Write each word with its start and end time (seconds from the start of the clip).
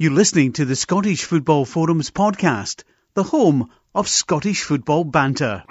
You're 0.00 0.12
listening 0.12 0.52
to 0.52 0.64
the 0.64 0.76
Scottish 0.76 1.24
Football 1.24 1.64
Forums 1.64 2.12
podcast, 2.12 2.84
the 3.14 3.24
home 3.24 3.68
of 3.96 4.06
Scottish 4.06 4.62
football 4.62 5.02
banter. 5.02 5.64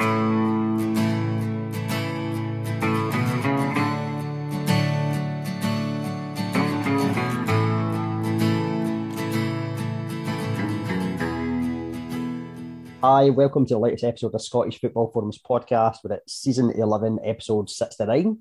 Hi, 13.02 13.30
welcome 13.30 13.66
to 13.68 13.76
the 13.76 13.80
latest 13.80 14.04
episode 14.04 14.36
of 14.36 14.42
Scottish 14.42 14.82
Football 14.82 15.10
Forums 15.14 15.40
podcast. 15.40 16.00
We're 16.04 16.16
at 16.16 16.30
season 16.30 16.72
11, 16.72 17.20
episode 17.24 17.70
69. 17.70 18.40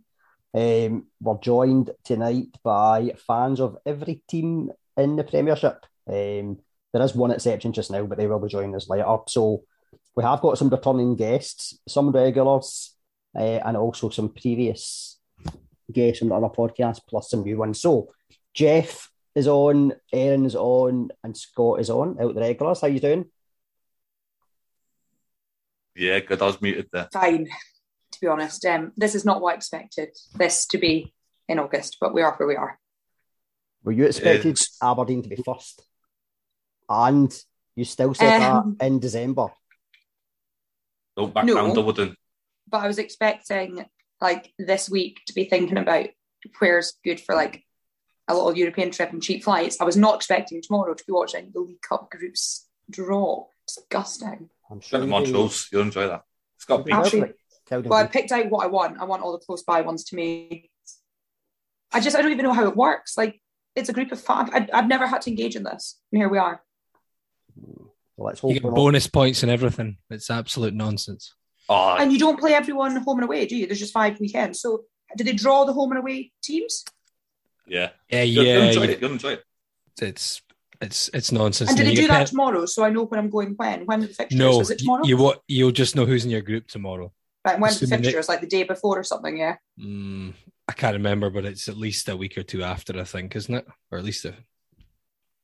Um, 0.52 1.06
we're 1.20 1.38
joined 1.38 1.92
tonight 2.02 2.58
by 2.64 3.12
fans 3.24 3.60
of 3.60 3.78
every 3.86 4.22
team 4.26 4.72
in 4.96 5.16
the 5.16 5.24
Premiership. 5.24 5.84
Um, 6.08 6.58
there 6.92 7.02
is 7.02 7.14
one 7.14 7.30
exception 7.30 7.72
just 7.72 7.90
now, 7.90 8.04
but 8.04 8.18
they 8.18 8.26
will 8.26 8.38
be 8.38 8.48
joining 8.48 8.74
us 8.74 8.88
later. 8.88 9.16
So 9.28 9.64
we 10.14 10.22
have 10.22 10.40
got 10.40 10.58
some 10.58 10.70
returning 10.70 11.16
guests, 11.16 11.78
some 11.86 12.10
regulars, 12.10 12.94
uh, 13.36 13.60
and 13.64 13.76
also 13.76 14.08
some 14.08 14.30
previous 14.30 15.18
guests 15.92 16.20
from 16.20 16.28
the 16.28 16.34
other 16.34 16.48
podcast, 16.48 17.00
plus 17.08 17.30
some 17.30 17.42
new 17.42 17.58
ones. 17.58 17.80
So 17.80 18.12
Jeff 18.54 19.10
is 19.34 19.46
on, 19.46 19.92
Aaron 20.12 20.46
is 20.46 20.56
on, 20.56 21.10
and 21.22 21.36
Scott 21.36 21.80
is 21.80 21.90
on 21.90 22.16
out 22.20 22.34
the 22.34 22.40
regulars. 22.40 22.80
How 22.80 22.86
you 22.86 23.00
doing? 23.00 23.26
Yeah, 25.94 26.20
good. 26.20 26.40
I 26.40 26.46
was 26.46 26.62
muted 26.62 26.88
there. 26.92 27.08
Fine, 27.12 27.46
to 28.12 28.20
be 28.20 28.26
honest. 28.26 28.64
Um, 28.64 28.92
this 28.96 29.14
is 29.14 29.24
not 29.24 29.40
what 29.40 29.52
I 29.52 29.56
expected 29.56 30.10
this 30.34 30.66
to 30.66 30.78
be 30.78 31.12
in 31.48 31.58
August, 31.58 31.98
but 32.00 32.14
we 32.14 32.22
are 32.22 32.34
where 32.36 32.48
we 32.48 32.56
are. 32.56 32.78
Were 33.86 33.92
you 33.92 34.04
expected 34.04 34.54
It's- 34.54 34.76
Aberdeen 34.82 35.22
to 35.22 35.28
be 35.28 35.36
first? 35.36 35.86
And 36.88 37.32
you 37.76 37.84
still 37.84 38.14
said 38.14 38.42
Um, 38.42 38.76
that 38.80 38.86
in 38.86 38.98
December. 38.98 39.46
No, 41.16 41.28
back 41.28 41.44
No. 41.44 41.54
down 41.54 41.72
Dublin. 41.74 42.16
But 42.66 42.78
I 42.82 42.88
was 42.88 42.98
expecting 42.98 43.88
like 44.20 44.52
this 44.58 44.90
week 44.90 45.20
to 45.26 45.32
be 45.32 45.44
thinking 45.44 45.78
about 45.78 46.08
where's 46.58 46.94
good 47.04 47.20
for 47.20 47.34
like 47.36 47.64
a 48.26 48.34
little 48.34 48.56
European 48.56 48.90
trip 48.90 49.12
and 49.12 49.22
cheap 49.22 49.44
flights. 49.44 49.80
I 49.80 49.84
was 49.84 49.96
not 49.96 50.16
expecting 50.16 50.60
tomorrow 50.60 50.92
to 50.94 51.04
be 51.06 51.12
watching 51.12 51.52
the 51.52 51.60
League 51.60 51.80
Cup 51.82 52.10
groups 52.10 52.68
draw. 52.90 53.46
Disgusting. 53.68 54.48
I'm 54.70 54.80
sure 54.80 55.00
the 55.00 55.06
you 55.06 55.10
Montrose. 55.10 55.68
You'll 55.72 55.82
enjoy 55.82 56.06
that. 56.08 56.22
It's 56.56 56.64
got 56.64 56.84
do. 56.86 56.92
Actually- 56.92 57.34
Well, 57.70 57.94
I 57.94 58.06
picked 58.06 58.30
out 58.30 58.48
what 58.48 58.64
I 58.64 58.68
want. 58.68 59.00
I 59.00 59.04
want 59.04 59.22
all 59.22 59.32
the 59.32 59.44
close 59.44 59.64
by 59.64 59.80
ones 59.80 60.04
to 60.04 60.16
me. 60.16 60.70
I 61.92 61.98
just 62.00 62.16
I 62.16 62.22
don't 62.22 62.30
even 62.32 62.44
know 62.44 62.52
how 62.52 62.68
it 62.68 62.76
works. 62.76 63.16
Like 63.16 63.40
it's 63.76 63.88
a 63.88 63.92
group 63.92 64.10
of 64.12 64.20
five. 64.20 64.48
I, 64.52 64.68
I've 64.72 64.88
never 64.88 65.06
had 65.06 65.22
to 65.22 65.30
engage 65.30 65.54
in 65.56 65.62
this, 65.62 65.98
and 66.12 66.20
here 66.20 66.28
we 66.28 66.38
are. 66.38 66.62
Well, 68.16 68.26
let's 68.28 68.40
hope 68.40 68.50
You 68.54 68.60
get 68.60 68.64
not- 68.64 68.74
bonus 68.74 69.06
points 69.06 69.42
and 69.42 69.52
everything. 69.52 69.98
It's 70.10 70.30
absolute 70.30 70.74
nonsense. 70.74 71.34
Oh, 71.68 71.96
And 71.98 72.12
you 72.12 72.18
don't 72.18 72.38
play 72.38 72.54
everyone 72.54 72.94
home 72.96 73.18
and 73.18 73.24
away, 73.24 73.44
do 73.46 73.56
you? 73.56 73.66
There's 73.66 73.80
just 73.80 73.92
five 73.92 74.18
weekends. 74.20 74.60
So 74.60 74.84
did 75.16 75.26
they 75.26 75.32
draw 75.32 75.64
the 75.64 75.72
home 75.72 75.90
and 75.92 75.98
away 75.98 76.32
teams? 76.42 76.84
yeah. 77.66 77.90
Yeah, 78.08 78.22
You'll, 78.22 78.44
you'll 78.44 78.54
yeah. 78.56 78.64
enjoy 78.68 78.82
you- 78.84 78.90
it. 78.90 79.00
You'll 79.02 79.12
enjoy 79.12 79.32
it. 79.32 79.44
it's 80.00 80.42
it's 80.80 81.08
it's 81.14 81.32
nonsense. 81.32 81.70
And 81.70 81.78
do 81.78 81.84
now. 81.84 81.88
they 81.90 81.96
do 81.96 82.06
that 82.08 82.16
pen- 82.18 82.26
tomorrow? 82.26 82.66
So 82.66 82.84
I 82.84 82.90
know 82.90 83.04
when 83.06 83.18
I'm 83.18 83.30
going 83.30 83.54
when? 83.56 83.86
When 83.86 84.04
are 84.04 84.06
the 84.06 84.14
fixtures? 84.14 84.38
No, 84.38 84.60
Is 84.60 84.70
it 84.70 84.78
tomorrow? 84.78 85.04
you 85.04 85.16
what 85.16 85.42
you'll 85.48 85.72
just 85.72 85.96
know 85.96 86.04
who's 86.06 86.24
in 86.24 86.30
your 86.30 86.42
group 86.42 86.68
tomorrow. 86.68 87.12
right, 87.44 87.58
when's 87.58 87.80
the 87.80 87.86
assuming 87.86 88.02
they- 88.02 88.08
fixtures? 88.08 88.28
Like 88.28 88.40
the 88.42 88.46
day 88.46 88.62
before 88.62 88.98
or 88.98 89.02
something, 89.02 89.36
yeah. 89.36 89.56
Mm, 89.80 90.34
I 90.68 90.72
can't 90.72 90.94
remember, 90.96 91.30
but 91.30 91.44
it's 91.44 91.68
at 91.68 91.76
least 91.76 92.08
a 92.08 92.16
week 92.16 92.36
or 92.36 92.42
two 92.42 92.62
after, 92.64 92.98
I 92.98 93.04
think, 93.04 93.36
isn't 93.36 93.54
it? 93.54 93.66
Or 93.90 93.98
at 93.98 94.04
least 94.04 94.24
a 94.24 94.34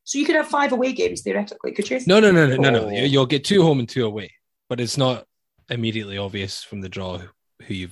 So 0.04 0.18
you 0.18 0.26
could 0.26 0.34
have 0.36 0.48
five 0.48 0.72
away 0.72 0.92
games 0.92 1.22
theoretically, 1.22 1.72
could 1.72 1.88
you? 1.90 2.00
no, 2.06 2.18
no, 2.20 2.30
no, 2.32 2.46
no, 2.46 2.56
no, 2.56 2.70
no. 2.70 2.84
Oh. 2.86 2.90
You- 2.90 3.04
You'll 3.04 3.26
get 3.26 3.44
two 3.44 3.62
home 3.62 3.78
and 3.78 3.88
two 3.88 4.04
away, 4.04 4.32
but 4.68 4.80
it's 4.80 4.96
not 4.98 5.26
immediately 5.70 6.18
obvious 6.18 6.62
from 6.64 6.80
the 6.80 6.88
draw 6.88 7.18
who 7.62 7.74
you 7.74 7.88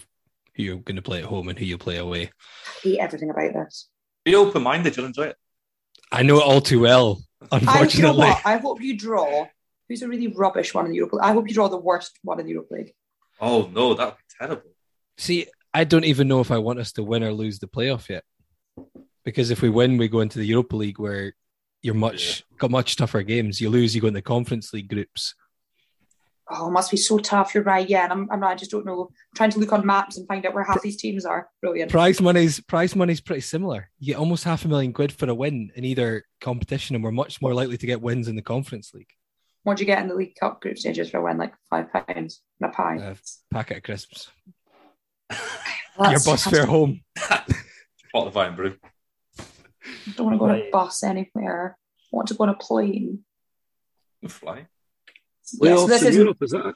who 0.54 0.64
you're 0.64 0.76
going 0.78 0.96
to 0.96 1.02
play 1.02 1.20
at 1.20 1.24
home 1.26 1.48
and 1.48 1.56
who 1.58 1.64
you 1.64 1.78
play 1.78 1.96
away. 1.98 2.22
I 2.24 2.70
hate 2.82 2.98
everything 2.98 3.30
about 3.30 3.52
this. 3.54 3.88
Be 4.24 4.34
open 4.34 4.62
minded. 4.64 4.96
You'll 4.96 5.06
enjoy 5.06 5.26
it. 5.28 5.36
I 6.10 6.24
know 6.24 6.38
it 6.38 6.44
all 6.44 6.60
too 6.60 6.80
well. 6.80 7.22
I, 7.52 7.58
you 7.58 7.64
know 7.66 7.72
Unfortunately, 7.72 8.26
what? 8.26 8.42
I 8.44 8.56
hope 8.56 8.80
you 8.82 8.98
draw. 8.98 9.46
Who's 9.88 10.02
a 10.02 10.08
really 10.08 10.26
rubbish 10.26 10.74
one 10.74 10.86
in 10.86 10.90
the 10.90 10.96
Europa 10.96 11.16
League? 11.16 11.24
I 11.24 11.32
hope 11.32 11.46
you 11.48 11.54
draw 11.54 11.68
the 11.68 11.76
worst 11.78 12.18
one 12.22 12.40
in 12.40 12.46
the 12.46 12.52
Europa 12.52 12.74
League. 12.74 12.92
Oh, 13.40 13.70
no, 13.72 13.94
that 13.94 14.06
would 14.06 14.16
be 14.16 14.24
terrible. 14.38 14.70
See, 15.16 15.46
I 15.72 15.84
don't 15.84 16.04
even 16.04 16.28
know 16.28 16.40
if 16.40 16.50
I 16.50 16.58
want 16.58 16.80
us 16.80 16.92
to 16.92 17.02
win 17.02 17.22
or 17.22 17.32
lose 17.32 17.58
the 17.58 17.68
playoff 17.68 18.08
yet. 18.08 18.24
Because 19.24 19.50
if 19.50 19.62
we 19.62 19.68
win, 19.68 19.98
we 19.98 20.08
go 20.08 20.20
into 20.20 20.38
the 20.38 20.46
Europa 20.46 20.76
League 20.76 20.98
where 20.98 21.34
you're 21.82 21.94
much 21.94 22.44
got 22.58 22.70
much 22.70 22.96
tougher 22.96 23.22
games. 23.22 23.60
You 23.60 23.70
lose, 23.70 23.94
you 23.94 24.00
go 24.00 24.08
in 24.08 24.14
the 24.14 24.22
Conference 24.22 24.72
League 24.72 24.88
groups. 24.88 25.34
Oh, 26.52 26.66
it 26.66 26.72
must 26.72 26.90
be 26.90 26.96
so 26.96 27.18
tough. 27.18 27.54
You're 27.54 27.62
right. 27.62 27.88
Yeah, 27.88 28.04
and 28.04 28.12
I'm, 28.12 28.28
I'm 28.32 28.42
I 28.42 28.56
just 28.56 28.72
don't 28.72 28.84
know. 28.84 29.02
I'm 29.02 29.36
trying 29.36 29.50
to 29.50 29.60
look 29.60 29.72
on 29.72 29.86
maps 29.86 30.16
and 30.16 30.26
find 30.26 30.44
out 30.44 30.52
where 30.52 30.64
half 30.64 30.82
these 30.82 30.96
teams 30.96 31.24
are. 31.24 31.48
Brilliant. 31.62 31.92
Prize 31.92 32.20
money's 32.20 32.58
prize 32.60 32.96
money's 32.96 33.20
pretty 33.20 33.42
similar. 33.42 33.88
You 34.00 34.14
get 34.14 34.18
almost 34.18 34.42
half 34.42 34.64
a 34.64 34.68
million 34.68 34.92
quid 34.92 35.12
for 35.12 35.30
a 35.30 35.34
win 35.34 35.70
in 35.76 35.84
either 35.84 36.24
competition, 36.40 36.96
and 36.96 37.04
we're 37.04 37.12
much 37.12 37.40
more 37.40 37.54
likely 37.54 37.76
to 37.76 37.86
get 37.86 38.02
wins 38.02 38.26
in 38.26 38.34
the 38.34 38.42
Conference 38.42 38.92
League. 38.92 39.12
What 39.62 39.76
do 39.76 39.82
you 39.82 39.86
get 39.86 40.02
in 40.02 40.08
the 40.08 40.14
League 40.14 40.34
Cup 40.40 40.60
group 40.60 40.78
stages 40.78 41.10
for 41.10 41.18
a 41.18 41.22
win? 41.22 41.38
Like 41.38 41.54
five 41.68 41.92
pounds 41.92 42.42
and 42.60 42.70
a 42.70 42.74
pie. 42.74 42.98
Uh, 42.98 43.14
packet 43.52 43.76
of 43.76 43.82
crisps. 43.84 44.28
Well, 45.96 46.10
Your 46.10 46.18
that's 46.18 46.26
bus 46.26 46.44
fare 46.44 46.66
home. 46.66 47.00
Bottle 48.12 48.28
of 48.28 48.36
Irn-Bru. 48.36 48.76
I 49.38 50.12
don't 50.16 50.26
want 50.26 50.34
to 50.34 50.38
go 50.38 50.44
on 50.46 50.56
a 50.56 50.70
bus 50.70 51.02
anywhere. 51.02 51.76
I 52.12 52.16
want 52.16 52.28
to 52.28 52.34
go 52.34 52.44
on 52.44 52.50
a 52.50 52.54
plane. 52.54 53.24
You 54.20 54.28
fly. 54.28 54.66
Yes, 55.52 55.56
Playoffs 55.60 55.88
this 55.88 56.02
in 56.02 56.08
is 56.08 56.16
Europe, 56.16 56.42
is 56.42 56.50
that? 56.50 56.74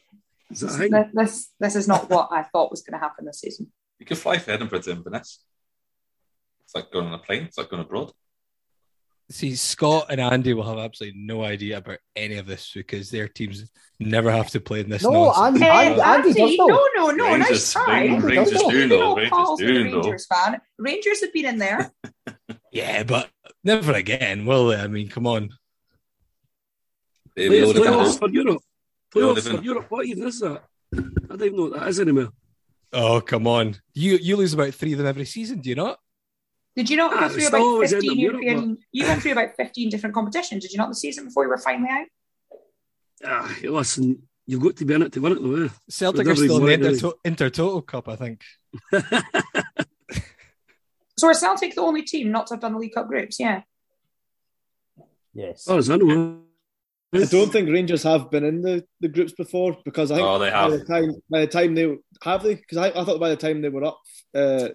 Is 0.51 0.61
that 0.61 0.91
this, 0.91 1.09
this 1.15 1.51
this 1.59 1.77
is 1.77 1.89
not 1.89 2.11
what 2.11 2.29
I 2.31 2.43
thought 2.43 2.71
was 2.71 2.83
going 2.83 2.99
to 2.99 3.05
happen 3.05 3.25
this 3.25 3.41
season. 3.41 3.73
You 3.99 4.07
can 4.07 4.17
fly 4.17 4.39
from 4.39 4.55
Edinburgh 4.55 4.81
to 4.81 4.91
Inverness. 4.91 5.43
It's 6.65 6.75
like 6.75 6.91
going 6.91 7.07
on 7.07 7.15
a 7.15 7.19
plane. 7.19 7.45
It's 7.45 7.59
like 7.59 7.71
going 7.71 7.83
abroad. 7.83 8.13
See, 9.31 9.55
Scott 9.57 10.07
and 10.11 10.21
Andy 10.21 10.53
will 10.53 10.69
have 10.69 10.79
absolutely 10.79 11.19
no 11.21 11.43
idea 11.45 11.79
about 11.79 11.99
any 12.15 12.37
of 12.37 12.47
this 12.47 12.73
because 12.75 13.11
their 13.11 13.27
teams 13.27 13.71
never 13.99 14.31
have 14.31 14.51
to 14.51 14.61
play 14.61 14.81
in 14.81 14.91
this. 14.91 15.03
No, 15.03 15.11
nonsense. 15.33 15.63
Andy- 15.63 15.65
Andy- 15.67 16.01
Andy 16.03 16.33
does 16.35 16.59
know. 16.59 16.67
no, 16.67 16.89
no, 16.95 17.11
no, 17.11 17.25
Rangers- 17.33 17.51
nice 17.51 17.73
try. 17.73 18.01
Rangers- 18.07 18.25
Rangers 18.25 18.53
You're 18.61 18.71
do 18.71 18.89
know, 18.89 19.17
Rangers 19.17 19.59
do 19.59 19.67
a 19.81 19.85
know. 19.85 20.03
Rangers 20.03 20.27
fan. 20.27 20.61
Rangers 20.79 21.21
have 21.23 21.33
been 21.33 21.47
in 21.47 21.59
there. 21.59 21.93
Yeah, 22.71 23.05
but 23.05 23.31
never 23.63 23.93
again, 23.93 24.47
will 24.47 24.67
they? 24.67 24.77
I 24.77 24.89
mean, 24.89 25.09
come 25.09 25.27
on. 25.29 25.51
They- 27.37 27.49
they 27.49 27.61
Playoffs, 27.63 27.75
live 27.75 27.87
playoffs 27.87 28.19
for 28.19 28.29
Europe. 28.31 28.63
Playoffs 29.15 29.57
for 29.59 29.63
Europe. 29.63 29.87
What 29.89 30.07
even 30.07 30.27
is 30.27 30.41
that? 30.41 30.65
I 30.95 30.99
don't 31.29 31.43
even 31.43 31.57
know 31.57 31.63
what 31.65 31.75
that 31.81 31.89
is 31.89 32.01
anymore. 32.01 32.29
Oh, 32.93 33.21
come 33.21 33.47
on. 33.47 33.77
You 33.95 34.17
you 34.17 34.37
lose 34.37 34.55
about 34.55 34.75
three 34.75 34.93
of 34.93 34.99
them 34.99 35.07
every 35.07 35.25
season, 35.25 35.61
do 35.61 35.69
you 35.69 35.75
not? 35.77 35.99
Did 36.77 36.91
you 36.91 36.97
not 36.97 37.13
Ah, 37.15 37.21
go 37.21 37.29
through 37.29 37.47
about 37.47 37.81
15 37.89 38.11
up 38.11 38.17
Europe, 38.17 38.43
European? 38.43 38.79
You 38.93 39.07
went 39.07 39.23
through 39.23 39.33
about 39.33 39.55
15 39.57 39.91
different 39.91 40.15
competitions, 40.15 40.63
did 40.63 40.73
you 40.73 40.79
not, 40.79 40.89
the 40.89 40.95
season 40.97 41.25
before 41.27 41.45
you 41.45 41.51
were 41.51 41.59
finally 41.59 41.89
out? 41.91 42.07
Ah, 43.25 43.57
listen, 43.63 44.27
you've 44.47 44.61
got 44.61 44.77
to 44.77 44.85
be 44.85 44.95
in 44.95 45.03
it 45.03 45.13
to 45.13 45.21
win 45.21 45.33
it, 45.33 45.43
though. 45.43 45.65
Eh? 45.65 45.69
Celtic 45.89 46.27
are 46.27 46.35
still 46.35 46.57
in 46.67 46.81
the 46.81 46.87
every 46.87 46.95
Inter- 46.95 47.13
Intertoto 47.51 47.87
Cup, 47.87 48.09
I 48.09 48.17
think. 48.17 48.43
So 51.17 51.29
are 51.29 51.35
Celtic 51.35 51.77
the 51.77 51.81
only 51.81 52.03
team 52.03 52.33
not 52.33 52.49
to 52.49 52.55
have 52.55 52.61
done 52.61 52.73
the 52.73 52.79
League 52.81 52.93
Cup 52.93 53.07
groups? 53.07 53.39
Yeah. 53.39 53.63
Yes. 55.33 55.65
Oh, 55.69 55.79
is 55.79 55.87
that 55.87 56.01
no? 56.03 56.41
I 57.15 57.25
don't 57.27 57.53
think 57.53 57.69
Rangers 57.71 58.03
have 58.03 58.31
been 58.33 58.45
in 58.45 58.61
the, 58.63 58.85
the 58.99 59.07
groups 59.07 59.33
before 59.33 59.77
because 59.85 60.11
I 60.11 60.17
think 60.17 60.27
Oh, 60.27 60.39
they 60.41 60.51
by 60.51 60.71
the 60.71 60.79
have. 60.79 60.87
time 60.89 61.13
by 61.31 61.41
the 61.43 61.47
time 61.47 61.75
they 61.77 61.97
have 62.25 62.43
they 62.43 62.57
because 62.57 62.79
I, 62.79 62.89
I 62.89 63.05
thought 63.05 63.21
by 63.21 63.29
the 63.29 63.37
time 63.37 63.63
they 63.63 63.69
were 63.69 63.85
up 63.85 64.01
uh, 64.35 64.41
Nah, 64.41 64.69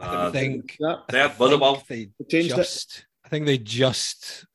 I 0.00 0.30
think 0.30 0.76
yeah, 0.80 0.96
they 1.08 1.18
had 1.18 1.32
I 1.32 1.38
Motherwell. 1.38 1.74
think 1.76 2.12
they 2.18 2.24
They 2.24 2.40
changed 2.40 2.52
it. 2.54 2.56
just. 2.56 3.06
I 3.24 3.28
think 3.28 3.46
they 3.46 3.58
just. 3.58 4.46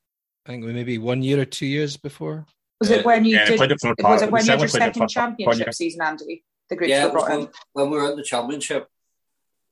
I 0.45 0.49
think 0.49 0.65
maybe 0.65 0.97
one 0.97 1.21
year 1.21 1.39
or 1.41 1.45
two 1.45 1.65
years 1.67 1.97
before. 1.97 2.45
Was 2.79 2.89
it 2.91 3.05
when 3.05 3.25
you 3.25 3.35
yeah, 3.37 3.45
did? 3.45 3.59
it 3.61 3.69
Was 3.83 3.95
part- 3.99 4.21
it 4.23 4.31
when 4.31 4.45
you 4.45 4.51
had 4.51 4.59
your 4.59 4.67
Celtic 4.67 4.71
played 4.71 4.87
it 4.89 4.93
second 4.93 5.01
for- 5.01 5.07
championship 5.07 5.65
for- 5.67 5.71
season, 5.73 6.01
Andy? 6.01 6.43
The 6.69 6.75
groups 6.75 6.89
Yeah, 6.89 7.05
were 7.05 7.11
brought 7.11 7.29
when, 7.29 7.39
in. 7.41 7.49
when 7.73 7.89
we 7.89 7.97
were 7.97 8.11
in 8.11 8.17
the 8.17 8.23
championship. 8.23 8.87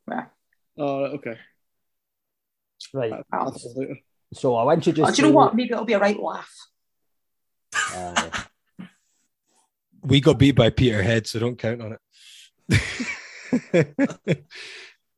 Yeah. 0.10 0.26
Oh, 0.78 1.04
okay. 1.18 1.38
Right. 2.94 3.12
Wow. 3.32 3.50
That's 3.50 3.66
later. 3.76 3.98
So 4.34 4.56
I'll 4.56 4.70
introduce 4.72 5.08
Oh, 5.08 5.12
do 5.12 5.22
you 5.22 5.28
know 5.30 5.34
what? 5.34 5.56
Maybe 5.56 5.72
it'll 5.72 5.86
be 5.86 5.94
a 5.94 6.00
right 6.00 6.20
laugh. 6.20 6.54
Uh, 7.94 8.30
We 10.04 10.20
got 10.22 10.38
beat 10.38 10.56
by 10.56 10.70
Peterhead, 10.70 11.26
so 11.28 11.40
don't 11.40 11.58
count 11.58 11.82
on 11.82 11.98
it. 12.70 14.46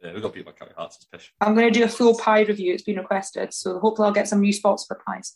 Yeah, 0.07 0.13
we 0.13 0.21
got 0.21 0.33
beat 0.33 0.45
by 0.45 0.53
Kelty 0.53 0.73
Hearts. 0.73 0.95
It's 0.95 1.05
pish. 1.05 1.33
I'm 1.41 1.53
going 1.53 1.71
to 1.71 1.79
do 1.79 1.83
a 1.83 1.89
full 1.89 2.17
pie 2.17 2.43
review. 2.43 2.73
It's 2.73 2.83
been 2.83 2.95
requested, 2.95 3.53
so 3.53 3.77
hopefully 3.79 4.07
I'll 4.07 4.13
get 4.13 4.29
some 4.29 4.39
new 4.39 4.53
spots 4.53 4.85
for 4.85 5.01
pies. 5.05 5.35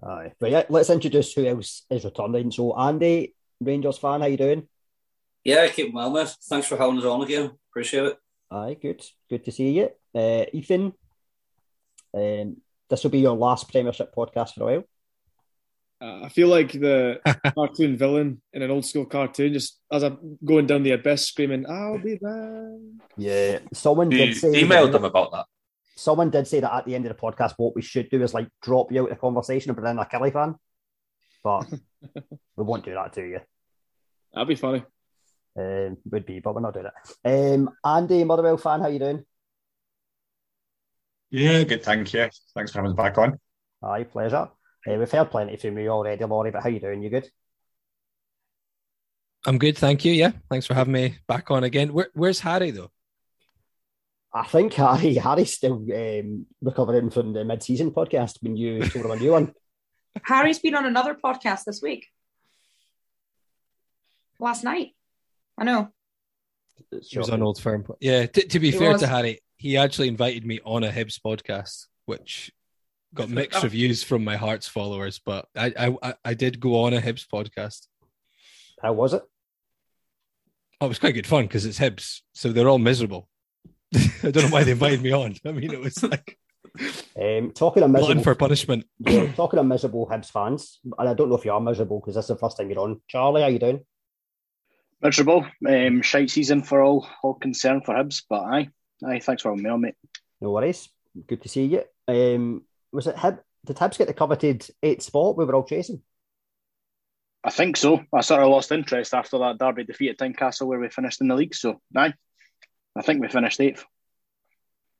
aye. 0.00 0.32
But 0.38 0.52
yeah, 0.52 0.62
let's 0.68 0.90
introduce 0.90 1.32
who 1.32 1.44
else 1.44 1.84
is 1.90 2.04
returning. 2.04 2.52
So 2.52 2.78
Andy, 2.78 3.34
Rangers 3.60 3.98
fan, 3.98 4.20
how 4.20 4.28
you 4.28 4.36
doing? 4.36 4.68
Yeah, 5.42 5.66
keep 5.68 5.92
well, 5.92 6.10
mate. 6.10 6.36
Thanks 6.48 6.68
for 6.68 6.76
having 6.76 6.98
us 6.98 7.04
on 7.04 7.22
again. 7.22 7.50
Appreciate 7.70 8.04
it. 8.04 8.16
Aye, 8.48 8.76
good. 8.80 9.04
Good 9.28 9.44
to 9.44 9.50
see 9.50 9.70
you. 9.70 9.88
Uh, 10.14 10.44
Ethan, 10.52 10.92
um, 12.14 12.56
this 12.88 13.02
will 13.02 13.10
be 13.10 13.18
your 13.18 13.36
last 13.36 13.68
Premiership 13.70 14.14
podcast 14.14 14.54
for 14.54 14.62
a 14.62 14.66
while. 14.66 14.84
Uh, 16.00 16.24
I 16.24 16.28
feel 16.28 16.48
like 16.48 16.72
the 16.72 17.20
cartoon 17.54 17.96
villain 17.96 18.42
in 18.52 18.62
an 18.62 18.70
old 18.70 18.84
school 18.84 19.06
cartoon, 19.06 19.54
just 19.54 19.80
as 19.90 20.02
I'm 20.02 20.38
going 20.44 20.66
down 20.66 20.82
the 20.82 20.92
abyss, 20.92 21.26
screaming, 21.26 21.64
"I'll 21.66 21.98
be 21.98 22.16
back." 22.16 23.08
Yeah, 23.16 23.60
someone 23.72 24.10
You 24.10 24.18
did 24.18 24.36
say 24.36 24.62
emailed 24.62 24.92
them 24.92 25.04
about 25.04 25.32
that. 25.32 25.46
Someone 25.96 26.28
did 26.28 26.46
say 26.46 26.60
that 26.60 26.74
at 26.74 26.84
the 26.84 26.94
end 26.94 27.06
of 27.06 27.16
the 27.16 27.20
podcast, 27.20 27.54
what 27.56 27.74
we 27.74 27.80
should 27.80 28.10
do 28.10 28.22
is 28.22 28.34
like 28.34 28.48
drop 28.62 28.92
you 28.92 29.02
out 29.02 29.10
of 29.10 29.16
the 29.16 29.20
conversation 29.20 29.70
and 29.70 29.76
pretend 29.76 29.98
a 29.98 30.04
Kelty 30.04 30.32
fan, 30.32 30.56
but 31.42 31.66
we 32.56 32.64
won't 32.64 32.84
do 32.84 32.92
that 32.92 33.14
to 33.14 33.22
you. 33.22 33.40
That'd 34.34 34.48
be 34.48 34.54
funny. 34.56 34.84
Um, 35.58 35.96
would 36.10 36.26
be, 36.26 36.40
but 36.40 36.54
we're 36.54 36.60
not 36.60 36.74
doing 36.74 36.86
it. 36.86 37.54
Um, 37.54 37.70
Andy 37.82 38.24
Motherwell 38.24 38.58
fan, 38.58 38.82
how 38.82 38.88
you 38.88 38.98
doing? 38.98 39.24
Yeah, 41.30 41.62
good. 41.64 41.82
Thank 41.82 42.12
you. 42.12 42.28
Thanks 42.54 42.72
for 42.72 42.78
having 42.78 42.90
us 42.90 42.96
back 42.96 43.16
on. 43.16 43.40
Aye, 43.82 44.04
pleasure. 44.04 44.50
Uh, 44.88 44.94
we've 44.94 45.10
heard 45.10 45.30
plenty 45.30 45.56
from 45.56 45.78
you 45.78 45.88
already, 45.88 46.24
Laurie, 46.24 46.50
but 46.50 46.62
how 46.62 46.68
you 46.68 46.80
doing? 46.80 47.02
You 47.02 47.10
good? 47.10 47.28
I'm 49.44 49.58
good, 49.58 49.78
thank 49.78 50.04
you. 50.04 50.12
Yeah, 50.12 50.32
thanks 50.50 50.66
for 50.66 50.74
having 50.74 50.92
me 50.92 51.16
back 51.28 51.50
on 51.50 51.64
again. 51.64 51.92
Where, 51.92 52.08
where's 52.14 52.40
Harry 52.40 52.70
though? 52.70 52.90
I 54.32 54.44
think 54.44 54.74
Harry 54.74 55.14
Harry's 55.14 55.54
still 55.54 55.84
um, 55.94 56.46
recovering 56.60 57.10
from 57.10 57.32
the 57.32 57.44
mid-season 57.44 57.90
podcast 57.92 58.36
when 58.42 58.56
you 58.56 58.80
told 58.88 59.06
him 59.06 59.10
a 59.12 59.16
new 59.16 59.32
one. 59.32 59.54
Harry's 60.24 60.58
been 60.58 60.74
on 60.74 60.84
another 60.84 61.14
podcast 61.14 61.64
this 61.64 61.80
week. 61.80 62.06
Last 64.38 64.64
night. 64.64 64.90
I 65.56 65.64
know. 65.64 65.88
He 67.08 67.18
was 67.18 67.30
on 67.30 67.42
Old 67.42 67.60
Firm. 67.60 67.86
Yeah, 68.00 68.26
t- 68.26 68.42
to 68.48 68.60
be 68.60 68.70
He 68.70 68.78
fair 68.78 68.92
was. 68.92 69.00
to 69.00 69.06
Harry, 69.06 69.40
he 69.56 69.78
actually 69.78 70.08
invited 70.08 70.44
me 70.44 70.60
on 70.64 70.84
a 70.84 70.90
Hibs 70.90 71.18
podcast, 71.24 71.86
which 72.04 72.52
got 73.16 73.28
mixed 73.40 73.62
reviews 73.62 74.02
from 74.02 74.22
my 74.24 74.36
Hearts 74.36 74.68
followers. 74.68 75.18
But 75.24 75.46
I, 75.56 75.72
I, 75.78 75.96
I- 76.10 76.14
I 76.24 76.34
did 76.34 76.60
go 76.60 76.84
on 76.84 76.94
a 76.94 77.00
Hibs 77.00 77.26
podcast. 77.26 77.86
How 78.82 78.92
was 78.92 79.14
it? 79.14 79.22
Oh, 80.80 80.86
it 80.86 80.88
was 80.90 80.98
quite 80.98 81.14
good 81.14 81.26
fun 81.26 81.44
because 81.44 81.64
it's 81.64 81.78
Hibs, 81.78 82.20
so 82.34 82.52
they're 82.52 82.68
all 82.68 82.78
miserable. 82.78 83.28
I 83.94 84.30
don't 84.30 84.44
know 84.44 84.48
why 84.50 84.64
they 84.64 84.72
invited 84.72 85.00
me 85.02 85.12
on. 85.12 85.34
I 85.46 85.52
mean, 85.52 85.72
it 85.72 85.80
was 85.80 86.02
like 86.02 86.36
Um, 87.18 87.52
talking 87.52 87.82
of 87.82 87.90
glutton 87.90 88.18
miserable, 88.18 88.22
for 88.24 88.34
punishment. 88.34 88.84
yeah, 88.98 89.32
talking 89.36 89.58
of 89.58 89.64
miserable 89.66 90.06
Hibs 90.06 90.30
fans, 90.30 90.80
and 90.98 91.08
I 91.08 91.14
don't 91.14 91.30
know 91.30 91.36
if 91.36 91.44
you 91.46 91.52
are 91.52 91.60
miserable 91.60 92.00
because 92.00 92.14
that's 92.16 92.26
the 92.26 92.36
first 92.36 92.58
time 92.58 92.68
you're 92.68 92.80
on. 92.80 93.00
Charlie, 93.08 93.40
how 93.40 93.48
are 93.48 93.50
you 93.50 93.58
doing? 93.58 93.80
Miserable. 95.02 95.46
Um, 95.66 96.02
shite 96.02 96.30
season 96.30 96.62
for 96.62 96.82
all 96.82 97.06
all 97.22 97.34
concerned 97.34 97.84
for 97.86 97.94
Hibs, 97.94 98.22
but 98.28 98.42
aye, 98.44 98.68
aye. 99.06 99.20
Thanks 99.20 99.42
for 99.42 99.50
having 99.50 99.62
me 99.64 99.70
on, 99.70 99.80
mate. 99.80 99.94
No 100.42 100.50
worries. 100.50 100.88
Good 101.26 101.40
to 101.42 101.48
see 101.48 101.64
you. 101.64 101.82
Um, 102.08 102.64
was 102.96 103.06
it 103.06 103.18
Hib? 103.18 103.38
Did 103.64 103.76
Hibs 103.76 103.98
get 103.98 104.08
the 104.08 104.14
coveted 104.14 104.66
eighth 104.82 105.02
spot 105.02 105.36
we 105.36 105.44
were 105.44 105.54
all 105.54 105.64
chasing? 105.64 106.02
I 107.44 107.50
think 107.50 107.76
so. 107.76 108.02
I 108.12 108.22
sort 108.22 108.42
of 108.42 108.48
lost 108.48 108.72
interest 108.72 109.14
after 109.14 109.38
that 109.38 109.58
derby 109.58 109.84
defeat 109.84 110.10
at 110.10 110.18
Tynecastle 110.18 110.66
where 110.66 110.80
we 110.80 110.88
finished 110.88 111.20
in 111.20 111.28
the 111.28 111.36
league. 111.36 111.54
So 111.54 111.80
aye, 111.96 112.14
I 112.96 113.02
think 113.02 113.20
we 113.20 113.28
finished 113.28 113.60
eighth. 113.60 113.84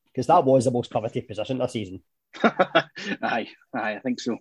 Because 0.04 0.28
that 0.28 0.44
was 0.44 0.64
the 0.64 0.70
most 0.70 0.90
coveted 0.90 1.26
position 1.26 1.58
this 1.58 1.72
season. 1.72 2.02
aye, 2.44 3.48
aye. 3.74 3.96
I 3.96 3.98
think 3.98 4.20
so. 4.20 4.38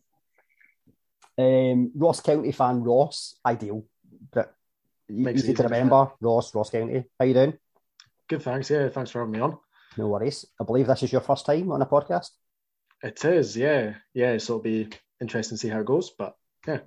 Um, 1.38 1.92
Ross 1.96 2.22
County 2.22 2.52
fan 2.52 2.84
Ross, 2.84 3.36
ideal, 3.46 3.86
but 4.32 4.54
Makes 5.08 5.42
it 5.42 5.46
easy 5.46 5.48
to 5.48 5.52
easy, 5.52 5.54
doesn't 5.54 5.72
remember. 5.72 6.12
Ross, 6.22 6.56
Ross 6.56 6.70
County. 6.70 7.04
How 7.20 7.26
you 7.26 7.34
doing? 7.34 7.54
Good, 8.28 8.42
thanks. 8.42 8.70
Yeah, 8.70 8.90
thanks 8.90 9.12
for 9.12 9.20
having 9.20 9.34
me 9.34 9.40
on. 9.40 9.58
No 9.98 10.08
worries. 10.08 10.46
I 10.60 10.64
believe 10.64 10.88
this 10.88 11.04
is 11.04 11.12
your 11.12 11.22
first 11.22 11.46
time 11.46 11.72
on 11.72 11.82
a 11.82 11.86
podcast. 11.86 12.30
It 13.06 13.24
is, 13.24 13.56
yeah, 13.56 13.94
yeah. 14.16 14.38
So 14.40 14.54
it'll 14.54 14.64
be 14.64 14.90
interesting 15.22 15.58
to 15.58 15.62
see 15.62 15.70
how 15.70 15.82
it 15.82 15.86
goes. 15.86 16.10
But 16.18 16.36
yeah, 16.68 16.80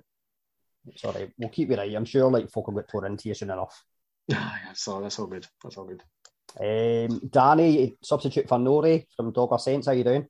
Sorry, 0.95 1.31
we'll 1.37 1.49
keep 1.49 1.69
you 1.69 1.77
right. 1.77 1.95
I'm 1.95 2.03
sure 2.03 2.29
like 2.29 2.51
folk 2.51 2.67
will 2.67 2.75
get 2.75 2.89
torn 2.89 3.05
into 3.05 3.29
you 3.29 3.33
soon 3.33 3.51
enough. 3.51 3.83
yeah. 4.27 4.73
So 4.73 5.01
that's 5.01 5.17
all 5.17 5.27
good. 5.27 5.47
That's 5.63 5.77
all 5.77 5.85
good. 5.87 6.03
Um, 6.59 7.21
Danny, 7.29 7.95
substitute 8.03 8.49
for 8.49 8.57
Nori 8.57 9.05
from 9.15 9.31
Dogger 9.31 9.57
Saints. 9.57 9.87
How 9.87 9.93
you 9.93 10.03
doing? 10.03 10.27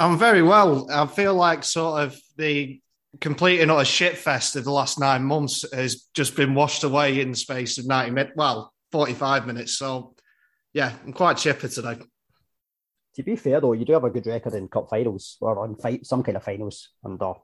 I'm 0.00 0.18
very 0.18 0.42
well. 0.42 0.90
I 0.90 1.06
feel 1.06 1.34
like 1.34 1.62
sort 1.62 2.02
of 2.02 2.18
the 2.36 2.80
complete 3.20 3.60
and 3.60 3.70
utter 3.70 3.84
shit 3.84 4.18
fest 4.18 4.56
of 4.56 4.64
the 4.64 4.72
last 4.72 4.98
nine 4.98 5.22
months 5.22 5.64
has 5.72 6.08
just 6.12 6.34
been 6.34 6.54
washed 6.54 6.82
away 6.82 7.20
in 7.20 7.30
the 7.30 7.36
space 7.36 7.78
of 7.78 7.86
90 7.86 8.10
minutes, 8.10 8.32
well, 8.34 8.72
45 8.90 9.46
minutes. 9.46 9.78
So, 9.78 10.16
yeah, 10.72 10.92
I'm 11.04 11.12
quite 11.12 11.36
chipper 11.36 11.68
today. 11.68 11.98
To 13.16 13.22
be 13.22 13.36
fair 13.36 13.60
though, 13.60 13.72
you 13.72 13.84
do 13.84 13.92
have 13.92 14.04
a 14.04 14.10
good 14.10 14.26
record 14.26 14.54
in 14.54 14.68
cup 14.68 14.88
finals 14.90 15.36
or 15.40 15.58
on 15.60 15.76
fight 15.76 16.04
some 16.06 16.22
kind 16.22 16.36
of 16.36 16.42
finals 16.44 16.90
under. 17.04 17.34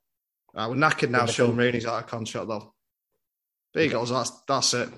Uh, 0.52 0.66
we're 0.68 0.74
knackered 0.76 1.10
now. 1.10 1.18
Everton. 1.22 1.34
Shaun 1.34 1.56
Rooney's 1.56 1.86
out 1.86 2.02
of 2.02 2.06
contract, 2.08 2.48
though. 2.48 2.74
There 3.72 3.84
you 3.84 3.90
go. 3.90 4.04
That's, 4.04 4.32
that's 4.48 4.74
it. 4.74 4.88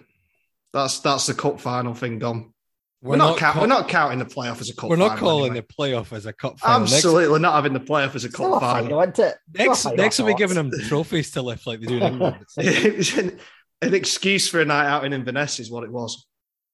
That's 0.73 1.01
that's 1.01 1.27
the 1.27 1.35
cup 1.35 1.61
final 1.61 1.93
thing 1.95 2.19
done. 2.19 2.55
We're, 3.03 3.11
We're 3.11 3.17
not, 3.17 3.29
not 3.31 3.39
count, 3.39 3.53
call- 3.55 3.63
we're 3.63 3.67
not 3.69 3.89
counting 3.89 4.19
the 4.21 4.25
playoff 4.25 4.61
as 4.63 4.71
a 4.71 4.75
cup 4.75 4.89
final. 4.89 4.91
We're 4.91 4.97
not 5.09 5.19
calling 5.19 5.51
anyway. 5.51 5.67
the 5.69 5.75
playoff 5.75 6.13
as 6.17 6.25
a 6.25 6.33
cup 6.33 6.59
final. 6.59 6.81
Next- 6.81 6.95
Absolutely 6.95 7.41
not 7.41 7.55
having 7.55 7.73
the 7.75 7.81
playoff 7.81 8.15
as 8.15 8.25
a 8.25 8.31
cup 8.31 8.47
a 8.47 8.61
final. 8.61 8.61
final, 8.61 9.01
isn't 9.03 9.19
it? 9.19 9.37
Next, 9.59 9.79
Still 9.81 9.97
next, 9.97 10.19
we'll 10.21 10.29
be 10.29 10.35
giving 10.35 10.55
thought. 10.57 10.71
them 10.71 10.81
trophies 10.89 11.33
to 11.33 11.43
lift 11.43 11.67
like 11.67 11.81
they 11.81 11.87
do 11.87 11.97
in 11.97 12.03
England. 12.03 12.47
it 12.57 12.97
was 12.97 13.19
an, 13.19 13.39
an 13.83 13.93
excuse 13.95 14.49
for 14.49 14.61
a 14.61 14.65
night 14.65 14.87
out 14.87 15.05
in 15.05 15.13
Inverness, 15.13 15.59
is 15.61 15.71
what 15.71 15.85
it 15.85 15.93
was. 15.93 16.25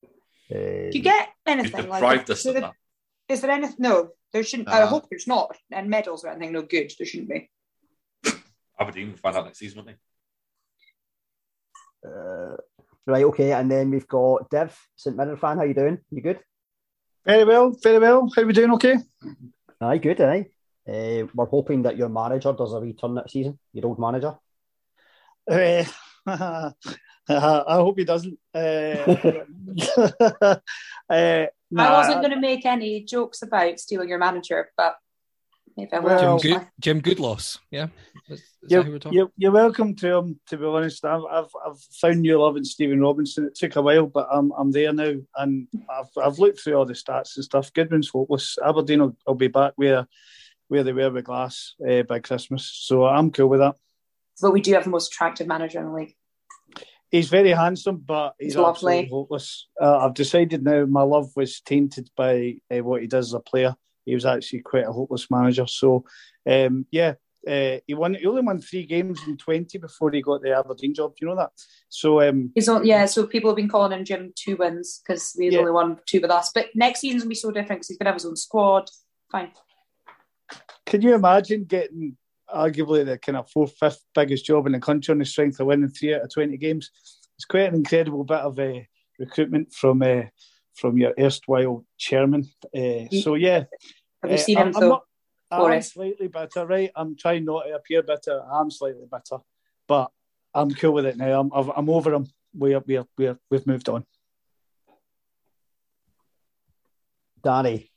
Um, 0.04 0.10
Do 0.50 0.90
you 0.92 1.00
get 1.02 1.28
anything 1.46 1.80
You've 1.80 1.88
like? 1.88 2.00
deprived 2.00 2.30
us 2.30 2.44
of 2.46 2.54
that. 2.56 2.72
Is 3.28 3.40
there 3.42 3.50
anything? 3.50 3.76
No, 3.78 4.10
there 4.32 4.42
shouldn't. 4.42 4.68
I 4.68 4.82
Uh, 4.82 4.86
hope 4.86 5.08
there's 5.10 5.26
not. 5.26 5.56
And 5.70 5.88
medals 5.90 6.24
or 6.24 6.28
anything. 6.28 6.52
No 6.52 6.62
good. 6.62 6.92
There 6.98 7.06
shouldn't 7.06 7.28
be. 7.30 7.50
Aberdeen 8.80 9.10
will 9.10 9.16
find 9.18 9.36
out 9.36 9.44
next 9.46 9.58
season, 9.58 9.84
won't 9.84 9.88
they? 9.88 9.96
Uh, 12.08 12.56
right, 13.06 13.24
okay, 13.24 13.52
and 13.52 13.70
then 13.70 13.90
we've 13.90 14.06
got 14.06 14.48
Dev, 14.50 14.78
St 14.96 15.16
Mirren 15.16 15.36
fan. 15.36 15.58
How 15.58 15.64
you 15.64 15.74
doing? 15.74 15.98
You 16.10 16.22
good? 16.22 16.40
Very 17.26 17.44
well, 17.44 17.70
very 17.82 17.98
well. 17.98 18.30
How 18.34 18.42
are 18.42 18.46
we 18.46 18.52
doing? 18.52 18.70
Okay. 18.72 18.96
Aye, 19.80 19.98
good, 19.98 20.20
aye. 20.20 20.46
Uh, 20.88 21.26
we're 21.34 21.46
hoping 21.46 21.82
that 21.82 21.96
your 21.96 22.08
manager 22.08 22.52
does 22.52 22.72
a 22.72 22.80
return 22.80 23.14
next 23.14 23.32
season. 23.32 23.58
Your 23.72 23.86
old 23.86 23.98
manager. 23.98 24.36
Uh, 25.50 25.84
I 27.28 27.74
hope 27.74 27.98
he 27.98 28.04
doesn't. 28.04 28.38
Uh, 28.54 29.42
uh, 31.10 31.46
nah, 31.70 31.84
I 31.84 31.92
wasn't 31.98 32.20
going 32.20 32.34
to 32.34 32.40
make 32.40 32.64
any 32.64 33.04
jokes 33.04 33.42
about 33.42 33.78
stealing 33.78 34.08
your 34.08 34.18
manager, 34.18 34.70
but 34.76 34.96
maybe 35.76 35.92
I 35.92 35.98
will. 36.00 36.38
Jim, 36.38 36.52
Good, 36.52 36.68
Jim 36.80 37.02
Goodloss. 37.02 37.58
Yeah. 37.70 37.88
Is, 38.28 38.40
is 38.40 38.46
You're, 38.68 38.82
who 38.82 38.92
we're 38.92 38.98
talking? 38.98 39.16
you're, 39.16 39.30
you're 39.36 39.52
welcome 39.52 39.94
to 39.96 40.16
him. 40.16 40.40
To 40.48 40.56
be 40.56 40.64
honest, 40.64 41.04
I've, 41.04 41.24
I've 41.30 41.50
I've 41.66 41.80
found 42.00 42.20
new 42.20 42.40
love 42.40 42.56
in 42.56 42.64
Stephen 42.64 43.00
Robinson. 43.00 43.46
It 43.46 43.54
took 43.54 43.76
a 43.76 43.82
while, 43.82 44.06
but 44.06 44.28
I'm 44.30 44.52
I'm 44.52 44.70
there 44.70 44.92
now, 44.92 45.14
and 45.36 45.68
I've 45.90 46.10
I've 46.22 46.38
looked 46.38 46.60
through 46.60 46.74
all 46.74 46.86
the 46.86 46.94
stats 46.94 47.36
and 47.36 47.44
stuff. 47.44 47.72
Goodwin's 47.72 48.10
hopeless. 48.10 48.58
Aberdeen 48.64 49.00
will, 49.00 49.16
will 49.26 49.34
be 49.34 49.48
back 49.48 49.72
where 49.76 50.06
where 50.68 50.84
they 50.84 50.92
were 50.92 51.10
with 51.10 51.24
Glass 51.24 51.74
uh, 51.88 52.02
by 52.02 52.18
Christmas, 52.18 52.70
so 52.70 53.06
I'm 53.06 53.30
cool 53.30 53.48
with 53.48 53.60
that. 53.60 53.76
But 54.40 54.52
we 54.52 54.60
do 54.60 54.74
have 54.74 54.84
the 54.84 54.90
most 54.90 55.12
attractive 55.12 55.46
manager 55.46 55.80
in 55.80 55.86
the 55.86 55.92
league. 55.92 56.14
He's 57.10 57.28
very 57.28 57.50
handsome, 57.50 58.02
but 58.04 58.34
he's, 58.38 58.54
He's 58.54 58.62
absolutely 58.62 59.08
hopeless. 59.08 59.68
Uh, 59.80 59.98
I've 59.98 60.14
decided 60.14 60.62
now 60.62 60.84
my 60.84 61.02
love 61.02 61.30
was 61.36 61.60
tainted 61.60 62.10
by 62.16 62.56
uh, 62.70 62.82
what 62.84 63.00
he 63.00 63.06
does 63.06 63.28
as 63.28 63.34
a 63.34 63.40
player. 63.40 63.74
He 64.04 64.14
was 64.14 64.26
actually 64.26 64.60
quite 64.60 64.86
a 64.86 64.92
hopeless 64.92 65.30
manager. 65.30 65.66
So, 65.66 66.04
um, 66.48 66.86
yeah, 66.90 67.14
uh, 67.46 67.78
he 67.86 67.94
won. 67.94 68.14
He 68.14 68.26
only 68.26 68.42
won 68.42 68.60
three 68.60 68.84
games 68.84 69.20
in 69.26 69.36
twenty 69.38 69.78
before 69.78 70.10
he 70.10 70.20
got 70.20 70.42
the 70.42 70.56
Aberdeen 70.56 70.92
job. 70.94 71.14
Do 71.16 71.24
you 71.24 71.28
know 71.28 71.36
that? 71.36 71.50
So, 71.88 72.20
um, 72.20 72.50
He's 72.54 72.68
on, 72.68 72.84
yeah, 72.84 73.06
so 73.06 73.26
people 73.26 73.50
have 73.50 73.56
been 73.56 73.68
calling 73.68 73.96
him 73.98 74.04
Jim 74.04 74.32
Two 74.34 74.56
Wins 74.56 75.00
because 75.02 75.32
he's 75.32 75.52
Yeah. 75.54 75.60
only 75.60 75.72
won 75.72 75.98
two 76.06 76.20
with 76.20 76.30
us. 76.30 76.50
But 76.54 76.66
next 76.74 77.00
season's 77.00 77.22
gonna 77.22 77.30
be 77.30 77.34
so 77.36 77.50
different 77.50 77.80
because 77.80 77.88
he's 77.88 77.98
gonna 77.98 78.10
have 78.10 78.16
his 78.16 78.26
own 78.26 78.36
squad. 78.36 78.90
Fine. 79.32 79.52
can 80.86 81.02
you 81.02 81.14
imagine 81.14 81.64
getting 81.64 82.16
arguably 82.54 83.04
the 83.04 83.18
kind 83.18 83.36
of 83.36 83.50
fourth, 83.50 83.74
fifth 83.78 84.04
biggest 84.14 84.44
job 84.46 84.66
in 84.66 84.72
the 84.72 84.80
country 84.80 85.12
on 85.12 85.18
the 85.18 85.24
strength 85.24 85.60
of 85.60 85.66
winning 85.66 85.88
three 85.88 86.14
out 86.14 86.22
of 86.22 86.32
twenty 86.32 86.56
games? 86.56 86.90
It's 87.36 87.44
quite 87.44 87.68
an 87.68 87.74
incredible 87.74 88.24
bit 88.24 88.38
of 88.40 88.58
uh, 88.58 88.80
recruitment 89.18 89.72
from 89.72 90.02
uh, 90.02 90.22
from 90.74 90.96
your 90.98 91.14
erstwhile 91.18 91.84
chairman. 91.96 92.48
Uh, 92.76 93.08
so 93.22 93.34
yeah, 93.34 93.64
Have 94.22 94.30
you 94.32 94.38
seen 94.38 94.58
I'm- 94.58 94.68
him 94.68 94.74
I'm 94.76 94.80
though? 94.80 94.88
not- 94.88 95.04
I'm 95.50 95.60
Forrest? 95.60 95.94
slightly 95.94 96.28
bitter, 96.28 96.66
right? 96.66 96.90
I'm 96.94 97.16
trying 97.16 97.46
not 97.46 97.62
to 97.62 97.74
appear 97.74 98.02
bitter. 98.02 98.42
I'm 98.52 98.70
slightly 98.70 99.06
bitter, 99.10 99.38
but 99.86 100.10
I'm 100.52 100.70
cool 100.72 100.92
with 100.92 101.06
it 101.06 101.16
now. 101.16 101.40
I'm 101.40 101.50
I'm 101.74 101.88
over 101.88 102.12
him. 102.12 102.26
We're 102.54 102.80
we're 102.86 103.06
we're 103.16 103.38
we've 103.50 103.66
moved 103.66 103.88
on. 103.88 104.04
Danny. 107.42 107.90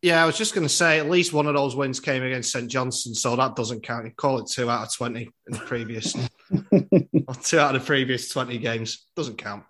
Yeah, 0.00 0.22
I 0.22 0.26
was 0.26 0.38
just 0.38 0.54
going 0.54 0.66
to 0.66 0.72
say 0.72 1.00
at 1.00 1.10
least 1.10 1.32
one 1.32 1.46
of 1.46 1.54
those 1.54 1.74
wins 1.74 1.98
came 1.98 2.22
against 2.22 2.52
St 2.52 2.70
Johnstone, 2.70 3.14
so 3.14 3.34
that 3.34 3.56
doesn't 3.56 3.82
count. 3.82 4.04
You 4.04 4.12
call 4.12 4.38
it 4.38 4.48
two 4.48 4.70
out 4.70 4.86
of 4.86 4.94
twenty 4.94 5.28
in 5.46 5.52
the 5.52 5.58
previous, 5.58 6.14
or 6.72 7.34
two 7.42 7.58
out 7.58 7.74
of 7.74 7.82
the 7.82 7.86
previous 7.86 8.28
twenty 8.28 8.58
games 8.58 9.06
doesn't 9.16 9.38
count. 9.38 9.64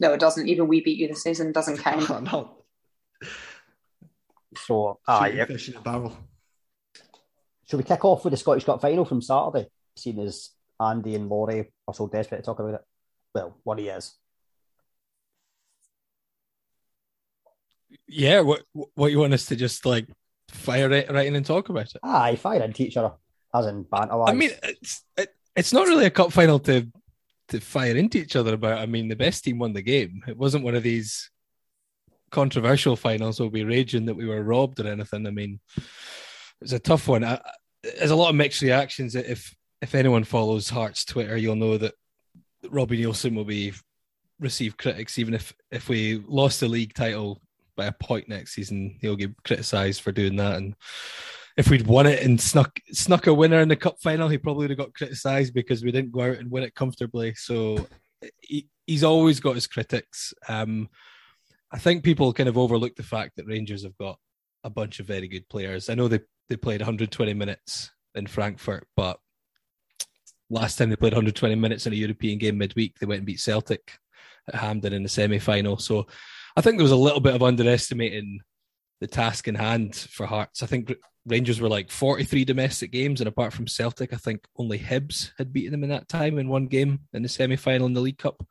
No, 0.00 0.12
it 0.14 0.20
doesn't. 0.20 0.48
Even 0.48 0.66
we 0.66 0.80
beat 0.80 0.98
you 0.98 1.08
this 1.08 1.22
season. 1.22 1.52
Doesn't 1.52 1.76
count. 1.82 2.08
no. 2.24 2.64
So, 4.56 4.98
aye. 5.06 5.30
Shooting 5.30 5.46
fish 5.46 5.68
in 5.68 5.76
a 5.76 5.80
barrel. 5.80 6.16
Should 7.68 7.76
we 7.76 7.84
kick 7.84 8.04
off 8.04 8.24
with 8.24 8.30
the 8.30 8.38
Scottish 8.38 8.64
Cup 8.64 8.80
final 8.80 9.04
from 9.04 9.20
Saturday? 9.20 9.68
Seeing 9.94 10.20
as 10.20 10.50
Andy 10.80 11.16
and 11.16 11.28
Laurie 11.28 11.70
are 11.86 11.94
so 11.94 12.06
desperate 12.06 12.38
to 12.38 12.42
talk 12.44 12.60
about 12.60 12.74
it. 12.74 12.80
Well, 13.34 13.58
what 13.62 13.78
he 13.78 13.88
is. 13.88 14.14
Yeah, 18.06 18.40
what 18.40 18.62
what 18.94 19.10
you 19.10 19.18
want 19.18 19.34
us 19.34 19.46
to 19.46 19.56
just 19.56 19.86
like 19.86 20.06
fire 20.50 20.90
it 20.92 21.10
right 21.10 21.26
in 21.26 21.36
and 21.36 21.46
talk 21.46 21.68
about 21.68 21.94
it? 21.94 22.00
Aye, 22.02 22.36
fire 22.36 22.62
into 22.62 22.82
each 22.82 22.96
other, 22.96 23.12
as 23.54 23.66
in 23.66 23.82
banter. 23.84 24.22
I 24.22 24.32
mean, 24.34 24.50
it's 24.62 25.04
it, 25.16 25.34
it's 25.56 25.72
not 25.72 25.86
really 25.86 26.06
a 26.06 26.10
cup 26.10 26.32
final 26.32 26.58
to 26.60 26.86
to 27.48 27.60
fire 27.60 27.96
into 27.96 28.18
each 28.18 28.36
other 28.36 28.54
about. 28.54 28.78
I 28.78 28.86
mean, 28.86 29.08
the 29.08 29.16
best 29.16 29.44
team 29.44 29.58
won 29.58 29.72
the 29.72 29.82
game. 29.82 30.22
It 30.26 30.36
wasn't 30.36 30.64
one 30.64 30.74
of 30.74 30.82
these 30.82 31.30
controversial 32.30 32.96
finals 32.96 33.40
where 33.40 33.48
we 33.48 33.64
raging 33.64 34.04
that 34.06 34.16
we 34.16 34.26
were 34.26 34.42
robbed 34.42 34.80
or 34.80 34.88
anything. 34.88 35.26
I 35.26 35.30
mean, 35.30 35.60
it's 36.60 36.72
a 36.72 36.78
tough 36.78 37.08
one. 37.08 37.24
I, 37.24 37.40
there's 37.82 38.10
a 38.10 38.16
lot 38.16 38.30
of 38.30 38.36
mixed 38.36 38.62
reactions. 38.62 39.14
If 39.14 39.54
if 39.80 39.94
anyone 39.94 40.24
follows 40.24 40.68
Hearts 40.68 41.04
Twitter, 41.04 41.36
you'll 41.36 41.56
know 41.56 41.78
that 41.78 41.94
Robbie 42.68 43.02
Neilson 43.02 43.34
will 43.34 43.44
be 43.44 43.72
receive 44.40 44.76
critics 44.76 45.18
even 45.18 45.34
if 45.34 45.52
if 45.70 45.88
we 45.88 46.22
lost 46.28 46.60
the 46.60 46.68
league 46.68 46.94
title 46.94 47.40
by 47.78 47.86
a 47.86 47.92
point 47.92 48.28
next 48.28 48.54
season, 48.54 48.98
he'll 49.00 49.16
get 49.16 49.30
criticised 49.44 50.02
for 50.02 50.12
doing 50.12 50.36
that. 50.36 50.56
And 50.56 50.74
if 51.56 51.70
we'd 51.70 51.86
won 51.86 52.06
it 52.06 52.22
and 52.22 52.38
snuck 52.38 52.78
snuck 52.92 53.28
a 53.28 53.32
winner 53.32 53.60
in 53.60 53.68
the 53.68 53.76
cup 53.76 54.02
final, 54.02 54.28
he 54.28 54.36
probably 54.36 54.64
would 54.64 54.70
have 54.70 54.78
got 54.78 54.94
criticised 54.94 55.54
because 55.54 55.82
we 55.82 55.92
didn't 55.92 56.12
go 56.12 56.22
out 56.22 56.38
and 56.38 56.50
win 56.50 56.64
it 56.64 56.74
comfortably. 56.74 57.34
So 57.36 57.86
he, 58.40 58.68
he's 58.86 59.04
always 59.04 59.40
got 59.40 59.54
his 59.54 59.68
critics. 59.68 60.34
Um, 60.48 60.88
I 61.72 61.78
think 61.78 62.02
people 62.02 62.32
kind 62.32 62.48
of 62.48 62.58
overlook 62.58 62.96
the 62.96 63.02
fact 63.02 63.36
that 63.36 63.46
Rangers 63.46 63.84
have 63.84 63.96
got 63.96 64.18
a 64.64 64.70
bunch 64.70 64.98
of 64.98 65.06
very 65.06 65.28
good 65.28 65.48
players. 65.48 65.88
I 65.88 65.94
know 65.94 66.08
they 66.08 66.20
they 66.48 66.56
played 66.56 66.80
120 66.80 67.32
minutes 67.32 67.92
in 68.16 68.26
Frankfurt, 68.26 68.88
but 68.96 69.20
last 70.50 70.78
time 70.78 70.90
they 70.90 70.96
played 70.96 71.12
120 71.12 71.54
minutes 71.54 71.86
in 71.86 71.92
a 71.92 71.96
European 71.96 72.38
game 72.38 72.58
midweek, 72.58 72.98
they 72.98 73.06
went 73.06 73.18
and 73.18 73.26
beat 73.26 73.38
Celtic 73.38 73.98
at 74.48 74.56
Hampden 74.56 74.92
in 74.92 75.04
the 75.04 75.08
semi 75.08 75.38
final. 75.38 75.78
So 75.78 76.08
I 76.58 76.60
think 76.60 76.76
there 76.76 76.82
was 76.82 76.90
a 76.90 76.96
little 76.96 77.20
bit 77.20 77.36
of 77.36 77.42
underestimating 77.44 78.40
the 79.00 79.06
task 79.06 79.46
in 79.46 79.54
hand 79.54 79.94
for 79.94 80.26
Hearts. 80.26 80.60
I 80.60 80.66
think 80.66 80.92
Rangers 81.24 81.60
were 81.60 81.68
like 81.68 81.88
43 81.88 82.44
domestic 82.44 82.90
games, 82.90 83.20
and 83.20 83.28
apart 83.28 83.52
from 83.52 83.68
Celtic, 83.68 84.12
I 84.12 84.16
think 84.16 84.44
only 84.56 84.76
Hibs 84.76 85.30
had 85.38 85.52
beaten 85.52 85.70
them 85.70 85.84
in 85.84 85.90
that 85.90 86.08
time 86.08 86.36
in 86.36 86.48
one 86.48 86.66
game 86.66 87.02
in 87.12 87.22
the 87.22 87.28
semi 87.28 87.54
final 87.54 87.86
in 87.86 87.92
the 87.92 88.00
League 88.00 88.18
Cup. 88.18 88.44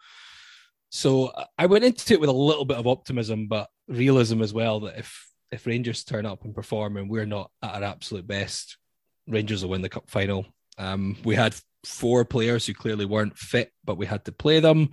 So 0.87 1.33
I 1.57 1.65
went 1.65 1.83
into 1.83 2.13
it 2.13 2.21
with 2.21 2.29
a 2.29 2.33
little 2.33 2.63
bit 2.63 2.77
of 2.77 2.87
optimism, 2.87 3.47
but 3.47 3.67
realism 3.89 4.41
as 4.41 4.53
well 4.53 4.79
that 4.81 4.97
if 4.97 5.27
if 5.51 5.67
Rangers 5.67 6.05
turn 6.05 6.25
up 6.25 6.45
and 6.45 6.55
perform 6.55 6.95
and 6.95 7.09
we're 7.09 7.25
not 7.25 7.51
at 7.61 7.75
our 7.75 7.83
absolute 7.83 8.25
best, 8.25 8.77
Rangers 9.27 9.63
will 9.63 9.71
win 9.71 9.81
the 9.81 9.89
cup 9.89 10.09
final. 10.09 10.45
Um, 10.77 11.17
we 11.25 11.35
had 11.35 11.57
four 11.83 12.23
players 12.23 12.65
who 12.65 12.73
clearly 12.73 13.03
weren't 13.03 13.37
fit, 13.37 13.73
but 13.83 13.97
we 13.97 14.05
had 14.05 14.23
to 14.25 14.31
play 14.31 14.61
them. 14.61 14.91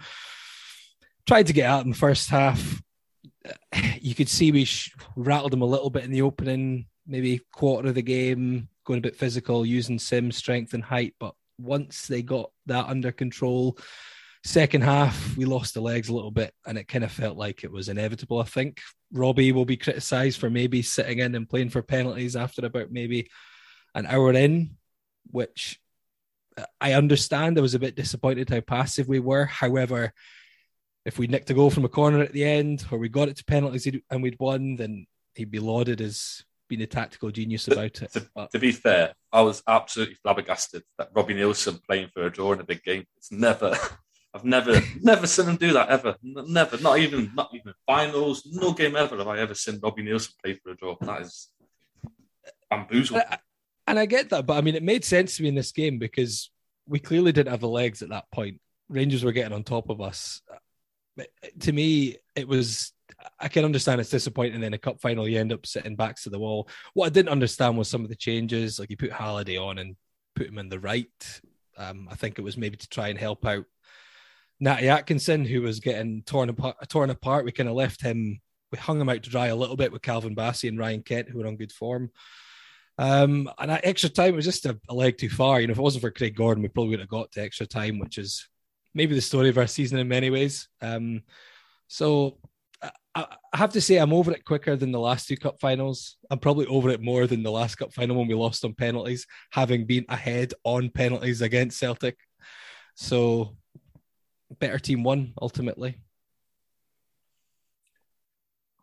Tried 1.29 1.47
to 1.47 1.53
get 1.53 1.71
out 1.71 1.85
in 1.85 1.93
the 1.93 1.97
first 1.97 2.29
half. 2.29 2.83
You 4.01 4.15
could 4.15 4.29
see 4.29 4.53
we 4.53 4.65
sh- 4.65 4.95
rattled 5.17 5.53
them 5.53 5.63
a 5.63 5.67
little 5.67 5.91
bit 5.91 6.05
in 6.05 6.11
the 6.11 6.23
opening, 6.23 6.87
maybe 7.07 7.41
quarter 7.53 7.89
of 7.89 7.95
the 7.95 8.03
game, 8.03 8.69
going 8.85 8.99
a 8.99 9.03
bit 9.03 9.17
physical, 9.17 9.65
using 9.65 9.99
sim 9.99 10.31
strength 10.31 10.75
and 10.75 10.85
height. 10.85 11.15
But 11.19 11.35
once 11.59 12.07
they 12.07 12.23
got 12.23 12.51
that 12.67 12.87
under 12.87 13.13
control, 13.13 13.79
second 14.45 14.83
half 14.83 15.35
we 15.39 15.47
lost 15.47 15.73
the 15.73 15.81
legs 15.81 16.11
a 16.11 16.15
little 16.15 16.31
bit 16.31 16.53
and 16.67 16.77
it 16.77 16.87
kind 16.87 17.03
of 17.03 17.11
felt 17.11 17.39
like 17.39 17.65
it 17.65 17.73
was 17.73 17.89
inevitable 17.89 18.41
i 18.41 18.45
think 18.45 18.79
robbie 19.11 19.53
will 19.53 19.65
be 19.65 19.77
criticized 19.77 20.39
for 20.39 20.51
maybe 20.51 20.83
sitting 20.83 21.19
in 21.19 21.35
and 21.35 21.49
playing 21.49 21.71
for 21.71 21.81
penalties 21.81 22.37
after 22.37 22.65
about 22.67 22.93
maybe 22.93 23.27
an 23.95 24.05
hour 24.05 24.31
in 24.35 24.77
which 25.31 25.81
uh, 26.59 26.65
i 26.79 26.93
understand 26.93 27.57
i 27.57 27.63
was 27.63 27.73
a 27.73 27.79
bit 27.79 27.97
disappointed 27.97 28.51
how 28.51 28.61
passive 28.61 29.09
we 29.09 29.19
were 29.19 29.47
however 29.47 30.13
if 31.05 31.19
we 31.19 31.27
nicked 31.27 31.51
a 31.51 31.55
goal 31.55 31.71
from 31.71 31.85
a 31.85 31.89
corner 31.89 32.21
at 32.21 32.33
the 32.33 32.45
end 32.45 32.85
or 32.91 32.99
we 32.99 33.09
got 33.09 33.29
it 33.29 33.37
to 33.37 33.45
penalties 33.45 33.89
and 34.11 34.23
we'd 34.23 34.39
won 34.39 34.77
then 34.77 35.07
he'd 35.35 35.51
be 35.51 35.59
lauded 35.59 36.01
as 36.01 36.45
being 36.69 36.83
a 36.83 36.87
tactical 36.87 37.31
genius 37.31 37.69
about 37.69 38.03
it 38.03 38.13
to, 38.13 38.49
to, 38.53 38.59
be 38.59 38.73
fair 38.73 39.13
i 39.33 39.41
was 39.41 39.63
absolutely 39.69 40.15
flabbergasted 40.23 40.83
that 40.99 41.11
robbie 41.15 41.35
neilson 41.35 41.83
playing 41.85 42.09
for 42.13 42.25
a 42.25 42.31
draw 42.31 42.53
in 42.53 42.61
a 42.61 42.65
big 42.65 42.83
game 42.83 43.05
it's 43.17 43.31
never 43.31 43.77
I've 44.35 44.45
never, 44.45 44.81
never 45.01 45.29
seen 45.29 45.47
him 45.47 45.57
do 45.57 45.73
that 45.75 45.89
ever. 45.89 46.17
Never, 46.21 46.77
not 46.79 46.99
even, 46.99 47.31
not 47.37 47.51
even 47.55 47.73
finals. 47.87 48.45
No 48.51 48.73
game 48.73 48.97
ever 48.97 49.17
have 49.17 49.29
I 49.29 49.39
ever 49.39 49.55
seen 49.55 49.79
Robbie 49.81 50.03
Neilson 50.03 50.33
play 50.43 50.55
for 50.55 50.73
a 50.73 50.77
draw. 50.77 50.97
That 51.03 51.23
is 51.23 51.51
bamboozled. 52.69 53.23
And 53.87 53.99
I 53.99 54.07
get 54.07 54.31
that, 54.31 54.45
but 54.45 54.57
I 54.57 54.61
mean, 54.61 54.75
it 54.75 54.83
made 54.83 55.05
sense 55.05 55.37
to 55.37 55.43
me 55.43 55.51
in 55.51 55.55
this 55.55 55.71
game 55.71 55.99
because 55.99 56.51
we 56.89 56.99
clearly 56.99 57.31
didn't 57.31 57.51
have 57.51 57.61
the 57.61 57.69
legs 57.69 58.03
at 58.03 58.09
that 58.09 58.25
point. 58.33 58.61
Rangers 58.89 59.23
were 59.23 59.33
getting 59.33 59.53
on 59.53 59.63
top 59.63 59.89
of 59.89 60.01
us. 60.01 60.43
But 61.17 61.29
to 61.61 61.73
me, 61.73 62.17
it 62.35 62.49
was. 62.49 62.93
I 63.41 63.49
can 63.49 63.65
understand 63.65 64.01
it's 64.01 64.11
disappointing. 64.11 64.63
In 64.63 64.75
a 64.75 64.79
cup 64.79 65.01
final, 65.01 65.29
you 65.29 65.39
end 65.39 65.53
up 65.53 65.67
sitting 65.67 65.97
backs 65.97 66.25
to 66.25 66.31
the 66.31 66.39
wall. 66.39 66.69
What 66.95 67.07
I 67.07 67.11
didn't 67.11 67.31
understand 67.31 67.79
was 67.79 67.89
some 67.89 68.03
of 68.03 68.11
the 68.11 68.17
changes, 68.17 68.79
like 68.79 68.91
you 68.91 68.97
put 68.97 69.13
Halliday 69.13 69.57
on 69.57 69.79
and 69.79 69.97
put 70.35 70.49
him 70.49 70.59
in 70.59 70.69
the 70.69 70.81
right. 70.81 71.41
Um, 71.77 72.09
I 72.11 72.17
think 72.17 72.39
it 72.39 72.43
was 72.43 72.57
maybe 72.57 72.77
to 72.77 72.89
try 72.89 73.09
and 73.09 73.19
help 73.19 73.47
out 73.47 73.65
Natty 74.61 74.89
Atkinson, 74.89 75.45
who 75.45 75.63
was 75.63 75.81
getting 75.81 76.23
torn 76.23 76.49
apart, 76.49 76.77
torn 76.89 77.11
apart. 77.11 77.45
We 77.45 77.53
kind 77.53 77.69
of 77.69 77.75
left 77.75 78.01
him, 78.01 78.41
we 78.71 78.79
hung 78.79 79.01
him 79.01 79.09
out 79.09 79.23
to 79.23 79.31
dry 79.31 79.47
a 79.47 79.57
little 79.57 79.77
bit 79.77 79.93
with 79.93 80.03
Calvin 80.03 80.37
Bassey 80.37 80.69
and 80.69 80.79
Ryan 80.79 81.03
Kent, 81.03 81.29
who 81.29 81.39
were 81.39 81.47
on 81.47 81.57
good 81.57 81.73
form. 81.73 82.11
Um, 82.97 83.51
and 83.59 83.71
that 83.71 83.85
extra 83.85 84.09
time 84.09 84.37
was 84.37 84.45
just 84.45 84.67
a, 84.67 84.79
a, 84.89 84.95
leg 84.95 85.19
too 85.19 85.29
far. 85.29 85.61
You 85.61 85.67
know, 85.67 85.73
if 85.73 85.79
it 85.79 85.83
wasn't 85.83 86.03
for 86.03 86.13
Craig 86.13 86.37
Gordon, 86.37 86.63
we 86.63 86.69
probably 86.69 86.91
would 86.91 87.01
have 87.01 87.09
got 87.09 87.33
to 87.33 87.43
extra 87.43 87.67
time, 87.67 87.99
which 87.99 88.19
is 88.19 88.49
maybe 88.95 89.15
the 89.15 89.21
story 89.21 89.49
of 89.49 89.59
our 89.59 89.67
season 89.67 89.99
in 89.99 90.09
many 90.09 90.31
ways. 90.31 90.69
Um, 90.81 91.23
so 91.89 92.39
I, 93.15 93.27
have 93.53 93.73
to 93.73 93.81
say, 93.81 93.97
I'm 93.97 94.13
over 94.13 94.33
it 94.33 94.45
quicker 94.45 94.77
than 94.77 94.91
the 94.91 95.01
last 95.01 95.29
two 95.29 95.37
cup 95.37 95.61
finals. 95.61 96.17
I'm 96.31 96.39
probably 96.39 96.67
over 96.67 96.91
it 96.91 97.01
more 97.01 97.27
than 97.27 97.43
the 97.43 97.51
last 97.51 97.77
cup 97.77 97.93
final 97.93 98.17
when 98.17 98.27
we 98.27 98.35
lost 98.35 98.65
on 98.65 98.75
penalties, 98.75 99.27
having 99.51 99.87
been 99.87 100.05
ahead 100.09 100.53
on 100.65 100.91
penalties 100.91 101.41
against 101.41 101.79
Celtic. 101.79 102.17
So 102.97 103.57
better 104.59 104.79
team 104.79 105.05
won 105.05 105.35
ultimately. 105.41 106.01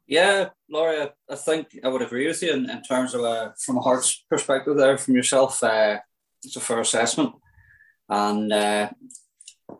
Yeah, 0.07 0.49
Laurie, 0.69 1.09
I 1.29 1.35
think 1.35 1.79
I 1.83 1.87
would 1.87 2.01
agree 2.01 2.27
with 2.27 2.41
you 2.43 2.51
in, 2.51 2.69
in 2.69 2.81
terms 2.83 3.13
of 3.13 3.21
uh, 3.21 3.51
from 3.63 3.77
a 3.77 3.81
Hearts 3.81 4.25
perspective 4.29 4.75
there 4.77 4.97
from 4.97 5.15
yourself. 5.15 5.63
Uh, 5.63 5.99
it's 6.43 6.55
a 6.55 6.59
fair 6.59 6.79
assessment. 6.79 7.33
And 8.09 8.51
uh, 8.51 8.89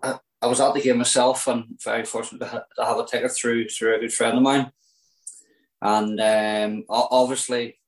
I, 0.03 0.19
I, 0.41 0.47
was 0.47 0.59
at 0.59 0.73
the 0.73 0.81
game 0.81 0.97
myself 0.97 1.47
and 1.47 1.79
very 1.83 2.05
fortunate 2.05 2.39
to, 2.39 2.65
to, 2.75 2.85
have 2.85 2.97
a 2.97 3.05
ticket 3.05 3.31
through 3.31 3.69
through 3.69 3.95
a 3.95 3.99
good 3.99 4.13
friend 4.13 4.37
of 4.37 4.43
mine. 4.43 4.71
And 5.81 6.19
um, 6.19 6.85
obviously, 6.89 7.79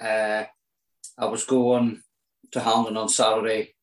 uh, 0.00 0.44
I 1.18 1.24
was 1.26 1.44
going 1.44 2.02
to 2.52 2.60
Hampden 2.60 2.96
on 2.96 3.08
Saturday 3.08 3.74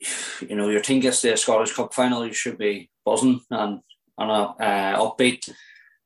you 0.48 0.56
know, 0.56 0.68
your 0.68 0.80
team 0.80 1.00
gets 1.00 1.20
to 1.22 1.32
a 1.32 1.36
Scottish 1.36 1.72
Cup 1.72 1.92
final, 1.94 2.26
you 2.26 2.32
should 2.32 2.58
be 2.58 2.90
buzzing 3.04 3.40
and 3.50 3.80
and 4.16 4.30
uh, 4.30 4.54
upbeat. 4.60 5.48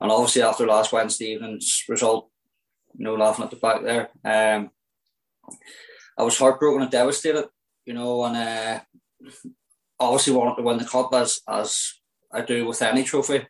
And 0.01 0.11
obviously, 0.11 0.43
after 0.43 0.67
last 0.67 0.93
Wednesday 0.93 1.33
evening's 1.33 1.85
result, 1.89 2.31
you 2.97 3.05
know, 3.05 3.15
laughing 3.15 3.45
at 3.45 3.51
the 3.51 3.57
back 3.57 3.83
there, 3.83 4.09
um, 4.25 4.71
I 6.17 6.23
was 6.23 6.39
heartbroken 6.39 6.83
and 6.83 6.91
devastated. 6.91 7.49
You 7.89 7.95
know, 7.95 8.23
and 8.25 8.37
uh, 8.37 8.81
obviously 9.99 10.35
wanted 10.35 10.57
to 10.57 10.63
win 10.63 10.77
the 10.77 10.85
cup 10.85 11.09
as 11.15 11.41
as 11.49 11.95
I 12.31 12.43
do 12.43 12.67
with 12.67 12.83
any 12.83 13.03
trophy. 13.03 13.49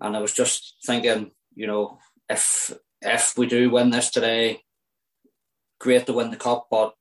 And 0.00 0.16
I 0.16 0.20
was 0.20 0.32
just 0.32 0.76
thinking, 0.86 1.30
you 1.54 1.66
know, 1.66 1.98
if 2.30 2.72
if 3.02 3.34
we 3.36 3.46
do 3.46 3.68
win 3.68 3.90
this 3.90 4.10
today, 4.10 4.62
great 5.78 6.06
to 6.06 6.14
win 6.14 6.30
the 6.30 6.38
cup, 6.38 6.68
but 6.70 6.94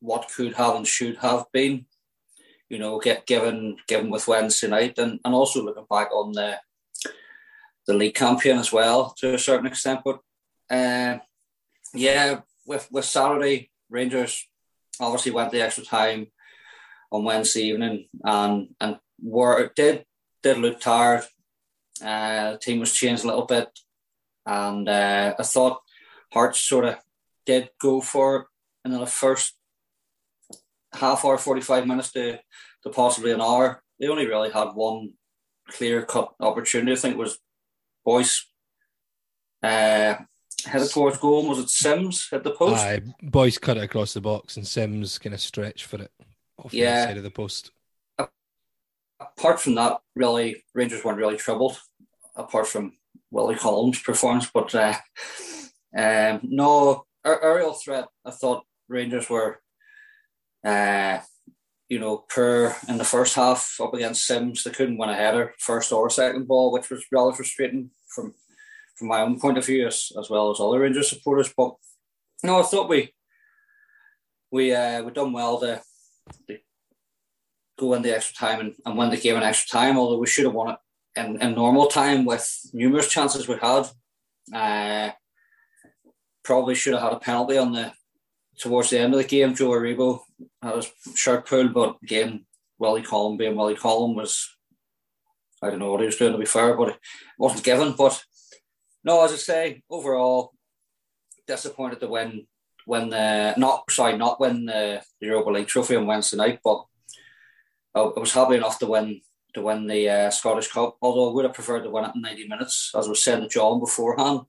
what 0.00 0.30
could 0.34 0.54
have 0.54 0.74
and 0.74 0.86
should 0.86 1.18
have 1.18 1.44
been, 1.52 1.84
you 2.70 2.78
know, 2.78 2.98
get 2.98 3.26
given 3.26 3.76
given 3.86 4.08
with 4.08 4.26
Wednesday 4.26 4.68
night, 4.68 4.98
and, 4.98 5.20
and 5.22 5.34
also 5.34 5.62
looking 5.62 5.86
back 5.90 6.10
on 6.14 6.32
the 6.32 6.56
the 7.86 7.92
league 7.92 8.14
campaign 8.14 8.56
as 8.56 8.72
well 8.72 9.14
to 9.18 9.34
a 9.34 9.38
certain 9.38 9.66
extent. 9.66 10.00
But 10.02 10.20
uh, 10.70 11.18
yeah, 11.92 12.40
with 12.64 12.88
with 12.90 13.04
Saturday 13.04 13.70
Rangers 13.90 14.47
obviously 15.00 15.32
went 15.32 15.52
the 15.52 15.62
extra 15.62 15.84
time 15.84 16.28
on 17.10 17.24
Wednesday 17.24 17.62
evening, 17.62 18.08
and 18.24 18.74
and 18.80 18.98
were 19.20 19.72
did 19.74 20.04
did 20.42 20.58
look 20.58 20.80
tired. 20.80 21.24
Uh, 22.02 22.52
the 22.52 22.58
team 22.58 22.80
was 22.80 22.92
changed 22.92 23.24
a 23.24 23.26
little 23.26 23.46
bit, 23.46 23.68
and 24.46 24.88
uh, 24.88 25.34
I 25.38 25.42
thought 25.42 25.82
Hearts 26.32 26.60
sort 26.60 26.84
of 26.84 26.96
did 27.46 27.70
go 27.80 28.00
for 28.00 28.36
it 28.36 28.46
in 28.84 28.92
the 28.92 29.06
first 29.06 29.54
half 30.92 31.24
hour, 31.24 31.38
45 31.38 31.86
minutes 31.86 32.12
to, 32.12 32.38
to 32.82 32.90
possibly 32.90 33.32
an 33.32 33.40
hour. 33.40 33.82
They 33.98 34.08
only 34.08 34.26
really 34.26 34.50
had 34.50 34.74
one 34.74 35.14
clear 35.68 36.02
cut 36.02 36.34
opportunity. 36.40 36.92
I 36.92 36.96
think 36.96 37.16
was 37.16 37.38
Boyce 38.04 38.46
uh, 39.62 40.14
headed 40.68 40.90
towards 40.90 41.18
goal. 41.18 41.48
Was 41.48 41.58
it 41.58 41.70
Simms 41.70 42.28
at 42.32 42.44
the 42.44 42.50
post? 42.52 42.82
Aye, 42.82 43.02
Boyce 43.22 43.58
cut 43.58 43.76
it 43.76 43.82
across 43.84 44.14
the 44.14 44.20
box, 44.20 44.56
and 44.56 44.66
Simms 44.66 45.18
kind 45.18 45.34
of 45.34 45.40
stretch 45.40 45.84
for 45.84 46.02
it 46.02 46.12
off 46.58 46.72
Yeah. 46.72 47.02
the 47.02 47.08
side 47.08 47.16
of 47.16 47.22
the 47.22 47.30
post. 47.30 47.70
apart 49.20 49.60
from 49.60 49.74
that, 49.74 49.98
really, 50.14 50.64
Rangers 50.74 51.04
weren't 51.04 51.18
really 51.18 51.36
troubled, 51.36 51.78
apart 52.36 52.66
from 52.68 52.96
Willie 53.30 53.56
Collum's 53.56 54.00
performance. 54.00 54.48
But 54.52 54.74
uh, 54.74 54.94
um, 55.96 56.40
no, 56.42 57.04
aerial 57.24 57.72
threat, 57.74 58.06
I 58.24 58.30
thought 58.30 58.64
Rangers 58.88 59.28
were, 59.28 59.60
uh, 60.64 61.18
you 61.88 61.98
know, 61.98 62.18
poor 62.32 62.76
in 62.88 62.98
the 62.98 63.04
first 63.04 63.34
half 63.34 63.76
up 63.80 63.94
against 63.94 64.26
Simms. 64.26 64.62
They 64.62 64.70
couldn't 64.70 64.98
win 64.98 65.08
a 65.10 65.14
header, 65.14 65.54
first 65.58 65.92
or 65.92 66.10
second 66.10 66.46
ball, 66.46 66.70
which 66.72 66.90
was 66.90 67.04
rather 67.10 67.32
frustrating 67.32 67.90
from 68.14 68.34
from 68.98 69.08
my 69.08 69.20
own 69.20 69.38
point 69.38 69.58
of 69.58 69.66
view, 69.66 69.86
as, 69.86 70.10
as 70.18 70.28
well 70.28 70.50
as 70.50 70.60
other 70.60 70.80
Rangers 70.80 71.08
supporters. 71.08 71.52
But 71.56 71.74
no, 72.42 72.60
I 72.60 72.62
thought 72.62 72.88
we 72.88 73.14
we 74.50 74.74
uh, 74.74 75.02
we 75.02 75.12
done 75.12 75.32
well 75.32 75.60
to, 75.60 75.80
to 76.48 76.58
go 77.78 77.94
in 77.94 78.02
the 78.02 78.14
extra 78.14 78.34
time 78.34 78.60
and, 78.60 78.74
and 78.84 78.98
win 78.98 79.10
the 79.10 79.16
game 79.16 79.36
in 79.36 79.42
extra 79.42 79.78
time, 79.78 79.98
although 79.98 80.18
we 80.18 80.26
should 80.26 80.44
have 80.44 80.54
won 80.54 80.70
it 80.70 80.78
in, 81.20 81.40
in 81.40 81.54
normal 81.54 81.86
time 81.86 82.24
with 82.24 82.48
numerous 82.72 83.08
chances 83.08 83.46
we 83.46 83.56
had. 83.56 83.88
Uh, 84.52 85.10
probably 86.42 86.74
should 86.74 86.94
have 86.94 87.02
had 87.02 87.12
a 87.12 87.20
penalty 87.20 87.58
on 87.58 87.72
the 87.72 87.92
towards 88.58 88.90
the 88.90 88.98
end 88.98 89.14
of 89.14 89.18
the 89.18 89.26
game. 89.26 89.54
Joe 89.54 89.70
Aribo 89.70 90.20
had 90.62 90.76
his 90.76 90.90
shirt 91.14 91.46
pulled, 91.46 91.74
but 91.74 91.96
again, 92.02 92.46
Willie 92.78 93.02
Collum 93.02 93.36
being 93.36 93.54
Willie 93.54 93.76
Collum 93.76 94.14
was 94.14 94.48
I 95.62 95.70
don't 95.70 95.80
know 95.80 95.90
what 95.90 96.00
he 96.00 96.06
was 96.06 96.16
doing 96.16 96.32
to 96.32 96.38
be 96.38 96.46
fair, 96.46 96.76
but 96.76 96.90
it 96.90 96.98
wasn't 97.38 97.64
given. 97.64 97.92
But 97.92 98.22
no, 99.08 99.24
as 99.24 99.32
I 99.32 99.36
say, 99.36 99.82
overall 99.88 100.52
disappointed 101.46 102.00
to 102.00 102.08
win 102.08 102.46
win 102.86 103.08
the 103.08 103.54
not 103.56 103.90
sorry 103.90 104.16
not 104.16 104.40
win 104.40 104.66
the 104.66 105.02
Europa 105.20 105.50
League 105.50 105.66
trophy 105.66 105.96
on 105.96 106.06
Wednesday 106.06 106.36
night, 106.36 106.58
but 106.62 106.84
I, 107.94 108.00
was 108.02 108.32
happy 108.32 108.56
enough 108.56 108.78
to 108.80 108.86
win 108.86 109.20
to 109.54 109.62
win 109.62 109.86
the 109.86 110.02
uh, 110.08 110.30
Scottish 110.30 110.70
Cup. 110.70 110.96
Although 111.00 111.30
I 111.30 111.32
would 111.32 111.46
have 111.46 111.54
preferred 111.54 111.84
to 111.84 111.90
win 111.90 112.04
it 112.04 112.14
in 112.16 112.20
ninety 112.20 112.46
minutes, 112.46 112.92
as 112.98 113.08
was 113.08 113.24
said 113.24 113.40
to 113.40 113.48
John 113.48 113.80
beforehand. 113.80 114.40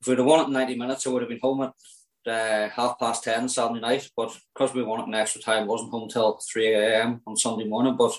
If 0.00 0.06
we'd 0.06 0.18
have 0.18 0.26
won 0.26 0.40
it 0.40 0.48
in 0.48 0.52
ninety 0.52 0.76
minutes, 0.76 1.06
I 1.06 1.10
would 1.10 1.22
have 1.22 1.30
been 1.30 1.46
home 1.46 1.62
at 1.62 2.30
uh, 2.30 2.68
half 2.68 2.98
past 2.98 3.24
ten 3.24 3.48
Saturday 3.48 3.80
night. 3.80 4.10
But 4.14 4.36
because 4.52 4.74
we 4.74 4.82
won 4.82 5.00
it 5.00 5.08
in 5.08 5.14
extra 5.14 5.40
time, 5.40 5.66
wasn't 5.66 5.92
home 5.92 6.08
till 6.10 6.38
three 6.52 6.74
a.m. 6.74 7.22
on 7.26 7.36
Sunday 7.36 7.66
morning. 7.66 7.96
But 7.96 8.14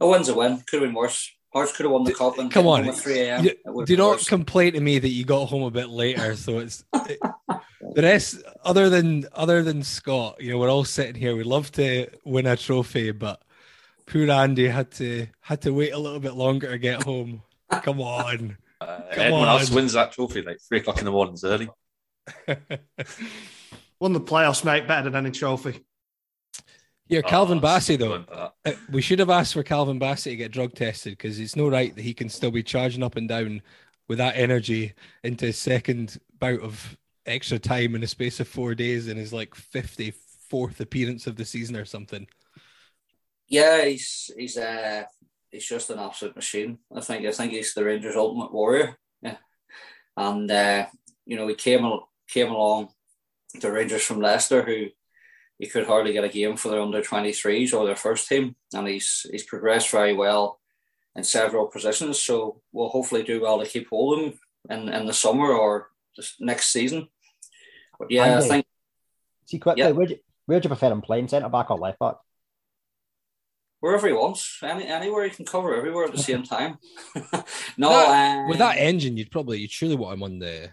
a 0.00 0.06
win's 0.08 0.30
a 0.30 0.34
win. 0.34 0.62
Could 0.66 0.80
have 0.80 0.88
been 0.88 0.94
worse. 0.94 1.35
Hearts 1.56 1.72
could 1.74 1.84
have 1.84 1.92
won 1.92 2.04
the 2.04 2.12
cup 2.12 2.36
and 2.38 2.50
Come 2.50 2.66
on, 2.66 2.86
at 2.86 2.94
three 2.96 3.20
a.m. 3.20 3.42
You- 3.44 3.50
It 3.50 3.60
would 3.64 3.82
have 3.82 3.86
do 3.88 3.96
not 3.96 4.10
worse. 4.16 4.28
complain 4.28 4.74
to 4.74 4.80
me 4.80 4.98
that 4.98 5.08
you 5.08 5.24
got 5.24 5.46
home 5.46 5.62
a 5.62 5.70
bit 5.70 5.88
later. 5.88 6.36
So 6.36 6.58
it's 6.58 6.84
the 6.92 7.18
rest. 8.02 8.42
Other 8.62 8.90
than 8.90 9.26
other 9.32 9.62
than 9.62 9.82
Scott, 9.82 10.36
you 10.38 10.50
know, 10.50 10.58
we're 10.58 10.70
all 10.70 10.84
sitting 10.84 11.14
here. 11.14 11.34
We 11.34 11.44
love 11.44 11.72
to 11.72 12.08
win 12.26 12.46
a 12.46 12.56
trophy, 12.58 13.10
but 13.12 13.40
poor 14.06 14.30
Andy 14.30 14.68
had 14.68 14.90
to 14.92 15.28
had 15.40 15.62
to 15.62 15.70
wait 15.70 15.92
a 15.92 15.98
little 15.98 16.20
bit 16.20 16.34
longer 16.34 16.68
to 16.70 16.76
get 16.78 17.04
home. 17.04 17.40
Come 17.70 18.02
on, 18.02 18.58
Uh, 18.82 18.86
come 18.86 19.04
everyone 19.18 19.48
else 19.48 19.70
wins 19.70 19.94
that 19.94 20.12
trophy 20.12 20.42
like 20.42 20.60
three 20.60 20.80
o'clock 20.80 20.98
in 20.98 21.06
the 21.06 21.10
mornings 21.10 21.42
early. 21.42 21.70
Won 23.98 24.12
the 24.12 24.20
playoffs, 24.20 24.62
mate, 24.62 24.86
better 24.86 25.08
than 25.08 25.24
any 25.24 25.30
trophy. 25.34 25.85
Yeah, 27.08 27.22
Calvin 27.22 27.58
Oh, 27.58 27.60
Bassey 27.60 27.98
though. 27.98 28.08
going 28.08 28.24
for 28.24 28.34
that. 28.36 28.54
Uh, 28.64 28.72
We 28.90 29.00
should 29.02 29.18
have 29.20 29.30
asked 29.30 29.54
for 29.54 29.62
Calvin 29.62 30.00
Bassey 30.00 30.30
to 30.30 30.36
get 30.36 30.52
drug 30.52 30.74
tested 30.74 31.12
because 31.12 31.38
it's 31.38 31.56
no 31.56 31.68
right 31.68 31.94
that 31.94 32.02
he 32.02 32.14
can 32.14 32.28
still 32.28 32.50
be 32.50 32.62
charging 32.62 33.02
up 33.02 33.16
and 33.16 33.28
down 33.28 33.62
with 34.08 34.18
that 34.18 34.36
energy 34.36 34.94
into 35.22 35.46
his 35.46 35.58
second 35.58 36.18
bout 36.38 36.60
of 36.60 36.96
extra 37.24 37.58
time 37.58 37.94
in 37.94 38.02
a 38.02 38.06
space 38.06 38.40
of 38.40 38.48
four 38.48 38.74
days 38.74 39.08
in 39.08 39.16
his 39.16 39.32
like 39.32 39.54
fifty 39.54 40.12
fourth 40.50 40.80
appearance 40.80 41.26
of 41.26 41.36
the 41.36 41.44
season 41.44 41.76
or 41.76 41.84
something. 41.84 42.26
Yeah, 43.48 43.84
he's 43.84 44.30
he's 44.36 44.56
uh 44.56 45.04
he's 45.50 45.66
just 45.66 45.90
an 45.90 45.98
absolute 45.98 46.36
machine. 46.36 46.78
I 46.94 47.00
think 47.00 47.24
I 47.26 47.32
think 47.32 47.52
he's 47.52 47.74
the 47.74 47.84
Rangers' 47.84 48.16
ultimate 48.16 48.52
warrior. 48.52 48.96
Yeah, 49.22 49.36
and 50.16 50.50
uh, 50.50 50.86
you 51.26 51.36
know 51.36 51.48
he 51.48 51.54
came 51.54 51.84
al- 51.84 52.10
came 52.28 52.50
along 52.50 52.88
to 53.60 53.70
Rangers 53.70 54.02
from 54.02 54.20
Leicester, 54.20 54.62
who 54.62 54.86
he 55.58 55.66
could 55.66 55.86
hardly 55.86 56.12
get 56.12 56.24
a 56.24 56.28
game 56.28 56.56
for 56.56 56.68
their 56.68 56.80
under 56.80 57.02
twenty 57.02 57.32
threes 57.32 57.72
or 57.72 57.86
their 57.86 57.96
first 57.96 58.28
team, 58.28 58.56
and 58.74 58.86
he's 58.86 59.26
he's 59.30 59.44
progressed 59.44 59.90
very 59.90 60.12
well 60.14 60.60
in 61.14 61.24
several 61.24 61.66
positions. 61.66 62.20
So 62.20 62.60
we'll 62.72 62.88
hopefully 62.90 63.22
do 63.22 63.40
well 63.40 63.58
to 63.58 63.66
keep 63.66 63.88
hold 63.88 64.18
of 64.18 64.24
him 64.24 64.38
in 64.70 64.88
in 64.88 65.06
the 65.06 65.12
summer 65.12 65.52
or 65.52 65.90
next 66.40 66.68
season. 66.68 67.08
But 67.98 68.10
yeah, 68.10 68.24
I 68.24 68.28
Andy, 68.28 68.48
think 68.48 68.66
See 69.46 69.58
quickly, 69.58 69.82
Yeah. 69.82 69.92
where'd 69.92 70.10
you, 70.10 70.18
where'd 70.46 70.64
you 70.64 70.68
prefer 70.68 70.90
him 70.92 71.00
playing? 71.02 71.28
Centre 71.28 71.48
back 71.48 71.70
or 71.70 71.78
left 71.78 71.98
back? 71.98 72.16
wherever 73.80 74.06
he 74.06 74.12
wants, 74.12 74.58
any 74.62 74.86
anywhere 74.86 75.24
he 75.24 75.30
can 75.30 75.44
cover 75.44 75.74
everywhere 75.76 76.04
at 76.06 76.12
the 76.12 76.18
same 76.18 76.42
time. 76.42 76.78
no, 77.76 77.90
That- 77.90 78.38
um, 78.40 78.48
with 78.48 78.58
that 78.58 78.76
engine, 78.78 79.16
you'd 79.16 79.30
probably 79.30 79.60
you'd 79.60 79.70
surely 79.70 79.96
want 79.96 80.14
him 80.14 80.22
on 80.22 80.38
the 80.38 80.70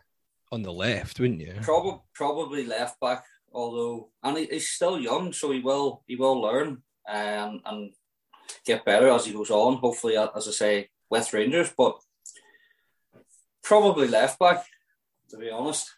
on 0.52 0.62
the 0.64 0.72
left, 0.74 1.20
wouldn't 1.20 1.42
you? 1.42 1.54
Probably 1.62 2.00
probably 2.14 2.66
left 2.66 3.00
back, 3.00 3.24
although 3.54 4.10
and 4.24 4.38
he, 4.38 4.46
he's 4.46 4.70
still 4.70 5.00
young, 5.00 5.34
so 5.34 5.52
he 5.52 5.60
will 5.60 6.04
he 6.08 6.16
will 6.16 6.42
learn 6.42 6.82
and 7.08 7.62
and 7.66 7.94
get 8.66 8.86
better 8.86 9.10
as 9.10 9.26
he 9.26 9.34
goes 9.34 9.52
on. 9.52 9.78
Hopefully, 9.78 10.18
as 10.18 10.48
I 10.48 10.52
say, 10.52 10.90
with 11.10 11.34
Rangers, 11.34 11.74
but 11.78 11.98
probably 13.64 14.08
left 14.08 14.40
back 14.40 14.66
to 15.34 15.38
be 15.38 15.50
honest. 15.50 15.92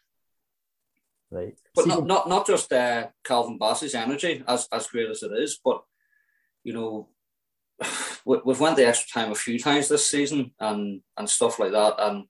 Right. 1.30 1.58
But 1.76 1.88
not, 1.88 2.06
not 2.06 2.30
not 2.30 2.48
just 2.48 2.72
uh, 2.72 3.08
Calvin 3.24 3.58
Bassey's 3.58 3.96
energy, 3.96 4.44
as 4.48 4.68
as 4.72 4.88
great 4.88 5.10
as 5.10 5.24
it 5.24 5.32
is, 5.34 5.60
but 5.63 5.84
you 6.63 6.74
know, 6.74 7.10
we, 8.26 8.39
we've 8.46 8.60
went 8.60 8.78
the 8.78 8.88
extra 8.88 9.22
time 9.22 9.32
a 9.32 9.36
few 9.36 9.60
times 9.60 9.89
this 9.89 10.10
season 10.10 10.52
and 10.60 11.02
and 11.18 11.30
stuff 11.30 11.60
like 11.60 11.72
that, 11.72 11.96
and 12.00 12.26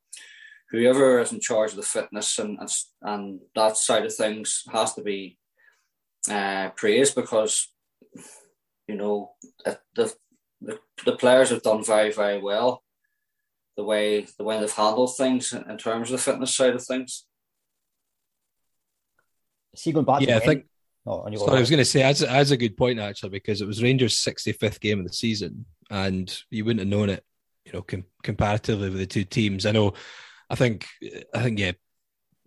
whoever 0.75 1.19
is 1.19 1.31
in 1.31 1.39
charge 1.39 1.71
of 1.71 1.77
the 1.77 1.83
fitness 1.83 2.39
and 2.39 2.57
and, 2.59 2.69
and 3.01 3.39
that 3.55 3.77
side 3.77 4.05
of 4.05 4.15
things 4.15 4.63
has 4.71 4.93
to 4.93 5.01
be 5.01 5.37
uh, 6.29 6.69
praised 6.71 7.15
because 7.15 7.71
you 8.87 8.95
know 8.95 9.31
the, 9.63 9.79
the 9.95 10.79
the 11.05 11.15
players 11.15 11.49
have 11.49 11.61
done 11.61 11.83
very 11.83 12.11
very 12.11 12.41
well 12.41 12.83
the 13.77 13.83
way 13.83 14.25
the 14.37 14.43
way 14.43 14.59
they've 14.59 14.71
handled 14.71 15.15
things 15.17 15.53
in, 15.53 15.69
in 15.69 15.77
terms 15.77 16.09
of 16.09 16.17
the 16.17 16.23
fitness 16.23 16.55
side 16.55 16.75
of 16.75 16.83
things. 16.83 17.25
See, 19.75 19.91
going 19.91 20.05
back 20.05 20.21
Yeah, 20.21 20.37
I 20.37 20.39
think. 20.39 20.65
Oh, 21.07 21.23
and 21.23 21.33
you 21.33 21.39
Sorry, 21.39 21.57
I 21.57 21.59
was 21.59 21.69
going 21.69 21.77
to 21.77 21.85
say 21.85 21.99
that's, 21.99 22.21
that's 22.21 22.49
a 22.49 22.57
good 22.57 22.75
point 22.75 22.99
actually 22.99 23.29
because 23.29 23.61
it 23.61 23.67
was 23.67 23.83
Rangers' 23.83 24.15
65th 24.15 24.79
game 24.79 24.99
of 24.99 25.07
the 25.07 25.13
season, 25.13 25.65
and 25.91 26.35
you 26.49 26.65
wouldn't 26.65 26.79
have 26.79 26.87
known 26.87 27.09
it, 27.09 27.23
you 27.63 27.73
know, 27.73 27.83
com- 27.83 28.05
comparatively 28.23 28.89
with 28.89 28.97
the 28.97 29.05
two 29.05 29.23
teams. 29.23 29.67
I 29.67 29.71
know, 29.71 29.93
I 30.49 30.55
think, 30.55 30.85
I 31.33 31.41
think, 31.41 31.59
yeah, 31.59 31.71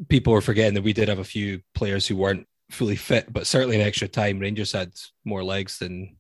people 0.09 0.35
are 0.35 0.41
forgetting 0.41 0.75
that 0.75 0.85
we 0.85 0.93
did 0.93 1.09
have 1.09 1.19
a 1.19 1.25
few 1.25 1.61
players 1.75 2.07
who 2.07 2.17
weren't 2.17 2.47
fully 2.71 2.97
fit, 2.97 3.33
but 3.33 3.47
certainly 3.47 3.77
in 3.77 3.87
extra 3.87 4.09
time, 4.09 4.39
Rangers 4.39 4.73
had 4.73 4.93
more 5.25 5.43
legs 5.43 5.79
than 5.79 6.17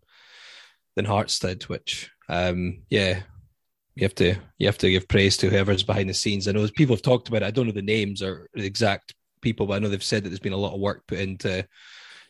than 0.96 1.04
Hearts 1.04 1.38
did, 1.38 1.62
which, 1.64 2.10
um, 2.28 2.82
yeah, 2.90 3.20
you 3.94 4.04
have 4.04 4.14
to 4.16 4.34
you 4.58 4.66
have 4.66 4.78
to 4.78 4.90
give 4.90 5.08
praise 5.08 5.36
to 5.38 5.48
whoever's 5.48 5.82
behind 5.82 6.08
the 6.08 6.14
scenes. 6.14 6.48
I 6.48 6.52
know 6.52 6.66
people 6.74 6.96
have 6.96 7.02
talked 7.02 7.28
about 7.28 7.42
it. 7.42 7.46
I 7.46 7.50
don't 7.50 7.66
know 7.66 7.72
the 7.72 7.82
names 7.82 8.22
or 8.22 8.48
the 8.54 8.64
exact 8.64 9.14
people, 9.40 9.66
but 9.66 9.74
I 9.74 9.78
know 9.78 9.88
they've 9.88 10.02
said 10.02 10.24
that 10.24 10.30
there's 10.30 10.40
been 10.40 10.52
a 10.52 10.56
lot 10.56 10.74
of 10.74 10.80
work 10.80 11.06
put 11.06 11.18
into 11.18 11.66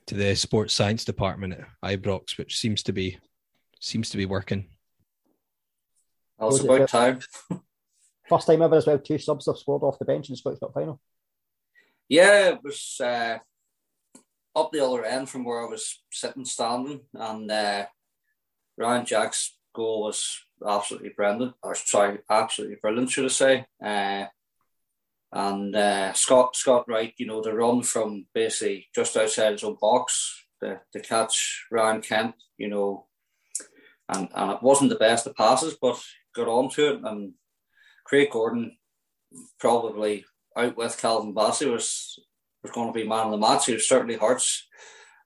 to 0.06 0.14
the 0.14 0.34
sports 0.34 0.74
science 0.74 1.04
department 1.04 1.54
at 1.54 1.66
Ibrox, 1.84 2.38
which 2.38 2.58
seems 2.58 2.82
to 2.84 2.92
be 2.92 3.18
seems 3.80 4.10
to 4.10 4.16
be 4.16 4.26
working. 4.26 4.66
Well, 6.38 6.48
it's 6.48 6.62
Was 6.62 6.76
about 6.76 6.88
time. 6.88 7.20
First 8.28 8.46
time 8.46 8.62
ever 8.62 8.76
as 8.76 8.86
well, 8.86 8.98
two 8.98 9.18
subs 9.18 9.46
have 9.46 9.56
scored 9.56 9.82
off 9.82 9.98
the 9.98 10.04
bench 10.04 10.28
in 10.28 10.34
the 10.34 10.36
Scottish 10.36 10.60
Cup 10.60 10.74
final. 10.74 11.00
Yeah, 12.08 12.50
it 12.50 12.60
was 12.62 13.00
uh, 13.02 13.38
up 14.54 14.70
the 14.72 14.84
other 14.84 15.04
end 15.04 15.28
from 15.28 15.44
where 15.44 15.66
I 15.66 15.68
was 15.68 16.02
sitting 16.10 16.44
standing, 16.44 17.00
and 17.14 17.50
uh, 17.50 17.86
Ryan 18.76 19.06
Jack's 19.06 19.56
goal 19.74 20.04
was 20.04 20.40
absolutely 20.66 21.10
brilliant. 21.10 21.54
Or 21.62 21.74
sorry, 21.74 22.18
absolutely 22.30 22.76
brilliant, 22.80 23.10
should 23.10 23.26
I 23.26 23.28
say? 23.28 23.66
Uh, 23.82 24.26
and 25.32 25.76
uh, 25.76 26.12
Scott 26.14 26.56
Scott 26.56 26.86
Wright, 26.88 27.14
you 27.18 27.26
know, 27.26 27.42
the 27.42 27.52
run 27.52 27.82
from 27.82 28.26
basically 28.34 28.88
just 28.94 29.16
outside 29.16 29.52
his 29.52 29.64
own 29.64 29.76
box, 29.80 30.44
to 30.62 31.00
catch 31.02 31.66
Ryan 31.70 32.00
Kent, 32.00 32.34
you 32.56 32.68
know, 32.68 33.06
and 34.08 34.28
and 34.34 34.52
it 34.52 34.62
wasn't 34.62 34.90
the 34.90 34.96
best 34.96 35.26
of 35.26 35.36
passes, 35.36 35.76
but 35.80 36.02
got 36.34 36.48
on 36.48 36.70
to 36.70 36.94
it, 36.94 37.00
and 37.04 37.34
Craig 38.08 38.30
Gordon 38.32 38.76
probably 39.60 40.24
out 40.56 40.76
with 40.76 40.98
Calvin 40.98 41.34
Bassey 41.34 41.70
was 41.70 42.18
was 42.62 42.72
going 42.72 42.88
to 42.88 42.92
be 42.92 43.06
man 43.06 43.26
of 43.26 43.32
the 43.32 43.36
match. 43.36 43.66
He 43.66 43.74
was 43.74 43.88
certainly 43.88 44.16
Hearts 44.16 44.66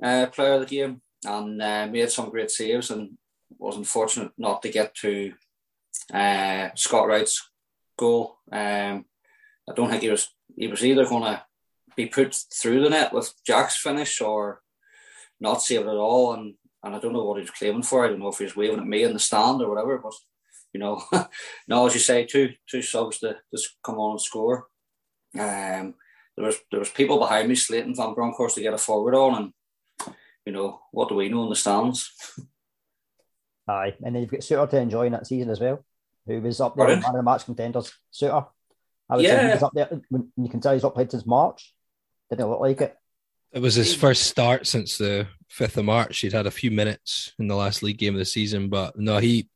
uh, 0.03 0.27
player 0.27 0.55
of 0.55 0.61
the 0.61 0.66
game 0.66 1.01
and 1.25 1.62
uh, 1.62 1.87
made 1.87 2.11
some 2.11 2.29
great 2.31 2.51
saves 2.51 2.90
and 2.90 3.16
was 3.59 3.77
unfortunate 3.77 4.33
not 4.37 4.61
to 4.62 4.68
get 4.68 4.95
to 4.97 5.33
uh, 6.12 6.68
Scott 6.75 7.07
Wright's 7.07 7.49
goal. 7.97 8.38
Um, 8.51 9.05
I 9.71 9.75
don't 9.75 9.88
think 9.88 10.03
he 10.03 10.11
was 10.11 10.29
he 10.57 10.66
was 10.66 10.85
either 10.85 11.07
going 11.07 11.23
to 11.23 11.42
be 11.97 12.07
put 12.07 12.35
through 12.53 12.83
the 12.83 12.90
net 12.90 13.12
with 13.12 13.33
Jack's 13.47 13.77
finish 13.77 14.21
or 14.21 14.61
not 15.40 15.62
saved 15.62 15.87
at 15.87 15.95
all. 15.95 16.35
And 16.35 16.55
and 16.83 16.97
I 16.97 16.99
don't 16.99 17.12
know 17.12 17.25
what 17.25 17.37
he 17.37 17.42
was 17.42 17.51
claiming 17.51 17.85
for. 17.85 18.05
I 18.05 18.09
don't 18.09 18.18
know 18.18 18.29
if 18.29 18.38
he 18.38 18.45
was 18.45 18.57
waving 18.57 18.81
at 18.81 18.87
me 18.87 19.05
in 19.05 19.12
the 19.12 19.21
stand 19.21 19.62
or 19.62 19.71
whatever. 19.71 19.99
But 19.99 20.14
you 20.72 20.80
know, 20.80 21.02
no, 21.68 21.87
as 21.87 21.94
you 21.94 22.00
say, 22.00 22.24
two 22.24 22.50
two 22.68 22.82
subs 22.82 23.18
to 23.20 23.37
just 23.52 23.76
come 23.85 23.98
on 23.98 24.12
and 24.12 24.20
score. 24.20 24.66
Um, 25.38 25.94
there 26.37 26.46
was 26.46 26.56
there 26.70 26.80
was 26.80 26.90
people 26.90 27.18
behind 27.18 27.48
me 27.48 27.54
slating 27.54 27.94
Van 27.96 28.14
Bronckhorst 28.14 28.54
to 28.56 28.62
get 28.62 28.74
a 28.74 28.78
forward 28.78 29.14
on, 29.14 29.35
and 29.35 30.14
you 30.46 30.52
know 30.52 30.80
what 30.90 31.08
do 31.08 31.14
we 31.14 31.28
know 31.28 31.44
in 31.44 31.50
the 31.50 31.56
stands? 31.56 32.11
Aye, 33.68 33.94
and 34.02 34.14
then 34.14 34.22
you've 34.22 34.30
got 34.30 34.40
Souttar 34.40 34.70
to 34.70 34.80
enjoy 34.80 35.06
in 35.06 35.12
that 35.12 35.26
season 35.26 35.50
as 35.50 35.61
well, 35.61 35.85
who 36.26 36.40
was 36.40 36.61
up 36.61 36.74
there, 36.76 36.87
one 36.87 37.04
of 37.04 37.12
the 37.12 37.22
match 37.22 37.44
contenders. 37.44 37.92
Souttar, 38.12 38.48
I 39.08 39.16
would 39.16 39.26
say 39.26 39.40
he 39.42 39.48
Yeah. 39.48 39.61
up 39.62 39.72
there. 39.74 40.00
When 40.08 40.32
you 40.37 40.48
can 40.48 40.61
tell 40.61 40.72
he's 40.72 40.82
not 40.82 40.94
played 40.94 41.11
since 41.11 41.26
March. 41.26 41.74
Didn't 42.30 42.48
look 42.48 42.61
like 42.61 42.80
it. 42.80 42.96
It 43.52 43.61
was 43.61 43.74
his 43.74 43.94
first 43.94 44.22
start 44.24 44.66
since 44.66 44.96
the 44.96 45.28
fifth 45.48 45.76
of 45.76 45.85
March. 45.85 46.20
He'd 46.20 46.32
had 46.32 46.46
a 46.46 46.50
few 46.50 46.70
minutes 46.70 47.35
in 47.38 47.46
the 47.46 47.54
last 47.54 47.82
league 47.82 47.98
game 47.98 48.14
of 48.14 48.18
the 48.18 48.24
season, 48.24 48.68
but 48.68 48.98
no, 48.98 49.18
he. 49.18 49.48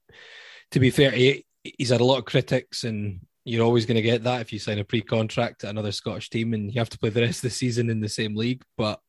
To 0.76 0.80
be 0.80 0.90
fair, 0.90 1.10
he, 1.10 1.42
he's 1.62 1.88
had 1.88 2.02
a 2.02 2.04
lot 2.04 2.18
of 2.18 2.26
critics, 2.26 2.84
and 2.84 3.20
you're 3.46 3.64
always 3.64 3.86
going 3.86 3.94
to 3.94 4.02
get 4.02 4.24
that 4.24 4.42
if 4.42 4.52
you 4.52 4.58
sign 4.58 4.78
a 4.78 4.84
pre-contract 4.84 5.64
at 5.64 5.70
another 5.70 5.90
Scottish 5.90 6.28
team, 6.28 6.52
and 6.52 6.70
you 6.70 6.78
have 6.78 6.90
to 6.90 6.98
play 6.98 7.08
the 7.08 7.22
rest 7.22 7.38
of 7.38 7.48
the 7.48 7.56
season 7.56 7.88
in 7.88 7.98
the 7.98 8.10
same 8.10 8.36
league. 8.36 8.62
But 8.76 9.00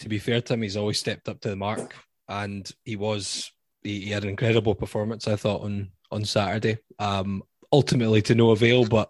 to 0.00 0.10
be 0.10 0.18
fair 0.18 0.42
to 0.42 0.52
him, 0.52 0.60
he's 0.60 0.76
always 0.76 0.98
stepped 0.98 1.30
up 1.30 1.40
to 1.40 1.48
the 1.48 1.56
mark, 1.56 1.94
and 2.28 2.70
he 2.84 2.96
was 2.96 3.50
he, 3.82 4.02
he 4.02 4.10
had 4.10 4.22
an 4.22 4.28
incredible 4.28 4.74
performance. 4.74 5.26
I 5.26 5.36
thought 5.36 5.62
on 5.62 5.92
on 6.10 6.26
Saturday. 6.26 6.76
Um, 6.98 7.42
ultimately 7.72 8.20
to 8.20 8.34
no 8.34 8.50
avail, 8.50 8.84
but 8.84 9.08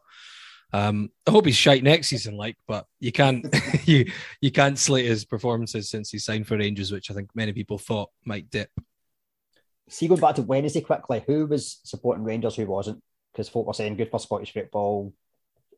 um, 0.73 1.11
I 1.27 1.33
hope 1.33 1.47
he's 1.47 1.57
shite 1.57 1.83
next 1.83 2.07
season, 2.07 2.37
like, 2.37 2.57
but 2.69 2.87
you 3.01 3.11
can't 3.11 3.45
you 3.87 4.09
you 4.41 4.53
can't 4.53 4.79
slate 4.79 5.07
his 5.07 5.25
performances 5.25 5.91
since 5.91 6.11
he 6.11 6.21
signed 6.21 6.47
for 6.47 6.59
Rangers, 6.59 6.93
which 6.93 7.11
I 7.11 7.15
think 7.15 7.31
many 7.35 7.53
people 7.53 7.77
thought 7.77 8.11
might 8.25 8.51
dip. 8.51 8.71
See, 9.89 10.09
going 10.09 10.21
back 10.21 10.37
to 10.37 10.43
Wednesday 10.43 10.81
quickly, 10.81 11.23
who 11.27 11.47
was 11.47 11.81
supporting 11.85 12.25
Rangers, 12.25 12.57
who 12.57 12.67
wasn't? 12.67 13.03
Because 13.33 13.49
folk 13.49 13.67
were 13.67 13.75
saying 13.75 13.97
good 13.97 14.11
for 14.11 14.19
Scottish 14.19 14.53
football. 14.53 15.13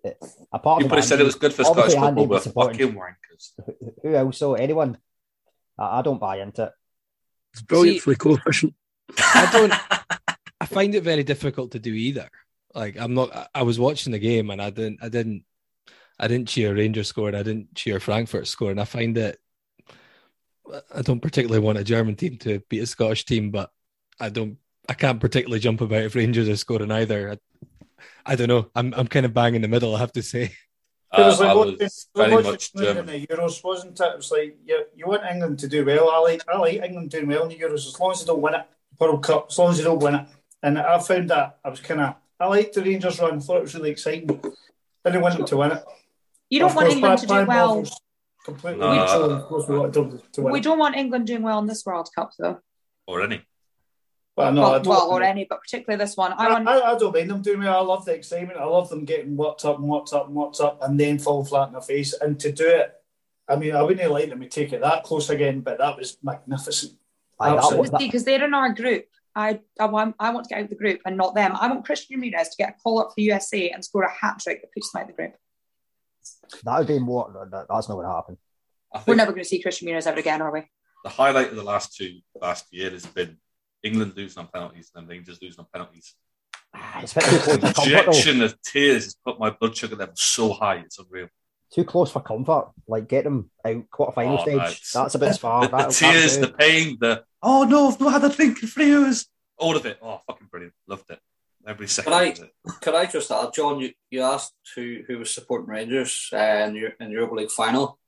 It, 0.05 0.17
apart 0.53 0.83
People 0.83 0.97
from 0.97 1.03
said 1.03 1.21
it 1.21 1.25
was 1.25 1.35
good 1.35 1.53
for 1.53 1.67
obviously 1.67 1.93
Scottish 1.93 2.09
Andy 2.09 2.21
football, 2.23 2.27
was 2.29 2.45
but 2.45 2.51
supporting- 2.73 2.95
fucking 2.95 3.01
wankers. 3.01 3.93
Who 4.03 4.15
else? 4.15 4.39
So 4.39 4.55
anyone? 4.55 4.99
I, 5.79 5.99
I 5.99 6.03
don't 6.03 6.21
buy 6.21 6.41
into 6.41 6.65
it. 6.65 6.73
It's 7.53 7.63
brilliant 7.63 8.01
for 8.03 8.11
the 8.11 8.17
coefficient. 8.17 8.75
I 9.19 9.49
don't. 9.53 9.73
I 10.61 10.67
find 10.67 10.95
it 10.95 11.03
very 11.03 11.23
difficult 11.25 11.73
to 11.73 11.79
do 11.79 11.93
either. 11.93 12.29
Like 12.75 12.97
I'm 12.99 13.15
not. 13.15 13.35
I- 13.35 13.49
I 13.57 13.63
was 13.63 13.79
watching 13.81 14.13
the 14.13 14.19
game 14.19 14.51
and 14.51 14.61
I 14.63 14.71
didn't. 14.71 14.99
I 15.03 15.09
didn't. 15.09 15.45
I 16.19 16.29
didn't 16.29 16.49
cheer 16.49 16.75
Rangers 16.75 17.09
score 17.09 17.29
and 17.29 17.37
I 17.37 17.43
didn't 17.43 17.75
cheer 17.75 17.99
Frankfurt 18.01 18.47
score, 18.47 18.71
and 18.71 18.81
I 18.81 18.85
find 18.85 19.19
it. 19.19 19.39
I 20.95 21.03
don't 21.03 21.21
particularly 21.21 21.65
want 21.65 21.79
a 21.79 21.85
German 21.85 22.17
team 22.17 22.39
to 22.39 22.61
beat 22.69 22.81
a 22.81 22.87
Scottish 22.87 23.25
team, 23.25 23.51
but 23.51 23.71
I 24.21 24.29
don't. 24.29 24.59
I 24.89 24.95
can't 24.95 25.21
particularly 25.21 25.61
jump 25.61 25.81
about 25.81 26.03
if 26.05 26.15
Rangers 26.15 26.49
are 26.49 26.57
scoring 26.57 26.93
either. 26.93 27.33
I, 27.33 27.39
I 28.25 28.37
don't 28.37 28.49
know. 28.49 28.71
I'm 28.75 28.95
I'm 28.95 29.09
kind 29.09 29.27
of 29.27 29.35
bang 29.35 29.55
in 29.55 29.63
the 29.63 29.69
middle. 29.69 29.95
I 29.97 29.99
have 30.01 30.13
to 30.13 30.23
say. 30.23 30.53
It 31.17 31.21
was 31.25 31.41
Uh, 31.41 31.45
like 31.45 31.51
I 31.51 31.55
watching- 31.55 31.73
was 31.79 31.81
was 31.81 32.07
very 32.17 32.33
watching 32.35 32.51
much 32.51 32.71
England 32.75 32.97
German. 32.97 33.15
in 33.15 33.21
the 33.21 33.27
Euros, 33.29 33.65
wasn't 33.65 34.01
it? 34.01 34.05
It 34.05 34.17
was 34.17 34.31
like 34.33 34.57
you, 34.67 34.85
you 34.97 35.07
want 35.07 35.23
England 35.31 35.59
to 35.61 35.69
do 35.69 35.85
well. 35.85 36.11
I 36.11 36.19
like 36.19 36.43
I 36.53 36.57
like 36.59 36.83
England 36.83 37.11
doing 37.11 37.29
well 37.29 37.43
in 37.45 37.49
the 37.49 37.59
Euros 37.59 37.87
as 37.87 37.99
long 38.01 38.11
as 38.13 38.21
they 38.21 38.27
don't 38.27 38.43
win 38.43 38.55
it. 38.55 38.67
World 38.99 39.23
Cup, 39.23 39.47
as 39.51 39.59
long 39.59 39.71
as 39.71 39.79
they 39.79 39.85
don't 39.85 40.03
win 40.03 40.15
it. 40.17 40.27
And 40.63 40.79
I 40.79 40.99
found 40.99 41.31
that 41.31 41.59
I 41.65 41.69
was 41.71 41.81
kind 41.81 42.01
of 42.01 42.15
I 42.41 42.47
liked 42.49 42.75
the 42.75 42.83
Rangers 42.83 43.21
run. 43.21 43.41
Thought 43.41 43.59
it 43.59 43.63
was 43.63 43.75
really 43.75 43.91
exciting. 43.91 44.27
Didn't 45.05 45.21
want 45.23 45.37
them 45.37 45.47
to 45.47 45.57
win 45.57 45.73
it. 45.73 45.85
You 46.51 46.59
don't 46.61 46.71
Of 46.71 46.77
want 46.77 46.87
course, 46.89 46.95
England 46.97 47.19
to 47.21 47.27
do 47.27 47.45
well. 47.47 47.85
Completely 48.45 48.81
No. 48.81 48.95
neutral. 48.95 49.31
Of 49.33 49.43
course, 49.45 49.69
we 49.69 49.79
wanted 49.79 49.95
them 49.95 50.23
to 50.33 50.43
win. 50.43 50.53
We 50.53 50.61
don't 50.61 50.79
want 50.79 50.97
England 50.97 51.27
doing 51.29 51.43
well 51.43 51.59
in 51.61 51.67
this 51.67 51.85
World 51.87 52.09
Cup, 52.15 52.31
though. 52.39 52.61
Or 53.07 53.23
any. 53.23 53.43
Well, 54.37 54.53
no, 54.53 54.63
I 54.63 54.65
well, 54.65 54.79
don't. 54.81 54.89
well, 54.89 55.11
or 55.13 55.23
any, 55.23 55.47
but 55.49 55.63
particularly 55.63 56.03
this 56.03 56.17
one. 56.17 56.33
I 56.35 56.47
I, 56.47 56.53
want. 56.53 56.69
I, 56.69 56.81
I 56.81 56.99
don't 56.99 57.15
mind 57.15 57.31
them 57.31 57.41
doing 57.41 57.61
well. 57.61 57.79
I 57.79 57.81
love 57.81 58.05
the 58.05 58.13
excitement. 58.13 58.59
I 58.59 58.65
love 58.65 58.91
them 58.91 59.07
getting 59.07 59.35
worked 59.35 59.65
up 59.65 59.79
and 59.79 59.89
worked 59.89 60.13
up 60.13 60.27
and 60.27 60.35
worked 60.35 60.61
up 60.61 60.83
and 60.83 61.01
then 61.01 61.19
fall 61.19 61.43
flat 61.45 61.69
in 61.69 61.73
their 61.73 61.81
face. 61.83 62.13
And 62.13 62.39
to 62.41 62.53
do 62.53 62.69
it, 62.69 62.93
I 63.49 63.57
mean, 63.57 63.75
I 63.75 63.83
wouldn't 63.83 64.11
like 64.11 64.29
them 64.29 64.41
to 64.41 64.49
take 64.49 64.75
it 64.75 64.83
that 64.83 65.05
close 65.05 65.31
again, 65.31 65.61
but 65.61 65.79
that 65.79 65.97
was 65.97 66.19
magnificent. 66.23 66.93
Absolutely. 67.41 68.07
because 68.07 68.25
they're 68.25 68.45
in 68.45 68.55
our 68.55 68.73
group. 68.73 69.07
I, 69.35 69.61
I 69.79 69.87
want 69.87 70.17
I 70.19 70.31
want 70.31 70.45
to 70.45 70.49
get 70.49 70.59
out 70.59 70.65
of 70.65 70.71
the 70.71 70.77
group 70.77 71.01
and 71.07 71.17
not 71.17 71.35
them. 71.35 71.53
I 71.59 71.69
want 71.69 71.85
Christian 71.85 72.19
Ramirez 72.21 72.51
to 72.51 72.57
get 72.57 72.71
a 72.71 72.83
call 72.83 73.01
up 73.01 73.13
for 73.15 73.21
USA 73.21 73.71
and 73.71 73.85
score 73.85 74.03
a 74.03 74.13
hat 74.13 74.41
trick 74.41 74.63
that 74.63 74.73
puts 74.73 74.93
them 74.93 75.01
out 75.01 75.11
of 75.11 75.17
the 75.17 75.23
group. 75.23 75.35
That 76.65 76.79
would 76.79 76.87
be 76.89 76.99
more. 76.99 77.49
that- 77.51 77.67
That's 77.69 77.89
not 77.89 77.95
going 77.97 78.07
to 78.07 78.13
happen. 78.13 78.39
We're 79.07 79.15
never 79.15 79.33
going 79.33 79.45
to 79.45 79.49
see 79.49 79.61
Christian 79.63 79.87
Ramirez 79.87 80.07
ever 80.07 80.19
again, 80.21 80.43
are 80.43 80.53
we? 80.53 80.63
the 81.05 81.11
highlight 81.11 81.51
of 81.51 81.57
the 81.57 81.63
last 81.63 81.95
two 81.95 82.19
last 82.41 82.67
year 82.73 82.91
has 82.91 83.07
been 83.07 83.37
England 83.87 84.13
losing 84.17 84.41
on 84.43 84.49
penalties 84.49 84.91
and 84.95 85.09
Rangers 85.09 85.39
losing 85.41 85.61
on 85.61 85.67
penalties. 85.73 86.15
It's 87.03 87.13
a 87.13 87.21
bit 87.21 87.25
too 87.25 87.39
close 87.39 87.55
for 87.57 87.61
comfort. 87.61 87.75
though. 87.77 87.83
Injection 87.85 88.43
of 88.43 88.63
tears 88.63 89.05
has 89.05 89.15
put 89.25 89.39
my 89.39 89.51
blood 89.51 89.77
sugar 89.77 89.97
level 89.97 90.15
so 90.17 90.53
high, 90.53 90.77
it's 90.77 90.99
unreal. 90.99 91.29
Too 91.73 91.85
close 91.85 92.11
for 92.13 92.21
comfort. 92.21 92.71
Like 92.87 93.09
get 93.09 93.25
them 93.25 93.51
out 93.65 93.91
quarter 93.91 94.13
final 94.13 94.39
Oh, 94.39 94.43
stage. 94.43 94.57
nice. 94.57 94.93
That's 94.93 95.15
a 95.15 95.19
bit 95.19 95.37
far. 95.41 95.63
the, 95.63 95.69
the 95.69 95.77
That'll- 95.77 95.93
tears, 95.93 96.39
the 96.39 96.49
pain, 96.49 96.97
the 97.01 97.25
oh 97.43 97.65
no, 97.65 97.89
I've 97.89 98.01
not 98.01 98.13
had 98.13 98.31
a 98.31 98.35
drink 98.35 98.63
in 98.63 98.69
three 98.69 98.95
hours. 98.95 99.27
All 99.59 99.75
of 99.77 99.87
it. 99.87 99.99
Oh, 100.03 100.21
fucking 100.27 100.49
brilliant. 100.51 100.75
Loved 100.87 101.11
it. 101.11 101.19
Every 101.67 101.89
second 101.89 102.13
Can 102.13 102.21
I- 102.23 102.27
of 102.27 102.39
it. 102.41 102.53
Could 102.83 102.95
I 102.95 103.07
just 103.07 103.31
add, 103.31 103.53
John? 103.55 103.81
You, 103.81 103.91
you 104.11 104.23
asked 104.23 104.55
who 104.77 105.03
who 105.09 105.19
was 105.19 105.33
supporting 105.35 105.69
Rangers 105.69 106.29
uh, 106.33 106.67
in 106.69 106.75
your 106.77 106.91
in 107.01 107.09
the 107.09 107.13
Europa 107.15 107.35
League 107.35 107.51
final. 107.51 107.99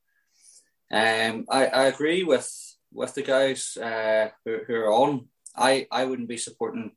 Um, 0.92 1.44
I, 1.50 1.66
I 1.66 1.84
agree 1.86 2.22
with 2.22 2.48
with 2.92 3.14
the 3.14 3.22
guys 3.22 3.76
uh, 3.76 4.28
who, 4.44 4.58
who 4.66 4.74
are 4.74 4.92
on. 4.92 5.28
I, 5.56 5.86
I 5.90 6.04
wouldn't 6.04 6.28
be 6.28 6.36
supporting 6.36 6.92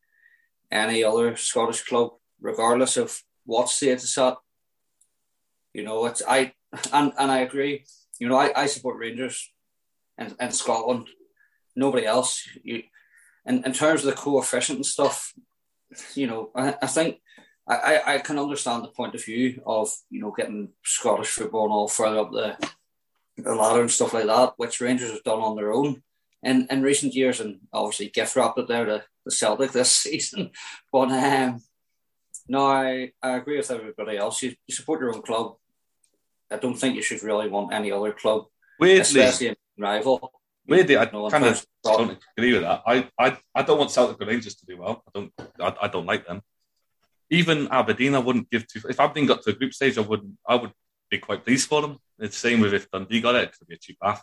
any 0.71 1.03
other 1.03 1.35
Scottish 1.35 1.83
club, 1.83 2.11
regardless 2.39 2.97
of 2.97 3.21
what 3.45 3.69
state 3.69 3.91
it's 3.91 4.17
at. 4.17 4.37
You 5.73 5.83
know, 5.83 6.05
it's 6.05 6.21
I 6.27 6.53
and, 6.93 7.13
and 7.17 7.31
I 7.31 7.39
agree. 7.39 7.85
You 8.19 8.29
know, 8.29 8.37
I, 8.37 8.51
I 8.55 8.65
support 8.67 8.97
Rangers 8.97 9.51
and, 10.17 10.35
in 10.39 10.51
Scotland. 10.51 11.07
Nobody 11.75 12.05
else. 12.05 12.47
You 12.63 12.83
in, 13.45 13.63
in 13.63 13.73
terms 13.73 14.01
of 14.01 14.07
the 14.07 14.21
coefficient 14.21 14.77
and 14.77 14.85
stuff, 14.85 15.33
you 16.13 16.27
know, 16.27 16.51
I, 16.55 16.75
I 16.81 16.87
think 16.87 17.19
I, 17.67 18.01
I 18.05 18.17
can 18.19 18.37
understand 18.37 18.83
the 18.83 18.89
point 18.89 19.15
of 19.15 19.23
view 19.23 19.61
of, 19.65 19.89
you 20.09 20.21
know, 20.21 20.31
getting 20.31 20.69
Scottish 20.83 21.29
football 21.29 21.65
and 21.65 21.71
all 21.71 21.87
further 21.87 22.19
up 22.19 22.31
the, 22.31 22.57
the 23.37 23.55
ladder 23.55 23.81
and 23.81 23.91
stuff 23.91 24.13
like 24.13 24.25
that, 24.25 24.53
which 24.57 24.81
Rangers 24.81 25.11
have 25.11 25.23
done 25.23 25.39
on 25.39 25.55
their 25.55 25.71
own 25.71 26.01
in, 26.43 26.67
in 26.69 26.81
recent 26.81 27.13
years 27.13 27.39
and 27.39 27.59
obviously 27.71 28.09
gift 28.09 28.35
wrapped 28.35 28.59
it 28.59 28.67
there 28.67 28.85
to 28.85 29.03
the 29.25 29.31
Celtic 29.31 29.71
this 29.71 29.91
season. 30.03 30.51
But 30.91 31.11
um, 31.11 31.61
no, 32.47 32.65
I, 32.67 33.11
I 33.21 33.37
agree 33.37 33.57
with 33.57 33.71
everybody 33.71 34.17
else. 34.17 34.41
You, 34.41 34.53
you 34.67 34.75
support 34.75 34.99
your 34.99 35.13
own 35.13 35.21
club. 35.21 35.55
I 36.51 36.57
don't 36.57 36.75
think 36.75 36.95
you 36.95 37.01
should 37.01 37.23
really 37.23 37.47
want 37.47 37.73
any 37.73 37.91
other 37.91 38.11
club, 38.11 38.45
Weirdly, 38.79 39.01
especially 39.01 39.47
a 39.47 39.55
rival. 39.77 40.33
weirdly, 40.67 40.97
I 40.97 41.05
kind 41.05 41.45
of 41.45 41.65
don't 41.83 42.17
agree 42.37 42.53
with 42.53 42.63
that. 42.63 42.81
I, 42.85 43.07
I, 43.17 43.37
I 43.55 43.61
don't 43.63 43.77
want 43.77 43.91
Celtic 43.91 44.19
Rangers 44.27 44.55
to 44.55 44.65
do 44.65 44.77
well. 44.77 45.01
I 45.07 45.11
don't, 45.19 45.33
I, 45.61 45.75
I 45.83 45.87
don't 45.87 46.05
like 46.05 46.27
them. 46.27 46.41
Even 47.29 47.69
Aberdeen, 47.69 48.15
I 48.15 48.19
wouldn't 48.19 48.49
give 48.49 48.67
to. 48.67 48.81
If 48.89 48.99
Aberdeen 48.99 49.27
got 49.27 49.43
to 49.43 49.51
a 49.51 49.53
group 49.53 49.73
stage, 49.73 49.97
I 49.97 50.01
wouldn't. 50.01 50.33
I 50.45 50.55
would 50.55 50.73
be 51.09 51.19
quite 51.19 51.45
pleased 51.45 51.69
for 51.69 51.81
them. 51.81 51.97
It's 52.19 52.41
the 52.41 52.49
same 52.49 52.59
with 52.59 52.73
if 52.73 52.91
Dundee 52.91 53.21
got 53.21 53.35
it, 53.35 53.43
it 53.43 53.57
could 53.57 53.67
be 53.67 53.75
a 53.75 53.77
cheap 53.77 53.97
bath. 54.01 54.21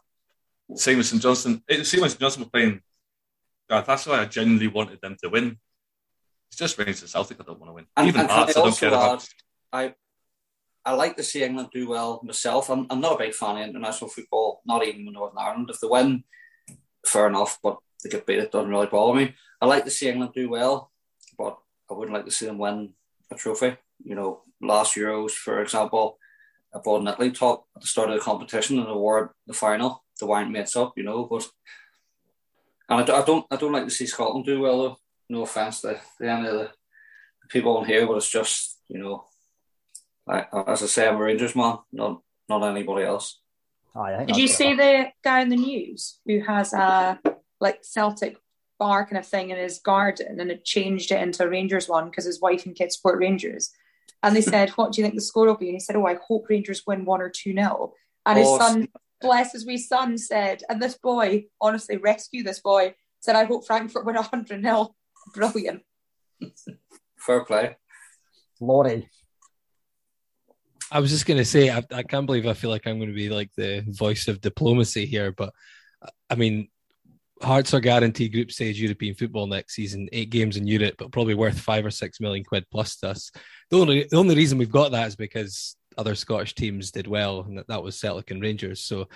Same 0.75 0.99
with 0.99 1.07
St 1.07 1.23
Johnstone. 1.23 1.63
Eh, 1.69 1.83
same 1.83 2.03
with 2.03 2.11
St 2.13 2.21
Johnstone 2.21 2.45
were 2.45 2.51
playing. 2.51 2.81
God, 3.69 3.85
that's 3.87 4.07
why 4.07 4.21
I 4.21 4.25
genuinely 4.27 4.69
wanted 4.69 5.01
them 5.01 5.17
to 5.23 5.29
win. 5.29 5.59
It's 6.51 6.59
just 6.59 6.79
Rangers 6.79 7.03
and 7.03 7.11
Celtic. 7.11 7.39
I 7.41 7.45
don't 7.45 7.59
want 7.61 7.71
to 7.71 7.75
win. 7.75 7.87
And- 7.97 8.09
Even 8.09 8.23
and 8.23 8.31
Hearts, 8.31 8.57
I 8.57 8.61
I 8.61 8.65
don't 8.65 8.79
care 8.79 8.89
about. 8.89 9.29
I 9.73 9.95
I 10.85 10.93
like 10.95 11.17
to 11.17 11.23
see 11.23 11.43
England 11.43 11.69
do 11.73 11.89
well 11.89 12.21
myself. 12.25 12.71
I'm, 12.71 12.87
I'm 12.89 13.01
not 13.01 13.17
a 13.17 13.19
big 13.19 13.35
fan 13.35 13.59
of 13.59 13.69
international 13.69 14.09
football, 14.09 14.63
not 14.65 14.87
even 14.87 15.07
in 15.07 15.13
Northern 15.13 15.37
Ireland. 15.39 15.69
If 15.71 15.81
they 15.81 15.89
win, 15.89 16.25
fair 17.05 17.27
enough, 17.27 17.59
but 17.63 17.77
they 18.03 18.09
get 18.09 18.25
beat, 18.27 18.39
it 18.39 18.53
doesn't 18.53 18.71
really 18.71 18.87
bother 18.87 19.19
me. 19.19 19.35
I 19.61 19.67
like 19.67 19.85
to 19.85 19.91
see 19.91 20.09
England 20.09 20.33
do 20.35 20.49
well, 20.49 20.91
but 21.37 21.59
I 21.91 21.95
wouldn't 21.95 22.15
like 22.15 22.25
to 22.25 22.31
see 22.31 22.47
them 22.47 22.57
win 22.59 22.95
a 23.31 23.35
trophy. 23.35 23.77
You 24.03 24.15
know, 24.15 24.41
last 24.63 24.95
Euros, 24.95 25.33
for 25.33 25.61
example, 25.61 26.19
I 26.75 26.79
brought 26.79 27.03
an 27.03 27.09
Italy 27.09 27.33
top 27.33 27.67
at 27.77 27.83
the 27.83 27.89
start 27.89 28.09
of 28.09 28.15
the 28.17 28.23
competition 28.23 28.79
and 28.79 28.89
award 28.89 29.31
the 29.47 29.53
final. 29.53 30.05
They 30.21 30.27
weren't 30.27 30.51
mates 30.51 30.77
up, 30.77 30.95
you 30.97 31.05
know, 31.05 31.25
but 31.27 31.49
and 32.89 33.01
I, 33.01 33.05
don't- 33.05 33.23
I 33.23 33.25
don't 33.25 33.47
I 33.51 33.57
don't 33.57 33.73
like 33.73 33.85
to 33.85 33.91
see 33.91 34.07
Scotland 34.07 34.45
do 34.47 34.61
well 34.61 34.83
though. 34.83 34.97
No 35.31 35.43
offense 35.43 35.83
to, 35.83 36.01
to 36.21 36.29
any 36.31 36.49
of 36.49 36.55
the 36.55 36.71
people 37.49 37.77
on 37.77 37.85
here, 37.87 38.07
but 38.07 38.17
it's 38.17 38.31
just 38.31 38.79
you 38.89 38.99
know, 38.99 39.27
like, 40.27 40.49
as 40.67 40.83
I 40.83 40.87
say, 40.87 41.07
I'm 41.07 41.17
a 41.17 41.19
Rangers 41.19 41.55
man, 41.55 41.79
not 41.93 42.23
not 42.49 42.65
anybody 42.65 43.05
else. 43.05 43.41
Aye, 43.95 44.17
I 44.21 44.25
Did 44.25 44.37
you 44.37 44.49
see 44.49 44.71
enough. 44.73 44.79
the 44.79 45.07
guy 45.23 45.41
in 45.41 45.49
the 45.51 45.57
news 45.57 46.19
who 46.27 46.41
has 46.41 46.73
a 46.73 47.19
like 47.61 47.81
Celtic 47.85 48.37
bar 48.79 49.05
kind 49.05 49.19
of 49.19 49.27
thing 49.27 49.51
in 49.51 49.57
his 49.59 49.81
garden 49.81 50.39
and 50.41 50.51
it 50.53 50.65
changed 50.65 51.11
it 51.11 51.21
into 51.21 51.43
a 51.45 51.49
Rangers 51.49 51.89
one 51.89 52.09
because 52.09 52.25
his 52.25 52.41
wife 52.41 52.65
and 52.65 52.75
kids 52.77 52.97
support 52.97 53.19
Rangers? 53.19 53.71
and 54.23 54.35
they 54.35 54.41
said, 54.55 54.71
"What 54.71 54.93
do 54.93 55.01
you 55.01 55.05
think 55.05 55.15
the 55.15 55.21
score 55.21 55.47
will 55.47 55.57
be?" 55.57 55.69
And 55.69 55.77
he 55.77 55.81
said, 55.81 55.95
"Oh, 55.97 56.07
I 56.07 56.15
hope 56.27 56.47
Rangers 56.49 56.83
win 56.87 57.05
one 57.05 57.21
or 57.21 57.29
two 57.31 57.53
nil." 57.53 57.93
And 58.25 58.39
his 58.39 58.49
Oh, 58.49 58.59
son, 58.59 58.89
bless 59.21 59.53
his 59.53 59.67
wee 59.67 59.79
son, 59.79 60.19
said, 60.19 60.63
and 60.69 60.81
this 60.81 60.97
boy, 60.97 61.47
honestly, 61.61 61.97
rescue 61.97 62.43
this 62.43 62.61
boy, 62.61 62.95
said, 63.21 63.37
"I 63.37 63.45
hope 63.45 63.67
Frankfurt 63.67 64.07
win 64.07 64.17
hundred 64.17 64.63
nil." 64.63 64.95
Brilliant. 65.35 65.83
Fair 67.19 67.45
play. 67.45 67.77
Laurie. 68.61 69.09
I 70.91 71.01
was 71.01 71.11
just 71.11 71.27
going 71.27 71.37
to 71.37 71.45
say, 71.45 71.71
I, 71.71 71.83
I 71.93 72.03
can't 72.03 72.25
believe 72.25 72.47
I 72.47 72.55
feel 72.55 72.71
like 72.71 72.87
I'm 72.87 72.99
going 72.99 73.11
to 73.11 73.15
be 73.15 73.29
like 73.29 73.51
the 73.57 73.85
voice 73.89 74.27
of 74.27 74.41
diplomacy 74.41 75.05
here, 75.05 75.33
but 75.33 75.53
I 76.31 76.35
mean, 76.35 76.69
Hearts 77.41 77.73
are 77.73 77.81
guaranteed 77.81 78.33
group 78.33 78.51
stage 78.51 78.81
European 78.81 79.15
football 79.15 79.47
next 79.47 79.75
season, 79.75 80.09
eight 80.13 80.31
games 80.31 80.57
in 80.57 80.67
Europe, 80.67 80.97
but 80.99 81.13
probably 81.13 81.35
worth 81.35 81.59
five 81.59 81.87
or 81.87 81.91
six 81.91 82.21
million 82.21 82.45
quid 82.45 82.65
plus 82.71 82.97
to 82.97 83.11
us. 83.11 83.31
The 83.71 83.79
only 83.79 84.09
the 84.11 84.17
only 84.17 84.35
reason 84.35 84.59
we've 84.59 84.73
got 84.73 84.91
that 84.91 85.07
is 85.07 85.15
because 85.15 85.77
other 85.99 86.15
Scottish 86.15 86.55
teams 86.55 86.91
did 86.91 87.07
well, 87.07 87.41
and 87.41 87.59
that, 87.59 87.69
that 87.69 87.83
was 87.83 87.99
Celtic 87.99 88.31
and 88.31 88.41
Rangers. 88.41 88.81
So 88.81 89.09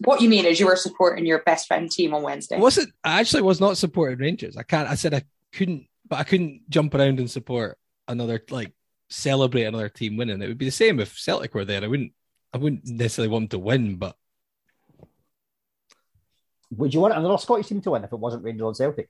What 0.00 0.20
you 0.22 0.28
mean 0.28 0.44
is 0.46 0.60
you 0.60 0.66
were 0.66 0.76
supporting 0.76 1.26
your 1.26 1.40
best 1.40 1.66
friend 1.66 1.90
team 1.90 2.14
on 2.14 2.22
Wednesday. 2.22 2.58
was 2.58 2.78
it? 2.78 2.88
I 3.02 3.20
actually 3.20 3.42
was 3.42 3.60
not 3.60 3.76
supporting 3.76 4.18
Rangers. 4.18 4.56
I 4.56 4.62
can't. 4.62 4.88
I 4.88 4.94
said 4.94 5.12
I 5.12 5.22
couldn't, 5.52 5.86
but 6.08 6.18
I 6.20 6.24
couldn't 6.24 6.70
jump 6.70 6.94
around 6.94 7.18
and 7.18 7.30
support 7.30 7.76
another 8.08 8.42
like 8.50 8.72
celebrate 9.10 9.64
another 9.64 9.88
team 9.88 10.16
winning. 10.16 10.40
It 10.40 10.48
would 10.48 10.58
be 10.58 10.66
the 10.66 10.70
same 10.70 11.00
if 11.00 11.18
Celtic 11.18 11.54
were 11.54 11.64
there. 11.64 11.82
I 11.82 11.88
wouldn't. 11.88 12.12
I 12.54 12.58
wouldn't 12.58 12.86
necessarily 12.86 13.32
want 13.32 13.50
them 13.50 13.60
to 13.60 13.64
win, 13.64 13.96
but 13.96 14.14
Would 16.76 16.94
you 16.94 17.00
want 17.00 17.14
another 17.14 17.38
Scottish 17.38 17.66
team 17.66 17.80
to 17.82 17.90
win 17.90 18.04
if 18.04 18.12
it 18.12 18.18
wasn't 18.18 18.44
Rangers 18.44 18.66
and 18.66 18.76
Celtic? 18.76 19.08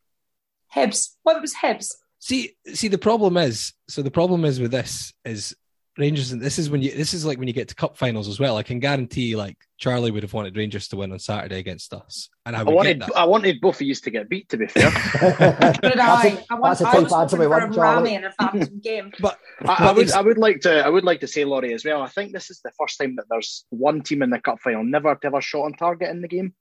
Hibs. 0.74 1.16
What 1.22 1.32
if 1.32 1.38
it 1.38 1.42
was 1.42 1.54
Hibs? 1.54 1.92
See, 2.18 2.52
see, 2.72 2.86
the 2.86 2.98
problem 2.98 3.36
is, 3.36 3.72
so 3.88 4.00
the 4.00 4.10
problem 4.10 4.44
is 4.44 4.60
with 4.60 4.70
this 4.70 5.12
is 5.24 5.56
Rangers, 5.98 6.33
and 6.33 6.40
this 6.40 6.59
is 6.59 6.70
when 6.70 6.81
you, 6.81 6.90
this 6.90 7.12
is 7.12 7.26
like 7.26 7.38
when 7.38 7.48
you 7.48 7.52
get 7.52 7.68
to 7.68 7.74
cup 7.74 7.98
finals 7.98 8.26
as 8.26 8.40
well. 8.40 8.57
I 8.57 8.62
can 8.62 8.78
guarantee, 8.78 9.37
like 9.37 9.59
Charlie 9.76 10.11
would 10.11 10.22
have 10.22 10.33
wanted 10.33 10.57
Rangers 10.57 10.88
to 10.88 10.96
win 10.96 11.12
on 11.12 11.18
Saturday 11.18 11.59
against 11.59 11.92
us, 11.92 12.31
and 12.46 12.57
I 12.57 12.61
I 12.61 12.62
wanted, 12.62 13.00
get 13.00 13.09
that. 13.09 13.16
I 13.16 13.24
wanted 13.24 13.61
both 13.61 13.76
of 13.76 13.83
you 13.83 13.94
to 13.94 14.11
get 14.11 14.28
beat. 14.31 14.48
To 14.48 14.57
be 14.57 14.66
fair, 14.68 14.90
Did 15.83 15.98
I? 15.98 16.42
I, 16.48 16.55
want, 16.55 16.78
that's 16.78 16.81
a 16.81 16.88
I 16.88 16.92
type 16.92 17.02
was 17.02 17.12
answer 17.12 17.37
we 17.37 17.44
for 17.44 17.59
a 17.59 17.61
want, 17.61 17.74
Charlie. 17.74 18.14
In 18.14 18.24
a 18.24 18.33
Phantom 18.33 18.78
game. 18.83 19.12
But 19.20 19.38
I, 19.66 19.88
I 19.88 19.92
would, 19.92 20.11
I 20.12 20.22
would 20.22 20.38
like 20.38 20.61
to, 20.61 20.83
I 20.83 20.88
would 20.88 21.05
like 21.05 21.20
to 21.20 21.28
say, 21.28 21.44
Laurie, 21.44 21.74
as 21.74 21.85
well. 21.85 22.00
I 22.00 22.09
think 22.09 22.33
this 22.33 22.50
is 22.50 22.61
the 22.64 22.72
first 22.78 22.98
time 22.98 23.16
that 23.16 23.26
there's 23.28 23.66
one 23.68 24.00
team 24.00 24.22
in 24.22 24.31
the 24.31 24.40
cup 24.40 24.61
final 24.61 24.85
never 24.85 25.14
to 25.14 25.26
have 25.26 25.35
a 25.35 25.42
shot 25.42 25.64
on 25.64 25.74
target 25.74 26.09
in 26.09 26.22
the 26.22 26.28
game, 26.28 26.55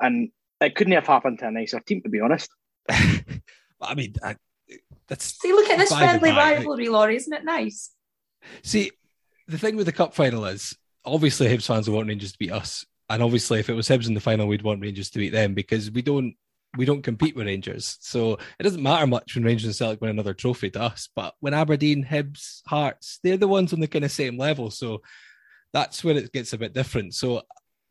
and 0.00 0.30
it 0.62 0.76
couldn't 0.76 0.94
have 0.94 1.06
happened 1.06 1.40
to 1.40 1.48
a 1.48 1.50
nicer 1.50 1.80
team, 1.80 2.00
to 2.02 2.08
be 2.08 2.20
honest. 2.20 2.48
I 2.88 3.94
mean, 3.94 4.14
I, 4.22 4.36
that's 5.08 5.38
See, 5.38 5.52
look 5.52 5.68
at 5.68 5.76
this 5.76 5.92
friendly 5.92 6.30
rivalry, 6.30 6.88
Laurie. 6.88 7.16
Isn't 7.16 7.34
it 7.34 7.44
nice? 7.44 7.90
See, 8.62 8.90
the 9.48 9.58
thing 9.58 9.76
with 9.76 9.86
the 9.86 9.92
cup 9.92 10.14
final 10.14 10.44
is 10.46 10.76
obviously 11.04 11.48
Hibs 11.48 11.66
fans 11.66 11.88
will 11.88 11.96
want 11.96 12.08
Rangers 12.08 12.32
to 12.32 12.38
beat 12.38 12.52
us, 12.52 12.86
and 13.08 13.22
obviously 13.22 13.60
if 13.60 13.68
it 13.68 13.74
was 13.74 13.88
Hibs 13.88 14.08
in 14.08 14.14
the 14.14 14.20
final, 14.20 14.46
we'd 14.46 14.62
want 14.62 14.80
Rangers 14.80 15.10
to 15.10 15.18
beat 15.18 15.32
them 15.32 15.54
because 15.54 15.90
we 15.90 16.02
don't 16.02 16.34
we 16.78 16.86
don't 16.86 17.02
compete 17.02 17.36
with 17.36 17.46
Rangers, 17.46 17.98
so 18.00 18.38
it 18.58 18.62
doesn't 18.62 18.82
matter 18.82 19.06
much 19.06 19.34
when 19.34 19.44
Rangers 19.44 19.66
and 19.66 19.74
Celtic 19.74 20.00
win 20.00 20.10
another 20.10 20.34
trophy 20.34 20.70
to 20.70 20.82
us. 20.82 21.08
But 21.14 21.34
when 21.40 21.54
Aberdeen, 21.54 22.04
Hibs, 22.04 22.62
Hearts, 22.66 23.18
they're 23.22 23.36
the 23.36 23.48
ones 23.48 23.72
on 23.72 23.80
the 23.80 23.88
kind 23.88 24.04
of 24.04 24.10
same 24.10 24.38
level, 24.38 24.70
so 24.70 25.02
that's 25.72 26.02
where 26.02 26.16
it 26.16 26.32
gets 26.32 26.52
a 26.52 26.58
bit 26.58 26.74
different. 26.74 27.14
So. 27.14 27.42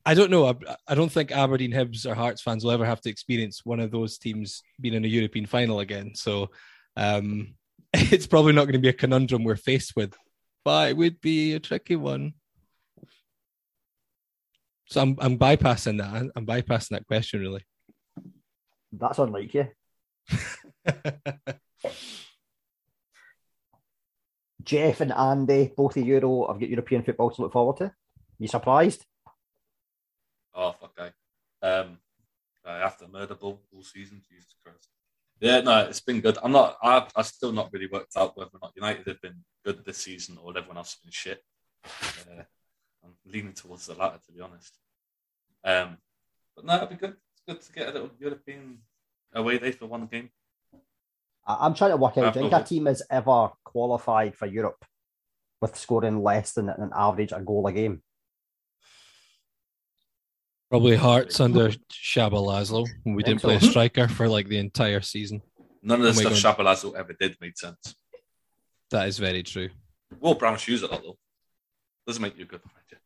I 0.04 0.16
don't 0.16 0.32
know. 0.32 0.48
I, 0.48 0.56
I 0.88 0.96
don't 0.96 1.12
think 1.12 1.32
Aberdeen, 1.32 1.72
Hibs, 1.72 2.08
or 2.08 2.16
Hearts 2.16 2.42
fans 2.42 2.64
will 2.64 2.72
ever 2.72 2.88
have 2.88 3.02
to 3.02 3.10
experience 3.12 3.64
one 3.64 3.80
of 3.80 3.92
those 3.92 4.18
teams 4.18 4.64
being 4.80 4.96
in 4.96 5.06
a 5.06 5.08
European 5.08 5.46
final 5.46 5.80
again. 5.80 6.16
So 6.16 6.50
um, 6.98 7.54
it's 7.94 8.28
probably 8.28 8.54
not 8.54 8.64
going 8.64 8.74
to 8.74 8.80
be 8.80 8.90
a 8.90 8.94
conundrum 8.94 9.44
we're 9.44 9.56
faced 9.56 9.96
with, 9.96 10.16
but 10.64 10.90
it 10.90 10.98
would 10.98 11.22
be 11.22 11.54
a 11.54 11.60
tricky 11.60 11.96
one. 11.96 12.34
So 14.86 15.02
I'm 15.02 15.16
I'm 15.20 15.38
bypassing 15.38 16.00
that. 16.00 16.32
I'm 16.36 16.46
bypassing 16.46 16.90
that 16.90 17.08
question 17.08 17.40
really. 17.42 17.64
That's 18.92 19.20
unlike 19.20 19.54
you. 19.54 19.68
Jeff 24.64 25.02
and 25.02 25.12
Andy, 25.14 25.72
both 25.76 25.98
of 25.98 26.06
Euro, 26.06 26.48
have 26.48 26.60
got 26.60 26.70
European 26.70 27.04
football 27.04 27.32
to 27.32 27.42
look 27.42 27.54
forward 27.54 27.78
to. 27.78 27.94
You 28.38 28.48
surprised? 28.48 29.06
Oh 30.54 30.74
fuck 30.74 31.00
I. 31.00 31.12
Um, 31.66 31.98
uh, 32.66 32.70
after 32.70 33.08
murder 33.08 33.36
ball 33.36 33.62
all 33.74 33.84
season, 33.84 34.22
Jesus 34.30 34.54
Christ. 34.64 34.91
Yeah, 35.42 35.62
no, 35.62 35.80
it's 35.80 36.00
been 36.00 36.22
good. 36.22 36.38
I'm 36.44 36.52
not. 36.52 36.78
I've, 36.84 37.12
I've 37.16 37.26
still 37.26 37.52
not 37.52 37.74
really 37.74 37.88
worked 37.88 38.16
out 38.16 38.38
whether 38.38 38.52
or 38.54 38.60
not 38.62 38.74
United 38.76 39.08
have 39.08 39.22
been 39.22 39.44
good 39.66 39.84
this 39.84 39.98
season 39.98 40.38
or 40.42 40.56
everyone 40.56 40.78
else 40.78 40.94
has 40.94 41.00
been 41.02 41.12
shit. 41.12 41.42
Uh, 41.84 42.44
I'm 43.04 43.16
leaning 43.26 43.54
towards 43.54 43.88
the 43.88 43.96
latter, 43.96 44.20
to 44.24 44.32
be 44.32 44.40
honest. 44.40 44.78
Um, 45.64 45.98
but 46.56 46.66
no, 46.66 46.76
it'll 46.76 46.88
be 46.90 46.96
good. 46.96 47.16
It's 47.34 47.42
good 47.48 47.62
to 47.62 47.74
get 47.74 47.90
a 47.90 47.92
little 47.92 48.12
European 48.20 48.78
away 49.34 49.58
day 49.58 49.72
for 49.72 49.88
one 49.88 50.06
game. 50.06 50.30
I- 51.48 51.58
I'm 51.66 51.74
trying 51.74 51.92
to 51.92 51.98
work 51.98 52.18
out. 52.20 52.34
Do 52.34 52.40
you 52.40 52.44
think 52.44 52.54
a 52.54 52.64
team 52.70 52.86
has 52.86 53.02
ever 53.10 53.50
qualified 53.64 54.36
for 54.36 54.46
Europe 54.46 54.86
with 55.60 55.76
scoring 55.76 56.22
less 56.22 56.54
than 56.54 56.70
an 56.70 56.92
average 56.96 57.32
a 57.32 57.40
goal 57.42 57.66
a 57.66 57.72
game? 57.72 58.04
Probably 60.72 60.96
Hearts 60.96 61.42
under 61.42 61.70
Csaba 61.92 62.40
László 62.40 62.88
when 63.04 63.14
we 63.14 63.24
didn't 63.24 63.42
play 63.42 63.56
a 63.56 63.60
striker 63.60 64.08
for 64.08 64.30
like 64.30 64.48
the 64.48 64.58
entire 64.58 65.02
season. 65.02 65.42
None 65.82 66.00
of 66.00 66.06
the 66.06 66.22
Oh 66.22 66.24
my 66.24 66.34
stuff 66.34 66.56
God. 66.56 66.58
Csaba 66.58 66.64
László 66.64 66.98
ever 66.98 67.14
did 67.20 67.36
made 67.42 67.58
sense. 67.58 67.94
That 68.90 69.08
is 69.10 69.18
very 69.18 69.44
true. 69.44 69.70
Wore 70.22 70.38
brown 70.38 70.58
shoes 70.58 70.82
a 70.84 70.88
lot 70.88 71.02
though. 71.04 71.18
Doesn't 72.08 72.22
make 72.22 72.38
you 72.38 72.46
a 72.46 72.48
good 72.48 72.62
manager. 72.66 73.02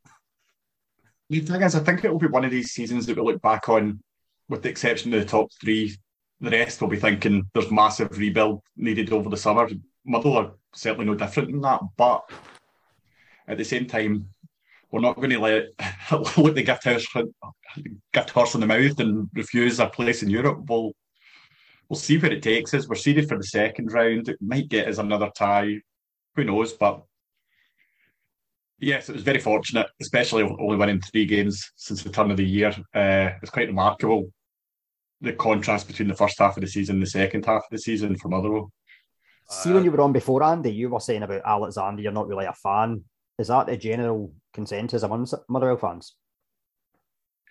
The 1.28 1.40
thing 1.40 1.64
is, 1.64 1.74
I 1.74 1.80
think 1.80 2.04
it 2.04 2.12
will 2.12 2.20
be 2.20 2.28
one 2.28 2.46
of 2.46 2.52
these 2.52 2.72
seasons 2.72 3.08
that 3.08 3.18
we 3.18 3.24
look 3.24 3.42
back 3.42 3.68
on, 3.68 4.00
with 4.48 4.62
the 4.62 4.70
exception 4.70 5.12
of 5.16 5.22
the 5.22 5.26
top 5.26 5.50
three. 5.60 5.98
The 6.42 6.52
rest 6.52 6.82
will 6.82 6.90
be 6.90 7.00
thinking 7.00 7.50
there's 7.52 7.72
massive 7.72 8.16
rebuild 8.16 8.62
needed 8.78 9.12
over 9.12 9.28
the 9.28 9.38
summer. 9.38 9.68
Muddle 10.06 10.38
are 10.38 10.52
certainly 10.76 11.08
no 11.08 11.16
different 11.16 11.50
than 11.50 11.62
that, 11.62 11.82
but 11.98 12.30
at 13.48 13.58
the 13.58 13.66
same 13.66 13.88
time, 13.88 14.30
we're 14.96 15.02
not 15.02 15.18
going 15.18 15.30
to 15.30 15.40
let 15.40 15.66
look 16.38 16.56
the 16.56 16.64
gift 16.64 16.86
house 16.86 17.06
gift 18.14 18.30
horse 18.30 18.56
in 18.56 18.62
the 18.62 18.66
mouth 18.66 18.98
and 19.02 19.30
refuse 19.34 19.78
our 19.82 19.90
place 19.90 20.24
in 20.24 20.30
Europe. 20.30 20.60
We'll 20.70 20.94
we'll 21.90 22.00
see 22.00 22.18
where 22.18 22.32
it 22.32 22.42
takes 22.42 22.74
us. 22.74 22.88
We're 22.88 22.96
seeded 22.96 23.28
for 23.28 23.38
the 23.38 23.44
second 23.44 23.92
round. 23.92 24.30
It 24.30 24.38
might 24.40 24.70
get 24.70 24.88
us 24.88 24.98
another 24.98 25.30
tie. 25.38 25.82
Who 26.38 26.46
knows? 26.46 26.72
But 26.72 27.04
yes, 28.80 29.10
it 29.10 29.16
was 29.16 29.24
very 29.24 29.40
fortunate, 29.40 29.88
especially 30.00 30.44
only 30.44 30.78
winning 30.78 31.02
three 31.02 31.26
games 31.26 31.74
since 31.76 32.02
the 32.02 32.10
turn 32.10 32.32
of 32.32 32.38
the 32.38 32.46
year. 32.46 32.70
Uh, 32.94 33.32
it's 33.42 33.52
quite 33.52 33.68
remarkable 33.68 34.32
the 35.20 35.34
contrast 35.34 35.88
between 35.88 36.08
the 36.08 36.16
first 36.16 36.40
half 36.40 36.56
of 36.56 36.62
the 36.62 36.68
season 36.68 36.96
and 36.96 37.04
the 37.04 37.10
second 37.10 37.46
half 37.46 37.64
of 37.64 37.72
the 37.72 37.80
season 37.80 38.16
for 38.16 38.30
Motherwell. 38.30 38.72
See, 39.50 39.74
when 39.74 39.84
you 39.84 39.92
were 39.92 40.02
on 40.02 40.14
before, 40.14 40.42
Andy, 40.42 40.72
you 40.72 40.90
were 40.90 41.00
saying 41.02 41.24
about 41.24 41.42
Alexander, 41.46 42.02
you're 42.02 42.12
not 42.14 42.28
really 42.28 42.46
a 42.46 42.54
fan. 42.54 43.04
Is 43.38 43.48
that 43.48 43.68
the 43.68 43.78
general 43.78 44.34
consensus 44.54 45.04
among 45.04 45.28
Motherwell 45.50 45.78
fans? 45.78 46.16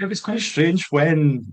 It 0.01 0.07
was 0.07 0.20
quite 0.20 0.40
strange 0.40 0.87
when 0.90 1.53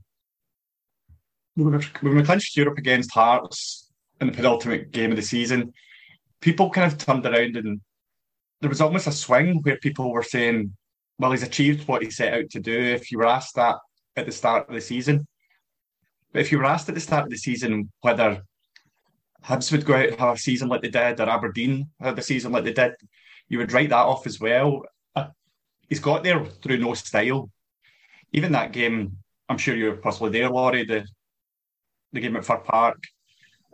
we 1.55 1.63
were, 1.65 1.81
when 1.99 2.15
we 2.15 2.23
clinched 2.23 2.55
Europe 2.55 2.77
against 2.77 3.13
Hearts 3.13 3.91
in 4.19 4.27
the 4.27 4.33
penultimate 4.33 4.91
game 4.91 5.11
of 5.11 5.17
the 5.17 5.23
season. 5.23 5.73
People 6.39 6.69
kind 6.69 6.91
of 6.91 6.97
turned 6.97 7.25
around 7.25 7.57
and 7.57 7.81
there 8.61 8.69
was 8.69 8.81
almost 8.81 9.07
a 9.07 9.11
swing 9.11 9.59
where 9.63 9.77
people 9.77 10.11
were 10.11 10.23
saying, 10.23 10.75
"Well, 11.19 11.31
he's 11.31 11.43
achieved 11.43 11.87
what 11.87 12.01
he 12.01 12.09
set 12.09 12.33
out 12.33 12.49
to 12.51 12.59
do." 12.59 12.79
If 12.79 13.11
you 13.11 13.17
were 13.17 13.27
asked 13.27 13.55
that 13.55 13.75
at 14.15 14.25
the 14.25 14.31
start 14.31 14.69
of 14.69 14.75
the 14.75 14.81
season, 14.81 15.27
but 16.31 16.41
if 16.41 16.51
you 16.51 16.57
were 16.57 16.65
asked 16.65 16.87
at 16.87 16.95
the 16.95 17.01
start 17.01 17.25
of 17.25 17.31
the 17.31 17.37
season 17.37 17.91
whether 18.01 18.43
Hibs 19.43 19.71
would 19.71 19.85
go 19.85 19.95
out 19.95 20.07
and 20.07 20.19
have 20.19 20.35
a 20.35 20.39
season 20.39 20.69
like 20.69 20.81
they 20.81 20.89
did, 20.89 21.19
or 21.19 21.29
Aberdeen 21.29 21.89
had 21.99 22.17
a 22.17 22.21
season 22.21 22.51
like 22.51 22.63
they 22.63 22.73
did, 22.73 22.93
you 23.51 23.57
would 23.57 23.73
write 23.73 23.89
that 23.89 24.05
off 24.05 24.25
as 24.25 24.39
well. 24.39 24.83
Uh, 25.13 25.27
He's 25.89 25.99
got 25.99 26.23
there 26.23 26.45
through 26.45 26.77
no 26.77 26.93
style. 26.93 27.49
Even 28.31 28.53
that 28.53 28.71
game, 28.71 29.17
I'm 29.49 29.57
sure 29.57 29.75
you 29.75 29.89
were 29.89 29.97
possibly 29.97 30.31
there, 30.31 30.49
Laurie, 30.49 30.85
the 30.85 31.05
the 32.13 32.21
game 32.21 32.37
at 32.37 32.45
Fir 32.45 32.59
Park 32.59 33.03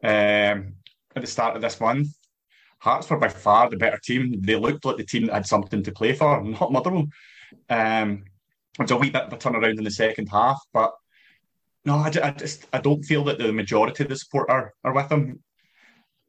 um, 0.04 0.74
at 1.16 1.22
the 1.22 1.28
start 1.28 1.56
of 1.56 1.62
this 1.62 1.80
month. 1.80 2.08
Hearts 2.80 3.08
were 3.08 3.20
by 3.20 3.30
far 3.30 3.70
the 3.70 3.78
better 3.78 4.00
team. 4.04 4.42
They 4.42 4.56
looked 4.56 4.84
like 4.84 4.98
the 4.98 5.06
team 5.06 5.28
that 5.28 5.34
had 5.34 5.46
something 5.46 5.84
to 5.84 5.92
play 5.92 6.14
for, 6.14 6.44
not 6.44 6.72
Motherwell. 6.72 7.08
Um, 7.70 8.26
it 8.80 8.82
was 8.82 8.92
a 8.92 8.98
wee 8.98 9.12
bit 9.12 9.24
of 9.24 9.34
a 9.34 9.38
turnaround 9.38 9.78
in 9.78 9.84
the 9.84 9.92
second 9.92 10.28
half, 10.30 10.60
but 10.74 10.92
no, 11.86 11.98
I, 11.98 12.12
I 12.24 12.32
just 12.32 12.66
I 12.74 12.80
don't 12.80 13.04
feel 13.04 13.24
that 13.26 13.38
the 13.38 13.54
majority 13.54 14.04
of 14.04 14.10
the 14.10 14.16
support 14.16 14.50
are, 14.50 14.74
are 14.84 14.94
with 14.94 15.12
him. 15.12 15.44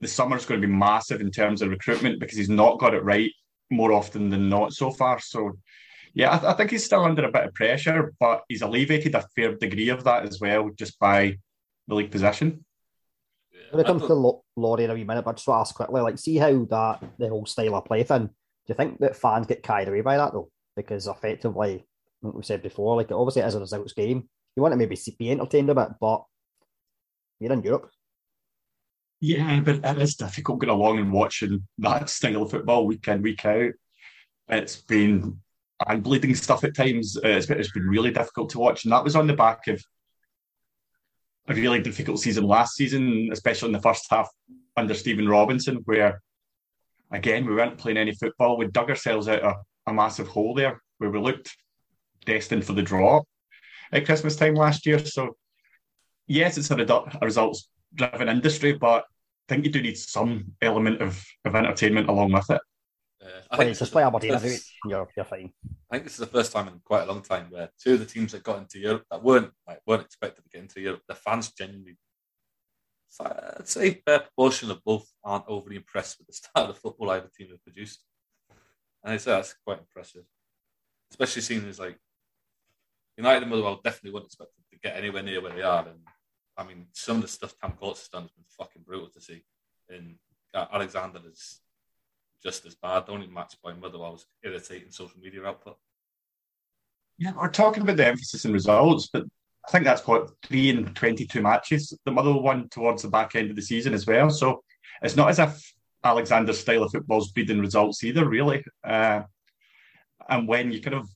The 0.03 0.09
summer's 0.09 0.45
going 0.45 0.61
to 0.61 0.67
be 0.67 0.73
massive 0.73 1.23
in 1.23 1.31
terms 1.31 1.63
of 1.63 1.71
recruitment 1.71 2.21
because 2.21 2.37
he's 2.37 2.51
not 2.51 2.79
got 2.79 2.95
it 2.95 3.05
right 3.05 3.33
more 3.71 3.93
often 3.93 4.31
than 4.31 4.49
not 4.49 4.73
so 4.73 4.91
far. 4.91 5.21
So, 5.21 5.53
yeah, 6.15 6.31
I, 6.31 6.51
I 6.51 6.55
think 6.55 6.71
he's 6.71 6.85
still 6.85 7.05
under 7.05 7.25
a 7.25 7.33
bit 7.33 7.45
of 7.45 7.55
pressure, 7.55 8.15
but 8.19 8.45
he's 8.49 8.63
alleviated 8.63 9.15
a 9.15 9.27
fair 9.35 9.55
degree 9.55 9.89
of 9.91 10.05
that 10.05 10.25
as 10.25 10.41
well 10.41 10.71
just 10.71 10.99
by 10.99 11.37
the 11.87 11.95
league 11.95 12.11
position. 12.11 12.65
When 13.71 13.81
it 13.81 13.87
comes 13.87 14.07
to 14.07 14.15
Lo- 14.15 14.45
Laurie 14.57 14.85
in 14.85 14.91
a 14.91 14.95
wee 14.95 15.05
minute, 15.05 15.25
but 15.25 15.33
I 15.33 15.35
just 15.35 15.47
want 15.47 15.59
to 15.59 15.69
ask 15.69 15.75
quickly, 15.75 16.01
like, 16.01 16.19
see 16.19 16.37
how 16.37 16.65
that 16.71 17.03
the 17.19 17.29
whole 17.29 17.45
style 17.45 17.75
of 17.75 17.85
play 17.85 18.03
thing. 18.03 18.27
Do 18.27 18.33
you 18.69 18.75
think 18.75 18.99
that 19.01 19.17
fans 19.17 19.47
get 19.47 19.63
carried 19.63 19.89
away 19.89 20.01
by 20.01 20.17
that 20.17 20.33
though? 20.33 20.51
Because 20.77 21.07
effectively, 21.07 21.87
like 22.23 22.35
we 22.35 22.43
said 22.43 22.63
before, 22.63 22.97
like 22.97 23.11
obviously 23.13 23.43
it 23.43 23.47
is 23.49 23.55
a 23.55 23.61
results 23.61 23.93
game. 23.93 24.29
You 24.57 24.63
want 24.63 24.73
to 24.73 24.77
maybe 24.77 24.97
see- 24.97 25.17
be 25.19 25.31
entertained 25.31 25.71
a 25.71 25.75
bit, 25.75 25.89
but 26.01 26.25
you're 27.41 27.53
in 27.53 27.63
Europe. 27.63 27.91
Yeah, 29.21 29.61
but 29.61 29.85
it 29.85 29.99
is 29.99 30.15
difficult 30.15 30.61
going 30.61 30.71
along 30.71 30.99
and 30.99 31.13
watching 31.13 31.67
that 31.79 32.09
style 32.09 32.43
of 32.43 32.51
football 32.51 32.87
week 32.87 33.09
in, 33.09 33.23
week 33.23 33.45
out. 33.45 33.73
It's 34.49 34.77
been 34.77 35.41
and 35.87 36.03
bleeding 36.03 36.35
stuff 36.35 36.65
at 36.65 36.75
times. 36.75 37.17
Uh, 37.17 37.29
It's 37.29 37.47
been, 37.47 37.59
it's 37.59 37.73
been 37.73 37.89
really 37.89 38.11
difficult 38.11 38.51
to 38.51 38.59
watch, 38.59 38.85
and 38.85 38.93
that 38.93 39.05
was 39.05 39.17
on 39.17 39.27
the 39.27 39.35
back 39.35 39.67
of 39.69 39.83
a 41.49 41.55
really 41.55 41.81
difficult 41.81 42.21
season 42.21 42.45
last 42.45 42.75
season, 42.77 43.31
especially 43.33 43.69
in 43.69 43.73
the 43.73 43.81
first 43.81 44.07
half 44.11 44.29
under 44.77 44.95
Stephen 44.95 45.29
Robinson, 45.29 45.77
where 45.85 46.21
again 47.11 47.47
we 47.47 47.55
weren't 47.55 47.79
playing 47.79 47.99
any 47.99 48.13
football. 48.13 48.57
We 48.57 48.69
dug 48.69 48.91
ourselves 48.91 49.29
out 49.29 49.43
a, 49.43 49.55
a 49.87 49.93
massive 49.93 50.29
hole 50.29 50.55
there, 50.55 50.83
where 50.99 51.11
we 51.11 51.19
looked 51.19 51.57
destined 52.25 52.65
for 52.65 52.73
the 52.73 52.83
draw 52.83 53.23
at 53.93 54.05
Christmas 54.05 54.37
time 54.37 54.55
last 54.55 54.85
year. 54.87 54.99
So 54.99 55.37
yes, 56.27 56.59
it's 56.59 56.71
a, 56.71 56.77
redu- 56.77 57.15
a 57.15 57.19
results-driven 57.93 58.29
industry, 58.29 58.73
but 58.73 59.05
I 59.05 59.55
think 59.55 59.65
you 59.65 59.71
do 59.71 59.83
need 59.83 59.97
some 59.99 60.53
element 60.61 61.01
of, 61.01 61.25
of 61.45 61.55
entertainment 61.55 62.09
along 62.09 62.33
with 62.33 62.51
it. 62.51 62.61
Uh, 63.23 63.27
I 63.51 63.57
Play, 63.57 63.65
think 63.67 63.79
just 63.79 63.93
play 63.93 64.03
Aberdeen 64.05 64.31
this- 64.33 64.37
every 64.37 64.51
week. 64.51 64.63
You're, 64.87 65.09
you're 65.17 65.25
fine. 65.25 65.53
I 65.91 65.97
think 65.97 66.05
this 66.05 66.13
is 66.15 66.19
the 66.21 66.27
first 66.27 66.53
time 66.53 66.69
in 66.69 66.81
quite 66.85 67.03
a 67.03 67.07
long 67.13 67.23
time 67.23 67.47
where 67.51 67.69
two 67.83 67.95
of 67.95 68.01
the 68.01 68.07
teams 68.07 68.33
that 68.33 68.43
got 68.43 68.59
into 68.59 68.79
Europe 68.79 69.05
that 69.11 69.23
weren't 69.23 69.51
like 69.67 69.81
weren't 69.87 70.05
expected 70.05 70.43
to 70.45 70.51
get 70.51 70.63
into 70.63 70.81
Europe, 70.81 71.03
the 71.09 71.15
fans 71.15 71.53
genuinely, 71.53 71.97
I'd 73.21 73.67
say, 73.67 73.89
a 73.89 73.95
fair 74.07 74.21
proportion 74.21 74.71
of 74.71 74.85
both 74.85 75.11
aren't 75.25 75.47
overly 75.49 75.77
impressed 75.77 76.19
with 76.19 76.27
the 76.29 76.33
style 76.35 76.71
of 76.71 76.79
football 76.79 77.11
either 77.11 77.29
team 77.37 77.49
have 77.51 77.63
produced, 77.65 78.05
and 79.03 79.15
I'd 79.15 79.21
say 79.21 79.33
that's 79.33 79.55
quite 79.65 79.79
impressive, 79.81 80.25
especially 81.11 81.43
seeing 81.43 81.67
as 81.69 81.81
like 81.81 81.99
United 83.17 83.43
and 83.43 83.51
Motherwell 83.51 83.81
definitely 83.83 84.13
wouldn't 84.13 84.29
expect 84.29 84.51
them 84.55 84.65
to 84.73 84.79
get 84.79 84.97
anywhere 84.97 85.23
near 85.23 85.41
where 85.41 85.55
they 85.55 85.63
are, 85.63 85.89
and 85.89 85.99
I 86.59 86.65
mean 86.65 86.87
some 86.93 87.17
of 87.17 87.23
the 87.23 87.29
stuff 87.29 87.55
Tam 87.59 87.73
Courts 87.73 88.01
has 88.01 88.09
done 88.09 88.23
has 88.23 88.33
been 88.33 88.45
fucking 88.59 88.83
brutal 88.85 89.09
to 89.09 89.21
see, 89.21 89.45
and 89.89 90.17
uh, 90.53 90.67
Alexander 90.73 91.21
is 91.31 91.61
just 92.43 92.67
as 92.67 92.75
bad, 92.75 93.07
The 93.07 93.13
only 93.13 93.27
matched 93.29 93.63
by 93.63 93.73
was 93.73 94.27
irritating 94.43 94.91
social 94.91 95.19
media 95.21 95.45
output. 95.45 95.77
Yeah, 97.17 97.33
we're 97.37 97.49
talking 97.51 97.83
about 97.83 97.97
the 97.97 98.07
emphasis 98.07 98.45
in 98.45 98.53
results, 98.53 99.09
but 99.13 99.25
I 99.67 99.71
think 99.71 99.85
that's 99.85 100.07
what 100.07 100.31
three 100.45 100.71
and 100.71 100.95
twenty-two 100.95 101.43
matches 101.43 101.97
the 102.05 102.13
Motherwell 102.13 102.43
won 102.43 102.69
towards 102.69 103.03
the 103.03 103.09
back 103.09 103.35
end 103.35 103.51
of 103.51 103.57
the 103.57 103.63
season 103.63 103.95
as 103.95 104.07
well. 104.07 104.31
So 104.31 104.63
it's 105.03 105.17
not 105.17 105.31
as 105.31 105.39
if 105.39 105.75
Alexander's 106.05 106.61
style 106.61 106.85
of 106.85 106.93
football's 106.93 107.33
breeding 107.33 107.61
results 107.61 108.05
either, 108.05 108.29
really. 108.29 108.65
Uh, 108.85 109.23
and 110.29 110.47
when 110.47 110.71
you 110.71 110.81
kind 110.81 110.95
of 110.95 111.09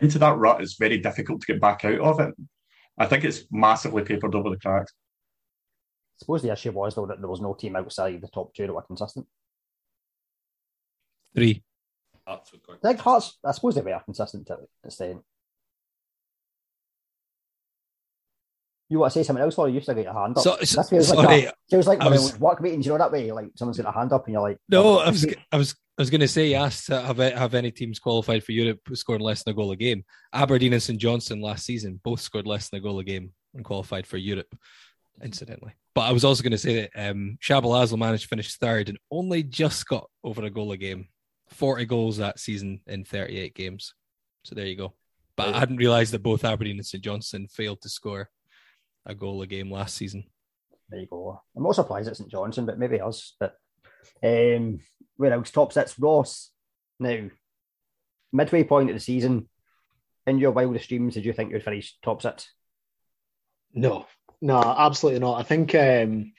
into 0.00 0.18
that 0.20 0.36
rut, 0.36 0.62
it's 0.62 0.78
very 0.78 0.98
difficult 0.98 1.40
to 1.40 1.52
get 1.52 1.60
back 1.60 1.84
out 1.84 2.00
of 2.00 2.20
it. 2.20 2.34
I 2.98 3.06
think 3.06 3.24
it's 3.24 3.44
massively 3.50 4.02
papered 4.02 4.34
over 4.34 4.50
the 4.50 4.58
cracks. 4.58 4.92
I 4.92 6.18
suppose 6.18 6.42
the 6.42 6.52
issue 6.52 6.72
was 6.72 6.94
though 6.94 7.06
that 7.06 7.18
there 7.20 7.28
was 7.28 7.40
no 7.40 7.54
team 7.54 7.74
outside 7.76 8.20
the 8.20 8.28
top 8.28 8.54
two 8.54 8.66
that 8.66 8.72
were 8.72 8.82
consistent. 8.82 9.26
Three. 11.34 11.62
Hearts 12.26 12.52
were 12.52 12.58
quite 12.58 12.78
I 12.84 12.88
think 12.88 13.00
Hearts, 13.00 13.38
I 13.44 13.52
suppose 13.52 13.74
they 13.74 13.80
were 13.80 14.00
consistent 14.04 14.46
to 14.46 14.54
an 14.54 14.66
extent. 14.84 15.22
You 18.88 18.98
want 18.98 19.12
to 19.14 19.18
say 19.18 19.22
something 19.24 19.42
else, 19.42 19.56
or 19.56 19.70
you 19.70 19.80
still 19.80 19.94
got 19.94 20.04
your 20.04 20.12
hand 20.12 20.36
up? 20.36 20.42
So- 20.44 20.56
This 20.60 20.72
so- 20.72 20.82
feels 20.82 21.08
like 21.10 21.24
sorry, 21.24 21.40
that. 21.46 21.54
feels 21.70 21.86
like 21.86 22.00
I 22.02 22.08
was- 22.10 22.38
work 22.38 22.60
meetings, 22.60 22.84
you 22.84 22.92
know 22.92 22.98
that 22.98 23.10
way, 23.10 23.32
like 23.32 23.46
someone's 23.56 23.78
got 23.78 23.88
a 23.88 23.98
hand 23.98 24.12
up 24.12 24.26
and 24.26 24.34
you're 24.34 24.42
like, 24.42 24.58
No, 24.68 24.84
oh, 24.84 24.98
I 24.98 25.08
was, 25.08 25.26
I 25.50 25.56
was, 25.56 25.74
I 25.98 26.02
was 26.02 26.10
going 26.10 26.22
to 26.22 26.28
say, 26.28 26.48
you 26.48 26.56
asked 26.56 26.90
uh, 26.90 27.02
have 27.02 27.18
have 27.18 27.54
any 27.54 27.70
teams 27.70 27.98
qualified 27.98 28.42
for 28.42 28.52
Europe 28.52 28.80
scoring 28.94 29.20
less 29.20 29.42
than 29.42 29.52
a 29.52 29.54
goal 29.54 29.72
a 29.72 29.76
game. 29.76 30.04
Aberdeen 30.32 30.72
and 30.72 30.82
St 30.82 30.98
Johnstone 30.98 31.42
last 31.42 31.66
season 31.66 32.00
both 32.02 32.20
scored 32.20 32.46
less 32.46 32.70
than 32.70 32.78
a 32.78 32.82
goal 32.82 32.98
a 32.98 33.04
game 33.04 33.32
and 33.54 33.64
qualified 33.64 34.06
for 34.06 34.16
Europe, 34.16 34.54
incidentally. 35.22 35.74
But 35.94 36.02
I 36.02 36.12
was 36.12 36.24
also 36.24 36.42
going 36.42 36.52
to 36.52 36.58
say 36.58 36.88
that 36.94 37.10
um, 37.10 37.36
Csaba 37.42 37.64
László 37.64 37.98
managed 37.98 38.22
to 38.22 38.28
finish 38.28 38.56
third 38.56 38.88
and 38.88 38.98
only 39.10 39.42
just 39.42 39.86
got 39.86 40.08
over 40.24 40.42
a 40.44 40.50
goal 40.50 40.72
a 40.72 40.78
game. 40.78 41.08
Forty 41.48 41.84
goals 41.84 42.16
that 42.16 42.38
season 42.38 42.80
in 42.86 43.04
thirty-eight 43.04 43.54
games. 43.54 43.92
So 44.44 44.54
there 44.54 44.66
you 44.66 44.76
go. 44.76 44.94
But 45.36 45.54
I 45.54 45.58
hadn't 45.58 45.76
realised 45.76 46.14
that 46.14 46.22
both 46.22 46.44
Aberdeen 46.44 46.76
and 46.76 46.86
St 46.86 47.04
Johnstone 47.04 47.48
failed 47.48 47.82
to 47.82 47.90
score 47.90 48.30
a 49.04 49.14
goal 49.14 49.42
a 49.42 49.46
game 49.46 49.70
last 49.70 49.94
season. 49.94 50.24
There 50.88 51.00
you 51.00 51.06
go. 51.06 51.38
I'm 51.54 51.62
not 51.62 51.74
surprised 51.74 52.08
it's 52.08 52.18
St 52.18 52.30
Johnstone, 52.30 52.64
but 52.64 52.78
maybe 52.78 53.00
us. 53.00 53.34
But 53.38 53.54
um, 54.22 54.80
where 55.16 55.32
else? 55.32 55.50
Top 55.50 55.72
six. 55.72 55.98
Ross. 55.98 56.50
Now, 56.98 57.28
midway 58.32 58.64
point 58.64 58.90
of 58.90 58.96
the 58.96 59.00
season, 59.00 59.48
in 60.26 60.38
your 60.38 60.52
wildest 60.52 60.88
dreams, 60.88 61.14
did 61.14 61.24
you 61.24 61.32
think 61.32 61.52
you'd 61.52 61.64
finish 61.64 61.96
top 62.02 62.22
six? 62.22 62.50
No, 63.74 64.06
no, 64.40 64.58
absolutely 64.58 65.20
not. 65.20 65.40
I 65.40 65.42
think 65.42 65.74
um, 65.74 66.32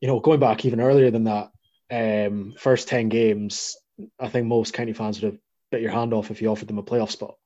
you 0.00 0.08
know, 0.08 0.20
going 0.20 0.40
back 0.40 0.64
even 0.64 0.80
earlier 0.80 1.10
than 1.10 1.24
that, 1.24 1.50
um, 1.90 2.54
first 2.58 2.88
ten 2.88 3.08
games, 3.08 3.76
I 4.18 4.28
think 4.28 4.46
most 4.46 4.74
county 4.74 4.92
fans 4.92 5.20
would 5.20 5.32
have 5.32 5.40
bit 5.70 5.82
your 5.82 5.92
hand 5.92 6.12
off 6.12 6.30
if 6.30 6.42
you 6.42 6.48
offered 6.48 6.68
them 6.68 6.78
a 6.78 6.82
playoff 6.82 7.10
spot. 7.10 7.36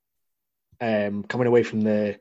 Um, 0.81 1.23
coming 1.25 1.47
away 1.47 1.63
from 1.63 1.83
the 1.83 2.19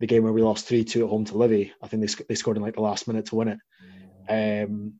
the 0.00 0.06
game 0.06 0.24
where 0.24 0.32
we 0.32 0.42
lost 0.42 0.66
three 0.66 0.84
two 0.84 1.04
at 1.04 1.10
home 1.10 1.24
to 1.26 1.36
Livy, 1.36 1.72
I 1.80 1.86
think 1.86 2.00
they 2.00 2.06
sc- 2.08 2.26
they 2.28 2.34
scored 2.34 2.56
in 2.56 2.62
like 2.62 2.74
the 2.74 2.82
last 2.82 3.06
minute 3.06 3.26
to 3.26 3.36
win 3.36 3.58
it. 4.28 4.64
Um, 4.68 4.94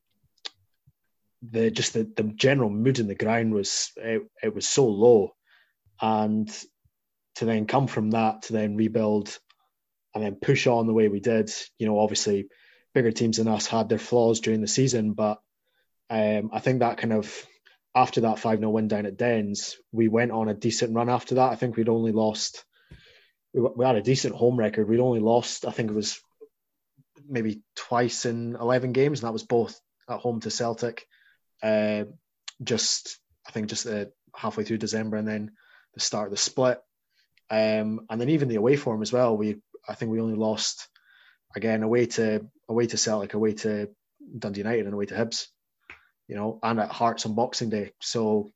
the 1.51 1.71
just 1.71 1.95
the, 1.95 2.11
the 2.17 2.25
general 2.25 2.71
mood 2.71 2.99
in 2.99 3.09
the 3.09 3.15
ground 3.15 3.53
was 3.53 3.91
it, 3.97 4.23
it 4.43 4.55
was 4.55 4.67
so 4.67 4.87
low, 4.87 5.35
and 6.01 6.49
to 7.37 7.45
then 7.45 7.67
come 7.67 7.87
from 7.87 8.11
that 8.11 8.43
to 8.43 8.53
then 8.53 8.77
rebuild 8.77 9.39
and 10.15 10.23
then 10.23 10.35
push 10.35 10.67
on 10.67 10.87
the 10.87 10.93
way 10.93 11.09
we 11.09 11.21
did. 11.21 11.51
You 11.79 11.87
know, 11.87 11.99
obviously, 11.99 12.49
bigger 12.95 13.13
teams 13.13 13.39
than 13.39 13.49
us 13.49 13.67
had 13.67 13.89
their 13.89 13.99
flaws 13.99 14.41
during 14.41 14.61
the 14.61 14.69
season, 14.69 15.13
but 15.13 15.41
um, 16.11 16.51
I 16.53 16.61
think 16.61 16.81
that 16.81 16.99
kind 16.99 17.13
of 17.13 17.47
after 17.95 18.23
that 18.23 18.39
5 18.39 18.59
0 18.59 18.71
win 18.71 18.89
down 18.89 19.07
at 19.07 19.17
Dens, 19.17 19.77
we 19.93 20.09
went 20.09 20.31
on 20.31 20.49
a 20.49 20.55
decent 20.55 20.95
run 20.95 21.09
after 21.09 21.37
that. 21.37 21.53
I 21.53 21.57
think 21.57 21.77
we'd 21.77 21.89
only 21.89 22.13
lost, 22.13 22.65
we, 23.53 23.61
we 23.61 23.85
had 23.85 23.97
a 23.97 24.03
decent 24.03 24.35
home 24.35 24.57
record. 24.57 24.89
We'd 24.89 25.01
only 25.01 25.21
lost, 25.21 25.67
I 25.67 25.71
think 25.71 25.91
it 25.91 25.95
was 25.95 26.21
maybe 27.29 27.63
twice 27.77 28.25
in 28.25 28.57
11 28.57 28.93
games, 28.93 29.21
and 29.21 29.27
that 29.27 29.33
was 29.33 29.43
both 29.43 29.79
at 30.09 30.21
home 30.21 30.41
to 30.41 30.51
Celtic. 30.51 31.07
Uh, 31.63 32.05
just, 32.63 33.19
I 33.47 33.51
think, 33.53 33.69
just 33.69 33.87
halfway 34.35 34.65
through 34.65 34.79
December 34.79 35.17
and 35.17 35.29
then 35.29 35.53
the 35.95 36.01
start 36.01 36.27
of 36.27 36.31
the 36.31 36.37
split. 36.37 36.81
Um, 37.51 38.07
and 38.09 38.21
then 38.21 38.31
even 38.31 38.49
the 38.49 38.57
away 38.57 38.77
form 38.77 39.03
as 39.03 39.13
well. 39.13 39.37
We 39.37 39.61
I 39.89 39.95
think 39.95 40.11
we 40.11 40.21
only 40.21 40.37
lost 40.37 40.89
again 41.55 41.83
away 41.83 42.07
to 42.07 42.47
away 42.69 42.87
to 42.87 42.97
Celtic, 42.97 43.35
away 43.35 43.53
to 43.55 43.91
Dundee 44.39 44.61
United, 44.61 44.87
and 44.87 44.95
away 44.95 45.07
to 45.07 45.15
Hibs. 45.15 45.49
You 46.29 46.37
know, 46.37 46.59
and 46.63 46.81
at 46.81 46.91
Hearts 46.91 47.27
on 47.27 47.35
Boxing 47.35 47.69
Day. 47.69 47.93
So 48.01 48.51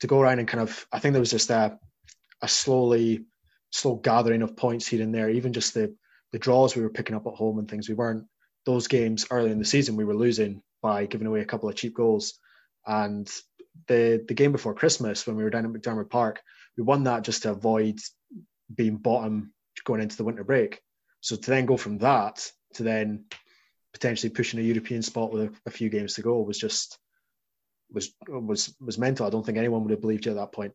to 0.00 0.06
go 0.06 0.20
around 0.20 0.38
and 0.38 0.48
kind 0.48 0.60
of, 0.60 0.86
I 0.92 0.98
think 0.98 1.12
there 1.12 1.20
was 1.20 1.30
just 1.30 1.50
a 1.50 1.78
a 2.42 2.48
slowly 2.48 3.24
slow 3.70 3.94
gathering 3.96 4.42
of 4.42 4.56
points 4.56 4.86
here 4.86 5.02
and 5.02 5.14
there. 5.14 5.30
Even 5.30 5.52
just 5.52 5.72
the 5.72 5.94
the 6.32 6.38
draws 6.38 6.76
we 6.76 6.82
were 6.82 6.90
picking 6.90 7.16
up 7.16 7.26
at 7.26 7.34
home 7.34 7.58
and 7.58 7.70
things. 7.70 7.88
We 7.88 7.94
weren't 7.94 8.26
those 8.66 8.88
games 8.88 9.26
early 9.30 9.50
in 9.50 9.58
the 9.58 9.64
season. 9.64 9.96
We 9.96 10.04
were 10.04 10.14
losing 10.14 10.62
by 10.86 11.06
giving 11.06 11.26
away 11.26 11.40
a 11.40 11.50
couple 11.52 11.68
of 11.68 11.74
cheap 11.74 11.94
goals. 11.94 12.38
And 12.86 13.28
the 13.88 14.24
the 14.28 14.34
game 14.34 14.52
before 14.52 14.74
Christmas 14.74 15.26
when 15.26 15.36
we 15.36 15.42
were 15.42 15.50
down 15.50 15.66
at 15.66 15.72
McDiarmid 15.72 16.10
Park, 16.10 16.40
we 16.76 16.84
won 16.84 17.04
that 17.04 17.24
just 17.24 17.42
to 17.42 17.50
avoid 17.50 17.98
being 18.72 18.96
bottom 18.96 19.52
going 19.84 20.00
into 20.00 20.16
the 20.16 20.24
winter 20.24 20.44
break. 20.44 20.80
So 21.20 21.34
to 21.34 21.50
then 21.50 21.66
go 21.66 21.76
from 21.76 21.98
that 21.98 22.48
to 22.74 22.84
then 22.84 23.24
potentially 23.92 24.30
pushing 24.30 24.60
a 24.60 24.62
European 24.62 25.02
spot 25.02 25.32
with 25.32 25.42
a, 25.42 25.52
a 25.66 25.70
few 25.70 25.88
games 25.88 26.14
to 26.14 26.22
go 26.22 26.40
was 26.42 26.58
just 26.58 26.98
was 27.92 28.14
was 28.28 28.74
was 28.80 28.98
mental. 28.98 29.26
I 29.26 29.30
don't 29.30 29.44
think 29.44 29.58
anyone 29.58 29.82
would 29.82 29.90
have 29.90 30.00
believed 30.00 30.26
you 30.26 30.32
at 30.32 30.36
that 30.36 30.52
point. 30.52 30.72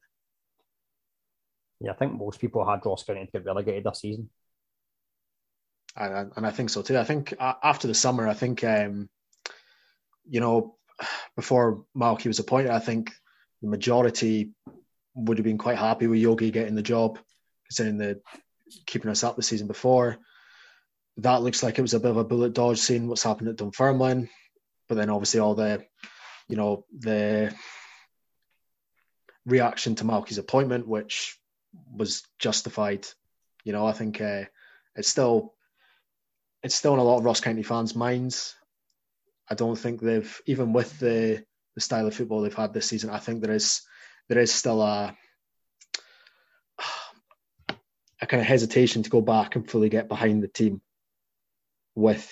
Yeah, 1.80 1.92
I 1.92 1.96
think 1.96 2.14
most 2.14 2.42
people 2.42 2.70
had 2.70 2.86
Ross 2.86 3.04
County 3.04 3.26
to 3.26 3.32
get 3.32 3.46
relegated 3.46 3.86
this 3.86 4.02
season. 4.02 4.30
and, 5.96 6.32
and 6.36 6.46
I 6.46 6.52
think 6.52 6.70
so 6.70 6.82
too. 6.82 6.98
I 6.98 7.06
think 7.06 7.34
after 7.40 7.88
the 7.88 7.96
summer, 7.96 8.28
I 8.28 8.34
think 8.34 8.64
um, 8.64 9.10
you 10.30 10.40
know 10.40 10.76
before 11.36 11.84
Malky 11.96 12.28
was 12.28 12.40
appointed, 12.40 12.72
I 12.72 12.80
think 12.80 13.12
the 13.62 13.68
majority 13.68 14.52
would 15.16 15.38
have 15.38 15.46
been 15.46 15.58
quite 15.58 15.78
happy 15.78 16.08
with 16.08 16.20
Yogi 16.20 16.52
getting 16.52 16.76
the 16.76 16.82
job, 16.82 17.20
considering 17.68 17.98
the 17.98 18.22
keeping 18.86 19.12
us 19.12 19.24
up 19.24 19.36
the 19.36 19.44
season 19.44 19.68
before. 19.68 20.18
That 21.18 21.42
looks 21.42 21.62
like 21.62 21.78
it 21.78 21.82
was 21.82 21.94
a 21.94 22.00
bit 22.00 22.12
of 22.12 22.18
a 22.18 22.24
bullet 22.24 22.54
dodge, 22.54 22.80
seeing 22.80 23.08
what's 23.08 23.24
happened 23.24 23.50
at 23.50 23.58
Dunfermline, 23.58 24.30
but 24.88 24.96
then 24.96 25.10
obviously 25.10 25.40
all 25.40 25.56
the, 25.56 25.84
you 26.48 26.56
know, 26.56 26.86
the 26.98 27.54
reaction 29.46 29.96
to 29.96 30.06
Malky's 30.06 30.38
appointment, 30.38 30.88
which 30.88 31.38
was 31.92 32.24
justified. 32.40 33.08
You 33.64 33.74
know, 33.74 33.86
I 33.86 33.92
think 33.92 34.22
uh, 34.22 34.46
it's 34.96 35.10
still 35.10 35.54
it's 36.64 36.76
still 36.76 36.94
in 36.94 37.00
a 37.00 37.04
lot 37.04 37.18
of 37.18 37.26
Ross 37.26 37.42
County 37.42 37.64
fans' 37.64 37.96
minds. 37.96 38.56
I 39.50 39.56
don't 39.56 39.78
think 39.78 40.02
they've 40.02 40.42
even 40.46 40.74
with 40.74 41.00
the 41.00 41.44
the 41.76 41.82
style 41.82 42.08
of 42.08 42.16
football 42.16 42.42
they've 42.42 42.54
had 42.54 42.74
this 42.74 42.88
season. 42.88 43.10
I 43.10 43.20
think 43.20 43.42
there 43.42 43.54
is 43.54 43.82
there 44.30 44.40
is 44.40 44.54
still 44.54 44.82
a 44.82 45.16
a 48.22 48.28
kind 48.28 48.42
of 48.42 48.48
hesitation 48.48 49.04
to 49.04 49.10
go 49.10 49.22
back 49.22 49.56
and 49.56 49.70
fully 49.70 49.90
get 49.90 50.08
behind 50.08 50.44
the 50.44 50.48
team 50.48 50.82
with 51.96 52.30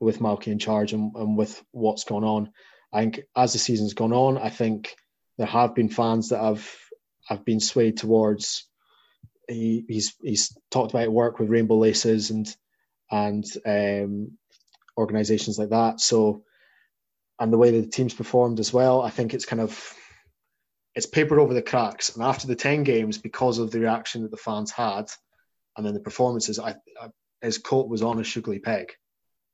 with 0.00 0.18
Malky 0.18 0.48
in 0.48 0.58
charge 0.58 0.92
and, 0.92 1.14
and 1.14 1.36
with 1.36 1.62
what's 1.70 2.04
gone 2.04 2.24
on. 2.24 2.50
I 2.92 3.00
think 3.00 3.20
as 3.36 3.52
the 3.52 3.58
season's 3.58 3.94
gone 3.94 4.12
on, 4.12 4.36
I 4.38 4.50
think 4.50 4.94
there 5.38 5.46
have 5.46 5.74
been 5.74 5.88
fans 5.88 6.28
that 6.28 6.40
have 6.40 6.68
have 7.26 7.44
been 7.44 7.60
swayed 7.60 7.96
towards. 7.96 8.66
He, 9.48 9.84
he's 9.88 10.14
he's 10.22 10.56
talked 10.70 10.92
about 10.92 11.10
work 11.10 11.38
with 11.38 11.50
Rainbow 11.50 11.78
Laces 11.78 12.30
and 12.30 12.54
and 13.10 13.44
um, 13.66 14.38
organisations 14.96 15.58
like 15.58 15.70
that. 15.70 16.00
So, 16.00 16.44
and 17.42 17.52
the 17.52 17.58
way 17.58 17.72
that 17.72 17.80
the 17.80 17.88
team's 17.88 18.14
performed 18.14 18.60
as 18.60 18.72
well, 18.72 19.02
I 19.02 19.10
think 19.10 19.34
it's 19.34 19.46
kind 19.46 19.60
of 19.60 19.96
it's 20.94 21.06
papered 21.06 21.40
over 21.40 21.52
the 21.52 21.60
cracks. 21.60 22.14
And 22.14 22.22
after 22.22 22.46
the 22.46 22.54
ten 22.54 22.84
games, 22.84 23.18
because 23.18 23.58
of 23.58 23.72
the 23.72 23.80
reaction 23.80 24.22
that 24.22 24.30
the 24.30 24.36
fans 24.36 24.70
had, 24.70 25.10
and 25.76 25.84
then 25.84 25.92
the 25.92 25.98
performances, 25.98 26.60
I, 26.60 26.76
I 27.00 27.08
his 27.40 27.58
coat 27.58 27.88
was 27.88 28.00
on 28.00 28.20
a 28.20 28.24
sugary 28.24 28.60
peg. 28.60 28.92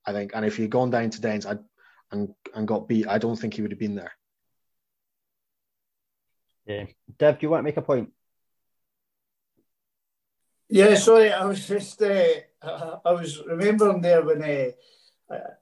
I 0.04 0.12
think, 0.12 0.32
and 0.34 0.44
if 0.44 0.58
he'd 0.58 0.68
gone 0.68 0.90
down 0.90 1.08
to 1.08 1.20
Dens 1.22 1.46
and 1.46 2.34
and 2.54 2.68
got 2.68 2.88
beat, 2.88 3.08
I 3.08 3.16
don't 3.16 3.36
think 3.36 3.54
he 3.54 3.62
would 3.62 3.72
have 3.72 3.80
been 3.80 3.94
there. 3.94 4.12
Yeah, 6.66 6.84
Dev, 7.18 7.38
do 7.38 7.46
you 7.46 7.50
want 7.50 7.60
to 7.60 7.64
make 7.64 7.78
a 7.78 7.82
point? 7.82 8.12
Yeah, 10.68 10.94
sorry, 10.96 11.32
I 11.32 11.46
was 11.46 11.66
just 11.66 12.02
uh, 12.02 12.42
I 12.62 13.12
was 13.12 13.42
remembering 13.46 14.02
there 14.02 14.22
when 14.22 14.42
uh, 14.42 14.72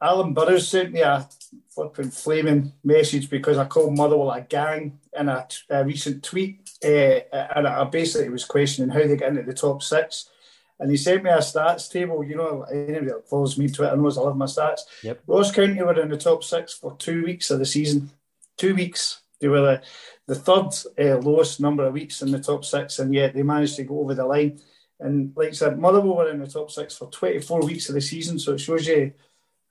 Alan 0.01 0.33
Burrows 0.33 0.69
sent 0.69 0.93
me 0.93 1.01
a 1.01 1.29
flipping 1.71 2.11
flaming 2.11 2.73
message 2.85 3.29
because 3.29 3.59
I 3.59 3.65
called 3.65 3.97
Motherwell 3.97 4.31
a 4.31 4.41
gang 4.41 4.99
in 5.19 5.29
a, 5.29 5.47
a 5.71 5.85
recent 5.85 6.23
tweet, 6.23 6.71
uh, 6.85 7.21
and 7.55 7.67
I 7.67 7.85
basically 7.85 8.29
was 8.29 8.45
questioning 8.45 8.91
how 8.91 9.07
they 9.07 9.17
get 9.17 9.31
into 9.31 9.43
the 9.43 9.53
top 9.53 9.83
six. 9.83 10.31
And 10.79 10.91
he 10.91 10.97
sent 10.97 11.25
me 11.25 11.31
a 11.31 11.39
stats 11.39 11.91
table. 11.91 12.23
You 12.23 12.37
know, 12.37 12.63
anybody 12.71 13.07
that 13.07 13.29
follows 13.29 13.57
me 13.57 13.67
on 13.67 13.73
Twitter 13.73 13.97
knows 13.97 14.19
I 14.19 14.23
love 14.23 14.37
my 14.37 14.45
stats. 14.45 14.81
Yep. 15.03 15.23
Ross 15.27 15.51
County 15.51 15.83
were 15.83 16.01
in 16.01 16.11
the 16.11 16.19
top 16.19 16.45
six 16.45 16.75
for 16.75 16.97
two 16.97 17.25
weeks 17.25 17.51
of 17.51 17.59
the 17.59 17.67
season. 17.67 18.11
Two 18.59 18.75
weeks. 18.75 19.21
They 19.41 19.49
were 19.49 19.61
the, 19.61 19.83
the 20.27 20.35
third 20.35 20.69
uh, 20.99 21.19
lowest 21.19 21.61
number 21.61 21.87
of 21.87 21.95
weeks 21.95 22.23
in 22.23 22.31
the 22.31 22.41
top 22.41 22.65
six, 22.65 22.99
and 22.99 23.15
yet 23.15 23.35
they 23.35 23.43
managed 23.43 23.77
to 23.77 23.85
go 23.85 24.01
over 24.01 24.15
the 24.15 24.27
line. 24.27 24.61
And 25.01 25.33
like 25.37 25.49
I 25.49 25.53
said, 25.53 25.79
Motherwell 25.79 26.17
were 26.17 26.31
in 26.31 26.41
the 26.41 26.47
top 26.47 26.71
six 26.71 26.97
for 26.97 27.11
24 27.11 27.61
weeks 27.61 27.89
of 27.89 27.95
the 27.95 28.01
season, 28.01 28.39
so 28.39 28.55
it 28.55 28.61
shows 28.61 28.87
you 28.87 29.13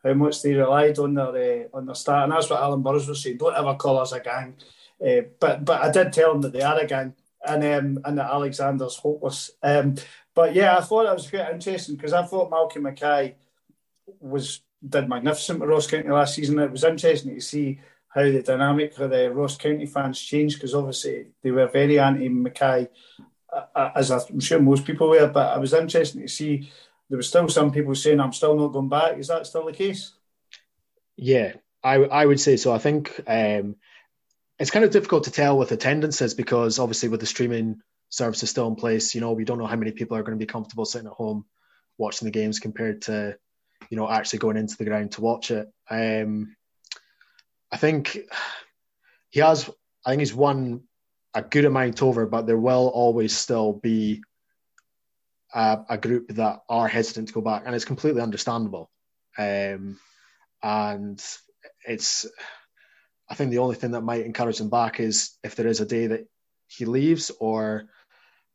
how 0.05 0.13
much 0.13 0.41
they 0.41 0.53
relied 0.53 0.99
on 0.99 1.15
their 1.15 1.65
uh, 1.73 1.77
on 1.77 1.85
their 1.87 1.95
start. 1.95 2.23
And 2.23 2.31
that's 2.31 2.49
what 2.49 2.61
Alan 2.61 2.83
Burrows 2.83 3.07
was 3.07 3.21
saying. 3.21 3.37
Don't 3.37 3.55
ever 3.55 3.73
call 3.75 3.99
us 3.99 4.11
a 4.11 4.19
gang. 4.19 4.55
Uh, 5.05 5.21
but 5.39 5.65
but 5.65 5.81
I 5.81 5.91
did 5.91 6.13
tell 6.13 6.31
him 6.33 6.41
that 6.41 6.53
they 6.53 6.61
are 6.61 6.79
a 6.79 6.85
gang, 6.85 7.15
and 7.45 7.63
um, 7.63 7.99
and 8.05 8.17
that 8.17 8.31
Alexander's 8.31 8.97
hopeless. 8.97 9.51
Um, 9.61 9.95
but 10.33 10.53
yeah, 10.53 10.77
I 10.77 10.81
thought 10.81 11.05
that 11.05 11.15
was 11.15 11.29
quite 11.29 11.51
interesting 11.51 11.95
because 11.95 12.13
I 12.13 12.23
thought 12.23 12.51
Malcolm 12.51 12.83
Mackay 12.83 13.35
was 14.19 14.61
did 14.87 15.09
magnificent 15.09 15.59
with 15.59 15.69
Ross 15.69 15.87
County 15.87 16.09
last 16.09 16.35
season. 16.35 16.59
It 16.59 16.71
was 16.71 16.83
interesting 16.83 17.33
to 17.33 17.41
see 17.41 17.79
how 18.09 18.23
the 18.23 18.43
dynamic 18.43 18.97
of 18.99 19.09
the 19.09 19.31
Ross 19.31 19.57
County 19.57 19.85
fans 19.85 20.21
changed 20.21 20.57
because 20.57 20.75
obviously 20.75 21.27
they 21.41 21.51
were 21.51 21.67
very 21.67 21.99
anti 21.99 22.29
Mackay, 22.29 22.87
uh, 23.51 23.63
uh, 23.73 23.91
as 23.95 24.11
I'm 24.11 24.39
sure 24.39 24.59
most 24.59 24.85
people 24.85 25.09
were. 25.09 25.27
But 25.27 25.57
it 25.57 25.59
was 25.59 25.73
interesting 25.73 26.21
to 26.21 26.27
see 26.27 26.71
there 27.09 27.17
were 27.17 27.23
still 27.23 27.47
some 27.49 27.71
people 27.71 27.95
saying, 27.95 28.19
"I'm 28.19 28.33
still 28.33 28.55
not 28.55 28.73
going 28.73 28.89
back." 28.89 29.17
Is 29.17 29.27
that 29.27 29.47
still 29.47 29.65
the 29.65 29.73
case? 29.73 30.13
Yeah, 31.17 31.53
I 31.83 31.95
I 31.95 32.25
would 32.25 32.39
say 32.39 32.57
so. 32.57 32.73
I 32.73 32.77
think 32.79 33.19
um, 33.27 33.75
it's 34.59 34.71
kind 34.71 34.85
of 34.85 34.91
difficult 34.91 35.25
to 35.25 35.31
tell 35.31 35.57
with 35.57 35.71
attendances 35.71 36.33
because 36.33 36.79
obviously 36.79 37.09
with 37.09 37.19
the 37.19 37.25
streaming 37.25 37.81
services 38.09 38.49
still 38.49 38.67
in 38.67 38.75
place, 38.75 39.13
you 39.13 39.21
know, 39.21 39.33
we 39.33 39.45
don't 39.45 39.57
know 39.57 39.65
how 39.65 39.75
many 39.75 39.91
people 39.91 40.17
are 40.17 40.23
going 40.23 40.37
to 40.37 40.43
be 40.43 40.51
comfortable 40.51 40.85
sitting 40.85 41.07
at 41.07 41.13
home 41.13 41.45
watching 41.97 42.25
the 42.25 42.31
games 42.31 42.59
compared 42.59 43.03
to, 43.03 43.37
you 43.89 43.97
know, 43.97 44.09
actually 44.09 44.39
going 44.39 44.57
into 44.57 44.77
the 44.77 44.85
ground 44.85 45.11
to 45.11 45.21
watch 45.21 45.51
it. 45.51 45.67
Um, 45.89 46.55
I 47.71 47.77
think 47.77 48.17
he 49.29 49.39
has. 49.41 49.69
I 50.05 50.11
think 50.11 50.19
he's 50.21 50.33
won 50.33 50.83
a 51.33 51.41
good 51.41 51.65
amount 51.65 52.01
over, 52.01 52.25
but 52.25 52.47
there 52.47 52.57
will 52.57 52.87
always 52.87 53.35
still 53.35 53.73
be 53.73 54.23
a, 55.55 55.79
a 55.89 55.97
group 55.97 56.27
that 56.35 56.59
are 56.69 56.87
hesitant 56.87 57.29
to 57.29 57.33
go 57.33 57.41
back, 57.41 57.63
and 57.65 57.73
it's 57.73 57.85
completely 57.85 58.21
understandable. 58.21 58.91
Um, 59.37 59.99
and 60.61 61.23
it's, 61.87 62.25
I 63.29 63.35
think 63.35 63.51
the 63.51 63.59
only 63.59 63.75
thing 63.75 63.91
that 63.91 64.01
might 64.01 64.25
encourage 64.25 64.59
them 64.59 64.69
back 64.69 64.99
is 64.99 65.31
if 65.43 65.55
there 65.55 65.67
is 65.67 65.81
a 65.81 65.85
day 65.85 66.07
that 66.07 66.27
he 66.67 66.85
leaves, 66.85 67.31
or 67.39 67.85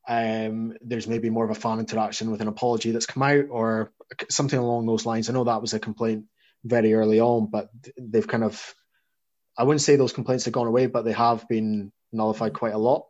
um, 0.09 0.75
there's 0.83 1.09
maybe 1.09 1.31
more 1.31 1.45
of 1.45 1.51
a 1.51 1.61
fan 1.61 1.79
interaction 1.79 2.31
with 2.31 2.41
an 2.41 2.49
apology 2.49 2.93
that's 2.93 3.07
come 3.07 3.23
out, 3.23 3.47
or 3.51 3.93
something 4.29 4.59
along 4.59 4.87
those 4.87 5.07
lines. 5.07 5.29
I 5.29 5.33
know 5.33 5.45
that 5.45 5.61
was 5.61 5.75
a 5.75 5.81
complaint 5.81 6.25
very 6.65 6.95
early 6.95 7.21
on, 7.21 7.47
but 7.47 7.71
they've 7.99 8.27
kind 8.27 8.45
of, 8.45 8.75
I 9.57 9.65
wouldn't 9.65 9.83
say 9.83 9.97
those 9.97 10.13
complaints 10.13 10.45
have 10.45 10.55
gone 10.55 10.67
away, 10.67 10.87
but 10.87 11.05
they 11.05 11.13
have 11.13 11.49
been 11.49 11.93
nullified 12.13 12.55
quite 12.55 12.75
a 12.75 12.79
lot. 12.79 13.07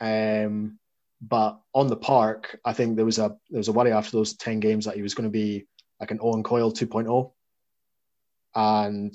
Um, 0.00 0.78
but 1.28 1.58
on 1.74 1.88
the 1.88 1.96
park, 1.96 2.58
I 2.64 2.72
think 2.72 2.96
there 2.96 3.04
was 3.04 3.18
a 3.18 3.36
there 3.50 3.58
was 3.58 3.68
a 3.68 3.72
worry 3.72 3.92
after 3.92 4.12
those 4.12 4.34
ten 4.34 4.60
games 4.60 4.84
that 4.84 4.96
he 4.96 5.02
was 5.02 5.14
going 5.14 5.28
to 5.28 5.30
be 5.30 5.66
like 6.00 6.10
an 6.10 6.18
Owen 6.20 6.42
Coyle 6.42 6.72
2.0, 6.72 7.32
and 8.54 9.14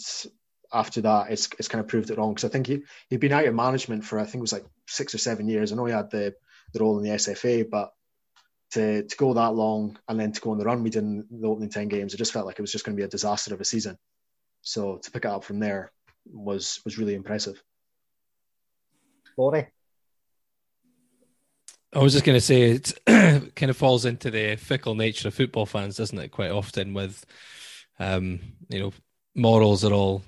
after 0.74 1.02
that, 1.02 1.32
it's 1.32 1.50
it's 1.60 1.68
kind 1.68 1.82
of 1.82 1.88
proved 1.88 2.10
it 2.10 2.18
wrong 2.18 2.34
because 2.34 2.50
I 2.50 2.52
think 2.52 2.68
he 2.68 2.82
he'd 3.10 3.20
been 3.20 3.32
out 3.32 3.46
of 3.46 3.56
management 3.56 4.04
for 4.04 4.20
I 4.20 4.24
think 4.24 4.38
it 4.38 4.42
was 4.42 4.54
like 4.54 4.66
six 4.88 5.14
or 5.14 5.20
seven 5.20 5.48
years. 5.48 5.72
I 5.72 5.76
know 5.76 5.86
he 5.86 5.94
had 5.94 6.12
the 6.12 6.34
the 6.74 6.80
role 6.80 6.98
in 6.98 7.04
the 7.04 7.12
SFA, 7.12 7.70
but 7.70 7.94
to 8.72 9.04
to 9.04 9.18
go 9.18 9.34
that 9.34 9.54
long 9.54 9.98
and 10.08 10.20
then 10.20 10.32
to 10.32 10.42
go 10.42 10.52
on 10.52 10.58
the 10.58 10.66
run 10.66 10.84
we 10.84 10.90
did 10.90 11.04
in 11.04 11.26
the 11.30 11.48
opening 11.48 11.70
ten 11.70 11.88
games, 11.88 12.14
it 12.14 12.18
just 12.18 12.34
felt 12.34 12.46
like 12.46 12.58
it 12.58 12.62
was 12.64 12.72
just 12.72 12.86
going 12.86 12.96
to 12.96 13.02
be 13.02 13.06
a 13.06 13.10
disaster 13.10 13.54
of 13.54 13.62
a 13.62 13.66
season. 13.66 13.98
So 14.62 14.98
to 14.98 15.12
pick 15.12 15.26
it 15.26 15.32
up 15.32 15.44
from 15.44 15.60
there 15.60 15.92
was 16.26 16.82
was 16.84 16.98
really 16.98 17.16
impressive. 17.16 17.62
Laurie. 19.38 19.68
I 21.94 22.00
was 22.00 22.14
just 22.14 22.26
going 22.26 22.38
to 22.38 22.42
say 22.42 22.72
it 22.72 22.94
kind 23.56 23.70
of 23.70 23.76
falls 23.78 24.06
into 24.06 24.32
the 24.32 24.56
fickle 24.56 24.96
nature 24.96 25.28
of 25.28 25.34
football 25.34 25.66
fans, 25.66 25.98
doesn't 25.98 26.18
it? 26.18 26.32
Quite 26.32 26.52
often, 26.52 26.94
with 26.94 27.26
um, 28.00 28.40
you 28.70 28.80
know, 28.80 28.94
morals 29.36 29.84
are 29.84 29.94
all 29.94 30.24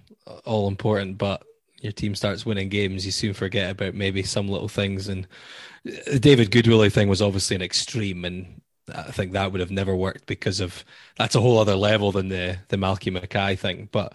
all 0.46 0.68
important, 0.68 1.18
but 1.18 1.44
your 1.82 1.92
team 1.92 2.16
starts 2.16 2.46
winning 2.46 2.70
games, 2.70 3.06
you 3.06 3.12
soon 3.12 3.34
forget 3.34 3.72
about 3.72 3.94
maybe 3.94 4.24
some 4.24 4.48
little 4.48 4.70
things. 4.70 5.10
And 5.10 5.28
the 5.84 6.20
David 6.20 6.52
Goodwillie 6.52 6.92
thing 6.92 7.10
was 7.10 7.22
obviously 7.22 7.56
an 7.56 7.62
extreme, 7.62 8.26
and 8.26 8.62
I 8.94 9.04
think 9.12 9.34
that 9.34 9.52
would 9.52 9.62
have 9.62 9.72
never 9.72 9.96
worked 9.96 10.26
because 10.26 10.60
of 10.60 10.84
that's 11.18 11.36
a 11.36 11.42
whole 11.42 11.60
other 11.60 11.76
level 11.76 12.12
than 12.12 12.30
the 12.30 12.58
the 12.70 12.78
Malky 12.78 13.12
Mackay 13.12 13.56
thing. 13.56 13.88
But 13.92 14.14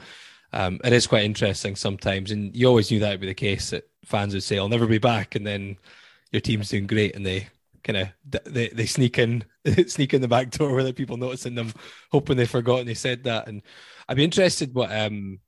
um, 0.52 0.80
it 0.84 0.92
is 0.92 1.06
quite 1.06 1.24
interesting 1.24 1.76
sometimes, 1.76 2.30
and 2.30 2.54
you 2.54 2.66
always 2.66 2.90
knew 2.90 3.00
that 3.00 3.10
would 3.10 3.20
be 3.20 3.26
the 3.26 3.34
case. 3.34 3.70
That 3.70 3.88
fans 4.04 4.34
would 4.34 4.42
say, 4.42 4.58
"I'll 4.58 4.68
never 4.68 4.86
be 4.86 4.98
back," 4.98 5.34
and 5.34 5.46
then 5.46 5.78
your 6.32 6.40
team's 6.40 6.68
doing 6.68 6.86
great 6.86 7.14
and 7.14 7.24
they 7.24 7.48
kind 7.84 7.96
of 7.96 8.08
they, 8.52 8.68
they 8.68 8.86
sneak 8.86 9.18
in 9.18 9.44
sneak 9.86 10.14
in 10.14 10.20
the 10.20 10.28
back 10.28 10.50
door 10.50 10.74
without 10.74 10.96
people 10.96 11.16
noticing 11.16 11.54
them 11.54 11.72
hoping 12.10 12.36
they've 12.36 12.50
forgotten 12.50 12.86
they 12.86 12.94
said 12.94 13.24
that. 13.24 13.48
And 13.48 13.62
i'd 14.08 14.16
be 14.16 14.24
interested 14.24 14.74
what 14.74 14.92
um 14.92 15.40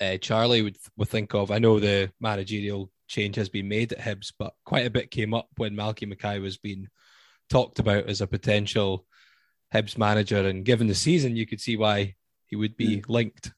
uh, 0.00 0.16
charlie 0.16 0.62
would, 0.62 0.78
would 0.96 1.08
think 1.08 1.34
of. 1.34 1.50
I 1.50 1.58
know 1.58 1.78
the 1.78 2.10
managerial 2.20 2.90
change 3.06 3.36
has 3.36 3.48
been 3.48 3.68
made 3.68 3.92
at 3.92 3.98
hibs 3.98 4.32
but 4.38 4.54
quite 4.64 4.86
a 4.86 4.90
bit 4.90 5.10
came 5.10 5.34
up 5.34 5.48
when 5.56 5.76
malky 5.76 6.08
mackay 6.08 6.38
was 6.38 6.56
being 6.56 6.88
talked 7.50 7.78
about 7.78 8.08
as 8.08 8.20
a 8.20 8.26
potential 8.26 9.04
hibs 9.74 9.98
manager. 9.98 10.48
And 10.48 10.64
given 10.64 10.86
the 10.86 10.94
season 10.94 11.36
you 11.36 11.46
could 11.46 11.60
see 11.60 11.76
why 11.76 12.14
he 12.46 12.56
would 12.56 12.76
be 12.76 13.02
linked 13.08 13.52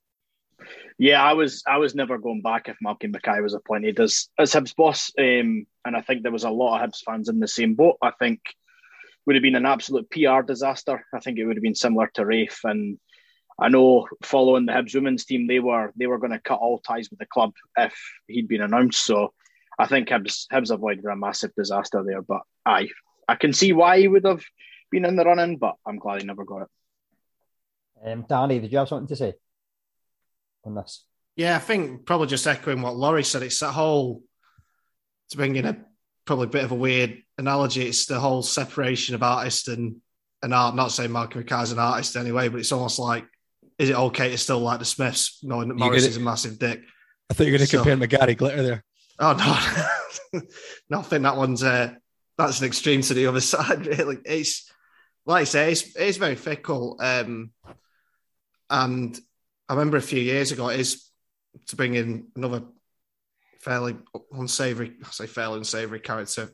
yeah, 1.03 1.21
I 1.21 1.33
was 1.33 1.65
I 1.67 1.79
was 1.79 1.97
never 1.97 2.17
going 2.17 2.43
back 2.43 2.69
if 2.69 2.77
Malky 2.79 3.11
Mackay 3.11 3.41
was 3.41 3.55
appointed 3.55 3.99
as 3.99 4.29
as 4.39 4.53
Hibs 4.53 4.77
boss, 4.77 5.11
um, 5.19 5.67
and 5.85 5.97
I 5.97 6.01
think 6.01 6.23
there 6.23 6.31
was 6.31 6.45
a 6.45 6.51
lot 6.51 6.81
of 6.81 6.89
Hibs 6.89 7.03
fans 7.05 7.29
in 7.29 7.41
the 7.41 7.49
same 7.49 7.75
boat. 7.75 7.97
I 8.01 8.13
think 8.13 8.39
would 9.27 9.35
have 9.35 9.43
been 9.43 9.57
an 9.57 9.67
absolute 9.67 10.09
PR 10.11 10.43
disaster. 10.43 11.05
I 11.13 11.19
think 11.19 11.39
it 11.39 11.45
would 11.45 11.57
have 11.57 11.63
been 11.63 11.75
similar 11.75 12.09
to 12.15 12.25
Raith, 12.25 12.61
and 12.63 13.01
I 13.59 13.69
know 13.69 14.07
following 14.23 14.65
the 14.67 14.75
Hibs 14.75 14.95
women's 14.95 15.25
team, 15.25 15.49
they 15.49 15.59
were 15.59 15.93
they 15.97 16.07
were 16.07 16.19
going 16.19 16.31
to 16.31 16.39
cut 16.39 16.61
all 16.61 16.79
ties 16.79 17.11
with 17.11 17.19
the 17.19 17.27
club 17.27 17.53
if 17.77 18.01
he'd 18.29 18.47
been 18.47 18.63
announced. 18.63 19.05
So 19.05 19.33
I 19.81 19.87
think 19.87 20.09
Hibs 20.09 20.47
Hibs 20.53 20.71
avoided 20.71 21.05
a 21.07 21.17
massive 21.17 21.51
disaster 21.57 22.05
there. 22.07 22.23
But 22.23 22.43
I 22.65 22.91
I 23.27 23.35
can 23.35 23.53
see 23.53 23.73
why 23.73 23.99
he 23.99 24.07
would 24.07 24.25
have 24.25 24.45
been 24.93 25.05
in 25.05 25.17
the 25.17 25.25
running, 25.25 25.57
but 25.57 25.75
I'm 25.85 25.99
glad 25.99 26.21
he 26.21 26.29
never 26.29 26.45
got 26.45 26.63
it. 26.63 26.69
Um, 28.05 28.25
Danny, 28.29 28.61
did 28.61 28.71
you 28.71 28.79
have 28.79 28.89
something 28.89 29.09
to 29.09 29.17
say? 29.17 29.35
On 30.65 30.75
this. 30.75 31.05
Yeah, 31.37 31.57
I 31.57 31.59
think 31.59 32.05
probably 32.07 32.27
just 32.29 32.47
echoing 32.47 32.83
what 32.83 32.97
Laurie 32.97 33.25
said. 33.25 33.43
It's 33.43 33.61
that 33.61 33.73
whole 33.73 34.23
to 35.31 35.37
bring 35.37 35.57
in 35.57 35.65
a 35.67 35.77
probably 36.25 36.47
a 36.47 36.51
bit 36.51 36.65
of 36.65 36.73
a 36.73 36.77
weird 36.77 37.23
analogy. 37.39 37.87
It's 37.87 38.07
the 38.07 38.21
whole 38.21 38.43
separation 38.43 39.15
of 39.15 39.23
artist 39.23 39.69
and 39.69 39.97
and 40.43 40.55
art. 40.55 40.75
Not 40.77 40.93
saying 40.93 41.11
Malcolm 41.13 41.45
is 41.49 41.73
an 41.73 41.79
artist 41.79 42.17
anyway, 42.17 42.49
but 42.49 42.61
it's 42.61 42.73
almost 42.73 42.99
like 42.99 43.25
is 43.79 43.89
it 43.89 43.97
okay 43.97 44.31
to 44.31 44.39
still 44.39 44.61
like 44.61 44.79
the 44.79 44.85
Smiths 44.85 45.39
knowing 45.43 45.69
that 45.69 45.75
You 45.79 45.85
Morrissey 45.85 46.09
is 46.11 46.17
a 46.17 46.21
massive 46.21 46.59
dick? 46.59 46.83
I 47.31 47.35
thought 47.35 47.47
you 47.47 47.53
were 47.53 47.59
going 47.59 47.67
to 47.67 47.73
So- 47.73 47.79
compare 47.79 47.93
him 47.95 48.01
to 48.01 48.07
Gary 48.07 48.35
Glitter 48.35 48.63
there. 48.63 48.85
Oh 49.19 49.33
no, 50.33 50.41
no, 50.91 50.99
I 51.01 51.03
think 51.03 51.23
that 51.23 51.37
one's 51.37 51.63
uh, 51.63 51.95
that's 52.39 52.61
an 52.61 52.67
extreme 52.67 53.01
to 53.03 53.15
the 53.15 53.27
other 53.27 53.41
side. 53.53 53.87
Really, 53.87 54.19
it's 54.25 54.71
like 55.27 55.43
I 55.43 55.45
say, 55.45 55.73
it's, 55.73 55.97
it's 55.97 56.19
very 56.19 56.35
fickle. 56.35 56.99
Um, 57.01 57.53
and 58.69 59.19
I 59.69 59.75
remember 59.75 59.97
a 59.97 60.03
few 60.03 60.21
years 60.21 60.53
ago, 60.53 60.69
it 60.69 60.81
is 60.81 61.09
to 61.69 61.77
bring 61.77 61.95
in 61.95 62.27
another 62.37 62.63
fairly 63.61 63.97
unsavory, 64.33 64.93
I 65.05 65.11
say 65.11 65.27
fairly 65.27 65.59
unsavory 65.59 66.01
character 66.01 66.51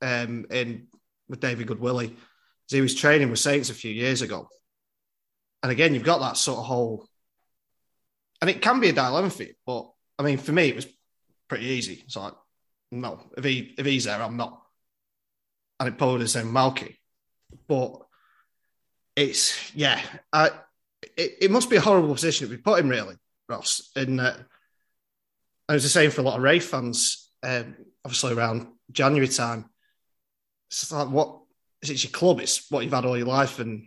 um, 0.00 0.46
in 0.50 0.88
with 1.28 1.40
David 1.40 1.68
Goodwillie. 1.68 2.16
He 2.68 2.80
was 2.80 2.94
training 2.94 3.30
with 3.30 3.38
Saints 3.38 3.68
a 3.70 3.74
few 3.74 3.92
years 3.92 4.22
ago, 4.22 4.48
and 5.62 5.70
again, 5.70 5.94
you've 5.94 6.04
got 6.04 6.20
that 6.20 6.38
sort 6.38 6.58
of 6.58 6.64
whole, 6.64 7.06
and 8.40 8.48
it 8.48 8.62
can 8.62 8.80
be 8.80 8.88
a 8.88 8.92
dilemma 8.92 9.28
for 9.28 9.42
you. 9.42 9.54
But 9.66 9.90
I 10.18 10.22
mean, 10.22 10.38
for 10.38 10.52
me, 10.52 10.68
it 10.68 10.76
was 10.76 10.86
pretty 11.48 11.66
easy. 11.66 12.02
It's 12.06 12.16
like, 12.16 12.32
no, 12.90 13.20
if 13.36 13.44
he 13.44 13.74
if 13.76 13.84
he's 13.84 14.04
there, 14.04 14.22
I'm 14.22 14.38
not. 14.38 14.62
And 15.78 15.88
it 15.88 15.98
probably 15.98 16.20
the 16.20 16.28
same 16.28 16.46
Malky. 16.46 16.96
But 17.68 18.00
it's 19.16 19.74
yeah, 19.74 20.00
I 20.32 20.50
it, 21.16 21.36
it 21.42 21.50
must 21.50 21.70
be 21.70 21.76
a 21.76 21.80
horrible 21.80 22.14
position 22.14 22.48
to 22.48 22.56
be 22.56 22.62
put 22.62 22.80
in, 22.80 22.88
really, 22.88 23.16
Ross. 23.48 23.90
And 23.96 24.20
uh, 24.20 24.34
I 25.68 25.74
was 25.74 25.82
the 25.82 25.88
same 25.88 26.10
for 26.10 26.20
a 26.20 26.24
lot 26.24 26.36
of 26.36 26.42
Raith 26.42 26.66
fans, 26.66 27.30
um, 27.42 27.76
obviously 28.04 28.34
around 28.34 28.68
January 28.90 29.28
time. 29.28 29.66
It's 30.70 30.90
like 30.90 31.08
what 31.08 31.38
is 31.82 31.90
it 31.90 32.02
your 32.04 32.12
club? 32.12 32.40
It's 32.40 32.70
what 32.70 32.84
you've 32.84 32.92
had 32.92 33.04
all 33.04 33.16
your 33.16 33.26
life 33.26 33.58
and 33.58 33.86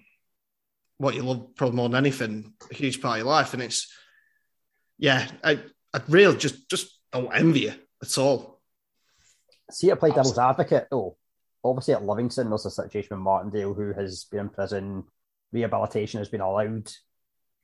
what 0.97 1.16
you 1.16 1.24
love 1.24 1.55
probably 1.55 1.76
more 1.76 1.89
than 1.89 1.97
anything, 1.97 2.53
a 2.70 2.74
huge 2.74 3.01
part 3.01 3.20
of 3.20 3.26
your 3.26 3.34
life. 3.34 3.53
And 3.53 3.63
it's 3.63 3.91
yeah, 4.97 5.28
I 5.43 5.59
I 5.93 6.01
really 6.07 6.38
just 6.38 6.70
just 6.70 6.99
don't 7.11 7.34
envy 7.34 7.61
you 7.61 7.74
at 8.01 8.18
all. 8.18 8.61
See 9.72 9.91
I 9.91 9.95
play 9.95 10.11
devil's 10.11 10.38
advocate 10.38 10.88
though. 10.91 11.18
Obviously 11.63 11.95
at 11.95 12.05
Livingston 12.05 12.49
there's 12.49 12.66
a 12.66 12.72
situation 12.72 13.18
with 13.18 13.24
Martindale 13.24 13.74
who 13.74 13.93
has 13.93 14.26
been 14.26 14.41
in 14.41 14.49
prison, 14.49 15.03
rehabilitation 15.56 16.20
has 16.20 16.30
been 16.30 16.41
allowed. 16.41 16.91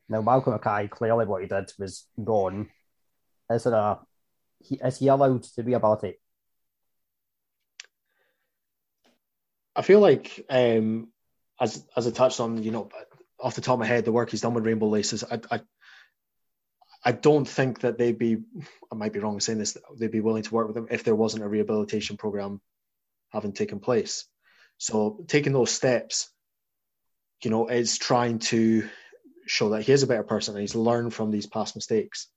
Now 0.10 0.22
Malcolm 0.22 0.54
Mackay, 0.54 0.88
clearly 0.88 1.26
what 1.26 1.42
he 1.42 1.48
did 1.48 1.72
was 1.78 2.08
gone. 2.22 2.70
Is 3.50 3.64
there 3.64 3.74
a 3.74 4.00
he, 4.60 4.76
is 4.76 4.98
he 5.00 5.08
allowed 5.08 5.44
to 5.44 5.64
rehabilitate? 5.64 6.18
I 9.76 9.82
feel 9.84 10.00
like, 10.00 10.46
um, 10.50 11.10
as 11.60 11.86
as 11.96 12.08
I 12.08 12.12
touched 12.12 12.40
on, 12.40 12.64
you 12.64 12.72
know, 12.72 12.90
off 13.40 13.56
the 13.56 13.62
top 13.62 13.76
of 13.76 13.80
my 13.80 13.86
head, 13.86 14.06
the 14.06 14.12
work 14.12 14.30
he's 14.30 14.42
done 14.42 14.54
with 14.54 14.66
Rainbow 14.66 14.88
Laces, 14.88 15.24
I, 15.24 15.40
I, 15.50 15.62
I 17.04 17.12
don't 17.12 17.48
think 17.48 17.80
that 17.82 17.98
they'd 17.98 18.18
be, 18.18 18.38
I 18.92 18.96
might 18.96 19.14
be 19.14 19.20
wrong 19.20 19.36
in 19.36 19.40
saying 19.40 19.60
this, 19.60 19.78
they'd 19.98 20.12
be 20.12 20.20
willing 20.20 20.44
to 20.44 20.54
work 20.54 20.68
with 20.68 20.78
him 20.78 20.88
if 20.92 21.04
there 21.04 21.16
wasn't 21.16 21.44
a 21.44 21.48
rehabilitation 21.48 22.18
program 22.18 22.62
having 23.30 23.54
taken 23.54 23.80
place. 23.80 24.28
So 24.78 25.24
taking 25.28 25.54
those 25.54 25.72
steps, 25.72 26.30
you 27.44 27.50
know, 27.50 27.68
is 27.68 27.98
trying 27.98 28.40
to 28.40 28.88
show 29.48 29.70
that 29.70 29.84
he 29.84 29.92
is 29.92 30.04
a 30.04 30.08
better 30.08 30.24
person 30.24 30.56
and 30.56 30.62
he's 30.62 30.76
learned 30.76 31.14
from 31.14 31.32
these 31.32 31.48
past 31.48 31.76
mistakes. 31.76 32.28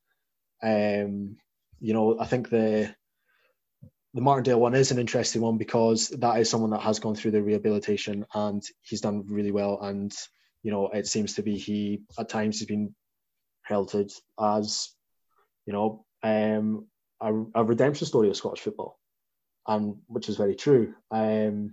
Um, 0.62 1.36
you 1.80 1.92
know, 1.92 2.18
I 2.18 2.26
think 2.26 2.48
the 2.48 2.94
the 4.14 4.20
Martindale 4.20 4.60
one 4.60 4.74
is 4.74 4.92
an 4.92 5.00
interesting 5.00 5.42
one 5.42 5.58
because 5.58 6.08
that 6.10 6.38
is 6.38 6.48
someone 6.48 6.70
that 6.70 6.82
has 6.82 7.00
gone 7.00 7.16
through 7.16 7.32
the 7.32 7.42
rehabilitation 7.42 8.24
and 8.32 8.62
he's 8.82 9.00
done 9.00 9.24
really 9.28 9.50
well. 9.50 9.80
And 9.82 10.14
you 10.62 10.70
know, 10.70 10.88
it 10.88 11.06
seems 11.06 11.34
to 11.34 11.42
be 11.42 11.58
he 11.58 12.02
at 12.18 12.28
times 12.28 12.58
has 12.58 12.66
been 12.66 12.94
heralded 13.62 14.12
as, 14.40 14.90
you 15.66 15.72
know, 15.72 16.04
um, 16.22 16.86
a, 17.20 17.34
a 17.54 17.64
redemption 17.64 18.06
story 18.06 18.30
of 18.30 18.36
Scottish 18.36 18.60
football, 18.60 18.98
and 19.66 19.96
which 20.06 20.28
is 20.28 20.36
very 20.36 20.54
true. 20.54 20.94
Um, 21.10 21.72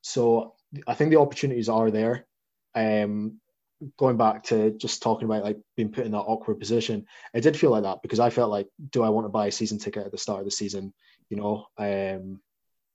so 0.00 0.54
I 0.86 0.94
think 0.94 1.10
the 1.10 1.20
opportunities 1.20 1.68
are 1.68 1.90
there. 1.90 2.26
Um, 2.74 3.40
going 3.96 4.16
back 4.16 4.44
to 4.44 4.70
just 4.72 5.02
talking 5.02 5.24
about 5.24 5.42
like 5.42 5.58
being 5.76 5.90
put 5.90 6.06
in 6.06 6.12
that 6.12 6.18
awkward 6.18 6.58
position, 6.58 7.06
it 7.34 7.40
did 7.40 7.56
feel 7.56 7.70
like 7.70 7.82
that 7.82 8.02
because 8.02 8.20
I 8.20 8.30
felt 8.30 8.50
like, 8.50 8.68
do 8.90 9.02
I 9.02 9.08
want 9.08 9.24
to 9.24 9.30
buy 9.30 9.46
a 9.46 9.52
season 9.52 9.78
ticket 9.78 10.06
at 10.06 10.12
the 10.12 10.18
start 10.18 10.40
of 10.40 10.44
the 10.44 10.50
season? 10.50 10.92
You 11.30 11.36
know, 11.36 11.66
um, 11.78 12.40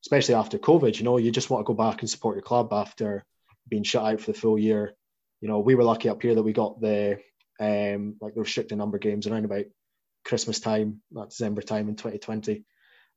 especially 0.03 0.35
after 0.35 0.57
COVID, 0.57 0.97
you 0.97 1.03
know, 1.03 1.17
you 1.17 1.31
just 1.31 1.49
want 1.49 1.65
to 1.65 1.67
go 1.67 1.73
back 1.73 2.01
and 2.01 2.09
support 2.09 2.35
your 2.35 2.43
club 2.43 2.71
after 2.71 3.25
being 3.67 3.83
shut 3.83 4.05
out 4.05 4.21
for 4.21 4.31
the 4.31 4.39
full 4.39 4.57
year. 4.57 4.93
You 5.41 5.47
know, 5.47 5.59
we 5.59 5.75
were 5.75 5.83
lucky 5.83 6.09
up 6.09 6.21
here 6.21 6.35
that 6.35 6.43
we 6.43 6.53
got 6.53 6.79
the 6.79 7.19
um, 7.59 8.15
like 8.21 8.35
the 8.35 8.41
restricted 8.41 8.77
number 8.77 8.97
games 8.97 9.27
around 9.27 9.45
about 9.45 9.65
Christmas 10.23 10.59
time, 10.59 11.01
that 11.11 11.29
December 11.29 11.61
time 11.61 11.89
in 11.89 11.95
2020, 11.95 12.63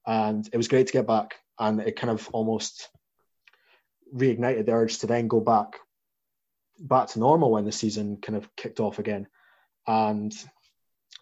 and 0.07 0.49
it 0.53 0.57
was 0.57 0.69
great 0.69 0.87
to 0.87 0.93
get 0.93 1.07
back. 1.07 1.37
And 1.59 1.81
it 1.81 1.97
kind 1.97 2.11
of 2.11 2.29
almost 2.33 2.89
reignited 4.15 4.67
the 4.67 4.73
urge 4.73 4.99
to 4.99 5.07
then 5.07 5.29
go 5.29 5.41
back 5.41 5.77
back 6.81 7.09
to 7.09 7.19
normal 7.19 7.51
when 7.51 7.65
the 7.65 7.73
season 7.73 8.17
kind 8.17 8.37
of 8.37 8.49
kicked 8.57 8.81
off 8.81 8.99
again. 8.99 9.29
And 9.87 10.35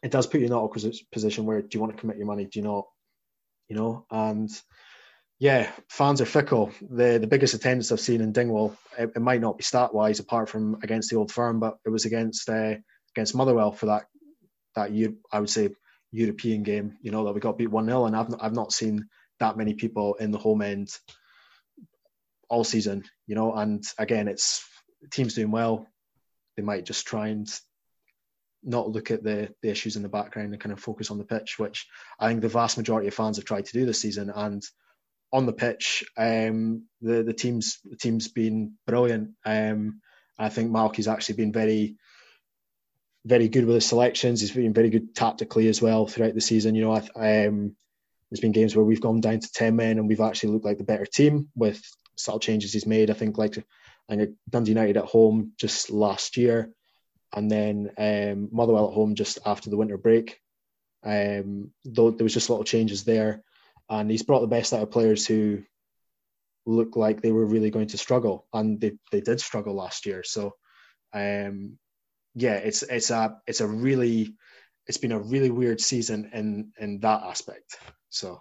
it 0.02 0.11
does 0.11 0.26
put 0.26 0.40
you 0.40 0.46
in 0.46 0.52
that 0.52 0.59
awkward 0.59 0.94
position 1.12 1.46
where 1.46 1.61
do 1.61 1.68
you 1.72 1.80
want 1.80 1.94
to 1.94 2.00
commit 2.00 2.16
your 2.16 2.26
money? 2.26 2.44
Do 2.44 2.59
you 2.59 2.64
not? 2.64 2.86
You 3.68 3.76
know, 3.76 4.06
and 4.11 4.50
yeah, 5.38 5.70
fans 5.88 6.20
are 6.20 6.26
fickle. 6.26 6.72
The 6.80 7.18
the 7.18 7.26
biggest 7.26 7.54
attendance 7.54 7.92
I've 7.92 8.00
seen 8.00 8.20
in 8.20 8.32
Dingwall, 8.32 8.76
it, 8.98 9.11
it 9.14 9.20
might 9.20 9.40
not 9.40 9.59
be 9.59 9.64
stat 9.64 9.92
wise 9.92 10.20
apart 10.20 10.48
from 10.48 10.78
against 10.82 11.11
the 11.11 11.16
old 11.16 11.30
firm, 11.30 11.61
but 11.61 11.78
it 11.84 11.90
was 11.90 12.06
against 12.06 12.48
uh, 12.48 12.74
against 13.14 13.34
Motherwell 13.34 13.72
for 13.72 13.86
that 13.86 14.06
that 14.74 14.90
I 15.32 15.40
would 15.40 15.50
say 15.50 15.70
European 16.12 16.62
game. 16.62 16.96
You 17.02 17.11
know 17.11 17.24
that 17.24 17.34
we 17.34 17.40
got 17.40 17.59
beat 17.59 17.70
one 17.70 17.86
0 17.86 18.06
and 18.06 18.16
I've 18.16 18.30
not, 18.30 18.42
I've 18.42 18.54
not 18.54 18.72
seen 18.72 19.09
that 19.40 19.56
many 19.56 19.74
people 19.74 20.14
in 20.14 20.30
the 20.30 20.38
home 20.38 20.62
end 20.62 20.90
all 22.48 22.64
season. 22.64 23.04
You 23.26 23.34
know, 23.34 23.54
and 23.54 23.84
again, 23.98 24.28
it's 24.28 24.64
teams 25.11 25.34
doing 25.34 25.51
well. 25.51 25.86
They 26.57 26.62
might 26.62 26.84
just 26.84 27.07
try 27.07 27.28
and 27.28 27.49
not 28.62 28.90
look 28.90 29.11
at 29.11 29.22
the, 29.22 29.55
the 29.62 29.70
issues 29.70 29.96
in 29.96 30.03
the 30.03 30.09
background 30.09 30.53
and 30.53 30.61
kind 30.61 30.72
of 30.72 30.80
focus 30.80 31.11
on 31.11 31.18
the 31.18 31.24
pitch, 31.24 31.59
which 31.59 31.86
I 32.18 32.28
think 32.28 32.40
the 32.40 32.49
vast 32.49 32.76
majority 32.76 33.09
of 33.09 33.14
fans 33.14 33.36
have 33.36 33.44
tried 33.44 33.66
to 33.66 33.72
do 33.72 33.86
this 33.86 34.01
season. 34.01 34.30
And 34.34 34.62
on 35.32 35.46
the 35.46 35.53
pitch, 35.53 36.05
um, 36.16 36.84
the 37.01 37.22
the 37.22 37.34
team's 37.34 37.78
the 37.84 37.96
team's 37.96 38.28
been 38.28 38.74
brilliant. 38.86 39.30
Um, 39.44 40.01
I 40.38 40.49
think 40.49 40.70
Malky's 40.70 41.09
actually 41.09 41.36
been 41.36 41.53
very 41.53 41.96
very 43.24 43.49
good 43.49 43.66
with 43.66 43.74
his 43.74 43.86
selections. 43.86 44.40
He's 44.40 44.53
been 44.53 44.72
very 44.72 44.90
good 44.90 45.14
tactically 45.14 45.68
as 45.68 45.82
well 45.82 46.07
throughout 46.07 46.34
the 46.34 46.40
season. 46.40 46.74
You 46.74 46.82
know, 46.82 46.92
I, 46.92 47.46
um, 47.46 47.76
there's 48.30 48.40
been 48.40 48.53
games 48.53 48.74
where 48.74 48.84
we've 48.84 49.01
gone 49.01 49.20
down 49.20 49.40
to 49.40 49.53
ten 49.53 49.76
men 49.76 49.99
and 49.99 50.09
we've 50.09 50.20
actually 50.20 50.53
looked 50.53 50.64
like 50.64 50.78
the 50.78 50.84
better 50.84 51.07
team 51.07 51.49
with 51.55 51.82
subtle 52.16 52.40
changes 52.40 52.72
he's 52.72 52.86
made. 52.86 53.11
I 53.11 53.14
think 53.14 53.36
like 53.36 53.62
I 54.09 54.16
think 54.16 54.36
Dundee 54.48 54.70
United 54.70 54.96
at 54.96 55.04
home 55.04 55.52
just 55.59 55.90
last 55.90 56.36
year, 56.36 56.72
and 57.34 57.50
then 57.50 57.90
um, 57.98 58.48
Motherwell 58.52 58.88
at 58.88 58.94
home 58.94 59.14
just 59.14 59.38
after 59.44 59.70
the 59.70 59.76
winter 59.76 59.98
break. 59.98 60.40
Um, 61.04 61.70
though 61.84 62.11
there 62.11 62.24
was 62.24 62.34
just 62.34 62.50
little 62.50 62.64
changes 62.64 63.04
there, 63.04 63.42
and 63.88 64.11
he's 64.11 64.22
brought 64.22 64.40
the 64.40 64.46
best 64.46 64.72
out 64.72 64.82
of 64.82 64.90
players 64.90 65.26
who 65.26 65.62
look 66.66 66.96
like 66.96 67.20
they 67.20 67.32
were 67.32 67.46
really 67.46 67.70
going 67.70 67.88
to 67.88 67.98
struggle, 67.98 68.46
and 68.52 68.80
they 68.80 68.92
they 69.12 69.20
did 69.20 69.40
struggle 69.40 69.74
last 69.74 70.06
year. 70.06 70.22
So, 70.24 70.54
um, 71.12 71.78
yeah, 72.34 72.54
it's 72.54 72.82
it's 72.82 73.11
a 73.11 73.38
it's 73.46 73.61
a 73.61 73.66
really 73.66 74.34
it's 74.86 74.98
been 74.98 75.12
a 75.12 75.20
really 75.20 75.50
weird 75.50 75.80
season 75.80 76.30
in 76.32 76.72
in 76.78 77.00
that 77.00 77.22
aspect. 77.22 77.78
So, 78.09 78.40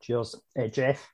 cheers, 0.00 0.36
uh, 0.58 0.68
Jeff. 0.68 1.08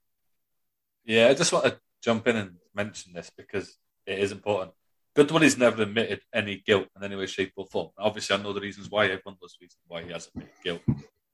Yeah, 1.04 1.28
I 1.28 1.34
just 1.34 1.52
want 1.52 1.64
to 1.64 1.80
jump 2.03 2.26
in 2.26 2.36
and 2.36 2.57
mention 2.74 3.12
this 3.12 3.30
because 3.36 3.76
it 4.07 4.18
is 4.18 4.32
important. 4.32 4.72
Goodwillie's 5.16 5.59
never 5.59 5.82
admitted 5.82 6.20
any 6.32 6.62
guilt 6.64 6.86
in 6.96 7.03
any 7.03 7.16
way, 7.16 7.26
shape, 7.26 7.53
or 7.57 7.66
form. 7.66 7.90
Obviously, 7.99 8.36
I 8.36 8.42
know 8.42 8.53
the 8.53 8.61
reasons 8.61 8.88
why 8.88 9.05
everyone 9.07 9.36
knows 9.40 9.57
the 9.59 9.64
reasons 9.64 9.82
why 9.86 10.03
he 10.05 10.12
hasn't 10.12 10.34
admitted 10.34 10.55
guilt, 10.62 10.82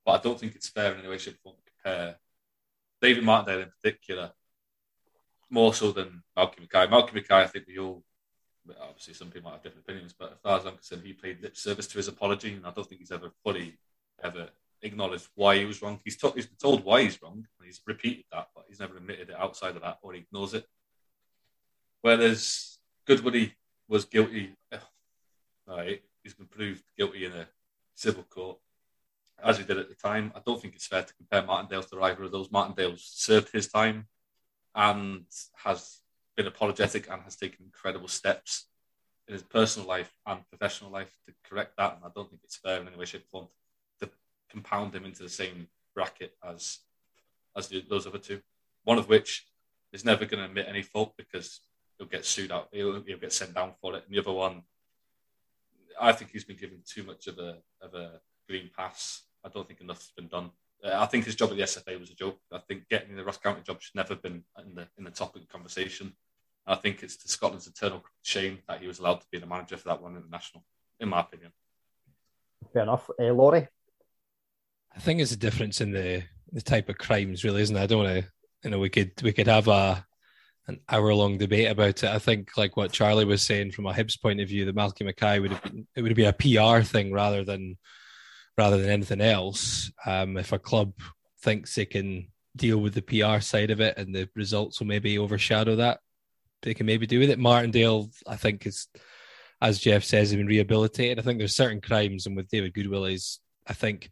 but 0.05 0.13
I 0.13 0.23
don't 0.23 0.41
think 0.41 0.55
it's 0.55 0.69
fair 0.69 0.93
in 0.95 1.01
any 1.01 1.09
way, 1.09 1.19
shape, 1.19 1.37
or 1.45 1.53
form 1.53 1.57
to 1.57 1.73
compare 1.83 2.17
David 3.03 3.25
Martindale 3.25 3.63
in 3.63 3.73
particular 3.83 4.33
more 5.51 5.75
so 5.75 5.93
than 5.93 6.23
Malcolm 6.35 6.67
Mackay. 6.73 6.91
Malcolm 6.91 7.15
Mackay, 7.15 7.43
I 7.43 7.47
think 7.47 7.67
we 7.67 7.79
all, 7.79 8.03
obviously, 8.81 9.15
some 9.15 9.29
people 9.29 9.51
might 9.51 9.57
have 9.57 9.63
different 9.63 9.85
opinions, 9.87 10.15
but 10.19 10.33
as 10.33 10.39
far 10.43 10.59
as 10.59 10.65
I'm 10.65 10.75
concerned, 10.75 11.03
he 11.05 11.13
played 11.13 11.43
lip 11.43 11.57
service 11.57 11.87
to 11.89 11.99
his 11.99 12.09
apology, 12.09 12.55
and 12.55 12.67
I 12.67 12.71
don't 12.71 12.89
think 12.89 13.01
he's 13.01 13.13
ever 13.13 13.31
fully 13.43 13.79
ever 14.23 14.49
acknowledged 14.85 15.29
why 15.35 15.59
he 15.59 15.65
was 15.65 15.83
wrong. 15.83 16.01
He's, 16.05 16.17
been 16.17 16.45
told 16.61 16.85
why 16.85 17.03
he's 17.03 17.21
wrong, 17.23 17.47
and 17.59 17.67
he's 17.67 17.81
repeated 17.87 18.25
that, 18.33 18.49
but 18.55 18.65
he's 18.69 18.81
never 18.81 18.97
admitted 18.97 19.31
it 19.31 19.37
outside 19.37 19.77
of 19.77 19.83
that, 19.83 19.99
or 20.03 20.13
he 20.13 20.21
ignores 20.21 20.55
it. 20.55 20.67
Whereas 22.03 22.79
Goodwillie 23.09 23.53
was 23.89 24.05
guilty, 24.05 24.55
right? 25.67 26.03
He's 26.23 26.35
been 26.35 26.47
proved 26.47 26.83
guilty 26.97 27.25
in 27.25 27.33
a 27.33 27.49
civil 27.95 28.25
court, 28.25 28.59
as 29.43 29.59
he 29.59 29.65
did 29.65 29.79
at 29.79 29.89
the 29.89 29.95
time. 29.95 30.33
I 30.35 30.41
don't 30.45 30.61
think 30.61 30.75
it's 30.75 30.87
fair 30.87 31.03
to 31.03 31.15
compare 31.15 31.43
Martindale 31.43 31.83
to 31.83 32.03
either 32.03 32.25
of 32.25 32.33
those. 32.33 32.51
Martindale's 32.51 33.05
served 33.05 33.51
his 33.53 33.69
time 33.69 34.07
and 34.75 35.25
has 35.57 36.01
been 36.37 36.47
apologetic 36.47 37.09
and 37.11 37.23
has 37.23 37.37
taken 37.37 37.65
incredible 37.65 38.09
steps 38.09 38.67
in 39.29 39.35
his 39.35 39.43
personal 39.43 39.89
life 39.89 40.13
and 40.27 40.49
professional 40.49 40.91
life 40.91 41.17
to 41.27 41.35
correct 41.49 41.77
that, 41.79 41.97
and 41.97 42.05
I 42.05 42.09
don't 42.15 42.29
think 42.29 42.43
it's 42.45 42.57
fair 42.57 42.81
in 42.81 42.89
any 42.89 42.97
way, 42.97 43.05
shape, 43.05 43.25
or 43.33 43.41
form 43.41 43.47
to 43.47 43.64
compound 44.55 44.95
him 44.95 45.05
into 45.05 45.23
the 45.23 45.29
same 45.29 45.69
bracket 45.95 46.35
as 46.49 46.79
as 47.57 47.69
the, 47.69 47.85
those 47.89 48.07
other 48.07 48.19
two. 48.19 48.41
One 48.85 48.99
of 48.99 49.09
which 49.09 49.47
is 49.93 50.05
never 50.05 50.25
going 50.25 50.43
to 50.43 50.47
admit 50.47 50.67
any 50.69 50.83
fault 50.83 51.13
because 51.17 51.61
he'll 51.97 52.09
get 52.09 52.25
sued 52.25 52.51
out, 52.51 52.69
he'll, 52.73 53.03
he'll 53.03 53.19
get 53.19 53.33
sent 53.33 53.55
down 53.55 53.73
for 53.81 53.95
it, 53.95 54.05
and 54.05 54.15
the 54.15 54.21
other 54.21 54.33
one, 54.33 54.63
I 56.01 56.13
think 56.13 56.33
he's 56.33 56.45
been 56.45 56.57
given 56.57 56.81
too 56.85 57.05
much 57.05 57.27
of 57.27 57.39
a 57.39 57.59
of 57.81 57.95
a 57.95 58.21
green 58.49 58.71
pass. 58.77 59.23
I 59.45 59.49
don't 59.49 59.67
think 59.67 59.81
enough's 59.81 60.13
been 60.17 60.29
done. 60.29 60.51
Uh, 60.85 60.93
I 60.95 61.07
think 61.07 61.25
his 61.25 61.37
job 61.37 61.51
at 61.51 61.57
the 61.57 61.63
SFA 61.63 61.99
was 61.99 62.11
a 62.11 62.15
joke. 62.15 62.39
I 62.53 62.59
think 62.59 62.89
getting 62.89 63.15
the 63.15 63.25
Ross 63.25 63.39
County 63.39 63.63
job 63.63 63.81
should 63.81 63.95
never 63.95 64.15
have 64.15 64.23
been 64.23 64.43
in 64.67 64.75
the 64.75 64.89
in 64.99 65.05
the 65.05 65.11
topic 65.11 65.37
of 65.37 65.43
the 65.43 65.53
conversation. 65.53 66.13
I 66.67 66.77
think 66.77 67.03
it's 67.03 67.17
to 67.19 67.29
Scotland's 67.29 67.67
eternal 67.67 68.03
shame 68.23 68.59
that 68.69 68.81
he 68.81 68.87
was 68.87 68.99
allowed 68.99 69.21
to 69.21 69.27
be 69.31 69.39
the 69.39 69.47
manager 69.47 69.77
for 69.77 69.89
that 69.91 70.03
one 70.03 70.17
international, 70.17 70.65
in 70.99 71.11
my 71.11 71.21
opinion. 71.21 71.53
Fair 72.73 72.83
enough. 72.83 73.11
Uh, 73.21 73.33
Laurie? 73.33 73.69
I 74.97 75.01
think 75.01 75.21
it's 75.21 75.33
a 75.33 75.37
difference 75.37 75.81
in 75.81 75.91
the 75.93 76.23
the 76.53 76.63
type 76.63 76.89
of 76.89 76.99
crimes, 76.99 77.43
really, 77.45 77.63
isn't 77.63 77.77
it? 77.77 77.83
I 77.83 77.87
don't 77.87 78.05
want 78.05 78.23
to, 78.25 78.31
you 78.63 78.71
know, 78.71 78.79
we 78.79 78.89
could 78.89 79.13
we 79.23 79.33
could 79.33 79.49
have 79.49 79.69
a 79.69 80.07
an 80.67 80.81
hour 80.89 81.13
long 81.15 81.37
debate 81.37 81.71
about 81.71 82.03
it. 82.03 82.05
I 82.05 82.19
think, 82.19 82.57
like 82.57 82.77
what 82.77 82.93
Charlie 82.93 83.25
was 83.25 83.43
saying 83.43 83.73
from 83.73 83.87
a 83.87 83.93
Hibs 83.93 84.21
point 84.21 84.41
of 84.41 84.49
view, 84.49 84.65
that 84.65 84.77
Malky 84.77 85.05
Mackay 85.05 85.41
would 85.41 85.53
have 85.53 85.63
been 85.63 85.87
it 85.95 86.03
would 86.03 86.15
be 86.15 86.25
a 86.25 86.33
PR 86.33 86.83
thing 86.83 87.13
rather 87.13 87.45
than 87.45 87.77
rather 88.57 88.79
than 88.79 88.91
anything 88.91 89.21
else. 89.21 89.91
Um, 90.07 90.37
if 90.37 90.53
a 90.53 90.59
club 90.59 90.93
thinks 91.43 91.75
they 91.75 91.87
can 91.87 92.29
deal 92.57 92.79
with 92.79 92.95
the 92.95 93.03
PR 93.03 93.41
side 93.41 93.71
of 93.71 93.81
it 93.81 93.99
and 93.99 94.15
the 94.15 94.29
results 94.37 94.79
will 94.79 94.87
maybe 94.87 95.19
overshadow 95.19 95.77
that, 95.77 95.99
they 96.63 96.73
can 96.73 96.87
maybe 96.87 97.07
do 97.07 97.19
with 97.19 97.31
it. 97.31 97.39
Martindale, 97.39 98.11
I 98.27 98.37
think, 98.37 98.65
is 98.65 98.89
as 99.61 99.79
Jeff 99.79 100.05
says, 100.05 100.31
have 100.31 100.39
been 100.39 100.47
rehabilitated. 100.47 101.19
I 101.19 101.23
think 101.23 101.39
there's 101.39 101.57
certain 101.57 101.81
crimes, 101.81 102.27
and 102.27 102.37
with 102.37 102.49
David 102.49 102.75
Goodwillie, 102.75 103.15
is 103.15 103.41
I 103.67 103.73
think 103.73 104.11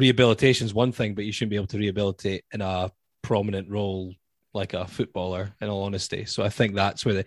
rehabilitation 0.00 0.66
is 0.66 0.74
one 0.74 0.92
thing, 0.92 1.14
but 1.14 1.24
you 1.24 1.32
shouldn't 1.32 1.50
be 1.50 1.56
able 1.56 1.66
to 1.68 1.78
rehabilitate 1.78 2.44
in 2.52 2.60
a 2.60 2.90
prominent 3.22 3.70
role 3.70 4.14
like 4.52 4.74
a 4.74 4.86
footballer. 4.86 5.54
In 5.60 5.68
all 5.68 5.84
honesty, 5.84 6.24
so 6.24 6.42
I 6.42 6.48
think 6.48 6.74
that's 6.74 7.04
where 7.04 7.14
the, 7.14 7.24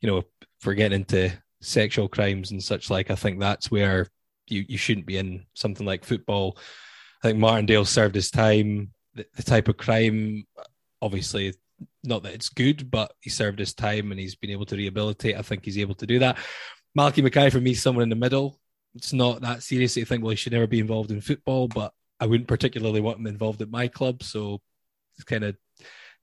you 0.00 0.10
know, 0.10 0.22
for 0.60 0.74
getting 0.74 1.00
into 1.00 1.32
sexual 1.60 2.08
crimes 2.08 2.50
and 2.50 2.62
such 2.62 2.90
like, 2.90 3.10
I 3.10 3.14
think 3.14 3.40
that's 3.40 3.70
where 3.70 4.06
you 4.48 4.64
you 4.68 4.78
shouldn't 4.78 5.06
be 5.06 5.16
in 5.16 5.46
something 5.54 5.86
like 5.86 6.04
football. 6.04 6.58
I 7.22 7.28
think 7.28 7.38
Martindale 7.38 7.84
served 7.84 8.14
his 8.14 8.30
time. 8.30 8.92
The, 9.14 9.26
the 9.36 9.42
type 9.42 9.68
of 9.68 9.76
crime, 9.78 10.46
obviously, 11.00 11.54
not 12.04 12.22
that 12.22 12.34
it's 12.34 12.48
good, 12.48 12.90
but 12.90 13.12
he 13.20 13.30
served 13.30 13.58
his 13.58 13.74
time 13.74 14.10
and 14.10 14.20
he's 14.20 14.34
been 14.34 14.50
able 14.50 14.66
to 14.66 14.76
rehabilitate. 14.76 15.36
I 15.36 15.42
think 15.42 15.64
he's 15.64 15.78
able 15.78 15.94
to 15.96 16.06
do 16.06 16.18
that. 16.20 16.36
Malky 16.96 17.22
Mackay 17.22 17.50
for 17.50 17.60
me, 17.60 17.74
someone 17.74 18.02
in 18.02 18.08
the 18.08 18.16
middle. 18.16 18.58
It's 18.94 19.12
not 19.12 19.42
that 19.42 19.62
serious 19.62 19.96
you 19.96 20.06
think, 20.06 20.22
well, 20.22 20.30
he 20.30 20.36
should 20.36 20.52
never 20.52 20.66
be 20.66 20.80
involved 20.80 21.10
in 21.10 21.20
football, 21.20 21.68
but 21.68 21.92
I 22.20 22.26
wouldn't 22.26 22.48
particularly 22.48 23.00
want 23.00 23.18
him 23.18 23.26
involved 23.26 23.62
at 23.62 23.70
my 23.70 23.88
club. 23.88 24.22
So 24.22 24.60
it's 25.14 25.24
kind 25.24 25.44
of 25.44 25.56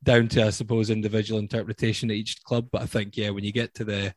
down 0.04 0.28
to, 0.30 0.46
I 0.46 0.50
suppose, 0.50 0.90
individual 0.90 1.40
interpretation 1.40 2.10
at 2.10 2.18
each 2.18 2.44
club. 2.44 2.68
But 2.72 2.82
I 2.82 2.86
think, 2.86 3.16
yeah, 3.18 3.30
when 3.30 3.44
you 3.44 3.52
get 3.52 3.74
to 3.76 3.86
the 3.86 4.14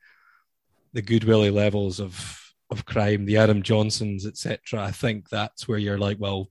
the 0.92 1.02
Goodwillie 1.02 1.52
levels 1.52 2.00
of 2.00 2.42
of 2.70 2.84
crime, 2.84 3.24
the 3.26 3.36
Adam 3.36 3.62
Johnsons, 3.62 4.26
etc., 4.26 4.82
I 4.82 4.90
think 4.90 5.28
that's 5.28 5.68
where 5.68 5.78
you're 5.78 5.98
like, 5.98 6.18
well, 6.18 6.50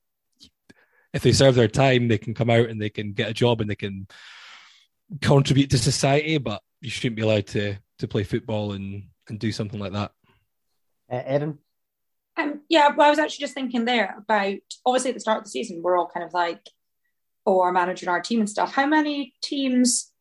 if 1.14 1.24
they 1.24 1.34
serve 1.34 1.56
their 1.56 1.68
time, 1.68 2.08
they 2.08 2.18
can 2.18 2.34
come 2.34 2.50
out 2.50 2.70
and 2.70 2.82
they 2.82 2.90
can 2.90 3.14
get 3.14 3.30
a 3.30 3.34
job 3.34 3.62
and 3.62 3.70
they 3.70 3.76
can 3.76 4.08
contribute 5.22 5.70
to 5.72 5.78
society. 5.78 6.38
But 6.38 6.62
you 6.82 6.90
shouldn't 6.90 7.18
be 7.18 7.24
allowed 7.24 7.48
to 7.48 7.78
to 8.00 8.08
play 8.08 8.24
football 8.24 8.74
and 8.74 9.04
and 9.28 9.40
do 9.40 9.52
something 9.52 9.80
like 9.80 9.94
that. 9.94 10.12
Uh, 11.12 11.22
Erin? 11.26 11.58
Um, 12.38 12.62
yeah, 12.70 12.90
well, 12.96 13.08
I 13.08 13.10
was 13.10 13.20
actually 13.20 13.44
just 13.44 13.54
thinking 13.54 13.86
there 13.86 14.16
about 14.18 14.56
obviously 14.86 15.12
at 15.12 15.14
the 15.16 15.20
start 15.22 15.38
of 15.40 15.44
the 15.46 15.50
season, 15.50 15.82
we're 15.82 15.98
all 15.98 16.10
kind 16.14 16.26
of 16.26 16.34
like, 16.34 16.70
oh, 17.46 17.62
our 17.62 17.72
manager 17.72 18.06
and 18.06 18.10
our 18.10 18.22
team 18.22 18.40
and 18.40 18.50
stuff. 18.50 18.74
How 18.74 18.86
many 18.86 19.34
teams 19.42 20.12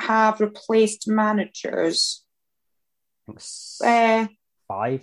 have 0.00 0.40
replaced 0.40 1.08
managers? 1.08 2.24
Uh, 3.84 4.26
Five. 4.68 5.02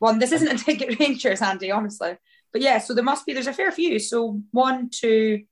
Well, 0.00 0.18
this 0.18 0.32
isn't 0.32 0.48
a 0.48 0.58
ticket 0.62 0.98
Rangers, 1.00 1.42
Andy, 1.42 1.70
honestly. 1.70 2.16
But 2.52 2.62
yeah, 2.62 2.78
so 2.78 2.94
there 2.94 3.04
must 3.04 3.26
be, 3.26 3.32
there's 3.32 3.46
a 3.46 3.52
fair 3.52 3.70
few. 3.70 3.98
So 3.98 4.40
one, 4.50 4.90
two, 4.90 5.44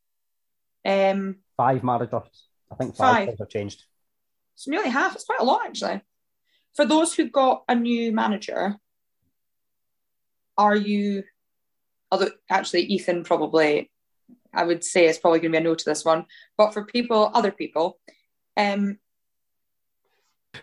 um, 0.84 1.36
Five 1.56 1.84
managers. 1.84 2.48
I 2.72 2.74
think 2.76 2.96
five, 2.96 3.28
Five. 3.28 3.38
have 3.38 3.48
changed. 3.48 3.84
so 4.56 4.70
nearly 4.70 4.88
half. 4.90 5.14
It's 5.14 5.24
quite 5.24 5.40
a 5.40 5.44
lot, 5.44 5.66
actually. 5.66 6.02
For 6.74 6.84
those 6.84 7.14
who 7.14 7.30
got 7.30 7.62
a 7.68 7.74
new 7.74 8.10
manager, 8.12 8.76
are 10.56 10.76
you, 10.76 11.24
although 12.10 12.30
actually 12.50 12.82
Ethan 12.82 13.24
probably, 13.24 13.90
I 14.52 14.64
would 14.64 14.84
say 14.84 15.06
is 15.06 15.18
probably 15.18 15.40
going 15.40 15.52
to 15.52 15.58
be 15.58 15.62
a 15.62 15.68
no 15.68 15.74
to 15.74 15.84
this 15.84 16.04
one. 16.04 16.26
But 16.56 16.72
for 16.72 16.84
people, 16.84 17.30
other 17.34 17.50
people, 17.50 17.98
um, 18.56 18.98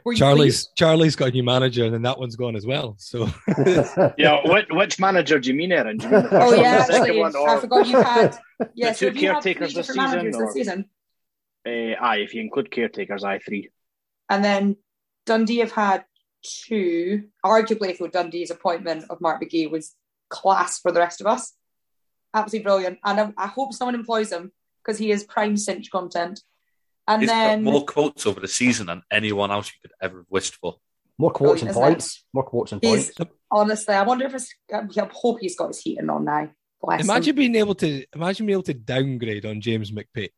were 0.05 0.13
you 0.13 0.17
Charlie's 0.17 0.69
Charlie's 0.75 1.15
got 1.15 1.29
a 1.29 1.31
new 1.31 1.43
manager, 1.43 1.83
and 1.85 1.93
then 1.93 2.03
that 2.03 2.17
one's 2.17 2.35
gone 2.37 2.55
as 2.55 2.65
well. 2.65 2.95
So 2.97 3.27
yeah, 4.17 4.39
which, 4.45 4.67
which 4.69 4.99
manager 4.99 5.37
do 5.39 5.49
you 5.49 5.55
mean, 5.55 5.71
Aaron? 5.71 5.97
Do 5.97 6.05
you 6.07 6.11
mean 6.13 6.23
the 6.23 6.29
Oh 6.29 6.39
first 6.39 6.51
one, 6.51 6.61
yeah, 6.61 6.85
the 6.87 6.93
actually, 6.95 7.19
one, 7.19 7.33
I 7.35 7.59
forgot 7.59 7.87
you 7.87 8.01
had. 8.01 8.37
Yeah, 8.75 8.89
the 8.89 8.93
so 8.95 9.09
two 9.09 9.15
if 9.15 9.21
you 9.21 9.29
have 9.33 9.43
three 9.43 9.53
caretakers 9.55 9.73
this 9.73 9.87
different 9.87 10.11
managers 10.11 10.35
season? 10.35 10.45
this 10.45 10.53
season, 10.53 10.85
uh, 11.67 12.03
aye, 12.05 12.17
if 12.17 12.33
you 12.33 12.41
include 12.41 12.71
caretakers, 12.71 13.23
I 13.23 13.39
three. 13.39 13.69
and 14.29 14.45
then 14.45 14.77
Dundee 15.25 15.57
have 15.59 15.71
had 15.71 16.05
two. 16.43 17.25
Arguably, 17.45 17.97
though, 17.97 18.07
Dundee's 18.07 18.51
appointment 18.51 19.05
of 19.09 19.21
Mark 19.21 19.41
McGhee 19.41 19.69
was 19.69 19.95
class 20.29 20.79
for 20.79 20.91
the 20.91 20.99
rest 20.99 21.21
of 21.21 21.27
us. 21.27 21.53
Absolutely 22.33 22.63
brilliant, 22.63 22.99
and 23.03 23.19
I, 23.19 23.33
I 23.37 23.47
hope 23.47 23.73
someone 23.73 23.95
employs 23.95 24.31
him 24.31 24.51
because 24.83 24.97
he 24.97 25.11
is 25.11 25.23
prime 25.23 25.57
cinch 25.57 25.91
content. 25.91 26.41
And 27.07 27.21
He's 27.21 27.29
then 27.29 27.63
got 27.63 27.71
more 27.71 27.85
quotes 27.85 28.25
over 28.25 28.39
the 28.39 28.47
season 28.47 28.87
than 28.87 29.01
anyone 29.11 29.51
else 29.51 29.67
you 29.67 29.73
could 29.81 29.95
ever 30.01 30.19
have 30.19 30.27
wished 30.29 30.55
for. 30.55 30.77
More 31.17 31.31
quotes 31.31 31.61
and 31.61 31.71
points. 31.71 32.23
More 32.33 32.43
quotes 32.43 32.71
and 32.71 32.81
he's 32.81 33.11
points. 33.11 33.33
honestly, 33.51 33.93
I 33.93 34.03
wonder 34.03 34.25
if 34.25 34.33
it's. 34.33 34.53
I 34.73 34.81
hope 35.11 35.39
he's 35.41 35.57
got 35.57 35.67
his 35.67 35.79
heating 35.79 36.09
on 36.09 36.25
now. 36.25 36.49
Bless 36.81 37.03
imagine 37.03 37.31
him. 37.31 37.35
being 37.35 37.55
able 37.55 37.75
to 37.75 38.05
imagine 38.15 38.45
being 38.45 38.55
able 38.55 38.63
to 38.63 38.73
downgrade 38.73 39.45
on 39.45 39.61
James 39.61 39.91
McPake. 39.91 40.29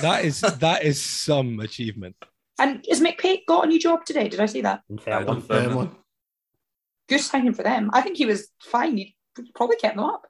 That 0.00 0.24
is 0.24 0.40
that 0.60 0.84
is 0.84 1.02
some 1.02 1.58
achievement. 1.60 2.16
And 2.58 2.84
is 2.88 3.00
McPake 3.00 3.46
got 3.46 3.64
a 3.64 3.68
new 3.68 3.78
job 3.78 4.04
today? 4.04 4.28
Did 4.28 4.40
I 4.40 4.46
see 4.46 4.60
that? 4.62 4.82
Fairmont. 5.00 5.46
Fairmont. 5.46 5.94
Good 7.08 7.20
signing 7.20 7.54
for 7.54 7.62
them. 7.62 7.90
I 7.92 8.00
think 8.02 8.16
he 8.16 8.26
was 8.26 8.48
fine. 8.60 8.96
He 8.96 9.16
probably 9.54 9.76
kept 9.76 9.96
them 9.96 10.04
up. 10.04 10.26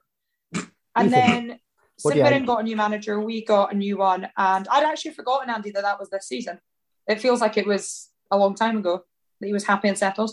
And 0.95 1.11
then 1.11 1.59
what 2.01 2.13
do 2.13 2.15
St 2.15 2.17
you 2.17 2.23
Mirren 2.23 2.37
think? 2.39 2.47
got 2.47 2.59
a 2.59 2.63
new 2.63 2.75
manager. 2.75 3.19
We 3.19 3.43
got 3.45 3.73
a 3.73 3.75
new 3.75 3.97
one, 3.97 4.27
and 4.37 4.67
I'd 4.67 4.83
actually 4.83 5.11
forgotten 5.11 5.49
Andy 5.49 5.71
that 5.71 5.81
that 5.83 5.99
was 5.99 6.09
this 6.09 6.27
season. 6.27 6.59
It 7.07 7.19
feels 7.19 7.41
like 7.41 7.57
it 7.57 7.67
was 7.67 8.09
a 8.31 8.37
long 8.37 8.55
time 8.55 8.77
ago 8.77 9.03
that 9.39 9.47
he 9.47 9.53
was 9.53 9.65
happy 9.65 9.87
and 9.89 9.97
settled. 9.97 10.31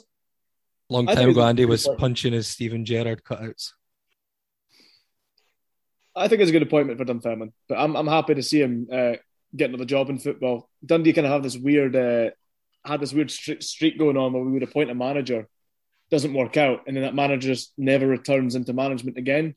Long 0.88 1.06
time 1.06 1.30
ago, 1.30 1.42
Andy 1.42 1.64
was 1.64 1.86
it's 1.86 1.94
punching 1.96 2.32
his 2.32 2.48
Steven 2.48 2.84
Gerrard 2.84 3.22
cutouts. 3.24 3.72
I 6.16 6.28
think 6.28 6.40
it's 6.40 6.50
a 6.50 6.52
good 6.52 6.62
appointment 6.62 6.98
for 6.98 7.04
Dunfermline, 7.04 7.52
but 7.68 7.78
I'm 7.78 7.96
I'm 7.96 8.06
happy 8.06 8.34
to 8.34 8.42
see 8.42 8.60
him 8.60 8.88
uh, 8.92 9.14
get 9.54 9.68
another 9.68 9.84
job 9.84 10.10
in 10.10 10.18
football. 10.18 10.68
Dundee 10.84 11.12
kind 11.12 11.26
of 11.26 11.32
have 11.32 11.42
this 11.42 11.56
weird 11.56 11.96
uh, 11.96 12.30
had 12.84 13.00
this 13.00 13.12
weird 13.12 13.30
streak, 13.30 13.98
going 13.98 14.16
on 14.16 14.32
where 14.32 14.42
we 14.42 14.52
would 14.52 14.62
appoint 14.62 14.90
a 14.90 14.94
manager, 14.94 15.48
doesn't 16.10 16.34
work 16.34 16.56
out, 16.56 16.82
and 16.86 16.96
then 16.96 17.02
that 17.02 17.14
manager 17.14 17.48
just 17.48 17.72
never 17.76 18.06
returns 18.06 18.54
into 18.54 18.72
management 18.72 19.18
again. 19.18 19.54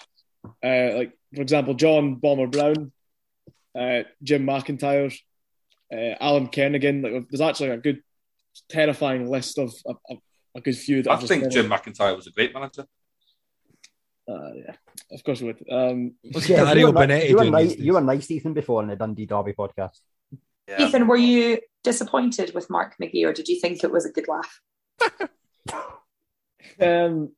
Uh, 0.64 0.92
like 0.96 1.18
for 1.34 1.42
example, 1.42 1.74
John 1.74 2.16
Bomber 2.16 2.48
Brown, 2.48 2.92
uh, 3.78 4.04
Jim 4.22 4.46
McIntyre, 4.46 5.18
uh, 5.92 6.16
Alan 6.20 6.48
Kernaghan. 6.48 7.04
Like, 7.04 7.30
there's 7.30 7.42
actually 7.42 7.70
a 7.70 7.78
good, 7.78 8.02
terrifying 8.70 9.30
list 9.30 9.58
of, 9.58 9.74
of, 9.86 9.98
of 10.10 10.18
a 10.56 10.62
good 10.62 10.78
few. 10.78 11.02
That 11.02 11.12
I 11.12 11.18
think 11.18 11.52
Jim 11.52 11.70
McIntyre 11.70 12.16
was 12.16 12.28
a 12.28 12.32
great 12.32 12.54
manager. 12.54 12.86
Uh, 14.28 14.54
yeah, 14.56 14.76
of 15.12 15.24
course 15.24 15.42
we 15.42 15.48
would. 15.48 15.64
Um, 15.70 16.14
Yeah, 16.24 16.74
you, 16.74 16.92
were, 16.92 17.08
ni- 17.08 17.28
you, 17.30 17.36
were 17.36 17.46
nice, 17.50 17.76
you 17.78 17.94
were 17.94 18.02
nice, 18.02 18.32
Ethan, 18.32 18.54
before 18.54 18.82
on 18.82 18.88
the 18.88 18.96
Dundee 18.96 19.26
Derby 19.26 19.54
podcast. 19.54 20.00
Ethan, 20.80 21.08
were 21.08 21.18
you 21.18 21.60
disappointed 21.84 22.54
with 22.56 22.70
Mark 22.70 22.96
McGhee, 23.02 23.26
or 23.28 23.34
did 23.34 23.48
you 23.50 23.60
think 23.60 23.84
it 23.84 23.92
was 23.92 24.06
a 24.06 24.12
good 24.12 24.28
laugh? 24.28 24.62
Um, 26.80 27.32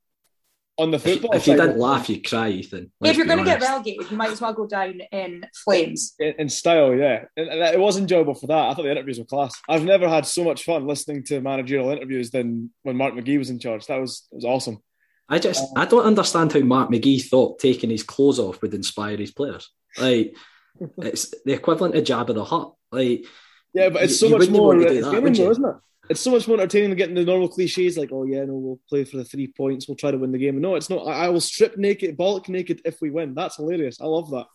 on 0.77 0.91
the 0.91 0.97
If, 0.97 1.05
you- 1.05 1.13
football 1.13 1.35
if 1.35 1.47
you 1.47 1.57
side, 1.57 1.65
didn't 1.65 1.79
laugh, 1.79 2.09
you 2.09 2.21
cry, 2.21 2.49
Ethan. 2.49 2.83
if 2.85 2.91
Let's 2.99 3.17
you're 3.17 3.25
going 3.25 3.39
to 3.39 3.45
get 3.45 3.57
honest. 3.57 3.69
relegated, 3.71 4.11
you 4.11 4.17
might 4.17 4.29
as 4.31 4.41
well 4.41 4.53
go 4.53 4.67
down 4.67 4.99
in 5.11 5.45
flames. 5.63 6.13
in, 6.19 6.33
in 6.37 6.49
style, 6.49 6.93
yeah, 6.93 7.25
and, 7.37 7.47
and 7.49 7.61
it 7.73 7.79
was 7.79 7.97
enjoyable 7.97 8.35
for 8.35 8.47
that. 8.47 8.69
I 8.69 8.73
thought 8.73 8.83
the 8.83 8.91
interviews 8.91 9.17
were 9.19 9.25
class. 9.25 9.53
I've 9.69 9.83
never 9.85 10.07
had 10.09 10.25
so 10.25 10.43
much 10.43 10.63
fun 10.63 10.85
listening 10.85 11.23
to 11.25 11.39
managerial 11.41 11.89
interviews 11.91 12.29
than 12.31 12.71
when 12.83 12.97
Mark 12.97 13.13
McGhee 13.13 13.37
was 13.37 13.49
in 13.49 13.59
charge. 13.59 13.85
That 13.87 13.99
was 14.01 14.27
it 14.31 14.35
was 14.35 14.45
awesome. 14.45 14.79
I 15.27 15.39
just 15.39 15.63
I 15.75 15.85
don't 15.85 16.05
understand 16.05 16.53
how 16.53 16.59
Mark 16.59 16.89
McGhee 16.89 17.23
thought 17.23 17.59
taking 17.59 17.89
his 17.89 18.03
clothes 18.03 18.39
off 18.39 18.61
would 18.61 18.73
inspire 18.73 19.17
his 19.17 19.31
players. 19.31 19.69
Like 19.97 20.35
it's 20.97 21.33
the 21.45 21.53
equivalent 21.53 21.95
of 21.95 22.03
Jabba 22.03 22.33
the 22.35 22.45
Hutt. 22.45 22.73
Like 22.91 23.25
Yeah, 23.73 23.89
but 23.89 24.03
it's 24.03 24.21
you- 24.21 24.29
so 24.29 24.37
much 24.37 24.49
more 24.49 24.67
want 24.75 24.81
to 24.87 24.93
that, 24.93 24.97
entertaining, 24.97 25.35
you? 25.35 25.43
though, 25.45 25.51
isn't 25.51 25.65
it? 25.65 25.75
it's 26.07 26.21
so 26.21 26.29
much 26.29 26.47
more 26.47 26.57
entertaining 26.57 26.89
than 26.91 26.97
getting 26.97 27.15
the 27.15 27.23
normal 27.25 27.47
cliches 27.49 27.97
like, 27.97 28.11
oh 28.11 28.25
yeah, 28.25 28.45
no, 28.45 28.53
we'll 28.53 28.79
play 28.87 29.03
for 29.03 29.17
the 29.17 29.25
three 29.25 29.47
points, 29.47 29.87
we'll 29.87 29.95
try 29.95 30.11
to 30.11 30.17
win 30.19 30.31
the 30.31 30.37
game. 30.37 30.61
No, 30.61 30.75
it's 30.75 30.89
not. 30.89 31.07
I, 31.07 31.25
I 31.25 31.29
will 31.29 31.41
strip 31.41 31.75
naked, 31.77 32.15
bollock 32.15 32.47
naked 32.47 32.81
if 32.85 33.01
we 33.01 33.09
win. 33.09 33.33
That's 33.33 33.55
hilarious. 33.55 33.99
I 33.99 34.05
love 34.05 34.29
that. 34.29 34.45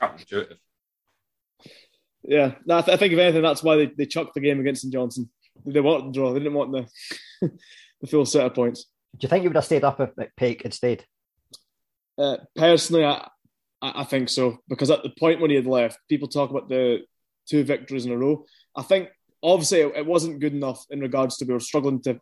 Counterintuitive. 0.00 0.56
Yeah, 2.22 2.54
no, 2.64 2.78
I, 2.78 2.82
th- 2.82 2.94
I 2.94 2.96
think 2.98 3.12
if 3.12 3.18
anything, 3.18 3.42
that's 3.42 3.62
why 3.62 3.76
they, 3.76 3.86
they 3.86 4.06
chucked 4.06 4.32
the 4.32 4.40
game 4.40 4.58
against 4.58 4.80
St 4.82 4.92
Johnstone. 4.94 5.28
They 5.66 5.80
wanted 5.80 6.08
the 6.08 6.12
draw. 6.18 6.32
They 6.32 6.38
didn't 6.40 6.54
want 6.54 6.72
the 6.72 7.50
the 8.00 8.06
full 8.06 8.24
set 8.24 8.46
of 8.46 8.54
points. 8.54 8.86
Do 9.16 9.24
you 9.24 9.28
think 9.28 9.44
you 9.44 9.50
would 9.50 9.56
have 9.56 9.64
stayed 9.64 9.84
up 9.84 10.00
at 10.00 10.16
McPake 10.16 10.62
instead? 10.62 11.04
Uh, 12.18 12.38
personally, 12.56 13.04
I, 13.04 13.28
I 13.82 14.04
think 14.04 14.28
so 14.28 14.58
because 14.68 14.90
at 14.90 15.02
the 15.02 15.12
point 15.18 15.40
when 15.40 15.50
he 15.50 15.56
had 15.56 15.66
left, 15.66 15.98
people 16.08 16.28
talk 16.28 16.50
about 16.50 16.68
the 16.68 17.00
two 17.48 17.64
victories 17.64 18.06
in 18.06 18.12
a 18.12 18.16
row. 18.16 18.44
I 18.74 18.82
think 18.82 19.08
obviously 19.42 19.80
it, 19.80 20.06
wasn't 20.06 20.40
good 20.40 20.54
enough 20.54 20.84
in 20.90 21.00
regards 21.00 21.36
to 21.36 21.44
we 21.44 21.52
were 21.52 21.60
struggling 21.60 22.00
to 22.02 22.18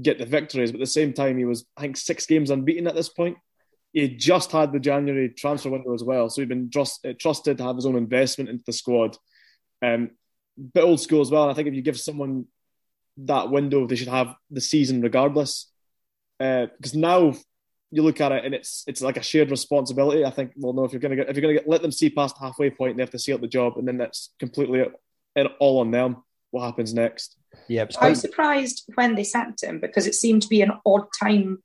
get 0.00 0.18
the 0.18 0.26
victories, 0.26 0.70
but 0.70 0.78
at 0.78 0.84
the 0.84 0.86
same 0.86 1.12
time 1.12 1.38
he 1.38 1.44
was 1.44 1.64
I 1.76 1.80
think 1.82 1.96
six 1.96 2.26
games 2.26 2.50
unbeaten 2.50 2.86
at 2.86 2.94
this 2.94 3.08
point. 3.08 3.38
He 3.92 4.08
just 4.08 4.52
had 4.52 4.72
the 4.72 4.80
January 4.80 5.30
transfer 5.30 5.70
window 5.70 5.94
as 5.94 6.04
well, 6.04 6.28
so 6.28 6.42
he'd 6.42 6.50
been 6.50 6.70
trust, 6.70 7.04
uh, 7.06 7.14
trusted 7.18 7.58
to 7.58 7.64
have 7.64 7.76
his 7.76 7.86
own 7.86 7.96
investment 7.96 8.50
into 8.50 8.64
the 8.66 8.72
squad. 8.72 9.16
Um, 9.82 10.10
bit 10.74 10.84
old 10.84 11.00
school 11.00 11.22
as 11.22 11.30
well. 11.30 11.48
I 11.48 11.54
think 11.54 11.68
if 11.68 11.74
you 11.74 11.82
give 11.82 11.98
someone 11.98 12.44
that 13.18 13.50
window, 13.50 13.86
they 13.86 13.96
should 13.96 14.08
have 14.08 14.34
the 14.50 14.60
season 14.60 15.00
regardless. 15.00 15.72
Uh, 16.38 16.66
because 16.76 16.94
now 16.94 17.34
you 17.90 18.02
look 18.02 18.20
at 18.20 18.32
it 18.32 18.44
and 18.44 18.54
it's 18.54 18.84
it's 18.86 19.00
like 19.00 19.16
a 19.16 19.22
shared 19.22 19.50
responsibility. 19.50 20.24
I 20.24 20.30
think 20.30 20.52
well, 20.56 20.72
no, 20.72 20.84
if 20.84 20.92
you're 20.92 21.00
gonna 21.00 21.16
get 21.16 21.28
if 21.28 21.36
you're 21.36 21.42
gonna 21.42 21.54
get 21.54 21.68
let 21.68 21.82
them 21.82 21.92
see 21.92 22.10
past 22.10 22.36
halfway 22.38 22.70
point, 22.70 22.96
they 22.96 23.02
have 23.02 23.10
to 23.10 23.18
see 23.18 23.32
out 23.32 23.40
the 23.40 23.48
job, 23.48 23.78
and 23.78 23.86
then 23.86 23.96
that's 23.96 24.34
completely 24.38 24.84
all 25.60 25.80
on 25.80 25.90
them. 25.90 26.22
What 26.50 26.64
happens 26.64 26.94
next? 26.94 27.36
Yeah, 27.68 27.86
I 28.00 28.10
was 28.10 28.20
surprised 28.20 28.84
when 28.94 29.14
they 29.14 29.24
sacked 29.24 29.62
him 29.62 29.80
because 29.80 30.06
it 30.06 30.14
seemed 30.14 30.42
to 30.42 30.48
be 30.48 30.62
an 30.62 30.72
odd 30.84 31.06
time. 31.18 31.62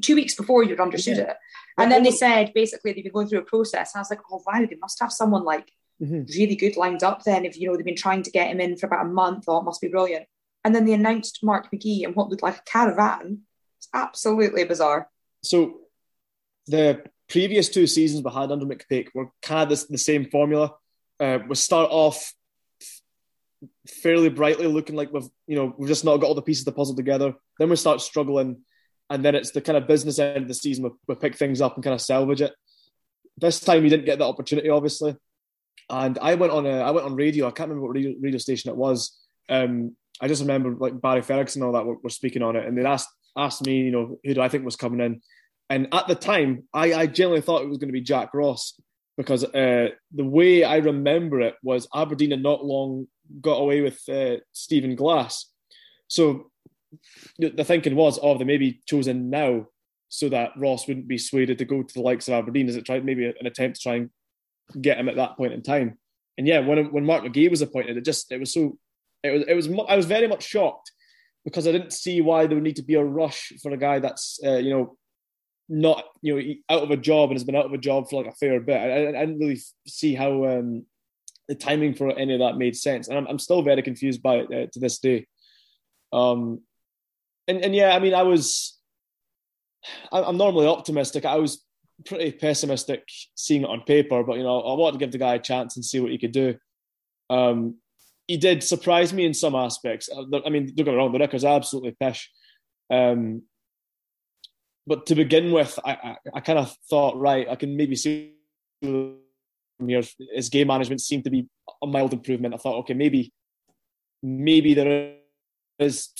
Two 0.00 0.14
weeks 0.14 0.34
before 0.34 0.64
you'd 0.64 0.80
understood 0.80 1.18
Yeah. 1.18 1.32
it, 1.32 1.36
and 1.76 1.92
then 1.92 2.02
they 2.02 2.10
said 2.10 2.52
basically 2.54 2.92
they've 2.92 3.04
been 3.04 3.12
going 3.12 3.28
through 3.28 3.40
a 3.40 3.42
process. 3.42 3.94
And 3.94 3.98
I 3.98 4.02
was 4.02 4.10
like, 4.10 4.20
oh 4.32 4.42
wow, 4.46 4.64
they 4.64 4.78
must 4.80 4.98
have 5.00 5.12
someone 5.12 5.44
like 5.44 5.70
really 6.00 6.56
good 6.56 6.76
lined 6.76 7.02
up. 7.02 7.22
Then 7.22 7.44
if 7.44 7.58
you 7.58 7.68
know 7.68 7.76
they've 7.76 7.84
been 7.84 7.96
trying 7.96 8.22
to 8.22 8.30
get 8.30 8.48
him 8.50 8.60
in 8.60 8.76
for 8.76 8.86
about 8.86 9.04
a 9.04 9.08
month, 9.08 9.44
oh, 9.48 9.58
it 9.58 9.64
must 9.64 9.82
be 9.82 9.88
brilliant. 9.88 10.26
And 10.64 10.74
then 10.74 10.86
they 10.86 10.94
announced 10.94 11.40
Mark 11.42 11.70
McGhee 11.70 12.04
and 12.04 12.16
what 12.16 12.30
looked 12.30 12.42
like 12.42 12.56
a 12.56 12.62
caravan. 12.62 13.40
It's 13.84 13.88
absolutely 13.92 14.64
bizarre. 14.64 15.08
So 15.42 15.80
the 16.66 17.04
previous 17.28 17.68
two 17.68 17.86
seasons 17.86 18.24
we 18.24 18.32
had 18.32 18.50
under 18.50 18.66
McPake 18.66 19.08
were 19.14 19.28
kind 19.42 19.64
of 19.64 19.68
this, 19.68 19.84
the 19.84 19.98
same 19.98 20.30
formula. 20.30 20.72
Uh, 21.20 21.38
we 21.48 21.54
start 21.54 21.90
off 21.90 22.32
fairly 24.02 24.28
brightly, 24.28 24.66
looking 24.66 24.96
like 24.96 25.12
we've 25.12 25.28
you 25.46 25.56
know 25.56 25.74
we've 25.78 25.88
just 25.88 26.04
not 26.04 26.16
got 26.16 26.26
all 26.26 26.34
the 26.34 26.42
pieces 26.42 26.66
of 26.66 26.74
the 26.74 26.78
puzzle 26.78 26.96
together. 26.96 27.34
Then 27.58 27.70
we 27.70 27.76
start 27.76 28.00
struggling, 28.00 28.62
and 29.10 29.24
then 29.24 29.34
it's 29.34 29.52
the 29.52 29.60
kind 29.60 29.76
of 29.76 29.86
business 29.86 30.18
end 30.18 30.42
of 30.42 30.48
the 30.48 30.54
season. 30.54 30.84
We, 30.84 30.90
we 31.08 31.14
pick 31.14 31.36
things 31.36 31.60
up 31.60 31.74
and 31.74 31.84
kind 31.84 31.94
of 31.94 32.00
salvage 32.00 32.40
it. 32.40 32.52
This 33.36 33.60
time 33.60 33.82
we 33.82 33.88
didn't 33.88 34.06
get 34.06 34.18
that 34.18 34.26
opportunity, 34.26 34.70
obviously, 34.70 35.16
and 35.90 36.18
I 36.18 36.34
went 36.34 36.52
on 36.52 36.66
a 36.66 36.80
I 36.80 36.90
went 36.90 37.06
on 37.06 37.16
radio. 37.16 37.46
I 37.46 37.50
can't 37.50 37.68
remember 37.68 37.86
what 37.86 37.96
radio, 37.96 38.14
radio 38.20 38.38
station 38.38 38.70
it 38.70 38.76
was. 38.76 39.18
Um, 39.48 39.94
I 40.20 40.28
just 40.28 40.42
remember 40.42 40.74
like 40.74 41.00
Barry 41.00 41.22
Ferguson 41.22 41.62
and 41.62 41.66
all 41.66 41.74
that 41.74 41.86
were, 41.86 41.96
were 42.02 42.10
speaking 42.10 42.42
on 42.42 42.56
it, 42.56 42.66
and 42.66 42.76
they 42.76 42.84
asked 42.84 43.08
asked 43.36 43.64
me, 43.64 43.78
you 43.78 43.90
know, 43.90 44.18
who 44.22 44.34
do 44.34 44.40
I 44.40 44.48
think 44.48 44.64
was 44.64 44.76
coming 44.76 45.00
in, 45.00 45.20
and 45.70 45.88
at 45.92 46.06
the 46.08 46.14
time, 46.14 46.64
I, 46.72 46.94
I 46.94 47.06
genuinely 47.06 47.40
thought 47.40 47.62
it 47.62 47.68
was 47.68 47.78
going 47.78 47.88
to 47.88 47.92
be 47.92 48.00
Jack 48.00 48.34
Ross 48.34 48.80
because 49.16 49.44
uh, 49.44 49.88
the 50.12 50.24
way 50.24 50.64
I 50.64 50.76
remember 50.76 51.40
it 51.40 51.54
was 51.62 51.88
Aberdeen 51.94 52.32
had 52.32 52.42
not 52.42 52.64
long 52.64 53.06
got 53.40 53.54
away 53.56 53.80
with 53.80 54.00
uh, 54.08 54.36
Stephen 54.52 54.94
Glass, 54.96 55.50
so 56.08 56.50
the 57.38 57.64
thinking 57.64 57.96
was, 57.96 58.18
oh, 58.22 58.38
they 58.38 58.44
may 58.44 58.56
be 58.56 58.80
chosen 58.86 59.30
now 59.30 59.66
so 60.08 60.28
that 60.28 60.52
Ross 60.56 60.86
wouldn't 60.86 61.08
be 61.08 61.18
swayed 61.18 61.56
to 61.56 61.64
go 61.64 61.82
to 61.82 61.94
the 61.94 62.00
likes 62.00 62.28
of 62.28 62.34
Aberdeen. 62.34 62.68
Is 62.68 62.76
it 62.76 62.86
tried 62.86 63.04
maybe 63.04 63.26
an 63.26 63.46
attempt 63.46 63.76
to 63.76 63.82
try 63.82 63.94
and 63.96 64.10
get 64.80 64.98
him 64.98 65.08
at 65.08 65.16
that 65.16 65.36
point 65.36 65.52
in 65.52 65.62
time? 65.62 65.98
And 66.38 66.46
yeah, 66.46 66.60
when 66.60 66.92
when 66.92 67.04
Mark 67.04 67.24
McGhee 67.24 67.50
was 67.50 67.62
appointed, 67.62 67.96
it 67.96 68.04
just 68.04 68.30
it 68.30 68.38
was 68.38 68.52
so 68.52 68.78
it 69.22 69.30
was 69.30 69.44
it 69.48 69.54
was 69.54 69.68
I 69.88 69.96
was 69.96 70.06
very 70.06 70.28
much 70.28 70.44
shocked 70.44 70.92
because 71.44 71.66
I 71.66 71.72
didn't 71.72 71.92
see 71.92 72.20
why 72.20 72.46
there 72.46 72.56
would 72.56 72.64
need 72.64 72.76
to 72.76 72.82
be 72.82 72.94
a 72.94 73.04
rush 73.04 73.52
for 73.62 73.72
a 73.72 73.76
guy 73.76 73.98
that's 73.98 74.38
uh, 74.44 74.56
you 74.56 74.70
know 74.70 74.96
not 75.68 76.04
you 76.22 76.34
know 76.34 76.54
out 76.76 76.82
of 76.82 76.90
a 76.90 76.96
job 76.96 77.30
and 77.30 77.38
has 77.38 77.44
been 77.44 77.56
out 77.56 77.66
of 77.66 77.72
a 77.72 77.78
job 77.78 78.08
for 78.08 78.22
like 78.22 78.32
a 78.32 78.36
fair 78.36 78.60
bit. 78.60 78.76
I, 78.76 79.08
I, 79.08 79.26
didn't 79.26 79.38
really 79.38 79.60
see 79.86 80.14
how 80.14 80.44
um, 80.46 80.86
the 81.48 81.54
timing 81.54 81.94
for 81.94 82.10
any 82.10 82.34
of 82.34 82.40
that 82.40 82.58
made 82.58 82.76
sense, 82.76 83.08
and 83.08 83.16
I'm, 83.16 83.26
I'm 83.26 83.38
still 83.38 83.62
very 83.62 83.82
confused 83.82 84.22
by 84.22 84.36
it 84.36 84.46
uh, 84.46 84.66
to 84.72 84.80
this 84.80 84.98
day. 84.98 85.26
Um, 86.12 86.60
and 87.48 87.64
and 87.64 87.74
yeah, 87.74 87.94
I 87.94 87.98
mean, 87.98 88.14
I 88.14 88.22
was 88.22 88.78
I'm 90.12 90.36
normally 90.36 90.66
optimistic. 90.66 91.24
I 91.24 91.36
was 91.36 91.64
pretty 92.06 92.32
pessimistic 92.32 93.04
seeing 93.34 93.62
it 93.62 93.68
on 93.68 93.82
paper, 93.82 94.22
but 94.22 94.36
you 94.36 94.42
know, 94.42 94.60
I 94.60 94.74
wanted 94.74 94.98
to 94.98 95.04
give 95.04 95.12
the 95.12 95.18
guy 95.18 95.34
a 95.34 95.38
chance 95.38 95.76
and 95.76 95.84
see 95.84 96.00
what 96.00 96.10
he 96.10 96.18
could 96.18 96.32
do. 96.32 96.56
Um, 97.30 97.76
he 98.26 98.36
did 98.36 98.62
surprise 98.62 99.12
me 99.12 99.24
in 99.24 99.34
some 99.34 99.54
aspects. 99.54 100.08
Uh, 100.08 100.24
I 100.44 100.50
mean, 100.50 100.66
don't 100.66 100.76
get 100.76 100.86
me 100.86 100.94
wrong, 100.94 101.12
the 101.12 101.18
record's 101.18 101.44
absolutely 101.44 101.96
pish. 101.98 102.30
Um, 102.90 103.42
but 104.86 105.06
to 105.06 105.14
begin 105.14 105.52
with, 105.52 105.78
I, 105.84 105.92
I, 105.92 106.16
I 106.34 106.40
kind 106.40 106.58
of 106.58 106.74
thought, 106.90 107.16
right, 107.16 107.48
I 107.48 107.56
can 107.56 107.76
maybe 107.76 107.96
see 107.96 108.34
from 108.82 109.18
here. 109.86 110.02
His 110.34 110.48
game 110.48 110.68
management 110.68 111.00
seemed 111.00 111.24
to 111.24 111.30
be 111.30 111.48
a 111.82 111.86
mild 111.86 112.12
improvement. 112.12 112.54
I 112.54 112.58
thought, 112.58 112.78
okay, 112.80 112.94
maybe, 112.94 113.32
maybe 114.22 114.74
there 114.74 115.16
is 115.78 116.10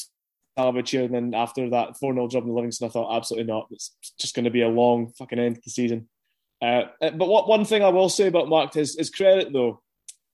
salvage 0.58 0.90
here. 0.90 1.04
And 1.04 1.14
then 1.14 1.34
after 1.34 1.68
that 1.70 1.98
4 1.98 2.14
0 2.14 2.28
job 2.28 2.44
in 2.44 2.48
the 2.48 2.54
Livingston, 2.54 2.88
I 2.88 2.90
thought, 2.90 3.14
absolutely 3.14 3.52
not. 3.52 3.68
It's 3.70 3.94
just 4.18 4.34
going 4.34 4.44
to 4.44 4.50
be 4.50 4.62
a 4.62 4.68
long 4.68 5.12
fucking 5.18 5.38
end 5.38 5.56
to 5.56 5.60
the 5.64 5.70
season. 5.70 6.08
Uh, 6.62 6.84
but 7.00 7.28
what 7.28 7.48
one 7.48 7.64
thing 7.64 7.82
I 7.82 7.88
will 7.88 8.08
say 8.08 8.28
about 8.28 8.48
Mark 8.48 8.72
his 8.72 9.12
credit, 9.14 9.52
though, 9.52 9.82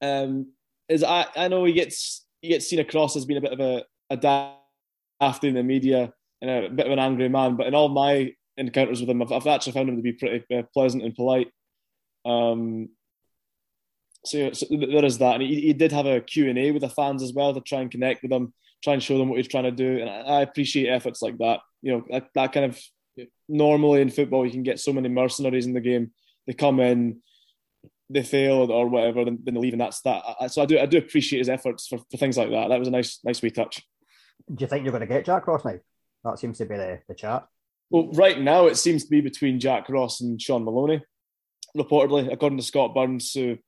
um, 0.01 0.53
is 0.91 1.03
I, 1.03 1.27
I 1.37 1.49
know 1.49 1.65
he 1.65 1.73
gets 1.73 2.27
he 2.43 2.49
gets 2.49 2.67
seen 2.67 2.81
across 2.81 3.17
as 3.17 3.25
being 3.25 3.39
a 3.39 3.41
bit 3.41 3.53
of 3.53 3.61
a, 3.61 3.85
a 4.11 4.17
daft 4.17 5.45
in 5.45 5.55
the 5.55 5.63
media 5.63 6.13
and 6.43 6.51
a 6.51 6.69
bit 6.69 6.87
of 6.87 6.93
an 6.93 6.99
angry 6.99 7.29
man. 7.29 7.57
But 7.57 7.67
in 7.67 7.75
all 7.75 7.89
my 7.89 8.35
encounters 8.57 9.01
with 9.01 9.09
him, 9.09 9.23
I've, 9.23 9.33
I've 9.33 9.47
actually 9.47 9.73
found 9.73 9.89
him 9.89 9.97
to 9.97 10.03
be 10.03 10.13
pretty 10.13 10.45
uh, 10.55 10.63
pleasant 10.75 11.05
and 11.05 11.15
polite. 11.15 11.51
Um, 12.25 12.91
so, 14.25 14.53
so 14.53 14.67
there 14.71 15.05
is 15.05 15.19
that, 15.19 15.35
and 15.35 15.43
he, 15.43 15.61
he 15.61 15.73
did 15.73 15.93
have 15.93 16.07
a 16.07 16.21
Q 16.21 16.51
and 16.51 16.59
A 16.59 16.71
with 16.73 16.83
the 16.83 16.91
fans 16.91 17.23
as 17.23 17.33
well 17.33 17.55
to 17.55 17.61
try 17.61 17.81
and 17.81 17.91
connect 17.91 18.23
with 18.23 18.31
them, 18.31 18.53
try 18.83 18.93
and 18.93 19.03
show 19.03 19.17
them 19.17 19.29
what 19.29 19.39
he's 19.39 19.49
trying 19.49 19.65
to 19.65 19.71
do, 19.71 19.99
and 20.01 20.11
I, 20.11 20.21
I 20.21 20.43
appreciate 20.43 20.89
efforts 20.89 21.23
like 21.23 21.39
that. 21.39 21.61
You 21.83 21.93
know, 21.93 22.05
that, 22.11 22.29
that 22.35 22.53
kind 22.53 22.67
of 22.67 23.27
normally 23.49 24.03
in 24.03 24.11
football 24.11 24.45
you 24.45 24.53
can 24.53 24.63
get 24.63 24.81
so 24.81 24.93
many 24.93 25.09
mercenaries 25.09 25.67
in 25.67 25.73
the 25.73 25.81
game. 25.81 26.13
They 26.47 26.53
come 26.53 26.81
in, 26.81 27.23
they 28.13 28.23
failed 28.25 28.71
or 28.71 28.89
whatever, 28.89 29.25
then, 29.25 29.39
then 29.45 29.55
they 29.55 29.61
leave, 29.61 29.73
and 29.75 29.81
that's 29.81 30.01
that. 30.03 30.23
I- 30.41 30.49
So 30.49 30.63
I 30.63 30.67
do 30.67 30.79
I 30.79 30.87
do 30.87 30.99
appreciate 30.99 31.39
his 31.39 31.49
efforts 31.49 31.87
for, 31.87 31.99
for 32.11 32.17
things 32.17 32.37
like 32.37 32.51
that. 32.51 32.69
That 32.69 32.79
was 32.79 32.89
a 32.89 32.91
nice 32.91 33.21
nice 33.25 33.41
wee 33.41 33.51
touch. 33.51 33.83
Do 34.53 34.63
you 34.63 34.67
think 34.69 34.83
you're 34.85 34.91
going 34.93 35.01
to 35.09 35.15
get 35.15 35.25
Jack 35.25 35.47
Ross 35.47 35.65
now? 35.65 35.79
That 36.25 36.39
seems 36.39 36.59
to 36.59 36.67
be 36.67 36.77
the, 36.77 36.99
the 37.09 37.15
chat. 37.15 37.47
Well, 37.89 38.11
right 38.13 38.39
now 38.41 38.67
it 38.67 38.77
seems 38.77 39.05
to 39.05 39.11
be 39.11 39.21
between 39.21 39.61
Jack 39.61 39.89
Ross 39.89 40.21
and 40.21 40.41
Shaun 40.43 40.65
Maloney, 40.65 41.03
reportedly, 41.77 42.33
according 42.33 42.59
to 42.59 42.65
Scott 42.65 42.95
Burns, 42.95 43.33
who 43.33 43.59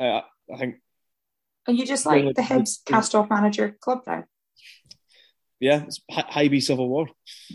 uh, 0.00 0.22
I 0.52 0.56
think, 0.58 0.76
And 1.66 1.78
you 1.78 1.84
just 1.86 2.06
like 2.06 2.24
the 2.34 2.42
Hibs 2.42 2.78
cast 2.86 3.14
off 3.14 3.28
manager 3.30 3.76
club 3.80 4.00
now. 4.06 4.24
yeah, 5.60 5.82
it's 5.84 6.00
high 6.10 6.48
Hybe 6.48 6.62
Civil 6.62 6.88
War. 6.88 7.06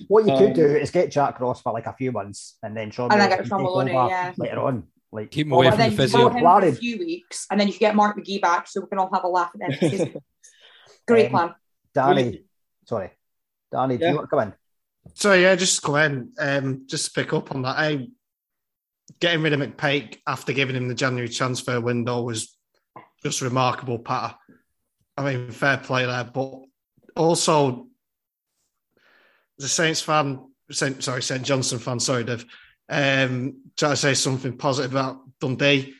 What 0.07 0.25
you 0.27 0.33
could 0.37 0.49
Um, 0.49 0.53
do 0.53 0.65
is 0.75 0.91
get 0.91 1.11
Jack 1.11 1.39
Ross 1.39 1.61
for 1.61 1.73
like 1.73 1.87
a 1.87 1.93
few 1.93 2.11
months 2.11 2.57
and 2.61 2.77
then 2.77 2.91
Shaun 2.91 3.11
And 3.11 3.19
then 3.19 3.29
Maloney 3.29 3.41
get 3.43 3.47
Shaun 3.49 3.59
can 3.59 3.63
Maloney, 3.65 3.91
yeah. 3.93 4.33
later 4.37 4.59
on. 4.59 4.83
Like 5.15 5.31
Keep 5.31 5.47
him 5.47 5.53
Or 5.53 5.63
away 5.63 5.71
from 5.71 5.79
the 5.89 5.95
physio. 5.95 6.29
him 6.29 6.43
for 6.43 6.65
a 6.65 6.71
few 6.73 6.97
weeks, 6.99 7.47
and 7.49 7.59
then 7.59 7.67
you 7.67 7.73
can 7.73 7.79
get 7.79 7.95
Mark 7.95 8.17
McGhee 8.17 8.41
back, 8.41 8.67
so 8.67 8.81
we 8.81 8.87
can 8.87 8.99
all 8.99 9.09
have 9.13 9.23
a 9.23 9.27
laugh 9.27 9.51
at 9.53 9.59
the 9.59 9.65
end 9.65 9.73
of 9.73 9.79
the 9.79 9.89
season. 9.89 10.15
Great 11.07 11.25
Um, 11.27 11.31
plan. 11.31 11.55
Danny, 11.93 12.43
sorry, 12.87 13.11
Danny, 13.71 13.97
do 13.97 14.05
you 14.07 14.15
want 14.15 14.29
to 14.29 14.35
come 14.35 14.39
in? 14.47 14.53
So 15.13 15.33
yeah, 15.33 15.55
just 15.55 15.79
to 15.81 15.87
go 15.87 15.95
in, 15.97 16.31
um, 16.39 16.83
just 16.87 17.05
to 17.05 17.11
pick 17.21 17.31
up 17.33 17.53
on 17.53 17.61
that. 17.61 17.77
I 17.77 18.07
getting 19.19 19.43
rid 19.43 19.53
of 19.53 19.59
McPake 19.59 20.17
after 20.27 20.51
giving 20.51 20.75
him 20.75 20.87
the 20.87 20.95
January 20.95 21.29
transfer 21.29 21.79
window 21.79 22.21
was 22.23 22.57
just 23.23 23.41
remarkable, 23.41 23.99
Pat. 23.99 24.37
I 25.15 25.23
mean, 25.23 25.51
fair 25.51 25.77
play 25.77 26.05
there, 26.05 26.23
but 26.25 26.53
also 27.15 27.87
as 29.59 29.65
a 29.65 29.69
Saints 29.69 30.01
fan, 30.01 30.39
Saint, 30.71 31.03
sorry, 31.03 31.21
St 31.21 31.43
Johnstone 31.43 31.79
fan, 31.79 31.99
sorry, 31.99 32.23
Dev. 32.25 32.45
Um, 32.89 33.64
try 33.77 33.89
to 33.89 33.97
say 33.97 34.13
something 34.13 34.57
positive 34.57 34.91
about 34.91 35.19
Dundee. 35.39 35.95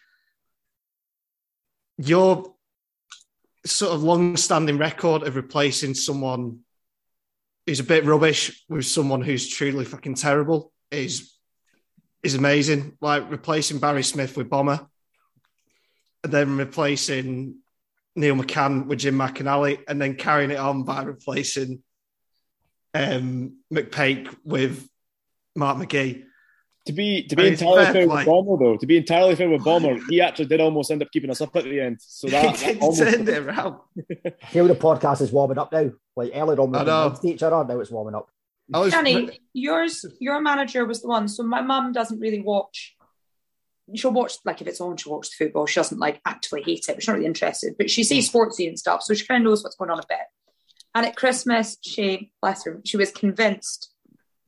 Your 1.98 2.54
sort 3.66 3.94
of 3.94 4.04
long-standing 4.04 4.78
record 4.78 5.24
of 5.24 5.36
replacing 5.36 5.94
someone 5.94 6.60
who's 7.66 7.80
a 7.80 7.84
bit 7.84 8.06
rubbish 8.06 8.64
with 8.70 8.86
someone 8.86 9.22
who's 9.22 9.48
truly 9.48 9.86
fucking 9.86 10.16
terrible 10.16 10.72
is 10.92 11.32
is 12.22 12.36
amazing. 12.36 12.98
Like 13.02 13.30
replacing 13.30 13.80
Barry 13.80 14.04
Smith 14.04 14.38
with 14.38 14.50
Bomber, 14.50 14.88
and 16.24 16.34
then 16.34 16.58
replacing 16.58 17.58
Neil 18.16 18.36
McCann 18.36 18.86
with 18.88 19.00
Jim 19.00 19.16
McInally, 19.16 19.80
and 19.88 20.02
then 20.02 20.16
carrying 20.16 20.52
it 20.52 20.58
on 20.58 20.84
by 20.84 21.04
replacing 21.04 21.82
um, 22.94 23.58
McPake 23.74 24.34
with 24.44 24.88
Mark 25.56 25.78
McGhee. 25.78 26.25
To 26.86 26.94
be 26.94 27.24
to 27.24 27.36
be 27.36 27.42
I 27.42 27.46
mean, 27.46 27.54
entirely 27.54 27.84
fair 27.86 27.94
fair 27.94 28.08
play. 28.08 28.18
with 28.18 28.26
Bomber 28.28 28.64
though, 28.64 28.78
to 28.78 28.86
be 28.86 28.98
entirely 28.98 29.36
fair 29.36 29.50
with 29.50 29.64
Bomber, 29.64 29.98
he 30.10 30.22
actually 30.22 30.46
did 30.46 30.62
almost 30.62 30.92
end 30.92 31.02
up 31.02 31.12
keeping 31.12 31.32
us 31.32 31.42
up 31.42 31.56
at 31.56 31.64
the 31.64 31.82
end. 31.82 31.98
So 32.00 32.28
that, 32.28 32.42
He 32.42 32.48
that 32.48 32.58
did 32.58 32.96
turn 32.96 33.28
it 33.28 33.30
almost 33.30 33.58
around. 33.58 33.80
I 34.26 34.46
feel 34.48 34.68
the 34.68 34.76
podcast 34.76 35.22
is 35.22 35.32
warming 35.32 35.58
up 35.58 35.72
now. 35.72 35.90
Like 36.16 36.32
earlier 36.36 36.62
on, 36.62 36.72
we 36.72 36.78
I 36.78 36.82
were 36.82 36.86
know. 36.86 37.06
against 37.08 37.26
each 37.26 37.44
other. 37.44 37.66
Now 37.68 37.80
it's 37.80 37.90
warming 37.90 38.14
up. 38.14 38.30
I 38.74 38.80
was, 38.80 38.94
Danny, 38.94 39.40
yours, 39.54 40.06
your 40.20 40.42
manager 40.42 40.86
was 40.86 41.02
the 41.02 41.08
one. 41.08 41.28
So 41.28 41.44
my 41.44 41.62
mum 41.62 41.92
doesn't 41.92 42.20
really 42.20 42.42
watch. 42.42 42.96
She'll 43.94 44.12
watch 44.12 44.38
like 44.46 44.62
if 44.62 44.68
it's 44.68 44.82
on, 44.82 44.98
she'll 44.98 45.14
watch 45.14 45.30
the 45.30 45.46
football. 45.46 45.66
She 45.68 45.80
doesn't 45.80 46.00
like 46.00 46.22
actively 46.26 46.64
hate 46.64 46.86
it, 46.88 46.94
but 46.94 47.02
she's 47.02 47.08
not 47.08 47.16
really 47.16 47.28
interested. 47.28 47.76
But 47.78 47.90
she 47.90 48.04
sees 48.04 48.32
hmm. 48.32 48.38
sportsy 48.38 48.68
and 48.68 48.78
stuff, 48.78 49.04
so 49.04 49.14
she 49.14 49.26
kind 49.26 49.44
of 49.44 49.50
knows 49.50 49.64
what's 49.64 49.76
going 49.76 49.92
on 49.92 50.00
a 50.00 50.06
bit. 50.08 50.20
And 50.96 51.06
at 51.06 51.16
Christmas, 51.16 51.78
she 51.82 52.32
bless 52.42 52.66
her, 52.66 52.82
she 52.86 52.98
was 52.98 53.12
convinced 53.12 53.92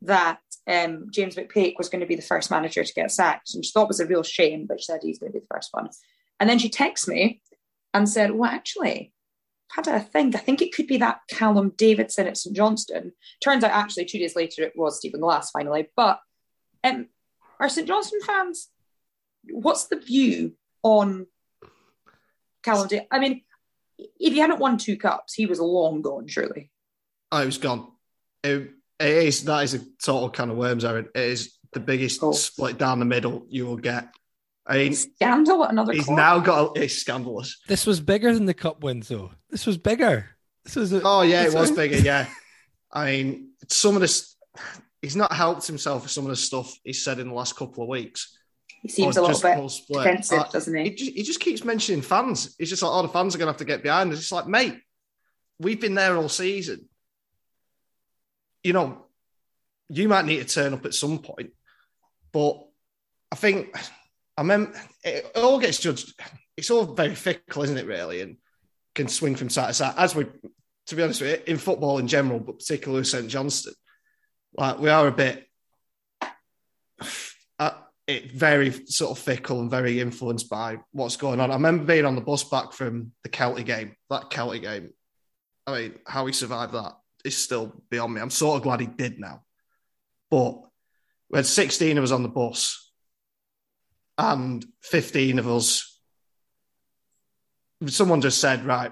that 0.01 0.39
um, 0.67 1.07
James 1.11 1.35
McPake 1.35 1.75
was 1.77 1.89
going 1.89 2.01
to 2.01 2.07
be 2.07 2.15
the 2.15 2.21
first 2.21 2.51
manager 2.51 2.83
to 2.83 2.93
get 2.93 3.11
sacked, 3.11 3.53
and 3.53 3.63
she 3.63 3.71
thought 3.71 3.83
it 3.83 3.89
was 3.89 3.99
a 3.99 4.05
real 4.05 4.23
shame, 4.23 4.65
but 4.65 4.79
she 4.79 4.85
said 4.85 4.99
he's 5.01 5.19
going 5.19 5.31
to 5.31 5.39
be 5.39 5.45
the 5.45 5.53
first 5.53 5.69
one. 5.71 5.89
And 6.39 6.49
then 6.49 6.59
she 6.59 6.69
texted 6.69 7.07
me 7.09 7.41
and 7.93 8.07
said, 8.07 8.31
"Well, 8.31 8.51
actually, 8.51 9.13
had 9.71 9.87
a 9.87 9.99
think. 9.99 10.35
I 10.35 10.39
think 10.39 10.61
it 10.61 10.73
could 10.73 10.87
be 10.87 10.97
that 10.97 11.21
Callum 11.29 11.73
Davidson 11.77 12.27
at 12.27 12.37
St 12.37 12.55
Johnstone. 12.55 13.13
Turns 13.43 13.63
out, 13.63 13.71
actually, 13.71 14.05
two 14.05 14.19
days 14.19 14.35
later, 14.35 14.63
it 14.63 14.73
was 14.75 14.97
Stephen 14.97 15.21
Glass 15.21 15.51
finally. 15.51 15.89
But 15.95 16.19
um, 16.83 17.07
are 17.59 17.69
St 17.69 17.87
Johnstone 17.87 18.21
fans? 18.21 18.69
What's 19.49 19.85
the 19.85 19.99
view 19.99 20.53
on 20.83 21.27
Callum? 22.63 22.89
I 23.11 23.19
mean, 23.19 23.41
if 23.97 24.33
he 24.33 24.39
hadn't 24.39 24.59
won 24.59 24.77
two 24.77 24.97
cups, 24.97 25.33
he 25.33 25.45
was 25.45 25.59
long 25.59 26.01
gone. 26.01 26.27
Surely, 26.27 26.71
Oh, 27.31 27.41
it 27.41 27.45
was 27.45 27.57
gone. 27.57 27.91
It 28.99 29.07
is 29.07 29.43
that 29.43 29.63
is 29.63 29.73
a 29.75 29.79
total 30.03 30.29
kind 30.29 30.51
of 30.51 30.57
worms, 30.57 30.85
Aaron. 30.85 31.07
It 31.13 31.21
is 31.21 31.57
the 31.73 31.79
biggest 31.79 32.21
split 32.35 32.77
down 32.77 32.99
the 32.99 33.05
middle 33.05 33.45
you 33.49 33.65
will 33.65 33.77
get. 33.77 34.07
I 34.65 34.77
mean, 34.77 34.93
scandal 34.93 35.63
at 35.63 35.71
another. 35.71 35.93
he's 35.93 36.05
club. 36.05 36.17
now 36.17 36.39
got 36.39 36.77
a, 36.77 36.81
it's 36.83 36.95
scandalous. 36.95 37.57
This 37.67 37.85
was 37.85 38.01
bigger 38.01 38.33
than 38.33 38.45
the 38.45 38.53
cup 38.53 38.83
wins, 38.83 39.07
though. 39.07 39.31
This 39.49 39.65
was 39.65 39.77
bigger. 39.77 40.29
This 40.65 40.75
was. 40.75 40.91
A, 40.91 41.01
Oh 41.03 41.21
yeah, 41.21 41.43
it 41.43 41.45
this 41.45 41.55
was 41.55 41.71
bigger. 41.71 41.97
Yeah, 41.97 42.27
I 42.91 43.05
mean, 43.11 43.51
some 43.69 43.95
of 43.95 44.01
this, 44.01 44.35
he's 45.01 45.15
not 45.15 45.31
helped 45.31 45.67
himself 45.67 46.03
with 46.03 46.11
some 46.11 46.25
of 46.25 46.29
the 46.29 46.35
stuff 46.35 46.73
he 46.83 46.91
said 46.93 47.19
in 47.19 47.29
the 47.29 47.33
last 47.33 47.55
couple 47.55 47.83
of 47.83 47.89
weeks. 47.89 48.37
He 48.81 48.89
seems 48.89 49.17
a 49.17 49.21
little 49.21 49.39
bit 49.39 49.55
post-split. 49.55 50.03
defensive, 50.03 50.39
Uh, 50.39 50.49
doesn't 50.49 50.75
he? 50.75 50.83
He 50.83 50.89
just, 50.91 51.11
he 51.11 51.23
just 51.23 51.39
keeps 51.39 51.63
mentioning 51.63 52.01
fans. 52.01 52.55
He's 52.59 52.69
just 52.69 52.83
like, 52.83 52.91
oh, 52.91 53.01
the 53.01 53.07
fans 53.09 53.33
are 53.33 53.37
going 53.37 53.47
to 53.47 53.51
have 53.53 53.57
to 53.57 53.65
get 53.65 53.81
behind 53.83 54.11
us. 54.13 54.19
It's 54.19 54.31
like, 54.31 54.47
mate, 54.47 54.79
we've 55.59 55.81
been 55.81 55.95
there 55.95 56.15
all 56.15 56.29
season. 56.29 56.86
You 58.67 58.73
know, 58.73 59.05
you 59.87 60.09
might 60.09 60.25
need 60.25 60.45
to 60.45 60.53
turn 60.53 60.73
up 60.73 60.85
at 60.85 60.93
some 60.93 61.19
point, 61.19 61.51
but 62.33 62.67
I 63.31 63.37
think 63.37 63.73
I 64.35 64.43
mean 64.43 64.73
it 65.05 65.31
all 65.35 65.57
gets 65.57 65.79
judged. 65.79 66.13
It's 66.57 66.69
all 66.69 66.83
very 66.83 67.15
fickle, 67.15 67.63
isn't 67.63 67.77
it? 67.77 67.87
Really, 67.87 68.19
and 68.19 68.35
can 68.93 69.07
swing 69.07 69.37
from 69.37 69.49
side 69.49 69.67
to 69.67 69.73
side. 69.73 69.93
As 69.97 70.15
we, 70.15 70.25
to 70.87 70.95
be 70.97 71.01
honest 71.01 71.21
with 71.21 71.29
you, 71.47 71.53
in 71.53 71.57
football 71.57 71.99
in 71.99 72.09
general, 72.09 72.41
but 72.41 72.59
particularly 72.59 73.05
St 73.05 73.29
Johnstone, 73.29 73.73
like 74.57 74.79
we 74.79 74.89
are 74.89 75.07
a 75.07 75.13
bit 75.13 75.47
uh, 77.59 77.71
it 78.05 78.33
very 78.33 78.71
sort 78.85 79.17
of 79.17 79.23
fickle 79.23 79.61
and 79.61 79.71
very 79.71 80.01
influenced 80.01 80.49
by 80.49 80.79
what's 80.91 81.15
going 81.15 81.39
on. 81.39 81.51
I 81.51 81.53
remember 81.53 81.85
being 81.85 82.03
on 82.03 82.15
the 82.15 82.21
bus 82.21 82.43
back 82.43 82.73
from 82.73 83.13
the 83.23 83.29
Celtic 83.29 83.65
game, 83.65 83.95
that 84.09 84.29
Celtic 84.29 84.63
game. 84.63 84.89
I 85.65 85.79
mean, 85.79 85.93
how 86.05 86.25
he 86.25 86.33
survived 86.33 86.73
that 86.73 86.97
is 87.23 87.37
still 87.37 87.81
beyond 87.89 88.13
me. 88.13 88.21
I'm 88.21 88.29
sort 88.29 88.57
of 88.57 88.63
glad 88.63 88.79
he 88.79 88.87
did 88.87 89.19
now. 89.19 89.43
But 90.29 90.61
we 91.29 91.37
had 91.37 91.45
16 91.45 91.97
of 91.97 92.03
us 92.03 92.11
on 92.11 92.23
the 92.23 92.29
bus 92.29 92.91
and 94.17 94.65
15 94.81 95.39
of 95.39 95.47
us. 95.47 95.99
Someone 97.87 98.21
just 98.21 98.39
said, 98.39 98.65
right, 98.65 98.91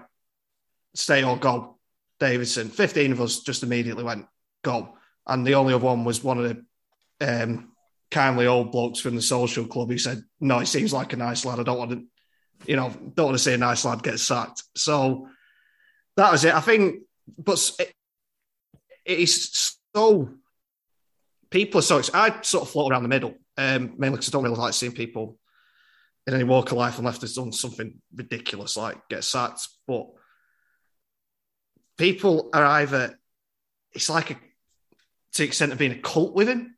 stay 0.93 1.23
or 1.23 1.37
go, 1.37 1.77
Davidson. 2.19 2.69
15 2.69 3.11
of 3.13 3.21
us 3.21 3.41
just 3.41 3.63
immediately 3.63 4.03
went, 4.03 4.25
go. 4.63 4.97
And 5.27 5.45
the 5.45 5.55
only 5.55 5.73
other 5.73 5.85
one 5.85 6.03
was 6.03 6.23
one 6.23 6.37
of 6.37 6.43
the 6.43 6.65
um, 7.21 7.71
kindly 8.11 8.47
old 8.47 8.71
blokes 8.71 8.99
from 8.99 9.15
the 9.15 9.21
social 9.21 9.65
club 9.65 9.89
who 9.89 9.97
said, 9.97 10.23
"No, 10.39 10.59
he 10.59 10.65
seems 10.65 10.93
like 10.93 11.13
a 11.13 11.17
nice 11.17 11.45
lad. 11.45 11.59
I 11.59 11.63
don't 11.63 11.77
want 11.77 11.91
to, 11.91 12.03
you 12.65 12.75
know, 12.75 12.89
don't 13.13 13.27
want 13.27 13.37
to 13.37 13.43
see 13.43 13.53
a 13.53 13.57
nice 13.57 13.85
lad 13.85 14.03
get 14.03 14.19
sacked." 14.19 14.63
So 14.75 15.27
that 16.15 16.31
was 16.31 16.45
it. 16.45 16.53
I 16.53 16.61
think, 16.61 17.01
but 17.37 17.71
it, 19.05 19.19
is 19.19 19.77
so 19.95 20.29
people 21.49 21.79
are 21.79 21.83
so. 21.83 22.01
I 22.13 22.41
sort 22.41 22.63
of 22.63 22.69
float 22.69 22.91
around 22.91 23.03
the 23.03 23.09
middle, 23.09 23.35
um, 23.57 23.93
mainly 23.97 24.17
because 24.17 24.29
I 24.29 24.31
don't 24.31 24.43
really 24.43 24.55
like 24.55 24.73
seeing 24.73 24.91
people 24.91 25.37
in 26.27 26.33
any 26.33 26.43
walk 26.43 26.71
of 26.71 26.77
life 26.77 26.97
unless 26.97 27.19
they've 27.19 27.33
done 27.33 27.51
something 27.51 28.01
ridiculous 28.13 28.77
like 28.77 29.07
get 29.09 29.23
sacked. 29.23 29.67
But 29.87 30.07
people 31.97 32.49
are 32.53 32.65
either 32.65 33.17
it's 33.93 34.09
like 34.09 34.31
a 34.31 34.33
to 34.33 35.41
the 35.41 35.43
extent 35.45 35.71
of 35.71 35.77
being 35.77 35.91
a 35.91 36.01
cult 36.01 36.33
with 36.33 36.49
him 36.49 36.75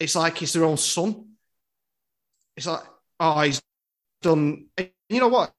it's 0.00 0.14
like 0.14 0.38
he's 0.38 0.52
their 0.52 0.64
own 0.64 0.76
son. 0.76 1.26
It's 2.56 2.66
like, 2.66 2.82
oh, 3.20 3.40
he's 3.40 3.60
done. 4.22 4.66
You 5.08 5.20
know 5.20 5.28
what? 5.28 5.52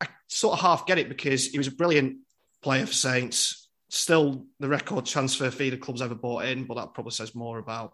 I 0.00 0.08
sort 0.28 0.54
of 0.54 0.60
half 0.60 0.86
get 0.86 0.98
it 0.98 1.08
because 1.08 1.46
he 1.46 1.58
was 1.58 1.66
a 1.66 1.72
brilliant 1.72 2.18
player 2.62 2.86
for 2.86 2.92
Saints. 2.92 3.59
Still 3.90 4.46
the 4.60 4.68
record 4.68 5.04
transfer 5.04 5.50
fee 5.50 5.70
the 5.70 5.76
club's 5.76 6.00
ever 6.00 6.14
bought 6.14 6.44
in, 6.44 6.64
but 6.64 6.76
that 6.76 6.94
probably 6.94 7.10
says 7.10 7.34
more 7.34 7.58
about 7.58 7.92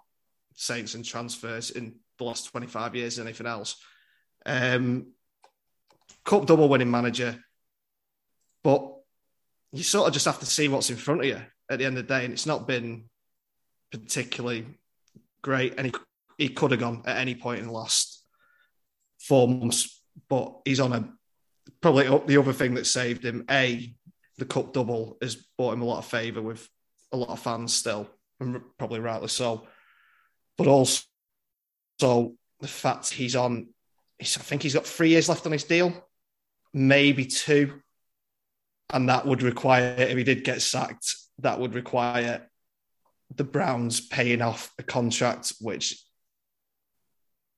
Saints 0.54 0.94
and 0.94 1.04
transfers 1.04 1.70
in 1.70 1.96
the 2.18 2.24
last 2.24 2.50
25 2.50 2.94
years 2.94 3.16
than 3.16 3.26
anything 3.26 3.46
else. 3.46 3.76
Um, 4.44 5.08
Cup 6.24 6.46
double 6.46 6.68
winning 6.68 6.90
manager, 6.90 7.38
but 8.62 8.94
you 9.72 9.82
sort 9.82 10.08
of 10.08 10.12
just 10.12 10.26
have 10.26 10.40
to 10.40 10.46
see 10.46 10.68
what's 10.68 10.90
in 10.90 10.96
front 10.96 11.20
of 11.20 11.26
you 11.26 11.40
at 11.70 11.78
the 11.78 11.84
end 11.84 11.96
of 11.98 12.06
the 12.06 12.14
day, 12.14 12.24
and 12.24 12.32
it's 12.32 12.46
not 12.46 12.66
been 12.66 13.04
particularly 13.92 14.66
great, 15.42 15.74
and 15.78 15.86
he, 15.86 15.94
he 16.36 16.48
could 16.48 16.72
have 16.72 16.80
gone 16.80 17.02
at 17.06 17.18
any 17.18 17.34
point 17.34 17.60
in 17.60 17.66
the 17.66 17.72
last 17.72 18.24
four 19.20 19.48
months. 19.48 20.02
But 20.28 20.60
he's 20.64 20.80
on 20.80 20.92
a 20.92 21.08
probably 21.80 22.08
the 22.26 22.40
other 22.40 22.52
thing 22.52 22.74
that 22.74 22.86
saved 22.86 23.24
him. 23.24 23.44
A, 23.50 23.94
the 24.38 24.44
cup 24.44 24.72
double 24.72 25.16
has 25.22 25.36
bought 25.56 25.74
him 25.74 25.82
a 25.82 25.84
lot 25.84 25.98
of 25.98 26.06
favour 26.06 26.42
with 26.42 26.68
a 27.12 27.16
lot 27.16 27.30
of 27.30 27.40
fans 27.40 27.72
still, 27.72 28.08
and 28.40 28.60
probably 28.78 29.00
rightly 29.00 29.28
so. 29.28 29.66
But 30.58 30.66
also, 30.66 31.02
so 32.00 32.34
the 32.60 32.68
fact 32.68 33.10
he's 33.10 33.36
on, 33.36 33.68
he's, 34.18 34.36
I 34.36 34.40
think 34.40 34.62
he's 34.62 34.74
got 34.74 34.86
three 34.86 35.10
years 35.10 35.28
left 35.28 35.46
on 35.46 35.52
his 35.52 35.64
deal, 35.64 35.92
maybe 36.72 37.24
two, 37.26 37.80
and 38.92 39.08
that 39.08 39.26
would 39.26 39.42
require 39.42 39.94
if 39.98 40.16
he 40.16 40.24
did 40.24 40.44
get 40.44 40.62
sacked, 40.62 41.14
that 41.40 41.58
would 41.58 41.74
require 41.74 42.48
the 43.34 43.44
Browns 43.44 44.00
paying 44.00 44.42
off 44.42 44.72
a 44.78 44.82
contract, 44.82 45.54
which, 45.60 46.00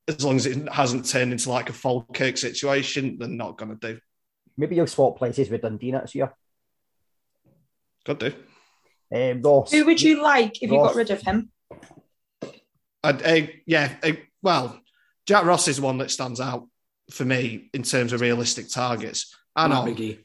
as 0.08 0.24
long 0.24 0.36
as 0.36 0.46
it 0.46 0.68
hasn't 0.72 1.06
turned 1.06 1.32
into 1.32 1.50
like 1.50 1.68
a 1.68 1.74
Falkirk 1.74 2.38
situation, 2.38 3.18
they're 3.18 3.28
not 3.28 3.58
going 3.58 3.76
to 3.76 3.94
do. 3.94 4.00
Maybe 4.56 4.76
you'll 4.76 4.86
swap 4.86 5.18
places 5.18 5.50
with 5.50 5.62
Dundee 5.62 5.92
next 5.92 6.14
year. 6.14 6.32
Could 8.04 8.18
do. 8.18 8.32
Um, 9.14 9.42
Ross. 9.42 9.70
Who 9.72 9.84
would 9.86 10.00
you 10.02 10.22
like 10.22 10.62
if 10.62 10.70
you 10.70 10.78
Ross. 10.78 10.88
got 10.88 10.96
rid 10.96 11.10
of 11.10 11.20
him? 11.22 11.50
I'd, 13.02 13.22
I, 13.24 13.60
yeah, 13.66 13.94
I, 14.02 14.20
well, 14.42 14.78
Jack 15.26 15.44
Ross 15.44 15.68
is 15.68 15.80
one 15.80 15.98
that 15.98 16.10
stands 16.10 16.40
out 16.40 16.66
for 17.10 17.24
me 17.24 17.70
in 17.72 17.82
terms 17.82 18.12
of 18.12 18.20
realistic 18.20 18.68
targets. 18.70 19.34
I 19.54 19.68
know, 19.68 19.84
Matt 19.84 19.96
McGhee. 19.96 20.18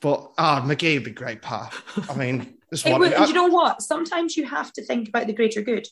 but 0.00 0.32
ah, 0.38 0.62
McGhee 0.66 0.94
would 0.94 1.04
be 1.04 1.10
great, 1.10 1.42
part. 1.42 1.74
I 2.08 2.14
mean, 2.14 2.54
just 2.72 2.86
It 2.86 2.92
one. 2.92 3.00
would, 3.00 3.14
I- 3.14 3.18
and 3.20 3.28
you 3.28 3.34
know 3.34 3.46
what? 3.48 3.82
Sometimes 3.82 4.36
you 4.36 4.46
have 4.46 4.72
to 4.74 4.84
think 4.84 5.08
about 5.08 5.26
the 5.26 5.32
greater 5.32 5.60
good. 5.62 5.86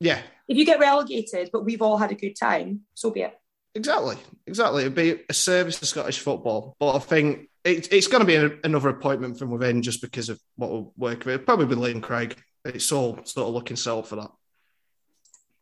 yeah, 0.00 0.20
If 0.48 0.56
you 0.56 0.64
get 0.66 0.80
relegated, 0.80 1.50
but 1.52 1.64
we've 1.64 1.82
all 1.82 1.96
had 1.96 2.12
a 2.12 2.16
good 2.16 2.34
time, 2.38 2.82
so 2.94 3.10
be 3.10 3.22
it. 3.22 3.34
Exactly, 3.74 4.16
exactly. 4.46 4.82
It'd 4.82 4.94
be 4.94 5.20
a 5.28 5.34
service 5.34 5.78
to 5.80 5.86
Scottish 5.86 6.20
football, 6.20 6.76
but 6.78 6.94
I 6.96 6.98
think 6.98 7.48
it, 7.66 7.92
it's 7.92 8.06
going 8.06 8.20
to 8.20 8.26
be 8.26 8.36
a, 8.36 8.58
another 8.64 8.88
appointment 8.88 9.38
from 9.38 9.50
within 9.50 9.82
just 9.82 10.00
because 10.00 10.28
of 10.28 10.40
what 10.56 10.70
we're 10.70 10.86
working 10.96 11.32
with. 11.32 11.46
Probably 11.46 11.66
with 11.66 11.78
Liam 11.78 12.02
Craig. 12.02 12.36
It's 12.64 12.92
all 12.92 13.20
sort 13.24 13.48
of 13.48 13.54
looking 13.54 13.76
set 13.76 13.92
up 13.92 14.06
for 14.06 14.16
that. 14.16 14.30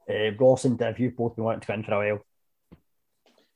Uh, 0.09 0.37
Ross 0.39 0.65
and 0.65 0.79
Div, 0.79 0.99
you've 0.99 1.17
both 1.17 1.37
been 1.37 1.45
wanting 1.45 1.61
to 1.61 1.67
come 1.67 1.77
in 1.77 1.85
for 1.85 1.93
a 1.93 2.15
while. 2.15 2.25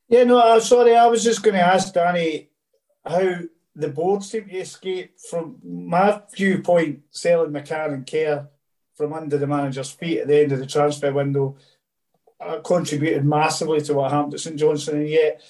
Yeah, 0.07 0.23
no, 0.23 0.39
uh, 0.39 0.59
sorry, 0.59 0.95
I 0.95 1.05
was 1.05 1.23
just 1.23 1.43
going 1.43 1.53
to 1.53 1.61
ask 1.61 1.93
Danny 1.93 2.49
how 3.05 3.39
the 3.75 3.89
board 3.89 4.23
seemed 4.23 4.49
to 4.49 4.57
escape 4.57 5.19
from 5.19 5.57
my 5.63 6.21
viewpoint, 6.35 7.01
selling 7.11 7.51
McCann 7.51 7.93
and 7.93 8.07
Kerr 8.09 8.47
from 8.95 9.13
under 9.13 9.37
the 9.37 9.47
manager's 9.47 9.91
feet 9.91 10.21
at 10.21 10.27
the 10.27 10.41
end 10.41 10.51
of 10.51 10.59
the 10.59 10.65
transfer 10.65 11.13
window 11.13 11.55
uh, 12.39 12.59
contributed 12.59 13.25
massively 13.25 13.81
to 13.81 13.93
what 13.93 14.11
happened 14.11 14.33
at 14.33 14.39
St 14.39 14.57
Johnstone, 14.57 15.01
and 15.01 15.09
yet 15.09 15.41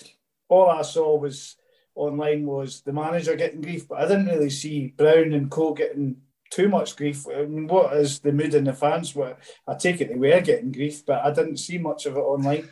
all 0.49 0.69
I 0.69 0.81
saw 0.81 1.17
was 1.17 1.55
online 1.99 2.45
was 2.45 2.81
the 2.81 2.93
manager 2.93 3.35
getting 3.35 3.61
grief, 3.61 3.87
but 3.87 3.99
I 3.99 4.07
didn't 4.07 4.27
really 4.27 4.49
see 4.49 4.93
Brown 4.97 5.33
and 5.33 5.51
Co 5.51 5.73
getting 5.73 6.17
too 6.49 6.69
much 6.69 6.95
grief. 6.95 7.25
I 7.27 7.45
mean, 7.45 7.67
what 7.67 7.93
is 7.93 8.19
the 8.19 8.31
mood 8.31 8.53
in 8.53 8.63
the 8.63 8.73
fans? 8.73 9.15
Well, 9.15 9.37
I 9.67 9.75
take 9.75 10.01
it 10.01 10.09
they 10.09 10.15
were 10.15 10.41
getting 10.41 10.71
grief, 10.71 11.05
but 11.05 11.23
I 11.23 11.31
didn't 11.31 11.57
see 11.57 11.77
much 11.77 12.05
of 12.05 12.15
it 12.15 12.19
online. 12.19 12.69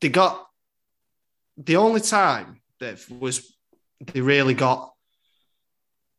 They 0.00 0.08
got 0.08 0.46
the 1.56 1.76
only 1.76 2.00
time 2.00 2.60
that 2.80 2.98
was 3.10 3.56
they 4.12 4.20
really 4.20 4.54
got 4.54 4.92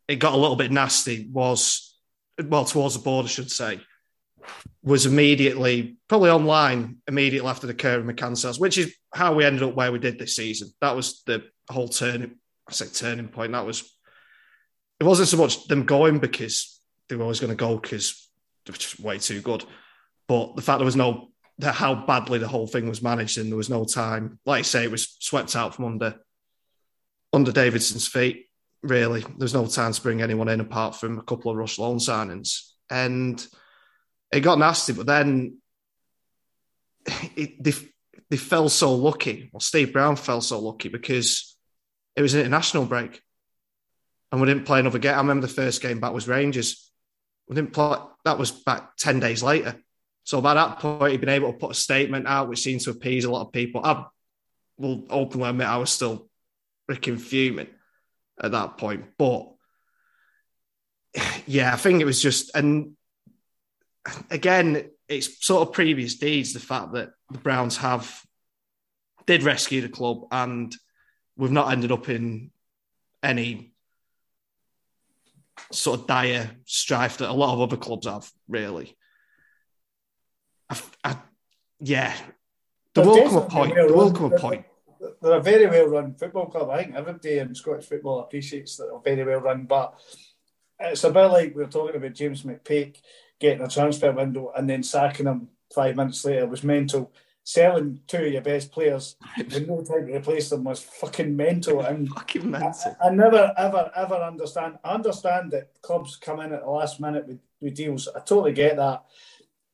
it 0.08 0.16
got 0.16 0.34
a 0.34 0.38
little 0.38 0.56
bit 0.56 0.72
nasty 0.72 1.28
was 1.32 1.96
well 2.44 2.66
towards 2.66 2.96
the 2.96 3.02
board, 3.02 3.26
I 3.26 3.30
should 3.30 3.52
say, 3.52 3.82
was 4.82 5.06
immediately 5.06 5.98
probably 6.08 6.30
online 6.30 6.98
immediately 7.08 7.50
after 7.50 7.68
the 7.68 7.74
Kerr 7.74 8.00
and 8.00 8.10
McCann 8.10 8.38
sales, 8.38 8.60
which 8.60 8.78
is 8.78 8.96
how 9.18 9.34
we 9.34 9.44
ended 9.44 9.64
up 9.64 9.76
where 9.76 9.92
we 9.92 10.00
did 10.00 10.20
this 10.20 10.36
season. 10.36 10.70
That 10.80 10.96
was 10.96 11.24
the 11.26 11.44
whole 11.70 11.88
turning 11.88 12.36
I 12.70 12.74
say 12.74 12.88
turning 12.88 13.30
point. 13.30 13.54
That 13.54 13.66
was 13.66 13.92
it 15.00 15.04
wasn't 15.04 15.30
so 15.30 15.38
much 15.38 15.68
them 15.68 15.86
going 15.86 16.20
because 16.20 16.80
they 17.08 17.16
were 17.16 17.24
always 17.24 17.40
going 17.40 17.52
to 17.52 17.56
go 17.56 17.78
because 17.78 18.30
they 18.66 18.72
were 18.72 18.78
just 18.78 19.00
way 19.00 19.18
too 19.20 19.42
good. 19.42 19.64
But 20.28 20.56
the 20.56 20.62
fact 20.62 20.80
there 20.80 20.86
was 20.86 20.96
no 20.96 21.30
how 21.62 21.96
badly 21.96 22.38
the 22.38 22.48
whole 22.48 22.68
thing 22.68 22.88
was 22.88 23.02
managed 23.02 23.38
and 23.38 23.50
there 23.50 23.58
was 23.58 23.70
no 23.70 23.84
time. 23.84 24.40
Like 24.46 24.60
I 24.60 24.64
say, 24.64 24.84
it 24.84 24.92
was 24.92 25.18
swept 25.20 25.56
out 25.56 25.76
from 25.76 25.86
under 25.86 26.16
under 27.34 27.52
Davidson's 27.52 28.08
feet. 28.08 28.46
Really, 28.84 29.22
there 29.22 29.36
was 29.40 29.54
no 29.54 29.66
time 29.66 29.94
to 29.94 30.02
bring 30.02 30.22
anyone 30.22 30.50
in 30.50 30.60
apart 30.60 30.96
from 30.96 31.18
a 31.18 31.24
couple 31.24 31.52
of 31.52 31.58
rush 31.58 31.80
loan 31.80 31.98
signings, 31.98 32.72
and 32.90 33.46
it 34.32 34.42
got 34.42 34.60
nasty. 34.60 34.94
But 34.94 35.08
then 35.08 35.58
it, 37.36 37.64
they 38.30 38.38
fell 38.38 38.70
so 38.70 38.94
lucky. 38.94 39.50
Well, 39.52 39.60
Steve 39.60 39.94
Brown 39.94 40.16
fell 40.16 40.42
so 40.42 40.60
lucky 40.60 40.90
because 40.90 41.56
it 42.16 42.22
was 42.22 42.34
an 42.34 42.42
international 42.42 42.86
break, 42.86 43.22
and 44.32 44.42
we 44.42 44.48
didn't 44.48 44.66
play 44.66 44.80
another 44.80 45.00
game. 45.00 45.14
I 45.16 45.18
remember 45.18 45.48
the 45.48 45.54
first 45.54 45.82
game 45.82 46.00
back 46.00 46.14
was 46.14 46.28
Rangers. 46.28 46.92
We 47.48 47.56
didn't 47.56 47.74
play. 47.74 47.98
That 48.26 48.38
was 48.38 48.52
back 48.52 48.98
ten 48.98 49.20
days 49.20 49.44
later. 49.44 49.76
So 50.24 50.42
by 50.42 50.56
that 50.56 50.80
point, 50.80 51.12
he'd 51.12 51.22
been 51.22 51.30
able 51.30 51.54
to 51.54 51.58
put 51.58 51.72
a 51.72 51.76
statement 51.76 52.28
out, 52.28 52.50
which 52.50 52.60
seemed 52.60 52.82
to 52.82 52.90
appease 52.90 53.24
a 53.24 53.32
lot 53.32 53.46
of 53.46 53.54
people. 53.54 53.82
I 53.84 54.06
will 54.78 55.06
openly 55.10 55.50
admit 55.50 55.68
I 55.68 55.78
was 55.78 55.90
still 55.90 56.28
freaking 56.90 57.20
fuming 57.20 57.68
at 58.42 58.52
that 58.52 58.78
point. 58.78 59.06
But 59.18 59.48
yeah, 61.46 61.74
I 61.74 61.78
think 61.78 62.02
it 62.02 62.06
was 62.06 62.22
just, 62.22 62.56
and 62.56 62.94
again, 64.30 64.90
it's 65.08 65.46
sort 65.46 65.68
of 65.68 65.74
previous 65.74 66.16
deeds, 66.16 66.54
the 66.54 66.60
fact 66.60 66.94
that 66.94 67.12
the 67.32 67.38
Browns 67.38 67.78
have 67.78 68.22
did 69.26 69.44
rescue 69.44 69.82
the 69.82 69.90
club 69.90 70.26
and 70.32 70.76
we've 71.36 71.52
not 71.52 71.72
ended 71.72 71.92
up 71.92 72.10
in 72.10 72.52
any 73.24 73.74
sort 75.72 76.02
of 76.02 76.08
dire 76.08 76.52
strife 76.66 77.18
that 77.18 77.30
a 77.30 77.34
lot 77.34 77.54
of 77.54 77.62
other 77.62 77.78
clubs 77.78 78.08
have, 78.08 78.30
really. 78.48 78.96
I, 80.70 80.80
I, 81.04 81.18
yeah, 81.80 82.16
there 82.94 83.06
will 83.06 83.30
come 83.30 83.38
a 83.38 83.42
point. 83.42 83.76
There 83.76 83.94
will 83.94 84.12
come 84.12 84.34
a 84.34 84.40
point. 84.40 84.66
They're 85.22 85.34
a 85.34 85.42
very 85.42 85.68
well 85.68 85.88
run 85.88 86.16
football 86.16 86.48
club. 86.48 86.70
I 86.70 86.84
think 86.84 86.96
everybody 86.96 87.38
in 87.38 87.56
Scottish 87.56 87.86
football 87.86 88.22
appreciates 88.22 88.78
that 88.78 88.90
they're 89.04 89.16
very 89.16 89.36
well 89.36 89.42
run, 89.42 89.66
but 89.66 90.00
it's 90.80 91.04
a 91.04 91.12
bit 91.12 91.26
like 91.26 91.56
we 91.56 91.64
were 91.64 91.70
talking 91.70 91.96
about 91.96 92.14
James 92.14 92.44
McPake 92.44 92.98
getting 93.40 93.64
a 93.64 93.68
transfer 93.68 94.12
window 94.12 94.52
and 94.56 94.70
then 94.70 94.84
sacking 94.84 95.28
him 95.28 95.50
five 95.74 95.96
minutes 95.96 96.24
later 96.26 96.48
was 96.48 96.64
mental. 96.64 97.12
Selling 97.44 98.02
two 98.08 98.26
of 98.26 98.34
your 98.34 98.42
best 98.42 98.72
players 98.72 99.16
with 99.38 99.68
no 99.68 99.82
time 99.82 100.08
to 100.08 100.18
replace 100.18 100.50
them 100.50 100.66
was 100.66 100.82
fucking 100.82 101.36
mental. 101.36 101.82
And 101.82 102.10
fucking 102.16 102.50
mental. 102.50 102.96
I, 103.02 103.08
I 103.08 103.10
never, 103.12 103.54
ever, 103.58 103.92
ever 103.96 104.16
understand. 104.16 104.80
I 104.84 104.94
understand 104.94 105.52
that 105.52 105.82
clubs 105.82 106.18
come 106.18 106.42
in 106.42 106.52
at 106.52 106.64
the 106.64 106.70
last 106.70 107.00
minute 107.00 107.28
with, 107.28 107.40
with 107.62 107.76
deals. 107.76 108.10
I 108.14 108.20
totally 108.20 108.54
get 108.54 108.76
that. 108.78 109.06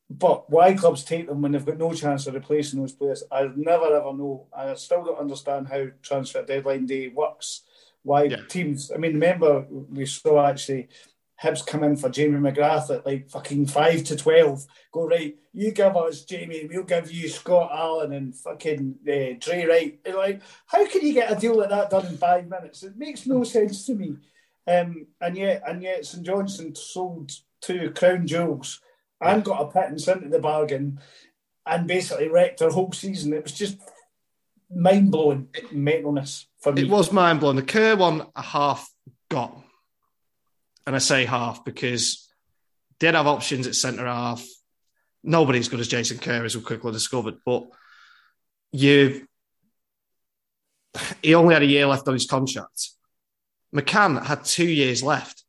But 0.09 0.47
why 0.49 0.73
clubs 0.73 1.03
take 1.03 1.27
them 1.27 1.41
when 1.41 1.53
they've 1.53 1.65
got 1.65 1.77
no 1.77 1.91
chance 1.93 2.27
of 2.27 2.35
replacing 2.35 2.79
those 2.79 2.91
players, 2.93 3.23
I'll 3.31 3.53
never 3.55 3.85
ever 3.85 4.13
know. 4.13 4.45
And 4.55 4.71
I 4.71 4.73
still 4.75 5.03
don't 5.03 5.17
understand 5.17 5.67
how 5.67 5.87
transfer 6.03 6.43
deadline 6.43 6.85
day 6.85 7.07
works. 7.07 7.61
Why 8.03 8.27
teams? 8.49 8.91
I 8.93 8.97
mean, 8.97 9.13
remember 9.13 9.65
we 9.69 10.05
saw 10.05 10.45
actually 10.45 10.89
Hibs 11.43 11.65
come 11.65 11.83
in 11.83 11.97
for 11.97 12.09
Jamie 12.09 12.39
McGrath 12.39 12.89
at 12.89 13.05
like 13.05 13.29
fucking 13.29 13.67
five 13.67 14.03
to 14.05 14.15
twelve. 14.15 14.65
Go 14.93 15.07
right, 15.07 15.35
you 15.51 15.71
give 15.71 15.95
us 15.97 16.23
Jamie, 16.23 16.67
we'll 16.69 16.83
give 16.83 17.11
you 17.11 17.27
Scott 17.27 17.69
Allan 17.73 18.13
and 18.13 18.33
fucking 18.33 18.95
uh, 19.05 19.37
Drey 19.37 19.67
Wright. 19.67 19.99
You're 20.05 20.17
like, 20.17 20.41
how 20.67 20.87
can 20.87 21.05
you 21.05 21.13
get 21.13 21.31
a 21.31 21.35
deal 21.35 21.57
like 21.57 21.69
that 21.69 21.89
done 21.89 22.05
in 22.05 22.17
five 22.17 22.47
minutes? 22.47 22.83
It 22.83 22.95
makes 22.95 23.27
no 23.27 23.43
sense 23.43 23.85
to 23.87 23.95
me. 23.95 24.15
Um, 24.65 25.07
and 25.19 25.37
yet, 25.37 25.61
and 25.67 25.83
yet, 25.83 26.05
St 26.05 26.25
Johnstone 26.25 26.75
sold 26.75 27.31
two 27.61 27.91
crown 27.91 28.25
jewels 28.25 28.79
and 29.19 29.43
got 29.43 29.61
a 29.61 29.71
pittance 29.71 30.07
into 30.07 30.29
the 30.29 30.39
bargain, 30.39 30.99
and 31.65 31.87
basically 31.87 32.29
wrecked 32.29 32.59
their 32.59 32.69
whole 32.69 32.91
season. 32.91 33.33
It 33.33 33.43
was 33.43 33.53
just 33.53 33.77
mind 34.73 35.11
blowing 35.11 35.47
mentalness 35.73 36.45
for 36.59 36.73
me. 36.73 36.83
It 36.83 36.89
was 36.89 37.11
mind 37.11 37.39
blowing. 37.39 37.57
The 37.57 37.63
Kerr 37.63 37.95
one, 37.95 38.25
a 38.35 38.41
half 38.41 38.89
got, 39.29 39.62
and 40.85 40.95
I 40.95 40.99
say 40.99 41.25
half 41.25 41.63
because 41.63 42.29
did 42.99 43.15
have 43.15 43.27
options 43.27 43.67
at 43.67 43.75
centre 43.75 44.05
half. 44.05 44.45
Nobody 45.23 45.59
as 45.59 45.69
good 45.69 45.79
as 45.79 45.87
Jason 45.87 46.17
Kerr, 46.17 46.43
as 46.45 46.55
we 46.55 46.63
quickly 46.63 46.91
discovered. 46.91 47.35
But 47.45 47.65
you, 48.71 49.27
he 51.21 51.35
only 51.35 51.53
had 51.53 51.63
a 51.63 51.67
year 51.67 51.85
left 51.85 52.07
on 52.07 52.13
his 52.13 52.25
contract. 52.25 52.89
McCann 53.73 54.23
had 54.23 54.43
two 54.43 54.67
years 54.67 55.01
left. 55.01 55.43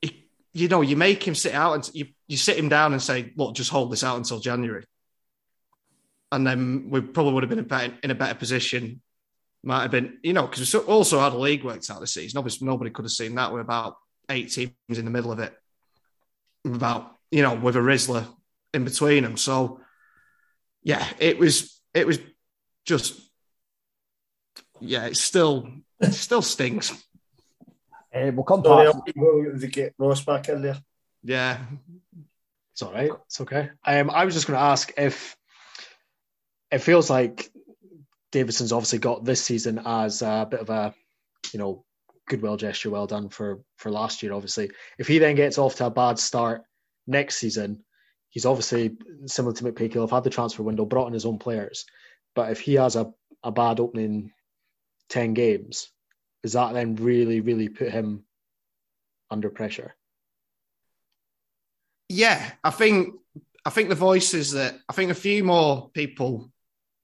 He- 0.00 0.28
you 0.52 0.68
know, 0.68 0.82
you 0.82 0.96
make 0.96 1.26
him 1.26 1.34
sit 1.34 1.54
out 1.54 1.74
and 1.74 1.90
you, 1.94 2.06
you 2.28 2.36
sit 2.36 2.58
him 2.58 2.68
down 2.68 2.92
and 2.92 3.02
say, 3.02 3.32
look, 3.36 3.54
just 3.54 3.70
hold 3.70 3.90
this 3.90 4.04
out 4.04 4.18
until 4.18 4.40
January. 4.40 4.84
And 6.32 6.46
then 6.46 6.90
we 6.90 7.00
probably 7.00 7.32
would 7.32 7.42
have 7.42 7.50
been 7.50 7.98
in 8.02 8.10
a 8.10 8.14
better 8.14 8.34
position. 8.36 9.02
Might 9.62 9.82
have 9.82 9.90
been, 9.90 10.18
you 10.22 10.32
know, 10.32 10.46
because 10.46 10.72
we 10.72 10.80
also 10.80 11.20
had 11.20 11.34
a 11.34 11.38
league 11.38 11.64
worked 11.64 11.90
out 11.90 12.00
this 12.00 12.14
season. 12.14 12.38
Obviously, 12.38 12.66
nobody 12.66 12.90
could 12.90 13.04
have 13.04 13.12
seen 13.12 13.34
that. 13.34 13.52
We're 13.52 13.60
about 13.60 13.96
eight 14.30 14.50
teams 14.50 14.72
in 14.88 15.04
the 15.04 15.10
middle 15.10 15.32
of 15.32 15.38
it. 15.38 15.54
About, 16.64 17.14
you 17.30 17.42
know, 17.42 17.54
with 17.54 17.76
a 17.76 17.80
Rizla 17.80 18.26
in 18.72 18.84
between 18.84 19.22
them. 19.22 19.36
So, 19.36 19.80
yeah, 20.82 21.06
it 21.18 21.38
was, 21.38 21.78
it 21.92 22.06
was 22.06 22.18
just, 22.86 23.20
yeah, 24.80 25.06
it 25.06 25.16
still, 25.18 25.68
it 26.00 26.12
still 26.12 26.40
stings. 26.40 26.92
Uh, 28.14 28.30
we'll 28.34 28.44
come 28.44 28.64
Sorry, 28.64 28.86
back. 28.86 28.94
I'll 28.94 29.58
to 29.58 29.66
get 29.66 29.94
Ross 29.98 30.24
back 30.24 30.48
in 30.48 30.62
there. 30.62 30.78
Yeah. 31.22 31.58
It's 32.72 32.82
all 32.82 32.92
right. 32.92 33.10
It's 33.26 33.40
okay. 33.42 33.70
Um, 33.84 34.08
I 34.08 34.24
was 34.24 34.34
just 34.34 34.46
going 34.46 34.58
to 34.58 34.64
ask 34.64 34.90
if 34.96 35.36
it 36.70 36.78
feels 36.78 37.10
like 37.10 37.50
Davidson's 38.32 38.72
obviously 38.72 38.98
got 38.98 39.24
this 39.24 39.42
season 39.42 39.80
as 39.84 40.22
a 40.22 40.46
bit 40.50 40.60
of 40.60 40.70
a, 40.70 40.94
you 41.52 41.58
know, 41.58 41.84
goodwill 42.28 42.56
gesture. 42.56 42.90
Well 42.90 43.06
done 43.06 43.28
for 43.28 43.60
for 43.76 43.90
last 43.90 44.22
year. 44.22 44.32
Obviously, 44.32 44.70
if 44.98 45.08
he 45.08 45.18
then 45.18 45.34
gets 45.34 45.58
off 45.58 45.76
to 45.76 45.86
a 45.86 45.90
bad 45.90 46.18
start 46.18 46.62
next 47.06 47.36
season, 47.36 47.84
he's 48.28 48.46
obviously 48.46 48.96
similar 49.26 49.54
to 49.54 49.64
McPake. 49.64 49.92
He'll 49.92 50.02
have 50.02 50.10
had 50.10 50.24
the 50.24 50.30
transfer 50.30 50.62
window, 50.62 50.84
brought 50.84 51.08
in 51.08 51.12
his 51.14 51.26
own 51.26 51.38
players. 51.38 51.84
But 52.34 52.52
if 52.52 52.60
he 52.60 52.74
has 52.74 52.94
a, 52.94 53.12
a 53.42 53.50
bad 53.50 53.80
opening 53.80 54.32
ten 55.08 55.34
games, 55.34 55.90
does 56.42 56.52
that 56.52 56.72
then 56.72 56.94
really, 56.94 57.40
really 57.40 57.68
put 57.68 57.90
him 57.90 58.24
under 59.30 59.50
pressure? 59.50 59.94
Yeah, 62.08 62.50
I 62.62 62.70
think 62.70 63.14
I 63.64 63.70
think 63.70 63.88
the 63.88 63.94
voices 63.94 64.52
that 64.52 64.78
I 64.88 64.92
think 64.92 65.10
a 65.10 65.14
few 65.14 65.44
more 65.44 65.90
people 65.90 66.50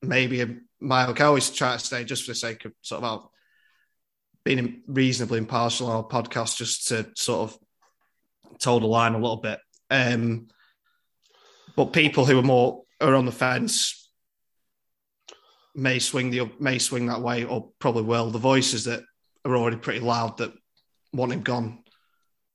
maybe 0.03 0.41
might 0.81 1.21
I 1.21 1.25
always 1.25 1.51
try 1.51 1.73
to 1.73 1.79
stay 1.79 2.05
just 2.05 2.25
for 2.25 2.33
the 2.33 2.37
sake 2.37 2.65
of 2.65 2.73
sort 2.83 3.03
of 3.03 3.29
being 4.45 4.83
reasonably 4.87 5.39
impartial 5.39 5.89
on 5.89 5.97
our 5.97 6.05
podcast, 6.05 6.57
just 6.57 6.89
to 6.89 7.11
sort 7.17 7.51
of 7.51 7.59
toe 8.59 8.79
the 8.79 8.87
line 8.87 9.15
a 9.15 9.19
little 9.19 9.39
bit. 9.39 9.59
Um, 9.91 10.49
but 11.75 11.93
people 11.93 12.25
who 12.25 12.39
are 12.39 12.43
more 12.43 12.83
are 13.01 13.15
on 13.15 13.27
the 13.27 13.33
fence 13.33 14.11
may 15.75 15.99
swing 15.99 16.31
the 16.31 16.51
may 16.59 16.79
swing 16.79 17.07
that 17.07 17.23
way, 17.23 17.45
or 17.45 17.71
probably 17.79 18.05
will. 18.05 18.31
The 18.31 18.39
voices 18.39 18.85
that 18.85 19.03
are 19.45 19.57
already 19.57 19.77
pretty 19.77 20.01
loud 20.01 20.39
that 20.39 20.53
want 21.13 21.33
him 21.33 21.43
gone, 21.43 21.83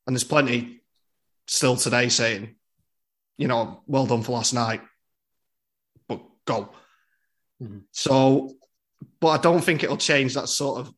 and 0.07 0.15
there's 0.15 0.23
plenty 0.23 0.81
still 1.47 1.75
today 1.75 2.09
saying, 2.09 2.55
you 3.37 3.47
know, 3.47 3.83
well 3.85 4.05
done 4.05 4.23
for 4.23 4.31
last 4.31 4.53
night, 4.53 4.81
but 6.07 6.21
go. 6.45 6.73
Mm-hmm. 7.61 7.79
So, 7.91 8.53
but 9.19 9.27
I 9.27 9.37
don't 9.37 9.63
think 9.63 9.83
it'll 9.83 9.97
change 9.97 10.33
that 10.33 10.49
sort 10.49 10.79
of 10.79 10.93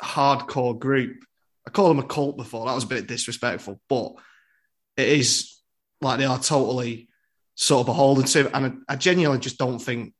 hardcore 0.00 0.78
group. 0.78 1.24
I 1.66 1.70
call 1.70 1.88
them 1.88 1.98
a 1.98 2.06
cult 2.06 2.36
before. 2.36 2.66
That 2.66 2.74
was 2.74 2.84
a 2.84 2.88
bit 2.88 3.06
disrespectful, 3.06 3.80
but 3.88 4.12
it 4.96 5.08
is 5.08 5.58
like 6.00 6.18
they 6.18 6.26
are 6.26 6.38
totally 6.38 7.08
sort 7.54 7.80
of 7.80 7.86
beholden 7.86 8.24
to. 8.24 8.56
And 8.56 8.84
I, 8.88 8.92
I 8.92 8.96
genuinely 8.96 9.40
just 9.40 9.58
don't 9.58 9.78
think 9.78 10.14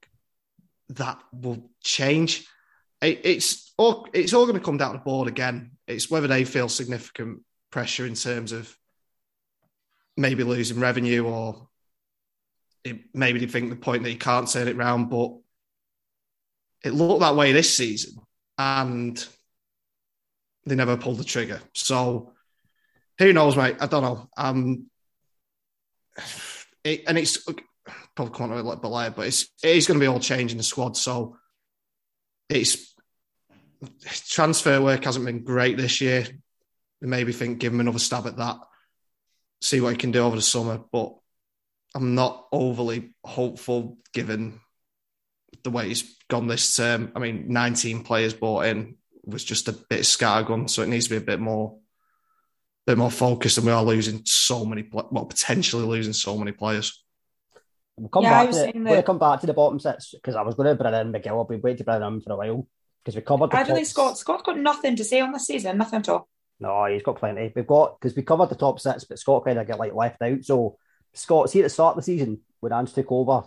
that 0.90 1.18
will 1.32 1.70
change. 1.82 2.46
It, 3.00 3.20
it's 3.24 3.72
all 3.76 4.08
it's 4.12 4.32
all 4.32 4.46
going 4.46 4.58
to 4.58 4.64
come 4.64 4.78
down 4.78 4.92
to 4.92 4.98
the 4.98 5.04
board 5.04 5.28
again. 5.28 5.72
It's 5.86 6.10
whether 6.10 6.26
they 6.26 6.44
feel 6.44 6.68
significant 6.68 7.42
pressure 7.70 8.06
in 8.06 8.14
terms 8.14 8.52
of 8.52 8.74
maybe 10.16 10.44
losing 10.44 10.80
revenue 10.80 11.26
or 11.26 11.68
it, 12.84 13.00
maybe 13.14 13.38
they 13.40 13.46
think 13.46 13.70
the 13.70 13.76
point 13.76 14.02
that 14.02 14.10
he 14.10 14.16
can't 14.16 14.50
turn 14.50 14.68
it 14.68 14.76
round. 14.76 15.10
But 15.10 15.32
it 16.84 16.92
looked 16.92 17.20
that 17.20 17.36
way 17.36 17.52
this 17.52 17.74
season, 17.74 18.16
and 18.58 19.26
they 20.66 20.74
never 20.74 20.96
pulled 20.96 21.18
the 21.18 21.24
trigger. 21.24 21.60
So 21.72 22.32
who 23.18 23.32
knows, 23.32 23.56
mate? 23.56 23.76
I 23.80 23.86
don't 23.86 24.02
know. 24.02 24.28
Um, 24.36 24.86
it, 26.84 27.04
and 27.06 27.18
it's 27.18 27.44
probably 28.14 28.56
little 28.62 28.76
bit 28.76 28.88
later, 28.88 29.14
but 29.16 29.26
it's 29.26 29.48
it 29.62 29.76
is 29.76 29.86
going 29.86 29.98
to 29.98 30.04
be 30.04 30.08
all 30.08 30.20
changing 30.20 30.58
the 30.58 30.64
squad. 30.64 30.96
So 30.96 31.36
it's 32.48 32.94
transfer 34.10 34.80
work 34.80 35.04
hasn't 35.04 35.24
been 35.24 35.44
great 35.44 35.76
this 35.76 36.00
year. 36.00 36.26
Maybe 37.00 37.32
think 37.32 37.58
give 37.58 37.72
him 37.72 37.80
another 37.80 37.98
stab 37.98 38.26
at 38.26 38.38
that, 38.38 38.56
see 39.60 39.80
what 39.80 39.92
he 39.92 39.96
can 39.96 40.10
do 40.10 40.24
over 40.24 40.36
the 40.36 40.42
summer. 40.42 40.80
But 40.90 41.14
I'm 41.94 42.14
not 42.14 42.46
overly 42.50 43.14
hopeful 43.24 43.98
given 44.12 44.60
the 45.62 45.70
way 45.70 45.88
he's 45.88 46.16
gone 46.28 46.46
this 46.46 46.76
term. 46.76 47.12
I 47.14 47.20
mean, 47.20 47.46
19 47.48 48.02
players 48.02 48.34
bought 48.34 48.66
in 48.66 48.96
was 49.24 49.44
just 49.44 49.68
a 49.68 49.72
bit 49.72 50.00
scattergun, 50.00 50.68
so 50.68 50.82
it 50.82 50.88
needs 50.88 51.06
to 51.06 51.10
be 51.10 51.16
a 51.16 51.20
bit 51.20 51.40
more, 51.40 51.78
bit 52.86 52.98
more 52.98 53.10
focused. 53.10 53.58
And 53.58 53.66
we 53.66 53.72
are 53.72 53.82
losing 53.82 54.22
so 54.24 54.64
many, 54.64 54.88
well, 54.92 55.24
potentially 55.24 55.84
losing 55.84 56.12
so 56.12 56.36
many 56.36 56.52
players. 56.52 57.02
We'll 57.96 58.08
come 58.08 58.24
Yeah, 58.24 58.40
I 58.40 58.42
back 58.42 58.46
was 58.48 58.56
to 58.56 58.72
the, 58.72 58.78
we're 58.78 58.84
going 58.84 58.96
to 58.96 59.02
come 59.04 59.18
back 59.18 59.40
to 59.40 59.46
the 59.46 59.54
bottom 59.54 59.78
six 59.78 60.10
because 60.12 60.34
I 60.34 60.42
was 60.42 60.56
going 60.56 60.68
to 60.68 60.82
bring 60.82 60.94
in 60.94 61.12
Miguel. 61.12 61.40
I've 61.40 61.48
been 61.48 61.60
waiting 61.60 61.78
to 61.78 61.84
bring 61.84 62.02
him 62.02 62.20
for 62.20 62.32
a 62.32 62.36
while 62.36 62.66
because 63.04 63.14
we 63.14 63.22
covered 63.22 63.50
the 63.50 63.56
I 63.56 63.62
don't 63.62 63.76
think 63.76 63.86
Scott 63.86 64.18
Scott's 64.18 64.42
got 64.42 64.58
nothing 64.58 64.96
to 64.96 65.04
say 65.04 65.20
on 65.20 65.32
this 65.32 65.46
season, 65.46 65.78
nothing 65.78 66.00
at 66.00 66.08
all. 66.08 66.28
No, 66.58 66.86
he's 66.86 67.02
got 67.02 67.18
plenty. 67.18 67.52
We've 67.54 67.66
got 67.66 68.00
because 68.00 68.16
we 68.16 68.22
covered 68.22 68.48
the 68.48 68.56
top 68.56 68.80
six, 68.80 69.04
but 69.04 69.18
Scott 69.18 69.44
kind 69.44 69.58
of 69.58 69.66
get 69.66 69.78
like 69.78 69.94
left 69.94 70.20
out. 70.22 70.44
So 70.44 70.76
Scott, 71.14 71.50
see 71.50 71.60
at 71.60 71.64
the 71.64 71.68
start 71.70 71.96
of 71.96 72.04
the 72.04 72.12
season 72.12 72.40
when 72.60 72.72
Ange 72.72 72.92
took 72.92 73.10
over, 73.10 73.44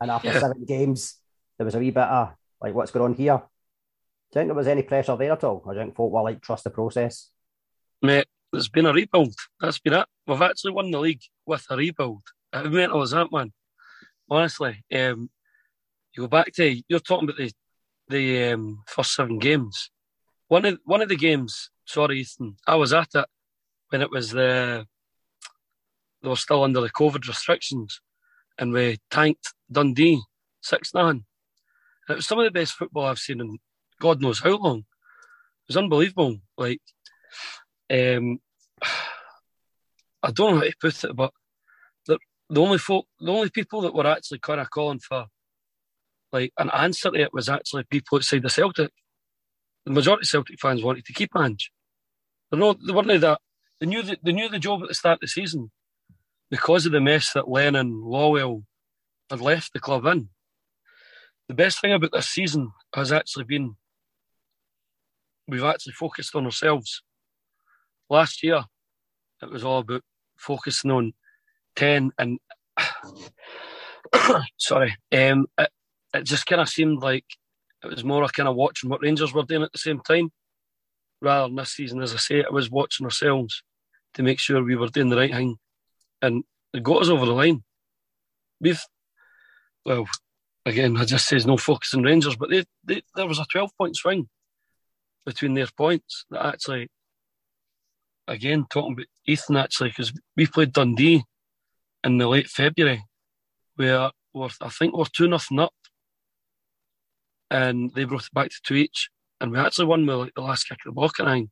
and 0.00 0.10
after 0.10 0.28
Yeah. 0.28 0.40
seven 0.40 0.64
games, 0.64 1.18
there 1.56 1.64
was 1.64 1.74
a 1.74 1.78
wee 1.78 1.90
bit 1.90 2.02
of 2.04 2.34
like 2.60 2.74
what's 2.74 2.90
going 2.90 3.04
on 3.12 3.14
here. 3.16 3.36
Do 3.38 3.42
you 3.42 4.40
think 4.40 4.48
there 4.48 4.54
was 4.54 4.66
any 4.66 4.82
pressure 4.82 5.16
there 5.16 5.32
at 5.32 5.44
all? 5.44 5.62
I 5.68 5.74
don't 5.74 5.86
think 5.86 5.96
folk 5.96 6.12
were 6.12 6.22
like 6.22 6.42
trust 6.42 6.64
the 6.64 6.70
process. 6.70 7.30
Mate, 8.02 8.26
there's 8.52 8.68
been 8.68 8.86
a 8.86 8.92
rebuild. 8.92 9.34
That's 9.60 9.78
been 9.78 9.92
it. 9.94 10.06
We've 10.26 10.42
actually 10.42 10.72
won 10.72 10.90
the 10.90 10.98
league 11.00 11.22
with 11.46 11.64
a 11.70 11.76
rebuild. 11.76 12.22
How 12.52 12.64
mental 12.64 13.02
is 13.02 13.12
that, 13.12 13.30
man? 13.32 13.52
Honestly, 14.28 14.84
um, 14.92 15.30
you 16.12 16.22
go 16.24 16.28
back 16.28 16.52
to 16.54 16.82
you're 16.88 17.00
talking 17.00 17.28
about 17.28 17.38
the 17.38 17.52
the 18.08 18.52
um, 18.52 18.82
first 18.86 19.14
seven 19.14 19.38
games. 19.38 19.90
One 20.48 20.64
of 20.64 20.78
one 20.84 21.02
of 21.02 21.08
the 21.08 21.16
games. 21.16 21.70
Sorry, 21.84 22.20
Ethan. 22.20 22.56
I 22.66 22.74
was 22.74 22.92
at 22.92 23.14
it 23.14 23.26
when 23.90 24.02
it 24.02 24.10
was 24.10 24.30
the 24.30 24.86
they 26.22 26.28
were 26.28 26.36
still 26.36 26.62
under 26.62 26.80
the 26.80 26.90
COVID 26.90 27.26
restrictions, 27.26 28.00
and 28.58 28.72
we 28.72 28.98
tanked 29.10 29.52
Dundee 29.70 30.22
six 30.60 30.94
nine. 30.94 31.24
It 32.08 32.16
was 32.16 32.26
some 32.26 32.38
of 32.38 32.44
the 32.44 32.50
best 32.50 32.74
football 32.74 33.04
I've 33.04 33.18
seen 33.18 33.40
in 33.40 33.58
God 34.00 34.20
knows 34.20 34.40
how 34.40 34.56
long. 34.56 34.78
It 34.78 35.68
was 35.68 35.76
unbelievable. 35.76 36.36
Like, 36.56 36.80
um, 37.90 38.38
I 40.22 40.30
don't 40.30 40.54
know 40.54 40.56
how 40.56 40.62
to 40.62 40.74
put 40.80 41.04
it, 41.04 41.16
but 41.16 41.32
the 42.06 42.18
the 42.48 42.60
only 42.60 42.78
folk, 42.78 43.06
the 43.20 43.32
only 43.32 43.50
people 43.50 43.80
that 43.82 43.94
were 43.94 44.06
actually 44.06 44.38
kind 44.38 44.60
of 44.60 44.70
calling 44.70 45.00
for 45.00 45.26
like 46.32 46.52
an 46.58 46.70
answer 46.70 47.10
to 47.10 47.20
it 47.20 47.32
was 47.32 47.48
actually 47.48 47.84
people 47.84 48.18
outside 48.18 48.42
the 48.42 48.50
Celtic. 48.50 48.90
The 49.84 49.92
majority 49.92 50.22
of 50.22 50.28
Celtic 50.28 50.60
fans 50.60 50.82
wanted 50.82 51.04
to 51.04 51.12
keep 51.12 51.30
Ange. 51.36 51.70
They're 52.50 52.58
not, 52.58 52.78
they 52.84 52.92
weren't 52.92 53.20
that. 53.20 53.40
They 53.80 53.86
knew 53.86 54.02
the, 54.02 54.18
they 54.22 54.32
knew 54.32 54.48
the 54.48 54.58
job 54.58 54.82
at 54.82 54.88
the 54.88 54.94
start 54.94 55.16
of 55.16 55.20
the 55.20 55.28
season 55.28 55.70
because 56.50 56.86
of 56.86 56.92
the 56.92 57.00
mess 57.00 57.32
that 57.32 57.48
Lennon, 57.48 58.02
Lawwell 58.04 58.64
had 59.30 59.40
left 59.40 59.72
the 59.72 59.80
club 59.80 60.06
in. 60.06 60.28
The 61.48 61.54
best 61.54 61.80
thing 61.80 61.92
about 61.92 62.12
this 62.12 62.28
season 62.28 62.72
has 62.94 63.12
actually 63.12 63.44
been 63.44 63.76
we've 65.48 65.64
actually 65.64 65.92
focused 65.92 66.34
on 66.34 66.44
ourselves. 66.44 67.02
Last 68.10 68.42
year, 68.42 68.64
it 69.42 69.50
was 69.50 69.64
all 69.64 69.78
about 69.78 70.02
focusing 70.36 70.90
on 70.90 71.12
10 71.76 72.10
and 72.18 72.38
sorry, 74.58 74.96
um, 75.12 75.46
it, 75.58 75.70
it 76.14 76.24
just 76.24 76.46
kind 76.46 76.60
of 76.60 76.68
seemed 76.68 77.02
like 77.02 77.24
it 77.84 77.88
was 77.88 78.04
more 78.04 78.24
a 78.24 78.28
kind 78.28 78.48
of 78.48 78.56
watching 78.56 78.90
what 78.90 79.02
Rangers 79.02 79.32
were 79.32 79.44
doing 79.44 79.62
at 79.62 79.72
the 79.72 79.78
same 79.78 80.00
time 80.00 80.30
rather 81.20 81.48
than 81.48 81.56
this 81.56 81.72
season. 81.72 82.02
As 82.02 82.14
I 82.14 82.18
say, 82.18 82.38
it 82.40 82.52
was 82.52 82.70
watching 82.70 83.04
ourselves 83.04 83.62
to 84.14 84.22
make 84.22 84.40
sure 84.40 84.62
we 84.62 84.76
were 84.76 84.88
doing 84.88 85.10
the 85.10 85.16
right 85.16 85.32
thing 85.32 85.58
and 86.22 86.44
it 86.72 86.82
got 86.82 87.02
us 87.02 87.08
over 87.08 87.26
the 87.26 87.32
line. 87.32 87.62
We've, 88.60 88.82
well, 89.84 90.06
again, 90.64 90.96
I 90.96 91.04
just 91.04 91.28
says 91.28 91.46
no 91.46 91.56
focus 91.56 91.94
on 91.94 92.02
Rangers, 92.02 92.36
but 92.36 92.50
they, 92.50 92.64
they, 92.84 93.02
there 93.14 93.26
was 93.26 93.38
a 93.38 93.46
12 93.50 93.70
point 93.78 93.96
swing 93.96 94.28
between 95.24 95.54
their 95.54 95.68
points 95.76 96.24
that 96.30 96.44
actually, 96.44 96.88
again, 98.28 98.66
talking 98.70 98.92
about 98.92 99.06
Ethan 99.26 99.56
actually, 99.56 99.90
because 99.90 100.12
we 100.36 100.46
played 100.46 100.72
Dundee 100.72 101.24
in 102.04 102.18
the 102.18 102.28
late 102.28 102.48
February, 102.48 103.04
where 103.76 104.10
we're, 104.32 104.48
I 104.60 104.68
think 104.68 104.96
we're 104.96 105.04
2 105.04 105.28
nothing 105.28 105.58
up, 105.58 105.74
and 107.50 107.92
they 107.94 108.04
brought 108.04 108.26
it 108.26 108.34
back 108.34 108.48
to 108.50 108.56
two 108.64 108.74
each, 108.74 109.10
and 109.40 109.52
we 109.52 109.58
actually 109.58 109.86
won 109.86 110.06
with 110.06 110.16
like 110.16 110.34
the 110.34 110.42
last 110.42 110.68
kick 110.68 110.78
of 110.86 110.94
the 110.94 111.24
I 111.24 111.32
think, 111.32 111.50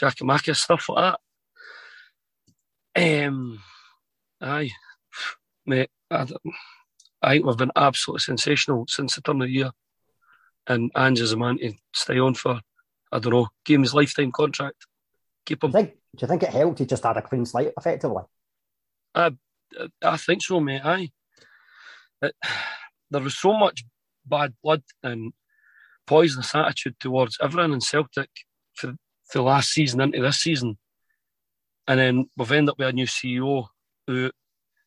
Giakoumakis, 0.00 0.56
stuff 0.56 0.88
like 0.88 1.18
that. 2.96 3.26
Um, 3.26 3.60
aye, 4.44 4.70
mate, 5.66 5.90
I, 6.10 6.26
I 7.22 7.32
think 7.32 7.46
we've 7.46 7.56
been 7.56 7.72
absolutely 7.76 8.20
sensational 8.20 8.86
since 8.88 9.14
the 9.14 9.22
turn 9.22 9.40
of 9.40 9.48
the 9.48 9.52
year. 9.52 9.70
And 10.66 10.90
Ange 10.96 11.20
is 11.20 11.32
a 11.32 11.36
man 11.36 11.58
to 11.58 11.72
stay 11.94 12.18
on 12.18 12.34
for, 12.34 12.60
I 13.12 13.18
don't 13.18 13.32
know, 13.32 13.48
give 13.64 13.76
him 13.76 13.82
his 13.82 13.94
lifetime 13.94 14.32
contract. 14.32 14.86
Keep 15.46 15.64
him. 15.64 15.70
Do 15.70 15.78
you 15.78 15.84
think, 15.84 15.94
do 15.94 16.22
you 16.22 16.28
think 16.28 16.42
it 16.42 16.50
helped? 16.50 16.78
He 16.78 16.86
just 16.86 17.04
had 17.04 17.16
a 17.16 17.22
clean 17.22 17.44
slate, 17.44 17.72
effectively. 17.76 18.22
I, 19.14 19.32
I 20.02 20.16
think 20.16 20.42
so, 20.42 20.60
mate. 20.60 20.82
Aye. 20.84 21.10
It, 22.22 22.34
there 23.10 23.22
was 23.22 23.36
so 23.36 23.52
much 23.52 23.84
bad 24.26 24.54
blood 24.62 24.82
and 25.02 25.32
poisonous 26.06 26.54
attitude 26.54 26.96
towards 26.98 27.38
everyone 27.42 27.72
in 27.72 27.80
Celtic 27.80 28.30
for, 28.74 28.94
for 29.26 29.42
last 29.42 29.70
season 29.70 30.00
into 30.00 30.20
this 30.20 30.38
season. 30.38 30.78
And 31.86 32.00
then 32.00 32.30
we've 32.36 32.52
ended 32.52 32.70
up 32.70 32.78
with 32.78 32.88
a 32.88 32.92
new 32.92 33.06
CEO 33.06 33.66
who 34.06 34.30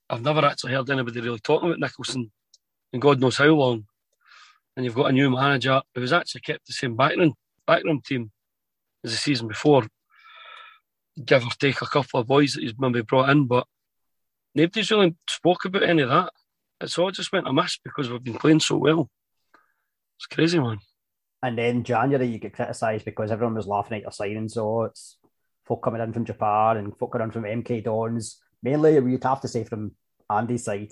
I've 0.10 0.24
never 0.24 0.46
actually 0.46 0.74
heard 0.74 0.90
anybody 0.90 1.22
really 1.22 1.40
talking 1.40 1.70
about 1.70 1.80
Nicholson 1.80 2.32
in 2.94 3.00
God 3.00 3.20
knows 3.20 3.38
how 3.38 3.48
long. 3.48 3.86
And 4.76 4.86
you've 4.86 4.96
got 4.96 5.10
a 5.10 5.14
new 5.14 5.30
manager 5.30 5.82
who's 5.96 6.14
actually 6.14 6.42
kept 6.42 6.68
the 6.68 6.74
same 6.74 6.96
background 6.96 7.34
background 7.66 8.06
team 8.06 8.32
as 9.04 9.12
the 9.12 9.18
season 9.18 9.48
before. 9.48 9.88
Give 11.24 11.44
or 11.44 11.50
take 11.60 11.82
a 11.82 11.88
couple 11.88 12.20
of 12.20 12.28
boys 12.28 12.54
that 12.54 12.62
he's 12.62 12.76
maybe 12.78 13.02
brought 13.02 13.30
in, 13.30 13.48
but 13.48 13.66
nobody's 14.54 14.92
really 14.92 15.16
spoke 15.28 15.66
about 15.66 15.84
any 15.84 16.04
of 16.04 16.10
that. 16.10 16.32
It's 16.80 16.98
all 16.98 17.10
just 17.10 17.32
went 17.32 17.48
amiss 17.48 17.80
because 17.84 18.10
we've 18.10 18.24
been 18.24 18.38
playing 18.38 18.60
so 18.60 18.78
well. 18.78 19.10
It's 20.18 20.28
crazy, 20.28 20.60
man. 20.60 20.78
And 21.42 21.58
then 21.58 21.84
January, 21.84 22.28
you 22.28 22.40
get 22.40 22.54
criticised 22.54 23.06
because 23.06 23.32
everyone 23.32 23.56
was 23.56 23.68
laughing 23.68 23.98
at 23.98 24.04
your 24.04 24.12
signing. 24.12 24.50
So 24.50 24.68
oh, 24.68 24.84
it's 24.84 25.18
folk 25.66 25.84
coming 25.84 26.02
in 26.02 26.14
from 26.14 26.26
Japan 26.26 26.78
and 26.78 26.98
folk 26.98 27.12
coming 27.12 27.28
in 27.28 27.32
from 27.32 27.44
MK 27.44 27.84
Dons. 27.84 28.40
Mainly, 28.64 28.94
you'd 28.96 29.24
have 29.24 29.42
to 29.42 29.48
say 29.48 29.64
from 29.64 29.92
Andy's 30.30 30.64
side, 30.66 30.92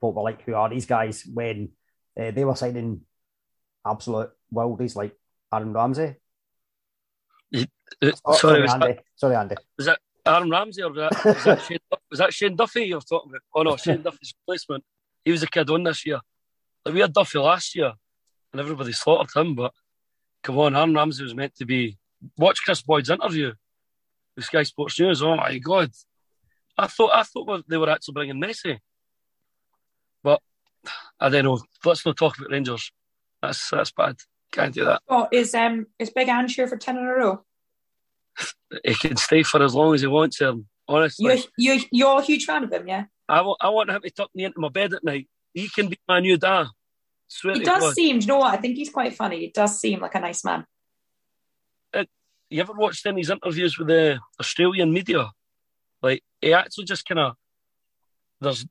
folk 0.00 0.16
were 0.16 0.22
like, 0.22 0.42
who 0.42 0.54
are 0.54 0.68
these 0.68 0.86
guys? 0.86 1.24
When 1.32 1.70
uh, 2.20 2.30
they 2.32 2.44
were 2.44 2.56
signing 2.56 3.02
absolute 3.86 4.30
wildies 4.52 4.96
like 4.96 5.16
Aaron 5.52 5.72
Ramsey. 5.72 6.16
Uh, 7.54 8.10
Oh, 8.24 8.34
sorry, 8.34 8.62
was 8.62 8.72
Andy. 8.74 8.86
that, 8.88 9.04
Sorry, 9.16 9.36
Andy. 9.36 9.54
was 9.76 9.86
that 9.86 9.98
Aaron 10.26 10.50
Ramsey 10.50 10.82
or 10.82 10.90
was 10.90 10.96
that, 10.98 11.24
was 11.24 11.44
that, 11.44 11.62
Shane, 11.68 11.78
was 12.10 12.18
that 12.18 12.32
Shane 12.34 12.56
Duffy 12.56 12.84
you're 12.84 13.00
talking 13.00 13.30
about? 13.30 13.40
Oh 13.54 13.62
no, 13.62 13.76
Shane 13.76 14.02
Duffy's 14.04 14.34
replacement. 14.42 14.84
He 15.24 15.30
was 15.30 15.42
a 15.42 15.46
kid 15.46 15.70
on 15.70 15.84
this 15.84 16.04
year. 16.04 16.20
Like 16.84 16.94
we 16.94 17.00
had 17.00 17.12
Duffy 17.12 17.38
last 17.38 17.74
year 17.76 17.92
and 18.52 18.60
everybody 18.60 18.92
slaughtered 18.92 19.30
him, 19.34 19.54
but 19.54 19.72
come 20.42 20.58
on, 20.58 20.74
Aaron 20.74 20.94
Ramsey 20.94 21.22
was 21.22 21.34
meant 21.34 21.54
to 21.56 21.64
be. 21.64 21.96
Watch 22.38 22.60
Kris 22.64 22.82
Boyd's 22.82 23.10
interview 23.10 23.52
with 24.34 24.44
Sky 24.46 24.62
Sports 24.64 24.98
News. 24.98 25.22
Oh 25.22 25.36
my 25.36 25.58
God. 25.58 25.90
I 26.76 26.86
thought 26.86 27.10
I 27.14 27.22
thought 27.22 27.64
they 27.68 27.76
were 27.76 27.90
actually 27.90 28.12
bringing 28.14 28.40
Messi. 28.40 28.78
But 30.22 30.40
I 31.20 31.28
don't 31.28 31.44
know. 31.44 31.60
Let's 31.84 32.04
not 32.04 32.16
talk 32.16 32.36
about 32.38 32.50
Rangers. 32.50 32.90
That's 33.42 33.70
that's 33.70 33.92
bad. 33.92 34.16
Can't 34.52 34.74
do 34.74 34.84
that. 34.84 35.02
Oh, 35.08 35.28
is 35.32 35.54
um 35.54 35.86
is 35.98 36.10
Big 36.10 36.28
Ange 36.28 36.54
here 36.54 36.66
for 36.66 36.76
ten 36.76 36.96
in 36.96 37.04
a 37.04 37.12
row? 37.12 37.44
He 38.84 38.94
can 38.94 39.16
stay 39.16 39.42
for 39.42 39.62
as 39.62 39.74
long 39.74 39.94
as 39.94 40.00
he 40.00 40.06
wants 40.06 40.40
him. 40.40 40.66
Honestly. 40.88 41.44
You 41.56 41.74
you 41.76 41.84
you're 41.92 42.18
a 42.18 42.22
huge 42.22 42.44
fan 42.44 42.64
of 42.64 42.72
him, 42.72 42.88
yeah? 42.88 43.04
I 43.28 43.40
want, 43.40 43.58
I 43.60 43.68
want 43.70 43.90
him 43.90 44.02
to 44.02 44.10
tuck 44.10 44.30
me 44.34 44.44
into 44.44 44.60
my 44.60 44.68
bed 44.68 44.92
at 44.92 45.04
night. 45.04 45.28
He 45.52 45.68
can 45.68 45.88
be 45.88 45.98
my 46.06 46.20
new 46.20 46.36
dad. 46.36 46.66
Swear 47.26 47.54
He 47.54 47.60
does 47.60 47.80
God. 47.80 47.94
seem, 47.94 48.18
do 48.18 48.22
you 48.22 48.28
know 48.28 48.38
what? 48.38 48.54
I 48.54 48.58
think 48.58 48.76
he's 48.76 48.90
quite 48.90 49.14
funny. 49.14 49.40
He 49.40 49.48
does 49.48 49.80
seem 49.80 50.00
like 50.00 50.14
a 50.14 50.20
nice 50.20 50.44
man. 50.44 50.66
you 52.50 52.60
ever 52.60 52.72
watched 52.72 53.06
any 53.06 53.20
of 53.20 53.26
his 53.26 53.30
interviews 53.30 53.78
with 53.78 53.88
the 53.88 54.20
Australian 54.38 54.92
media? 54.92 55.30
Like 56.04 56.22
he 56.40 56.52
actually 56.52 56.84
just 56.84 57.06
kind 57.08 57.18
of 57.18 57.32
there's 58.40 58.66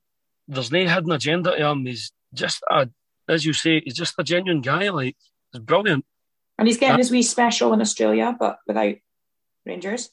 there's 0.46 0.70
no 0.72 0.86
hidden 0.86 1.10
agenda 1.12 1.56
to 1.56 1.70
him. 1.70 1.84
He's 1.86 2.12
just 2.32 2.62
a, 2.70 2.88
as 3.28 3.44
you 3.44 3.52
say, 3.52 3.80
he's 3.84 3.94
just 3.96 4.14
a 4.18 4.22
genuine 4.24 4.60
guy. 4.62 4.88
Like 4.90 5.16
he's 5.52 5.60
brilliant. 5.62 6.04
And 6.58 6.68
he's 6.68 6.78
getting 6.78 6.94
Uh, 6.94 6.98
his 6.98 7.10
wee 7.10 7.22
special 7.22 7.72
in 7.72 7.80
Australia, 7.80 8.36
but 8.38 8.58
without 8.66 8.94
Rangers. 9.66 10.10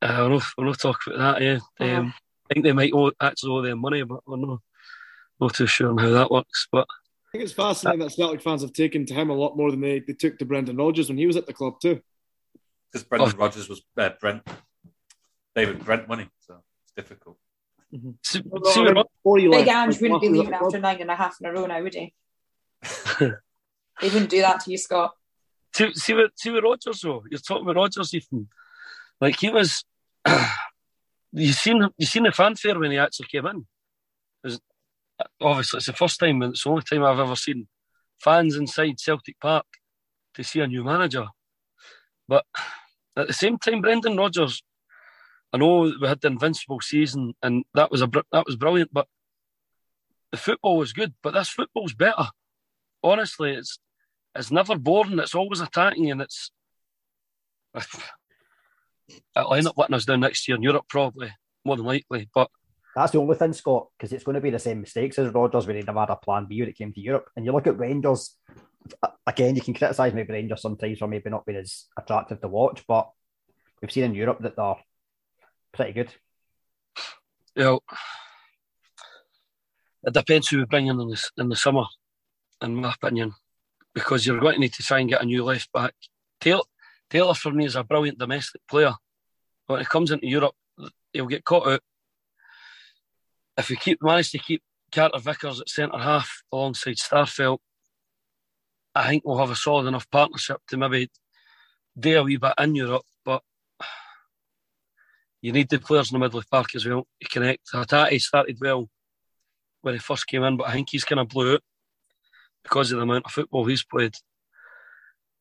Uh, 0.00 0.06
I'll 0.06 0.28
not, 0.30 0.42
I'll 0.58 0.64
not 0.64 0.78
talk 0.80 0.98
about 1.06 1.18
that. 1.18 1.42
Yeah, 1.42 1.58
Uh-huh. 1.80 1.96
um, 2.00 2.14
I 2.50 2.54
think 2.54 2.64
they 2.64 2.72
might 2.72 2.92
owe, 2.94 3.12
actually 3.20 3.50
owe 3.52 3.62
their 3.62 3.76
money, 3.76 4.02
but 4.04 4.20
I'm 4.26 4.40
not, 4.40 4.60
not 5.40 5.54
too 5.54 5.66
sure 5.66 5.90
on 5.90 5.98
how 5.98 6.10
that 6.10 6.30
works. 6.30 6.68
But 6.72 6.86
I 6.90 7.28
think 7.32 7.44
it's 7.44 7.52
fascinating 7.52 8.00
that 8.00 8.12
Celtic 8.12 8.40
fans 8.40 8.62
have 8.62 8.72
taken 8.72 9.04
to 9.06 9.14
him 9.14 9.28
a 9.28 9.34
lot 9.34 9.56
more 9.56 9.70
than 9.70 9.80
they, 9.82 9.98
they 10.00 10.14
took 10.14 10.38
to 10.38 10.46
Brendan 10.46 10.76
Rodgers 10.76 11.08
when 11.08 11.18
he 11.18 11.26
was 11.26 11.36
at 11.36 11.46
the 11.46 11.52
club 11.52 11.74
too. 11.82 12.00
Because 12.92 13.04
Brendan 13.06 13.32
Oh. 13.34 13.38
Rodgers 13.38 13.68
was 13.68 13.82
uh, 13.98 14.10
Brent, 14.20 14.46
David 15.58 15.84
Brent 15.84 16.08
money, 16.08 16.28
so 16.40 16.62
it's 16.84 16.92
difficult. 16.94 17.36
Mm-hmm. 17.94 18.10
see, 18.22 18.42
Well, 18.44 18.72
see 18.72 18.80
I 18.80 18.92
mean, 18.92 19.04
before 19.16 19.38
he 19.38 19.48
Big 19.48 19.66
left, 19.66 19.70
Ange 19.70 20.00
wouldn't 20.00 20.00
be 20.00 20.08
Mark 20.10 20.22
was 20.22 20.28
at 20.28 20.32
leaving 20.32 20.54
after 20.54 20.78
nine 20.78 21.00
and 21.00 21.10
a 21.10 21.16
half 21.16 21.36
in 21.40 21.46
a 21.46 21.52
row 21.52 21.66
now, 21.66 21.82
would 21.82 21.94
he? 21.94 22.14
he 23.18 24.08
wouldn't 24.08 24.30
do 24.30 24.40
that 24.40 24.60
to 24.60 24.70
you, 24.70 24.78
Scott. 24.78 25.12
see, 25.74 25.92
see 25.94 26.14
what 26.14 26.38
see 26.38 26.50
with 26.50 26.64
Rodgers 26.64 27.00
though. 27.00 27.24
You're 27.30 27.40
talking 27.40 27.64
about 27.64 27.76
Rodgers, 27.76 28.14
Ethan. 28.14 28.48
Like 29.20 29.40
he 29.40 29.50
was. 29.50 29.84
you 31.32 31.52
seen 31.52 31.88
you 31.96 32.06
seen 32.06 32.24
the 32.24 32.32
fanfare 32.32 32.78
when 32.78 32.90
he 32.90 32.98
actually 32.98 33.28
came 33.28 33.46
in. 33.46 33.66
It 34.44 34.48
was- 34.48 34.60
obviously, 35.40 35.78
it's 35.78 35.86
the 35.86 35.92
first 35.92 36.20
time 36.20 36.42
and 36.42 36.52
it's 36.52 36.62
the 36.62 36.70
only 36.70 36.82
time 36.82 37.02
I've 37.04 37.18
ever 37.18 37.34
seen 37.34 37.66
fans 38.20 38.56
inside 38.56 39.00
Celtic 39.00 39.40
Park 39.40 39.66
to 40.34 40.44
see 40.44 40.60
a 40.60 40.66
new 40.66 40.84
manager. 40.84 41.26
But 42.28 42.44
at 43.16 43.26
the 43.26 43.32
same 43.32 43.58
time, 43.58 43.80
Brendan 43.80 44.16
Rodgers, 44.16 44.62
I 45.52 45.56
know 45.56 45.92
we 46.00 46.06
had 46.06 46.20
the 46.20 46.28
invincible 46.28 46.80
season 46.80 47.34
and 47.42 47.64
that 47.74 47.90
was 47.90 48.02
a 48.02 48.08
that 48.32 48.46
was 48.46 48.56
brilliant, 48.56 48.92
but 48.92 49.06
the 50.30 50.36
football 50.36 50.76
was 50.76 50.92
good. 50.92 51.14
But 51.22 51.34
this 51.34 51.48
football's 51.48 51.94
better. 51.94 52.28
Honestly, 53.02 53.52
it's 53.52 53.78
it's 54.34 54.50
never 54.50 54.76
boring. 54.76 55.18
It's 55.18 55.34
always 55.34 55.60
attacking, 55.60 56.10
and 56.10 56.22
it's. 56.22 56.50
It'll 59.34 59.54
end 59.54 59.66
up 59.66 59.78
letting 59.78 59.94
us 59.94 60.04
down 60.04 60.20
next 60.20 60.46
year 60.46 60.56
in 60.56 60.62
Europe, 60.62 60.84
probably 60.88 61.32
more 61.64 61.76
than 61.76 61.86
likely. 61.86 62.28
But 62.34 62.50
That's 62.94 63.12
the 63.12 63.20
only 63.20 63.36
thing, 63.36 63.54
Scott, 63.54 63.88
because 63.96 64.12
it's 64.12 64.24
going 64.24 64.34
to 64.34 64.40
be 64.40 64.50
the 64.50 64.58
same 64.58 64.80
mistakes 64.80 65.18
as 65.18 65.32
Rodgers 65.32 65.66
when 65.66 65.76
he 65.76 65.82
never 65.82 66.00
had 66.00 66.10
a 66.10 66.16
plan 66.16 66.44
B 66.46 66.60
when 66.60 66.68
it 66.68 66.76
came 66.76 66.92
to 66.92 67.00
Europe. 67.00 67.30
And 67.34 67.46
you 67.46 67.52
look 67.52 67.66
at 67.66 67.78
Rangers, 67.78 68.36
again, 69.26 69.56
you 69.56 69.62
can 69.62 69.72
criticise 69.72 70.12
maybe 70.12 70.32
Rangers 70.32 70.60
sometimes 70.60 70.98
for 70.98 71.08
maybe 71.08 71.30
not 71.30 71.46
being 71.46 71.58
as 71.58 71.86
attractive 71.96 72.40
to 72.42 72.48
watch, 72.48 72.84
but 72.86 73.10
we've 73.80 73.90
seen 73.90 74.04
in 74.04 74.14
Europe 74.14 74.40
that 74.40 74.56
they're 74.56 74.76
pretty 75.78 75.92
good. 75.92 76.12
you 77.54 77.62
know, 77.62 77.80
it 80.02 80.12
depends 80.12 80.48
who 80.48 80.58
we 80.58 80.64
bring 80.64 80.88
in 80.88 81.00
in 81.00 81.08
the, 81.08 81.30
in 81.38 81.48
the 81.48 81.54
summer, 81.54 81.84
in 82.60 82.74
my 82.74 82.92
opinion, 82.92 83.32
because 83.94 84.26
you're 84.26 84.40
going 84.40 84.54
to 84.54 84.60
need 84.60 84.72
to 84.72 84.82
try 84.82 84.98
and 84.98 85.08
get 85.08 85.22
a 85.22 85.24
new 85.24 85.44
left 85.44 85.72
back. 85.72 85.94
Taylor, 86.40 86.64
Taylor 87.08 87.34
for 87.34 87.52
me 87.52 87.64
is 87.64 87.76
a 87.76 87.84
brilliant 87.84 88.18
domestic 88.18 88.60
player. 88.68 88.92
When 89.68 89.80
it 89.80 89.88
comes 89.88 90.10
into 90.10 90.26
Europe, 90.26 90.56
he'll 91.12 91.26
get 91.26 91.44
caught 91.44 91.68
out. 91.68 91.80
If 93.56 93.70
we 93.70 93.76
keep 93.76 94.02
manage 94.02 94.32
to 94.32 94.38
keep 94.38 94.64
Carter 94.90 95.20
Vickers 95.20 95.60
at 95.60 95.68
centre 95.68 95.98
half 95.98 96.42
alongside 96.50 96.96
Starfelt, 96.96 97.58
I 98.96 99.06
think 99.06 99.22
we'll 99.24 99.38
have 99.38 99.50
a 99.50 99.56
solid 99.56 99.86
enough 99.86 100.10
partnership 100.10 100.58
to 100.68 100.76
maybe 100.76 101.08
do 101.96 102.18
a 102.18 102.24
wee 102.24 102.36
bit 102.36 102.54
in 102.58 102.74
Europe. 102.74 103.04
You 105.48 105.54
need 105.54 105.70
the 105.70 105.78
players 105.78 106.10
in 106.10 106.14
the 106.14 106.18
middle 106.18 106.38
of 106.38 106.44
the 106.44 106.50
park 106.50 106.74
as 106.74 106.84
well 106.84 107.06
to 107.22 107.28
connect. 107.30 107.72
Hatate 107.72 108.20
started 108.20 108.58
well 108.60 108.86
when 109.80 109.94
he 109.94 109.98
first 109.98 110.26
came 110.26 110.42
in, 110.42 110.58
but 110.58 110.68
I 110.68 110.72
think 110.72 110.90
he's 110.90 111.06
kind 111.06 111.20
of 111.20 111.30
blew 111.30 111.54
out 111.54 111.62
because 112.62 112.92
of 112.92 112.98
the 112.98 113.04
amount 113.04 113.24
of 113.24 113.32
football 113.32 113.64
he's 113.64 113.82
played. 113.82 114.14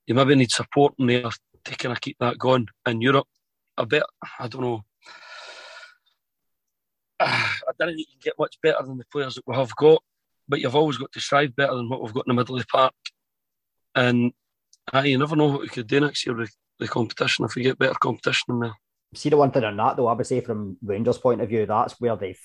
You 0.05 0.15
maybe 0.15 0.35
need 0.35 0.49
support 0.49 0.93
in 0.97 1.07
there 1.07 1.23
to 1.23 1.75
kind 1.75 1.91
of 1.91 1.99
keep 1.99 2.15
that 2.21 2.37
going. 2.37 2.67
In 2.85 3.01
Europe, 3.01 3.27
a 3.77 3.85
bit, 3.85 4.03
I 4.39 4.47
don't 4.47 4.61
know. 4.61 4.81
I 7.19 7.73
don't 7.77 7.89
think 7.89 7.99
you 7.99 8.05
can 8.05 8.21
get 8.23 8.39
much 8.39 8.55
better 8.63 8.81
than 8.85 8.97
the 8.97 9.03
players 9.11 9.35
that 9.35 9.43
we 9.45 9.55
have 9.55 9.75
got, 9.75 10.01
but 10.47 10.61
you've 10.61 10.77
always 10.77 10.95
got 10.95 11.11
to 11.11 11.19
strive 11.19 11.53
better 11.53 11.75
than 11.75 11.89
what 11.89 12.01
we've 12.01 12.13
got 12.13 12.27
in 12.27 12.33
the 12.33 12.41
middle 12.41 12.55
of 12.55 12.61
the 12.61 12.67
park. 12.67 12.93
And 13.93 14.31
uh, 14.93 15.01
you 15.01 15.17
never 15.17 15.35
know 15.35 15.47
what 15.47 15.63
we 15.63 15.67
could 15.67 15.87
do 15.87 15.99
next 15.99 16.25
year 16.25 16.33
with 16.33 16.55
the 16.79 16.87
competition 16.87 17.43
if 17.43 17.55
we 17.55 17.63
get 17.63 17.77
better 17.77 17.95
competition 17.95 18.53
in 18.53 18.59
there. 18.61 18.75
See 19.13 19.29
the 19.29 19.37
one 19.37 19.51
thing 19.51 19.63
on 19.63 19.77
that 19.77 19.97
though, 19.97 20.07
I 20.07 20.13
would 20.13 20.27
say 20.27 20.41
from 20.41 20.77
Rangers' 20.83 21.17
point 21.17 21.41
of 21.41 21.49
view, 21.49 21.65
that's 21.65 21.99
where 21.99 22.15
they've 22.15 22.39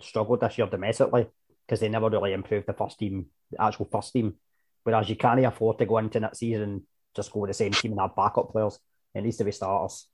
struggled 0.00 0.40
this 0.40 0.58
year 0.58 0.66
domestically 0.66 1.26
because 1.66 1.80
they 1.80 1.88
never 1.88 2.10
really 2.10 2.32
improved 2.32 2.66
the 2.66 2.72
first 2.72 2.98
team, 2.98 3.26
the 3.50 3.62
actual 3.62 3.88
first 3.90 4.12
team. 4.12 4.34
Whereas 4.82 5.08
you 5.08 5.16
can't 5.16 5.44
afford 5.44 5.78
to 5.78 5.86
go 5.86 5.98
into 5.98 6.20
that 6.20 6.36
season 6.36 6.86
just 7.18 7.32
go 7.32 7.40
with 7.40 7.50
the 7.50 7.54
same 7.54 7.72
team 7.72 7.92
and 7.92 8.00
have 8.00 8.16
backup 8.16 8.50
players. 8.52 8.78
It 9.14 9.22
needs 9.22 9.36
to 9.38 9.44
be 9.44 9.52
starters. 9.52 10.06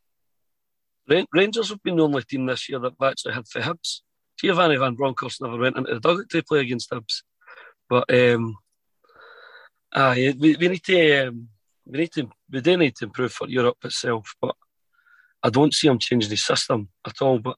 Rangers 1.06 1.68
have 1.68 1.82
been 1.82 1.96
the 1.96 2.04
only 2.04 2.22
team 2.22 2.46
this 2.46 2.68
year 2.68 2.78
that 2.78 2.94
actually 3.02 3.34
had 3.34 3.46
for 3.46 3.60
Hibs. 3.60 4.00
Giovanni 4.40 4.76
Van 4.76 4.94
Bronckhorst 4.94 5.42
never 5.42 5.58
went 5.58 5.76
into 5.76 5.94
the 5.94 6.00
dugout 6.00 6.30
to 6.30 6.42
play 6.42 6.60
against 6.60 6.90
Hibs. 6.90 7.22
But 7.90 8.12
um, 8.12 8.56
aye, 9.92 10.34
we, 10.38 10.56
we 10.56 10.68
need 10.68 10.84
to 10.84 11.28
um, 11.28 11.48
we 11.84 11.98
need 11.98 12.12
to 12.12 12.30
we 12.50 12.60
do 12.62 12.76
need 12.78 12.96
to 12.96 13.04
improve 13.04 13.32
for 13.32 13.48
Europe 13.48 13.76
itself. 13.84 14.34
But 14.40 14.56
I 15.44 15.50
don't 15.50 15.74
see 15.74 15.86
him 15.86 15.98
changing 15.98 16.30
the 16.30 16.36
system 16.36 16.88
at 17.06 17.20
all. 17.20 17.38
But 17.38 17.56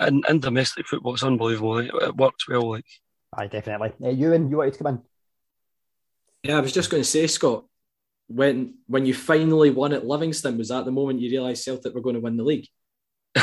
in, 0.00 0.22
in 0.28 0.40
domestic 0.40 0.86
football, 0.88 1.14
it's 1.14 1.22
unbelievable. 1.22 1.78
It, 1.78 1.90
it 1.94 2.16
works 2.16 2.48
well. 2.48 2.70
Like 2.70 2.84
Aye, 3.34 3.46
definitely. 3.46 3.92
Uh, 4.02 4.10
Ewan, 4.10 4.50
you 4.50 4.56
wanted 4.56 4.74
to 4.74 4.78
come 4.78 4.86
in? 4.88 5.02
Yeah, 6.42 6.58
I 6.58 6.60
was 6.60 6.72
just 6.72 6.90
going 6.90 7.02
to 7.02 7.08
say, 7.08 7.26
Scott, 7.28 7.64
when 8.28 8.74
when 8.86 9.06
you 9.06 9.14
finally 9.14 9.70
won 9.70 9.92
at 9.92 10.06
Livingston, 10.06 10.58
was 10.58 10.68
that 10.68 10.84
the 10.84 10.90
moment 10.90 11.20
you 11.20 11.30
realised 11.30 11.62
Celtic 11.62 11.94
were 11.94 12.00
going 12.00 12.16
to 12.16 12.20
win 12.20 12.36
the 12.36 12.44
league? 12.44 12.66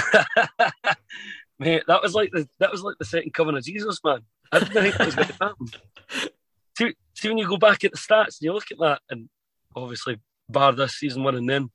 Mate, 1.59 1.83
that 1.87 2.01
was 2.01 2.13
like 2.13 2.31
the 2.31 2.47
that 2.59 2.71
was 2.71 2.81
like 2.81 2.95
the 2.99 3.05
second 3.05 3.33
coming 3.33 3.55
of 3.55 3.63
Jesus, 3.63 3.99
man. 4.03 4.19
I 4.51 4.59
didn't 4.59 4.73
think 4.73 4.99
it 4.99 5.05
was 5.05 5.15
going 5.15 5.27
to 5.27 5.33
happen. 5.33 5.67
See, 6.75 6.95
see, 7.13 7.27
when 7.27 7.37
you 7.37 7.47
go 7.47 7.57
back 7.57 7.83
at 7.83 7.91
the 7.91 7.97
stats 7.99 8.39
and 8.39 8.41
you 8.41 8.51
look 8.51 8.71
at 8.71 8.79
that, 8.79 8.99
and 9.07 9.29
obviously 9.75 10.19
bar 10.49 10.71
this 10.71 10.95
season 10.95 11.23
one 11.23 11.35
and 11.35 11.47
then 11.47 11.69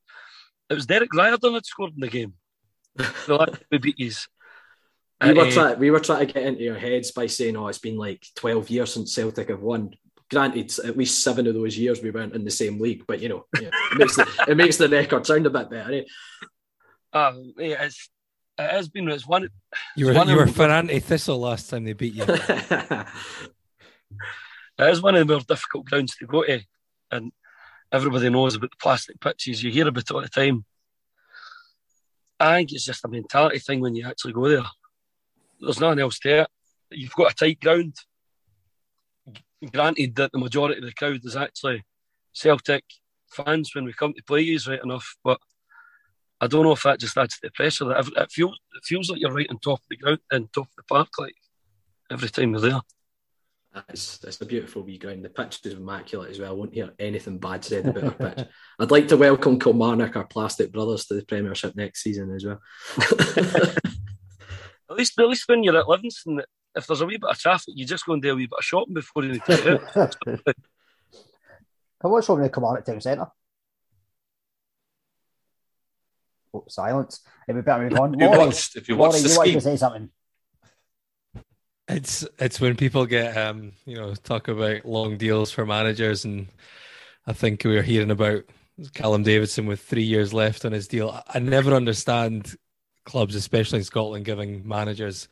it 0.70 0.74
was 0.74 0.86
Derek 0.86 1.12
Riordan 1.14 1.54
that 1.54 1.66
scored 1.66 1.94
in 1.94 2.00
the 2.00 2.08
game. 2.08 2.34
The 2.96 3.36
last 3.36 3.62
we 3.70 3.78
beat 3.78 3.98
yous. 3.98 4.28
We 5.20 5.32
were, 5.32 5.46
Uh, 5.46 5.50
try- 5.50 5.74
we 5.74 5.90
were 5.90 5.98
trying 5.98 6.26
to 6.28 6.32
get 6.32 6.44
into 6.44 6.62
your 6.62 6.78
heads 6.78 7.10
by 7.10 7.26
saying, 7.26 7.56
oh, 7.56 7.66
it's 7.66 7.78
been 7.80 7.96
like 7.96 8.24
12 8.36 8.70
years 8.70 8.92
since 8.94 9.12
Celtic 9.12 9.48
have 9.48 9.60
won. 9.60 9.90
Granted, 10.30 10.72
at 10.84 10.96
least 10.96 11.24
seven 11.24 11.48
of 11.48 11.54
those 11.54 11.76
years 11.76 12.00
we 12.00 12.12
weren't 12.12 12.34
in 12.36 12.44
the 12.44 12.52
same 12.52 12.78
league, 12.78 13.02
but 13.08 13.18
you 13.20 13.28
know, 13.28 13.46
yeah, 13.60 13.70
it, 13.92 13.98
makes 13.98 14.14
the, 14.14 14.44
it 14.46 14.56
makes 14.56 14.76
the 14.76 14.88
record 14.88 15.26
sound 15.26 15.44
a 15.46 15.50
bit 15.50 15.70
better. 15.70 15.92
Eh? 15.92 16.02
uh, 17.14 17.32
yeah, 17.56 17.82
it's 17.82 18.08
it 18.58 18.70
has 18.70 18.88
been 18.88 19.08
it's 19.08 19.26
one. 19.26 19.48
You 19.96 20.06
were 20.06 20.12
one 20.14 20.28
you 20.28 20.34
of 20.34 20.38
were 20.40 20.46
the- 20.46 20.52
for 20.52 20.70
anti 20.70 21.00
Thistle 21.00 21.38
last 21.40 21.68
time 21.70 21.84
they 21.84 21.94
beat 21.94 22.14
you. 22.14 22.24
It 24.78 24.90
is 24.90 25.02
one 25.02 25.16
of 25.16 25.26
the 25.26 25.32
more 25.34 25.40
difficult 25.42 25.86
grounds 25.86 26.14
to 26.16 26.26
go 26.26 26.44
to, 26.44 26.60
and 27.10 27.32
everybody 27.92 28.30
knows 28.30 28.54
about 28.54 28.70
the 28.70 28.76
plastic 28.80 29.20
pitches. 29.20 29.62
You 29.62 29.70
hear 29.70 29.88
about 29.88 30.02
it 30.02 30.10
all 30.10 30.22
the 30.22 30.28
time. 30.28 30.64
I 32.40 32.58
think 32.58 32.72
it's 32.72 32.84
just 32.84 33.04
a 33.04 33.08
mentality 33.08 33.58
thing 33.58 33.80
when 33.80 33.96
you 33.96 34.06
actually 34.06 34.32
go 34.32 34.48
there. 34.48 34.64
There's 35.60 35.80
nothing 35.80 36.00
else 36.00 36.18
to 36.20 36.42
it. 36.42 36.48
You've 36.90 37.14
got 37.14 37.32
a 37.32 37.34
tight 37.34 37.60
ground. 37.60 37.94
Granted 39.72 40.14
that 40.16 40.32
the 40.32 40.38
majority 40.38 40.78
of 40.78 40.84
the 40.84 40.92
crowd 40.92 41.20
is 41.24 41.36
actually 41.36 41.84
Celtic 42.32 42.84
fans 43.30 43.74
when 43.74 43.84
we 43.84 43.92
come 43.92 44.14
to 44.14 44.22
play 44.22 44.40
you, 44.40 44.58
right 44.68 44.82
enough, 44.82 45.16
but 45.24 45.40
I 46.40 46.46
don't 46.46 46.62
know 46.62 46.72
if 46.72 46.84
that 46.84 47.00
just 47.00 47.18
adds 47.18 47.34
to 47.34 47.48
the 47.48 47.50
pressure. 47.50 47.86
That 47.86 48.06
it 48.16 48.30
feels 48.30 48.58
it 48.76 48.84
feels 48.84 49.10
like 49.10 49.20
you're 49.20 49.32
right 49.32 49.48
on 49.50 49.58
top 49.58 49.80
of 49.80 49.88
the 49.90 49.96
ground 49.96 50.20
and 50.30 50.52
top 50.52 50.66
of 50.66 50.76
the 50.76 50.84
park, 50.84 51.08
like 51.18 51.34
every 52.10 52.28
time 52.28 52.52
you're 52.52 52.60
there. 52.60 52.80
It's, 53.88 54.22
it's 54.24 54.40
a 54.40 54.46
beautiful 54.46 54.82
wee 54.82 54.98
ground. 54.98 55.24
The 55.24 55.30
pitch 55.30 55.60
is 55.64 55.74
immaculate 55.74 56.30
as 56.30 56.38
well. 56.38 56.50
I 56.52 56.54
won't 56.54 56.74
hear 56.74 56.90
anything 56.98 57.38
bad 57.38 57.64
said 57.64 57.86
about 57.86 58.04
our 58.04 58.10
pitch. 58.34 58.46
I'd 58.78 58.90
like 58.90 59.08
to 59.08 59.16
welcome 59.16 59.58
Kilmarnock, 59.58 60.16
our 60.16 60.26
plastic 60.26 60.72
brothers, 60.72 61.06
to 61.06 61.14
the 61.14 61.24
Premiership 61.24 61.76
next 61.76 62.02
season 62.02 62.34
as 62.34 62.44
well. 62.44 62.60
At 64.90 64.96
least, 64.96 65.18
at 65.20 65.28
least 65.28 65.46
when 65.48 65.62
you're 65.62 65.76
at 65.76 65.86
Livingston, 65.86 66.40
if 66.74 66.86
there's 66.86 67.02
a 67.02 67.06
wee 67.06 67.18
bit 67.18 67.28
of 67.28 67.38
traffic, 67.38 67.74
you 67.76 67.84
just 67.84 68.06
go 68.06 68.14
and 68.14 68.22
do 68.22 68.32
a 68.32 68.34
wee 68.34 68.46
bit 68.46 68.58
of 68.58 68.64
shopping 68.64 68.94
before 68.94 69.22
you 69.22 69.32
need 69.32 69.44
to 69.44 69.80
get 69.92 69.96
out. 69.98 70.16
Come 72.00 72.12
on, 72.12 72.22
somebody 72.22 72.48
come 72.48 72.64
on 72.64 72.78
at 72.78 72.86
Town 72.86 72.98
Centre. 72.98 73.26
Oh, 76.54 76.64
silence. 76.68 77.20
If 77.46 77.54
we 77.54 77.60
better 77.60 77.82
move 77.88 77.98
on. 78.00 78.14
If 78.14 78.20
you 78.20 78.26
Laurie, 78.28 78.38
watched- 78.38 78.76
if 78.76 78.88
you 78.88 78.96
watched 78.96 79.12
Laurie, 79.16 79.22
the 79.22 79.28
you 79.28 79.36
wanted 79.36 79.50
scheme- 79.50 79.58
to 79.58 79.60
say 79.60 79.76
something. 79.76 80.10
It's 81.88 82.26
it's 82.38 82.60
when 82.60 82.76
people 82.76 83.06
get 83.06 83.36
um 83.36 83.72
you 83.86 83.96
know 83.96 84.14
talk 84.14 84.48
about 84.48 84.84
long 84.84 85.16
deals 85.16 85.50
for 85.50 85.64
managers, 85.64 86.24
and 86.24 86.48
I 87.26 87.32
think 87.32 87.64
we 87.64 87.74
were 87.74 87.82
hearing 87.82 88.10
about 88.10 88.44
Callum 88.94 89.22
Davidson 89.22 89.66
with 89.66 89.80
three 89.80 90.02
years 90.02 90.34
left 90.34 90.64
on 90.64 90.72
his 90.72 90.86
deal. 90.86 91.22
I 91.28 91.38
never 91.38 91.74
understand 91.74 92.56
clubs, 93.04 93.34
especially 93.34 93.78
in 93.78 93.84
Scotland, 93.84 94.26
giving 94.26 94.68
managers 94.68 95.28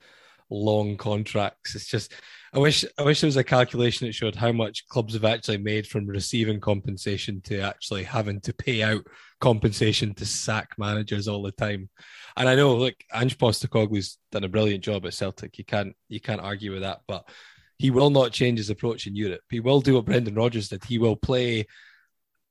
long 0.49 0.97
contracts. 0.97 1.75
It's 1.75 1.87
just 1.87 2.13
I 2.57 2.59
wish 2.59 2.87
I 2.99 3.03
wish 3.03 3.21
there 3.21 3.29
was 3.29 3.37
a 3.37 3.45
calculation 3.45 4.07
that 4.07 4.15
showed 4.15 4.35
how 4.35 4.51
much 4.51 4.89
clubs 4.89 5.13
have 5.13 5.27
actually 5.27 5.59
made 5.59 5.87
from 5.87 6.07
receiving 6.07 6.59
compensation 6.59 7.43
to 7.43 7.61
actually 7.61 8.03
having 8.03 8.41
to 8.41 8.55
pay 8.55 8.83
out 8.83 9.07
compensation 9.43 10.15
to 10.15 10.25
sack 10.25 10.71
managers 10.79 11.29
all 11.29 11.43
the 11.43 11.53
time. 11.53 11.91
And 12.35 12.49
I 12.49 12.55
know 12.55 12.75
like 12.77 13.05
Ange 13.13 13.37
Postecoglou's 13.37 14.17
done 14.33 14.45
a 14.45 14.49
brilliant 14.49 14.83
job 14.83 15.05
at 15.05 15.13
Celtic. 15.13 15.59
You 15.59 15.67
can't 15.67 15.95
you 16.09 16.19
can't 16.19 16.41
argue 16.41 16.73
with 16.73 16.81
that, 16.81 17.03
but 17.07 17.29
he 17.77 17.91
will 17.91 18.09
not 18.09 18.33
change 18.33 18.59
his 18.59 18.71
approach 18.71 19.07
in 19.07 19.15
Europe. 19.15 19.43
He 19.51 19.61
will 19.61 19.83
do 19.83 19.97
what 19.97 20.07
Brendan 20.07 20.35
Rodgers 20.35 20.71
did. 20.71 20.83
He 20.83 20.99
will 20.99 21.17
play 21.17 21.67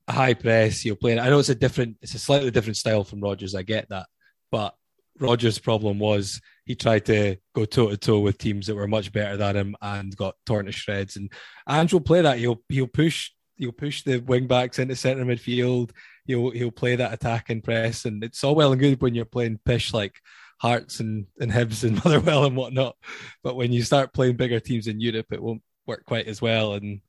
high 0.07 0.36
press. 0.36 0.82
He'll 0.82 0.95
play. 0.95 1.18
I 1.18 1.30
know 1.32 1.40
it's 1.40 1.49
a 1.49 1.56
different, 1.56 1.98
it's 2.03 2.14
a 2.14 2.19
slightly 2.19 2.52
different 2.52 2.77
style 2.77 3.03
from 3.03 3.22
Rodgers. 3.22 3.56
I 3.56 3.64
get 3.64 3.90
that, 3.90 4.06
but 4.52 4.76
Rodgers' 5.20 5.60
problem 5.60 6.00
was 6.00 6.42
he 6.66 6.76
tried 6.76 7.06
to 7.06 7.38
go 7.54 7.66
toe 7.66 7.90
to 7.90 7.98
toe 7.98 8.20
with 8.20 8.38
teams 8.38 8.68
that 8.68 8.76
were 8.76 8.88
much 8.88 9.12
better 9.12 9.38
than 9.38 9.56
him 9.56 9.76
and 9.82 10.16
got 10.16 10.36
torn 10.46 10.66
to 10.66 10.72
shreds. 10.72 11.16
And 11.16 11.32
Ange 11.70 11.94
will 11.94 12.02
play 12.02 12.22
that. 12.22 12.40
He'll 12.40 12.62
he'll 12.70 12.88
push 12.88 13.32
he'll 13.56 13.72
push 13.72 14.04
the 14.04 14.18
wing 14.18 14.48
backs 14.48 14.80
into 14.80 14.96
centre 14.96 15.26
midfield. 15.26 15.92
He'll 16.26 16.52
he'll 16.52 16.72
play 16.72 16.96
that 16.96 17.14
attack 17.14 17.50
and 17.50 17.64
press, 17.64 18.06
and 18.06 18.24
it's 18.24 18.44
all 18.44 18.56
well 18.56 18.72
and 18.72 18.82
good 18.82 19.02
when 19.02 19.16
you're 19.16 19.26
playing 19.26 19.60
pish 19.66 19.94
like 19.94 20.20
Hearts 20.58 21.00
and, 21.00 21.28
and 21.40 21.52
Hibs 21.52 21.84
and 21.84 21.96
Motherwell 22.04 22.46
and 22.46 22.56
whatnot. 22.56 22.96
But 23.44 23.56
when 23.56 23.72
you 23.72 23.84
start 23.84 24.14
playing 24.14 24.38
bigger 24.38 24.60
teams 24.60 24.88
in 24.88 25.00
Europe, 25.00 25.28
it 25.32 25.42
won't 25.42 25.62
work 25.86 26.06
quite 26.06 26.28
as 26.28 26.42
well. 26.42 26.74
And 26.74 27.02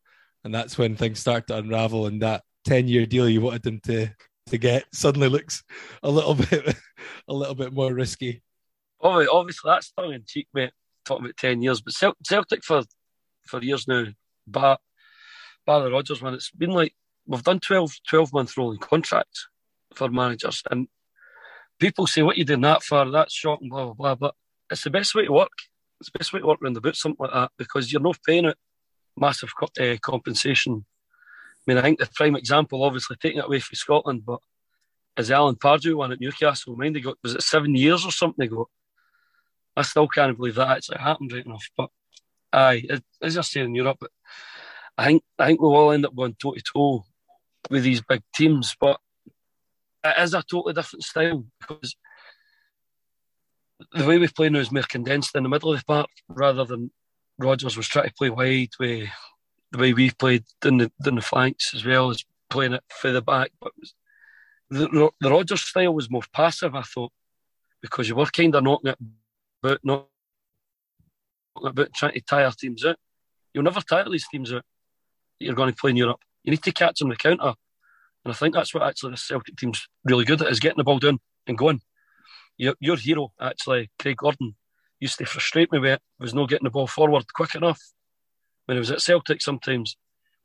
and 0.44 0.54
that's 0.54 0.78
when 0.78 0.96
things 0.96 1.18
start 1.18 1.46
to 1.48 1.56
unravel. 1.56 2.06
And 2.06 2.22
that 2.22 2.42
ten 2.64 2.88
year 2.88 3.06
deal 3.06 3.28
you 3.28 3.40
wanted 3.40 3.62
them 3.62 3.80
to 3.84 4.10
to 4.46 4.58
get 4.58 4.84
suddenly 4.92 5.28
looks 5.28 5.64
a 6.02 6.10
little 6.10 6.34
bit 6.50 6.76
a 7.28 7.34
little 7.34 7.54
bit 7.54 7.72
more 7.72 7.92
risky. 7.92 8.42
Obviously 9.02 9.70
that's 9.70 9.92
tongue 9.92 10.12
in 10.12 10.24
cheek, 10.26 10.48
mate. 10.54 10.72
Talking 11.04 11.26
about 11.26 11.36
ten 11.36 11.62
years, 11.62 11.80
but 11.80 11.94
Celtic 12.24 12.64
for 12.64 12.82
for 13.46 13.62
years 13.62 13.86
now, 13.86 14.06
bar 14.46 14.78
bar 15.64 15.82
the 15.82 15.90
Rodgers 15.90 16.22
one, 16.22 16.34
it's 16.34 16.50
been 16.50 16.70
like 16.70 16.94
we've 17.26 17.42
done 17.42 17.60
12, 17.60 17.92
12 18.08 18.32
month 18.32 18.56
rolling 18.56 18.78
contracts 18.78 19.48
for 19.94 20.08
managers, 20.08 20.62
and 20.70 20.88
people 21.78 22.06
say, 22.06 22.22
"What 22.22 22.36
you 22.36 22.44
doing 22.44 22.62
that 22.62 22.82
for? 22.82 23.08
That's 23.10 23.34
shocking." 23.34 23.68
Blah 23.68 23.92
blah 23.92 23.94
blah. 23.94 24.14
But 24.14 24.34
it's 24.70 24.84
the 24.84 24.90
best 24.90 25.14
way 25.14 25.26
to 25.26 25.32
work. 25.32 25.50
It's 26.00 26.10
the 26.10 26.18
best 26.18 26.32
way 26.32 26.40
to 26.40 26.46
work 26.46 26.58
around 26.62 26.74
the 26.74 26.80
boot, 26.80 26.96
something 26.96 27.24
like 27.24 27.32
that, 27.32 27.52
because 27.56 27.92
you're 27.92 28.02
not 28.02 28.18
paying 28.26 28.44
it 28.44 28.58
massive 29.16 29.50
uh, 29.80 29.96
compensation 30.02 30.84
mean, 31.66 31.78
I 31.78 31.82
think 31.82 31.98
the 31.98 32.08
prime 32.14 32.36
example, 32.36 32.82
obviously 32.82 33.16
taking 33.16 33.38
it 33.38 33.46
away 33.46 33.60
from 33.60 33.74
Scotland, 33.74 34.24
but 34.24 34.40
is 35.16 35.30
Alan 35.30 35.56
Pardew 35.56 35.96
one 35.96 36.12
at 36.12 36.20
Newcastle. 36.20 36.76
Mind 36.76 36.96
they 36.96 37.00
got 37.00 37.16
was 37.22 37.34
it 37.34 37.42
seven 37.42 37.74
years 37.74 38.04
or 38.04 38.12
something 38.12 38.46
ago? 38.46 38.68
I 39.76 39.82
still 39.82 40.08
can't 40.08 40.36
believe 40.36 40.54
that 40.56 40.68
actually 40.68 40.98
happened 40.98 41.32
right 41.32 41.44
enough. 41.44 41.68
But 41.76 41.90
aye, 42.52 42.84
as 43.22 43.38
I 43.38 43.40
say 43.42 43.60
in 43.60 43.74
Europe, 43.74 44.04
I 44.96 45.06
think 45.06 45.22
I 45.38 45.46
think 45.46 45.60
we'll 45.60 45.74
all 45.76 45.92
end 45.92 46.06
up 46.06 46.16
going 46.16 46.34
toe 46.34 46.54
to 46.54 46.62
toe 46.62 47.04
with 47.70 47.82
these 47.82 48.02
big 48.02 48.22
teams. 48.34 48.76
But 48.78 49.00
it 50.04 50.14
is 50.22 50.34
a 50.34 50.42
totally 50.42 50.74
different 50.74 51.04
style 51.04 51.44
because 51.60 51.96
the 53.92 54.06
way 54.06 54.18
we 54.18 54.28
play 54.28 54.48
now 54.48 54.60
is 54.60 54.72
more 54.72 54.82
condensed 54.82 55.34
in 55.34 55.42
the 55.42 55.48
middle 55.48 55.72
of 55.72 55.78
the 55.78 55.84
park 55.84 56.08
rather 56.28 56.64
than 56.64 56.90
Rodgers 57.38 57.76
was 57.76 57.88
trying 57.88 58.08
to 58.08 58.14
play 58.14 58.30
wide 58.30 58.70
with 58.78 59.08
the 59.72 59.78
way 59.78 59.92
we've 59.92 60.16
played 60.18 60.44
in 60.64 60.78
the 60.78 60.92
in 61.06 61.16
the 61.16 61.20
flanks 61.20 61.74
as 61.74 61.84
well 61.84 62.10
as 62.10 62.24
playing 62.50 62.72
it 62.72 62.84
further 62.88 63.20
back. 63.20 63.50
But 63.60 63.72
the, 64.70 65.10
the 65.20 65.30
Rodgers 65.30 65.62
style 65.62 65.94
was 65.94 66.10
more 66.10 66.22
passive, 66.32 66.74
I 66.74 66.82
thought, 66.82 67.12
because 67.82 68.08
you 68.08 68.14
were 68.14 68.26
kind 68.26 68.54
of 68.54 68.64
knocking 68.64 68.90
it 68.90 68.98
about, 69.62 69.80
not 69.84 70.08
about 71.62 71.92
trying 71.94 72.12
to 72.12 72.20
tire 72.20 72.50
teams 72.50 72.84
out. 72.84 72.96
You'll 73.54 73.64
never 73.64 73.80
tire 73.80 74.08
these 74.08 74.26
teams 74.28 74.52
out 74.52 74.64
that 75.38 75.44
you're 75.44 75.54
going 75.54 75.70
to 75.72 75.76
play 75.76 75.90
in 75.90 75.96
Europe. 75.96 76.20
You 76.44 76.50
need 76.50 76.62
to 76.62 76.72
catch 76.72 76.98
them 76.98 77.08
the 77.08 77.16
counter. 77.16 77.54
And 78.24 78.32
I 78.32 78.36
think 78.36 78.54
that's 78.54 78.74
what 78.74 78.82
actually 78.82 79.12
the 79.12 79.18
Celtic 79.18 79.56
team's 79.56 79.88
really 80.04 80.24
good 80.24 80.42
at 80.42 80.50
is 80.50 80.60
getting 80.60 80.78
the 80.78 80.84
ball 80.84 80.98
down 80.98 81.20
and 81.46 81.56
going. 81.56 81.80
Your, 82.56 82.74
your 82.80 82.96
hero, 82.96 83.32
actually, 83.40 83.90
Craig 84.00 84.16
Gordon, 84.16 84.56
used 84.98 85.18
to 85.18 85.26
frustrate 85.26 85.70
me 85.70 85.78
with 85.78 85.92
it, 85.92 86.00
was 86.18 86.34
not 86.34 86.48
getting 86.48 86.64
the 86.64 86.70
ball 86.70 86.86
forward 86.86 87.24
quick 87.34 87.54
enough 87.54 87.80
when 88.66 88.76
he 88.76 88.80
was 88.80 88.90
at 88.90 89.00
Celtic 89.00 89.40
sometimes. 89.40 89.96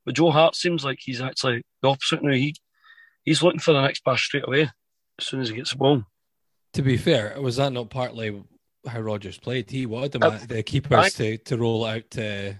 But 0.05 0.15
Joe 0.15 0.31
Hart 0.31 0.55
seems 0.55 0.83
like 0.83 0.99
he's 1.01 1.21
actually 1.21 1.63
the 1.81 1.89
opposite 1.89 2.23
now. 2.23 2.31
He 2.31 2.55
he's 3.23 3.43
looking 3.43 3.59
for 3.59 3.73
the 3.73 3.81
next 3.81 4.03
pass 4.03 4.21
straight 4.21 4.47
away 4.47 4.71
as 5.19 5.27
soon 5.27 5.41
as 5.41 5.49
he 5.49 5.55
gets 5.55 5.71
the 5.71 5.77
ball. 5.77 6.03
To 6.73 6.81
be 6.81 6.97
fair, 6.97 7.39
was 7.39 7.57
that 7.57 7.73
not 7.73 7.89
partly 7.89 8.41
how 8.87 9.01
Rodgers 9.01 9.37
played? 9.37 9.69
He 9.69 9.85
wanted 9.85 10.13
the, 10.13 10.25
uh, 10.25 10.39
the 10.47 10.63
keepers 10.63 10.97
I, 10.97 11.09
to, 11.09 11.37
to 11.37 11.57
roll 11.57 11.85
out 11.85 12.09
to 12.11 12.53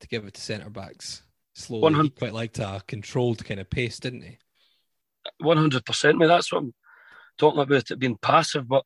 to 0.00 0.08
give 0.08 0.26
it 0.26 0.34
to 0.34 0.40
centre 0.40 0.70
backs 0.70 1.22
slowly. 1.54 1.82
100, 1.82 2.04
he 2.04 2.10
quite 2.10 2.34
liked 2.34 2.58
a 2.58 2.82
controlled 2.86 3.44
kind 3.44 3.60
of 3.60 3.70
pace, 3.70 3.98
didn't 3.98 4.22
he? 4.22 4.38
One 5.38 5.56
hundred 5.56 5.84
percent. 5.86 6.18
Me, 6.18 6.26
that's 6.26 6.52
what 6.52 6.58
I'm 6.58 6.74
talking 7.38 7.60
about. 7.60 7.90
It 7.90 7.98
being 7.98 8.18
passive, 8.18 8.68
but 8.68 8.84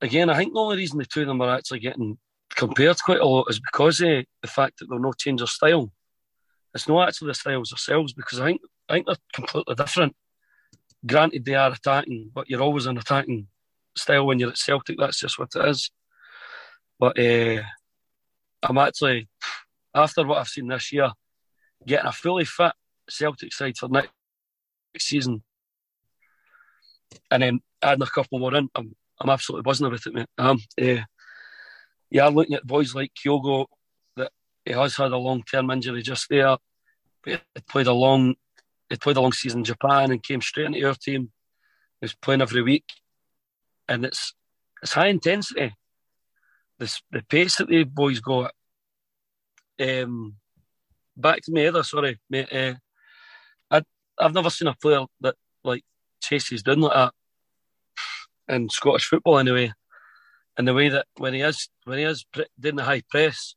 again, 0.00 0.28
I 0.30 0.36
think 0.36 0.52
the 0.52 0.60
only 0.60 0.76
reason 0.76 0.98
the 0.98 1.06
two 1.06 1.22
of 1.22 1.26
them 1.26 1.40
are 1.40 1.54
actually 1.54 1.80
getting 1.80 2.18
compared 2.60 3.02
quite 3.02 3.20
a 3.20 3.24
lot 3.24 3.46
is 3.48 3.58
because 3.58 4.02
of 4.02 4.24
the 4.42 4.48
fact 4.48 4.78
that 4.78 4.86
they're 4.90 4.98
not 4.98 5.18
change 5.18 5.40
their 5.40 5.46
style. 5.46 5.90
It's 6.74 6.86
not 6.86 7.08
actually 7.08 7.28
the 7.28 7.34
styles 7.34 7.70
themselves 7.70 8.12
because 8.12 8.38
I 8.38 8.44
think 8.44 8.60
I 8.86 8.92
think 8.92 9.06
they're 9.06 9.16
completely 9.32 9.74
different. 9.74 10.14
Granted, 11.06 11.46
they 11.46 11.54
are 11.54 11.72
attacking, 11.72 12.30
but 12.34 12.50
you're 12.50 12.60
always 12.60 12.84
an 12.84 12.98
attacking 12.98 13.46
style 13.96 14.26
when 14.26 14.38
you're 14.38 14.50
at 14.50 14.58
Celtic. 14.58 14.98
That's 14.98 15.18
just 15.18 15.38
what 15.38 15.48
it 15.56 15.68
is. 15.70 15.90
But 16.98 17.18
uh, 17.18 17.62
I'm 18.62 18.76
actually, 18.76 19.30
after 19.94 20.26
what 20.26 20.36
I've 20.36 20.48
seen 20.48 20.68
this 20.68 20.92
year, 20.92 21.10
getting 21.86 22.06
a 22.06 22.12
fully 22.12 22.44
fit 22.44 22.72
Celtic 23.08 23.54
side 23.54 23.78
for 23.78 23.88
next 23.88 24.10
season, 24.98 25.42
and 27.30 27.42
then 27.42 27.60
adding 27.82 28.02
a 28.02 28.06
couple 28.06 28.38
more 28.38 28.54
in, 28.54 28.68
I'm, 28.74 28.94
I'm 29.18 29.30
absolutely 29.30 29.62
buzzing 29.62 29.86
about 29.86 30.06
it, 30.06 30.12
mate. 30.12 30.26
Um, 30.36 30.58
uh, 30.78 31.04
you 32.10 32.20
are 32.20 32.30
looking 32.30 32.56
at 32.56 32.66
boys 32.66 32.94
like 32.94 33.12
Kyogo 33.14 33.66
that 34.16 34.32
he 34.64 34.72
has 34.72 34.96
had 34.96 35.12
a 35.12 35.16
long 35.16 35.42
term 35.42 35.70
injury 35.70 36.02
just 36.02 36.28
there. 36.28 36.56
but 37.22 37.40
He 37.54 37.60
played 37.68 37.86
a 37.86 37.92
long 37.92 38.34
he 38.88 38.96
played 38.96 39.16
a 39.16 39.20
long 39.20 39.32
season 39.32 39.60
in 39.60 39.64
Japan 39.64 40.10
and 40.10 40.22
came 40.22 40.40
straight 40.40 40.66
into 40.66 40.86
our 40.86 40.94
team. 40.94 41.30
He 42.00 42.04
was 42.04 42.14
playing 42.14 42.42
every 42.42 42.62
week. 42.62 42.86
And 43.88 44.04
it's 44.04 44.34
it's 44.82 44.92
high 44.92 45.06
intensity. 45.06 45.74
This 46.78 47.00
the 47.10 47.22
pace 47.22 47.56
that 47.56 47.68
the 47.68 47.84
boys 47.84 48.20
got. 48.20 48.52
Um 49.80 50.34
back 51.16 51.42
to 51.42 51.52
me 51.52 51.66
other, 51.66 51.82
sorry, 51.82 52.18
mate. 52.28 52.52
Uh, 52.52 52.74
I 53.70 53.82
I've 54.18 54.34
never 54.34 54.50
seen 54.50 54.68
a 54.68 54.74
player 54.74 55.04
that 55.20 55.36
like 55.62 55.84
chases 56.20 56.62
down 56.62 56.80
like 56.80 56.92
that 56.94 57.12
in 58.54 58.68
Scottish 58.68 59.06
football 59.06 59.38
anyway 59.38 59.72
and 60.56 60.66
the 60.66 60.74
way 60.74 60.88
that 60.88 61.06
when 61.16 61.34
he 61.34 61.40
is 61.40 61.68
when 61.84 61.98
he 61.98 62.04
is 62.04 62.24
doing 62.58 62.76
the 62.76 62.84
high 62.84 63.02
press, 63.08 63.54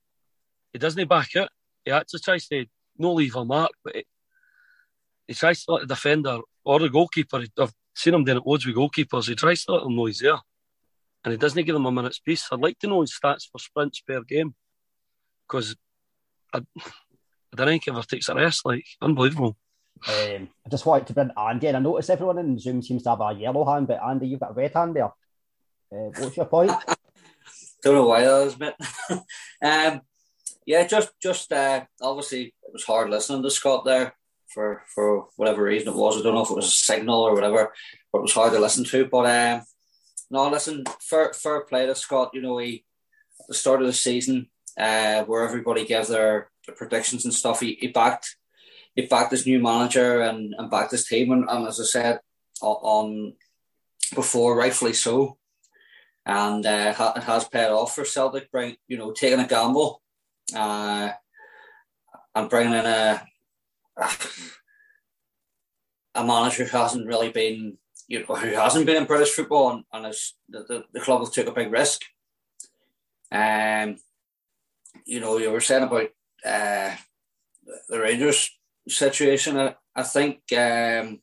he 0.72 0.80
doesn't 0.80 1.10
back 1.10 1.36
out. 1.36 1.50
He 1.84 1.92
actually 1.92 2.20
tries 2.20 2.48
to 2.48 2.66
no 2.98 3.14
leave 3.14 3.36
a 3.36 3.44
mark, 3.44 3.72
but 3.84 3.96
he, 3.96 4.06
he 5.28 5.34
tries 5.34 5.64
to 5.66 5.74
let 5.74 5.82
the 5.82 5.88
defender 5.88 6.40
or 6.64 6.80
the 6.80 6.90
goalkeeper. 6.90 7.44
I've 7.60 7.74
seen 7.96 8.14
him 8.14 8.24
doing 8.24 8.38
it 8.38 8.48
loads 8.48 8.66
with 8.66 8.76
goalkeepers. 8.76 9.28
He 9.28 9.36
tries 9.36 9.64
to 9.66 9.74
let 9.74 9.84
them 9.84 9.96
know 9.96 10.06
he's 10.06 10.20
there, 10.20 10.40
and 11.24 11.32
he 11.32 11.38
doesn't 11.38 11.64
give 11.66 11.74
them 11.74 11.86
a 11.86 11.92
minute's 11.92 12.20
peace. 12.20 12.48
I'd 12.52 12.60
like 12.60 12.80
to 12.80 12.88
know 12.88 13.02
his 13.02 13.18
stats 13.18 13.50
for 13.52 13.60
sprints 13.60 14.02
per 14.02 14.22
game 14.22 14.56
because 15.48 15.76
I, 16.54 16.60
I 16.78 17.56
don't 17.56 17.68
think 17.68 17.84
he 17.86 17.92
ever 17.92 18.04
takes 18.04 18.30
a 18.30 18.36
rest. 18.36 18.66
Like 18.66 18.86
unbelievable. 19.02 19.58
Um, 20.08 20.50
I 20.66 20.70
just 20.70 20.86
wanted 20.86 21.08
to 21.08 21.14
bring 21.14 21.32
Andy, 21.38 21.68
and 21.68 21.78
I 21.78 21.80
notice 21.80 22.10
everyone 22.10 22.38
in 22.38 22.60
Zoom 22.60 22.82
seems 22.82 23.04
to 23.04 23.12
have 23.12 23.22
a 23.22 23.34
yellow 23.34 23.66
hand, 23.66 23.88
but 23.88 24.02
Andy, 24.04 24.28
you've 24.28 24.40
got 24.40 24.52
a 24.52 24.54
red 24.54 24.74
hand 24.74 24.96
there. 24.96 25.12
Uh, 25.94 26.10
what's 26.18 26.38
your 26.38 26.46
point? 26.48 26.72
Don't 27.84 27.96
know 27.96 28.08
why 28.08 28.22
that 28.22 28.48
is, 28.48 28.60
mate. 28.60 28.74
um, 29.62 30.02
yeah, 30.66 30.88
just 30.88 31.12
just 31.22 31.52
uh, 31.52 31.84
obviously 32.02 32.46
it 32.64 32.74
was 32.74 32.86
hard 32.86 33.10
listening 33.10 33.44
to 33.44 33.52
Scott 33.52 33.86
there 33.86 34.16
for 34.48 34.84
for 34.96 35.28
whatever 35.36 35.64
reason 35.64 35.90
it 35.90 35.96
was. 35.96 36.18
I 36.18 36.24
don't 36.24 36.34
know 36.34 36.44
if 36.44 36.50
it 36.50 36.56
was 36.56 36.68
a 36.68 36.72
signal 36.72 37.22
or 37.22 37.36
whatever, 37.36 37.74
but 38.12 38.20
it 38.20 38.24
was 38.24 38.34
hard 38.34 38.54
to 38.54 38.60
listen 38.60 38.86
to. 38.86 39.06
But 39.06 39.26
um, 39.26 39.66
no, 40.32 40.50
listen, 40.50 40.84
fair 41.02 41.34
fair 41.34 41.62
play 41.62 41.86
to 41.86 41.94
Scott. 41.94 42.32
You 42.34 42.42
know, 42.42 42.58
he 42.58 42.86
at 43.40 43.48
the 43.50 43.54
start 43.54 43.82
of 43.82 43.88
the 43.88 43.94
season, 43.94 44.50
uh, 44.80 45.24
where 45.26 45.46
everybody 45.46 45.86
gave 45.86 46.08
their, 46.08 46.50
their 46.66 46.76
predictions 46.76 47.26
and 47.26 47.34
stuff, 47.34 47.60
he, 47.60 47.78
he 47.80 47.88
backed 47.88 48.36
he 48.96 49.06
backed 49.06 49.32
his 49.32 49.46
new 49.46 49.60
manager 49.60 50.22
and, 50.22 50.56
and 50.58 50.72
backed 50.72 50.92
his 50.92 51.06
team, 51.06 51.32
and, 51.32 51.50
and 51.50 51.68
as 51.68 51.80
I 51.80 51.84
said 51.84 52.20
on 52.62 53.34
before, 54.16 54.56
rightfully 54.56 54.94
so. 54.94 55.38
And 56.26 56.66
uh, 56.66 56.94
ha- 56.94 57.20
has 57.20 57.48
paid 57.48 57.70
off 57.70 57.96
for 57.96 58.06
Celtic. 58.06 58.52
Bring 58.52 58.76
you 58.88 58.98
know 58.98 59.12
taking 59.12 59.40
a 59.40 59.48
gamble 59.48 60.02
uh, 60.56 61.12
and 62.36 62.50
bringing 62.50 62.74
in 62.74 62.86
a 62.86 63.26
a 66.16 66.24
manager 66.24 66.66
who 66.66 66.78
hasn't 66.78 67.08
really 67.08 67.30
been 67.30 67.78
you 68.08 68.20
know 68.20 68.36
who 68.36 68.50
hasn't 68.50 68.86
been 68.86 68.98
in 68.98 69.06
British 69.06 69.32
football 69.32 69.72
and, 69.72 69.84
and 69.94 70.06
has, 70.06 70.34
the, 70.50 70.60
the, 70.68 70.84
the 70.94 71.00
club 71.00 71.22
have 71.22 71.32
took 71.32 71.48
a 71.48 71.52
big 71.52 71.72
risk. 71.72 72.02
Um, 73.32 73.98
you 75.06 75.20
know, 75.20 75.38
you 75.38 75.52
were 75.52 75.62
saying 75.62 75.84
about 75.84 76.10
uh, 76.46 76.96
the 77.90 78.00
Rangers 78.00 78.50
situation. 78.88 79.58
I, 79.58 79.76
I 79.96 80.04
think 80.04 80.42
um, 80.56 81.22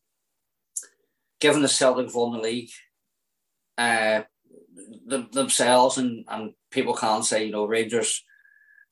given 1.40 1.62
the 1.62 1.68
Celtic 1.68 2.06
have 2.06 2.14
won 2.14 2.32
the 2.32 2.42
league, 2.42 2.70
uh, 3.78 4.22
themselves 5.32 5.98
and, 5.98 6.24
and 6.28 6.52
people 6.70 6.94
can't 6.94 7.24
say, 7.24 7.44
you 7.44 7.52
know, 7.52 7.64
Rangers, 7.64 8.24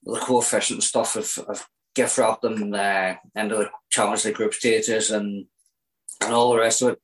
the 0.02 0.18
coefficient 0.18 0.78
and 0.78 0.84
stuff 0.84 1.14
have, 1.14 1.46
have 1.46 1.66
gift 1.94 2.18
wrapped 2.18 2.42
them 2.42 2.72
uh, 2.74 3.14
the 3.34 3.70
Champions 3.90 4.24
League 4.24 4.34
group 4.34 4.54
stages 4.54 5.10
and 5.10 5.46
and 6.20 6.34
all 6.34 6.52
the 6.52 6.58
rest 6.58 6.82
of 6.82 6.88
it. 6.90 7.00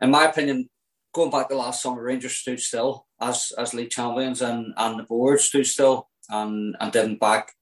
In 0.00 0.10
my 0.10 0.24
opinion, 0.24 0.68
going 1.14 1.30
back 1.30 1.48
to 1.48 1.56
last 1.56 1.82
summer, 1.82 2.02
Rangers 2.02 2.36
stood 2.36 2.60
still 2.60 3.06
as 3.20 3.52
as 3.58 3.74
league 3.74 3.90
champions 3.90 4.42
and, 4.42 4.74
and 4.76 4.98
the 4.98 5.04
board 5.04 5.40
stood 5.40 5.66
still 5.66 6.08
and, 6.28 6.76
and 6.80 6.92
didn't 6.92 7.20
back 7.20 7.52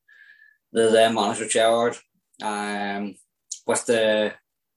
the 0.72 0.90
then 0.90 1.14
manager 1.14 1.46
Gerrard 1.46 1.96
um, 2.42 3.14
with 3.66 3.84
the 3.86 4.32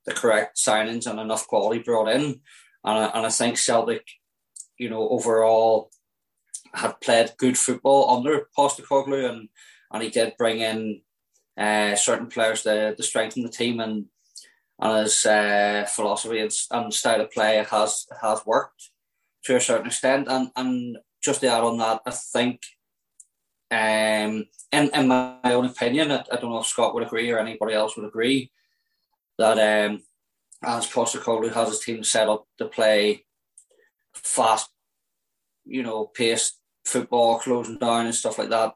the 0.05 0.13
correct 0.13 0.57
signings 0.57 1.07
and 1.07 1.19
enough 1.19 1.47
quality 1.47 1.79
brought 1.79 2.09
in. 2.09 2.41
And 2.83 2.99
I, 2.99 3.05
and 3.15 3.25
I 3.25 3.29
think 3.29 3.57
Celtic 3.57 4.05
you 4.77 4.89
know, 4.89 5.07
overall 5.10 5.91
had 6.73 6.99
played 7.02 7.31
good 7.38 7.57
football 7.57 8.18
under 8.18 8.47
Postecoglou, 8.57 9.30
and 9.30 9.49
and 9.91 10.03
he 10.03 10.10
did 10.10 10.38
bring 10.38 10.60
in 10.60 11.02
uh, 11.57 11.95
certain 11.95 12.27
players 12.27 12.64
to, 12.64 12.95
to 12.95 13.03
strengthen 13.03 13.43
the 13.43 13.49
team, 13.49 13.80
and 13.80 14.06
and 14.80 15.03
his 15.03 15.26
uh, 15.26 15.85
philosophy 15.88 16.39
and, 16.39 16.52
and, 16.72 16.93
style 16.93 17.22
of 17.22 17.31
play 17.31 17.64
has 17.69 18.06
has 18.22 18.45
worked 18.45 18.89
to 19.45 19.56
a 19.56 19.61
certain 19.61 19.88
extent. 19.88 20.27
And 20.30 20.52
and 20.56 20.97
just 21.23 21.41
to 21.41 21.47
add 21.47 21.64
on 21.64 21.77
that, 21.77 22.02
I 22.06 22.11
think, 22.11 22.61
um, 23.72 24.45
in 24.72 24.89
in 24.93 25.07
my 25.07 25.39
own 25.45 25.65
opinion, 25.65 26.11
I, 26.11 26.23
I 26.31 26.35
don't 26.35 26.52
know 26.52 26.60
if 26.60 26.68
Scott 26.68 26.93
would 26.93 27.03
agree 27.03 27.31
or 27.31 27.39
anybody 27.39 27.73
else 27.73 27.95
would 27.95 28.06
agree 28.06 28.52
that 29.38 29.89
um, 29.89 30.02
as 30.64 30.88
Postecoglou 30.88 31.53
has 31.53 31.69
his 31.69 31.80
team 31.80 32.03
set 32.03 32.30
up 32.30 32.47
to 32.57 32.65
play 32.65 33.24
fast, 34.15 34.69
you 35.65 35.83
know, 35.83 36.05
paced 36.05 36.59
football, 36.85 37.39
closing 37.39 37.77
down 37.77 38.05
and 38.05 38.15
stuff 38.15 38.37
like 38.37 38.49
that 38.49 38.73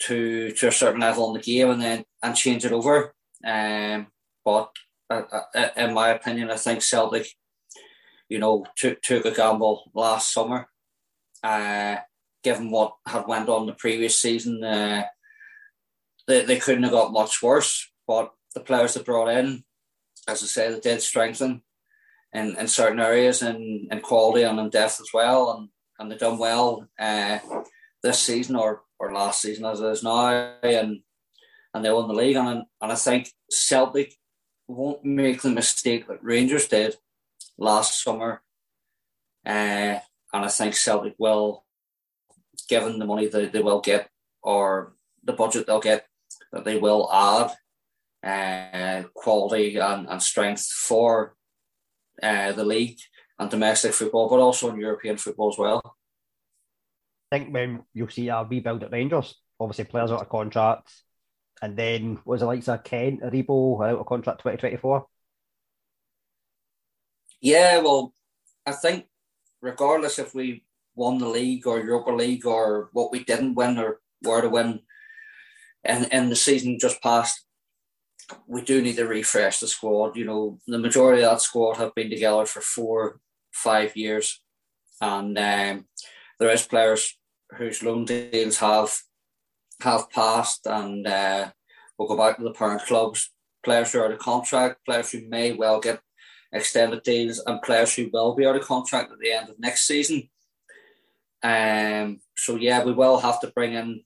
to 0.00 0.52
to 0.52 0.68
a 0.68 0.72
certain 0.72 1.00
level 1.00 1.28
in 1.28 1.34
the 1.34 1.42
game, 1.42 1.70
and 1.70 1.82
then 1.82 2.04
and 2.22 2.36
change 2.36 2.64
it 2.64 2.72
over. 2.72 3.14
Um, 3.44 4.08
but 4.44 4.70
uh, 5.10 5.22
uh, 5.54 5.68
in 5.76 5.94
my 5.94 6.10
opinion, 6.10 6.50
I 6.50 6.56
think 6.56 6.82
Celtic, 6.82 7.28
you 8.28 8.38
know, 8.38 8.66
took 8.76 9.00
took 9.02 9.24
a 9.24 9.30
gamble 9.30 9.90
last 9.94 10.32
summer. 10.32 10.68
Uh, 11.42 11.96
given 12.42 12.70
what 12.70 12.94
had 13.06 13.26
went 13.26 13.48
on 13.48 13.66
the 13.66 13.72
previous 13.72 14.16
season, 14.16 14.62
uh, 14.62 15.04
they 16.26 16.44
they 16.44 16.58
couldn't 16.58 16.84
have 16.84 16.92
got 16.92 17.12
much 17.12 17.42
worse. 17.42 17.90
But 18.06 18.32
the 18.54 18.60
players 18.60 18.94
they 18.94 19.02
brought 19.02 19.28
in, 19.28 19.64
as 20.26 20.42
I 20.42 20.46
say, 20.46 20.72
they 20.72 20.80
did 20.80 21.02
strengthen 21.02 21.62
in, 22.32 22.56
in 22.56 22.68
certain 22.68 23.00
areas 23.00 23.42
and 23.42 23.90
in 23.90 24.00
quality 24.00 24.42
and 24.42 24.58
in 24.58 24.70
depth 24.70 25.00
as 25.00 25.10
well. 25.12 25.52
And, 25.52 25.68
and 25.98 26.10
they've 26.10 26.18
done 26.18 26.38
well 26.38 26.86
uh, 26.98 27.38
this 28.02 28.20
season 28.20 28.56
or, 28.56 28.82
or 28.98 29.12
last 29.12 29.42
season 29.42 29.64
as 29.64 29.80
it 29.80 29.86
is 29.86 30.02
now. 30.02 30.56
And 30.62 31.00
and 31.74 31.84
they 31.84 31.90
won 31.90 32.08
the 32.08 32.14
league. 32.14 32.36
And, 32.36 32.64
and 32.80 32.92
I 32.92 32.94
think 32.94 33.32
Celtic 33.50 34.14
won't 34.66 35.04
make 35.04 35.42
the 35.42 35.50
mistake 35.50 36.08
that 36.08 36.22
Rangers 36.22 36.68
did 36.68 36.96
last 37.56 38.02
summer. 38.02 38.42
Uh, 39.46 40.00
and 40.32 40.44
I 40.44 40.48
think 40.48 40.74
Celtic 40.74 41.14
will, 41.18 41.64
given 42.68 42.98
the 42.98 43.06
money 43.06 43.28
that 43.28 43.52
they 43.52 43.62
will 43.62 43.80
get 43.80 44.08
or 44.42 44.94
the 45.24 45.32
budget 45.32 45.66
they'll 45.66 45.80
get, 45.80 46.06
that 46.52 46.64
they 46.64 46.78
will 46.78 47.10
add 47.12 47.52
uh, 48.24 49.08
quality 49.14 49.76
and, 49.76 50.08
and 50.08 50.22
strength 50.22 50.66
for 50.66 51.34
uh, 52.22 52.52
the 52.52 52.64
league 52.64 52.98
and 53.38 53.50
domestic 53.50 53.92
football, 53.92 54.28
but 54.28 54.40
also 54.40 54.70
in 54.70 54.80
European 54.80 55.16
football 55.16 55.50
as 55.50 55.58
well. 55.58 55.82
I 57.30 57.38
think 57.38 57.52
when 57.52 57.82
you'll 57.92 58.08
see 58.08 58.28
a 58.28 58.44
rebuild 58.44 58.82
at 58.82 58.92
Rangers, 58.92 59.34
obviously 59.60 59.84
players 59.84 60.10
out 60.10 60.22
of 60.22 60.28
contract, 60.28 60.90
and 61.60 61.76
then 61.76 62.18
was 62.24 62.42
it 62.42 62.46
like 62.46 62.66
a 62.68 62.78
Kent, 62.78 63.22
Aribo 63.22 63.86
out 63.86 63.98
of 63.98 64.06
contract 64.06 64.40
2024? 64.40 65.06
Yeah, 67.40 67.78
well, 67.78 68.14
I 68.66 68.72
think 68.72 69.06
regardless 69.60 70.18
if 70.18 70.34
we 70.34 70.64
won 70.94 71.18
the 71.18 71.28
league 71.28 71.66
or 71.66 71.80
Europa 71.80 72.10
League 72.10 72.46
or 72.46 72.90
what 72.92 73.12
we 73.12 73.24
didn't 73.24 73.54
win 73.54 73.78
or 73.78 74.00
were 74.22 74.40
to 74.40 74.48
win 74.48 74.80
in, 75.84 76.04
in 76.06 76.28
the 76.28 76.36
season 76.36 76.78
just 76.80 77.00
past, 77.02 77.44
we 78.46 78.62
do 78.62 78.82
need 78.82 78.96
to 78.96 79.06
refresh 79.06 79.60
the 79.60 79.68
squad. 79.68 80.16
You 80.16 80.24
know, 80.24 80.58
the 80.66 80.78
majority 80.78 81.22
of 81.22 81.30
that 81.30 81.40
squad 81.40 81.76
have 81.76 81.94
been 81.94 82.10
together 82.10 82.46
for 82.46 82.60
four, 82.60 83.20
five 83.52 83.96
years, 83.96 84.40
and 85.00 85.38
um, 85.38 85.86
there 86.38 86.50
is 86.50 86.66
players 86.66 87.18
whose 87.56 87.82
loan 87.82 88.04
deals 88.04 88.58
have 88.58 88.96
have 89.80 90.10
passed, 90.10 90.66
and 90.66 91.06
uh, 91.06 91.50
we'll 91.96 92.08
go 92.08 92.16
back 92.16 92.36
to 92.36 92.44
the 92.44 92.52
parent 92.52 92.82
clubs. 92.82 93.30
Players 93.64 93.92
who 93.92 94.00
are 94.00 94.06
out 94.06 94.12
of 94.12 94.18
contract, 94.18 94.84
players 94.84 95.10
who 95.10 95.28
may 95.28 95.52
well 95.52 95.80
get 95.80 96.00
extended 96.52 97.02
deals, 97.02 97.42
and 97.46 97.62
players 97.62 97.94
who 97.94 98.10
will 98.12 98.34
be 98.34 98.46
out 98.46 98.56
of 98.56 98.62
contract 98.62 99.12
at 99.12 99.18
the 99.18 99.32
end 99.32 99.48
of 99.48 99.58
next 99.58 99.86
season. 99.86 100.28
Um, 101.42 102.20
so 102.36 102.56
yeah, 102.56 102.84
we 102.84 102.92
will 102.92 103.18
have 103.18 103.40
to 103.40 103.48
bring 103.48 103.74
in 103.74 104.02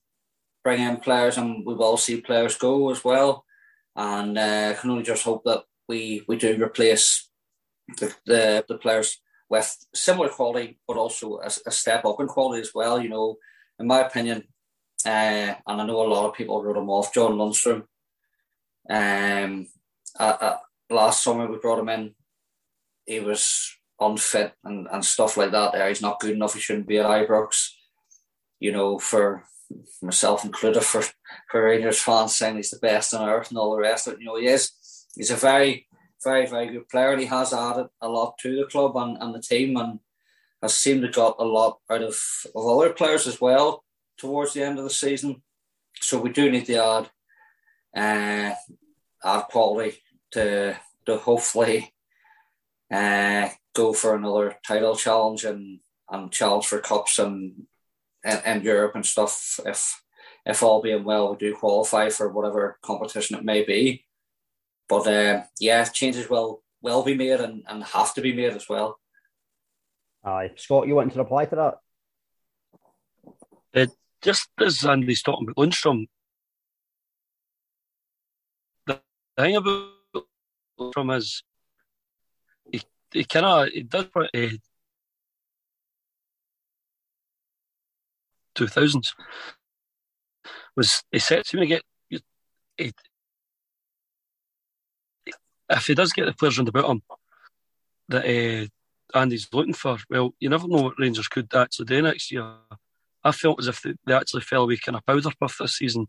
bring 0.63 0.81
in 0.81 0.97
players, 0.97 1.37
and 1.37 1.65
we 1.65 1.73
will 1.73 1.97
see 1.97 2.21
players 2.21 2.57
go 2.57 2.89
as 2.89 3.03
well 3.03 3.45
and 3.95 4.37
uh, 4.37 4.73
can 4.79 4.89
only 4.89 5.03
just 5.03 5.23
hope 5.23 5.43
that 5.45 5.63
we 5.87 6.23
we 6.27 6.37
do 6.37 6.61
replace 6.61 7.29
the 7.99 8.13
the, 8.25 8.65
the 8.67 8.77
players 8.77 9.19
with 9.49 9.85
similar 9.93 10.29
quality, 10.29 10.79
but 10.87 10.97
also 10.97 11.37
a, 11.37 11.51
a, 11.67 11.71
step 11.71 12.05
up 12.05 12.19
in 12.19 12.27
quality 12.27 12.61
as 12.61 12.71
well. 12.73 12.99
You 12.99 13.09
know, 13.09 13.37
in 13.79 13.85
my 13.87 13.99
opinion, 13.99 14.47
uh, 15.05 15.09
and 15.67 15.81
I 15.81 15.85
know 15.85 16.01
a 16.01 16.07
lot 16.13 16.27
of 16.27 16.33
people 16.33 16.63
wrote 16.63 16.77
him 16.77 16.89
off. 16.89 17.13
John 17.13 17.33
Lundstram, 17.33 17.83
Um, 18.89 19.67
uh, 20.19 20.57
last 20.89 21.23
summer 21.23 21.47
we 21.47 21.57
brought 21.57 21.79
him 21.79 21.89
in. 21.89 22.15
He 23.05 23.19
was 23.19 23.77
unfit 23.99 24.53
and, 24.63 24.87
and 24.91 25.03
stuff 25.03 25.37
like 25.37 25.51
that. 25.51 25.73
There, 25.73 25.87
he's 25.87 26.01
not 26.01 26.19
good 26.19 26.31
enough. 26.31 26.53
He 26.53 26.59
shouldn't 26.59 26.87
be 26.87 26.99
at 26.99 27.05
Ibrox. 27.05 27.69
You 28.59 28.71
know, 28.71 28.97
for 28.97 29.43
myself 30.01 30.45
included, 30.45 30.83
for, 30.83 31.03
for 31.49 31.63
Rangers 31.63 32.01
fans 32.01 32.35
saying 32.35 32.57
he's 32.57 32.71
the 32.71 32.79
best 32.79 33.13
on 33.13 33.27
earth 33.27 33.49
and 33.49 33.57
all 33.57 33.75
the 33.75 33.81
rest 33.81 34.07
of 34.07 34.13
it. 34.13 34.19
You 34.19 34.25
know, 34.25 34.37
he 34.37 34.47
is. 34.47 34.71
He's 35.15 35.31
a 35.31 35.35
very, 35.35 35.87
very, 36.23 36.47
very 36.47 36.67
good 36.67 36.89
player 36.89 37.11
and 37.11 37.21
he 37.21 37.27
has 37.27 37.53
added 37.53 37.87
a 38.01 38.09
lot 38.09 38.37
to 38.39 38.55
the 38.55 38.65
club 38.65 38.95
and, 38.95 39.17
and 39.21 39.35
the 39.35 39.41
team 39.41 39.77
and 39.77 39.99
has 40.61 40.73
seemed 40.73 41.01
to 41.01 41.09
got 41.09 41.35
a 41.39 41.43
lot 41.43 41.79
out 41.89 42.01
of, 42.01 42.19
of 42.55 42.65
other 42.65 42.93
players 42.93 43.27
as 43.27 43.39
well 43.39 43.83
towards 44.17 44.53
the 44.53 44.63
end 44.63 44.77
of 44.77 44.85
the 44.85 44.89
season. 44.89 45.41
So 45.99 46.19
we 46.19 46.31
do 46.31 46.49
need 46.49 46.65
to 46.65 46.75
add 46.75 47.09
uh, 47.95 48.55
add 49.23 49.41
quality 49.49 49.97
to 50.31 50.75
to 51.05 51.17
hopefully 51.17 51.93
uh, 52.91 53.49
go 53.73 53.93
for 53.93 54.15
another 54.15 54.55
title 54.65 54.95
challenge 54.95 55.43
and, 55.45 55.79
and 56.09 56.31
challenge 56.31 56.65
for 56.65 56.79
cups 56.79 57.19
and 57.19 57.65
and, 58.23 58.41
and 58.45 58.63
Europe 58.63 58.95
and 58.95 59.05
stuff. 59.05 59.59
If 59.65 60.01
if 60.45 60.61
all 60.61 60.81
being 60.81 61.03
well, 61.03 61.31
we 61.31 61.37
do 61.37 61.55
qualify 61.55 62.09
for 62.09 62.29
whatever 62.29 62.77
competition 62.81 63.37
it 63.37 63.45
may 63.45 63.63
be. 63.63 64.05
But 64.89 65.07
uh, 65.07 65.43
yeah, 65.59 65.83
changes 65.85 66.29
will 66.29 66.63
will 66.81 67.03
be 67.03 67.15
made 67.15 67.39
and, 67.39 67.63
and 67.67 67.83
have 67.83 68.13
to 68.15 68.21
be 68.21 68.33
made 68.33 68.53
as 68.53 68.67
well. 68.67 68.99
Aye, 70.23 70.51
Scott, 70.55 70.87
you 70.87 70.95
wanted 70.95 71.13
to 71.13 71.19
reply 71.19 71.45
to 71.45 71.55
that? 71.55 71.75
Uh, 73.75 73.87
just 74.21 74.49
as 74.59 74.85
Andy's 74.85 75.21
talking 75.21 75.49
about 75.49 75.61
Lundstram, 75.61 76.07
the 78.85 79.01
thing 79.37 79.55
about 79.55 79.91
Lundstram 80.79 81.17
is 81.17 81.43
he, 82.71 82.81
he 83.11 83.23
kind 83.25 83.45
of 83.45 83.69
he 83.69 83.83
does 83.83 84.05
2000s 88.55 89.07
was 90.75 91.03
he 91.11 91.19
said 91.19 91.43
to 91.45 91.57
me 91.57 91.65
get 91.65 91.83
he, 92.77 92.91
if 95.69 95.85
he 95.87 95.95
does 95.95 96.13
get 96.13 96.25
the 96.25 96.33
players 96.33 96.57
around 96.57 96.67
about 96.69 96.89
him 96.89 97.01
that 98.09 98.25
uh, 98.25 98.67
Andy's 99.17 99.47
looking 99.53 99.73
for. 99.73 99.97
Well, 100.09 100.33
you 100.39 100.49
never 100.49 100.67
know 100.67 100.81
what 100.81 100.99
Rangers 100.99 101.27
could 101.27 101.53
actually 101.53 101.85
do 101.85 102.01
next 102.01 102.31
year. 102.31 102.53
I 103.23 103.31
felt 103.31 103.59
as 103.59 103.67
if 103.67 103.81
they, 103.81 103.93
they 104.05 104.13
actually 104.13 104.41
fell 104.41 104.63
away 104.63 104.77
kind 104.77 104.97
of 104.97 105.05
powder 105.05 105.29
puff 105.39 105.57
this 105.59 105.77
season. 105.77 106.07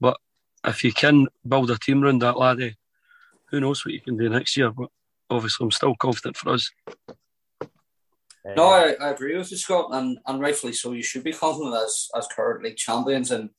But 0.00 0.16
if 0.64 0.82
you 0.84 0.92
can 0.92 1.26
build 1.46 1.70
a 1.70 1.78
team 1.78 2.02
around 2.02 2.22
that 2.22 2.38
laddie, 2.38 2.76
who 3.50 3.60
knows 3.60 3.84
what 3.84 3.94
you 3.94 4.00
can 4.00 4.16
do 4.16 4.28
next 4.28 4.56
year. 4.56 4.70
But 4.70 4.88
obviously, 5.28 5.64
I'm 5.64 5.70
still 5.70 5.94
confident 5.96 6.36
for 6.36 6.52
us. 6.52 6.70
No, 8.44 8.68
I, 8.68 8.94
I 9.00 9.10
agree 9.10 9.36
with 9.36 9.50
you, 9.50 9.56
Scott, 9.56 9.90
and, 9.92 10.18
and 10.26 10.40
rightfully 10.40 10.72
so. 10.72 10.92
You 10.92 11.02
should 11.02 11.24
be 11.24 11.32
confident 11.32 11.74
as 11.76 12.08
as 12.16 12.26
current 12.28 12.64
league 12.64 12.76
champions 12.76 13.30
and 13.30 13.50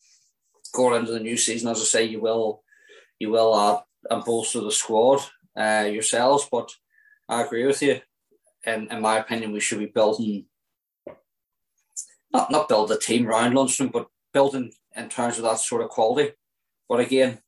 going 0.74 1.00
into 1.00 1.12
the 1.12 1.20
new 1.20 1.38
season. 1.38 1.70
As 1.70 1.80
I 1.82 1.86
say, 1.86 2.04
you 2.06 2.20
will 2.20 2.64
you 3.20 3.30
will 3.30 3.56
add 3.60 3.84
and 4.10 4.24
bolster 4.24 4.62
the 4.62 4.72
squad 4.72 5.22
uh, 5.56 5.88
yourselves. 5.92 6.48
But 6.52 6.72
I 7.30 7.44
agree 7.44 7.66
with 7.66 7.82
you. 7.82 8.02
In, 8.66 8.88
in 8.92 9.02
my 9.02 9.20
opinion, 9.20 9.52
we 9.52 9.60
should 9.60 9.80
be 9.80 9.86
building 9.88 10.46
not 12.34 12.52
not 12.52 12.70
build 12.70 12.92
a 12.92 12.98
team 12.98 13.28
around 13.28 13.54
Lundstram, 13.54 13.92
but 13.92 14.08
building 14.34 14.72
in 14.96 15.10
terms 15.10 15.38
of 15.38 15.44
that 15.44 15.60
sort 15.60 15.84
of 15.84 15.90
quality. 15.90 16.32
But 16.90 17.02
again, 17.02 17.40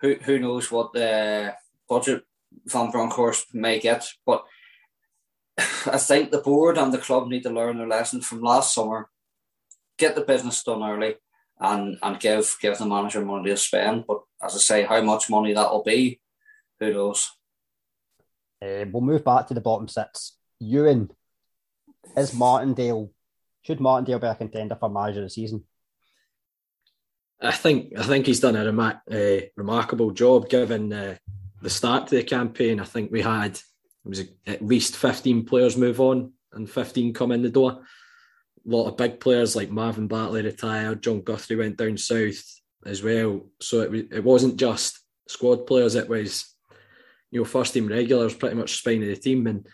who 0.00 0.14
who 0.14 0.38
knows 0.38 0.70
what 0.70 0.92
the 0.92 1.54
budget 1.88 2.24
Van 2.66 2.90
Bronckhorst 2.90 3.54
may 3.54 3.78
get, 3.78 4.06
but 4.26 4.44
I 5.58 5.98
think 5.98 6.30
the 6.30 6.38
board 6.38 6.78
and 6.78 6.92
the 6.92 6.98
club 6.98 7.28
need 7.28 7.42
to 7.42 7.50
learn 7.50 7.78
their 7.78 7.88
lesson 7.88 8.20
from 8.20 8.40
last 8.40 8.74
summer, 8.74 9.10
get 9.98 10.14
the 10.14 10.22
business 10.22 10.62
done 10.62 10.82
early, 10.82 11.16
and 11.60 11.98
and 12.02 12.20
give 12.20 12.56
give 12.60 12.78
the 12.78 12.86
manager 12.86 13.24
money 13.24 13.50
to 13.50 13.56
spend. 13.56 14.04
But 14.06 14.22
as 14.42 14.54
I 14.54 14.58
say, 14.58 14.82
how 14.84 15.00
much 15.02 15.30
money 15.30 15.52
that 15.52 15.70
will 15.70 15.82
be, 15.82 16.20
who 16.80 16.92
knows? 16.92 17.30
Uh, 18.62 18.86
we'll 18.90 19.02
move 19.02 19.24
back 19.24 19.48
to 19.48 19.54
the 19.54 19.60
bottom 19.60 19.88
six. 19.88 20.36
Ewan, 20.60 21.10
is 22.16 22.32
Martindale 22.32 23.10
should 23.62 23.80
Martindale 23.80 24.18
be 24.18 24.26
a 24.26 24.34
contender 24.34 24.76
for 24.76 24.88
manager 24.88 25.20
of 25.20 25.26
the 25.26 25.30
season? 25.30 25.64
I 27.40 27.52
think 27.52 27.98
I 27.98 28.02
think 28.02 28.26
he's 28.26 28.40
done 28.40 28.56
a 28.56 28.64
rema- 28.64 29.02
uh, 29.10 29.46
remarkable 29.56 30.10
job 30.10 30.48
given 30.48 30.92
uh, 30.92 31.16
the 31.60 31.70
start 31.70 32.08
to 32.08 32.16
the 32.16 32.22
campaign. 32.22 32.80
I 32.80 32.84
think 32.84 33.10
we 33.10 33.22
had 33.22 33.58
it 34.04 34.08
was 34.08 34.20
at 34.46 34.64
least 34.64 34.96
15 34.96 35.44
players 35.44 35.76
move 35.76 36.00
on 36.00 36.32
and 36.52 36.68
15 36.68 37.12
come 37.12 37.32
in 37.32 37.42
the 37.42 37.50
door. 37.50 37.70
A 37.72 38.70
lot 38.70 38.88
of 38.88 38.96
big 38.96 39.20
players 39.20 39.56
like 39.56 39.70
Marvin 39.70 40.08
Bartley 40.08 40.42
retired, 40.42 41.02
Jon 41.02 41.20
Guthrie 41.22 41.56
went 41.56 41.76
down 41.76 41.96
south 41.96 42.42
as 42.84 43.02
well. 43.02 43.46
So 43.60 43.82
it, 43.82 44.08
it 44.12 44.24
wasn't 44.24 44.56
just 44.56 45.00
squad 45.28 45.66
players, 45.66 45.94
it 45.94 46.08
was, 46.08 46.54
you 47.30 47.40
know, 47.40 47.44
first 47.44 47.74
team 47.74 47.88
regulars, 47.88 48.34
pretty 48.34 48.56
much 48.56 48.78
spine 48.78 49.02
of 49.02 49.08
the 49.08 49.16
team. 49.16 49.46
And 49.46 49.66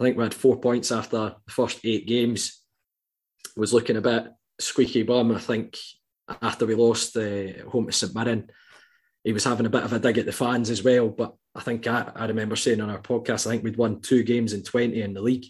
I 0.00 0.04
think 0.04 0.16
we 0.16 0.24
had 0.24 0.34
four 0.34 0.56
points 0.58 0.92
after 0.92 1.16
the 1.16 1.36
first 1.48 1.80
eight 1.84 2.06
games. 2.06 2.62
It 3.56 3.60
was 3.60 3.72
looking 3.72 3.96
a 3.96 4.00
bit 4.00 4.28
squeaky 4.60 5.02
bum. 5.02 5.32
I 5.32 5.38
think 5.38 5.76
after 6.42 6.66
we 6.66 6.74
lost 6.74 7.16
uh, 7.16 7.68
home 7.68 7.86
to 7.86 7.92
St 7.92 8.14
Mirren, 8.14 8.50
he 9.24 9.32
was 9.32 9.44
having 9.44 9.66
a 9.66 9.70
bit 9.70 9.82
of 9.82 9.92
a 9.92 9.98
dig 9.98 10.18
at 10.18 10.26
the 10.26 10.32
fans 10.32 10.70
as 10.70 10.82
well. 10.82 11.08
But 11.08 11.34
I 11.56 11.60
think 11.60 11.86
I, 11.86 12.12
I 12.14 12.26
remember 12.26 12.56
saying 12.56 12.80
on 12.80 12.90
our 12.90 13.00
podcast, 13.00 13.46
I 13.46 13.50
think 13.50 13.64
we'd 13.64 13.78
won 13.78 14.00
two 14.00 14.22
games 14.22 14.52
in 14.52 14.62
20 14.62 15.00
in 15.00 15.14
the 15.14 15.22
league 15.22 15.46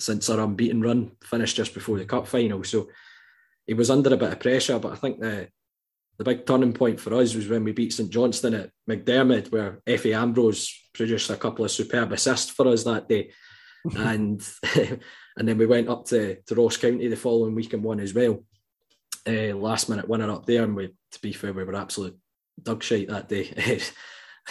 since 0.00 0.28
our 0.28 0.40
unbeaten 0.40 0.82
run 0.82 1.12
finished 1.22 1.56
just 1.56 1.74
before 1.74 1.98
the 1.98 2.04
cup 2.04 2.26
final. 2.26 2.64
So 2.64 2.88
he 3.66 3.74
was 3.74 3.90
under 3.90 4.12
a 4.12 4.16
bit 4.16 4.32
of 4.32 4.40
pressure, 4.40 4.78
but 4.78 4.92
I 4.92 4.96
think 4.96 5.20
the 5.20 5.48
the 6.16 6.24
big 6.24 6.46
turning 6.46 6.72
point 6.72 7.00
for 7.00 7.12
us 7.14 7.34
was 7.34 7.48
when 7.48 7.64
we 7.64 7.72
beat 7.72 7.92
St 7.92 8.08
Johnstone 8.08 8.54
at 8.54 8.70
McDiarmid, 8.88 9.50
where 9.50 9.80
Efe 9.84 10.14
Ambrose 10.14 10.72
produced 10.92 11.28
a 11.30 11.36
couple 11.36 11.64
of 11.64 11.72
superb 11.72 12.12
assists 12.12 12.52
for 12.52 12.68
us 12.68 12.84
that 12.84 13.08
day. 13.08 13.32
and 13.96 14.40
and 15.36 15.48
then 15.48 15.58
we 15.58 15.66
went 15.66 15.88
up 15.88 16.04
to, 16.06 16.36
to 16.42 16.54
Ross 16.54 16.76
County 16.76 17.08
the 17.08 17.16
following 17.16 17.54
week 17.54 17.72
and 17.72 17.82
won 17.82 18.00
as 18.00 18.14
well. 18.14 18.44
Uh, 19.26 19.56
last 19.56 19.88
minute 19.88 20.08
winner 20.08 20.30
up 20.30 20.46
there, 20.46 20.62
and 20.62 20.76
we 20.76 20.88
to 21.12 21.20
be 21.20 21.32
fair, 21.32 21.52
we 21.52 21.64
were 21.64 21.74
absolute 21.74 22.16
dog 22.62 22.82
shite 22.82 23.08
that 23.08 23.28
day. 23.28 23.80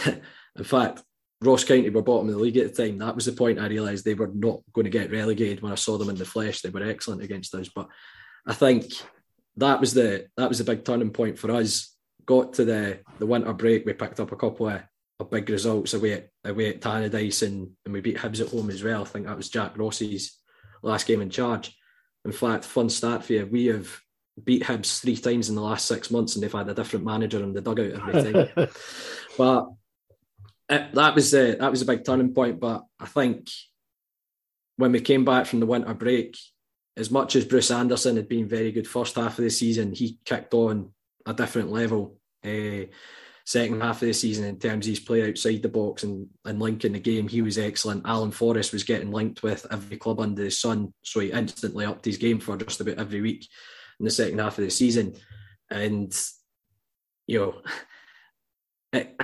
In 0.58 0.64
fact, 0.64 1.04
Ross 1.42 1.64
County 1.64 1.90
were 1.90 2.02
bottom 2.02 2.30
of 2.30 2.36
the 2.36 2.40
league 2.40 2.58
at 2.58 2.74
the 2.74 2.88
time. 2.88 2.98
That 3.00 3.16
was 3.16 3.26
the 3.26 3.34
point 3.34 3.60
I 3.60 3.68
realised 3.68 4.06
they 4.06 4.14
were 4.14 4.32
not 4.34 4.62
going 4.72 4.86
to 4.86 4.92
get 4.92 5.12
relegated 5.12 5.62
when 5.62 5.72
I 5.72 5.76
saw 5.76 5.98
them 5.98 6.10
in 6.10 6.16
the 6.16 6.26
flesh. 6.26 6.62
They 6.62 6.70
were 6.70 6.84
excellent 6.84 7.22
against 7.22 7.54
us. 7.56 7.70
But 7.74 7.90
I 8.48 8.54
think 8.54 8.86
that 9.58 9.80
was 9.80 9.94
the 9.94 10.28
that 10.38 10.50
was 10.50 10.60
the 10.60 10.64
big 10.64 10.86
turning 10.86 11.12
point 11.12 11.38
for 11.38 11.52
us. 11.52 11.96
Got 12.26 12.54
to 12.54 12.66
the 12.66 13.00
the 13.20 13.26
winter 13.26 13.54
break, 13.54 13.86
we 13.86 13.94
picked 13.94 14.20
up 14.20 14.32
a 14.32 14.38
couple 14.38 14.70
of, 14.70 14.82
of 15.20 15.30
big 15.30 15.50
results 15.50 15.94
away 15.94 16.14
at 16.14 16.30
away 16.46 16.70
at 16.70 16.82
Tannadice 16.82 17.46
and, 17.46 17.72
and 17.86 17.94
we 17.94 18.02
beat 18.02 18.18
Hibs 18.18 18.42
at 18.42 18.50
home 18.50 18.70
as 18.70 18.84
well. 18.84 19.02
I 19.02 19.06
think 19.06 19.28
that 19.28 19.38
was 19.38 19.50
Jack 19.50 19.78
Ross's 19.78 20.40
last 20.82 21.06
game 21.08 21.22
in 21.22 21.30
charge. 21.30 21.76
In 22.26 22.32
fact, 22.32 22.64
fun 22.64 22.90
stat 22.90 23.26
for 23.26 23.34
you, 23.34 23.46
we 23.46 23.66
have 23.66 24.00
beat 24.42 24.64
Hibs 24.64 25.02
three 25.02 25.18
times 25.18 25.50
in 25.50 25.56
the 25.56 25.62
last 25.62 25.86
six 25.86 26.10
months 26.10 26.36
and 26.36 26.44
they've 26.44 26.52
had 26.52 26.70
a 26.70 26.74
different 26.74 27.06
manager 27.06 27.44
in 27.44 27.54
the 27.54 27.62
dugout 27.62 27.92
every 27.92 28.34
time. 28.34 28.70
but 29.38 29.68
it, 30.74 30.94
that 30.94 31.16
was 31.16 31.32
that 31.32 31.72
was 31.72 31.82
a 31.82 31.86
big 31.86 32.06
turning 32.06 32.34
point. 32.34 32.60
But 32.60 32.84
I 33.00 33.06
think 33.06 33.50
when 34.78 34.92
we 34.92 35.02
came 35.02 35.26
back 35.26 35.46
from 35.46 35.60
the 35.60 35.66
winter 35.66 35.94
break, 35.94 36.38
as 36.98 37.12
much 37.12 37.36
as 37.36 37.46
Bruce 37.46 37.72
Anderson 37.72 38.16
had 38.16 38.28
been 38.30 38.48
very 38.48 38.72
good 38.72 38.88
first 38.88 39.16
half 39.16 39.38
of 39.38 39.44
the 39.44 39.50
season, 39.50 39.94
he 39.94 40.20
kicked 40.26 40.54
on 40.54 40.92
a 41.26 41.34
different 41.34 41.72
level. 41.72 42.18
Uh, 42.46 42.86
second 43.46 43.82
half 43.82 44.02
of 44.02 44.08
the 44.08 44.14
season 44.14 44.46
in 44.46 44.58
terms 44.58 44.86
of 44.86 44.92
his 44.92 45.00
play 45.00 45.28
outside 45.28 45.62
the 45.62 45.70
box 45.70 46.04
and, 46.04 46.28
and 46.46 46.60
linking 46.60 46.94
the 46.94 47.00
game, 47.00 47.28
he 47.28 47.42
was 47.42 47.58
excellent. 47.58 48.06
Alan 48.06 48.32
Forrest 48.32 48.72
was 48.72 48.84
getting 48.84 49.12
linked 49.12 49.44
with 49.44 49.66
every 49.70 49.98
club 49.98 50.20
under 50.20 50.44
the 50.44 50.52
sun, 50.52 50.94
so 51.04 51.20
he 51.20 51.32
instantly 51.32 51.86
upped 51.86 52.06
his 52.06 52.18
game 52.18 52.40
for 52.40 52.56
just 52.58 52.80
about 52.80 53.00
every 53.00 53.22
week 53.22 53.48
in 54.00 54.06
the 54.06 54.12
second 54.12 54.40
half 54.40 54.58
of 54.58 54.64
the 54.64 54.72
season. 54.72 55.14
And 55.70 56.14
you 57.28 57.40
know, 57.40 57.62
it 58.94 59.16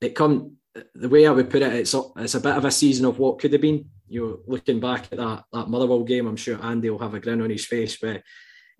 it 0.00 0.14
come 0.14 0.56
the 0.94 1.08
way 1.08 1.26
I 1.26 1.30
would 1.30 1.50
put 1.50 1.62
it, 1.62 1.72
it's 1.72 1.94
a, 1.94 2.02
it's 2.16 2.34
a 2.34 2.40
bit 2.40 2.56
of 2.56 2.64
a 2.64 2.70
season 2.70 3.04
of 3.06 3.18
what 3.18 3.38
could 3.38 3.52
have 3.52 3.62
been. 3.62 3.86
You 4.08 4.26
know, 4.26 4.38
looking 4.46 4.80
back 4.80 5.08
at 5.10 5.18
that 5.18 5.44
that 5.52 5.68
Motherwell 5.68 6.04
game, 6.04 6.26
I'm 6.26 6.36
sure 6.36 6.62
Andy 6.62 6.90
will 6.90 6.98
have 6.98 7.14
a 7.14 7.20
grin 7.20 7.40
on 7.40 7.50
his 7.50 7.64
face 7.64 8.00
with 8.00 8.16
uh, 8.16 8.20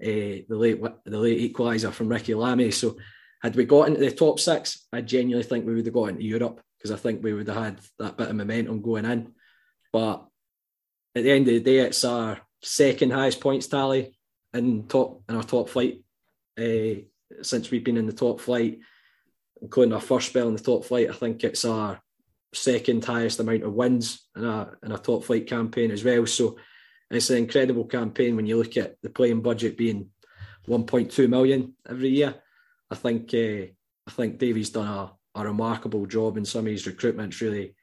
the 0.01 0.44
late 0.48 0.81
the 1.05 1.19
late 1.19 1.52
equaliser 1.52 1.93
from 1.93 2.09
Ricky 2.09 2.35
Lamie. 2.35 2.70
So, 2.70 2.97
had 3.43 3.56
we 3.56 3.64
got 3.64 3.89
into 3.89 4.01
the 4.01 4.10
top 4.10 4.40
six, 4.40 4.86
I 4.93 5.01
genuinely 5.01 5.44
think 5.44 5.66
we 5.66 5.74
would 5.74 5.86
have 5.86 5.94
got 5.94 6.10
into 6.10 6.23
Europe 6.23 6.60
because 6.77 6.90
I 6.90 6.97
think 6.97 7.23
we 7.23 7.32
would 7.32 7.48
have 7.48 7.56
had 7.56 7.81
that 7.98 8.16
bit 8.16 8.28
of 8.28 8.36
momentum 8.36 8.82
going 8.82 9.05
in. 9.05 9.32
But 9.93 10.27
at 11.14 11.24
the 11.24 11.31
end 11.31 11.48
of 11.48 11.55
the 11.55 11.60
day, 11.60 11.78
it's 11.78 12.05
our 12.05 12.40
second 12.62 13.12
highest 13.12 13.40
points 13.40 13.66
tally 13.66 14.16
in 14.55 14.86
top 14.86 15.23
in 15.28 15.36
our 15.36 15.43
top 15.43 15.69
flight 15.69 16.02
uh, 16.59 17.01
since 17.43 17.70
we've 17.70 17.85
been 17.85 17.97
in 17.97 18.06
the 18.06 18.12
top 18.12 18.40
flight 18.40 18.81
including 19.62 19.94
our 19.94 20.01
first 20.01 20.28
spell 20.28 20.48
in 20.48 20.56
the 20.56 20.62
top 20.62 20.84
flight. 20.84 21.09
I 21.09 21.14
think 21.14 21.43
it's 21.44 21.64
our 21.64 22.01
second 22.52 23.05
highest 23.05 23.40
amount 23.40 23.62
of 23.62 23.72
wins 23.72 24.26
in 24.36 24.44
a 24.44 24.72
in 24.82 24.93
a 24.93 24.98
top 24.98 25.24
flight 25.24 25.47
campaign 25.47 25.90
as 25.90 26.05
well. 26.05 26.26
So 26.26 26.59
it's 27.10 27.30
an 27.30 27.39
incredible 27.39 27.84
campaign 27.84 28.36
when 28.36 28.47
you 28.47 28.59
look 28.59 28.76
at 28.76 28.97
the 29.02 29.10
playing 29.10 29.40
budget 29.40 29.76
being 29.76 30.10
1.2 30.68 31.28
million 31.28 31.74
every 31.89 32.10
year. 32.10 32.34
I 32.90 32.94
think 32.94 33.32
uh, 33.34 33.70
I 34.06 34.10
think 34.10 34.39
Davey's 34.39 34.70
done 34.70 34.89
a, 34.89 35.12
a 35.40 35.44
remarkable 35.44 36.06
job 36.06 36.36
in 36.36 36.44
some 36.44 36.66
of 36.66 36.72
his 36.72 36.86
recruitments. 36.86 37.40
Really, 37.40 37.74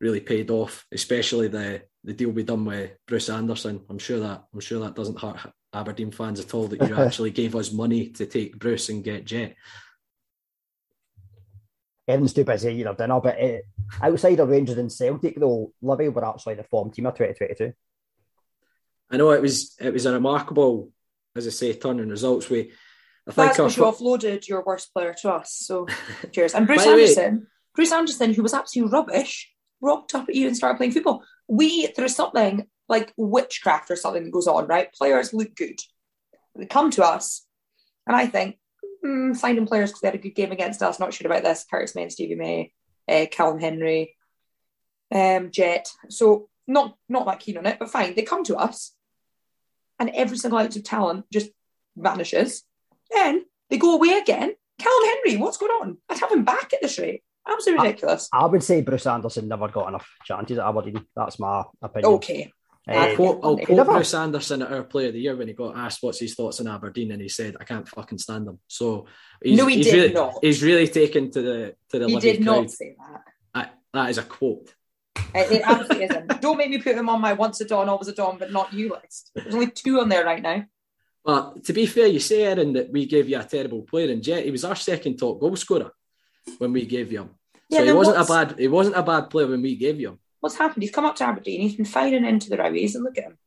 really 0.00 0.20
paid 0.20 0.50
off. 0.50 0.86
Especially 0.92 1.48
the 1.48 1.82
the 2.04 2.12
deal 2.12 2.30
we 2.30 2.42
done 2.42 2.64
with 2.64 2.92
Bruce 3.06 3.30
Anderson. 3.30 3.82
I'm 3.88 3.98
sure 3.98 4.20
that 4.20 4.44
I'm 4.52 4.60
sure 4.60 4.80
that 4.80 4.94
doesn't 4.94 5.18
hurt 5.18 5.38
Aberdeen 5.72 6.10
fans 6.10 6.38
at 6.38 6.54
all 6.54 6.68
that 6.68 6.88
you 6.88 6.94
actually 6.98 7.30
gave 7.30 7.56
us 7.56 7.72
money 7.72 8.10
to 8.10 8.26
take 8.26 8.58
Bruce 8.58 8.90
and 8.90 9.02
get 9.02 9.24
Jet. 9.24 9.56
Everyone's 12.06 12.34
too 12.34 12.44
busy 12.44 12.68
eating 12.68 12.84
their 12.84 12.94
dinner. 12.94 13.20
But 13.20 13.40
uh, 13.40 13.58
outside 14.02 14.40
of 14.40 14.48
Rangers 14.48 14.78
and 14.78 14.92
Celtic, 14.92 15.38
though, 15.38 15.72
Livy 15.80 16.08
were 16.08 16.24
actually 16.24 16.54
the 16.54 16.64
form 16.64 16.90
team 16.90 17.06
of 17.06 17.14
2022. 17.14 17.72
I 19.10 19.16
know 19.16 19.30
it 19.30 19.42
was 19.42 19.76
it 19.80 19.92
was 19.92 20.06
a 20.06 20.12
remarkable, 20.12 20.90
as 21.36 21.46
I 21.46 21.50
say, 21.50 21.72
turn 21.74 22.00
in 22.00 22.10
results. 22.10 22.50
We, 22.50 22.72
I 23.28 23.32
think 23.32 23.36
That's 23.36 23.56
because 23.56 23.76
you 23.76 23.82
offloaded 23.84 24.48
your 24.48 24.62
worst 24.62 24.92
player 24.92 25.14
to 25.22 25.32
us. 25.32 25.52
So 25.52 25.86
cheers. 26.32 26.54
And 26.54 26.66
Bruce 26.66 26.86
Anderson, 26.86 27.34
way, 27.34 27.42
Bruce 27.74 27.92
Anderson, 27.92 28.34
who 28.34 28.42
was 28.42 28.54
absolutely 28.54 28.92
rubbish, 28.92 29.50
rocked 29.80 30.14
up 30.14 30.28
at 30.28 30.34
you 30.34 30.46
and 30.46 30.56
started 30.56 30.76
playing 30.76 30.92
football. 30.92 31.24
We 31.48 31.88
there's 31.96 32.16
something 32.16 32.66
like 32.88 33.12
witchcraft 33.16 33.90
or 33.90 33.96
something 33.96 34.24
that 34.24 34.32
goes 34.32 34.46
on, 34.46 34.66
right? 34.66 34.92
Players 34.92 35.32
look 35.32 35.54
good. 35.54 35.78
They 36.54 36.66
come 36.66 36.90
to 36.92 37.04
us, 37.04 37.46
and 38.06 38.14
I 38.14 38.26
think 38.26 38.58
mm, 39.04 39.36
signing 39.36 39.66
players 39.66 39.90
because 39.90 40.00
they 40.00 40.08
had 40.08 40.14
a 40.14 40.18
good 40.18 40.34
game 40.34 40.52
against 40.52 40.82
us. 40.82 40.98
Not 40.98 41.12
sure 41.12 41.26
about 41.30 41.42
this. 41.42 41.66
Curtis 41.70 41.94
May, 41.94 42.08
Stevie 42.08 42.34
May, 42.34 42.72
uh, 43.08 43.26
Callum 43.30 43.60
Henry, 43.60 44.16
um, 45.12 45.50
Jet. 45.50 45.88
So 46.08 46.48
not 46.66 46.96
not 47.08 47.26
that 47.26 47.40
keen 47.40 47.58
on 47.58 47.66
it, 47.66 47.78
but 47.78 47.90
fine. 47.90 48.14
They 48.14 48.22
come 48.22 48.44
to 48.44 48.56
us, 48.56 48.92
and 49.98 50.10
every 50.10 50.36
single 50.36 50.58
ounce 50.58 50.76
of 50.76 50.84
talent 50.84 51.26
just 51.32 51.50
vanishes. 51.96 52.62
Then 53.10 53.44
they 53.70 53.78
go 53.78 53.94
away 53.94 54.18
again. 54.18 54.54
Callum 54.78 55.04
Henry, 55.04 55.40
what's 55.40 55.58
going 55.58 55.70
on? 55.70 55.98
I'd 56.08 56.18
have 56.18 56.32
him 56.32 56.44
back 56.44 56.72
at 56.72 56.80
this 56.82 56.98
rate. 56.98 57.22
Absolutely 57.46 57.86
ridiculous. 57.86 58.28
I 58.32 58.46
would 58.46 58.62
say 58.62 58.80
Bruce 58.80 59.06
Anderson 59.06 59.48
never 59.48 59.68
got 59.68 59.88
enough 59.88 60.08
chances 60.24 60.58
at 60.58 60.66
Aberdeen. 60.66 61.04
That's 61.14 61.38
my 61.38 61.62
opinion. 61.82 62.14
Okay. 62.14 62.50
I'll 62.86 63.12
Uh, 63.12 63.16
quote, 63.16 63.40
I'll 63.42 63.56
quote 63.56 63.86
Bruce 63.86 64.12
Anderson 64.14 64.62
at 64.62 64.70
our 64.72 64.82
Player 64.84 65.08
of 65.08 65.14
the 65.14 65.20
Year 65.20 65.36
when 65.36 65.48
he 65.48 65.54
got 65.54 65.76
asked 65.76 66.02
what's 66.02 66.20
his 66.20 66.34
thoughts 66.34 66.60
on 66.60 66.66
Aberdeen, 66.68 67.12
and 67.12 67.22
he 67.22 67.28
said, 67.28 67.56
"I 67.58 67.64
can't 67.64 67.88
fucking 67.88 68.18
stand 68.18 68.46
them." 68.46 68.58
So 68.68 69.06
he's, 69.42 69.56
No, 69.58 69.66
he 69.66 69.76
he's 69.76 69.86
did 69.86 69.94
really, 69.94 70.12
not. 70.12 70.38
He's 70.42 70.62
really 70.62 70.88
taken 70.88 71.30
to 71.30 71.40
the 71.42 71.74
to 71.90 71.98
the 71.98 72.08
He 72.08 72.18
did 72.20 72.40
not 72.42 72.70
say 72.70 72.94
that. 72.98 73.22
I- 73.54 73.70
that 73.94 74.10
is 74.10 74.18
a 74.18 74.22
quote. 74.22 74.74
It, 75.34 75.50
it 75.52 75.62
absolutely 75.64 76.04
isn't. 76.04 76.40
Don't 76.42 76.58
make 76.58 76.70
me 76.70 76.78
put 76.78 76.96
him 76.96 77.08
on 77.08 77.20
my 77.20 77.32
once 77.32 77.60
a 77.60 77.64
dawn, 77.64 77.88
always 77.88 78.08
a 78.08 78.14
dawn, 78.14 78.36
but 78.38 78.52
not 78.52 78.72
you 78.72 78.90
list. 78.90 79.30
There's 79.34 79.54
only 79.54 79.70
two 79.70 80.00
on 80.00 80.08
there 80.08 80.24
right 80.24 80.42
now. 80.42 80.64
But 81.24 81.64
to 81.64 81.72
be 81.72 81.86
fair, 81.86 82.06
you 82.08 82.20
say, 82.20 82.42
Aaron, 82.42 82.74
that 82.74 82.92
we 82.92 83.06
gave 83.06 83.28
you 83.30 83.40
a 83.40 83.44
terrible 83.44 83.82
player, 83.82 84.10
and 84.12 84.22
Jet, 84.22 84.44
he 84.44 84.50
was 84.50 84.64
our 84.64 84.76
second 84.76 85.16
top 85.16 85.40
goal 85.40 85.56
scorer 85.56 85.90
when 86.58 86.72
we 86.72 86.84
gave 86.84 87.10
you 87.10 87.22
him. 87.22 87.30
Yeah, 87.70 87.78
so 87.78 87.84
he 87.86 87.92
wasn't 87.92 88.18
a 88.18 88.24
bad 88.24 88.58
he 88.58 88.68
wasn't 88.68 88.96
a 88.96 89.02
bad 89.02 89.30
player 89.30 89.46
when 89.46 89.62
we 89.62 89.74
gave 89.76 89.98
you 89.98 90.08
him. 90.10 90.18
What's 90.44 90.58
happened? 90.58 90.82
He's 90.82 90.92
come 90.92 91.06
up 91.06 91.16
to 91.16 91.24
Aberdeen. 91.24 91.62
He's 91.62 91.76
been 91.76 91.86
firing 91.86 92.26
into 92.26 92.50
the 92.50 92.58
rowies, 92.58 92.94
and 92.94 93.02
look 93.02 93.16
at 93.16 93.24
him. 93.24 93.38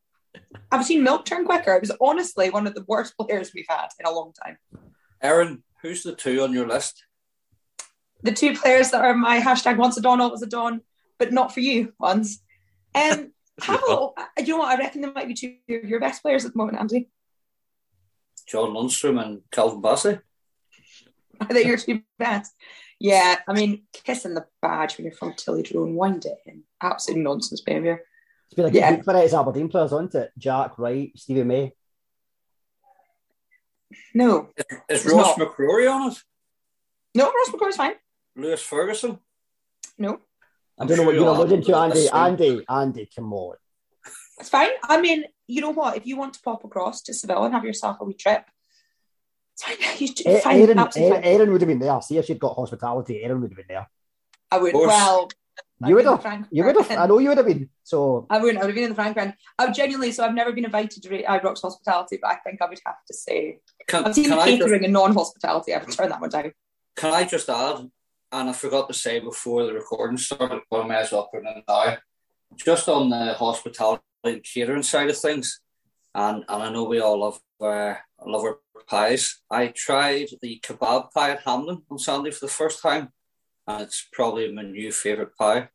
I've 0.72 0.84
seen 0.84 1.04
Milk 1.04 1.26
turn 1.26 1.46
quicker. 1.46 1.76
It 1.76 1.82
was 1.82 1.92
honestly 2.02 2.50
one 2.50 2.66
of 2.66 2.74
the 2.74 2.86
worst 2.88 3.16
players 3.20 3.52
we've 3.54 3.68
had 3.70 3.90
in 4.00 4.08
a 4.08 4.12
long 4.12 4.34
time. 4.34 4.58
Aaron, 5.22 5.62
who's 5.84 6.02
the 6.02 6.16
two 6.16 6.42
on 6.42 6.54
your 6.54 6.68
list? 6.68 7.04
The 8.24 8.32
two 8.32 8.56
players 8.56 8.90
that 8.90 9.06
are 9.06 9.14
my 9.14 9.40
hashtag 9.40 9.78
once 9.78 9.96
a 9.98 10.02
Don, 10.02 10.22
always 10.22 10.42
a 10.42 10.48
Don, 10.48 10.82
but 11.20 11.32
not 11.32 11.54
for 11.54 11.60
you 11.60 11.94
ones. 12.00 12.42
Um, 12.96 13.32
have 13.62 13.84
a 13.84 13.86
little, 13.86 14.16
you 14.40 14.48
know 14.48 14.58
what? 14.58 14.76
I 14.76 14.82
reckon 14.82 15.02
there 15.02 15.14
might 15.14 15.28
be 15.28 15.36
two 15.36 15.54
of 15.70 15.88
your 15.88 16.00
best 16.00 16.24
players 16.24 16.46
at 16.46 16.54
the 16.54 16.58
moment, 16.58 16.80
Andy. 16.80 17.12
John 18.48 18.72
Lundstram 18.72 19.24
and 19.24 19.42
Calvin 19.52 19.84
Bassey. 19.84 20.20
Are 21.42 21.54
they 21.54 21.64
your 21.64 21.78
two 21.78 22.02
best? 22.18 22.56
Yeah, 23.00 23.38
I 23.48 23.54
mean, 23.54 23.84
kissing 23.94 24.34
the 24.34 24.48
badge 24.64 24.98
when 24.98 25.06
you're 25.06 25.14
from 25.14 25.36
Tillage 25.36 25.72
Road 25.76 25.90
and 25.90 25.96
wind 25.96 26.26
it 26.26 26.40
in. 26.48 26.64
Absolute 26.82 27.20
nonsense 27.24 27.62
behaviour. 27.62 28.02
It's 28.46 28.54
been 28.56 28.66
a 28.66 28.72
good 28.72 28.78
Yeah. 28.80 28.92
week 28.96 29.04
for 29.04 29.16
it 29.16 29.24
as 29.26 29.34
Aberdeen 29.34 29.68
players, 29.70 29.92
hasn't 29.92 30.16
it? 30.16 30.32
Jack 30.38 30.78
Wright, 30.78 31.12
Stevie 31.16 31.44
May. 31.44 31.74
No. 34.14 34.50
Is 34.90 35.06
It's 35.06 35.14
Ross 35.14 35.38
not. 35.38 35.50
McCrorie 35.56 35.92
on 35.92 36.12
it? 36.12 36.18
No, 37.16 37.26
Ross 37.26 37.50
McCrorie's 37.50 37.76
fine. 37.78 37.94
Lewis 38.36 38.62
Ferguson? 38.62 39.20
No. 39.98 40.20
I 40.80 40.86
don't 40.86 40.98
know 40.98 41.04
what 41.04 41.16
you're 41.16 41.28
alluding 41.28 41.64
to, 41.64 41.76
Andy. 41.76 42.08
Andy, 42.10 42.66
Andy, 42.70 43.10
come 43.16 43.34
on. 43.34 43.56
It's 44.40 44.50
fine. 44.50 44.70
I 44.84 45.02
mean, 45.02 45.24
you 45.48 45.62
know 45.62 45.72
what? 45.72 45.98
If 45.98 46.06
you 46.06 46.18
want 46.18 46.34
to 46.36 46.42
pop 46.42 46.64
across 46.64 47.02
to 47.04 47.14
Seville 47.14 47.46
and 47.46 47.54
have 47.56 47.64
yourself 47.66 47.98
a 48.00 48.04
wee 48.06 48.14
trip, 48.14 48.46
it's 49.54 49.64
fine. 49.64 49.78
You, 50.00 50.08
it's 50.12 50.22
A- 50.26 50.40
fine. 50.42 50.62
Aaron, 50.62 50.78
Aaron, 50.78 50.90
eh, 50.96 51.10
fine. 51.10 51.24
Aaron 51.24 51.52
would 51.52 51.62
have 51.62 51.68
been 51.68 51.80
there. 51.80 52.00
See 52.02 52.18
if 52.18 52.26
she'd 52.26 52.40
got 52.40 52.56
hospitality, 52.56 53.24
Aaron 53.24 53.42
would 53.42 53.52
have 53.52 53.58
been 53.58 53.66
there. 53.68 53.90
I 54.52 54.60
would. 54.60 54.74
Well, 54.76 55.30
You 55.86 55.96
would 55.96 56.06
I've 56.08 56.16
been 56.16 56.22
Frank- 56.22 56.48
You 56.52 56.64
would 56.66 56.76
have. 56.76 56.92
I 56.92 57.06
know 57.06 57.20
you 57.20 57.30
would 57.30 57.38
have 57.38 57.46
been. 57.46 57.70
So 57.84 58.26
I 58.30 58.40
wouldn't. 58.40 58.58
I 58.58 58.62
would 58.66 58.70
have 58.70 58.76
been 58.76 58.86
in 58.86 58.90
the 58.90 58.96
Frank 58.96 59.14
Brand. 59.16 59.34
I 59.60 59.66
would 59.66 59.76
genuinely. 59.76 60.12
So 60.12 60.24
I've 60.26 60.34
never 60.34 60.52
been 60.52 60.66
invited 60.66 61.04
to 61.04 61.10
Ibrox 61.10 61.62
hospitality, 61.62 62.18
but 62.22 62.32
I 62.32 62.36
think 62.38 62.62
I 62.62 62.68
would 62.68 62.80
have 62.86 62.96
to 63.08 63.14
say 63.14 63.60
Can, 63.88 64.06
I've 64.06 64.16
seen 64.16 64.26
can 64.26 64.38
the 64.38 64.42
I 64.42 64.48
just- 64.50 64.62
catering 64.64 64.84
and 64.86 64.94
non-hospitality. 64.94 65.74
I 65.74 65.78
would 65.78 65.92
turn 65.92 66.10
that 66.10 66.20
one 66.20 66.30
down. 66.32 66.52
Can 66.96 67.14
I 67.14 67.26
just 67.26 67.48
add, 67.48 67.90
and 68.32 68.50
I 68.50 68.54
forgot 68.54 68.88
to 68.88 68.94
say 68.96 69.20
before 69.20 69.66
the 69.68 69.74
recording 69.74 70.18
started, 70.18 70.62
but 70.72 70.82
I 70.82 70.88
may 70.88 70.96
as 70.96 71.12
well 71.12 71.30
put 71.32 71.44
it 71.46 71.56
in 71.56 71.64
now, 71.68 71.98
just 72.56 72.90
on 72.90 73.10
the 73.12 73.34
hospitality 73.34 74.02
and 74.24 74.44
catering 74.44 74.82
side 74.82 75.12
of 75.12 75.18
things, 75.18 75.60
and, 76.16 76.44
and 76.50 76.64
I 76.64 76.72
know 76.72 76.86
we 76.86 77.00
all 77.00 77.20
love 77.20 77.40
uh, 77.62 77.94
love 78.26 78.44
our 78.44 78.58
pies. 78.88 79.42
I 79.52 79.68
tried 79.68 80.30
the 80.42 80.60
kebab 80.64 81.12
pie 81.12 81.32
at 81.32 81.42
Hamlin 81.46 81.84
on 81.92 82.00
Sunday 82.00 82.32
for 82.32 82.48
the 82.48 82.52
first 82.52 82.82
time, 82.82 83.10
and 83.68 83.82
it's 83.82 84.08
probably 84.14 84.52
my 84.52 84.62
new 84.64 84.92
favourite 84.92 85.36
pie. 85.38 85.70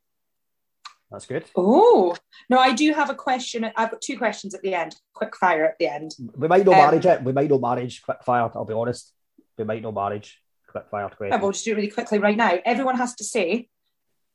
that's 1.11 1.27
good. 1.27 1.45
Oh 1.57 2.17
no, 2.49 2.59
I 2.59 2.73
do 2.73 2.93
have 2.93 3.11
a 3.11 3.15
question. 3.15 3.65
I've 3.77 3.91
got 3.91 4.01
two 4.01 4.17
questions 4.19 4.55
at 4.55 4.63
the 4.63 4.75
end. 4.75 4.97
Quick 5.15 5.37
fire 5.37 5.65
at 5.65 5.79
the 5.79 5.87
end. 5.89 6.13
We 6.37 6.49
might 6.49 6.65
know 6.65 6.73
Um, 6.73 6.79
marriage 6.79 7.07
it. 7.07 7.23
We 7.23 7.33
might 7.33 7.51
know 7.51 7.59
marriage 7.59 8.03
quick 8.03 8.23
fire. 8.25 8.51
I'll 8.55 8.65
be 8.65 8.75
honest. 8.75 9.13
We 9.59 9.65
might 9.65 9.83
know 9.83 9.93
marriage 9.93 10.41
quick 10.67 10.85
fire 10.91 11.09
Yeah, 11.11 11.17
question. 11.17 11.41
we'll 11.43 11.53
just 11.53 11.65
do 11.65 11.73
it 11.73 11.77
really 11.77 11.91
quickly 11.91 12.19
right 12.19 12.37
now. 12.37 12.53
Everyone 12.65 12.97
has 12.97 13.15
to 13.17 13.25
say 13.25 13.69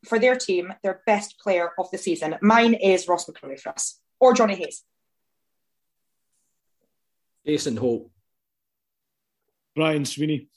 for 0.06 0.20
their 0.20 0.36
team 0.36 0.72
their 0.84 1.02
best 1.08 1.40
player 1.40 1.72
of 1.80 1.90
the 1.92 1.98
season. 1.98 2.36
Mine 2.42 2.76
is 2.76 3.08
Ross 3.08 3.26
McCrorie 3.26 3.60
for 3.60 3.70
us 3.70 4.00
or 4.20 4.34
Johnny 4.36 4.56
Hayes. 4.56 4.84
Jason 7.46 7.78
Hope. 7.78 8.12
Brian 9.76 10.06
Sweeney. 10.06 10.48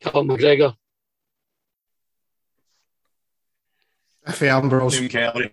Callum 0.00 0.28
McGregor. 0.28 0.74
Efe 4.26 4.48
Ambrose. 4.48 4.98
Jim 4.98 5.08
Kelly. 5.08 5.50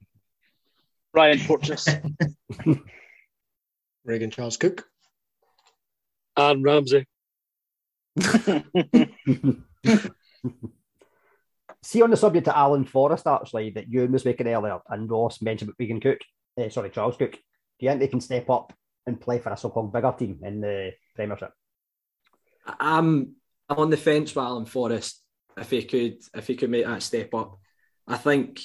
Ryan 1.13 1.39
Porteous. 1.39 1.87
Regan 4.05 4.29
Charles 4.31 4.57
Cook. 4.57 4.85
Aaron 6.37 6.61
Ramsey. 6.61 7.05
See 11.81 12.01
on 12.01 12.09
the 12.09 12.17
subject 12.17 12.47
of 12.47 12.55
Alan 12.55 12.83
Forrest 12.85 13.27
actually 13.27 13.69
that 13.71 13.87
Ewan 13.87 14.11
was 14.11 14.25
making 14.25 14.47
earlier, 14.47 14.79
and 14.89 15.09
Ross 15.09 15.41
mentioned 15.41 15.69
about 15.69 15.77
Regan 15.79 16.01
Cook. 16.01 16.19
eh, 16.57 16.69
sorry, 16.69 16.89
Charles 16.89 17.15
Cook. 17.17 17.31
Do 17.31 17.39
you 17.79 17.89
think 17.89 17.99
they 18.01 18.07
can 18.07 18.21
step 18.21 18.49
up 18.49 18.73
and 19.05 19.21
play 19.21 19.39
for 19.39 19.51
a 19.51 19.57
so-called 19.57 19.93
bigger 19.93 20.13
team 20.17 20.39
in 20.43 20.61
the 20.61 20.93
Premiership? 21.15 21.51
I'm 22.79 23.35
I'm 23.69 23.77
on 23.77 23.89
the 23.89 23.97
fence 23.97 24.35
with 24.35 24.43
Alan 24.43 24.65
Forrest. 24.65 25.21
If 25.57 25.71
he 25.71 25.83
could, 25.83 26.17
if 26.33 26.47
he 26.47 26.55
could 26.55 26.69
make 26.69 26.85
that 26.85 27.01
step 27.01 27.33
up, 27.33 27.59
I 28.07 28.17
think 28.17 28.61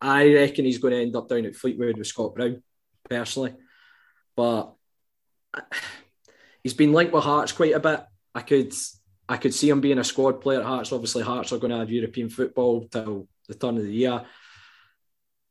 I 0.00 0.32
reckon 0.32 0.64
he's 0.64 0.78
going 0.78 0.94
to 0.94 1.00
end 1.00 1.16
up 1.16 1.28
down 1.28 1.44
at 1.44 1.54
Fleetwood 1.54 1.98
with 1.98 2.06
Scott 2.06 2.34
Brown, 2.34 2.62
personally. 3.08 3.54
But 4.36 4.72
he's 6.62 6.74
been 6.74 6.92
linked 6.92 7.12
with 7.12 7.24
Hearts 7.24 7.52
quite 7.52 7.74
a 7.74 7.80
bit. 7.80 8.00
I 8.34 8.40
could 8.40 8.72
I 9.28 9.36
could 9.36 9.54
see 9.54 9.70
him 9.70 9.80
being 9.80 9.98
a 9.98 10.04
squad 10.04 10.40
player 10.40 10.60
at 10.60 10.66
Hearts. 10.66 10.92
Obviously, 10.92 11.22
Hearts 11.22 11.52
are 11.52 11.58
going 11.58 11.70
to 11.70 11.78
have 11.78 11.90
European 11.90 12.28
football 12.28 12.88
till 12.90 13.28
the 13.48 13.54
turn 13.54 13.76
of 13.76 13.84
the 13.84 13.92
year. 13.92 14.24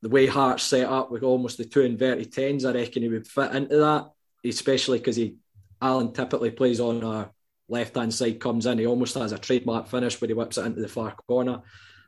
The 0.02 0.10
way 0.10 0.26
Hearts 0.26 0.64
set 0.64 0.88
up 0.88 1.12
with 1.12 1.24
almost 1.24 1.58
the 1.58 1.66
two 1.66 1.82
inverted 1.82 2.32
tens, 2.34 2.66
I 2.66 2.74
reckon 2.74 3.04
he 3.04 3.10
would 3.10 3.28
fit 3.28 3.56
into 3.56 3.78
that, 3.78 4.10
especially 4.44 4.98
because 4.98 5.16
he 5.16 5.38
Alan 5.82 6.14
typically 6.14 6.52
plays 6.52 6.80
on 6.80 7.04
our 7.04 7.32
left 7.74 7.96
hand 7.96 8.14
side, 8.14 8.40
comes 8.40 8.66
in. 8.66 8.78
He 8.78 8.88
almost 8.88 9.16
has 9.16 9.32
a 9.32 9.38
trademark 9.38 9.88
finish 9.88 10.20
where 10.20 10.28
he 10.28 10.34
whips 10.34 10.58
it 10.58 10.66
into 10.66 10.82
the 10.82 10.88
far 10.88 11.16
corner. 11.28 11.62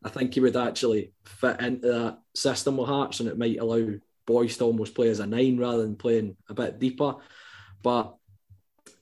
I 0.04 0.10
think 0.10 0.34
he 0.34 0.40
would 0.40 0.56
actually 0.56 1.14
fit 1.26 1.60
into 1.60 1.88
that 1.88 2.20
system 2.34 2.78
with 2.78 2.88
Hearts, 2.88 3.20
and 3.20 3.30
it 3.30 3.38
might 3.38 3.60
allow 3.60 3.88
Boyce 4.26 4.58
to 4.58 4.66
almost 4.66 4.96
play 4.96 5.10
as 5.10 5.20
a 5.20 5.26
nine 5.26 5.58
rather 5.58 5.82
than 5.82 5.96
playing 5.96 6.38
a 6.48 6.54
bit 6.54 6.80
deeper. 6.80 7.16
But 7.82 8.16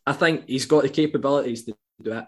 I 0.06 0.14
think 0.14 0.48
he's 0.48 0.66
got 0.66 0.84
the 0.84 0.90
capabilities 0.90 1.66
to 1.66 1.76
do 2.02 2.14
it. 2.14 2.26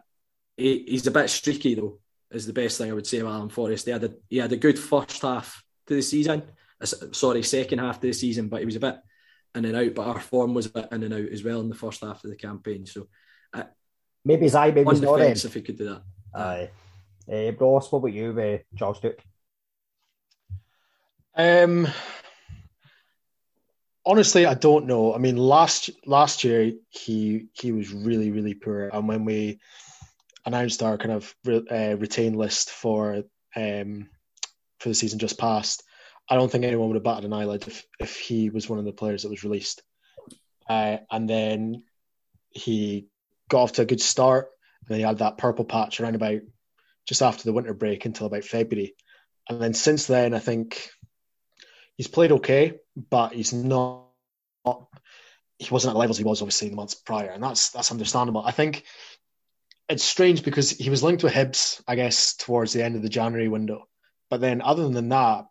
He, 0.58 0.86
he's 0.88 1.08
a 1.08 1.12
bit 1.12 1.30
streaky 1.30 1.76
though, 1.76 2.00
is 2.32 2.46
the 2.46 2.54
best 2.54 2.78
thing 2.78 2.90
I 2.90 2.94
would 2.94 3.08
say 3.08 3.20
about 3.20 3.34
Alan 3.34 3.50
Forrest. 3.50 3.86
He 3.86 3.92
had 3.92 4.04
a, 4.04 4.14
he 4.30 4.38
had 4.38 4.52
a 4.52 4.58
good 4.58 4.80
first 4.80 5.22
half 5.22 5.64
to 5.88 5.96
the 5.96 6.02
season, 6.02 6.44
uh, 6.82 6.86
sorry, 6.86 7.44
second 7.44 7.80
half 7.80 8.00
to 8.00 8.08
the 8.08 8.14
season, 8.14 8.48
but 8.50 8.60
he 8.60 8.66
was 8.66 8.76
a 8.76 8.82
bit 8.82 8.98
in 9.56 9.66
and 9.66 9.76
out. 9.76 9.94
But 9.94 10.08
our 10.08 10.20
form 10.20 10.54
was 10.54 10.68
a 10.68 10.72
bit 10.72 10.88
in 10.92 11.04
and 11.04 11.14
out 11.14 11.30
as 11.32 11.44
well 11.44 11.62
in 11.62 11.70
the 11.70 11.76
first 11.76 12.02
half 12.02 12.24
of 12.24 12.30
the 12.30 12.36
campaign. 12.36 12.86
So 12.86 13.08
Maybe 14.26 14.48
Zai, 14.48 14.72
maybe 14.72 14.88
on 14.88 14.96
he's 14.96 15.02
the 15.02 15.06
not 15.06 15.22
in. 15.22 15.32
if 15.32 15.54
he 15.54 15.62
could 15.62 15.78
do 15.78 15.86
that. 15.86 16.02
Aye. 16.34 16.70
Uh, 17.32 17.52
Ross, 17.54 17.92
what 17.92 18.00
about 18.00 18.14
you, 18.14 18.40
uh, 18.40 18.58
Charles 18.78 19.00
Cook? 19.00 19.20
Um, 21.36 21.88
honestly, 24.06 24.46
I 24.46 24.56
don't 24.56 24.88
know. 24.88 25.14
I 25.14 25.18
mean, 25.18 25.38
last 25.38 25.90
last 26.06 26.44
year 26.44 26.72
he 26.90 27.48
he 27.54 27.72
was 27.72 27.92
really 27.94 28.32
really 28.32 28.54
poor, 28.54 28.90
and 28.92 29.08
when 29.08 29.26
we 29.26 29.60
announced 30.46 30.84
our 30.84 30.98
kind 30.98 31.12
of 31.12 31.34
re, 31.44 31.66
uh, 31.70 31.96
retain 31.98 32.34
list 32.34 32.70
for 32.70 33.24
um 33.56 34.10
for 34.80 34.90
the 34.90 34.96
season 34.96 35.20
just 35.20 35.38
past, 35.38 35.84
I 36.30 36.36
don't 36.36 36.52
think 36.52 36.64
anyone 36.64 36.88
would 36.88 36.96
have 36.96 37.04
batted 37.04 37.26
an 37.26 37.34
eyelid 37.34 37.68
if 37.68 37.86
if 38.00 38.18
he 38.18 38.50
was 38.50 38.70
one 38.70 38.80
of 38.80 38.86
the 38.86 38.94
players 38.94 39.24
that 39.24 39.30
was 39.30 39.44
released. 39.44 39.82
Uh, 40.70 40.98
and 41.12 41.30
then 41.30 41.84
he 42.50 43.08
got 43.50 43.62
off 43.62 43.74
to 43.74 43.82
a 43.82 43.86
good 43.86 44.02
start, 44.02 44.50
and 44.82 44.90
then 44.90 45.00
he 45.00 45.06
had 45.06 45.20
that 45.20 45.38
purple 45.38 45.66
patch 45.66 46.00
around 46.00 46.16
about 46.16 46.42
just 47.06 47.22
after 47.22 47.44
the 47.44 47.54
winter 47.54 47.74
break 47.74 48.06
until 48.06 48.28
about 48.28 48.44
February, 48.44 48.96
and 49.50 49.62
then 49.62 49.74
since 49.74 50.08
then, 50.08 50.34
I 50.34 50.40
think 50.40 50.90
he's 51.98 52.08
played 52.08 52.32
okay, 52.34 52.74
but 53.10 53.34
he's 53.34 53.54
not. 53.54 54.04
He 55.58 55.70
wasn't 55.72 55.92
at 55.92 55.94
the 55.94 56.00
levels 56.00 56.18
he 56.18 56.24
was 56.24 56.42
obviously 56.42 56.68
in 56.68 56.74
the 56.74 56.78
months 56.78 56.96
prior, 56.96 57.30
and 57.30 57.44
that's 57.44 57.70
that's 57.70 57.92
understandable. 57.92 58.44
I 58.44 58.52
think 58.52 58.84
it's 59.88 60.04
strange 60.04 60.44
because 60.44 60.72
he 60.72 60.90
was 60.90 61.04
linked 61.04 61.24
with 61.24 61.34
Hibs, 61.34 61.82
I 61.88 61.96
guess, 61.96 62.36
towards 62.36 62.74
the 62.74 62.84
end 62.84 62.96
of 62.96 63.04
the 63.04 63.10
January 63.10 63.48
window. 63.48 63.88
But 64.30 64.42
then, 64.42 64.62
other 64.62 64.90
than 64.90 65.10
that, 65.10 65.46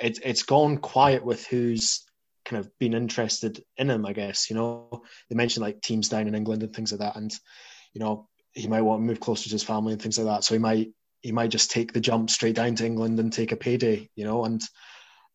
it's 0.00 0.20
it's 0.22 0.42
gone 0.42 0.78
quiet 0.78 1.24
with 1.24 1.46
who's 1.46 2.04
kind 2.44 2.60
of 2.60 2.78
been 2.78 2.94
interested 2.94 3.62
in 3.76 3.90
him. 3.90 4.06
I 4.06 4.12
guess 4.12 4.50
you 4.50 4.56
know 4.56 5.02
they 5.28 5.36
mentioned 5.36 5.62
like 5.62 5.80
teams 5.80 6.08
down 6.08 6.28
in 6.28 6.34
England 6.34 6.62
and 6.62 6.74
things 6.74 6.92
like 6.92 7.00
that, 7.00 7.16
and 7.16 7.32
you 7.92 8.00
know 8.00 8.28
he 8.52 8.66
might 8.68 8.82
want 8.82 9.00
to 9.00 9.06
move 9.06 9.20
closer 9.20 9.44
to 9.44 9.54
his 9.54 9.62
family 9.62 9.92
and 9.92 10.02
things 10.02 10.18
like 10.18 10.26
that. 10.26 10.44
So 10.44 10.54
he 10.54 10.58
might 10.58 10.90
he 11.22 11.32
might 11.32 11.50
just 11.50 11.70
take 11.70 11.92
the 11.92 12.00
jump 12.00 12.30
straight 12.30 12.56
down 12.56 12.74
to 12.76 12.86
England 12.86 13.20
and 13.20 13.32
take 13.32 13.52
a 13.52 13.56
payday, 13.56 14.08
you 14.16 14.24
know, 14.24 14.44
and 14.44 14.62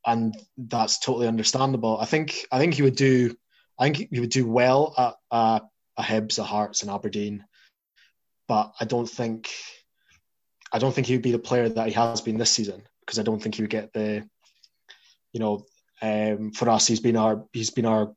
and 0.05 0.35
that's 0.57 0.99
totally 0.99 1.27
understandable. 1.27 1.97
I 1.99 2.05
think 2.05 2.45
I 2.51 2.59
think 2.59 2.73
he 2.73 2.81
would 2.81 2.95
do 2.95 3.35
I 3.77 3.85
think 3.89 4.09
he 4.11 4.19
would 4.19 4.29
do 4.29 4.47
well 4.47 4.93
at 4.97 5.15
uh, 5.31 5.59
a 5.97 6.03
Hibs, 6.03 6.39
a 6.39 6.43
Hearts, 6.43 6.81
and 6.81 6.91
Aberdeen, 6.91 7.45
but 8.47 8.73
I 8.79 8.85
don't 8.85 9.09
think 9.09 9.49
I 10.71 10.79
don't 10.79 10.93
think 10.93 11.07
he 11.07 11.13
would 11.13 11.21
be 11.21 11.31
the 11.31 11.39
player 11.39 11.69
that 11.69 11.87
he 11.87 11.93
has 11.93 12.21
been 12.21 12.37
this 12.37 12.51
season 12.51 12.83
because 13.01 13.19
I 13.19 13.23
don't 13.23 13.41
think 13.41 13.55
he 13.55 13.61
would 13.61 13.69
get 13.69 13.93
the 13.93 14.27
you 15.33 15.39
know 15.39 15.65
um, 16.01 16.51
for 16.51 16.69
us 16.69 16.87
he's 16.87 16.99
been 16.99 17.15
our 17.15 17.45
he's 17.53 17.69
been 17.69 17.85
our 17.85 18.13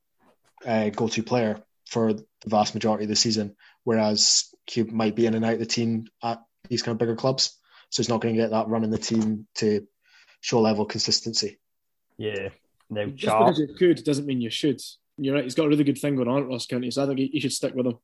uh, 0.67 0.91
go-to 0.91 1.23
player 1.23 1.63
for 1.89 2.13
the 2.13 2.25
vast 2.47 2.75
majority 2.75 3.05
of 3.05 3.11
the 3.11 3.17
season, 3.17 3.57
whereas 3.85 4.53
he 4.67 4.83
might 4.83 5.17
be 5.17 5.27
in 5.27 5.35
and 5.35 5.45
out 5.45 5.55
of 5.55 5.59
the 5.59 5.67
team 5.67 6.07
at 6.23 6.43
these 6.69 6.83
kind 6.83 6.95
of 6.95 6.99
bigger 6.99 7.17
clubs. 7.17 7.57
So 7.91 8.03
he's 8.03 8.09
not 8.09 8.21
going 8.21 8.35
to 8.35 8.41
get 8.41 8.51
that 8.51 8.69
run 8.69 8.85
in 8.85 8.91
the 8.91 8.99
team 8.99 9.47
to 9.57 9.87
show 10.41 10.61
level 10.61 10.85
consistency. 10.85 11.59
Yeah. 12.19 12.51
no. 12.91 13.07
Just 13.07 13.23
Charles, 13.23 13.59
because 13.59 13.71
you 13.71 13.75
could 13.95 14.05
doesn't 14.05 14.27
mean 14.27 14.41
you 14.41 14.51
should. 14.51 14.81
You're 15.17 15.35
right. 15.35 15.45
He's 15.45 15.55
got 15.55 15.67
a 15.67 15.69
really 15.69 15.85
good 15.85 15.99
thing 15.99 16.17
going 16.17 16.29
on 16.29 16.43
at 16.43 16.49
Ross 16.49 16.67
County, 16.67 16.91
so 16.91 17.03
I 17.03 17.07
think 17.07 17.19
he, 17.19 17.27
he 17.29 17.41
should 17.41 17.53
stick 17.53 17.75
with 17.75 17.87
him. 17.87 17.99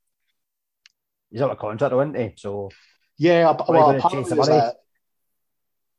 he's 1.30 1.42
out 1.42 1.50
of 1.50 1.58
contract, 1.58 1.90
though, 1.90 2.00
isn't 2.00 2.16
he? 2.16 2.32
So 2.36 2.70
Yeah, 3.18 3.48
Are 3.48 3.66
well, 3.68 3.86
gonna 3.86 3.98
apparently 3.98 4.34
there's 4.34 4.48
money? 4.48 4.72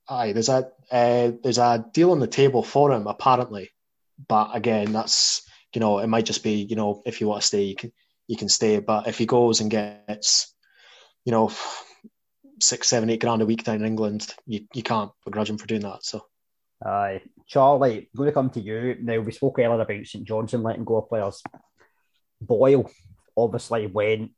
Aye, 0.08 0.34
there's 0.34 0.50
a 0.50 0.72
uh, 0.92 1.32
there's 1.42 1.58
a 1.58 1.86
deal 1.94 2.12
on 2.12 2.20
the 2.20 2.28
table 2.28 2.64
for 2.64 2.92
him 2.92 3.08
apparently, 3.08 3.72
but 4.28 4.56
again, 4.56 4.92
that's 4.92 5.42
you 5.74 5.80
know 5.82 6.00
it 6.00 6.08
might 6.08 6.26
just 6.26 6.44
be 6.44 6.54
you 6.56 6.76
know 6.76 7.02
if 7.06 7.22
you 7.22 7.28
want 7.28 7.42
to 7.42 7.48
stay, 7.48 7.64
you 7.64 7.76
can 7.76 7.92
you 8.28 8.38
can 8.38 8.50
stay, 8.50 8.80
but 8.80 9.08
if 9.08 9.18
he 9.18 9.26
goes 9.26 9.62
and 9.62 9.72
gets 9.72 10.54
you 11.26 11.32
know 11.32 11.52
six, 12.62 12.88
seven, 12.88 13.10
eight 13.10 13.22
grand 13.22 13.42
a 13.42 13.46
week 13.46 13.64
down 13.64 13.78
in 13.78 13.86
England, 13.86 14.34
you, 14.46 14.62
you 14.74 14.84
can't 14.84 15.12
begrudge 15.26 15.50
him 15.50 15.58
for 15.58 15.68
doing 15.68 15.82
that. 15.82 16.04
So 16.06 16.26
Aye. 16.86 17.22
Charlie, 17.48 18.10
going 18.16 18.28
to 18.28 18.34
come 18.34 18.50
to 18.52 18.62
you. 18.62 18.98
Now, 19.02 19.20
we 19.20 19.32
spoke 19.32 19.60
earlier 19.60 19.82
about 19.82 20.06
St 20.06 20.26
Johnstone 20.26 20.64
letting 20.64 20.86
go 20.86 20.98
of 20.98 21.10
players. 21.10 21.44
Boyle 22.42 22.90
obviously 23.38 23.88
when 23.88 24.32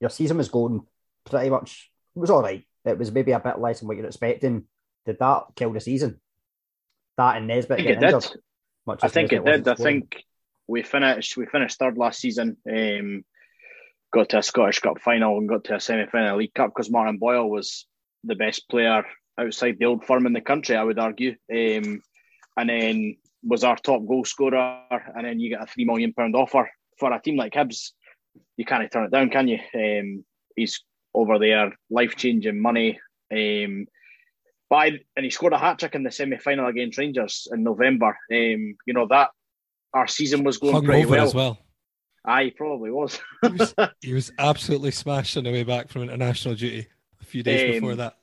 Your 0.00 0.10
season 0.10 0.36
was 0.36 0.48
going 0.48 0.82
pretty 1.24 1.50
much, 1.50 1.90
it 2.14 2.18
was 2.18 2.30
all 2.30 2.42
right. 2.42 2.64
It 2.84 2.98
was 2.98 3.12
maybe 3.12 3.32
a 3.32 3.40
bit 3.40 3.58
less 3.58 3.78
than 3.78 3.88
what 3.88 3.96
you're 3.96 4.06
expecting. 4.06 4.64
Did 5.06 5.18
that 5.18 5.44
kill 5.56 5.72
the 5.72 5.80
season? 5.80 6.20
That 7.16 7.36
and 7.36 7.46
Nisbet 7.46 7.80
I 7.80 7.82
think 7.82 7.88
it 7.88 7.94
getting 7.94 8.00
did. 8.00 8.14
injured? 8.14 8.40
Much 8.86 9.00
I 9.02 9.08
think 9.08 9.32
it 9.32 9.44
did. 9.44 9.68
I 9.68 9.74
think 9.74 10.24
we 10.66 10.82
finished 10.82 11.36
we 11.36 11.46
finished 11.46 11.78
third 11.78 11.98
last 11.98 12.20
season. 12.20 12.56
Um, 12.70 13.24
got 14.12 14.30
to 14.30 14.38
a 14.38 14.42
Scottish 14.42 14.80
Cup 14.80 15.00
final 15.00 15.38
and 15.38 15.48
got 15.48 15.64
to 15.64 15.76
a 15.76 15.80
semi 15.80 16.06
final 16.06 16.38
League 16.38 16.54
Cup 16.54 16.70
because 16.74 16.90
Martin 16.90 17.18
Boyle 17.18 17.48
was 17.48 17.86
the 18.24 18.34
best 18.34 18.68
player 18.68 19.04
outside 19.38 19.76
the 19.78 19.86
old 19.86 20.04
firm 20.04 20.26
in 20.26 20.32
the 20.32 20.40
country, 20.40 20.76
I 20.76 20.84
would 20.84 20.98
argue. 20.98 21.36
Um, 21.52 22.02
and 22.56 22.68
then 22.68 23.16
was 23.42 23.64
our 23.64 23.76
top 23.76 24.06
goal 24.06 24.24
scorer, 24.24 24.82
and 24.90 25.26
then 25.26 25.40
you 25.40 25.50
get 25.50 25.62
a 25.62 25.66
three 25.66 25.84
million 25.84 26.12
pound 26.12 26.36
offer 26.36 26.70
for 26.98 27.12
a 27.12 27.20
team 27.20 27.36
like 27.36 27.54
Hibs. 27.54 27.92
You 28.56 28.64
can't 28.64 28.90
turn 28.90 29.04
it 29.04 29.10
down, 29.10 29.30
can 29.30 29.48
you? 29.48 29.58
Um, 29.74 30.24
he's 30.54 30.82
over 31.14 31.38
there, 31.38 31.72
life 31.90 32.16
changing 32.16 32.60
money. 32.60 33.00
Um, 33.32 33.86
but 34.72 34.76
I, 34.78 34.86
and 35.16 35.24
he 35.24 35.28
scored 35.30 35.52
a 35.52 35.58
hat 35.58 35.78
trick 35.78 35.94
in 35.94 36.02
the 36.02 36.10
semi 36.10 36.38
final 36.38 36.66
against 36.66 36.96
Rangers 36.96 37.46
in 37.52 37.62
November. 37.62 38.16
Um, 38.32 38.76
you 38.86 38.94
know 38.94 39.06
that 39.10 39.28
our 39.92 40.06
season 40.08 40.44
was 40.44 40.56
going 40.56 40.72
Hung 40.72 40.84
pretty 40.86 41.02
over 41.04 41.10
well. 41.16 41.24
as 41.26 41.34
well. 41.34 41.58
Aye, 42.24 42.52
probably 42.56 42.90
was. 42.90 43.20
He 44.00 44.14
was 44.14 44.32
absolutely 44.38 44.92
smashed 44.92 45.36
on 45.36 45.44
the 45.44 45.52
way 45.52 45.62
back 45.64 45.90
from 45.90 46.02
international 46.04 46.54
duty 46.54 46.86
a 47.20 47.24
few 47.24 47.42
days 47.42 47.62
Um, 47.66 47.70
before 47.80 47.96
that. 47.96 48.14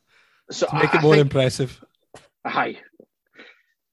so 0.49 0.65
to 0.65 0.73
make 0.75 0.95
I- 0.95 0.97
it 0.97 1.01
more 1.03 1.13
think- 1.13 1.21
impressive. 1.27 1.83
Aye. 2.43 2.77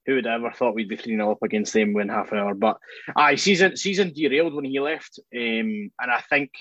Who 0.07 0.15
would 0.15 0.25
have 0.25 0.41
ever 0.41 0.51
thought 0.53 0.73
we'd 0.73 0.87
be 0.89 0.95
3 0.95 1.15
0 1.15 1.31
up 1.33 1.43
against 1.43 1.73
them 1.73 1.93
win 1.93 2.07
half 2.09 2.31
an 2.31 2.37
hour? 2.39 2.55
But 2.55 2.77
aye, 3.15 3.35
season 3.35 3.75
season 3.77 4.13
derailed 4.15 4.55
when 4.55 4.65
he 4.65 4.79
left. 4.79 5.19
Um, 5.35 5.91
and 5.99 6.09
I 6.11 6.23
think 6.29 6.51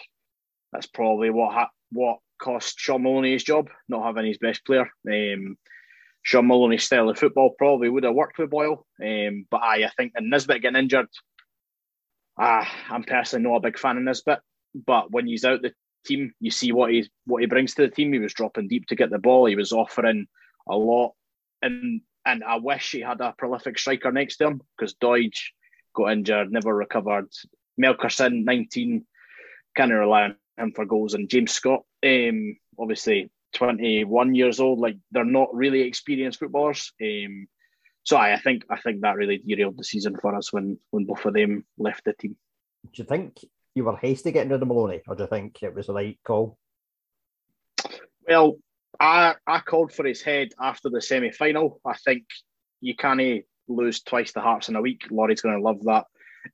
that's 0.72 0.86
probably 0.88 1.30
what 1.30 1.54
ha- 1.54 1.70
what 1.92 2.18
cost 2.38 2.78
Shaun 2.78 3.04
Maloney 3.04 3.32
his 3.32 3.44
job, 3.44 3.70
not 3.88 4.04
having 4.04 4.26
his 4.26 4.38
best 4.38 4.66
player. 4.66 4.90
Um, 5.08 5.56
Shaun 6.26 6.48
Maloney's 6.48 6.82
style 6.82 7.08
of 7.08 7.16
football 7.16 7.54
probably 7.56 7.88
would 7.88 8.02
have 8.02 8.12
worked 8.12 8.36
with 8.36 8.50
Boyle. 8.50 8.84
Um, 9.00 9.46
but 9.48 9.62
aye, 9.62 9.84
I 9.84 9.90
think 9.96 10.14
and 10.16 10.28
Nisbet 10.28 10.60
getting 10.60 10.76
injured, 10.76 11.06
ah, 12.36 12.68
I'm 12.90 13.04
personally 13.04 13.48
not 13.48 13.58
a 13.58 13.60
big 13.60 13.78
fan 13.78 13.96
of 13.96 14.02
Nisbet. 14.02 14.40
But 14.74 15.12
when 15.12 15.28
he's 15.28 15.44
out 15.44 15.62
the 15.62 15.72
team, 16.04 16.32
you 16.40 16.50
see 16.50 16.72
what 16.72 16.90
he's 16.90 17.08
what 17.26 17.42
he 17.42 17.46
brings 17.46 17.74
to 17.74 17.82
the 17.82 17.94
team. 17.94 18.12
He 18.12 18.18
was 18.18 18.34
dropping 18.34 18.66
deep 18.66 18.86
to 18.88 18.96
get 18.96 19.10
the 19.10 19.20
ball. 19.20 19.46
He 19.46 19.54
was 19.54 19.70
offering 19.70 20.26
a 20.68 20.76
lot, 20.76 21.12
and 21.62 22.00
and 22.24 22.42
I 22.42 22.56
wish 22.56 22.90
he 22.90 23.02
had 23.02 23.20
a 23.20 23.32
prolific 23.38 23.78
striker 23.78 24.10
next 24.10 24.38
to 24.38 24.48
him 24.48 24.62
because 24.76 24.94
Doidge 24.94 25.52
got 25.94 26.10
injured, 26.10 26.50
never 26.50 26.74
recovered. 26.74 27.28
Melkersen, 27.80 28.42
19, 28.42 29.06
kind 29.76 29.92
of 29.92 29.98
rely 29.98 30.22
on 30.24 30.36
him 30.58 30.72
for 30.72 30.86
goals, 30.86 31.14
and 31.14 31.30
James 31.30 31.52
Scott, 31.52 31.82
um, 32.04 32.56
obviously 32.80 33.30
21 33.56 34.34
years 34.34 34.60
old. 34.60 34.78
Like 34.78 34.96
they're 35.10 35.24
not 35.24 35.54
really 35.54 35.80
experienced 35.80 36.38
footballers. 36.38 36.92
Um, 37.02 37.48
so 38.04 38.16
I, 38.16 38.34
I 38.34 38.38
think 38.38 38.64
I 38.70 38.78
think 38.78 39.00
that 39.00 39.16
really 39.16 39.38
derailed 39.38 39.78
the 39.78 39.84
season 39.84 40.16
for 40.20 40.34
us 40.34 40.52
when 40.52 40.78
when 40.90 41.06
both 41.06 41.24
of 41.24 41.34
them 41.34 41.64
left 41.78 42.04
the 42.04 42.12
team. 42.12 42.36
Do 42.92 43.02
you 43.02 43.04
think 43.04 43.38
you 43.74 43.84
were 43.84 43.96
hasty 43.96 44.30
getting 44.30 44.52
rid 44.52 44.62
of 44.62 44.68
Maloney, 44.68 45.02
or 45.08 45.16
do 45.16 45.24
you 45.24 45.28
think 45.28 45.62
it 45.62 45.74
was 45.74 45.86
the 45.86 45.94
right 45.94 46.18
call? 46.24 46.58
Well, 48.28 48.58
I 49.00 49.34
I 49.46 49.60
called 49.60 49.92
for 49.92 50.04
his 50.04 50.22
head 50.22 50.50
after 50.60 50.90
the 50.90 51.00
semi 51.00 51.32
final. 51.32 51.80
I 51.84 51.94
think 51.94 52.24
you 52.80 52.94
can't 52.94 53.44
lose 53.68 54.02
twice 54.02 54.32
the 54.32 54.40
Hearts 54.40 54.68
in 54.68 54.76
a 54.76 54.82
week. 54.82 55.06
Laurie's 55.10 55.40
going 55.40 55.56
to 55.56 55.62
love 55.62 55.82
that, 55.84 56.04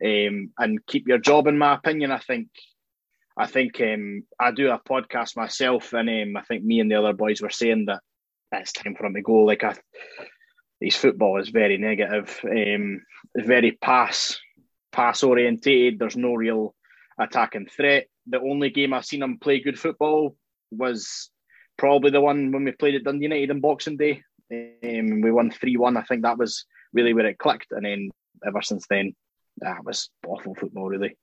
um, 0.03 0.53
and 0.59 0.87
keep 0.87 1.09
your 1.09 1.19
job. 1.19 1.49
In 1.49 1.59
my 1.59 1.75
opinion, 1.75 2.13
I 2.13 2.19
think. 2.19 2.49
I 3.37 3.47
think 3.47 3.81
um, 3.81 4.25
I 4.39 4.51
do 4.51 4.71
a 4.71 4.79
podcast 4.79 5.37
myself, 5.37 5.93
and 5.93 6.09
um, 6.09 6.37
I 6.37 6.43
think 6.43 6.65
me 6.65 6.81
and 6.81 6.91
the 6.91 6.97
other 6.97 7.13
boys 7.13 7.41
were 7.41 7.51
saying 7.51 7.87
that 7.87 8.01
it's 8.53 8.73
time 8.73 8.95
for 8.95 9.07
him 9.07 9.15
to 9.15 9.23
go. 9.23 9.45
Like 9.45 9.65
I, 9.65 9.77
his 10.81 10.97
football 10.97 11.41
is 11.41 11.49
very 11.49 11.79
negative, 11.79 12.39
um, 12.45 13.03
very 13.37 13.73
pass 13.73 14.39
pass 14.93 15.23
orientated. 15.23 15.99
There's 15.99 16.17
no 16.17 16.35
real 16.35 16.75
attacking 17.19 17.67
threat. 17.67 18.07
The 18.27 18.41
only 18.41 18.71
game 18.71 18.93
I've 18.93 19.07
seen 19.07 19.23
him 19.23 19.39
play 19.39 19.61
good 19.61 19.79
football 19.79 20.37
was 20.71 21.31
probably 21.79 22.11
the 22.11 22.21
one 22.21 22.53
when 22.53 22.65
we 22.65 22.73
played 22.73 22.95
at 22.95 23.05
Dundee 23.05 23.25
United 23.25 23.51
on 23.51 23.61
Boxing 23.61 23.97
Day. 23.97 24.23
Um, 24.53 25.23
we 25.23 25.33
won 25.33 25.51
3 25.51 25.77
1. 25.77 25.97
I 25.97 26.03
think 26.03 26.23
that 26.23 26.39
was 26.39 26.67
really 26.93 27.15
where 27.15 27.27
it 27.27 27.39
clicked. 27.39 27.73
And 27.73 27.87
then 27.87 28.11
ever 28.47 28.61
since 28.63 28.87
then, 28.89 29.15
that 29.59 29.85
was 29.85 30.11
awful 30.27 30.55
football, 30.55 30.89
really. 30.89 31.17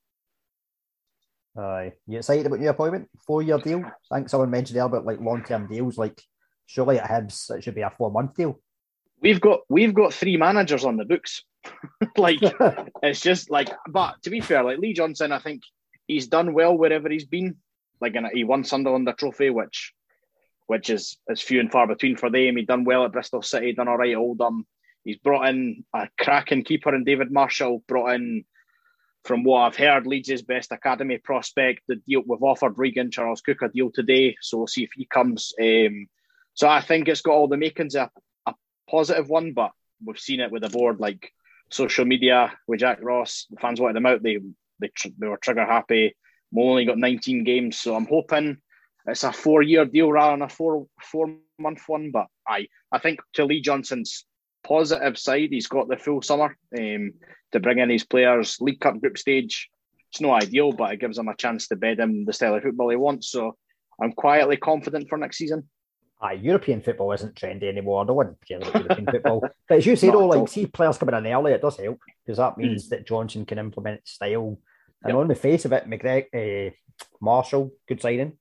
Aye. 1.59 1.93
You 2.07 2.19
excited 2.19 2.45
about 2.45 2.61
your 2.61 2.71
appointment? 2.71 3.09
Four 3.27 3.41
year 3.41 3.57
deal? 3.57 3.83
I 4.11 4.15
think 4.17 4.29
someone 4.29 4.49
mentioned 4.49 4.77
there 4.77 4.85
about 4.85 5.05
like 5.05 5.19
long 5.19 5.43
term 5.43 5.67
deals. 5.67 5.97
Like, 5.97 6.21
surely 6.65 6.99
at 6.99 7.09
Hibs, 7.09 7.53
it 7.55 7.63
should 7.63 7.75
be 7.75 7.81
a 7.81 7.89
four 7.89 8.11
month 8.11 8.35
deal. 8.35 8.59
We've 9.21 9.41
got 9.41 9.61
we've 9.67 9.93
got 9.93 10.13
three 10.13 10.37
managers 10.37 10.85
on 10.85 10.97
the 10.97 11.05
books. 11.05 11.43
like 12.17 12.39
it's 13.03 13.19
just 13.19 13.49
like 13.49 13.69
but 13.89 14.21
to 14.23 14.29
be 14.29 14.39
fair, 14.39 14.63
like 14.63 14.77
Lee 14.77 14.93
Johnson, 14.93 15.31
I 15.31 15.39
think 15.39 15.63
he's 16.07 16.27
done 16.27 16.53
well 16.53 16.77
wherever 16.77 17.09
he's 17.09 17.25
been. 17.25 17.57
Like 17.99 18.15
and 18.15 18.27
he 18.33 18.45
won 18.45 18.63
Sunderland 18.63 19.09
a 19.09 19.13
trophy, 19.13 19.49
which 19.49 19.93
which 20.67 20.89
is 20.89 21.17
is 21.27 21.41
few 21.41 21.59
and 21.59 21.71
far 21.71 21.87
between 21.87 22.15
for 22.15 22.29
them. 22.29 22.55
He 22.55 22.63
done 22.63 22.85
well 22.85 23.03
at 23.03 23.11
Bristol 23.11 23.41
City, 23.41 23.73
done 23.73 23.89
all 23.89 23.97
right 23.97 24.11
at 24.11 24.17
Oldham. 24.17 24.65
He's 25.03 25.17
brought 25.17 25.49
in 25.49 25.83
a 25.93 26.07
cracking 26.17 26.63
keeper 26.63 26.93
in 26.93 27.03
David 27.03 27.31
Marshall, 27.31 27.83
brought 27.87 28.13
in 28.13 28.45
from 29.23 29.43
what 29.43 29.61
I've 29.61 29.75
heard, 29.75 30.07
Leeds' 30.07 30.41
best 30.41 30.71
academy 30.71 31.17
prospect. 31.17 31.81
The 31.87 31.97
deal 32.07 32.23
we've 32.25 32.41
offered 32.41 32.77
Regan 32.77 33.11
Charles 33.11 33.41
Cook 33.41 33.61
a 33.61 33.69
deal 33.69 33.91
today, 33.91 34.35
so 34.41 34.57
we'll 34.57 34.67
see 34.67 34.83
if 34.83 34.91
he 34.95 35.05
comes. 35.05 35.53
Um, 35.61 36.07
so 36.53 36.67
I 36.67 36.81
think 36.81 37.07
it's 37.07 37.21
got 37.21 37.33
all 37.33 37.47
the 37.47 37.57
makings 37.57 37.95
of 37.95 38.09
a 38.45 38.53
positive 38.89 39.29
one, 39.29 39.53
but 39.53 39.71
we've 40.03 40.19
seen 40.19 40.39
it 40.39 40.51
with 40.51 40.63
the 40.63 40.69
board, 40.69 40.99
like 40.99 41.31
social 41.69 42.05
media 42.05 42.53
with 42.67 42.79
Jack 42.79 42.99
Ross. 43.01 43.45
The 43.49 43.59
fans 43.59 43.79
wanted 43.79 43.97
him 43.97 44.05
out. 44.05 44.23
They 44.23 44.39
they, 44.79 44.89
tr- 44.95 45.09
they 45.17 45.27
were 45.27 45.37
trigger 45.37 45.65
happy. 45.65 46.15
Mo 46.51 46.63
only 46.63 46.85
got 46.85 46.97
19 46.97 47.43
games, 47.43 47.77
so 47.77 47.95
I'm 47.95 48.07
hoping 48.07 48.57
it's 49.05 49.23
a 49.23 49.31
four 49.31 49.61
year 49.61 49.85
deal 49.85 50.11
rather 50.11 50.33
than 50.33 50.41
a 50.43 50.49
four 50.49 50.87
four 51.01 51.35
month 51.57 51.83
one. 51.87 52.11
But 52.11 52.27
I 52.47 52.67
I 52.91 52.99
think 52.99 53.19
to 53.33 53.45
Lee 53.45 53.61
Johnson's 53.61 54.25
positive 54.63 55.17
side, 55.17 55.49
he's 55.51 55.67
got 55.67 55.87
the 55.87 55.97
full 55.97 56.21
summer 56.21 56.55
um, 56.77 57.13
to 57.51 57.59
bring 57.59 57.79
in 57.79 57.89
his 57.89 58.05
players. 58.05 58.57
League 58.59 58.79
Cup 58.79 58.99
group 58.99 59.17
stage, 59.17 59.69
it's 60.11 60.21
no 60.21 60.31
ideal, 60.31 60.71
but 60.71 60.93
it 60.93 60.99
gives 60.99 61.17
him 61.17 61.27
a 61.27 61.35
chance 61.35 61.67
to 61.67 61.75
bed 61.75 61.99
him 61.99 62.25
the 62.25 62.33
style 62.33 62.55
of 62.55 62.63
football 62.63 62.89
he 62.89 62.95
wants. 62.95 63.31
So 63.31 63.55
I'm 64.01 64.11
quietly 64.11 64.57
confident 64.57 65.09
for 65.09 65.17
next 65.17 65.37
season. 65.37 65.69
Aye, 66.21 66.33
European 66.33 66.81
football 66.81 67.13
isn't 67.13 67.35
trendy 67.35 67.63
anymore. 67.63 68.03
No 68.03 68.13
one 68.13 68.35
cares 68.45 68.67
about 68.67 68.83
European 68.83 69.05
football. 69.11 69.41
But 69.67 69.77
as 69.77 69.85
you 69.85 69.95
say, 69.95 70.09
though, 70.09 70.27
like 70.27 70.49
see 70.49 70.65
players 70.65 70.97
coming 70.97 71.15
in 71.15 71.27
early, 71.27 71.53
it 71.53 71.61
does 71.61 71.77
help 71.77 71.99
because 72.25 72.37
that 72.37 72.57
means 72.57 72.89
that 72.89 73.07
Johnson 73.07 73.45
can 73.45 73.57
implement 73.57 74.05
style. 74.07 74.59
And 75.01 75.11
Yep. 75.13 75.15
on 75.15 75.27
the 75.29 75.35
face 75.35 75.63
of 75.63 75.71
it, 75.71 75.89
McGreg, 75.89 76.25
uh, 76.33 76.73
Marshall, 77.21 77.71
good 77.87 78.01
signing. 78.01 78.37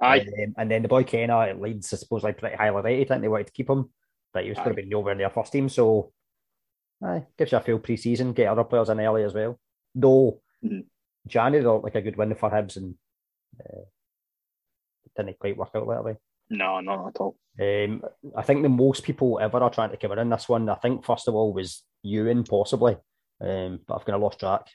Aye. 0.00 0.20
Um, 0.20 0.54
and 0.56 0.70
then 0.70 0.82
the 0.82 0.88
boy 0.88 1.02
Kenneh 1.02 1.50
at 1.50 1.60
Leeds 1.60 1.88
suppose, 1.88 2.00
supposedly 2.00 2.34
pretty 2.34 2.56
highly 2.56 2.82
rated. 2.82 3.06
I 3.06 3.08
think 3.08 3.22
they 3.22 3.28
wanted 3.28 3.48
to 3.48 3.52
keep 3.52 3.68
him, 3.68 3.90
but 4.38 4.44
he 4.44 4.50
was 4.50 4.58
going 4.58 4.70
to 4.76 4.82
be 4.82 4.88
nowhere 4.88 5.14
near 5.16 5.26
their 5.28 5.34
first 5.34 5.52
team. 5.52 5.68
So, 5.68 6.12
aye, 7.02 7.26
gives 7.36 7.50
you 7.50 7.58
a 7.58 7.60
full 7.60 7.80
pre-season, 7.80 8.32
get 8.32 8.48
other 8.48 8.62
players 8.64 8.88
in 8.88 9.00
early 9.00 9.24
as 9.24 9.34
well. 9.34 9.58
Though 9.94 10.40
Mhm. 10.64 10.86
January 11.26 11.64
looked 11.64 11.84
like 11.84 11.94
a 11.96 12.02
good 12.02 12.16
win 12.16 12.34
for 12.34 12.50
Hibs, 12.50 12.76
and 12.76 12.94
uh, 13.60 13.82
didn't 15.16 15.38
quite 15.38 15.56
work 15.56 15.70
out 15.74 15.88
that 15.88 16.04
way. 16.04 16.16
No, 16.50 16.80
not 16.80 17.08
at 17.08 17.20
all. 17.20 17.36
Um, 17.60 18.02
I 18.36 18.42
think 18.42 18.62
the 18.62 18.68
most 18.68 19.02
people 19.04 19.38
ever 19.40 19.58
are 19.58 19.70
trying 19.70 19.90
to 19.90 19.96
cover 19.96 20.18
in 20.20 20.30
this 20.30 20.48
one. 20.48 20.68
I 20.68 20.76
think 20.76 21.04
first 21.04 21.28
of 21.28 21.34
all 21.34 21.52
was 21.52 21.82
Ewan 22.02 22.44
possibly, 22.44 22.96
um, 23.40 23.80
but 23.86 23.96
I've 23.96 24.04
kind 24.04 24.16
of 24.16 24.22
lost 24.22 24.40
track. 24.40 24.68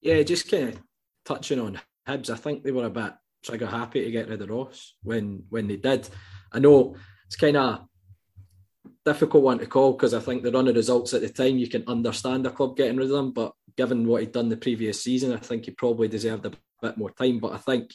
Yeah, 0.00 0.22
just 0.22 0.50
kind 0.50 0.70
of 0.70 0.82
touching 1.24 1.60
on 1.60 1.78
Hibs, 2.08 2.30
I 2.30 2.36
think 2.36 2.62
they 2.64 2.72
were 2.72 2.86
a 2.86 2.90
bit 2.90 3.12
trigger 3.42 3.66
happy 3.66 4.04
to 4.04 4.10
get 4.10 4.28
rid 4.28 4.42
of 4.42 4.50
Ross 4.50 4.96
when 5.02 5.44
when 5.50 5.68
they 5.68 5.76
did. 5.76 6.08
I 6.52 6.58
know 6.58 6.96
it's 7.26 7.36
kind 7.36 7.56
of 7.56 7.86
difficult 9.04 9.42
one 9.42 9.58
to 9.58 9.66
call 9.66 9.92
because 9.92 10.14
I 10.14 10.20
think 10.20 10.42
the 10.42 10.52
run 10.52 10.68
of 10.68 10.76
results 10.76 11.14
at 11.14 11.22
the 11.22 11.28
time 11.28 11.58
you 11.58 11.68
can 11.68 11.84
understand 11.86 12.46
a 12.46 12.50
club 12.50 12.76
getting 12.76 12.96
rid 12.96 13.06
of 13.06 13.10
them, 13.10 13.32
but 13.32 13.52
given 13.76 14.06
what 14.06 14.20
he'd 14.20 14.32
done 14.32 14.48
the 14.48 14.56
previous 14.56 15.02
season, 15.02 15.32
I 15.32 15.38
think 15.38 15.64
he 15.64 15.70
probably 15.70 16.08
deserved 16.08 16.46
a 16.46 16.52
bit 16.82 16.96
more 16.96 17.10
time. 17.10 17.38
But 17.38 17.52
I 17.52 17.58
think, 17.58 17.94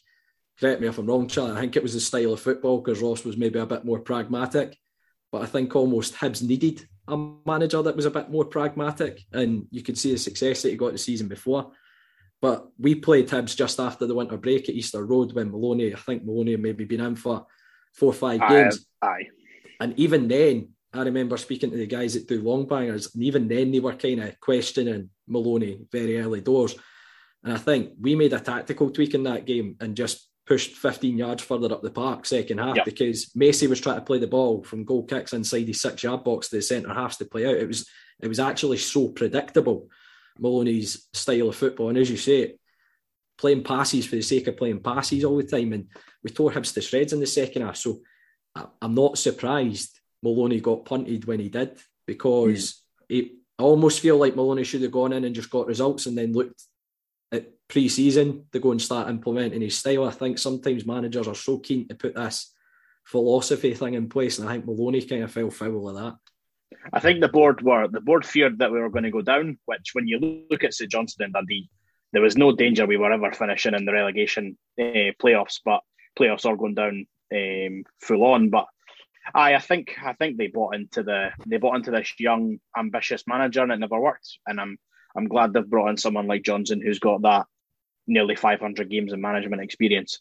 correct 0.60 0.82
me 0.82 0.88
if 0.88 0.98
I'm 0.98 1.06
wrong, 1.06 1.27
Charlie, 1.27 1.57
I 1.57 1.61
think 1.61 1.76
it 1.76 1.84
was 1.84 1.94
the 1.94 1.99
style 1.99 2.34
of 2.34 2.40
football 2.40 2.80
because 2.80 3.02
Ross 3.02 3.23
was 3.23 3.38
maybe 3.38 3.60
a 3.60 3.65
bit 3.65 3.86
more 3.86 3.99
pragmatic. 3.99 4.77
But 5.32 5.41
I 5.41 5.45
think 5.48 5.76
almost 5.76 6.15
Hibs 6.15 6.41
needed 6.41 6.88
a 7.07 7.18
manager 7.45 7.82
that 7.82 7.95
was 7.95 8.06
a 8.06 8.11
bit 8.11 8.32
more 8.32 8.45
pragmatic, 8.45 9.22
and 9.32 9.68
you 9.69 9.84
could 9.84 9.98
see 9.98 10.11
the 10.11 10.18
success 10.18 10.61
that 10.61 10.69
he 10.69 10.76
got 10.76 10.94
the 10.94 10.98
season 10.98 11.27
before. 11.27 11.72
But 12.41 12.68
we 12.80 12.95
played 12.95 13.27
Hibs 13.30 13.56
just 13.56 13.80
after 13.80 14.06
the 14.07 14.15
winter 14.15 14.38
break 14.38 14.69
at 14.69 14.76
Easter 14.76 15.06
Road 15.06 15.34
when 15.34 15.52
Maloney, 15.52 15.94
I 15.94 15.98
think 15.98 16.23
Maloney 16.26 16.52
had 16.52 16.61
maybe 16.61 16.86
been 16.86 17.02
in 17.02 17.15
for 17.15 17.45
four 17.94 18.10
or 18.10 18.14
five 18.14 18.41
Aye, 18.41 18.49
games. 18.49 18.86
aye. 19.02 19.27
And 19.80 19.98
even 19.99 20.27
then, 20.27 20.69
I 20.96 21.04
remember 21.04 21.38
speaking 21.38 21.72
to 21.72 21.78
the 21.78 21.88
guys 21.88 22.14
that 22.14 22.28
do 22.28 22.42
long 22.42 22.68
bangers, 22.68 23.14
and 23.14 23.24
even 23.24 23.48
then 23.48 23.72
they 23.72 23.80
were 23.80 23.94
kind 23.94 24.22
of 24.22 24.40
questioning 24.40 25.10
Maloney 25.28 25.80
very 25.92 26.20
early 26.20 26.42
doors. 26.42 26.76
And 27.44 27.54
I 27.54 27.58
think 27.58 27.92
we 28.00 28.16
made 28.16 28.34
a 28.34 28.40
tactical 28.40 28.90
tweak 28.90 29.14
in 29.14 29.24
that 29.24 29.46
game 29.46 29.76
and 29.80 29.96
just 29.96 30.30
pushed 30.48 30.76
15 30.76 31.18
yards 31.18 31.44
further 31.44 31.72
up 31.74 31.82
the 31.82 31.90
park 31.90 32.26
second 32.26 32.60
half 32.60 32.76
Yep. 32.78 32.86
because 32.86 33.32
Macey 33.36 33.68
was 33.68 33.82
trying 33.82 33.96
to 33.98 34.06
play 34.06 34.20
the 34.20 34.28
ball 34.28 34.64
from 34.64 34.84
goal 34.84 35.04
kicks 35.04 35.34
inside 35.34 35.68
his 35.68 35.82
six 35.82 36.04
yard 36.04 36.24
box 36.24 36.50
to 36.50 36.58
the 36.58 36.62
centre 36.62 36.94
halves 36.94 37.18
to 37.18 37.26
play 37.26 37.46
out. 37.48 37.56
It 37.56 37.68
was 37.68 37.88
it 38.22 38.28
was 38.28 38.40
actually 38.40 38.78
so 38.78 39.10
predictable, 39.10 39.90
Maloney's 40.40 41.08
style 41.14 41.50
of 41.50 41.56
football. 41.56 41.90
And 41.90 41.98
as 41.98 42.10
you 42.10 42.18
say, 42.18 42.56
playing 43.38 43.64
passes 43.64 44.06
for 44.06 44.16
the 44.16 44.22
sake 44.22 44.48
of 44.48 44.56
playing 44.56 44.82
passes 44.82 45.26
all 45.26 45.36
the 45.38 45.44
time. 45.44 45.74
And 45.74 45.88
we 46.24 46.30
tore 46.30 46.52
Hibs 46.52 46.74
to 46.76 46.82
shreds 46.82 47.12
in 47.12 47.20
the 47.20 47.28
second 47.28 47.64
half. 47.64 47.76
So 47.76 48.00
I'm 48.82 48.96
not 48.96 49.18
surprised 49.18 50.00
Maloney 50.26 50.60
got 50.60 50.85
punted 50.85 51.26
when 51.26 51.39
he 51.39 51.49
did 51.49 51.77
because 52.06 52.81
it, 53.07 53.31
I 53.57 53.64
almost 53.64 54.02
feel 54.02 54.18
like 54.18 54.35
Maloney 54.35 54.64
should 54.65 54.81
have 54.81 54.91
gone 54.91 55.14
in 55.14 55.23
and 55.23 55.35
just 55.35 55.49
got 55.49 55.68
results 55.68 56.07
and 56.07 56.18
then 56.18 56.34
looked 56.34 56.61
at 57.31 57.47
pre-season 57.68 58.45
to 58.52 58.60
go 58.60 58.72
and 58.72 58.81
start 58.81 59.10
implementing 59.10 59.61
his 59.61 59.77
style. 59.77 60.06
I 60.06 60.11
think 60.11 60.38
sometimes 60.38 60.85
managers 60.85 61.27
are 61.27 61.35
so 61.35 61.60
keen 61.60 61.88
to 61.88 61.95
put 61.95 62.15
this 62.15 62.52
philosophy 63.06 63.73
thing 63.76 63.93
in 63.93 64.10
place, 64.10 64.39
and 64.39 64.49
I 64.49 64.53
think 64.53 64.65
Maloney 64.65 65.03
kind 65.03 65.23
of 65.23 65.31
fell 65.31 65.52
foul 65.52 65.89
of 65.89 65.95
that. 65.95 66.18
I 66.91 66.99
think 66.99 67.22
the 67.22 67.30
board 67.30 67.61
were 67.61 67.88
the 67.88 68.02
board 68.02 68.26
feared 68.26 68.60
that 68.60 68.72
we 68.72 68.80
were 68.80 68.89
going 68.89 69.03
to 69.03 69.11
go 69.11 69.22
down. 69.22 69.57
Which, 69.65 69.91
when 69.93 70.07
you 70.07 70.45
look 70.49 70.64
at 70.64 70.73
St 70.73 70.91
Johnstone 70.91 71.26
and 71.26 71.34
Dundee, 71.34 71.69
there 72.14 72.22
was 72.22 72.38
no 72.38 72.52
danger 72.52 72.85
we 72.85 72.97
were 72.97 73.11
ever 73.11 73.31
finishing 73.31 73.73
in 73.73 73.85
the 73.85 73.93
relegation 73.93 74.57
uh, 74.80 75.14
playoffs. 75.22 75.60
But 75.64 75.81
playoffs 76.18 76.45
are 76.45 76.57
going 76.57 76.76
down 76.76 77.06
um, 77.34 77.84
full 78.02 78.23
on. 78.23 78.49
But 78.49 78.65
I, 79.34 79.56
I 79.56 79.60
think 79.60 79.95
I 80.03 80.14
think 80.14 80.38
they 80.38 80.47
bought 80.47 80.76
into 80.76 81.03
the 81.03 81.30
they 81.47 81.57
bought 81.57 81.76
into 81.76 81.91
this 81.91 82.14
young 82.19 82.60
ambitious 82.77 83.23
manager, 83.27 83.64
and 83.64 83.72
it 83.72 83.80
never 83.80 83.99
worked. 83.99 84.38
And 84.45 84.60
I'm 84.60 84.77
I'm 85.15 85.27
glad 85.27 85.53
they've 85.53 85.68
brought 85.68 85.89
in 85.89 85.97
someone 85.97 86.27
like 86.27 86.43
Johnson 86.43 86.81
who's 86.81 86.99
got 86.99 87.22
that 87.23 87.45
nearly 88.07 88.35
500 88.35 88.89
games 88.89 89.14
of 89.14 89.19
management 89.19 89.64
experience. 89.64 90.19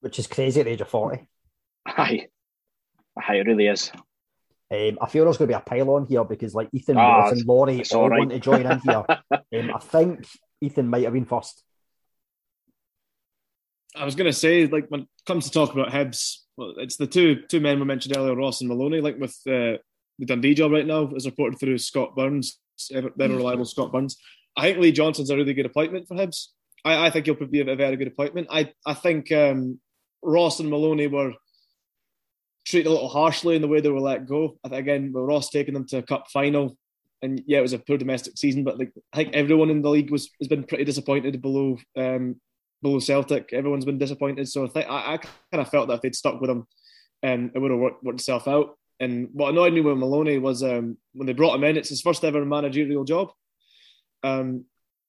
Which 0.00 0.18
is 0.18 0.26
crazy 0.26 0.60
at 0.60 0.64
the 0.64 0.72
age 0.72 0.80
of 0.80 0.88
40. 0.88 1.24
Aye, 1.86 2.26
aye, 3.16 3.34
it 3.36 3.46
really 3.46 3.68
is. 3.68 3.92
Um, 4.70 4.98
I 5.00 5.08
feel 5.08 5.24
there's 5.24 5.36
going 5.36 5.48
to 5.50 5.54
be 5.54 5.58
a 5.58 5.60
pile 5.60 5.90
on 5.90 6.06
here 6.06 6.24
because, 6.24 6.54
like 6.54 6.68
Ethan, 6.72 6.96
Ah, 6.96 7.18
Ross, 7.18 7.32
and 7.32 7.46
Laurie 7.46 7.80
it's 7.80 7.92
all 7.92 8.02
all 8.02 8.08
right. 8.08 8.20
want 8.20 8.30
to 8.30 8.40
join 8.40 8.64
in 8.66 8.78
here. 8.80 9.04
um, 9.30 9.70
I 9.74 9.78
think 9.78 10.26
Ethan 10.62 10.88
might 10.88 11.04
have 11.04 11.12
been 11.12 11.26
first. 11.26 11.62
I 13.94 14.04
was 14.04 14.14
going 14.14 14.30
to 14.30 14.32
say, 14.32 14.66
like 14.66 14.86
when 14.88 15.02
it 15.02 15.08
comes 15.26 15.44
to 15.44 15.50
talk 15.50 15.72
about 15.72 15.88
Hibs, 15.88 16.38
well, 16.56 16.74
it's 16.78 16.96
the 16.96 17.06
two 17.06 17.42
two 17.48 17.60
men 17.60 17.78
we 17.78 17.84
mentioned 17.84 18.16
earlier, 18.16 18.34
Ross 18.34 18.60
and 18.60 18.68
Maloney. 18.68 19.00
Like 19.00 19.18
with 19.18 19.36
uh, 19.46 19.78
the 20.18 20.26
Dundee 20.26 20.54
job 20.54 20.72
right 20.72 20.86
now, 20.86 21.10
as 21.16 21.26
reported 21.26 21.58
through 21.58 21.78
Scott 21.78 22.14
Burns, 22.14 22.58
ever, 22.92 23.10
reliable 23.16 23.64
Scott 23.64 23.92
Burns. 23.92 24.16
I 24.56 24.62
think 24.62 24.78
Lee 24.78 24.92
Johnson's 24.92 25.30
a 25.30 25.36
really 25.36 25.54
good 25.54 25.66
appointment 25.66 26.08
for 26.08 26.14
Hibs. 26.14 26.48
I, 26.84 27.06
I 27.06 27.10
think 27.10 27.26
he'll 27.26 27.34
probably 27.34 27.62
be 27.64 27.70
a, 27.70 27.76
very 27.76 27.96
good 27.96 28.08
appointment. 28.08 28.48
I 28.50 28.72
I 28.86 28.94
think 28.94 29.32
um, 29.32 29.80
Ross 30.22 30.60
and 30.60 30.68
Maloney 30.68 31.06
were 31.06 31.32
treated 32.66 32.88
a 32.88 32.92
little 32.92 33.08
harshly 33.08 33.56
in 33.56 33.62
the 33.62 33.68
way 33.68 33.80
they 33.80 33.88
were 33.88 34.00
let 34.00 34.26
go. 34.26 34.58
I 34.64 34.68
think 34.68 34.80
again, 34.80 35.12
with 35.12 35.24
Ross 35.24 35.50
taking 35.50 35.74
them 35.74 35.86
to 35.88 35.98
a 35.98 36.02
cup 36.02 36.26
final, 36.30 36.76
and 37.22 37.42
yeah, 37.46 37.58
it 37.58 37.62
was 37.62 37.72
a 37.72 37.78
poor 37.78 37.96
domestic 37.96 38.36
season, 38.36 38.64
but 38.64 38.78
like 38.78 38.92
I 39.12 39.16
think 39.16 39.34
everyone 39.34 39.70
in 39.70 39.82
the 39.82 39.90
league 39.90 40.10
was 40.10 40.30
has 40.40 40.48
been 40.48 40.64
pretty 40.64 40.84
disappointed 40.84 41.40
below 41.40 41.78
um, 41.96 42.36
below 42.82 42.98
Celtic. 42.98 43.52
Everyone's 43.52 43.84
been 43.84 43.98
disappointed. 43.98 44.48
So 44.48 44.68
I 44.74 44.80
I, 44.82 45.14
I 45.14 45.16
kind 45.16 45.30
of 45.52 45.68
felt 45.68 45.88
that 45.88 45.94
if 45.94 46.00
they'd 46.02 46.14
stuck 46.14 46.40
with 46.40 46.50
him, 46.50 46.66
um, 47.22 47.50
it 47.54 47.58
would 47.58 47.70
have 47.70 47.80
worked, 47.80 48.04
worked 48.04 48.20
itself 48.20 48.48
out. 48.48 48.76
And 49.00 49.28
what 49.32 49.50
annoyed 49.50 49.72
me 49.72 49.80
with 49.80 49.98
Maloney 49.98 50.38
was 50.38 50.62
um, 50.62 50.96
when 51.12 51.26
they 51.26 51.32
brought 51.32 51.54
him 51.54 51.64
in, 51.64 51.76
it's 51.76 51.88
his 51.88 52.02
first 52.02 52.24
ever 52.24 52.44
managerial 52.44 53.04
job. 53.04 53.30
Um, 54.22 54.64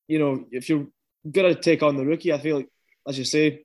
you 0.08 0.20
know, 0.20 0.46
if 0.52 0.70
you're 0.70 0.88
gonna 1.30 1.56
take 1.56 1.84
on 1.84 1.96
the 1.96 2.06
rookie, 2.06 2.34
I 2.34 2.40
feel 2.40 2.58
like, 2.58 2.70
as 3.08 3.18
you 3.18 3.26
say, 3.26 3.64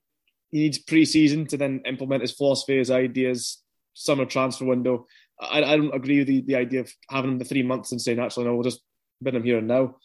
he 0.51 0.59
needs 0.59 0.77
pre-season 0.79 1.47
to 1.47 1.57
then 1.57 1.81
implement 1.85 2.21
his 2.21 2.31
philosophy, 2.31 2.77
his 2.77 2.91
ideas, 2.91 3.61
summer 3.93 4.25
transfer 4.25 4.65
window. 4.65 5.07
I, 5.39 5.63
I 5.63 5.77
don't 5.77 5.93
agree 5.95 6.19
with 6.19 6.27
the, 6.27 6.41
the 6.41 6.55
idea 6.55 6.81
of 6.81 6.93
having 7.09 7.31
him 7.31 7.39
the 7.39 7.45
three 7.45 7.63
months 7.63 7.91
and 7.91 8.01
saying, 8.01 8.19
actually, 8.19 8.45
no, 8.45 8.53
we'll 8.53 8.63
just 8.63 8.81
bin 9.21 9.35
him 9.35 9.43
here 9.43 9.57
and 9.59 9.67
now. 9.67 9.97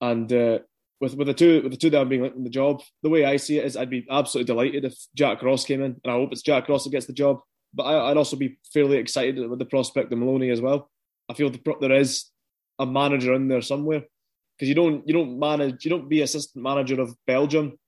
And 0.00 0.32
uh, 0.32 0.58
with 1.00 1.14
with 1.14 1.26
the 1.26 1.34
two 1.34 1.62
with 1.62 1.72
the 1.72 1.78
two 1.78 1.90
that 1.90 1.98
are 1.98 2.04
being 2.04 2.24
in 2.24 2.44
the 2.44 2.50
job, 2.50 2.82
the 3.02 3.08
way 3.08 3.24
I 3.24 3.36
see 3.36 3.58
it 3.58 3.64
is, 3.64 3.76
I'd 3.76 3.90
be 3.90 4.06
absolutely 4.10 4.52
delighted 4.52 4.84
if 4.84 4.94
Jack 5.16 5.42
Ross 5.42 5.64
came 5.64 5.82
in, 5.82 5.96
and 6.02 6.12
I 6.12 6.16
hope 6.16 6.32
it's 6.32 6.42
Jack 6.42 6.68
Ross 6.68 6.84
that 6.84 6.90
gets 6.90 7.06
the 7.06 7.12
job. 7.12 7.40
But 7.72 7.84
I, 7.84 8.10
I'd 8.10 8.16
also 8.16 8.36
be 8.36 8.58
fairly 8.72 8.98
excited 8.98 9.48
with 9.48 9.58
the 9.58 9.64
prospect 9.64 10.12
of 10.12 10.18
Maloney 10.18 10.50
as 10.50 10.60
well. 10.60 10.90
I 11.28 11.34
feel 11.34 11.50
the, 11.50 11.60
there 11.80 11.92
is 11.92 12.26
a 12.78 12.86
manager 12.86 13.34
in 13.34 13.48
there 13.48 13.62
somewhere 13.62 14.02
because 14.56 14.68
you 14.68 14.74
don't 14.74 15.06
you 15.06 15.14
don't 15.14 15.38
manage 15.38 15.84
you 15.84 15.90
don't 15.90 16.08
be 16.08 16.22
assistant 16.22 16.62
manager 16.62 17.00
of 17.00 17.14
Belgium 17.26 17.78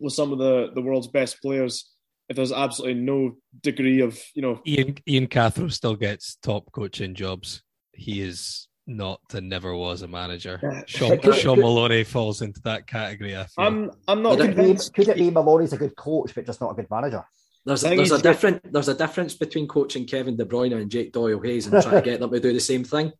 with 0.00 0.12
some 0.12 0.32
of 0.32 0.38
the 0.38 0.70
the 0.74 0.82
world's 0.82 1.08
best 1.08 1.40
players 1.42 1.90
if 2.28 2.36
there's 2.36 2.52
absolutely 2.52 3.00
no 3.00 3.36
degree 3.62 4.00
of 4.00 4.18
you 4.34 4.42
know 4.42 4.60
Ian 4.66 4.96
Ian 5.06 5.26
Cathro 5.26 5.70
still 5.70 5.96
gets 5.96 6.36
top 6.42 6.72
coaching 6.72 7.14
jobs. 7.14 7.62
He 7.92 8.22
is 8.22 8.68
not 8.86 9.20
and 9.32 9.48
never 9.48 9.74
was 9.74 10.02
a 10.02 10.08
manager. 10.08 10.60
Yeah. 10.62 10.82
Shaun, 10.86 11.18
Could- 11.18 11.34
Shaun 11.36 11.56
could- 11.56 11.62
Maloney 11.64 12.04
falls 12.04 12.42
into 12.42 12.60
that 12.62 12.86
category. 12.86 13.36
I 13.36 13.44
feel. 13.44 13.64
I'm 13.64 13.90
I'm 14.08 14.22
not 14.22 14.36
Could 14.38 14.46
it, 14.46 14.48
be, 14.50 14.54
convinced. 14.56 14.94
could 14.94 15.08
it 15.08 15.16
be 15.16 15.30
Maloney's 15.30 15.72
a 15.72 15.78
good 15.78 15.96
coach, 15.96 16.34
but 16.34 16.46
just 16.46 16.60
not 16.60 16.72
a 16.72 16.74
good 16.74 16.90
manager? 16.90 17.24
There's, 17.66 17.82
I 17.82 17.88
think 17.88 17.98
there's 18.00 18.10
a 18.10 18.14
he's 18.16 18.22
got- 18.22 18.28
different 18.30 18.72
there's 18.72 18.88
a 18.88 18.94
difference 18.94 19.34
between 19.34 19.66
coaching 19.66 20.04
Kevin 20.06 20.36
De 20.36 20.44
Bruyne 20.44 20.74
and 20.80 20.90
Jake 20.90 21.12
Doyle 21.12 21.40
Hayes 21.40 21.66
and 21.66 21.82
trying 21.82 21.94
to 22.02 22.02
get 22.02 22.20
them 22.20 22.30
to 22.30 22.40
do 22.40 22.52
the 22.52 22.60
same 22.60 22.84
thing. 22.84 23.10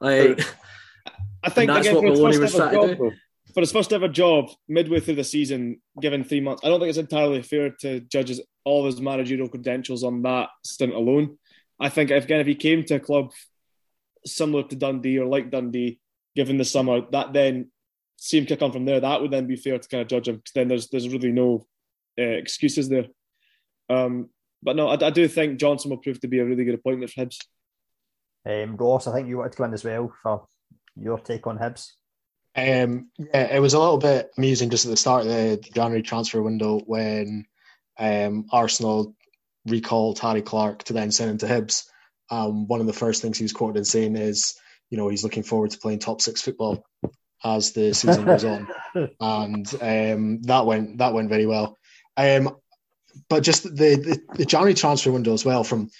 Like, 0.00 0.38
I 1.42 1.48
think 1.50 1.68
that's 1.70 1.88
what 1.88 2.02
for 2.02 2.06
his 2.10 2.18
Maloney 2.20 2.36
first 2.38 2.54
was 2.54 2.60
ever 2.60 2.70
trying 2.70 2.82
to 2.82 2.88
job, 2.88 2.98
do. 2.98 3.04
though, 3.10 3.16
for 3.54 3.60
his 3.60 3.72
first 3.72 3.92
ever 3.94 4.08
job, 4.08 4.50
midway 4.68 5.00
through 5.00 5.14
the 5.14 5.24
season, 5.24 5.80
given 5.98 6.24
three 6.24 6.40
months, 6.42 6.62
I 6.62 6.68
don't 6.68 6.78
think 6.78 6.90
it's 6.90 6.98
entirely 6.98 7.40
fair 7.40 7.70
to 7.80 8.00
judge 8.00 8.38
all 8.64 8.80
of 8.86 8.92
his 8.92 9.00
managerial 9.00 9.48
credentials 9.48 10.04
on 10.04 10.20
that 10.22 10.50
stint 10.62 10.92
alone. 10.92 11.38
I 11.80 11.88
think 11.88 12.10
if, 12.10 12.24
again, 12.24 12.40
if 12.40 12.46
he 12.46 12.54
came 12.54 12.84
to 12.84 12.96
a 12.96 13.00
club 13.00 13.30
similar 14.26 14.64
to 14.64 14.76
Dundee 14.76 15.18
or 15.18 15.26
like 15.26 15.50
Dundee, 15.50 16.00
given 16.34 16.58
the 16.58 16.64
summer, 16.64 17.00
that 17.12 17.32
then 17.32 17.70
see 18.16 18.38
him 18.38 18.46
kick 18.46 18.62
on 18.62 18.72
from 18.72 18.84
there. 18.84 19.00
That 19.00 19.22
would 19.22 19.30
then 19.30 19.46
be 19.46 19.56
fair 19.56 19.78
to 19.78 19.88
kind 19.88 20.02
of 20.02 20.08
judge 20.08 20.28
him 20.28 20.36
because 20.36 20.52
then 20.54 20.68
there's 20.68 20.88
there's 20.88 21.08
really 21.08 21.32
no 21.32 21.66
uh, 22.18 22.22
excuses 22.22 22.88
there. 22.88 23.06
Um, 23.88 24.30
but 24.62 24.76
no, 24.76 24.88
I, 24.88 25.06
I 25.06 25.10
do 25.10 25.28
think 25.28 25.60
Johnson 25.60 25.90
will 25.90 25.98
prove 25.98 26.20
to 26.20 26.28
be 26.28 26.40
a 26.40 26.44
really 26.44 26.64
good 26.64 26.74
appointment 26.74 27.10
for 27.10 27.24
Hibs. 27.24 27.38
Um, 28.44 28.76
Ross, 28.76 29.06
I 29.06 29.14
think 29.14 29.28
you 29.28 29.38
wanted 29.38 29.52
to 29.52 29.56
come 29.58 29.66
in 29.66 29.74
as 29.74 29.84
well 29.84 30.12
for 30.22 30.46
your 30.96 31.18
take 31.18 31.46
on 31.46 31.58
Hibs. 31.58 31.92
Um, 32.56 33.10
yeah, 33.18 33.54
it 33.54 33.60
was 33.60 33.74
a 33.74 33.78
little 33.78 33.98
bit 33.98 34.30
amusing 34.38 34.70
just 34.70 34.86
at 34.86 34.90
the 34.90 34.96
start 34.96 35.26
of 35.26 35.28
the 35.28 35.62
January 35.74 36.02
transfer 36.02 36.40
window 36.40 36.80
when 36.80 37.44
um, 37.98 38.46
Arsenal 38.50 39.14
recalled 39.66 40.18
Harry 40.20 40.42
Clarke 40.42 40.84
to 40.84 40.92
then 40.92 41.10
send 41.10 41.30
him 41.30 41.38
to 41.38 41.46
Hibs. 41.46 41.84
Um, 42.30 42.66
one 42.66 42.80
of 42.80 42.86
the 42.86 42.92
first 42.92 43.22
things 43.22 43.38
he 43.38 43.44
was 43.44 43.52
quoted 43.52 43.78
in 43.78 43.84
saying 43.84 44.16
is, 44.16 44.54
you 44.90 44.98
know, 44.98 45.08
he's 45.08 45.24
looking 45.24 45.42
forward 45.42 45.70
to 45.70 45.78
playing 45.78 46.00
top 46.00 46.20
six 46.20 46.42
football 46.42 46.84
as 47.44 47.72
the 47.72 47.92
season 47.94 48.24
goes 48.24 48.44
on, 48.44 48.68
and 49.20 49.74
um, 49.80 50.42
that 50.42 50.66
went 50.66 50.98
that 50.98 51.14
went 51.14 51.28
very 51.28 51.46
well. 51.46 51.76
Um, 52.16 52.56
but 53.28 53.42
just 53.42 53.64
the, 53.64 53.68
the 53.96 54.20
the 54.36 54.44
January 54.44 54.74
transfer 54.74 55.12
window 55.12 55.32
as 55.32 55.44
well. 55.44 55.64
From 55.64 55.90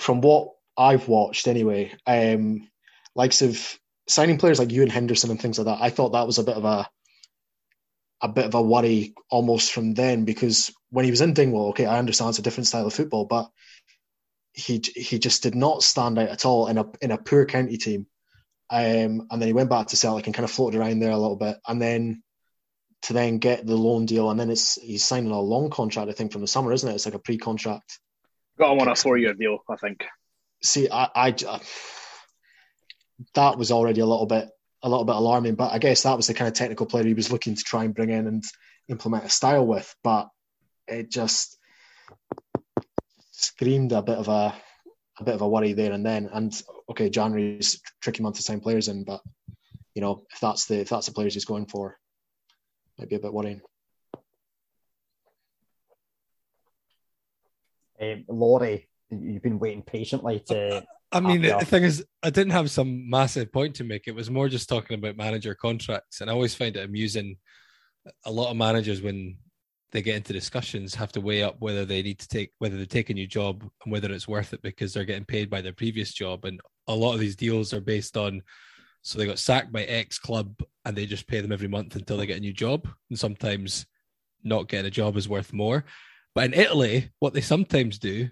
from 0.00 0.20
what 0.20 0.50
I've 0.76 1.08
watched 1.08 1.46
anyway, 1.46 1.92
um, 2.06 2.68
likes 3.14 3.42
of 3.42 3.78
signing 4.08 4.38
players 4.38 4.58
like 4.58 4.72
Ewan 4.72 4.90
Henderson 4.90 5.30
and 5.30 5.40
things 5.40 5.58
like 5.58 5.66
that. 5.66 5.82
I 5.82 5.90
thought 5.90 6.10
that 6.10 6.26
was 6.26 6.38
a 6.38 6.44
bit 6.44 6.56
of 6.56 6.64
a 6.64 6.88
a 8.20 8.28
bit 8.28 8.46
of 8.46 8.54
a 8.54 8.62
worry 8.62 9.14
almost 9.30 9.72
from 9.72 9.94
then 9.94 10.24
because 10.24 10.72
when 10.90 11.04
he 11.04 11.10
was 11.10 11.20
in 11.20 11.34
Dingwall, 11.34 11.70
okay, 11.70 11.86
I 11.86 11.98
understand 11.98 12.30
it's 12.30 12.38
a 12.38 12.42
different 12.42 12.66
style 12.66 12.86
of 12.86 12.94
football, 12.94 13.26
but 13.26 13.50
he 14.54 14.80
he 14.94 15.18
just 15.18 15.42
did 15.42 15.54
not 15.54 15.82
stand 15.82 16.18
out 16.18 16.28
at 16.28 16.46
all 16.46 16.68
in 16.68 16.78
a 16.78 16.86
in 17.02 17.10
a 17.10 17.18
poor 17.18 17.44
county 17.44 17.76
team. 17.76 18.06
Um, 18.70 19.26
and 19.30 19.40
then 19.40 19.46
he 19.46 19.52
went 19.52 19.68
back 19.68 19.88
to 19.88 19.96
Celtic 19.96 20.26
and 20.26 20.34
kind 20.34 20.44
of 20.44 20.50
floated 20.50 20.78
around 20.78 21.00
there 21.00 21.10
a 21.10 21.18
little 21.18 21.36
bit, 21.36 21.58
and 21.66 21.82
then 21.82 22.22
to 23.02 23.12
then 23.12 23.38
get 23.38 23.66
the 23.66 23.76
loan 23.76 24.06
deal, 24.06 24.30
and 24.30 24.40
then 24.40 24.50
it's 24.50 24.80
he's 24.80 25.04
signing 25.04 25.30
a 25.30 25.40
long 25.40 25.70
contract, 25.70 26.08
I 26.08 26.12
think, 26.12 26.32
from 26.32 26.40
the 26.40 26.46
summer, 26.46 26.72
isn't 26.72 26.88
it? 26.88 26.94
It's 26.94 27.04
like 27.04 27.14
a 27.14 27.18
pre-contract. 27.18 27.98
Got 28.58 28.72
him 28.72 28.80
on 28.80 28.88
a 28.88 28.96
four-year 28.96 29.34
deal, 29.34 29.58
I 29.68 29.76
think. 29.76 30.04
See, 30.62 30.88
I, 30.88 31.10
I, 31.14 31.34
I 31.48 31.60
that 33.34 33.58
was 33.58 33.70
already 33.70 34.00
a 34.00 34.06
little 34.06 34.26
bit 34.26 34.48
a 34.82 34.88
little 34.88 35.04
bit 35.04 35.16
alarming, 35.16 35.56
but 35.56 35.72
I 35.72 35.78
guess 35.78 36.04
that 36.04 36.16
was 36.16 36.26
the 36.28 36.34
kind 36.34 36.48
of 36.48 36.54
technical 36.54 36.86
player 36.86 37.04
he 37.04 37.14
was 37.14 37.32
looking 37.32 37.54
to 37.54 37.62
try 37.62 37.84
and 37.84 37.94
bring 37.94 38.10
in 38.10 38.26
and 38.26 38.44
implement 38.88 39.24
a 39.24 39.30
style 39.30 39.66
with, 39.66 39.94
but 40.02 40.28
it 40.86 41.10
just 41.10 41.58
screamed 43.44 43.92
a 43.92 44.02
bit 44.02 44.18
of 44.18 44.28
a 44.28 44.54
a 45.18 45.24
bit 45.24 45.34
of 45.34 45.42
a 45.42 45.48
worry 45.48 45.72
there 45.72 45.92
and 45.92 46.04
then. 46.04 46.28
And 46.32 46.52
okay, 46.90 47.08
January 47.08 47.58
is 47.58 47.74
a 47.76 47.78
tricky 48.00 48.22
month 48.22 48.36
to 48.36 48.42
sign 48.42 48.60
players 48.60 48.88
in, 48.88 49.04
but 49.04 49.20
you 49.94 50.02
know 50.02 50.24
if 50.32 50.40
that's 50.40 50.66
the 50.66 50.80
if 50.80 50.88
that's 50.88 51.06
the 51.06 51.12
players 51.12 51.34
he's 51.34 51.44
going 51.44 51.66
for, 51.66 51.98
might 52.98 53.08
be 53.08 53.16
a 53.16 53.20
bit 53.20 53.32
worrying. 53.32 53.60
Um, 58.00 58.24
Laurie, 58.28 58.88
you've 59.10 59.42
been 59.42 59.58
waiting 59.58 59.82
patiently 59.82 60.40
to. 60.48 60.84
I 61.12 61.20
mean, 61.20 61.42
Yeah. 61.42 61.58
the 61.58 61.64
thing 61.64 61.84
is, 61.84 62.04
I 62.24 62.30
didn't 62.30 62.52
have 62.52 62.70
some 62.72 63.08
massive 63.08 63.52
point 63.52 63.76
to 63.76 63.84
make. 63.84 64.08
It 64.08 64.16
was 64.16 64.30
more 64.30 64.48
just 64.48 64.68
talking 64.68 64.98
about 64.98 65.16
manager 65.16 65.54
contracts, 65.54 66.20
and 66.20 66.28
I 66.28 66.32
always 66.32 66.56
find 66.56 66.76
it 66.76 66.84
amusing. 66.84 67.36
A 68.26 68.32
lot 68.32 68.50
of 68.50 68.56
managers, 68.56 69.00
when 69.00 69.38
they 69.94 70.02
get 70.02 70.16
into 70.16 70.32
discussions, 70.32 70.92
have 70.96 71.12
to 71.12 71.20
weigh 71.20 71.44
up 71.44 71.54
whether 71.60 71.84
they 71.84 72.02
need 72.02 72.18
to 72.18 72.26
take 72.26 72.50
whether 72.58 72.76
they 72.76 72.84
take 72.84 73.10
a 73.10 73.14
new 73.14 73.28
job 73.28 73.62
and 73.84 73.92
whether 73.92 74.12
it's 74.12 74.26
worth 74.26 74.52
it 74.52 74.60
because 74.60 74.92
they're 74.92 75.04
getting 75.04 75.24
paid 75.24 75.48
by 75.48 75.62
their 75.62 75.72
previous 75.72 76.12
job. 76.12 76.44
And 76.44 76.60
a 76.88 76.94
lot 76.94 77.14
of 77.14 77.20
these 77.20 77.36
deals 77.36 77.72
are 77.72 77.80
based 77.80 78.16
on 78.16 78.42
so 79.02 79.18
they 79.18 79.26
got 79.26 79.38
sacked 79.38 79.70
by 79.70 79.84
X 79.84 80.18
club 80.18 80.60
and 80.84 80.96
they 80.96 81.06
just 81.06 81.28
pay 81.28 81.40
them 81.40 81.52
every 81.52 81.68
month 81.68 81.94
until 81.94 82.16
they 82.16 82.26
get 82.26 82.38
a 82.38 82.40
new 82.40 82.52
job. 82.52 82.88
And 83.08 83.18
sometimes 83.18 83.86
not 84.42 84.68
getting 84.68 84.86
a 84.86 84.90
job 84.90 85.16
is 85.16 85.28
worth 85.28 85.52
more. 85.52 85.84
But 86.34 86.46
in 86.46 86.54
Italy, 86.54 87.10
what 87.20 87.32
they 87.32 87.40
sometimes 87.40 87.98
do 87.98 88.30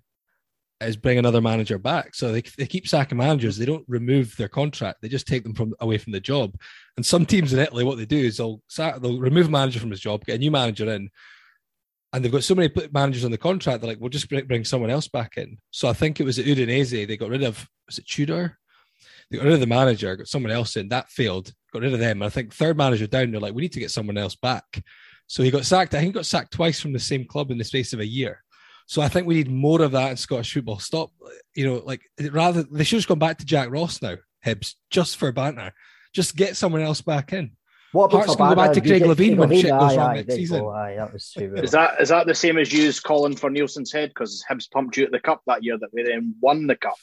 is 0.80 0.96
bring 0.96 1.18
another 1.18 1.40
manager 1.40 1.78
back. 1.78 2.16
So 2.16 2.32
they, 2.32 2.42
they 2.58 2.66
keep 2.66 2.88
sacking 2.88 3.18
managers. 3.18 3.56
They 3.56 3.66
don't 3.66 3.84
remove 3.86 4.36
their 4.36 4.48
contract. 4.48 5.00
They 5.00 5.08
just 5.08 5.28
take 5.28 5.44
them 5.44 5.54
from 5.54 5.74
away 5.78 5.98
from 5.98 6.12
the 6.12 6.20
job. 6.20 6.56
And 6.96 7.06
some 7.06 7.24
teams 7.24 7.52
in 7.52 7.60
Italy, 7.60 7.84
what 7.84 7.98
they 7.98 8.06
do 8.06 8.16
is 8.16 8.38
they'll 8.38 8.62
sack, 8.66 9.00
they'll 9.00 9.20
remove 9.20 9.46
a 9.46 9.50
manager 9.50 9.78
from 9.78 9.90
his 9.90 10.00
job, 10.00 10.24
get 10.24 10.36
a 10.36 10.38
new 10.38 10.50
manager 10.50 10.90
in, 10.90 11.10
and 12.12 12.24
they've 12.24 12.32
got 12.32 12.44
so 12.44 12.54
many 12.54 12.70
managers 12.92 13.24
on 13.24 13.30
the 13.30 13.38
contract. 13.38 13.80
They're 13.80 13.88
like, 13.88 14.00
we'll 14.00 14.10
just 14.10 14.28
bring, 14.28 14.64
someone 14.64 14.90
else 14.90 15.08
back 15.08 15.38
in. 15.38 15.58
So 15.70 15.88
I 15.88 15.94
think 15.94 16.20
it 16.20 16.24
was 16.24 16.38
at 16.38 16.44
Udinese. 16.44 17.06
They 17.06 17.16
got 17.16 17.30
rid 17.30 17.42
of 17.42 17.68
was 17.86 17.98
it 17.98 18.06
Tudor? 18.06 18.58
They 19.30 19.38
got 19.38 19.44
rid 19.44 19.54
of 19.54 19.60
the 19.60 19.66
manager, 19.66 20.14
got 20.16 20.28
someone 20.28 20.52
else 20.52 20.76
in. 20.76 20.88
That 20.88 21.10
failed. 21.10 21.52
Got 21.72 21.82
rid 21.82 21.94
of 21.94 22.00
them. 22.00 22.20
And 22.20 22.24
I 22.24 22.28
think 22.28 22.52
third 22.52 22.76
manager 22.76 23.06
down. 23.06 23.30
They're 23.30 23.40
like, 23.40 23.54
we 23.54 23.62
need 23.62 23.72
to 23.72 23.80
get 23.80 23.90
someone 23.90 24.18
else 24.18 24.36
back. 24.36 24.82
So 25.26 25.42
he 25.42 25.50
got 25.50 25.64
sacked. 25.64 25.94
I 25.94 25.98
think 25.98 26.08
he 26.08 26.12
got 26.12 26.26
sacked 26.26 26.52
twice 26.52 26.80
from 26.80 26.92
the 26.92 26.98
same 26.98 27.24
club 27.24 27.50
in 27.50 27.56
the 27.56 27.64
space 27.64 27.94
of 27.94 28.00
a 28.00 28.06
year. 28.06 28.42
So 28.86 29.00
I 29.00 29.08
think 29.08 29.26
we 29.26 29.36
need 29.36 29.50
more 29.50 29.80
of 29.80 29.92
that 29.92 30.10
in 30.10 30.16
Scottish 30.18 30.52
football. 30.52 30.78
Stop, 30.78 31.10
you 31.54 31.66
know, 31.66 31.82
like 31.86 32.02
rather 32.30 32.62
they 32.64 32.84
should 32.84 32.98
have 32.98 33.08
gone 33.08 33.18
back 33.18 33.38
to 33.38 33.46
Jack 33.46 33.70
Ross 33.70 34.02
now, 34.02 34.16
Hibs, 34.44 34.74
just 34.90 35.16
for 35.16 35.32
banter. 35.32 35.72
Just 36.12 36.36
get 36.36 36.56
someone 36.56 36.82
else 36.82 37.00
back 37.00 37.32
in. 37.32 37.52
What 37.92 38.06
about 38.06 38.26
Hearts 38.26 38.36
can 38.36 38.48
go 38.48 38.54
back 38.54 38.72
to 38.72 38.80
Fabana? 38.80 38.86
Craig 38.86 39.02
You 39.02 39.08
Levine 39.08 39.36
when 39.36 39.50
shit 39.50 39.70
goes 39.70 39.72
aye, 39.72 39.96
wrong 39.96 40.10
aye, 40.10 40.14
next 40.14 40.26
there 40.28 40.36
season. 40.36 40.60
go, 40.60 40.70
Aye, 40.70 40.96
that 40.96 41.12
was 41.12 41.30
true. 41.30 41.54
Is 41.56 41.70
that 41.72 42.00
is 42.00 42.08
that 42.08 42.26
the 42.26 42.34
same 42.34 42.58
as 42.58 42.72
you 42.72 42.90
calling 43.04 43.36
for 43.36 43.50
Neilson's 43.50 43.92
head 43.92 44.08
because 44.10 44.42
Hibs 44.48 44.70
pumped 44.70 44.96
you 44.96 45.04
at 45.04 45.12
the 45.12 45.20
cup 45.20 45.42
that 45.46 45.62
year 45.62 45.76
that 45.78 45.90
we 45.92 46.02
then 46.02 46.34
won 46.40 46.66
the 46.66 46.76
cup? 46.76 46.96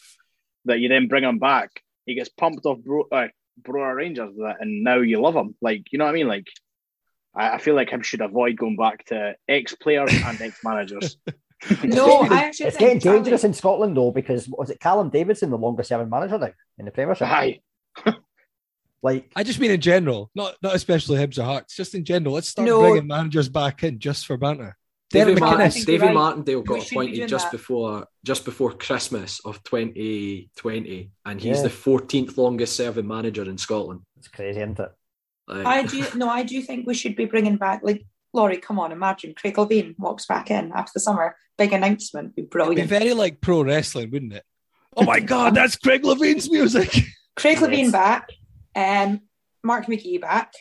That 0.66 0.80
you 0.80 0.90
then 0.90 1.08
bring 1.08 1.24
him 1.24 1.40
back, 1.40 1.70
he 2.06 2.16
gets 2.16 2.30
pumped 2.30 2.66
off 2.66 2.80
Bro, 2.80 3.06
uh, 3.12 3.28
Brora 3.62 3.96
Rangers 3.96 4.32
with 4.36 4.50
it, 4.50 4.58
and 4.60 4.84
now 4.84 4.98
you 4.98 5.22
love 5.22 5.36
him. 5.36 5.56
Like 5.62 5.86
you 5.92 6.00
know 6.00 6.06
what 6.06 6.12
I 6.12 6.14
mean? 6.14 6.28
Like 6.28 6.48
I, 7.36 7.52
I 7.52 7.58
feel 7.60 7.76
like 7.76 7.90
Hibs 7.90 8.06
should 8.06 8.22
avoid 8.22 8.58
going 8.58 8.76
back 8.76 9.06
to 9.06 9.36
ex 9.48 9.76
players 9.76 10.12
and 10.14 10.42
ex 10.42 10.60
managers. 10.64 11.18
No, 11.84 12.22
I 12.22 12.44
actually 12.44 12.68
it's 12.68 12.78
think 12.78 13.04
getting 13.04 13.16
dangerous 13.16 13.44
in 13.44 13.54
Scotland 13.54 13.98
though 13.98 14.12
because 14.12 14.48
was 14.48 14.70
it 14.70 14.80
Callum 14.80 15.10
Davidson, 15.10 15.50
the 15.50 15.58
longest 15.58 15.90
serving 15.90 16.10
manager 16.10 16.38
now 16.38 16.52
in 16.78 16.86
the 16.86 16.92
Premiership? 16.92 17.28
Aye. 17.28 17.60
like 19.02 19.32
I 19.36 19.44
just 19.44 19.60
mean 19.60 19.72
in 19.72 19.82
general, 19.82 20.30
not 20.36 20.56
not 20.62 20.76
especially 20.76 21.18
Hibs 21.18 21.38
or 21.40 21.44
Hearts, 21.44 21.76
just 21.76 21.96
in 21.96 22.04
general. 22.06 22.34
Let's 22.36 22.50
start 22.50 22.68
No. 22.68 22.80
bringing 22.82 23.08
managers 23.08 23.50
back 23.50 23.84
in 23.84 24.00
just 24.00 24.26
for 24.26 24.38
banter. 24.38 24.78
Davy, 25.12 25.26
Derek 25.36 25.40
Martin, 25.40 25.60
McInnes. 25.68 25.86
Davy 25.86 26.10
Martindale 26.14 26.62
got 26.62 26.84
should 26.84 26.90
be 26.90 26.96
doing 26.96 27.08
appointed 27.14 27.30
just 27.30 27.46
that. 27.46 27.52
before 27.58 28.08
just 28.24 28.46
before 28.46 28.74
Christmas 28.74 29.40
of 29.44 29.64
2020, 29.64 31.12
and 31.26 31.42
he's 31.42 31.58
Yeah. 31.58 31.64
the 31.64 31.70
14th 31.70 32.38
longest 32.38 32.76
serving 32.76 33.08
manager 33.08 33.44
in 33.44 33.58
Scotland. 33.58 34.02
It's 34.18 34.28
crazy, 34.28 34.60
isn't 34.60 34.80
it? 34.80 34.92
Like, 35.48 35.66
I 35.66 35.84
do 35.84 36.06
no, 36.16 36.30
I 36.30 36.44
do 36.44 36.62
think 36.62 36.86
we 36.88 36.94
should 36.94 37.16
be 37.16 37.26
bringing 37.26 37.58
back 37.58 37.82
like 37.84 38.06
Laurie. 38.34 38.58
Come 38.58 38.80
on, 38.80 38.92
imagine 38.92 39.34
Craig 39.36 39.56
Levein 39.56 39.96
walks 39.98 40.26
back 40.26 40.52
in 40.52 40.72
after 40.74 40.92
the 40.94 41.00
summer. 41.00 41.36
Big 41.58 41.74
announcement, 41.74 42.36
be 42.36 42.44
It'd 42.44 42.76
be 42.76 42.82
very 42.84 43.14
like 43.14 43.42
pro 43.42 43.64
wrestling, 43.64 44.12
wouldn't 44.12 44.34
it? 44.34 44.44
Oh 44.96 45.04
my 45.04 45.20
god, 45.20 45.56
that's 45.56 45.76
Craig 45.76 46.04
Levein's 46.04 46.50
music. 46.50 46.94
Craig 47.36 47.58
Levein 47.58 47.92
back, 47.92 48.30
um, 48.80 49.22
Mark 49.64 49.86
McGhee 49.88 50.22
back. 50.22 50.54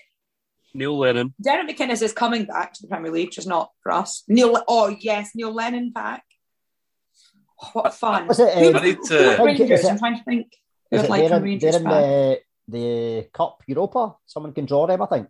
Neil 0.74 0.98
Lennon. 0.98 1.34
Derek 1.40 1.68
McInnes 1.68 2.02
is 2.02 2.12
coming 2.12 2.44
back 2.44 2.72
to 2.74 2.82
the 2.82 2.88
Premier 2.88 3.10
League, 3.10 3.30
just 3.30 3.48
not 3.48 3.70
for 3.82 3.92
us. 3.92 4.22
Neil, 4.28 4.62
oh 4.68 4.88
yes, 5.00 5.30
Neil 5.34 5.52
Lennon 5.52 5.90
back. 5.90 6.24
What 7.72 7.92
fun! 7.94 8.28
Was 8.28 8.38
it, 8.38 8.54
Who- 8.56 8.74
uh, 8.74 8.78
I 8.78 8.84
need 8.84 8.98
to. 9.10 9.36
Rangers, 9.42 9.84
it, 9.84 9.90
I'm 9.90 9.98
trying 9.98 10.18
to 10.18 10.24
think. 10.24 10.46
Who 10.90 10.96
Is 10.96 11.02
I'd 11.02 11.06
it 11.06 11.10
like 11.10 11.20
they're 11.22 11.28
from 11.30 11.38
in, 11.38 11.44
Rangers 11.44 11.72
they're 11.72 11.80
in 11.80 11.88
the, 11.88 12.40
the 12.68 13.28
Cup 13.32 13.62
Europa? 13.66 14.14
Someone 14.26 14.52
can 14.52 14.64
draw 14.66 14.86
them, 14.86 15.02
I 15.02 15.06
think. 15.06 15.28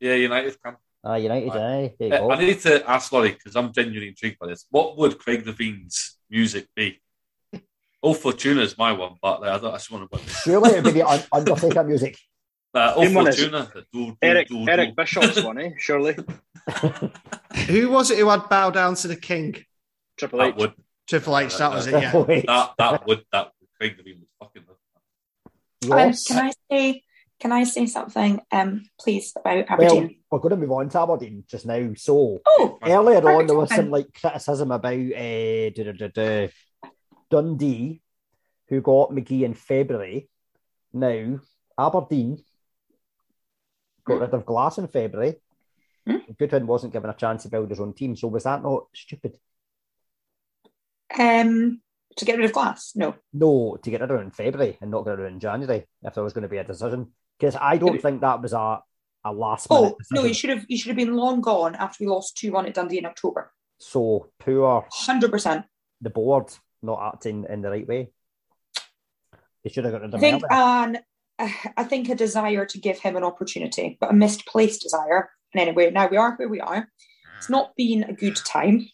Yeah, 0.00 0.14
United 0.14 0.60
can. 0.62 0.76
Ah, 1.04 1.14
United, 1.16 1.50
aye. 1.50 1.94
There 1.98 2.08
you 2.08 2.14
Uh, 2.14 2.18
go. 2.18 2.30
I 2.32 2.40
need 2.40 2.60
to 2.60 2.90
ask 2.90 3.12
Laurie 3.12 3.32
because 3.32 3.54
I'm 3.56 3.72
genuinely 3.72 4.08
intrigued 4.08 4.38
by 4.40 4.48
this. 4.48 4.66
What 4.70 4.96
would 4.98 5.18
Craig 5.18 5.46
Levein's 5.46 6.16
music 6.30 6.66
be? 6.74 7.00
Oh, 8.02 8.14
Fortuna 8.14 8.62
is 8.62 8.76
my 8.76 8.92
one, 8.92 9.14
but 9.22 9.44
I, 9.44 9.58
don't, 9.58 9.72
I 9.72 9.76
just 9.76 9.90
want 9.90 10.10
to. 10.10 10.18
Surely 10.28 10.70
it 10.70 10.82
would 10.82 10.92
be 10.92 11.00
the 11.00 11.08
Un- 11.08 11.22
Undertaker 11.32 11.84
music. 11.84 12.18
Uh, 12.74 12.94
oh, 12.96 13.04
Same 13.04 13.14
one 13.14 13.28
as 13.28 13.38
Fortuna. 13.38 13.70
the 13.74 13.84
do, 13.92 14.06
do, 14.06 14.16
Eric 14.22 14.48
do, 14.48 14.68
Eric 14.68 14.88
do. 14.90 14.94
Bishop's 14.96 15.42
one, 15.42 15.60
eh? 15.60 15.70
Surely 15.78 16.16
Who 17.66 17.90
was 17.90 18.10
it 18.10 18.18
who 18.18 18.28
had 18.28 18.48
bow 18.48 18.70
down 18.70 18.94
to 18.96 19.08
the 19.08 19.16
king? 19.16 19.64
Triple 20.16 20.38
That 20.40 20.48
H. 20.48 20.54
would 20.56 20.72
Triple 21.06 21.38
H, 21.38 21.56
that 21.58 21.70
was 21.70 21.86
it, 21.86 21.92
yeah. 21.92 22.12
That 22.12 22.72
that 22.78 23.06
would 23.06 23.24
that 23.30 23.52
would 23.60 23.68
Craig 23.78 23.98
Levein 23.98 24.20
would 24.20 24.28
fucking 24.40 24.62
love. 25.84 25.98
Um, 25.98 26.14
can 26.26 26.38
I 26.38 26.52
say? 26.70 27.02
Can 27.40 27.50
I 27.50 27.64
say 27.64 27.86
something, 27.86 28.40
um, 28.52 28.84
please, 29.00 29.32
about 29.34 29.64
Aberdeen? 29.68 30.02
Well, 30.02 30.12
we're 30.30 30.38
going 30.38 30.50
to 30.50 30.56
move 30.56 30.70
on 30.70 30.88
to 30.90 31.00
Aberdeen 31.00 31.42
just 31.50 31.66
now. 31.66 31.90
So 31.96 32.40
oh, 32.46 32.78
earlier 32.84 33.28
on, 33.28 33.48
there 33.48 33.56
was 33.56 33.74
some 33.74 33.90
like 33.90 34.06
criticism 34.18 34.70
about 34.70 34.94
uh, 34.94 36.48
Dundee, 37.32 38.02
who 38.68 38.82
got 38.82 39.10
McGhee 39.10 39.42
in 39.42 39.54
February. 39.54 40.28
Now 40.92 41.40
Aberdeen 41.78 42.42
got 44.04 44.20
rid 44.20 44.34
of 44.34 44.44
Glass 44.44 44.76
in 44.76 44.86
February. 44.86 45.36
Hmm? 46.06 46.16
Goodwin 46.38 46.66
wasn't 46.66 46.92
given 46.92 47.08
a 47.08 47.14
chance 47.14 47.44
to 47.44 47.48
build 47.48 47.70
his 47.70 47.80
own 47.80 47.94
team. 47.94 48.16
So 48.16 48.28
was 48.28 48.44
that 48.44 48.62
not 48.62 48.84
stupid? 48.94 49.38
um, 51.18 51.80
to 52.16 52.24
get 52.24 52.36
rid 52.36 52.44
of 52.44 52.52
Glass. 52.52 52.92
No, 52.94 53.14
No, 53.32 53.78
to 53.82 53.90
get 53.90 54.00
rid 54.00 54.10
of 54.10 54.20
it 54.20 54.24
in 54.24 54.30
February 54.30 54.76
and 54.80 54.90
not 54.90 55.04
get 55.04 55.12
rid 55.12 55.20
of 55.20 55.26
it 55.26 55.32
in 55.34 55.40
January 55.40 55.86
if 56.02 56.14
there 56.14 56.24
was 56.24 56.32
going 56.32 56.42
to 56.42 56.48
be 56.48 56.58
a 56.58 56.64
decision. 56.64 57.12
Because 57.38 57.56
I 57.58 57.76
don't 57.78 58.00
think 58.00 58.20
that 58.20 58.42
was 58.42 58.52
a, 58.52 58.80
a 59.24 59.32
last 59.32 59.70
minute 59.70 59.94
oh 59.94 59.96
no, 60.10 60.22
decision. 60.22 60.28
he 60.28 60.34
should 60.34 60.50
have. 60.50 60.64
He 60.68 60.76
should 60.76 60.88
have 60.88 60.96
been 60.96 61.14
long 61.14 61.40
gone 61.40 61.74
after 61.74 62.04
we 62.04 62.08
lost 62.08 62.36
two 62.36 62.52
one 62.52 62.66
at 62.66 62.74
Dundee 62.74 62.98
in 62.98 63.06
October. 63.06 63.52
So 63.78 64.28
poor 64.38 64.86
Hundred 64.92 65.30
percent. 65.30 65.64
the 66.00 66.10
board 66.10 66.52
not 66.82 67.14
acting 67.14 67.46
in 67.48 67.62
the 67.62 67.70
right 67.70 67.86
way. 67.86 68.10
They 69.62 69.70
should 69.70 69.84
have 69.84 69.92
got 69.92 70.02
rid 70.02 70.14
I 70.14 70.16
of 70.16 70.22
him 70.22 70.40
think 70.40 70.44
uh, 70.50 70.92
I 71.76 71.84
think 71.84 72.08
a 72.08 72.14
desire 72.14 72.66
to 72.66 72.78
give 72.78 72.98
him 72.98 73.16
an 73.16 73.24
opportunity, 73.24 73.96
but 74.00 74.10
a 74.10 74.14
misplaced 74.14 74.82
desire. 74.82 75.30
And 75.52 75.60
anyway, 75.60 75.90
now 75.90 76.08
we 76.08 76.16
are 76.16 76.34
where 76.36 76.48
we 76.48 76.60
are. 76.60 76.88
It's 77.38 77.50
not 77.50 77.74
been 77.76 78.04
a 78.04 78.12
good 78.12 78.36
time. 78.36 78.88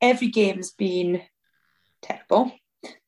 Every 0.00 0.28
game's 0.28 0.70
been 0.70 1.22
terrible. 2.00 2.52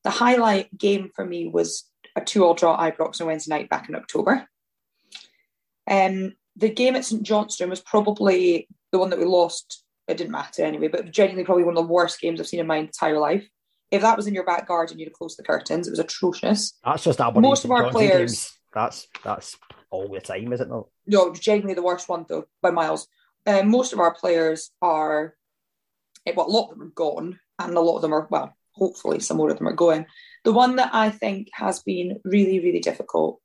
The 0.03 0.11
highlight 0.11 0.77
game 0.77 1.11
for 1.15 1.25
me 1.25 1.47
was 1.47 1.89
a 2.17 2.21
two-all 2.21 2.55
draw 2.55 2.83
at 2.83 2.99
Ibrox 2.99 3.21
on 3.21 3.29
Wednesday 3.29 3.55
night 3.55 3.71
back 3.71 3.89
in 3.89 3.95
October. 3.95 4.49
Um, 5.89 6.35
the 6.57 6.71
game 6.71 6.97
at 6.97 7.05
St 7.05 7.23
Johnstone 7.23 7.71
was 7.71 7.81
probably 7.81 8.69
the 8.91 8.99
one 8.99 9.11
that 9.11 9.19
we 9.19 9.25
lost 9.25 9.85
it 10.11 10.19
didn't 10.19 10.33
matter 10.33 10.65
anyway, 10.65 10.89
but 10.89 11.11
genuinely 11.11 11.45
probably 11.45 11.65
one 11.65 11.77
of 11.77 11.87
the 11.87 11.93
worst 11.93 12.21
games 12.21 12.41
I've 12.41 12.49
seen 12.49 12.61
in 12.61 12.67
my 12.67 12.77
entire 12.77 13.19
life. 13.19 13.49
If 13.91 14.03
that 14.03 14.17
was 14.17 14.27
in 14.27 14.35
your 14.35 14.45
back 14.45 14.69
garden, 14.69 14.99
you'd 14.99 15.09
have 15.09 15.15
closed 15.15 15.39
the 15.39 15.43
curtains. 15.43 15.89
It 15.89 15.91
was 15.91 15.99
atrocious. 15.99 16.79
That's 16.85 17.05
just 17.05 17.21
Aberdeen. 17.21 17.49
Most 17.49 17.65
of 17.65 17.71
our 17.71 17.85
Johnson 17.85 17.93
players- 17.93 18.33
games. 18.33 18.57
That's 18.73 19.09
that's 19.25 19.57
all 19.91 20.09
the 20.09 20.21
time, 20.21 20.53
is 20.53 20.61
it 20.61 20.69
not? 20.69 20.87
No, 21.07 21.35
genuinely 21.35 21.75
the 21.75 21.83
worst 21.83 22.09
one 22.09 22.25
though, 22.29 22.45
by 22.63 22.71
miles. 22.71 23.09
Um, 23.47 23.69
most 23.69 23.93
of 23.93 23.99
our 23.99 24.15
players 24.15 24.71
are, 24.81 25.35
eh, 26.27 26.33
well, 26.37 26.47
a 26.47 26.51
lot 26.51 26.71
of 26.71 26.79
them 26.79 26.87
are 26.87 26.91
gone, 26.91 27.41
and 27.59 27.77
a 27.77 27.81
lot 27.81 27.97
of 27.97 28.03
them 28.03 28.13
are, 28.13 28.29
well, 28.31 28.55
hopefully 28.73 29.19
some 29.19 29.39
more 29.39 29.51
of 29.51 29.59
them 29.59 29.67
are 29.67 29.73
going. 29.73 30.07
The 30.45 30.53
one 30.53 30.77
that 30.77 30.91
I 30.95 31.11
think 31.11 31.49
has 31.55 31.83
been 31.83 32.21
really, 32.25 32.61
really 32.61 32.79
difficult, 32.79 33.41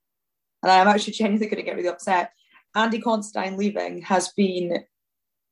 and 0.62 0.72
I'm 0.72 0.88
actually 0.88 1.14
genuinely 1.14 1.48
going 1.48 1.58
to 1.58 1.64
get 1.64 1.76
really 1.76 1.90
upset. 1.90 2.32
Andy 2.76 3.00
Considine 3.00 3.58
leaving 3.58 4.04
has 4.04 4.32
been 4.34 4.84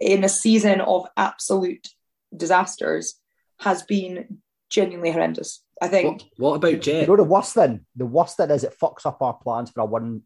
in 0.04 0.24
a 0.24 0.30
season 0.30 0.82
of 0.82 1.08
absolute 1.16 1.88
disasters, 2.36 3.16
has 3.60 3.84
been 3.84 4.40
genuinely 4.70 5.12
horrendous. 5.12 5.64
I 5.82 5.88
think. 5.88 6.24
What 6.38 6.56
about 6.56 6.72
You 6.72 6.78
Jet? 6.78 7.08
know 7.08 7.16
the 7.16 7.24
worst 7.24 7.54
thing? 7.54 7.86
The 7.96 8.06
worst 8.06 8.38
thing 8.38 8.50
is 8.52 8.64
it 8.64 8.78
fucks 8.80 9.06
up 9.06 9.22
our 9.22 9.34
plans 9.34 9.72
for 9.72 9.82
a 9.82 9.86
one 9.86 10.24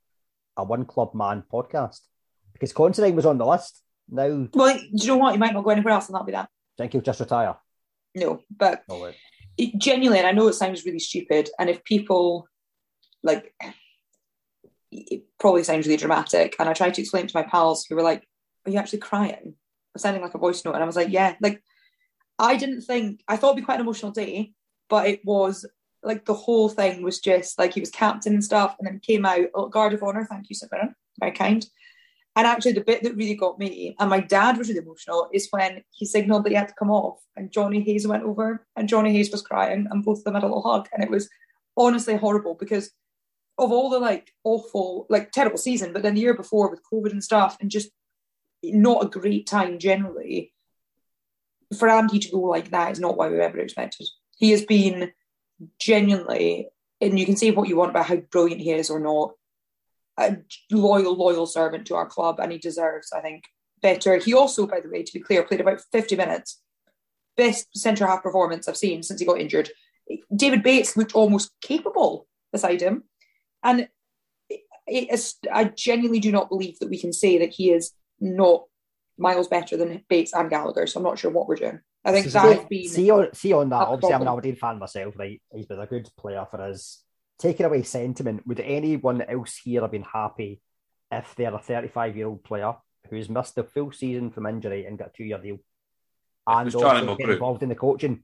a 0.57 0.63
one 0.63 0.85
club 0.85 1.13
man 1.13 1.43
podcast. 1.51 1.99
Because 2.53 2.73
Considine 2.73 3.15
was 3.15 3.25
on 3.27 3.37
the 3.37 3.45
list. 3.45 3.81
Now 4.09 4.47
Well, 4.53 4.75
do 4.77 4.87
you 4.93 5.07
know 5.07 5.17
what? 5.17 5.33
You 5.33 5.39
might 5.39 5.53
not 5.53 5.63
go 5.63 5.69
anywhere 5.69 5.93
else, 5.93 6.07
and 6.07 6.15
that'll 6.15 6.25
be 6.25 6.31
that. 6.31 6.49
think 6.77 6.91
he'll 6.93 7.01
just 7.01 7.19
retire. 7.19 7.55
No, 8.15 8.41
but 8.55 8.83
Oh, 8.89 9.11
it, 9.57 9.77
genuinely, 9.77 10.17
and 10.19 10.27
I 10.27 10.31
know 10.31 10.47
it 10.47 10.53
sounds 10.53 10.85
really 10.85 10.99
stupid, 10.99 11.49
and 11.59 11.69
if 11.69 11.83
people 11.83 12.47
like, 13.23 13.53
it 14.91 15.23
probably 15.39 15.63
sounds 15.63 15.85
really 15.85 15.97
dramatic. 15.97 16.55
And 16.59 16.67
I 16.69 16.73
tried 16.73 16.93
to 16.95 17.01
explain 17.01 17.25
it 17.25 17.29
to 17.29 17.37
my 17.37 17.43
pals 17.43 17.85
who 17.85 17.95
were 17.95 18.01
like, 18.03 18.23
"Are 18.65 18.71
you 18.71 18.77
actually 18.79 18.99
crying?" 18.99 19.55
I'm 19.97 19.99
sounding 19.99 20.21
like 20.21 20.35
a 20.35 20.37
voice 20.37 20.63
note, 20.63 20.75
and 20.75 20.83
I 20.83 20.85
was 20.85 20.95
like, 20.95 21.09
"Yeah." 21.09 21.35
Like, 21.41 21.63
I 22.37 22.55
didn't 22.55 22.81
think 22.81 23.23
I 23.27 23.35
thought 23.35 23.49
it'd 23.49 23.63
be 23.63 23.65
quite 23.65 23.79
an 23.79 23.81
emotional 23.81 24.11
day, 24.11 24.53
but 24.89 25.07
it 25.07 25.25
was 25.25 25.65
like 26.03 26.25
the 26.25 26.35
whole 26.35 26.69
thing 26.69 27.01
was 27.01 27.19
just 27.19 27.57
like 27.57 27.73
he 27.73 27.79
was 27.79 27.89
captain 27.89 28.33
and 28.33 28.43
stuff, 28.43 28.75
and 28.77 28.87
then 28.87 28.99
came 28.99 29.25
out 29.25 29.47
oh, 29.55 29.69
guard 29.69 29.93
of 29.93 30.03
honor. 30.03 30.23
Thank 30.23 30.49
you, 30.49 30.55
St. 30.55 30.71
Very 31.19 31.31
kind. 31.31 31.65
And 32.35 32.45
actually, 32.45 32.73
the 32.73 32.81
bit 32.81 33.01
that 33.01 33.15
really 33.15 33.33
got 33.33 33.57
me, 33.57 33.95
and 33.99 34.11
my 34.11 34.19
dad 34.19 34.59
was 34.59 34.67
really 34.69 34.81
emotional, 34.81 35.27
is 35.33 35.47
when 35.49 35.81
he 35.89 36.05
signalled 36.05 36.43
that 36.43 36.51
he 36.51 36.55
had 36.55 36.67
to 36.67 36.75
come 36.75 36.91
off, 36.91 37.19
and 37.35 37.51
Johnny 37.51 37.81
Hayes 37.81 38.05
went 38.05 38.23
over, 38.23 38.67
and 38.75 38.87
Johnny 38.87 39.11
Hayes 39.13 39.31
was 39.31 39.41
crying, 39.41 39.87
and 39.89 40.05
both 40.05 40.19
of 40.19 40.23
them 40.25 40.35
had 40.35 40.43
a 40.43 40.45
little 40.45 40.61
hug, 40.61 40.87
and 40.93 41.03
it 41.03 41.09
was 41.09 41.27
honestly 41.75 42.15
horrible 42.15 42.53
because 42.53 42.91
of 43.57 43.71
all 43.71 43.89
the 43.89 43.97
like 43.97 44.33
awful, 44.43 45.07
like 45.09 45.31
terrible 45.31 45.57
season, 45.57 45.93
but 45.93 46.03
then 46.03 46.13
the 46.13 46.21
year 46.21 46.35
before 46.35 46.69
with 46.69 46.83
COVID 46.93 47.11
and 47.11 47.23
stuff, 47.23 47.57
and 47.59 47.71
just 47.71 47.89
not 48.63 49.03
a 49.03 49.09
great 49.09 49.47
time 49.47 49.79
generally. 49.79 50.53
For 51.77 51.89
Andy 51.89 52.19
to 52.19 52.31
go 52.31 52.39
like 52.39 52.71
that 52.71 52.91
is 52.91 52.99
not 52.99 53.17
what 53.17 53.31
we 53.31 53.39
ever 53.39 53.59
expected. 53.59 54.07
He 54.37 54.51
has 54.51 54.65
been 54.65 55.11
genuinely, 55.79 56.69
and 57.01 57.19
you 57.19 57.25
can 57.25 57.35
say 57.35 57.51
what 57.51 57.67
you 57.67 57.75
want 57.75 57.89
about 57.91 58.05
how 58.05 58.17
brilliant 58.17 58.61
he 58.61 58.71
is 58.71 58.89
or 58.89 58.99
not, 58.99 59.33
a 60.17 60.37
loyal, 60.71 61.15
loyal 61.15 61.45
servant 61.45 61.85
to 61.87 61.95
our 61.95 62.05
club, 62.05 62.39
and 62.39 62.51
he 62.51 62.57
deserves, 62.57 63.11
I 63.11 63.21
think, 63.21 63.43
better. 63.81 64.17
He 64.17 64.33
also, 64.33 64.65
by 64.65 64.79
the 64.79 64.89
way, 64.89 65.03
to 65.03 65.13
be 65.13 65.19
clear, 65.19 65.43
played 65.43 65.61
about 65.61 65.81
50 65.91 66.15
minutes. 66.15 66.61
Best 67.35 67.67
centre 67.77 68.07
half 68.07 68.23
performance 68.23 68.67
I've 68.67 68.77
seen 68.77 69.03
since 69.03 69.19
he 69.19 69.25
got 69.25 69.39
injured. 69.39 69.69
David 70.35 70.63
Bates 70.63 70.97
looked 70.97 71.13
almost 71.13 71.51
capable 71.61 72.27
beside 72.51 72.81
him. 72.81 73.03
And 73.61 73.89
I 74.49 75.71
genuinely 75.75 76.19
do 76.19 76.31
not 76.31 76.49
believe 76.49 76.79
that 76.79 76.89
we 76.89 76.97
can 76.97 77.13
say 77.13 77.37
that 77.37 77.51
he 77.51 77.71
is 77.71 77.91
not 78.19 78.63
miles 79.17 79.47
better 79.47 79.77
than 79.77 80.03
Bates 80.09 80.33
and 80.33 80.49
Gallagher. 80.49 80.87
So 80.87 80.99
I'm 80.99 81.03
not 81.03 81.19
sure 81.19 81.31
what 81.31 81.47
we're 81.47 81.55
doing. 81.55 81.79
I 82.05 82.11
think 82.11 82.27
that 82.27 82.57
has 82.57 82.65
been. 82.65 82.87
see 82.87 83.09
on 83.11 83.33
see 83.33 83.53
on 83.53 83.69
that. 83.69 83.75
a 83.75 83.87
Obviously, 83.87 84.13
I'm 84.13 84.21
an 84.21 84.27
problem. 84.27 84.39
Aberdeen 84.39 84.55
fan 84.55 84.79
myself. 84.79 85.15
Right, 85.17 85.41
he's 85.53 85.65
been 85.65 85.79
a 85.79 85.87
good 85.87 86.09
player 86.17 86.45
for 86.49 86.61
us. 86.61 87.03
Taking 87.39 87.65
away 87.65 87.83
sentiment, 87.83 88.47
would 88.47 88.59
anyone 88.59 89.21
else 89.21 89.59
here 89.63 89.81
have 89.81 89.91
been 89.91 90.03
happy 90.03 90.61
if 91.11 91.35
they're 91.35 91.53
a 91.53 91.59
35 91.59 92.17
year 92.17 92.27
old 92.27 92.43
player 92.43 92.73
who's 93.09 93.29
missed 93.29 93.55
the 93.55 93.63
full 93.63 93.91
season 93.91 94.31
from 94.31 94.45
injury 94.45 94.85
and 94.85 94.97
got 94.97 95.09
a 95.09 95.11
two 95.15 95.23
year 95.23 95.37
deal, 95.37 95.59
and 96.47 96.65
was 96.65 96.75
also 96.75 97.15
get 97.15 97.29
involved 97.29 97.63
in 97.63 97.69
the 97.69 97.75
coaching? 97.75 98.23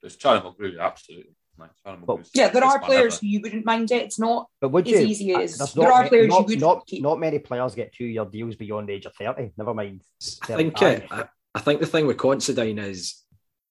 There's 0.00 0.16
Charlie 0.16 0.40
Mulgrew, 0.40 0.78
absolutely. 0.78 1.34
Like, 1.56 1.70
Charlie 1.84 2.22
Yeah, 2.34 2.48
there 2.48 2.64
are 2.64 2.80
players 2.80 3.14
ever. 3.14 3.20
who 3.20 3.26
you 3.28 3.40
wouldn't 3.40 3.64
mind 3.64 3.90
it. 3.92 4.02
It's 4.02 4.18
not 4.18 4.48
But 4.60 4.70
would 4.70 4.86
as 4.88 4.92
you? 4.92 5.06
easy 5.06 5.34
Uh, 5.34 5.40
as 5.40 5.58
there's 5.58 5.72
there 5.74 5.88
not 5.88 6.04
are 6.04 6.08
players 6.08 6.28
not, 6.28 6.40
you 6.40 6.46
would 6.46 6.60
not, 6.60 6.88
not 6.92 7.20
many 7.20 7.38
players 7.38 7.74
get 7.74 7.92
two 7.92 8.06
year 8.06 8.24
deals 8.24 8.56
beyond 8.56 8.88
the 8.88 8.94
age 8.94 9.06
of 9.06 9.14
30. 9.14 9.52
Never 9.56 9.72
mind. 9.74 10.02
I 10.42 10.46
think 10.56 10.82
it, 10.82 11.06
I, 11.10 11.24
I 11.54 11.60
think 11.60 11.80
the 11.80 11.86
thing 11.86 12.06
with 12.06 12.18
Considine 12.18 12.78
is, 12.78 13.22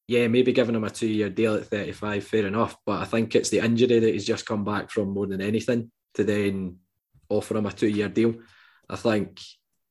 yeah, 0.07 0.27
maybe 0.27 0.53
giving 0.53 0.75
him 0.75 0.83
a 0.85 0.89
two 0.89 1.07
year 1.07 1.29
deal 1.29 1.55
at 1.55 1.65
35, 1.65 2.23
fair 2.23 2.47
enough. 2.47 2.77
But 2.85 3.01
I 3.01 3.05
think 3.05 3.35
it's 3.35 3.49
the 3.49 3.59
injury 3.59 3.99
that 3.99 4.13
he's 4.13 4.25
just 4.25 4.45
come 4.45 4.63
back 4.63 4.89
from 4.89 5.09
more 5.09 5.27
than 5.27 5.41
anything 5.41 5.91
to 6.13 6.23
then 6.23 6.77
offer 7.29 7.57
him 7.57 7.65
a 7.65 7.71
two 7.71 7.87
year 7.87 8.07
deal. 8.09 8.35
I 8.89 8.95
think 8.95 9.41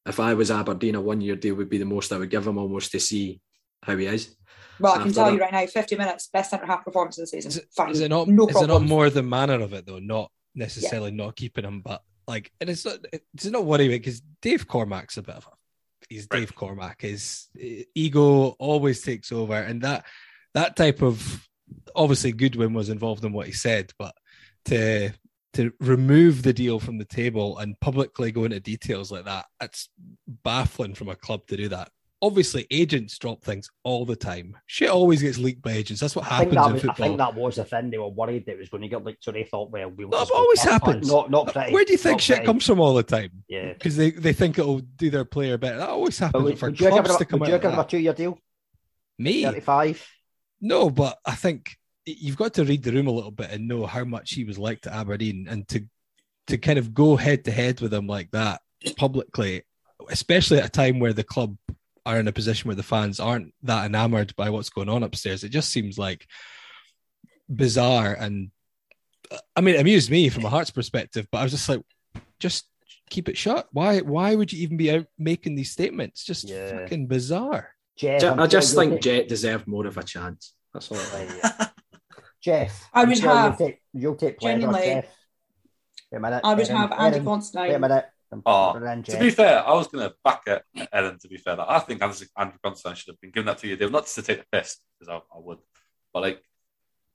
if 0.06 0.18
I 0.18 0.34
was 0.34 0.50
Aberdeen, 0.50 0.94
a 0.94 1.00
one 1.00 1.20
year 1.20 1.36
deal 1.36 1.56
would 1.56 1.68
be 1.68 1.78
the 1.78 1.84
most 1.84 2.12
I 2.12 2.16
would 2.18 2.30
give 2.30 2.46
him 2.46 2.58
almost 2.58 2.92
to 2.92 3.00
see 3.00 3.40
how 3.82 3.96
he 3.96 4.06
is. 4.06 4.34
Well, 4.82 4.94
I 4.94 5.02
can 5.02 5.12
tell 5.12 5.26
that- 5.26 5.34
you 5.34 5.40
right 5.40 5.52
now, 5.52 5.66
50 5.66 5.96
minutes, 5.96 6.28
best 6.32 6.50
centre 6.50 6.66
half 6.66 6.84
performance 6.84 7.18
of 7.18 7.22
the 7.22 7.26
season. 7.26 7.62
Fine. 7.74 7.90
Is 7.90 8.00
it 8.00 8.08
not? 8.08 8.28
No 8.28 8.46
is 8.48 8.60
it 8.60 8.66
not 8.66 8.82
more 8.82 9.08
the 9.10 9.22
manner 9.22 9.60
of 9.60 9.72
it 9.72 9.86
though? 9.86 9.98
Not 9.98 10.30
necessarily 10.54 11.10
not 11.10 11.36
keeping 11.36 11.64
him, 11.64 11.80
but 11.80 12.02
like, 12.26 12.52
and 12.60 12.70
it's 12.70 12.84
not. 12.84 12.98
It's 13.12 13.46
not 13.46 13.64
worry 13.64 13.88
because 13.88 14.20
Dave 14.40 14.66
Cormack's 14.66 15.16
a 15.16 15.22
bit 15.22 15.36
of 15.36 15.46
a. 15.46 15.50
He's 16.08 16.26
Dave 16.26 16.54
Cormack. 16.54 17.00
His 17.02 17.48
eh, 17.58 17.84
ego 17.94 18.48
always 18.58 19.00
takes 19.00 19.32
over, 19.32 19.54
and 19.54 19.82
that 19.82 20.04
that 20.54 20.76
type 20.76 21.02
of 21.02 21.48
obviously 21.94 22.32
Goodwin 22.32 22.74
was 22.74 22.90
involved 22.90 23.24
in 23.24 23.32
what 23.32 23.46
he 23.46 23.52
said, 23.52 23.92
but 23.98 24.14
to 24.66 25.12
to 25.54 25.72
remove 25.80 26.42
the 26.42 26.52
deal 26.52 26.80
from 26.80 26.98
the 26.98 27.04
table 27.04 27.58
and 27.58 27.78
publicly 27.80 28.32
go 28.32 28.44
into 28.44 28.58
details 28.58 29.12
like 29.12 29.26
that, 29.26 29.46
it's 29.60 29.90
baffling 30.26 30.94
from 30.94 31.08
a 31.08 31.16
club 31.16 31.46
to 31.46 31.56
do 31.56 31.68
that. 31.68 31.90
Obviously, 32.22 32.66
agents 32.70 33.18
drop 33.18 33.42
things 33.42 33.68
all 33.82 34.06
the 34.06 34.14
time. 34.14 34.56
Shit 34.66 34.88
always 34.88 35.20
gets 35.20 35.38
leaked 35.38 35.60
by 35.60 35.72
agents. 35.72 36.00
That's 36.00 36.14
what 36.14 36.24
I 36.24 36.36
happens 36.36 36.54
that 36.54 36.66
in 36.66 36.72
was, 36.74 36.84
I 36.84 36.92
think 36.94 37.18
that 37.18 37.34
was 37.34 37.56
the 37.56 37.64
thing. 37.64 37.90
They 37.90 37.98
were 37.98 38.08
worried 38.08 38.46
that 38.46 38.52
it 38.52 38.58
was 38.58 38.68
going 38.68 38.82
to 38.82 38.88
get 38.88 39.04
leaked, 39.04 39.24
so 39.24 39.32
they 39.32 39.42
thought, 39.42 39.70
well, 39.72 39.90
we'll. 39.90 40.08
That 40.08 40.30
always 40.32 40.62
happens. 40.62 41.10
Not, 41.10 41.30
not 41.32 41.52
pretty. 41.52 41.72
Where 41.72 41.84
do 41.84 41.90
you 41.92 41.98
think 41.98 42.20
shit 42.20 42.36
pretty. 42.36 42.46
comes 42.46 42.64
from 42.64 42.78
all 42.78 42.94
the 42.94 43.02
time? 43.02 43.42
Yeah. 43.48 43.72
Because 43.72 43.96
they, 43.96 44.12
they 44.12 44.32
think 44.32 44.58
it'll 44.58 44.78
do 44.78 45.10
their 45.10 45.24
player 45.24 45.58
better. 45.58 45.78
That 45.78 45.88
always 45.88 46.18
happens 46.18 46.44
would, 46.44 46.58
for 46.58 46.66
would 46.66 46.80
you 46.80 46.86
give 46.86 46.92
clubs 46.92 47.10
him, 47.10 47.16
to 47.16 47.22
a- 47.22 47.26
come 47.26 47.40
would 47.40 47.48
out 47.48 47.52
you 47.52 47.58
give 47.58 47.72
him 47.72 47.78
a 47.78 47.84
two 47.84 47.98
year 47.98 48.12
deal? 48.12 48.38
Me? 49.18 49.42
35? 49.42 50.08
No, 50.60 50.90
but 50.90 51.18
I 51.26 51.34
think 51.34 51.76
you've 52.06 52.36
got 52.36 52.54
to 52.54 52.64
read 52.64 52.84
the 52.84 52.92
room 52.92 53.08
a 53.08 53.12
little 53.12 53.30
bit 53.30 53.50
and 53.50 53.66
know 53.66 53.84
how 53.86 54.04
much 54.04 54.32
he 54.32 54.44
was 54.44 54.58
liked 54.58 54.86
at 54.86 54.94
Aberdeen 54.94 55.46
and 55.48 55.66
to 55.68 55.84
to 56.48 56.58
kind 56.58 56.78
of 56.78 56.92
go 56.92 57.16
head 57.16 57.44
to 57.44 57.52
head 57.52 57.80
with 57.80 57.94
him 57.94 58.06
like 58.06 58.30
that 58.32 58.60
publicly, 58.96 59.62
especially 60.10 60.58
at 60.58 60.66
a 60.66 60.70
time 60.70 60.98
where 60.98 61.12
the 61.12 61.22
club 61.22 61.56
are 62.04 62.18
in 62.18 62.28
a 62.28 62.32
position 62.32 62.68
where 62.68 62.76
the 62.76 62.82
fans 62.82 63.20
aren't 63.20 63.54
that 63.62 63.84
enamored 63.86 64.34
by 64.36 64.50
what's 64.50 64.70
going 64.70 64.88
on 64.88 65.02
upstairs. 65.02 65.44
It 65.44 65.50
just 65.50 65.70
seems 65.70 65.98
like 65.98 66.26
bizarre 67.48 68.14
and 68.14 68.50
I 69.56 69.60
mean 69.60 69.74
it 69.76 69.80
amused 69.80 70.10
me 70.10 70.28
from 70.28 70.44
a 70.44 70.50
heart's 70.50 70.70
perspective, 70.70 71.26
but 71.30 71.38
I 71.38 71.42
was 71.44 71.52
just 71.52 71.68
like, 71.68 71.82
just 72.38 72.66
keep 73.08 73.28
it 73.28 73.38
shut. 73.38 73.68
Why 73.72 74.00
why 74.00 74.34
would 74.34 74.52
you 74.52 74.62
even 74.62 74.76
be 74.76 74.90
out 74.90 75.06
making 75.18 75.54
these 75.54 75.70
statements? 75.70 76.24
Just 76.24 76.50
fucking 76.50 77.06
bizarre. 77.06 77.74
Jeff, 77.96 78.20
Je- 78.20 78.26
I'm 78.28 78.40
I 78.40 78.46
just 78.46 78.74
think 78.74 78.94
take- 78.94 79.00
Jet 79.02 79.28
deserved 79.28 79.66
more 79.66 79.86
of 79.86 79.96
a 79.96 80.02
chance. 80.02 80.54
That's 80.72 80.90
all. 80.90 80.98
Jeff, 82.42 82.88
I 82.92 83.02
I'm 83.02 83.08
would 83.08 83.18
have- 83.20 83.58
You'll 83.60 83.68
take, 83.68 83.82
you'll 83.92 84.14
take 84.16 84.38
pleasure, 84.38 84.58
genuinely, 84.60 84.86
Jeff. 84.86 85.06
Wait 86.10 86.18
a 86.18 86.20
minute. 86.20 86.40
I 86.44 86.54
would 86.54 86.68
Aaron, 86.68 86.80
have 86.80 86.92
Andy 86.92 87.16
Aaron, 87.16 87.24
Considine. 87.24 87.68
Wait 87.68 87.74
a 87.74 87.78
minute. 87.78 88.04
I'm 88.32 88.42
Oh, 88.46 88.52
ah, 88.52 88.94
to 89.02 89.18
be 89.18 89.30
fair, 89.30 89.66
I 89.66 89.72
was 89.74 89.88
going 89.88 90.08
to 90.08 90.14
back 90.24 90.42
it, 90.46 90.64
Ellen. 90.92 91.18
To 91.18 91.28
be 91.28 91.36
fair, 91.36 91.56
like, 91.56 91.68
I 91.68 91.78
think 91.80 92.02
Andrew 92.02 92.26
Andrew 92.36 92.58
Considine 92.62 92.96
should 92.96 93.08
have 93.12 93.20
been 93.20 93.30
given 93.30 93.46
that 93.46 93.58
two 93.58 93.68
year 93.68 93.76
deal, 93.76 93.90
not 93.90 94.04
just 94.04 94.14
to 94.16 94.22
take 94.22 94.38
the 94.38 94.46
piss, 94.50 94.78
because 94.98 95.08
I, 95.12 95.36
I 95.36 95.38
would, 95.38 95.58
but 96.12 96.22
like, 96.22 96.42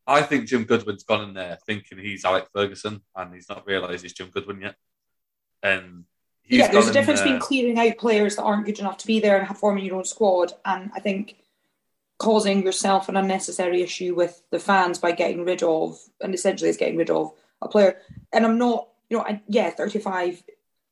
I 0.05 0.21
think 0.21 0.47
Jim 0.47 0.63
Goodwin's 0.63 1.03
gone 1.03 1.27
in 1.27 1.33
there 1.33 1.57
thinking 1.65 1.97
he's 1.97 2.23
Alex 2.23 2.49
Ferguson, 2.53 3.01
and 3.15 3.33
he's 3.33 3.49
not 3.49 3.65
realised 3.65 4.03
he's 4.03 4.13
Jim 4.13 4.29
Goodwin 4.29 4.61
yet. 4.61 4.75
And 5.63 6.05
he's 6.43 6.59
yeah, 6.59 6.71
there's 6.71 6.85
gone 6.85 6.91
a 6.91 6.93
difference 6.93 7.19
there- 7.21 7.33
between 7.33 7.41
clearing 7.41 7.79
out 7.79 7.97
players 7.97 8.35
that 8.35 8.43
aren't 8.43 8.65
good 8.65 8.79
enough 8.79 8.97
to 8.99 9.07
be 9.07 9.19
there 9.19 9.37
and 9.37 9.47
have- 9.47 9.57
forming 9.57 9.85
your 9.85 9.95
own 9.97 10.05
squad, 10.05 10.53
and 10.65 10.91
I 10.93 10.99
think 10.99 11.35
causing 12.19 12.63
yourself 12.63 13.09
an 13.09 13.17
unnecessary 13.17 13.81
issue 13.81 14.15
with 14.15 14.41
the 14.49 14.59
fans 14.59 14.97
by 14.97 15.11
getting 15.11 15.43
rid 15.45 15.63
of, 15.63 15.99
and 16.21 16.33
essentially 16.33 16.69
is 16.69 16.77
getting 16.77 16.97
rid 16.97 17.09
of 17.09 17.31
a 17.61 17.67
player. 17.67 17.99
And 18.31 18.45
I'm 18.45 18.57
not, 18.57 18.87
you 19.09 19.17
know, 19.17 19.23
I, 19.23 19.41
yeah, 19.47 19.69
35, 19.71 20.43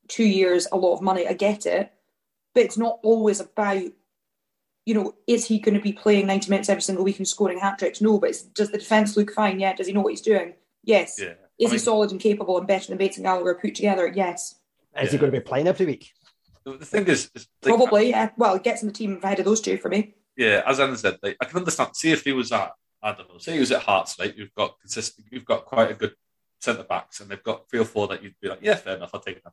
two 0.08 0.24
years, 0.24 0.66
a 0.72 0.76
lot 0.76 0.94
of 0.94 1.02
money. 1.02 1.26
I 1.26 1.32
get 1.32 1.66
it, 1.66 1.92
but 2.54 2.64
it's 2.64 2.78
not 2.78 2.98
always 3.02 3.40
about, 3.40 3.82
you 4.84 4.94
know, 4.94 5.14
is 5.26 5.46
he 5.46 5.58
going 5.58 5.74
to 5.74 5.80
be 5.80 5.92
playing 5.92 6.26
90 6.26 6.50
minutes 6.50 6.68
every 6.68 6.82
single 6.82 7.04
week 7.04 7.18
and 7.18 7.28
scoring 7.28 7.58
hat 7.58 7.78
tricks? 7.78 8.00
No, 8.00 8.18
but 8.18 8.30
it's, 8.30 8.42
does 8.42 8.70
the 8.70 8.78
defence 8.78 9.16
look 9.16 9.32
fine? 9.32 9.60
Yeah. 9.60 9.74
Does 9.74 9.86
he 9.86 9.92
know 9.92 10.00
what 10.00 10.12
he's 10.12 10.20
doing? 10.20 10.54
Yes. 10.84 11.18
Yeah. 11.20 11.34
Is 11.58 11.70
I 11.70 11.74
he 11.74 11.78
solid 11.78 12.10
and 12.10 12.20
capable 12.20 12.58
and 12.58 12.66
better 12.66 12.88
than 12.88 12.98
Bates 12.98 13.16
and 13.16 13.24
Gallagher 13.24 13.54
put 13.54 13.74
together? 13.74 14.06
Yes. 14.14 14.56
Is 15.00 15.12
he 15.12 15.18
going 15.18 15.32
to 15.32 15.38
be 15.38 15.44
playing 15.44 15.66
every 15.66 15.86
week? 15.86 16.12
The 16.64 16.84
thing 16.84 17.06
is, 17.06 17.30
is 17.34 17.46
like, 17.62 17.74
Probably, 17.76 18.10
yeah. 18.10 18.30
Well, 18.36 18.54
it 18.54 18.64
gets 18.64 18.82
in 18.82 18.88
the 18.88 18.94
team 18.94 19.20
ahead 19.22 19.38
of 19.38 19.44
those 19.44 19.60
two 19.60 19.76
for 19.78 19.88
me. 19.88 20.14
yeah, 20.36 20.62
as 20.66 20.80
Anna 20.80 20.96
said, 20.96 21.18
like, 21.22 21.36
I 21.40 21.44
can 21.44 21.58
understand. 21.58 21.94
See 21.94 22.10
if 22.10 22.24
he 22.24 22.32
was 22.32 22.50
at, 22.50 22.72
I 23.02 23.12
don't 23.12 23.28
know, 23.28 23.38
say 23.38 23.52
he 23.54 23.60
was 23.60 23.70
at 23.72 23.82
Hearts, 23.82 24.18
like 24.18 24.36
you've 24.36 24.54
got 24.54 24.80
consistent, 24.80 25.28
you've 25.30 25.44
got 25.44 25.64
quite 25.64 25.90
a 25.92 25.94
good 25.94 26.14
centre 26.60 26.82
backs, 26.82 27.20
and 27.20 27.30
they've 27.30 27.42
got 27.42 27.68
three 27.70 27.78
or 27.78 27.84
four 27.84 28.08
that 28.08 28.22
you'd 28.22 28.34
be 28.40 28.48
like, 28.48 28.58
yeah, 28.62 28.74
fair 28.74 28.96
enough, 28.96 29.10
I'll 29.14 29.20
take 29.20 29.42
them. 29.44 29.52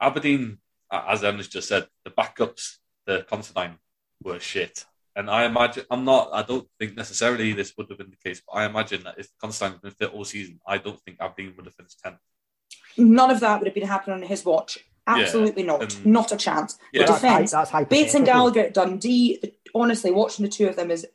Aberdeen, 0.00 0.58
as 0.90 1.22
Emma's 1.24 1.48
just 1.48 1.68
said, 1.68 1.86
the 2.04 2.10
backups, 2.10 2.76
the 3.06 3.24
Considine 3.28 3.78
were 4.22 4.40
shit. 4.40 4.84
And 5.16 5.28
I 5.28 5.44
imagine, 5.44 5.84
I'm 5.90 6.04
not, 6.04 6.30
I 6.32 6.42
don't 6.42 6.68
think 6.78 6.96
necessarily 6.96 7.52
this 7.52 7.74
would 7.76 7.88
have 7.90 7.98
been 7.98 8.10
the 8.10 8.16
case, 8.28 8.40
but 8.46 8.54
I 8.54 8.64
imagine 8.64 9.02
that 9.04 9.18
if 9.18 9.28
Considine 9.40 9.72
had 9.72 9.82
been 9.82 9.90
fit 9.92 10.12
all 10.14 10.24
season, 10.24 10.60
I 10.66 10.78
don't 10.78 11.00
think 11.02 11.18
Aberdeen 11.20 11.52
would 11.56 11.66
have 11.66 11.74
finished 11.74 12.00
10th. 12.04 12.18
None 12.96 13.30
of 13.30 13.40
that 13.40 13.58
would 13.60 13.66
have 13.66 13.74
been 13.74 13.86
happening 13.86 14.16
on 14.16 14.22
his 14.22 14.44
watch. 14.44 14.78
Absolutely 15.06 15.62
Yeah, 15.64 15.66
not. 15.72 15.82
and- 15.82 16.06
not 16.06 16.32
a 16.32 16.36
chance. 16.36 16.78
Yeah. 16.92 17.06
The 17.06 17.12
defence, 17.14 17.52
hy- 17.52 17.64
that's 17.64 17.70
Bates 17.88 18.14
and 18.14 18.26
hypothetical. 18.26 18.26
Gallagher 18.26 18.60
at 18.60 18.74
Dundee, 18.74 19.38
the- 19.42 19.54
honestly, 19.74 20.10
watching 20.12 20.44
the 20.44 20.50
two 20.50 20.68
of 20.68 20.76
them 20.76 20.90
is 20.90 21.06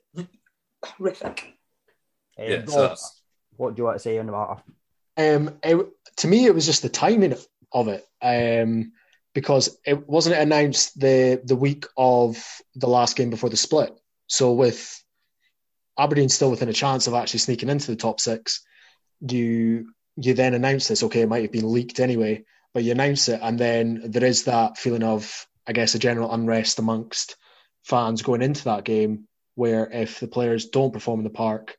horrific. 0.83 1.53
Um, 2.37 2.45
Yeah, 2.45 2.65
so 2.65 2.95
what 3.55 3.75
do 3.75 3.79
you 3.81 3.85
want 3.85 3.95
to 3.95 3.99
say 3.99 4.17
on 4.17 4.25
the 4.25 4.31
matter? 4.33 4.61
Um, 5.17 5.57
it, 5.63 5.87
to 6.17 6.27
me, 6.27 6.45
it 6.45 6.53
was 6.53 6.65
just 6.65 6.81
the 6.81 6.89
timing 6.89 7.31
of 7.31 7.47
it, 7.73 8.05
um, 8.21 8.91
because 9.33 9.77
it 9.85 10.07
wasn't 10.07 10.35
announced 10.35 10.99
the 10.99 11.41
the 11.43 11.55
week 11.55 11.85
of 11.97 12.43
the 12.75 12.87
last 12.87 13.15
game 13.15 13.29
before 13.29 13.49
the 13.49 13.57
split. 13.57 13.93
So 14.27 14.53
with 14.53 15.03
Aberdeen 15.97 16.29
still 16.29 16.49
within 16.49 16.69
a 16.69 16.73
chance 16.73 17.07
of 17.07 17.13
actually 17.13 17.39
sneaking 17.39 17.69
into 17.69 17.87
the 17.91 17.95
top 17.95 18.19
six, 18.19 18.65
you 19.21 19.91
you 20.17 20.33
then 20.33 20.53
announce 20.53 20.87
this. 20.87 21.03
Okay, 21.03 21.21
it 21.21 21.29
might 21.29 21.43
have 21.43 21.51
been 21.51 21.71
leaked 21.71 21.99
anyway, 21.99 22.45
but 22.73 22.83
you 22.83 22.91
announce 22.91 23.29
it, 23.29 23.39
and 23.41 23.59
then 23.59 24.01
there 24.05 24.23
is 24.25 24.45
that 24.45 24.77
feeling 24.77 25.03
of, 25.03 25.47
I 25.67 25.73
guess, 25.73 25.95
a 25.95 25.99
general 25.99 26.31
unrest 26.31 26.79
amongst 26.79 27.35
fans 27.83 28.21
going 28.21 28.41
into 28.41 28.65
that 28.65 28.83
game, 28.83 29.27
where 29.55 29.89
if 29.91 30.19
the 30.19 30.27
players 30.27 30.67
don't 30.67 30.93
perform 30.93 31.19
in 31.19 31.23
the 31.23 31.29
park, 31.29 31.77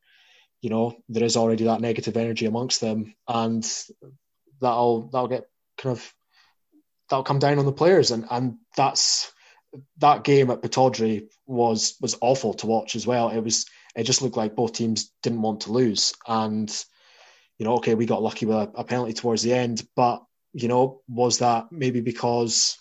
you 0.60 0.70
know, 0.70 0.96
there 1.08 1.24
is 1.24 1.36
already 1.36 1.64
that 1.64 1.80
negative 1.80 2.16
energy 2.16 2.46
amongst 2.46 2.80
them, 2.80 3.14
and 3.26 3.64
that'll 4.60 5.08
that'll 5.08 5.28
get 5.28 5.48
kind 5.78 5.96
of 5.96 6.14
that'll 7.08 7.24
come 7.24 7.38
down 7.38 7.58
on 7.58 7.66
the 7.66 7.72
players, 7.72 8.10
and 8.10 8.26
and 8.30 8.56
that's 8.76 9.32
that 9.98 10.24
game 10.24 10.50
at 10.50 10.62
Pittodrie 10.62 11.28
was 11.46 11.96
was 12.00 12.16
awful 12.20 12.54
to 12.54 12.66
watch 12.66 12.96
as 12.96 13.06
well. 13.06 13.28
It 13.28 13.40
was 13.40 13.66
it 13.94 14.04
just 14.04 14.22
looked 14.22 14.36
like 14.36 14.56
both 14.56 14.72
teams 14.72 15.10
didn't 15.22 15.42
want 15.42 15.62
to 15.62 15.72
lose, 15.72 16.14
and 16.26 16.70
you 17.58 17.64
know, 17.64 17.76
okay, 17.76 17.94
we 17.94 18.06
got 18.06 18.22
lucky 18.22 18.46
with 18.46 18.56
a, 18.56 18.70
a 18.74 18.84
penalty 18.84 19.12
towards 19.12 19.42
the 19.42 19.54
end, 19.54 19.86
but 19.96 20.22
you 20.52 20.68
know, 20.68 21.02
was 21.08 21.38
that 21.38 21.66
maybe 21.70 22.00
because 22.00 22.78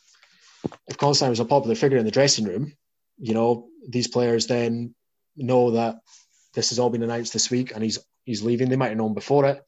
if 0.87 0.97
Considine 0.97 1.29
was 1.29 1.39
a 1.39 1.45
popular 1.45 1.75
figure 1.75 1.97
in 1.97 2.05
the 2.05 2.11
dressing 2.11 2.45
room, 2.45 2.73
you 3.17 3.33
know, 3.33 3.67
these 3.87 4.07
players 4.07 4.47
then 4.47 4.95
know 5.35 5.71
that 5.71 5.97
this 6.53 6.69
has 6.69 6.79
all 6.79 6.89
been 6.89 7.03
announced 7.03 7.33
this 7.33 7.51
week 7.51 7.71
and 7.73 7.83
he's 7.83 7.99
he's 8.23 8.43
leaving. 8.43 8.69
They 8.69 8.75
might 8.75 8.89
have 8.89 8.97
known 8.97 9.13
before 9.13 9.45
it, 9.45 9.63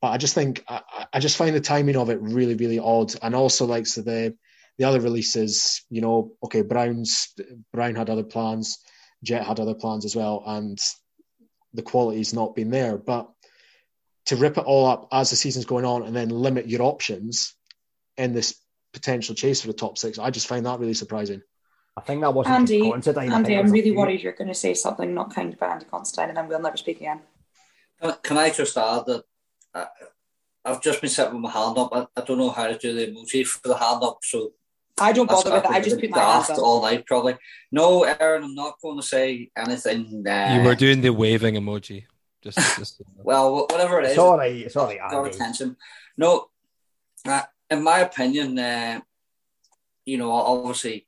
but 0.00 0.08
I 0.08 0.16
just 0.16 0.34
think 0.34 0.64
I, 0.68 0.82
I 1.12 1.20
just 1.20 1.36
find 1.36 1.54
the 1.54 1.60
timing 1.60 1.96
of 1.96 2.10
it 2.10 2.20
really 2.20 2.54
really 2.54 2.78
odd. 2.78 3.12
And 3.22 3.34
also 3.34 3.66
like 3.66 3.86
so 3.86 4.02
the 4.02 4.36
the 4.78 4.84
other 4.84 5.00
releases, 5.00 5.82
you 5.90 6.00
know, 6.00 6.32
okay, 6.44 6.62
Brown's 6.62 7.34
Brown 7.72 7.94
had 7.94 8.08
other 8.08 8.22
plans, 8.22 8.78
Jet 9.22 9.44
had 9.44 9.60
other 9.60 9.74
plans 9.74 10.04
as 10.04 10.16
well, 10.16 10.42
and 10.46 10.80
the 11.74 11.82
quality's 11.82 12.32
not 12.32 12.54
been 12.54 12.70
there. 12.70 12.96
But 12.96 13.30
to 14.26 14.36
rip 14.36 14.56
it 14.56 14.64
all 14.64 14.86
up 14.86 15.08
as 15.12 15.30
the 15.30 15.36
season's 15.36 15.66
going 15.66 15.84
on 15.84 16.04
and 16.04 16.16
then 16.16 16.28
limit 16.30 16.68
your 16.68 16.82
options 16.82 17.54
in 18.16 18.32
this 18.32 18.54
potential 18.92 19.34
chase 19.34 19.60
for 19.60 19.66
the 19.66 19.72
top 19.74 19.98
six, 19.98 20.18
I 20.18 20.30
just 20.30 20.46
find 20.46 20.64
that 20.66 20.80
really 20.80 20.94
surprising. 20.94 21.42
I 21.96 22.00
think 22.02 22.22
that 22.22 22.32
wasn't 22.32 22.54
Andy, 22.54 22.78
just 22.78 22.92
Considine. 22.92 23.22
I 23.32 23.34
think 23.34 23.34
Andy, 23.34 23.54
it 23.54 23.58
I'm 23.58 23.70
really 23.70 23.82
few- 23.90 23.96
worried 23.96 24.22
you're 24.22 24.32
going 24.32 24.48
to 24.48 24.54
say 24.54 24.74
something 24.74 25.12
not 25.12 25.34
kind 25.34 25.52
about 25.52 25.72
Andy 25.72 25.86
Considine 25.86 26.28
and 26.28 26.36
then 26.36 26.48
we'll 26.48 26.60
never 26.60 26.76
speak 26.76 26.98
again. 26.98 27.20
Can, 28.00 28.14
can 28.22 28.38
I 28.38 28.50
just 28.50 28.76
add 28.78 29.06
that 29.06 29.24
uh, 29.74 29.86
I've 30.64 30.82
just 30.82 31.00
been 31.00 31.10
sitting 31.10 31.34
with 31.34 31.42
my 31.42 31.50
hand 31.50 31.78
up. 31.78 31.90
I, 31.92 32.06
I 32.16 32.24
don't 32.24 32.38
know 32.38 32.50
how 32.50 32.66
to 32.66 32.76
do 32.76 32.92
the 32.92 33.06
emoji 33.06 33.46
for 33.46 33.66
the 33.66 33.76
hand 33.76 34.02
up, 34.02 34.18
so 34.22 34.52
I 35.00 35.12
don't 35.12 35.28
that's 35.28 35.44
bother 35.44 35.56
with 35.56 35.64
it. 35.64 35.70
I 35.70 35.80
just 35.80 36.00
put 36.00 36.10
my 36.10 36.18
hands 36.18 36.48
daft 36.48 36.58
up. 36.58 36.64
all 36.64 36.82
night, 36.82 37.06
probably. 37.06 37.36
No, 37.72 38.04
Aaron, 38.04 38.44
I'm 38.44 38.54
not 38.54 38.80
going 38.82 39.00
to 39.00 39.06
say 39.06 39.50
anything. 39.56 40.24
Uh, 40.26 40.58
you 40.58 40.62
were 40.62 40.74
doing 40.74 41.00
the 41.00 41.10
waving 41.10 41.54
emoji. 41.54 42.04
Just, 42.42 42.58
just 42.78 43.02
well, 43.16 43.66
whatever 43.70 44.00
it 44.00 44.06
is. 44.06 44.10
It's 44.10 44.18
all 44.18 44.36
right. 44.36 44.54
It's 44.54 44.76
all 44.76 44.86
right, 44.86 44.98
Got 45.10 45.26
attention. 45.26 45.76
No, 46.18 46.48
uh, 47.26 47.42
in 47.70 47.82
my 47.82 48.00
opinion, 48.00 48.58
uh, 48.58 49.00
you 50.04 50.18
know, 50.18 50.32
obviously, 50.32 51.06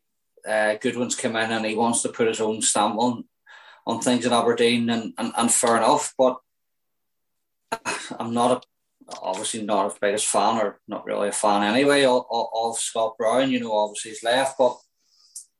uh, 0.48 0.74
Goodwin's 0.74 1.14
come 1.14 1.36
in 1.36 1.50
and 1.50 1.64
he 1.66 1.74
wants 1.74 2.02
to 2.02 2.08
put 2.08 2.28
his 2.28 2.40
own 2.40 2.62
stamp 2.62 2.96
on 2.98 3.24
on 3.84 4.00
things 4.00 4.24
in 4.24 4.32
Aberdeen, 4.32 4.88
and, 4.90 5.12
and, 5.18 5.32
and 5.36 5.52
fair 5.52 5.76
enough. 5.76 6.14
But 6.16 6.38
I'm 8.18 8.34
not 8.34 8.64
a, 8.64 9.16
obviously 9.20 9.62
not 9.62 9.86
as 9.86 9.98
biggest 9.98 10.26
fan, 10.26 10.58
or 10.58 10.80
not 10.88 11.04
really 11.04 11.28
a 11.28 11.32
fan 11.32 11.62
anyway, 11.62 12.04
of, 12.04 12.24
of, 12.30 12.78
Scott 12.78 13.16
Brown. 13.18 13.50
You 13.50 13.60
know, 13.60 13.72
obviously 13.72 14.12
he's 14.12 14.22
left, 14.22 14.58
but 14.58 14.76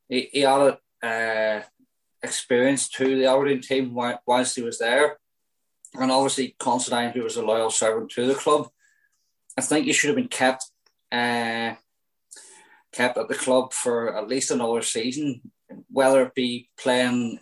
he, 0.09 0.29
he 0.33 0.41
had 0.41 0.79
a 1.03 1.07
uh, 1.07 1.63
experience 2.23 2.89
to 2.91 3.19
the 3.19 3.27
Aberdeen 3.27 3.61
team 3.61 3.91
whi- 3.91 4.19
whilst 4.27 4.57
he 4.57 4.63
was 4.63 4.79
there, 4.79 5.19
and 5.95 6.11
obviously 6.11 6.55
Considine, 6.59 7.11
who 7.11 7.23
was 7.23 7.37
a 7.37 7.45
loyal 7.45 7.71
servant 7.71 8.11
to 8.13 8.27
the 8.27 8.35
club. 8.35 8.69
I 9.57 9.61
think 9.61 9.87
he 9.87 9.93
should 9.93 10.09
have 10.09 10.17
been 10.17 10.29
kept 10.29 10.65
uh, 11.11 11.75
kept 12.93 13.19
at 13.19 13.29
the 13.29 13.35
club 13.35 13.73
for 13.73 14.17
at 14.17 14.29
least 14.29 14.51
another 14.51 14.83
season, 14.83 15.41
whether 15.91 16.23
it 16.23 16.35
be 16.35 16.69
playing 16.79 17.39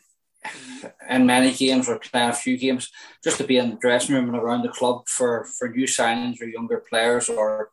in 1.09 1.27
many 1.27 1.53
games 1.53 1.89
or 1.89 1.99
playing 1.99 2.31
a 2.31 2.35
few 2.35 2.57
games, 2.59 2.91
just 3.25 3.39
to 3.39 3.45
be 3.45 3.57
in 3.57 3.71
the 3.71 3.77
dressing 3.77 4.15
room 4.15 4.29
and 4.29 4.37
around 4.37 4.63
the 4.63 4.69
club 4.69 5.09
for, 5.09 5.45
for 5.45 5.69
new 5.69 5.87
signings 5.87 6.41
or 6.41 6.45
younger 6.45 6.79
players, 6.79 7.29
or 7.29 7.71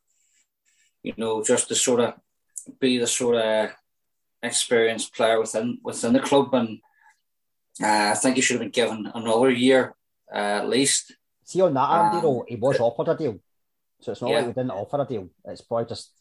you 1.04 1.14
know, 1.18 1.44
just 1.44 1.68
to 1.68 1.76
sort 1.76 2.00
of 2.00 2.14
be 2.80 2.98
the 2.98 3.08
sort 3.08 3.36
of 3.38 3.72
experienced 4.44 5.14
player 5.16 5.40
within 5.40 5.80
within 5.84 6.14
the 6.14 6.20
club. 6.20 6.54
And 6.54 6.80
uh, 7.82 8.12
I 8.12 8.16
think 8.16 8.36
he 8.36 8.42
should 8.42 8.56
have 8.56 8.62
been 8.62 8.72
given 8.72 9.12
another 9.14 9.50
year 9.50 9.96
uh, 10.34 10.38
at 10.62 10.70
least. 10.70 11.14
See 11.44 11.62
on 11.62 11.74
that, 11.74 11.90
Andy, 11.90 12.18
Um, 12.18 12.24
though, 12.24 12.46
he 12.48 12.56
was 12.56 12.80
offered 12.80 13.08
a 13.10 13.16
deal. 13.16 13.40
So 14.02 14.12
it's 14.12 14.22
not 14.22 14.32
Yeah. 14.32 14.38
like 14.38 14.48
we 14.48 14.54
didn't 14.54 14.72
offer 14.72 15.02
a 15.02 15.06
deal. 15.06 15.30
It's 15.46 15.62
probably 15.62 15.86
just. 15.88 16.12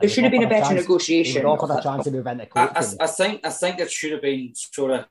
There 0.00 0.08
should 0.10 0.24
have 0.24 0.32
been 0.32 0.42
a 0.42 0.48
better 0.48 0.74
chance, 0.74 0.80
negotiation 0.82 1.46
offered 1.46 1.78
a 1.78 1.82
chance 1.82 2.04
to 2.04 2.10
move 2.10 2.26
into 2.26 2.48
I. 2.56 2.66
I, 2.66 2.84
I 3.00 3.06
think 3.06 3.46
I 3.46 3.50
think 3.50 3.78
it 3.78 3.90
should 3.90 4.12
have 4.12 4.22
been 4.22 4.52
sort 4.54 4.90
of 4.90 5.06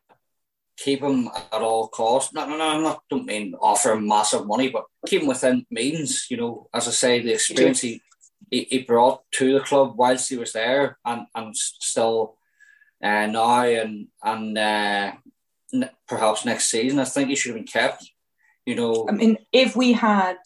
keep 0.83 1.01
him 1.01 1.27
at 1.27 1.61
all 1.61 1.87
costs. 1.87 2.33
No, 2.33 2.47
no, 2.47 2.57
no, 2.57 2.67
I'm 2.67 2.83
not 2.83 3.03
don't 3.09 3.25
mean 3.25 3.55
offer 3.61 3.91
him 3.91 4.07
massive 4.07 4.47
money, 4.47 4.69
but 4.69 4.85
keep 5.05 5.21
him 5.21 5.27
within 5.27 5.65
means. 5.69 6.27
You 6.29 6.37
know, 6.37 6.67
as 6.73 6.87
I 6.87 6.91
say, 6.91 7.21
the 7.21 7.33
experience 7.33 7.81
he, 7.81 8.01
he, 8.49 8.63
he 8.69 8.79
brought 8.79 9.21
to 9.33 9.53
the 9.53 9.59
club 9.61 9.93
whilst 9.95 10.29
he 10.29 10.37
was 10.37 10.53
there, 10.53 10.97
and 11.05 11.27
and 11.35 11.55
still 11.55 12.37
uh, 13.03 13.27
now 13.27 13.63
and 13.63 14.07
and 14.23 14.57
uh, 14.57 15.11
n- 15.73 15.89
perhaps 16.07 16.45
next 16.45 16.69
season, 16.69 16.99
I 16.99 17.05
think 17.05 17.29
he 17.29 17.35
should 17.35 17.55
have 17.55 17.57
been 17.57 17.67
kept. 17.67 18.11
You 18.65 18.75
know, 18.75 19.07
I 19.09 19.13
mean, 19.13 19.37
if 19.51 19.75
we 19.75 19.93
had, 19.93 20.37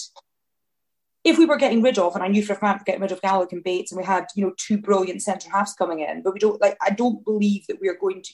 if 1.23 1.37
we 1.37 1.45
were 1.45 1.57
getting 1.57 1.81
rid 1.81 1.99
of, 1.99 2.15
and 2.15 2.23
I 2.23 2.27
knew 2.29 2.43
for 2.43 2.53
a 2.53 2.57
fact 2.57 2.81
we're 2.81 2.85
getting 2.85 3.01
rid 3.01 3.11
of 3.11 3.21
Gallagher 3.21 3.55
and 3.55 3.63
Bates, 3.63 3.91
and 3.91 3.99
we 3.99 4.05
had, 4.05 4.27
you 4.35 4.45
know, 4.45 4.53
two 4.57 4.77
brilliant 4.77 5.21
centre 5.21 5.49
halves 5.49 5.73
coming 5.73 5.99
in, 5.99 6.23
but 6.23 6.33
we 6.33 6.39
don't 6.39 6.61
like. 6.61 6.77
I 6.81 6.91
don't 6.91 7.23
believe 7.25 7.67
that 7.67 7.81
we 7.81 7.89
are 7.89 7.97
going 7.97 8.21
to 8.21 8.33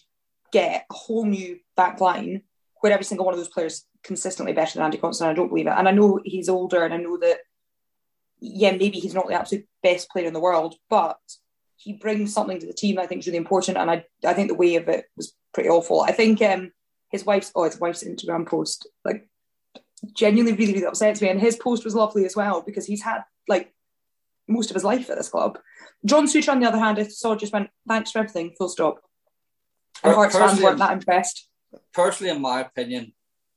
get 0.51 0.85
a 0.89 0.93
whole 0.93 1.25
new 1.25 1.59
back 1.75 2.01
line 2.01 2.43
where 2.79 2.91
every 2.91 3.05
single 3.05 3.25
one 3.25 3.33
of 3.33 3.39
those 3.39 3.49
players 3.49 3.85
consistently 4.03 4.53
better 4.53 4.75
than 4.75 4.83
Andy 4.83 4.97
Considine. 4.97 5.31
I 5.31 5.33
don't 5.33 5.49
believe 5.49 5.67
it, 5.67 5.73
and 5.75 5.87
I 5.87 5.91
know 5.91 6.19
he's 6.23 6.49
older, 6.49 6.83
and 6.83 6.93
I 6.93 6.97
know 6.97 7.17
that, 7.17 7.39
yeah, 8.39 8.71
maybe 8.71 8.99
he's 8.99 9.13
not 9.13 9.27
the 9.27 9.35
absolute 9.35 9.67
best 9.83 10.09
player 10.09 10.27
in 10.27 10.33
the 10.33 10.39
world, 10.39 10.75
but 10.89 11.19
he 11.75 11.93
brings 11.93 12.33
something 12.33 12.59
to 12.59 12.67
the 12.67 12.73
team 12.73 12.95
that 12.95 13.03
I 13.03 13.07
think 13.07 13.19
is 13.19 13.27
really 13.27 13.37
important, 13.37 13.77
and 13.77 13.89
I 13.89 14.05
I 14.25 14.33
think 14.33 14.49
the 14.49 14.55
way 14.55 14.75
of 14.75 14.87
it 14.87 15.05
was 15.15 15.33
pretty 15.53 15.69
awful. 15.69 16.01
I 16.01 16.11
think 16.11 16.41
um 16.41 16.71
his 17.09 17.25
wife's 17.25 17.51
oh 17.55 17.63
his 17.63 17.79
wife's 17.79 18.03
Instagram 18.03 18.47
post 18.47 18.87
like 19.03 19.27
genuinely 20.13 20.53
really, 20.53 20.73
really 20.73 20.85
upsets 20.85 21.21
me. 21.21 21.29
And 21.29 21.39
his 21.39 21.55
post 21.55 21.85
was 21.85 21.95
lovely 21.95 22.25
as 22.25 22.35
well 22.35 22.61
because 22.61 22.85
he's 22.85 23.01
had 23.01 23.21
like 23.47 23.73
most 24.47 24.69
of 24.69 24.75
his 24.75 24.83
life 24.83 25.09
at 25.09 25.17
this 25.17 25.29
club. 25.29 25.59
John 26.05 26.25
Souttar, 26.25 26.53
on 26.53 26.59
the 26.59 26.67
other 26.67 26.79
hand, 26.79 26.99
I 26.99 27.03
saw 27.03 27.35
just 27.35 27.53
went, 27.53 27.69
thanks 27.87 28.11
for 28.11 28.19
everything, 28.19 28.53
full 28.57 28.69
stop. 28.69 29.01
And 30.03 30.13
Per- 30.13 30.15
Hearts 30.15 30.35
fans 30.35 30.43
personally- 30.51 30.63
weren't 30.65 30.79
that 30.79 30.93
impressed. 30.93 31.47
personally, 31.93 32.31
in 32.35 32.41
my 32.41 32.61
opinion, 32.61 33.13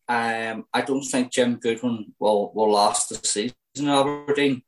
um, 0.08 0.66
I 0.72 0.82
don't 0.82 1.02
think 1.04 1.32
Jim 1.32 1.56
Goodwin 1.56 2.14
will, 2.18 2.52
will 2.54 2.70
last 2.72 3.08
the 3.08 3.26
season 3.26 3.56
in 3.76 3.88
Aberdeen, 3.88 4.62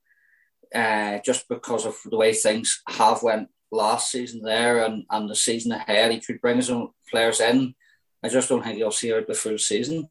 uh, 0.74 1.18
just 1.24 1.48
because 1.48 1.84
of 1.84 1.96
the 2.06 2.16
way 2.16 2.32
things 2.32 2.82
have 2.88 3.22
went 3.22 3.48
last 3.70 4.10
season 4.10 4.42
there 4.42 4.84
and, 4.84 5.04
and 5.10 5.28
the 5.28 5.34
season 5.34 5.72
ahead. 5.72 6.12
He 6.12 6.20
could 6.20 6.40
bring 6.40 6.56
his 6.56 6.70
own 6.70 6.90
players 7.10 7.40
in. 7.40 7.74
I 8.22 8.28
just 8.28 8.48
don't 8.48 8.62
think 8.62 8.76
he'll 8.76 8.90
see 8.90 9.12
out 9.12 9.26
the 9.26 9.34
full 9.34 9.58
season. 9.58 10.08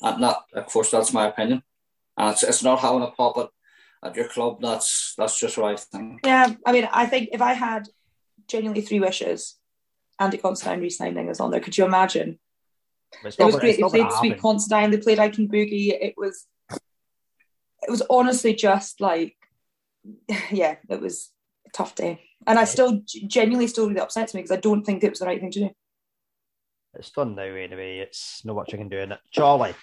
And 0.00 0.22
that, 0.22 0.38
of 0.54 0.66
course, 0.66 0.90
that's 0.90 1.12
my 1.12 1.28
opinion. 1.28 1.62
And 2.16 2.32
it's, 2.32 2.42
it's 2.42 2.62
not 2.62 2.80
having 2.80 3.02
a 3.02 3.10
puppet 3.12 3.48
at 4.02 4.16
your 4.16 4.28
club. 4.28 4.60
That's 4.60 5.14
that's 5.16 5.38
just 5.38 5.56
what 5.56 5.72
I 5.72 5.76
think. 5.76 6.20
Yeah, 6.24 6.54
I 6.66 6.72
mean, 6.72 6.88
I 6.92 7.06
think 7.06 7.28
if 7.32 7.40
I 7.40 7.52
had 7.52 7.88
genuinely 8.48 8.82
three 8.82 9.00
wishes, 9.00 9.56
Andy 10.18 10.38
Considine 10.38 10.80
re-signing 10.80 11.28
is 11.28 11.40
on 11.40 11.50
there. 11.50 11.60
Could 11.60 11.76
you 11.76 11.84
imagine? 11.84 12.38
It 13.12 13.24
was 13.24 13.36
gonna- 13.36 13.58
great. 13.58 13.68
it's 13.70 13.76
They 13.78 13.82
gonna 13.82 13.90
played 13.90 14.12
Sweet 14.18 14.28
happen. 14.32 14.40
Considine. 14.40 14.90
They 14.90 14.98
played 14.98 15.18
I 15.18 15.28
Can 15.28 15.48
Boogie. 15.48 15.92
It 16.00 16.14
was, 16.16 16.46
it 16.70 17.90
was 17.90 18.02
honestly 18.08 18.54
just 18.54 19.00
like, 19.00 19.36
yeah, 20.50 20.76
it 20.88 21.00
was 21.00 21.30
a 21.66 21.70
tough 21.70 21.94
day. 21.94 22.20
And 22.46 22.58
I 22.58 22.64
still 22.64 23.02
genuinely 23.06 23.68
still 23.68 23.88
really 23.88 24.00
upsets 24.00 24.34
me 24.34 24.40
because 24.42 24.56
I 24.56 24.60
don't 24.60 24.84
think 24.84 25.04
it 25.04 25.10
was 25.10 25.20
the 25.20 25.26
right 25.26 25.40
thing 25.40 25.50
to 25.52 25.60
do. 25.60 25.70
It's 26.94 27.10
done 27.10 27.34
now 27.36 27.42
anyway. 27.42 27.98
It's 27.98 28.44
not 28.44 28.56
much 28.56 28.74
I 28.74 28.76
can 28.78 28.88
do 28.88 28.98
in 28.98 29.12
it. 29.12 29.20
Charlie. 29.30 29.74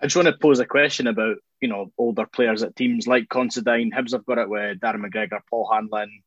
I 0.00 0.06
just 0.06 0.16
want 0.16 0.28
to 0.28 0.38
pose 0.40 0.60
a 0.60 0.64
question 0.64 1.08
about 1.08 1.36
you 1.60 1.68
know 1.68 1.92
older 1.98 2.24
players 2.24 2.62
at 2.62 2.74
teams 2.76 3.06
like 3.06 3.28
Considine. 3.28 3.90
Hibs 3.90 4.12
have 4.12 4.24
got 4.24 4.38
it 4.38 4.48
with 4.48 4.80
Darren 4.80 5.04
McGregor, 5.04 5.40
Paul 5.50 5.68
Hanlon. 5.72 6.22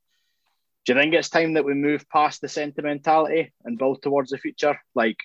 Do 0.86 0.94
you 0.94 1.00
think 1.00 1.14
it's 1.14 1.30
time 1.30 1.54
that 1.54 1.66
we 1.66 1.74
move 1.74 2.08
past 2.10 2.42
the 2.42 2.50
sentimentality 2.50 3.54
and 3.64 3.78
build 3.78 4.02
towards 4.02 4.32
the 4.32 4.38
future? 4.38 4.78
Like, 4.96 5.18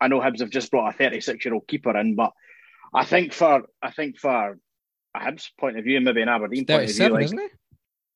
I 0.00 0.08
know 0.08 0.20
Hibs 0.20 0.40
have 0.40 0.50
just 0.50 0.70
brought 0.70 0.94
a 0.94 0.96
36 0.96 1.44
year 1.44 1.54
old 1.54 1.66
keeper 1.68 1.96
in, 1.96 2.14
but 2.14 2.32
I 2.94 3.04
think 3.04 3.32
for 3.32 3.62
I 3.82 3.90
think 3.90 4.18
for 4.18 4.58
a 5.14 5.18
Hibs 5.20 5.50
point 5.60 5.78
of 5.78 5.84
view 5.84 5.96
and 5.96 6.04
maybe 6.04 6.22
an 6.22 6.28
Aberdeen 6.28 6.64
point 6.66 6.90
of 6.90 6.96
view, 6.96 7.08
like, 7.14 7.24
isn't 7.24 7.38
he? 7.38 7.48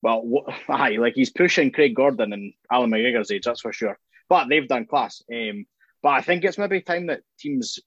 well, 0.02 0.22
wh- 0.48 0.70
aye, 0.70 0.96
like 0.98 1.14
he's 1.14 1.30
pushing 1.30 1.70
Craig 1.70 1.94
Gordon 1.94 2.32
and 2.32 2.52
Allan 2.70 2.90
McGregor's 2.90 3.30
age, 3.30 3.42
that's 3.44 3.60
for 3.60 3.72
sure. 3.72 3.98
But 4.28 4.48
they've 4.48 4.66
done 4.68 4.86
class. 4.86 5.22
Um, 5.32 5.66
but 6.02 6.10
I 6.10 6.20
think 6.22 6.44
it's 6.44 6.58
maybe 6.58 6.80
time 6.80 7.06
that 7.08 7.20
teams 7.38 7.78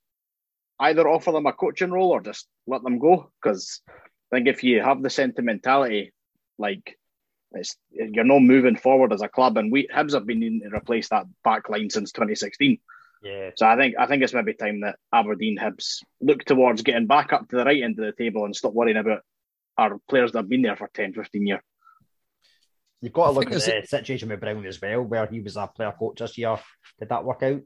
either 0.80 1.08
offer 1.08 1.32
them 1.32 1.46
a 1.48 1.54
coaching 1.54 1.92
role 1.92 2.12
or 2.12 2.22
just 2.22 2.48
let 2.68 2.84
them 2.84 3.00
go. 3.00 3.32
Because 3.42 3.82
I 4.32 4.36
think 4.36 4.48
if 4.48 4.64
you 4.64 4.82
have 4.82 5.02
the 5.02 5.10
sentimentality, 5.10 6.14
like 6.58 6.98
it's 7.54 7.76
you're 7.92 8.24
not 8.24 8.42
moving 8.42 8.76
forward 8.76 9.12
as 9.14 9.22
a 9.22 9.28
club, 9.28 9.58
and 9.58 9.72
we 9.72 9.88
Hibs 9.88 10.14
have 10.14 10.26
been 10.26 10.40
needing 10.40 10.62
to 10.62 10.76
replace 10.76 11.10
that 11.10 11.26
back 11.44 11.70
line 11.70 11.90
since 11.90 12.12
2016. 12.12 12.80
Yeah. 13.24 13.50
So 13.56 13.66
I 13.68 13.76
think 13.76 13.96
I 13.98 14.06
think 14.06 14.24
it's 14.24 14.34
maybe 14.34 14.54
time 14.54 14.82
that 14.82 14.98
Aberdeen 15.12 15.58
Hibs 15.58 16.04
look 16.22 16.46
towards 16.46 16.84
getting 16.84 17.08
back 17.08 17.34
up 17.34 17.50
to 17.50 17.58
the 17.58 17.66
right 17.66 17.84
end 17.84 18.00
of 18.00 18.06
the 18.06 18.12
table 18.12 18.46
and 18.46 18.56
stop 18.56 18.74
worrying 18.74 18.98
about 18.98 19.22
our 19.78 20.00
players 20.08 20.32
that 20.32 20.40
have 20.40 20.50
been 20.50 20.62
there 20.62 20.76
for 20.76 20.90
10, 20.94 21.14
15 21.14 21.48
years. 21.48 21.62
You've 23.02 23.14
got 23.14 23.26
to 23.26 23.32
I 23.32 23.34
look 23.34 23.52
at 23.52 23.62
think 23.62 23.82
the 23.82 23.88
situation 23.88 24.30
with 24.30 24.42
Brown 24.42 24.66
as 24.66 24.82
well, 24.82 25.02
where 25.04 25.26
he 25.26 25.40
was 25.40 25.56
a 25.56 25.68
player 25.68 25.94
coach 25.98 26.20
this 26.20 26.38
year. 26.38 26.58
Did 27.00 27.10
that 27.10 27.24
work 27.24 27.44
out? 27.44 27.62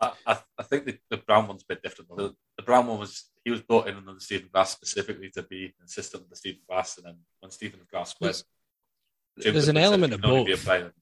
I, 0.00 0.12
I, 0.26 0.38
I 0.58 0.62
think 0.64 0.86
the, 0.86 0.98
the 1.08 1.16
Brown 1.18 1.46
one's 1.46 1.62
a 1.62 1.66
bit 1.68 1.82
different. 1.82 2.10
The, 2.16 2.34
the 2.56 2.64
Brown 2.64 2.86
one 2.88 2.98
was 2.98 3.24
he 3.46 3.52
was 3.52 3.62
brought 3.62 3.86
in 3.86 3.94
under 3.94 4.18
Stephen 4.18 4.48
Glass 4.52 4.72
specifically 4.72 5.30
to 5.30 5.42
be 5.44 5.72
assistant 5.84 6.24
under 6.24 6.34
Stephen 6.34 6.62
Glass, 6.68 6.96
and 6.96 7.06
then 7.06 7.14
when 7.38 7.52
Stephen 7.52 7.78
Glass 7.88 8.12
went, 8.20 8.42
Jim 9.38 9.52
There's 9.54 9.68
an 9.68 9.76
element 9.76 10.12
of 10.12 10.20
can 10.20 10.30
only 10.30 10.44
be 10.46 10.52
a 10.52 10.56
both. 10.56 10.92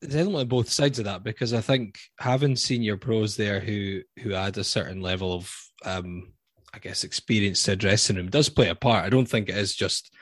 there's 0.00 0.14
an 0.14 0.20
element 0.20 0.42
of 0.44 0.48
both 0.48 0.70
sides 0.70 0.98
of 0.98 1.04
that 1.04 1.22
because 1.22 1.52
I 1.52 1.60
think 1.60 1.98
having 2.18 2.56
senior 2.56 2.96
pros 2.96 3.36
there 3.36 3.60
who 3.60 4.00
who 4.20 4.32
add 4.32 4.56
a 4.56 4.64
certain 4.64 5.02
level 5.02 5.34
of 5.34 5.54
um 5.84 6.32
I 6.72 6.78
guess 6.78 7.04
experience 7.04 7.62
to 7.64 7.72
a 7.72 7.76
dressing 7.76 8.16
room 8.16 8.30
does 8.30 8.48
play 8.48 8.70
a 8.70 8.74
part. 8.74 9.04
I 9.04 9.10
don't 9.10 9.28
think 9.28 9.50
it 9.50 9.58
is 9.58 9.76
just 9.76 10.14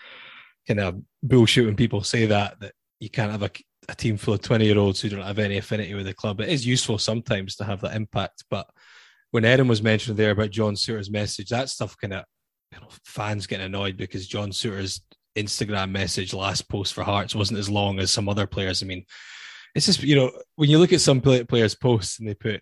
kind 0.67 0.81
of 0.81 1.01
bullshit 1.23 1.67
when 1.67 1.77
people 1.77 2.03
say 2.03 2.27
that 2.27 2.59
that 2.59 2.73
you 2.99 3.09
can't 3.09 3.31
have 3.31 3.45
a, 3.45 3.51
a 3.89 3.95
team 3.95 4.17
full 4.17 4.35
of 4.35 4.43
twenty 4.43 4.67
year 4.67 4.79
olds 4.79 5.01
who 5.01 5.11
don't 5.11 5.23
have 5.23 5.39
any 5.39 5.59
affinity 5.59 5.95
with 5.95 6.07
the 6.07 6.15
club. 6.15 6.41
It 6.41 6.49
is 6.49 6.67
useful 6.67 6.99
sometimes 6.99 7.55
to 7.57 7.65
have 7.65 7.83
that 7.83 7.95
impact, 7.95 8.43
but 8.51 8.69
when 9.31 9.45
Erin 9.45 9.69
was 9.69 9.83
mentioned 9.83 10.17
there 10.17 10.31
about 10.31 10.51
John 10.51 10.75
Souttar's 10.75 11.11
message, 11.11 11.49
that 11.51 11.69
stuff 11.69 11.97
kind 11.99 12.15
of 12.15 12.25
you 12.73 12.81
know, 12.81 12.89
fans 13.05 13.47
getting 13.47 13.67
annoyed 13.67 13.97
because 13.97 14.27
John 14.27 14.51
Souttar's 14.51 15.03
Instagram 15.37 15.91
message 15.91 16.35
last 16.35 16.69
post 16.69 16.95
for 16.95 17.05
Hearts 17.05 17.35
wasn't 17.35 17.59
as 17.59 17.71
long 17.71 17.99
as 17.99 18.11
some 18.11 18.29
other 18.29 18.47
players. 18.47 18.83
I 18.83 18.87
mean, 18.87 19.05
it's 19.75 19.87
just 19.87 20.03
you 20.03 20.17
know 20.17 20.33
when 20.57 20.71
you 20.71 20.79
look 20.79 20.93
at 20.93 21.01
some 21.01 21.21
players' 21.21 21.75
posts 21.75 22.19
and 22.19 22.29
they 22.29 22.35
put 22.35 22.61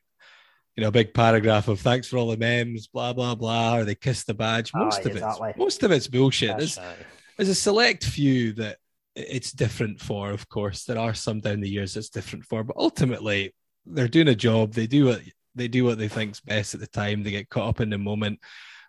you 0.76 0.82
know 0.82 0.88
a 0.88 0.92
big 0.92 1.14
paragraph 1.14 1.68
of 1.68 1.80
thanks 1.80 2.08
for 2.08 2.18
all 2.18 2.28
the 2.28 2.36
memes, 2.36 2.88
blah 2.88 3.12
blah 3.12 3.34
blah, 3.34 3.78
or 3.78 3.84
they 3.84 3.94
kiss 3.94 4.24
the 4.24 4.34
badge. 4.34 4.72
Most 4.74 4.98
Aye, 4.98 5.10
of 5.10 5.16
exactly. 5.16 5.50
it, 5.50 5.56
most 5.56 5.82
of 5.82 5.90
it's 5.90 6.08
bullshit. 6.08 6.58
There's, 6.58 6.78
right. 6.78 6.96
there's 7.36 7.48
a 7.48 7.54
select 7.54 8.04
few 8.04 8.52
that 8.54 8.78
it's 9.14 9.52
different 9.52 10.00
for. 10.00 10.30
Of 10.30 10.48
course, 10.48 10.84
there 10.84 10.98
are 10.98 11.14
some 11.14 11.40
down 11.40 11.60
the 11.60 11.70
years 11.70 11.96
it's 11.96 12.10
different 12.10 12.44
for, 12.44 12.62
but 12.62 12.76
ultimately 12.76 13.54
they're 13.86 14.08
doing 14.08 14.28
a 14.28 14.34
job. 14.34 14.72
They 14.72 14.86
do 14.86 15.06
what 15.06 15.22
they 15.56 15.68
do 15.68 15.84
what 15.84 15.98
they 15.98 16.08
think's 16.08 16.40
best 16.40 16.74
at 16.74 16.80
the 16.80 16.86
time. 16.86 17.22
They 17.22 17.30
get 17.30 17.48
caught 17.48 17.68
up 17.68 17.80
in 17.80 17.90
the 17.90 17.98
moment. 17.98 18.38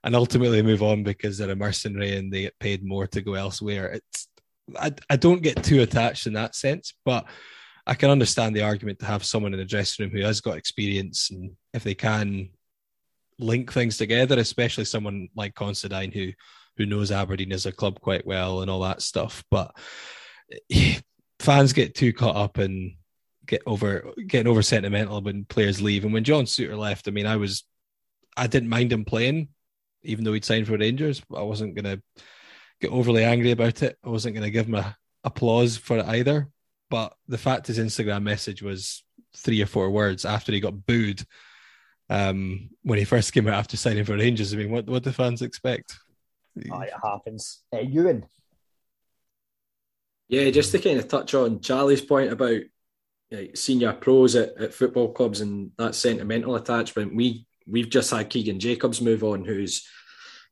And 0.04 0.16
ultimately 0.16 0.62
move 0.62 0.84
on 0.84 1.04
because 1.04 1.38
they're 1.38 1.50
a 1.50 1.56
mercenary 1.56 2.16
and 2.16 2.32
they 2.32 2.42
get 2.44 2.60
paid 2.60 2.86
more 2.86 3.08
to 3.08 3.22
go 3.22 3.34
elsewhere. 3.34 3.88
It's 3.88 4.28
I, 4.80 4.92
I 5.10 5.16
don't 5.16 5.42
get 5.42 5.64
too 5.64 5.82
attached 5.82 6.28
in 6.28 6.34
that 6.34 6.56
sense, 6.56 6.94
but 7.04 7.26
I 7.86 7.94
can 7.94 8.10
understand 8.10 8.56
the 8.56 8.64
argument 8.64 9.00
to 9.00 9.06
have 9.06 9.26
someone 9.26 9.54
in 9.54 9.60
the 9.60 9.66
dressing 9.66 10.06
room 10.06 10.16
who 10.16 10.26
has 10.26 10.42
got 10.42 10.58
experience 10.58 11.30
and 11.32 11.52
if 11.74 11.84
they 11.84 11.96
can 11.96 12.50
link 13.40 13.72
things 13.72 13.98
together, 13.98 14.38
especially 14.40 14.86
someone 14.86 15.30
like 15.36 15.56
Considine 15.56 16.12
who 16.12 16.32
who 16.76 16.86
knows 16.86 17.12
Aberdeen 17.12 17.52
as 17.54 17.66
a 17.66 17.72
club 17.72 18.00
quite 18.02 18.26
well 18.26 18.62
and 18.62 18.70
all 18.70 18.82
that 18.82 19.02
stuff. 19.02 19.44
But 19.50 19.76
fans 21.40 21.74
get 21.74 21.96
too 21.96 22.14
caught 22.14 22.36
up 22.36 22.58
and 22.58 22.94
get 23.48 23.64
over 23.66 24.14
getting 24.28 24.48
over 24.48 24.62
sentimental 24.62 25.22
when 25.22 25.46
players 25.46 25.82
leave. 25.82 26.04
And 26.04 26.14
when 26.14 26.24
John 26.24 26.46
Souttar 26.46 26.78
left, 26.78 27.08
I 27.08 27.12
mean, 27.12 27.26
I 27.26 27.38
was 27.38 27.64
I 28.36 28.48
didn't 28.48 28.70
mind 28.70 28.92
him 28.92 29.06
playing, 29.06 29.50
even 30.04 30.24
though 30.24 30.34
he'd 30.34 30.46
signed 30.46 30.68
for 30.68 30.78
Rangers. 30.78 31.22
I 31.36 31.42
wasn't 31.42 31.76
gonna 31.76 32.02
get 32.82 32.92
overly 32.92 33.24
angry 33.24 33.52
about 33.52 33.82
it. 33.82 33.98
I 34.04 34.10
wasn't 34.10 34.36
gonna 34.36 34.52
give 34.52 34.68
him 34.68 34.76
a 34.76 34.96
applause 35.24 35.78
for 35.78 35.98
it 35.98 36.06
either. 36.06 36.50
But 36.90 37.14
the 37.28 37.38
fact 37.38 37.68
his 37.68 37.80
Instagram 37.80 38.24
message 38.24 38.62
was 38.62 39.04
three 39.36 39.62
or 39.62 39.66
four 39.66 39.90
words 39.90 40.26
after 40.26 40.52
he 40.52 40.60
got 40.60 40.86
booed 40.86 41.24
um, 42.10 42.70
when 42.84 43.00
he 43.00 43.06
first 43.06 43.34
came 43.34 43.48
out 43.48 43.56
after 43.56 43.78
signing 43.78 44.06
for 44.06 44.16
Rangers. 44.16 44.54
I 44.54 44.58
mean, 44.58 44.72
what 44.72 44.88
what 44.88 45.04
do 45.04 45.12
fans 45.12 45.42
expect? 45.42 45.98
Aye, 46.72 46.86
it 46.86 46.94
happens. 47.04 47.64
Uh, 47.74 47.80
Ewan. 47.80 48.26
Yeah, 50.30 50.50
just 50.50 50.72
to 50.74 50.80
kind 50.80 51.00
of 51.00 51.08
touch 51.08 51.34
on 51.34 51.62
Charlie's 51.62 52.02
point 52.02 52.32
about 52.32 52.52
like, 52.52 52.72
Uh, 53.30 53.44
senior 53.54 53.92
pros 53.92 54.38
at, 54.38 54.56
at 54.58 54.74
football 54.74 55.12
clubs 55.12 55.42
and 55.42 55.70
that 55.78 55.94
sentimental 55.96 56.56
attachment. 56.56 57.14
We 57.14 57.46
we've 57.68 57.90
just 57.90 58.12
had 58.12 58.30
Keegan 58.30 58.58
Jacobs 58.58 59.02
move 59.02 59.22
on, 59.22 59.44
who's 59.44 59.86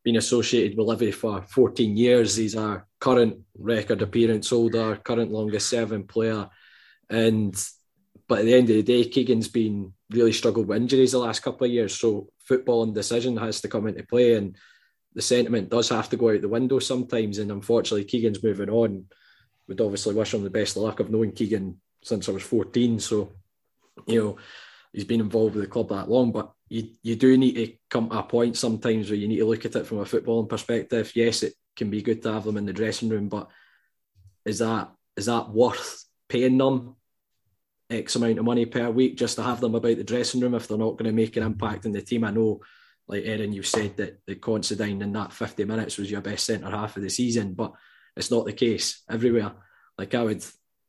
been 0.04 0.18
associated 0.18 0.78
with 0.78 0.86
Livy 0.86 1.12
for 1.12 1.42
14 1.42 1.96
years. 1.96 2.36
He's 2.36 2.58
our 2.58 2.86
current 3.00 3.38
record 3.58 4.02
appearance 4.02 4.50
holder, 4.50 4.98
current 4.98 5.32
longest 5.32 5.70
serving 5.70 6.08
player, 6.08 6.50
and 7.10 7.56
but 8.28 8.40
at 8.40 8.46
the 8.46 8.54
end 8.54 8.70
of 8.70 8.76
the 8.76 8.84
day, 8.84 9.06
Keegan's 9.06 9.48
been 9.48 9.94
really 10.10 10.34
struggled 10.34 10.68
with 10.68 10.76
injuries 10.76 11.14
the 11.14 11.20
last 11.20 11.44
couple 11.44 11.66
of 11.66 11.72
years. 11.72 11.98
So 11.98 12.28
football 12.40 12.84
and 12.84 12.94
decision 12.94 13.38
has 13.38 13.62
to 13.62 13.70
come 13.70 13.88
into 13.88 14.04
play, 14.04 14.34
and 14.34 14.58
the 15.14 15.22
sentiment 15.22 15.70
does 15.70 15.88
have 15.90 16.10
to 16.10 16.18
go 16.18 16.32
out 16.32 16.42
the 16.42 16.50
window 16.50 16.80
sometimes. 16.80 17.38
And 17.38 17.52
unfortunately, 17.52 18.04
Keegan's 18.04 18.44
moving 18.44 18.70
on. 18.70 19.06
Would 19.70 19.80
obviously 19.80 20.14
wish 20.14 20.34
him 20.34 20.44
the 20.44 20.50
best 20.50 20.76
of 20.76 20.84
luck. 20.84 21.00
I've 21.00 21.10
known 21.10 21.32
Keegan 21.32 21.80
since 22.06 22.30
I 22.30 22.32
was 22.32 22.44
14, 22.44 23.00
so 23.00 23.32
you 24.06 24.24
know 24.24 24.38
he's 24.94 25.04
been 25.04 25.22
involved 25.22 25.56
with 25.56 25.66
the 25.66 25.70
club 25.70 25.90
that 25.90 26.10
long. 26.10 26.32
But 26.32 26.52
you 26.70 26.90
you 27.02 27.16
do 27.16 27.38
need 27.38 27.56
to 27.56 27.74
come 27.90 28.10
to 28.10 28.20
a 28.20 28.24
point 28.24 28.58
sometimes 28.58 29.10
where 29.10 29.18
you 29.18 29.28
need 29.28 29.40
to 29.40 29.46
look 29.46 29.66
at 29.66 29.76
it 29.76 29.88
from 29.88 30.00
a 30.00 30.06
footballing 30.06 30.50
perspective. 30.50 31.12
Yes, 31.16 31.44
it 31.44 31.54
can 31.76 31.90
be 31.90 32.02
good 32.02 32.22
to 32.24 32.34
have 32.34 32.44
them 32.44 32.58
in 32.58 32.66
the 32.66 32.74
dressing 32.74 33.10
room, 33.10 33.28
but 33.28 33.50
is 34.46 34.60
that 34.60 34.92
is 35.18 35.26
that 35.26 35.50
worth 35.50 36.06
paying 36.30 36.58
them 36.58 36.96
X 37.90 38.16
amount 38.16 38.40
of 38.40 38.46
money 38.46 38.66
per 38.66 38.90
week 38.90 39.18
just 39.18 39.36
to 39.38 39.44
have 39.44 39.62
them 39.62 39.76
about 39.76 39.98
the 39.98 40.04
dressing 40.04 40.42
room 40.42 40.56
if 40.56 40.68
they're 40.68 40.78
not 40.78 40.98
going 40.98 41.06
to 41.06 41.12
make 41.12 41.36
an 41.38 41.44
impact 41.44 41.86
in 41.86 41.92
the 41.92 42.02
team? 42.02 42.24
I 42.24 42.32
know, 42.32 42.62
like 43.08 43.24
Erin, 43.26 43.54
you've 43.54 43.68
said 43.68 43.98
that 43.98 44.22
the 44.26 44.36
Considine 44.36 45.02
in 45.02 45.14
that 45.14 45.34
50 45.34 45.66
minutes 45.66 45.98
was 45.98 46.10
your 46.10 46.22
best 46.22 46.46
centre 46.46 46.70
half 46.70 46.98
of 46.98 47.04
the 47.04 47.10
season, 47.10 47.54
but 47.54 47.74
it's 48.16 48.32
not 48.32 48.46
the 48.46 48.54
case 48.54 49.04
everywhere. 49.10 49.54
Like 49.98 50.14
I 50.14 50.24
would 50.24 50.44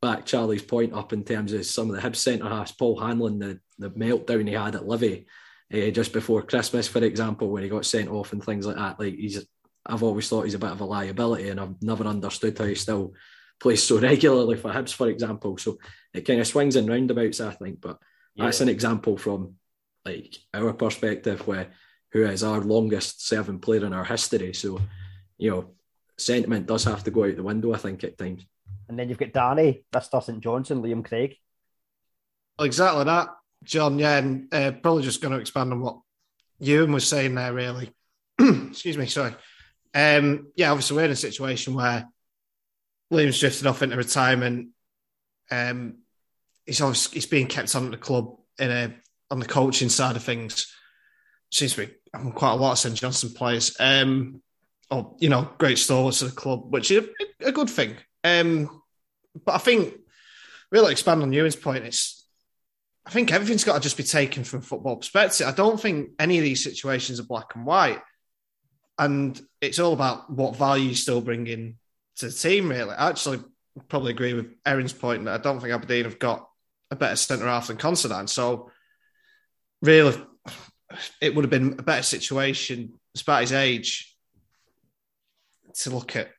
back 0.06 0.24
Charlie's 0.24 0.62
point 0.62 0.92
up 0.92 1.12
in 1.12 1.24
terms 1.24 1.52
of 1.52 1.66
some 1.66 1.90
of 1.90 1.96
the 1.96 2.02
Hibs 2.02 2.16
centre 2.16 2.48
halves, 2.48 2.70
Paul 2.70 3.00
Hanlon, 3.00 3.40
the, 3.40 3.60
the 3.78 3.90
meltdown 3.90 4.46
he 4.46 4.54
had 4.54 4.76
at 4.76 4.86
Livy 4.86 5.26
uh, 5.74 5.90
just 5.90 6.12
before 6.12 6.42
Christmas, 6.42 6.86
for 6.86 7.02
example, 7.02 7.50
when 7.50 7.64
he 7.64 7.68
got 7.68 7.84
sent 7.84 8.08
off 8.08 8.32
and 8.32 8.42
things 8.42 8.66
like 8.66 8.76
that. 8.76 9.00
Like 9.00 9.14
he's, 9.14 9.44
I've 9.84 10.04
always 10.04 10.28
thought 10.28 10.44
he's 10.44 10.54
a 10.54 10.60
bit 10.60 10.70
of 10.70 10.80
a 10.80 10.84
liability, 10.84 11.48
and 11.48 11.60
I've 11.60 11.82
never 11.82 12.04
understood 12.04 12.56
how 12.56 12.66
he 12.66 12.76
still 12.76 13.14
plays 13.58 13.82
so 13.82 13.98
regularly 14.00 14.56
for 14.56 14.70
Hibs, 14.70 14.94
for 14.94 15.08
example. 15.08 15.58
So 15.58 15.78
it 16.14 16.20
kind 16.20 16.40
of 16.40 16.46
swings 16.46 16.76
and 16.76 16.88
roundabouts, 16.88 17.40
I 17.40 17.50
think. 17.50 17.80
But 17.80 17.98
that's 18.36 18.60
an 18.60 18.68
example 18.68 19.16
from 19.16 19.54
like 20.04 20.36
our 20.54 20.72
perspective, 20.72 21.44
where 21.48 21.72
who 22.12 22.24
is 22.24 22.44
our 22.44 22.60
longest 22.60 23.26
serving 23.26 23.58
player 23.58 23.84
in 23.84 23.92
our 23.92 24.04
history. 24.04 24.54
So 24.54 24.80
you 25.36 25.50
know, 25.50 25.74
sentiment 26.16 26.66
does 26.66 26.84
have 26.84 27.02
to 27.04 27.10
go 27.10 27.24
out 27.24 27.34
the 27.34 27.42
window, 27.42 27.74
I 27.74 27.78
think, 27.78 28.04
at 28.04 28.16
times. 28.16 28.46
And 28.88 28.98
then 28.98 29.08
you've 29.08 29.18
got 29.18 29.32
Danny, 29.32 29.84
Mr. 29.92 30.22
St 30.22 30.40
Johnstone, 30.40 30.82
Liam 30.82 31.04
Craig. 31.04 31.36
Exactly 32.60 33.04
that, 33.04 33.28
John. 33.64 33.98
Yeah, 33.98 34.18
and 34.18 34.52
uh, 34.52 34.72
probably 34.82 35.02
just 35.02 35.20
going 35.20 35.34
to 35.34 35.40
expand 35.40 35.72
on 35.72 35.80
what 35.80 35.98
Ewan 36.60 36.92
was 36.92 37.06
saying 37.06 37.34
there. 37.34 37.52
Really, 37.52 37.92
excuse 38.38 38.96
me. 38.96 39.06
Sorry. 39.06 39.34
Um, 39.94 40.52
yeah, 40.56 40.70
obviously 40.70 40.96
we're 40.96 41.06
in 41.06 41.10
a 41.10 41.16
situation 41.16 41.74
where 41.74 42.06
Liam's 43.12 43.40
drifted 43.40 43.66
off 43.66 43.82
into 43.82 43.96
retirement. 43.96 44.68
Um, 45.50 45.98
he's 46.64 46.80
obviously 46.80 47.16
he's 47.16 47.26
being 47.26 47.46
kept 47.46 47.74
on 47.74 47.86
at 47.86 47.90
the 47.90 47.96
club 47.96 48.36
in 48.58 48.70
a 48.70 48.94
on 49.30 49.40
the 49.40 49.46
coaching 49.46 49.88
side 49.88 50.16
of 50.16 50.22
things. 50.22 50.72
Seems 51.50 51.74
to 51.74 51.86
be 51.86 51.92
having 52.12 52.32
quite 52.32 52.52
a 52.52 52.56
lot 52.56 52.72
of 52.72 52.78
St 52.78 52.94
Johnstone 52.94 53.34
players. 53.34 53.76
Um, 53.78 54.42
or 54.90 55.16
you 55.18 55.28
know, 55.28 55.50
great 55.58 55.78
stalwarts 55.78 56.22
of 56.22 56.30
the 56.30 56.36
club, 56.36 56.72
which 56.72 56.90
is 56.90 57.08
a, 57.40 57.48
a 57.48 57.52
good 57.52 57.70
thing. 57.70 57.96
Um, 58.26 58.82
but 59.44 59.54
I 59.54 59.58
think 59.58 59.94
really 60.72 60.92
expand 60.92 61.22
on 61.22 61.32
Ewan's 61.32 61.56
point. 61.56 61.84
It's 61.84 62.26
I 63.06 63.10
think 63.10 63.32
everything's 63.32 63.64
got 63.64 63.74
to 63.74 63.80
just 63.80 63.96
be 63.96 64.02
taken 64.02 64.42
from 64.42 64.62
football 64.62 64.96
perspective. 64.96 65.46
I 65.46 65.52
don't 65.52 65.80
think 65.80 66.10
any 66.18 66.38
of 66.38 66.44
these 66.44 66.64
situations 66.64 67.20
are 67.20 67.24
black 67.24 67.54
and 67.54 67.64
white, 67.64 68.00
and 68.98 69.40
it's 69.60 69.78
all 69.78 69.92
about 69.92 70.28
what 70.30 70.56
value 70.56 70.88
you 70.88 70.94
still 70.94 71.20
bring 71.20 71.46
in 71.46 71.76
to 72.16 72.26
the 72.26 72.32
team. 72.32 72.68
Really, 72.68 72.94
I 72.94 73.10
actually 73.10 73.38
probably 73.88 74.10
agree 74.10 74.34
with 74.34 74.52
Erin's 74.64 74.92
point 74.92 75.24
that 75.24 75.38
I 75.38 75.42
don't 75.42 75.60
think 75.60 75.72
Aberdeen 75.72 76.04
have 76.04 76.18
got 76.18 76.48
a 76.90 76.96
better 76.96 77.16
centre 77.16 77.46
half 77.46 77.68
than 77.68 77.76
Considine. 77.76 78.26
So 78.26 78.70
really, 79.82 80.20
it 81.20 81.34
would 81.34 81.44
have 81.44 81.50
been 81.50 81.76
a 81.78 81.82
better 81.82 82.02
situation, 82.02 82.94
despite 83.14 83.42
his 83.42 83.52
age, 83.52 84.16
to 85.74 85.90
look 85.90 86.16
at 86.16 86.30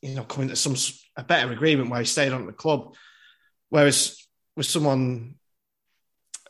you 0.00 0.14
know 0.14 0.24
coming 0.24 0.48
to 0.48 0.56
some 0.56 0.76
a 1.16 1.24
better 1.24 1.52
agreement 1.52 1.90
where 1.90 2.00
he 2.00 2.06
stayed 2.06 2.32
on 2.32 2.46
the 2.46 2.52
club. 2.52 2.94
Whereas 3.70 4.18
with 4.56 4.66
someone, 4.66 5.36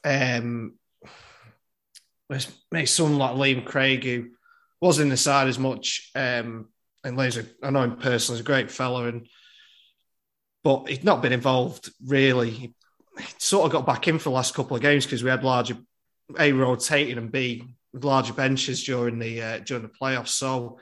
um, 0.05 0.74
with 2.28 2.55
maybe 2.70 2.86
someone 2.86 3.19
like 3.19 3.36
Liam 3.36 3.65
Craig 3.65 4.05
who 4.05 4.31
wasn't 4.81 5.05
in 5.05 5.11
the 5.11 5.16
side 5.16 5.49
as 5.49 5.59
much, 5.59 6.11
um, 6.15 6.69
and 7.03 7.16
Liam's 7.16 7.39
a, 7.39 7.45
I 7.62 7.70
know 7.70 7.82
him 7.82 7.97
personally, 7.97 8.39
he's 8.39 8.45
a 8.45 8.47
great 8.47 8.70
fella, 8.70 9.09
and 9.09 9.28
but 10.62 10.89
he'd 10.89 11.05
not 11.05 11.23
been 11.23 11.32
involved 11.32 11.91
really. 12.05 12.51
He 12.51 12.74
sort 13.39 13.66
of 13.66 13.73
got 13.73 13.86
back 13.86 14.09
in 14.09 14.19
for 14.19 14.31
the 14.31 14.35
last 14.35 14.55
couple 14.55 14.77
of 14.77 14.82
games 14.82 15.05
because 15.05 15.23
we 15.23 15.31
had 15.31 15.45
larger 15.45 15.77
a 16.39 16.53
rotating 16.53 17.19
and 17.19 17.31
b 17.31 17.62
larger 17.93 18.32
benches 18.32 18.82
during 18.82 19.19
the 19.19 19.43
uh, 19.43 19.59
during 19.59 19.82
the 19.82 19.89
playoffs. 19.89 20.28
So 20.28 20.78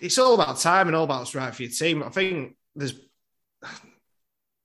it's 0.00 0.18
all 0.18 0.34
about 0.34 0.58
time 0.58 0.86
and 0.86 0.96
all 0.96 1.04
about 1.04 1.20
what's 1.20 1.34
right 1.34 1.54
for 1.54 1.62
your 1.62 1.72
team. 1.72 2.02
I 2.02 2.08
think 2.08 2.56
there's, 2.74 2.94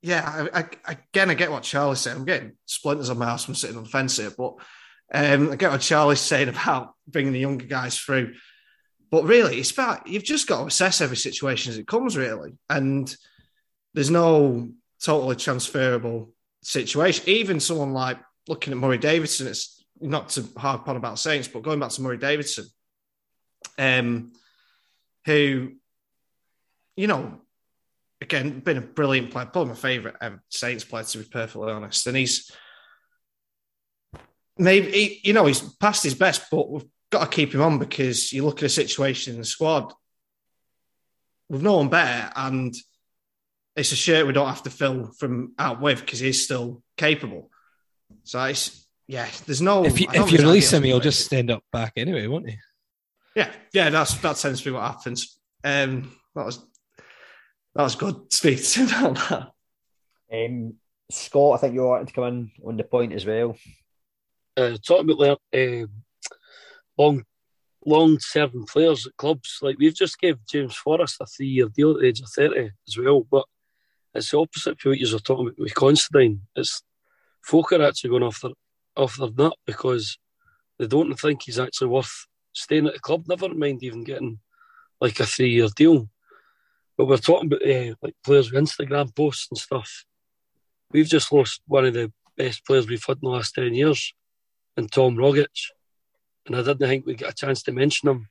yeah, 0.02 0.48
I, 0.54 0.60
I, 0.86 0.98
again, 1.12 1.30
I 1.30 1.34
get 1.34 1.52
what 1.52 1.64
Charlie's 1.64 2.00
saying. 2.00 2.18
I'm 2.18 2.26
getting 2.26 2.54
splinters 2.66 3.10
on 3.10 3.18
my 3.18 3.26
house 3.26 3.46
from 3.46 3.56
sitting 3.56 3.78
on 3.78 3.84
the 3.84 3.90
fence 3.90 4.18
here, 4.18 4.32
but 4.38 4.56
um, 5.14 5.52
I 5.52 5.56
get 5.56 5.72
what 5.72 5.82
Charlie's 5.82 6.20
saying 6.20 6.50
about 6.50 6.94
bringing 7.08 7.34
the 7.34 7.40
younger 7.40 7.66
guys 7.66 7.98
through. 7.98 8.34
But 9.12 9.24
really, 9.24 9.60
it's 9.60 9.72
about 9.72 10.08
you've 10.08 10.24
just 10.24 10.48
got 10.48 10.62
to 10.62 10.68
assess 10.68 11.02
every 11.02 11.18
situation 11.18 11.72
as 11.72 11.78
it 11.78 11.88
comes, 11.88 12.18
really. 12.18 12.54
And 12.70 13.16
there's 13.94 14.10
no 14.10 14.70
totally 15.02 15.36
transferable 15.36 16.34
situation. 16.64 17.24
Even 17.28 17.60
someone 17.60 17.94
like 17.94 18.18
looking 18.48 18.74
at 18.74 18.80
Murray 18.80 18.98
Davidson, 18.98 19.48
it's 19.48 19.86
not 20.02 20.30
to 20.30 20.44
harp 20.58 20.88
on 20.88 20.98
about 20.98 21.20
Saints, 21.20 21.48
but 21.48 21.64
going 21.64 21.80
back 21.80 21.92
to 21.92 22.02
Murray 22.02 22.18
Davidson, 22.18 22.66
um, 23.78 24.34
who, 25.26 25.74
you 26.98 27.08
know, 27.08 27.40
again, 28.22 28.60
been 28.60 28.78
a 28.78 28.82
brilliant 28.82 29.32
player, 29.32 29.46
probably 29.46 29.70
my 29.70 29.76
favourite 29.76 30.18
um, 30.22 30.42
Saints 30.50 30.84
player, 30.84 31.04
to 31.04 31.18
be 31.20 31.26
perfectly 31.26 31.72
honest. 31.72 32.08
And 32.08 32.18
he's 32.18 32.52
maybe, 34.58 34.92
he, 34.92 35.22
you 35.24 35.34
know, 35.34 35.46
he's 35.46 35.62
past 35.62 36.04
his 36.04 36.16
best, 36.16 36.44
but 36.50 36.70
we've 36.70 36.86
got 37.12 37.30
to 37.30 37.36
keep 37.36 37.54
him 37.54 37.62
on 37.62 37.80
because 37.80 38.32
you 38.34 38.46
look 38.46 38.58
at 38.58 38.62
the 38.62 38.70
situation 38.70 39.34
in 39.34 39.40
the 39.40 39.46
squad 39.46 39.94
with 41.50 41.62
no 41.62 41.78
one 41.78 41.90
better, 41.90 42.32
and 42.36 42.76
it's 43.76 43.92
a 43.92 43.96
shirt 43.96 44.26
we 44.26 44.34
don't 44.34 44.48
have 44.48 44.64
to 44.64 44.70
fill 44.70 45.12
from 45.20 45.54
out 45.60 45.82
with 45.82 46.00
because 46.00 46.20
he's 46.20 46.44
still 46.44 46.82
capable. 46.98 47.52
So 48.24 48.44
it's, 48.46 48.88
yeah, 49.08 49.28
there's 49.46 49.62
no. 49.62 49.86
If 49.86 50.00
you, 50.00 50.08
if 50.12 50.32
you 50.32 50.40
release 50.40 50.74
him, 50.74 50.84
he'll 50.84 51.00
just 51.00 51.26
stand 51.26 51.52
up 51.52 51.64
back 51.72 51.94
anyway, 51.98 52.26
won't 52.26 52.50
he? 52.50 52.58
Yeah, 53.36 53.52
yeah, 53.74 53.90
that's 53.90 54.16
that 54.16 54.38
tends 54.38 54.62
to 54.62 54.66
be 54.66 54.72
what 54.72 54.84
happens. 54.84 55.38
Um, 55.64 56.16
that 56.34 56.46
was 56.46 56.66
that 57.76 57.84
was 57.84 57.96
good. 57.96 58.32
Speak 58.32 58.64
to 58.64 58.84
about 58.84 59.16
that. 59.30 59.52
Um, 60.32 60.76
Scott, 61.12 61.56
I 61.56 61.62
think 61.62 61.74
you 61.74 61.84
wanted 61.84 62.08
to 62.08 62.14
come 62.14 62.24
in 62.26 62.52
on 62.66 62.78
the 62.78 62.84
point 62.84 63.14
as 63.14 63.26
well. 63.26 63.56
Uh, 64.58 64.78
talking 64.86 65.10
about 65.12 65.42
uh, 65.54 65.86
long, 66.98 67.24
long-serving 67.86 68.66
players 68.66 69.06
at 69.06 69.18
clubs, 69.18 69.60
like 69.62 69.78
we've 69.78 69.94
just 69.94 70.20
gave 70.20 70.46
James 70.48 70.76
Forrest 70.76 71.18
a 71.22 71.26
three-year 71.26 71.68
deal 71.68 71.92
at 71.92 72.00
the 72.00 72.08
age 72.08 72.22
of 72.22 72.30
thirty 72.30 72.72
as 72.88 72.98
well. 72.98 73.28
But 73.30 73.46
it's 74.14 74.32
the 74.32 74.40
opposite 74.40 74.80
for 74.80 74.90
what 74.90 74.98
you 74.98 75.14
were 75.14 75.20
talking 75.20 75.48
about 75.48 75.60
with 75.60 75.76
Considine. 75.76 76.42
It's 76.56 76.82
folk 77.44 77.74
are 77.74 77.84
actually 77.84 78.12
going 78.12 78.24
off 78.24 78.42
their 78.42 78.52
off 78.96 79.18
their 79.18 79.30
nut 79.38 79.58
because 79.66 80.18
they 80.80 80.88
don't 80.88 81.14
think 81.20 81.44
he's 81.44 81.60
actually 81.60 81.88
worth 81.88 82.26
staying 82.54 82.88
at 82.88 82.94
the 82.94 83.00
club. 83.00 83.26
Never 83.28 83.54
mind 83.54 83.84
even 83.84 84.04
getting 84.04 84.40
like 85.02 85.20
a 85.20 85.26
three 85.26 85.52
year 85.52 85.68
deal. 85.76 86.10
But 86.98 87.06
we're 87.06 87.18
talking 87.18 87.52
about 87.52 87.68
uh, 87.68 87.96
like 88.02 88.16
players 88.24 88.52
with 88.52 88.64
Instagram 88.64 89.14
posts 89.16 89.48
and 89.52 89.58
stuff. 89.58 90.06
We've 90.92 91.08
just 91.08 91.32
lost 91.32 91.62
one 91.68 91.86
of 91.86 91.94
the 91.94 92.12
best 92.38 92.66
players 92.66 92.88
we've 92.88 93.04
had 93.06 93.18
in 93.18 93.30
the 93.30 93.30
last 93.30 93.54
ten 93.54 93.74
years, 93.74 94.14
and 94.78 94.92
Tom 94.92 95.16
Rogic. 95.16 95.48
And 96.46 96.56
I 96.56 96.60
didn't 96.60 96.88
think 96.88 97.06
we'd 97.06 97.18
get 97.18 97.32
a 97.32 97.34
chance 97.34 97.64
to 97.64 97.72
mention 97.72 98.10
him. 98.10 98.30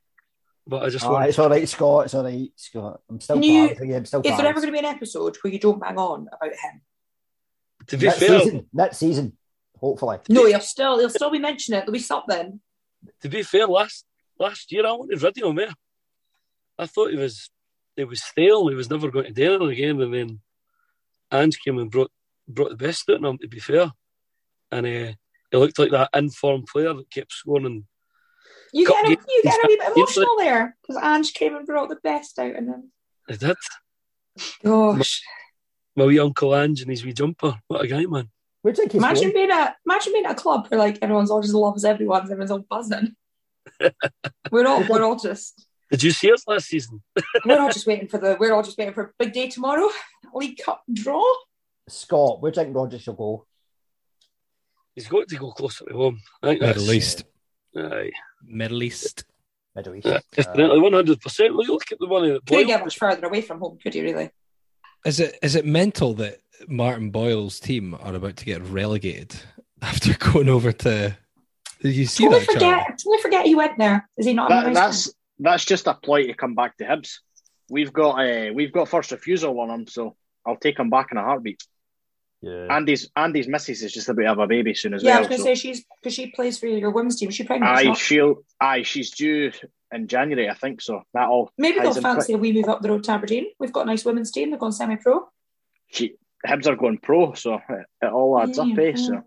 But 0.66 0.84
I 0.84 0.88
just 0.88 1.04
ah, 1.04 1.12
want 1.12 1.28
it's 1.28 1.38
all 1.38 1.50
right, 1.50 1.68
Scott. 1.68 2.04
It's 2.06 2.14
all 2.14 2.24
right, 2.24 2.50
Scott. 2.56 3.00
I'm 3.10 3.20
still 3.20 3.44
You- 3.44 3.68
part. 3.68 3.80
I'm 3.80 4.04
still 4.06 4.20
Is 4.20 4.30
part 4.30 4.38
there 4.38 4.46
ever 4.46 4.60
going 4.60 4.72
to 4.72 4.80
be 4.80 4.86
an 4.86 4.94
episode 4.94 5.36
where 5.42 5.52
you 5.52 5.58
don't 5.58 5.80
bang 5.80 5.98
on 5.98 6.28
about 6.32 6.50
him? 6.50 6.80
To 7.88 7.96
be 7.98 8.06
next 8.06 8.18
fair, 8.18 8.40
season, 8.40 8.66
next 8.72 8.96
season, 8.96 9.36
hopefully. 9.78 10.18
No, 10.30 10.46
you'll 10.46 10.60
still 10.60 10.98
you'll 10.98 11.10
still 11.10 11.30
be 11.30 11.38
mentioning 11.38 11.78
it. 11.78 11.82
There'll 11.82 11.92
be 11.92 11.98
something. 11.98 12.60
to 13.20 13.28
be 13.28 13.42
fair, 13.42 13.66
last 13.66 14.06
last 14.38 14.72
year 14.72 14.86
I 14.86 14.92
wanted 14.92 15.22
rid 15.22 15.42
of 15.42 15.50
him. 15.50 15.58
Eh? 15.58 15.72
I 16.78 16.86
thought 16.86 17.10
he 17.10 17.16
was 17.16 17.50
he 17.96 18.04
was 18.04 18.22
stale. 18.22 18.68
He 18.68 18.74
was 18.74 18.90
never 18.90 19.10
going 19.10 19.26
to 19.26 19.32
do 19.32 19.54
anything 19.54 19.70
again. 19.70 20.00
And 20.02 20.14
then 20.14 20.40
Ange 21.32 21.58
came 21.64 21.78
and 21.78 21.90
brought 21.90 22.10
brought 22.48 22.70
the 22.70 22.76
best 22.76 23.08
out 23.10 23.16
of 23.16 23.24
him. 23.24 23.38
To 23.38 23.48
be 23.48 23.58
fair, 23.60 23.90
and 24.70 24.86
uh, 24.86 25.12
he 25.50 25.56
looked 25.56 25.78
like 25.78 25.90
that 25.92 26.10
informed 26.14 26.66
player 26.66 26.92
that 26.94 27.10
kept 27.10 27.32
scoring. 27.32 27.66
And 27.66 27.84
You 28.72 28.86
Got- 28.86 29.06
get 29.06 29.18
a, 29.18 29.22
you 29.28 29.42
get 29.42 29.64
a 29.64 29.66
wee 29.68 29.76
bit 29.76 29.96
emotional 29.96 30.36
there 30.38 30.76
because 30.82 31.02
Ange 31.02 31.32
came 31.34 31.56
and 31.56 31.66
brought 31.66 31.88
the 31.88 31.96
best 32.02 32.38
out 32.38 32.54
in 32.56 32.66
him. 32.66 32.92
he 33.28 33.36
did. 33.36 33.56
Gosh, 34.64 35.22
My 35.96 36.04
wee 36.06 36.18
uncle 36.18 36.54
Ange 36.56 36.80
and 36.82 36.90
his 36.90 37.04
wee 37.04 37.12
jumper. 37.12 37.54
What 37.68 37.84
a 37.84 37.86
guy, 37.86 38.04
man! 38.06 38.30
Where 38.62 38.74
do 38.74 38.82
you 38.82 38.88
imagine 38.98 39.30
going? 39.30 39.34
being 39.34 39.50
a 39.52 39.76
imagine 39.86 40.12
being 40.12 40.24
at 40.26 40.32
a 40.32 40.34
club 40.34 40.66
where 40.68 40.80
like 40.80 40.98
everyone's 41.02 41.30
all 41.30 41.40
just 41.42 41.54
loves 41.54 41.84
everyone, 41.84 42.22
and 42.22 42.30
everyone's 42.30 42.50
all 42.50 42.66
buzzing. 42.68 43.14
we're 44.50 44.66
all 44.66 44.84
we're 44.88 45.02
all 45.04 45.16
just 45.16 45.66
Did 45.90 46.02
you 46.02 46.10
see 46.10 46.32
us 46.32 46.46
last 46.46 46.66
season? 46.66 47.02
we're 47.44 47.60
all 47.60 47.70
just 47.70 47.86
waiting 47.86 48.08
for 48.08 48.18
the 48.18 48.36
we're 48.40 48.52
all 48.52 48.62
just 48.62 48.78
waiting 48.78 48.94
for 48.94 49.04
a 49.04 49.10
big 49.18 49.32
day 49.32 49.48
tomorrow. 49.48 49.88
League 50.34 50.58
Cup 50.64 50.82
draw. 50.92 51.22
Scott, 51.88 52.40
where 52.40 52.50
do 52.50 52.60
you 52.60 52.64
think 52.66 52.76
Rogic 52.76 53.00
should 53.00 53.16
go? 53.16 53.46
He's 54.94 55.08
got 55.08 55.28
to 55.28 55.36
go 55.36 55.50
closer 55.52 55.84
to 55.86 55.92
home. 55.94 56.20
I 56.42 56.48
think 56.48 56.60
Middle 56.62 56.92
East. 56.92 57.24
Aye. 57.76 58.10
Middle 58.44 58.82
East. 58.82 59.24
Middle 59.74 59.96
East. 59.96 60.06
Yeah, 60.06 60.20
definitely, 60.32 60.80
one 60.80 60.92
hundred 60.92 61.20
percent. 61.20 61.54
Look 61.54 61.90
at 61.90 61.98
the 61.98 62.06
money 62.06 62.28
that 62.30 62.46
Couldn't 62.46 62.66
Boyle. 62.66 62.76
get 62.76 62.84
much 62.84 62.96
further 62.98 63.26
away 63.26 63.40
from 63.42 63.58
home, 63.60 63.78
could 63.82 63.94
you 63.94 64.04
really? 64.04 64.30
Is 65.04 65.20
it 65.20 65.36
is 65.42 65.54
it 65.56 65.66
mental 65.66 66.14
that 66.14 66.38
Martin 66.68 67.10
Boyle's 67.10 67.58
team 67.60 67.94
are 68.00 68.14
about 68.14 68.36
to 68.36 68.44
get 68.44 68.62
relegated 68.68 69.34
after 69.82 70.14
going 70.14 70.48
over 70.48 70.72
to? 70.72 71.16
Did 71.82 71.94
you 71.94 72.06
see 72.06 72.24
Totally 72.24 72.40
that? 72.40 72.46
Charlie? 72.46 72.60
forget 72.78 72.98
totally 72.98 73.22
forget 73.22 73.46
he 73.46 73.54
went 73.54 73.76
there. 73.78 74.08
Is 74.16 74.26
he 74.26 74.32
not 74.32 74.48
That, 74.48 74.66
a 74.66 74.70
nice 74.70 74.74
that's 74.76 75.14
that's 75.44 75.64
just 75.64 75.86
a 75.86 75.94
ploy 75.94 76.26
to 76.26 76.34
come 76.34 76.54
back 76.54 76.76
to 76.78 76.84
Hibs. 76.84 77.18
We've 77.70 77.92
got 77.92 78.12
uh, 78.20 78.52
we've 78.54 78.72
got 78.72 78.88
first 78.88 79.10
refusal 79.12 79.58
on 79.60 79.70
him, 79.70 79.86
so 79.86 80.16
I'll 80.46 80.56
take 80.56 80.78
him 80.78 80.90
back 80.90 81.08
in 81.12 81.18
a 81.18 81.22
heartbeat. 81.22 81.62
Yeah. 82.42 82.66
Andy's 82.68 83.08
Andy's 83.16 83.48
missus 83.48 83.82
is 83.82 83.92
just 83.92 84.08
about 84.08 84.22
to 84.22 84.28
have 84.28 84.38
a 84.38 84.46
baby 84.46 84.74
soon 84.74 84.92
as 84.94 85.02
well. 85.02 85.12
Yeah, 85.12 85.18
I 85.18 85.20
well. 85.22 85.28
was 85.30 85.38
going 85.38 85.38
to 85.38 85.42
so- 85.44 85.54
say 85.54 85.54
she's 85.54 85.84
because 86.02 86.14
she 86.14 86.26
plays 86.30 86.58
for 86.58 86.66
your 86.66 86.90
women's 86.90 87.16
team. 87.16 87.30
Is 87.30 87.36
she 87.36 87.44
pregnant? 87.44 87.72
Aye, 87.72 87.94
she'll 87.94 88.44
aye, 88.60 88.82
she's 88.82 89.10
due 89.12 89.50
in 89.92 90.08
January, 90.08 90.50
I 90.50 90.54
think. 90.54 90.82
So 90.82 91.02
that 91.14 91.28
all 91.28 91.50
Maybe 91.56 91.80
they'll 91.80 91.94
fancy 91.94 92.32
quick. 92.32 92.36
a 92.36 92.38
wee 92.38 92.52
move 92.52 92.68
up 92.68 92.82
the 92.82 92.90
road 92.90 93.04
to 93.04 93.12
Aberdeen. 93.12 93.46
We've 93.58 93.72
got 93.72 93.82
a 93.82 93.86
nice 93.86 94.04
women's 94.04 94.30
team. 94.30 94.50
They're 94.50 94.58
going 94.58 94.72
semi-pro. 94.72 95.26
She 95.86 96.16
Hibs 96.46 96.66
are 96.66 96.76
going 96.76 96.98
pro, 96.98 97.32
so 97.32 97.54
it, 97.54 97.86
it 98.02 98.12
all 98.12 98.38
adds 98.38 98.58
up, 98.58 98.76
eh? 98.76 98.94
So 98.96 99.22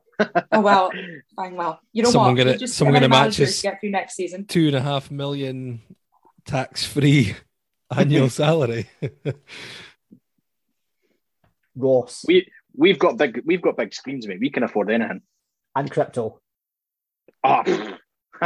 Oh 0.51 0.61
well, 0.61 0.91
fine. 1.35 1.55
Well, 1.55 1.79
you 1.93 2.03
know 2.03 2.11
Someone 2.11 2.33
what? 2.33 2.37
gonna- 2.37 2.49
We'll 2.51 2.59
just 2.59 2.75
someone 2.75 2.93
get 2.93 2.99
gonna 2.99 3.09
match 3.09 3.19
managers 3.21 3.47
his- 3.47 3.61
to 3.61 3.67
get 3.69 3.79
through 3.79 3.89
next 3.91 4.15
season. 4.15 4.45
Two 4.45 4.67
and 4.67 4.75
a 4.75 4.81
half 4.81 5.09
million 5.09 5.81
tax 6.47 6.83
free 6.85 7.35
annual 7.95 8.29
salary. 8.29 8.89
Ross 11.75 12.25
we 12.27 12.49
we've 12.75 12.97
got 12.97 13.17
big 13.17 13.43
we've 13.45 13.61
got 13.61 13.77
big 13.77 13.93
screens, 13.93 14.27
mate. 14.27 14.39
We 14.39 14.49
can 14.49 14.63
afford 14.63 14.89
anything. 14.89 15.21
and 15.75 15.91
crypto. 15.91 16.41
Ah, 17.43 17.63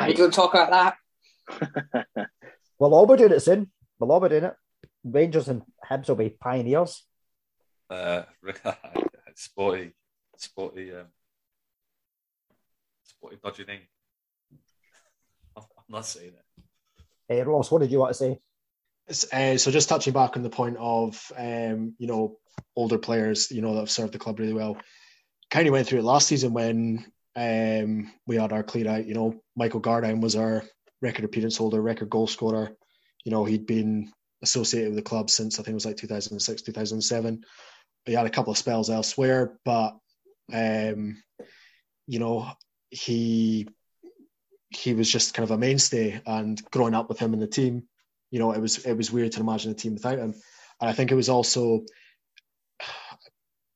We 0.08 0.14
don't 0.14 0.34
talk 0.34 0.54
about 0.54 0.96
that. 1.50 2.28
We'll 2.80 2.96
all 2.96 3.06
be 3.06 3.16
doing 3.16 3.32
it 3.32 3.42
soon. 3.42 3.70
We'll 4.00 4.12
all 4.12 4.20
be 4.20 4.30
doing 4.30 4.46
it. 4.46 4.56
Rangers 5.04 5.48
and 5.48 5.62
Hibs 5.88 6.08
will 6.10 6.16
be 6.16 6.30
pioneers. 6.30 7.04
Uh, 7.88 8.24
Sporty, 9.36 9.92
sporty, 10.36 10.92
um, 10.92 11.06
sporty 13.04 13.38
dodgy 13.44 13.66
name. 13.66 13.82
I'm 15.56 15.64
not 15.90 16.08
saying 16.08 16.34
it. 16.34 16.44
Uh, 17.32 17.46
Ross, 17.46 17.72
what 17.72 17.82
did 17.82 17.92
you 17.92 18.00
want 18.00 18.12
to 18.12 18.18
say? 18.18 18.40
Uh, 19.34 19.58
so 19.58 19.72
just 19.72 19.90
touching 19.90 20.14
back 20.14 20.36
on 20.36 20.44
the 20.44 20.50
point 20.50 20.78
of 20.80 21.32
um, 21.38 21.96
you 21.98 22.08
know 22.08 22.38
older 22.76 22.98
players 22.98 23.52
you 23.52 23.62
know 23.62 23.74
that 23.74 23.82
have 23.82 23.92
served 23.92 24.14
the 24.14 24.20
club 24.20 24.40
really 24.40 24.54
well. 24.54 24.78
Kind 25.50 25.68
of 25.68 25.74
went 25.74 25.88
through 25.88 26.00
it 26.00 26.06
last 26.06 26.28
season 26.28 26.54
when 26.54 27.06
um, 27.36 28.12
we 28.26 28.38
had 28.38 28.54
our 28.54 28.64
clear 28.64 28.88
out. 28.88 29.06
You 29.06 29.14
know, 29.14 29.42
Michael 29.56 29.82
Gardyne 29.82 30.22
was 30.22 30.36
our 30.36 30.64
record 31.02 31.26
appearance 31.26 31.58
holder, 31.58 31.82
record 31.82 32.10
goal 32.10 32.28
scorer. 32.28 32.72
You 33.26 33.32
know, 33.32 33.46
he'd 33.46 33.66
been 33.66 34.12
associated 34.42 34.90
with 34.90 34.98
the 34.98 35.10
club 35.10 35.30
since 35.30 35.60
I 35.60 35.64
think 35.64 35.74
it 35.74 35.76
was 35.76 35.86
like 35.86 35.98
2006, 35.98 36.62
2007. 36.62 37.44
He 38.06 38.14
had 38.14 38.26
a 38.26 38.32
couple 38.32 38.52
of 38.52 38.58
spells 38.58 38.90
elsewhere, 38.90 39.58
but 39.64 39.96
um, 40.54 41.22
you 42.08 42.20
know, 42.20 42.50
he 42.90 43.68
he 44.72 44.94
was 44.94 45.12
just 45.12 45.34
kind 45.34 45.44
of 45.44 45.52
a 45.52 45.58
mainstay. 45.58 46.22
And 46.26 46.62
growing 46.72 46.96
up 46.96 47.10
with 47.10 47.20
him 47.20 47.34
in 47.34 47.40
the 47.40 47.48
team, 47.48 47.84
you 48.32 48.40
know, 48.40 48.54
it 48.54 48.60
was 48.60 48.86
it 48.86 48.94
was 48.94 49.12
weird 49.12 49.34
to 49.34 49.42
imagine 49.42 49.72
a 49.72 49.76
team 49.76 49.94
without 49.94 50.18
him. 50.18 50.34
And 50.80 50.90
I 50.90 50.94
think 50.94 51.12
it 51.12 51.16
was 51.16 51.30
also 51.30 51.86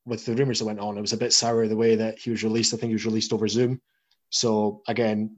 with 0.06 0.26
the 0.26 0.36
rumors 0.36 0.60
that 0.60 0.66
went 0.66 0.80
on, 0.80 0.98
it 0.98 1.02
was 1.02 1.14
a 1.14 1.18
bit 1.18 1.34
sour 1.34 1.68
the 1.68 1.76
way 1.76 1.96
that 1.98 2.20
he 2.20 2.30
was 2.30 2.44
released. 2.44 2.74
I 2.74 2.78
think 2.78 2.90
he 2.90 2.96
was 2.96 3.06
released 3.06 3.34
over 3.34 3.48
Zoom. 3.48 3.82
So 4.30 4.82
again, 4.88 5.36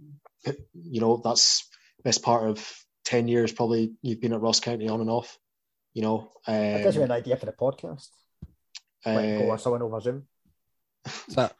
you 0.73 1.01
know, 1.01 1.21
that's 1.23 1.67
best 2.03 2.21
part 2.21 2.47
of 2.47 2.85
ten 3.03 3.27
years 3.27 3.51
probably 3.51 3.93
you've 4.01 4.21
been 4.21 4.33
at 4.33 4.41
Ross 4.41 4.59
County 4.59 4.87
on 4.87 5.01
and 5.01 5.09
off. 5.09 5.37
You 5.93 6.03
know, 6.03 6.31
um, 6.45 6.53
That 6.53 6.83
gives 6.83 6.97
me 6.97 7.03
an 7.03 7.11
idea 7.11 7.37
for 7.37 7.47
the 7.47 7.53
podcast. 7.53 8.09
Like, 9.05 9.39
go 9.39 9.51
uh, 9.51 9.57
someone 9.57 9.81
over 9.81 9.99
Zoom. 10.01 10.27
Is 11.27 11.35
that 11.35 11.55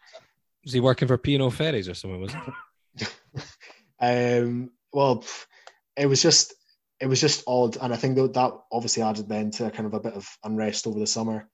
was 0.63 0.73
he 0.73 0.81
working 0.81 1.07
for 1.07 1.17
P&O 1.17 1.49
Ferries 1.49 1.87
or 1.87 1.93
something? 1.93 2.19
Was 2.19 2.35
it? 2.35 3.13
Um, 3.99 4.71
well, 4.93 5.23
it 5.95 6.05
was 6.05 6.21
just 6.21 6.53
it 6.99 7.07
was 7.07 7.21
just 7.21 7.43
odd, 7.47 7.77
and 7.77 7.93
I 7.93 7.97
think 7.97 8.15
that 8.15 8.33
that 8.33 8.53
obviously 8.71 9.03
added 9.03 9.29
then 9.29 9.51
to 9.51 9.71
kind 9.71 9.85
of 9.85 9.93
a 9.93 9.99
bit 9.99 10.13
of 10.13 10.27
unrest 10.43 10.87
over 10.87 10.99
the 10.99 11.07
summer, 11.07 11.47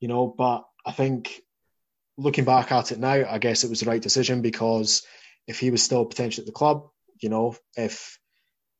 you 0.00 0.08
know. 0.08 0.34
But 0.36 0.64
I 0.84 0.92
think 0.92 1.40
looking 2.18 2.44
back 2.44 2.72
at 2.72 2.92
it 2.92 2.98
now, 2.98 3.24
I 3.28 3.38
guess 3.38 3.64
it 3.64 3.70
was 3.70 3.80
the 3.80 3.86
right 3.86 4.02
decision 4.02 4.42
because 4.42 5.02
if 5.46 5.58
he 5.58 5.70
was 5.70 5.82
still 5.82 6.04
potentially 6.04 6.42
at 6.42 6.46
the 6.46 6.52
club, 6.52 6.88
you 7.20 7.28
know, 7.28 7.56
if 7.76 8.18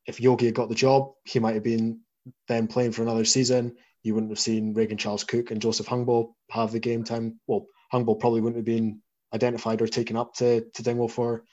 if 0.07 0.21
Yogi 0.21 0.47
had 0.47 0.55
got 0.55 0.69
the 0.69 0.75
job, 0.75 1.13
he 1.25 1.39
might 1.39 1.55
have 1.55 1.65
been 1.65 2.01
then 2.49 2.67
playing 2.67 2.93
for 2.93 3.03
another 3.03 3.25
season. 3.25 3.77
You 4.03 4.15
wouldn't 4.15 4.33
have 4.33 4.39
seen 4.39 4.75
Regan 4.75 4.99
Charles 4.99 5.25
Cook 5.25 5.51
and 5.51 5.63
Joseph 5.63 5.87
Hungbo 5.87 6.33
have 6.51 6.73
the 6.73 6.81
game 6.81 7.05
time. 7.05 7.41
Well, 7.47 7.67
Hungbo 7.93 8.19
probably 8.19 8.41
wouldn't 8.41 8.59
have 8.59 8.65
been 8.65 9.01
identified 9.33 9.81
or 9.81 9.87
taken 9.87 10.17
up 10.17 10.35
to 10.35 10.67
to 10.75 10.83
Dingwall 10.83 11.09
for 11.09 11.45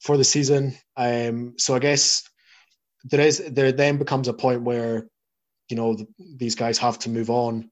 for 0.00 0.16
the 0.16 0.24
season. 0.24 0.76
Um, 0.96 1.54
so 1.58 1.74
I 1.74 1.78
guess 1.78 2.28
there 3.04 3.20
is 3.20 3.38
there 3.38 3.72
then 3.72 3.98
becomes 3.98 4.28
a 4.28 4.32
point 4.32 4.62
where 4.62 5.06
you 5.68 5.76
know 5.76 5.94
the, 5.94 6.06
these 6.36 6.54
guys 6.54 6.78
have 6.78 6.98
to 7.00 7.10
move 7.10 7.30
on. 7.30 7.70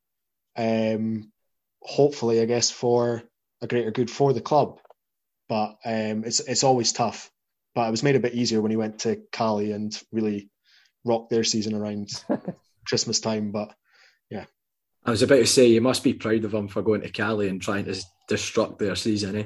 Um, 0.56 1.32
hopefully, 1.80 2.40
I 2.40 2.46
guess 2.46 2.70
for 2.70 3.22
a 3.60 3.66
greater 3.66 3.90
good 3.90 4.10
for 4.10 4.32
the 4.32 4.40
club, 4.40 4.80
but 5.48 5.76
um, 5.84 6.24
it's 6.24 6.40
it's 6.40 6.64
always 6.64 6.92
tough. 6.92 7.30
But 7.74 7.88
it 7.88 7.90
was 7.90 8.02
made 8.02 8.16
a 8.16 8.20
bit 8.20 8.34
easier 8.34 8.60
when 8.60 8.70
he 8.70 8.76
went 8.76 9.00
to 9.00 9.22
Cali 9.32 9.72
and 9.72 9.98
really 10.12 10.50
rocked 11.04 11.30
their 11.30 11.44
season 11.44 11.74
around 11.74 12.10
Christmas 12.86 13.18
time. 13.20 13.50
But 13.50 13.72
yeah, 14.30 14.44
I 15.04 15.10
was 15.10 15.22
about 15.22 15.36
to 15.36 15.46
say 15.46 15.68
you 15.68 15.80
must 15.80 16.04
be 16.04 16.12
proud 16.12 16.44
of 16.44 16.52
him 16.52 16.68
for 16.68 16.82
going 16.82 17.00
to 17.00 17.08
Cali 17.08 17.48
and 17.48 17.62
trying 17.62 17.86
to 17.86 18.04
destruct 18.30 18.78
their 18.78 18.94
season, 18.94 19.36
eh? 19.36 19.44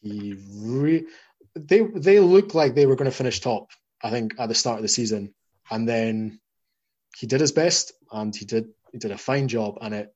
he 0.00 0.36
re- 0.54 1.06
they 1.66 1.80
they 1.80 2.20
looked 2.20 2.54
like 2.54 2.74
they 2.74 2.86
were 2.86 2.96
going 2.96 3.10
to 3.10 3.16
finish 3.16 3.40
top. 3.40 3.70
I 4.02 4.10
think 4.10 4.34
at 4.38 4.48
the 4.48 4.54
start 4.54 4.78
of 4.78 4.82
the 4.82 4.88
season, 4.88 5.34
and 5.70 5.88
then 5.88 6.40
he 7.16 7.26
did 7.26 7.40
his 7.40 7.52
best, 7.52 7.92
and 8.12 8.34
he 8.34 8.44
did 8.44 8.68
he 8.92 8.98
did 8.98 9.10
a 9.10 9.18
fine 9.18 9.48
job, 9.48 9.78
and 9.80 9.94
it 9.94 10.14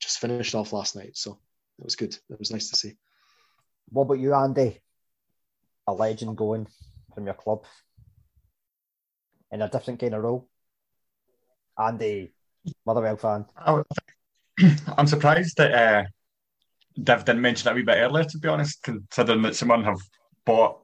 just 0.00 0.18
finished 0.18 0.54
off 0.54 0.72
last 0.72 0.96
night. 0.96 1.16
So 1.16 1.38
it 1.78 1.84
was 1.84 1.96
good. 1.96 2.14
It 2.30 2.38
was 2.38 2.50
nice 2.50 2.70
to 2.70 2.76
see. 2.76 2.94
What 3.88 4.02
about 4.02 4.18
you, 4.18 4.34
Andy? 4.34 4.80
A 5.86 5.92
legend 5.92 6.36
going 6.36 6.66
from 7.14 7.26
your 7.26 7.34
club 7.34 7.64
in 9.52 9.62
a 9.62 9.68
different 9.68 10.00
kind 10.00 10.14
of 10.14 10.22
role. 10.22 10.48
Andy, 11.78 12.32
Motherwell 12.86 13.16
fan. 13.16 13.46
I'm 14.96 15.06
surprised 15.06 15.56
that 15.58 15.72
uh, 15.72 16.04
Div 17.02 17.24
didn't 17.24 17.42
mention 17.42 17.68
it 17.68 17.72
a 17.72 17.74
wee 17.74 17.82
bit 17.82 17.96
earlier, 17.96 18.24
to 18.24 18.38
be 18.38 18.48
honest, 18.48 18.82
considering 18.82 19.42
that 19.42 19.56
someone 19.56 19.84
have 19.84 19.98
bought 20.44 20.80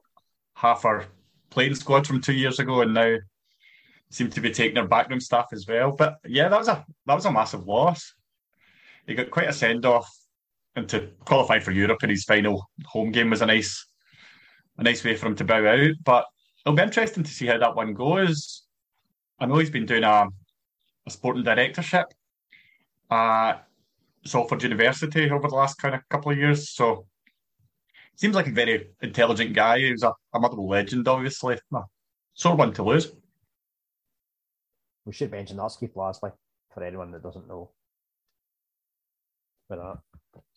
half 0.55 0.85
our 0.85 1.05
playing 1.49 1.75
squad 1.75 2.07
from 2.07 2.21
two 2.21 2.33
years 2.33 2.59
ago 2.59 2.81
and 2.81 2.93
now 2.93 3.17
seem 4.09 4.29
to 4.29 4.41
be 4.41 4.51
taking 4.51 4.75
their 4.75 4.87
backroom 4.87 5.19
staff 5.19 5.47
as 5.53 5.65
well. 5.67 5.91
But 5.91 6.17
yeah, 6.25 6.49
that 6.49 6.59
was 6.59 6.67
a 6.67 6.85
that 7.05 7.15
was 7.15 7.25
a 7.25 7.31
massive 7.31 7.67
loss. 7.67 8.13
He 9.07 9.15
got 9.15 9.31
quite 9.31 9.49
a 9.49 9.53
send 9.53 9.85
off, 9.85 10.09
and 10.75 10.87
to 10.89 11.09
qualify 11.25 11.59
for 11.59 11.71
Europe 11.71 12.03
in 12.03 12.09
his 12.09 12.23
final 12.23 12.69
home 12.85 13.11
game 13.11 13.29
was 13.29 13.41
a 13.41 13.45
nice 13.45 13.87
a 14.77 14.83
nice 14.83 15.03
way 15.03 15.15
for 15.15 15.27
him 15.27 15.35
to 15.35 15.45
bow 15.45 15.65
out. 15.65 15.95
But 16.03 16.25
it'll 16.65 16.75
be 16.75 16.83
interesting 16.83 17.23
to 17.23 17.31
see 17.31 17.47
how 17.47 17.57
that 17.57 17.75
one 17.75 17.93
goes. 17.93 18.63
I 19.39 19.45
know 19.45 19.57
he's 19.57 19.69
been 19.69 19.85
doing 19.85 20.03
a, 20.03 20.27
a 21.07 21.11
sporting 21.11 21.43
directorship 21.43 22.13
at 23.09 23.65
Salford 24.25 24.61
University 24.63 25.29
over 25.31 25.47
the 25.47 25.55
last 25.55 25.75
kind 25.75 25.95
of 25.95 26.07
couple 26.09 26.31
of 26.31 26.37
years. 26.37 26.69
So 26.69 27.07
seems 28.15 28.35
like 28.35 28.47
a 28.47 28.51
very 28.51 28.89
intelligent 29.01 29.53
guy. 29.53 29.79
He's 29.79 30.03
a, 30.03 30.13
a 30.33 30.39
Motherwell 30.39 30.69
legend, 30.69 31.07
obviously. 31.07 31.57
A 31.73 31.81
sore 32.33 32.55
one 32.55 32.73
to 32.73 32.83
lose. 32.83 33.11
We 35.05 35.13
should 35.13 35.31
mention 35.31 35.59
Keith 35.79 35.95
Lasley 35.95 36.31
for 36.73 36.83
anyone 36.83 37.11
that 37.11 37.23
doesn't 37.23 37.47
know. 37.47 37.71
With 39.69 39.79
that. 39.79 39.99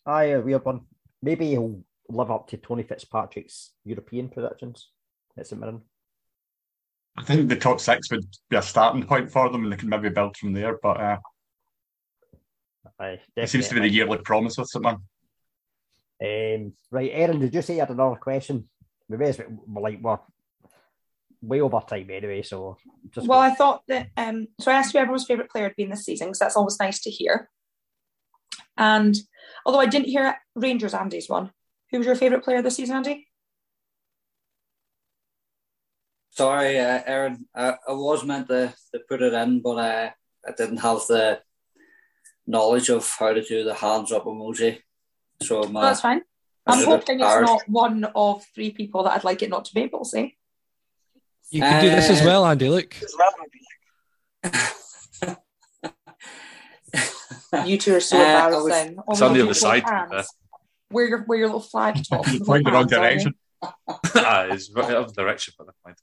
Aye, 0.05 0.23
a 0.25 0.41
weird 0.41 0.63
one. 0.63 0.81
Maybe 1.21 1.49
he'll 1.49 1.81
live 2.09 2.29
up 2.29 2.47
to 2.49 2.57
Tony 2.57 2.83
Fitzpatrick's 2.83 3.71
European 3.83 4.29
predictions 4.29 4.89
at 5.37 5.47
St 5.47 5.59
Mirren. 5.59 5.81
I 7.17 7.23
think 7.23 7.49
the 7.49 7.55
top 7.55 7.79
six 7.79 8.11
would 8.11 8.25
be 8.49 8.57
a 8.57 8.61
starting 8.61 9.03
point 9.03 9.31
for 9.31 9.49
them, 9.49 9.63
and 9.63 9.73
they 9.73 9.77
can 9.77 9.89
maybe 9.89 10.09
build 10.09 10.37
from 10.37 10.53
there. 10.53 10.77
But 10.83 10.99
uh, 10.99 11.17
Aye, 12.99 13.19
it 13.35 13.49
seems 13.49 13.67
to 13.69 13.75
be 13.75 13.81
the 13.81 13.89
yearly 13.89 14.17
promise 14.19 14.57
with 14.57 14.69
someone. 14.69 14.97
Um, 16.23 16.73
right, 16.91 17.11
Aaron, 17.13 17.39
did 17.39 17.53
you 17.53 17.61
say 17.61 17.75
you 17.75 17.81
had 17.81 17.89
another 17.89 18.15
question? 18.15 18.69
We 19.07 19.17
may 19.17 19.29
as 19.29 19.37
well, 19.37 19.47
we're 19.67 19.81
like, 19.81 19.99
we're 20.01 20.19
way 21.41 21.61
over 21.61 21.81
time 21.87 22.09
anyway, 22.09 22.41
so 22.41 22.77
just 23.11 23.27
well, 23.27 23.39
I 23.39 23.53
thought 23.53 23.83
that. 23.87 24.07
Um, 24.17 24.47
so 24.59 24.71
I 24.71 24.75
asked 24.75 24.93
you 24.93 24.99
everyone's 24.99 25.25
favourite 25.25 25.49
player 25.49 25.65
had 25.65 25.75
been 25.75 25.89
this 25.89 26.05
season 26.05 26.27
because 26.27 26.39
that's 26.39 26.55
always 26.55 26.79
nice 26.79 27.01
to 27.01 27.11
hear. 27.11 27.49
And 28.77 29.15
although 29.65 29.79
I 29.79 29.85
didn't 29.85 30.07
hear 30.07 30.35
Rangers 30.55 30.93
Andy's 30.93 31.29
one, 31.29 31.51
who 31.91 31.99
was 31.99 32.07
your 32.07 32.15
favourite 32.15 32.43
player 32.43 32.61
this 32.61 32.77
season, 32.77 32.97
Andy? 32.97 33.27
Sorry, 36.31 36.79
uh, 36.79 37.01
Aaron. 37.05 37.45
I, 37.55 37.75
I 37.87 37.93
was 37.93 38.25
meant 38.25 38.49
to, 38.49 38.73
to 38.93 38.99
put 39.07 39.21
it 39.21 39.33
in, 39.33 39.61
but 39.61 39.77
uh, 39.77 40.09
I 40.45 40.51
didn't 40.57 40.77
have 40.77 40.99
the 41.07 41.39
knowledge 42.45 42.89
of 42.89 43.09
how 43.17 43.33
to 43.33 43.41
do 43.41 43.63
the 43.63 43.73
hands 43.73 44.11
up 44.11 44.25
emoji. 44.25 44.81
So 45.41 45.63
my, 45.63 45.81
Oh, 45.81 45.83
that's 45.83 46.01
fine. 46.01 46.21
I 46.67 46.73
I'm 46.73 46.85
hoping 46.85 47.19
it's 47.19 47.41
not 47.41 47.61
one 47.67 48.05
of 48.15 48.43
three 48.55 48.71
people 48.71 49.03
that 49.03 49.13
I'd 49.13 49.23
like 49.23 49.43
it 49.43 49.49
not 49.49 49.65
to 49.65 49.73
be 49.73 49.81
able 49.81 49.99
to 49.99 50.05
say. 50.09 50.35
You 51.51 51.61
could 51.61 51.81
do 51.81 51.89
this 51.89 52.09
as 52.09 52.21
Uh, 52.21 52.25
well, 52.25 52.45
Andy. 52.45 52.69
Look, 52.69 52.95
You 57.65 57.77
two 57.77 57.95
are 57.95 57.99
so 57.99 58.17
Uh, 58.17 58.21
I 58.23 58.47
was- 58.49 58.73
It's 59.09 59.21
on 59.21 59.33
the 59.33 59.43
other 59.43 59.53
side, 59.53 59.85
to 59.85 60.07
be 60.09 60.23
Where 60.89 61.07
your 61.07 61.19
where 61.23 61.37
your 61.37 61.47
little 61.47 61.61
flag 61.61 62.03
top. 62.07 62.27
You 62.31 62.39
point 62.43 62.65
the 62.65 62.71
wrong 62.71 62.87
direction. 62.87 63.33
ah, 63.61 64.43
it's 64.51 64.71
right 64.71 64.91
out 64.91 65.05
of 65.05 65.13
direction 65.15 65.53
for 65.57 65.65
the 65.65 65.73
point. 65.83 65.97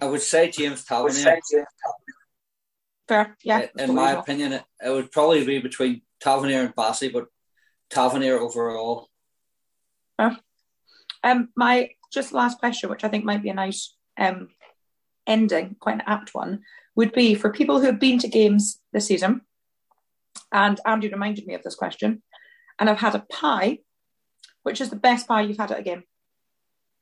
I 0.00 0.06
would 0.06 0.22
say 0.22 0.50
James 0.50 0.84
Tavernier. 0.84 1.40
Fair, 3.08 3.36
yeah. 3.42 3.66
In- 3.78 3.90
in 3.90 3.94
my 3.94 4.12
opinion, 4.12 4.52
it, 4.54 4.64
it 4.84 4.90
would 4.90 5.10
probably 5.12 5.44
be 5.44 5.58
between 5.60 6.02
Tavernier 6.20 6.62
and 6.62 6.74
Bassey, 6.74 7.12
but 7.12 7.26
Tavernier 7.94 8.38
overall. 8.38 9.08
Um, 10.18 11.48
my 11.56 11.90
just 12.12 12.32
last 12.32 12.58
question, 12.58 12.90
which 12.90 13.04
I 13.04 13.08
think 13.08 13.24
might 13.24 13.42
be 13.42 13.48
a 13.48 13.54
nice 13.54 13.94
um 14.18 14.48
ending, 15.26 15.76
quite 15.80 15.94
an 15.94 16.02
apt 16.06 16.34
one, 16.34 16.62
would 16.94 17.12
be 17.12 17.34
for 17.34 17.50
people 17.50 17.80
who 17.80 17.86
have 17.86 17.98
been 17.98 18.18
to 18.18 18.28
games 18.28 18.80
this 18.92 19.06
season. 19.06 19.40
And 20.52 20.78
Andy 20.84 21.08
reminded 21.08 21.46
me 21.46 21.54
of 21.54 21.62
this 21.62 21.74
question, 21.74 22.22
and 22.78 22.90
I've 22.90 23.00
had 23.00 23.14
a 23.14 23.26
pie. 23.30 23.78
Which 24.64 24.80
is 24.80 24.88
the 24.88 24.96
best 24.96 25.28
pie 25.28 25.42
you've 25.42 25.58
had 25.58 25.72
at 25.72 25.80
a 25.80 25.82
game? 25.82 26.04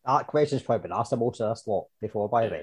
that 0.04 0.26
question's 0.26 0.62
probably 0.62 0.82
been 0.88 0.98
asked 0.98 1.10
to 1.10 1.16
most 1.16 1.40
of 1.40 1.48
this 1.48 1.66
lot 1.66 1.86
before, 2.00 2.28
by 2.28 2.46
the 2.46 2.52
way. 2.52 2.62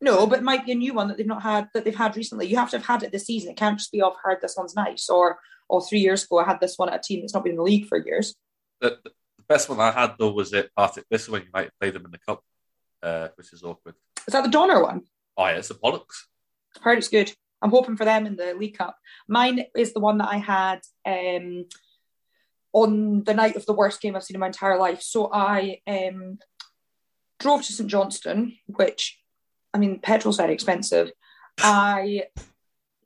No, 0.00 0.26
but 0.26 0.38
it 0.38 0.44
might 0.44 0.64
be 0.64 0.72
a 0.72 0.76
new 0.76 0.94
one 0.94 1.08
that 1.08 1.16
they've 1.16 1.26
not 1.26 1.42
had 1.42 1.68
that 1.74 1.84
they've 1.84 1.96
had 1.96 2.16
recently. 2.16 2.46
You 2.46 2.56
have 2.56 2.70
to 2.70 2.78
have 2.78 2.86
had 2.86 3.02
it 3.02 3.12
this 3.12 3.26
season. 3.26 3.50
It 3.50 3.56
can't 3.56 3.78
just 3.78 3.90
be, 3.90 4.02
oh, 4.02 4.10
I've 4.10 4.16
heard 4.22 4.38
this 4.40 4.56
one's 4.56 4.76
nice, 4.76 5.08
or 5.08 5.38
or 5.68 5.80
three 5.82 6.00
years 6.00 6.24
ago 6.24 6.38
I 6.38 6.44
had 6.44 6.60
this 6.60 6.76
one 6.76 6.88
at 6.88 6.96
a 6.96 7.02
team 7.02 7.20
that's 7.20 7.34
not 7.34 7.44
been 7.44 7.52
in 7.52 7.56
the 7.56 7.62
league 7.62 7.86
for 7.86 7.98
years. 7.98 8.34
The, 8.80 8.98
the 9.04 9.12
best 9.48 9.68
one 9.68 9.80
I 9.80 9.90
had 9.90 10.14
though 10.18 10.32
was 10.32 10.52
at 10.54 10.74
Partick 10.76 11.04
this 11.10 11.28
when 11.28 11.42
you 11.42 11.48
might 11.52 11.70
played 11.80 11.94
them 11.94 12.04
in 12.04 12.10
the 12.10 12.18
cup, 12.18 12.42
uh, 13.02 13.28
which 13.36 13.52
is 13.52 13.62
awkward. 13.62 13.94
Is 14.26 14.32
that 14.32 14.44
the 14.44 14.50
Donner 14.50 14.82
one? 14.82 15.02
Oh 15.36 15.46
yeah, 15.46 15.56
it's 15.56 15.70
a 15.70 15.74
bollocks. 15.74 16.26
Heard 16.80 16.98
it's 16.98 17.08
good. 17.08 17.32
I'm 17.62 17.70
hoping 17.70 17.96
for 17.96 18.04
them 18.04 18.26
in 18.26 18.36
the 18.36 18.54
League 18.54 18.76
Cup. 18.76 18.96
Mine 19.28 19.64
is 19.74 19.92
the 19.92 20.00
one 20.00 20.18
that 20.18 20.28
I 20.28 20.36
had 20.36 20.80
um, 21.06 21.64
on 22.72 23.24
the 23.24 23.34
night 23.34 23.56
of 23.56 23.64
the 23.66 23.72
worst 23.72 24.00
game 24.00 24.14
I've 24.14 24.24
seen 24.24 24.36
in 24.36 24.40
my 24.40 24.46
entire 24.46 24.78
life. 24.78 25.00
So 25.00 25.30
I 25.32 25.80
um, 25.86 26.38
drove 27.40 27.62
to 27.62 27.72
St 27.72 27.88
Johnstone, 27.88 28.52
which, 28.66 29.18
I 29.72 29.78
mean, 29.78 30.00
petrol's 30.00 30.36
very 30.36 30.52
expensive. 30.52 31.10
I 31.58 32.24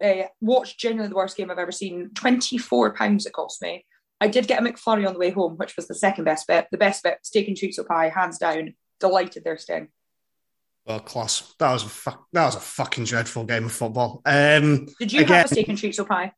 uh, 0.03 0.29
watched 0.41 0.79
genuinely 0.79 1.09
the 1.09 1.17
worst 1.17 1.37
game 1.37 1.51
I've 1.51 1.59
ever 1.59 1.73
seen. 1.73 2.11
£24 2.15 3.27
it 3.27 3.33
cost 3.33 3.63
me. 3.63 3.85
I 4.21 4.29
did 4.29 4.47
get 4.47 4.61
a 4.61 4.65
McFlurry 4.65 5.07
on 5.07 5.15
the 5.15 5.19
way 5.19 5.31
home, 5.31 5.57
which 5.57 5.77
was 5.77 5.89
the 5.89 5.95
second 5.95 6.25
best 6.25 6.47
bit. 6.47 6.67
The 6.71 6.79
best 6.79 7.03
bit, 7.03 7.19
steak 7.23 7.49
and 7.49 7.57
chorizo 7.57 7.87
pie, 7.87 8.11
hands 8.11 8.39
down. 8.39 8.75
Delighted 8.99 9.45
there, 9.45 9.57
Sting. 9.57 9.89
Well, 10.85 11.01
class. 11.01 11.55
That 11.59 11.73
was 11.73 11.85
a 11.85 11.89
fuck. 11.89 12.27
That 12.33 12.47
was 12.47 12.57
a 12.57 12.61
fucking 12.61 13.05
dreadful 13.05 13.45
game 13.45 13.65
of 13.67 13.73
football. 13.73 14.21
Um, 14.27 14.89
Did 14.99 15.13
you 15.13 15.23
again, 15.23 15.37
have 15.37 15.47
a 15.47 15.49
steak 15.49 15.69
and 15.69 15.79
chorizo 15.79 16.07
pie? 16.07 16.33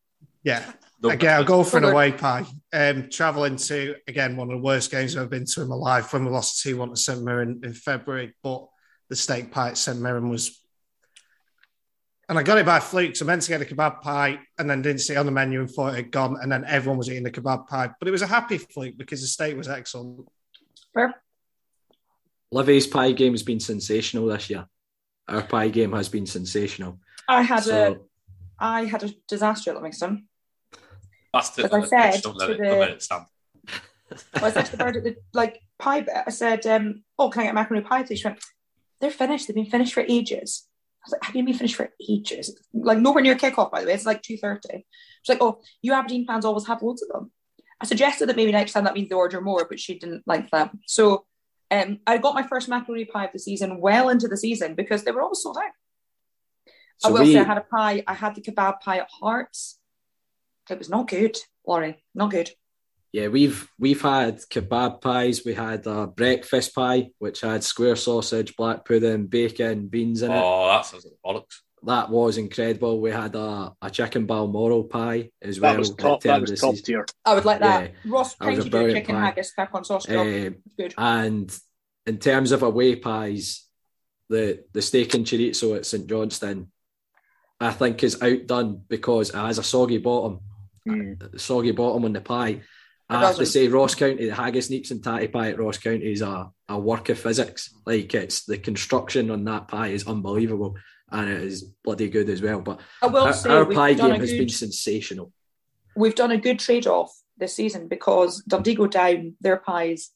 Yeah. 0.44 0.64
No, 1.02 1.10
again, 1.10 1.34
I'll 1.34 1.44
go 1.44 1.64
for 1.64 1.78
an 1.78 1.84
Over. 1.84 1.94
away 1.94 2.12
pie. 2.12 2.44
Um, 2.72 3.08
traveling 3.10 3.56
to 3.56 3.96
again 4.06 4.36
one 4.36 4.48
of 4.50 4.56
the 4.56 4.62
worst 4.62 4.90
games 4.90 5.16
I've 5.16 5.30
been 5.30 5.46
to 5.46 5.62
in 5.62 5.68
my 5.68 5.74
life 5.74 6.12
when 6.12 6.24
we 6.24 6.30
lost 6.30 6.62
two 6.62 6.76
one 6.76 6.90
to 6.90 6.96
St 6.96 7.22
Mirren 7.22 7.60
in 7.64 7.72
February. 7.74 8.34
But 8.42 8.66
the 9.08 9.16
steak 9.16 9.50
pie 9.50 9.70
at 9.70 9.78
St 9.78 10.00
Mirren 10.00 10.28
was, 10.28 10.61
and 12.32 12.38
I 12.38 12.42
got 12.42 12.56
it 12.56 12.64
by 12.64 12.80
fluke. 12.80 13.14
So 13.14 13.26
I 13.26 13.28
meant 13.28 13.42
to 13.42 13.50
get 13.50 13.60
a 13.60 13.64
kebab 13.66 14.00
pie 14.00 14.38
and 14.58 14.70
then 14.70 14.80
didn't 14.80 15.02
see 15.02 15.12
it 15.12 15.18
on 15.18 15.26
the 15.26 15.32
menu 15.32 15.60
and 15.60 15.70
thought 15.70 15.92
it 15.92 15.96
had 15.96 16.10
gone. 16.10 16.38
And 16.40 16.50
then 16.50 16.64
everyone 16.66 16.96
was 16.96 17.10
eating 17.10 17.24
the 17.24 17.30
kebab 17.30 17.68
pie, 17.68 17.90
but 17.98 18.08
it 18.08 18.10
was 18.10 18.22
a 18.22 18.26
happy 18.26 18.56
fluke 18.56 18.96
because 18.96 19.20
the 19.20 19.26
steak 19.26 19.54
was 19.54 19.68
excellent. 19.68 20.26
Fair. 20.94 21.14
Livy's 22.50 22.86
pie 22.86 23.12
game 23.12 23.34
has 23.34 23.42
been 23.42 23.60
sensational 23.60 24.24
this 24.28 24.48
year. 24.48 24.64
Our 25.28 25.42
pie 25.42 25.68
game 25.68 25.92
has 25.92 26.08
been 26.08 26.24
sensational. 26.24 27.00
I 27.28 27.42
had 27.42 27.60
a 27.60 27.62
So 27.64 28.08
I 28.58 28.86
had 28.86 29.04
a 29.04 29.10
disaster 29.28 29.72
at 29.72 29.76
Livingston. 29.76 30.26
That's 31.34 31.58
it. 31.58 31.66
As 31.66 31.70
I 31.70 31.84
said 31.84 32.22
don't 32.22 32.40
to 32.40 32.46
the- 32.46 32.54
don't 32.56 32.80
let 32.80 32.90
it 32.92 33.02
stand. 33.02 33.26
Well, 34.36 34.46
I 34.46 34.50
said 34.52 34.64
to 34.64 34.70
the 34.70 34.76
bird 34.78 34.96
at 34.96 35.04
the 35.04 35.16
like 35.34 35.60
pie 35.78 36.06
I 36.26 36.30
said, 36.30 36.66
um, 36.66 37.04
"Oh, 37.18 37.28
can 37.28 37.42
I 37.42 37.44
get 37.44 37.54
macaroni 37.54 37.84
pie?" 37.84 38.04
Please? 38.04 38.20
She 38.20 38.28
went, 38.28 38.42
"They're 39.02 39.10
finished. 39.10 39.48
They've 39.48 39.54
been 39.54 39.66
finished 39.66 39.92
for 39.92 40.04
ages." 40.08 40.66
I 41.04 41.06
was 41.06 41.12
like, 41.12 41.24
"Have 41.24 41.36
you 41.36 41.44
been 41.44 41.54
finished 41.54 41.74
for 41.76 41.90
ages?" 42.08 42.56
Like 42.72 42.98
nowhere 42.98 43.22
near 43.22 43.34
kickoff, 43.34 43.70
by 43.70 43.80
the 43.80 43.86
way. 43.88 43.94
It's 43.94 44.06
like 44.06 44.22
two 44.22 44.36
thirty. 44.36 44.86
She's 45.22 45.34
like, 45.34 45.42
"Oh, 45.42 45.60
you 45.82 45.92
Aberdeen 45.92 46.26
fans 46.26 46.44
always 46.44 46.66
have 46.66 46.82
loads 46.82 47.02
of 47.02 47.08
them." 47.08 47.32
I 47.80 47.86
suggested 47.86 48.28
that 48.28 48.36
maybe 48.36 48.52
next 48.52 48.72
time 48.72 48.84
that 48.84 48.94
means 48.94 49.08
they 49.08 49.14
order 49.16 49.40
more, 49.40 49.66
but 49.68 49.80
she 49.80 49.98
didn't 49.98 50.22
like 50.26 50.48
that. 50.50 50.70
So, 50.86 51.26
um, 51.72 51.98
I 52.06 52.18
got 52.18 52.36
my 52.36 52.44
first 52.44 52.68
macaroni 52.68 53.04
pie 53.06 53.24
of 53.24 53.32
the 53.32 53.40
season 53.40 53.80
well 53.80 54.08
into 54.08 54.28
the 54.28 54.36
season 54.36 54.76
because 54.76 55.02
they 55.02 55.10
were 55.10 55.22
all 55.22 55.34
sold 55.34 55.58
out. 55.58 55.72
I 57.04 57.10
will 57.10 57.22
we- 57.24 57.32
say 57.32 57.40
I 57.40 57.44
had 57.44 57.58
a 57.58 57.62
pie. 57.62 58.04
I 58.06 58.14
had 58.14 58.36
the 58.36 58.40
kebab 58.40 58.80
pie 58.80 58.98
at 58.98 59.08
Hearts. 59.20 59.80
It 60.70 60.78
was 60.78 60.88
not 60.88 61.08
good, 61.08 61.36
Laurie. 61.66 62.04
Not 62.14 62.30
good. 62.30 62.50
Yeah, 63.12 63.28
we've 63.28 63.68
we've 63.78 64.00
had 64.00 64.38
kebab 64.38 65.02
pies. 65.02 65.42
We 65.44 65.52
had 65.52 65.86
a 65.86 66.06
breakfast 66.06 66.74
pie, 66.74 67.10
which 67.18 67.42
had 67.42 67.62
square 67.62 67.94
sausage, 67.94 68.56
black 68.56 68.86
pudding, 68.86 69.26
bacon, 69.26 69.88
beans 69.88 70.22
in 70.22 70.32
it. 70.32 70.42
Oh, 70.42 70.68
that 70.68 70.86
sounds 70.86 71.04
like 71.04 71.14
bollocks. 71.24 71.60
That 71.84 72.08
was 72.08 72.38
incredible. 72.38 73.00
We 73.00 73.10
had 73.10 73.34
a, 73.34 73.72
a 73.82 73.90
chicken 73.90 74.24
balmoral 74.24 74.84
pie 74.84 75.30
as 75.42 75.60
well. 75.60 75.72
That 75.72 75.78
was 75.78 75.90
at 75.90 75.98
top. 75.98 76.22
That 76.22 76.40
was 76.40 76.52
of 76.52 76.60
top 76.60 76.76
tier. 76.76 77.04
I 77.24 77.34
would 77.34 77.44
like 77.44 77.60
that. 77.60 77.90
Yeah, 78.04 78.10
Ross 78.10 78.34
that 78.36 78.48
was 78.48 78.66
a 78.66 78.70
County 78.70 78.86
do 78.86 78.92
chicken 78.94 79.16
pie. 79.16 79.20
haggis, 79.20 79.52
pepper 79.52 79.76
on 79.76 79.84
sausage. 79.84 80.16
on. 80.16 80.46
Um, 80.46 80.56
good. 80.78 80.94
And 80.96 81.58
in 82.06 82.18
terms 82.18 82.52
of 82.52 82.62
away 82.62 82.96
pies, 82.96 83.66
the 84.30 84.64
the 84.72 84.80
steak 84.80 85.12
and 85.12 85.26
chorizo 85.26 85.76
at 85.76 85.84
St 85.84 86.06
Johnstone, 86.06 86.68
I 87.60 87.72
think 87.72 88.02
is 88.02 88.22
outdone 88.22 88.82
because 88.88 89.30
it 89.30 89.36
has 89.36 89.58
a 89.58 89.62
soggy 89.62 89.98
bottom, 89.98 90.40
a 90.88 91.38
soggy 91.38 91.72
bottom 91.72 92.06
on 92.06 92.14
the 92.14 92.22
pie. 92.22 92.62
I 93.16 93.20
have 93.26 93.36
to 93.36 93.46
say, 93.46 93.68
Ross 93.68 93.94
County, 93.94 94.26
the 94.26 94.34
haggis, 94.34 94.68
neeps, 94.68 94.90
and 94.90 95.02
tatty 95.02 95.28
pie 95.28 95.50
at 95.50 95.58
Ross 95.58 95.78
County 95.78 96.10
is 96.12 96.22
a, 96.22 96.50
a 96.68 96.78
work 96.78 97.08
of 97.08 97.18
physics. 97.18 97.74
Like 97.86 98.12
it's 98.14 98.44
the 98.44 98.58
construction 98.58 99.30
on 99.30 99.44
that 99.44 99.68
pie 99.68 99.88
is 99.88 100.06
unbelievable, 100.06 100.76
and 101.10 101.28
it 101.30 101.42
is 101.42 101.62
bloody 101.84 102.08
good 102.08 102.28
as 102.28 102.42
well. 102.42 102.60
But 102.60 102.80
I 103.02 103.06
will 103.06 103.22
our, 103.24 103.32
say 103.32 103.50
our 103.50 103.66
pie 103.66 103.94
game 103.94 104.20
has 104.20 104.30
good- 104.30 104.38
been 104.38 104.48
sensational. 104.48 105.32
We've 105.94 106.14
done 106.14 106.30
a 106.30 106.38
good 106.38 106.58
trade 106.58 106.86
off 106.86 107.12
this 107.36 107.54
season 107.54 107.86
because 107.88 108.42
Dundee 108.48 108.74
go 108.74 108.86
down, 108.86 109.34
their 109.40 109.58
pies 109.58 110.10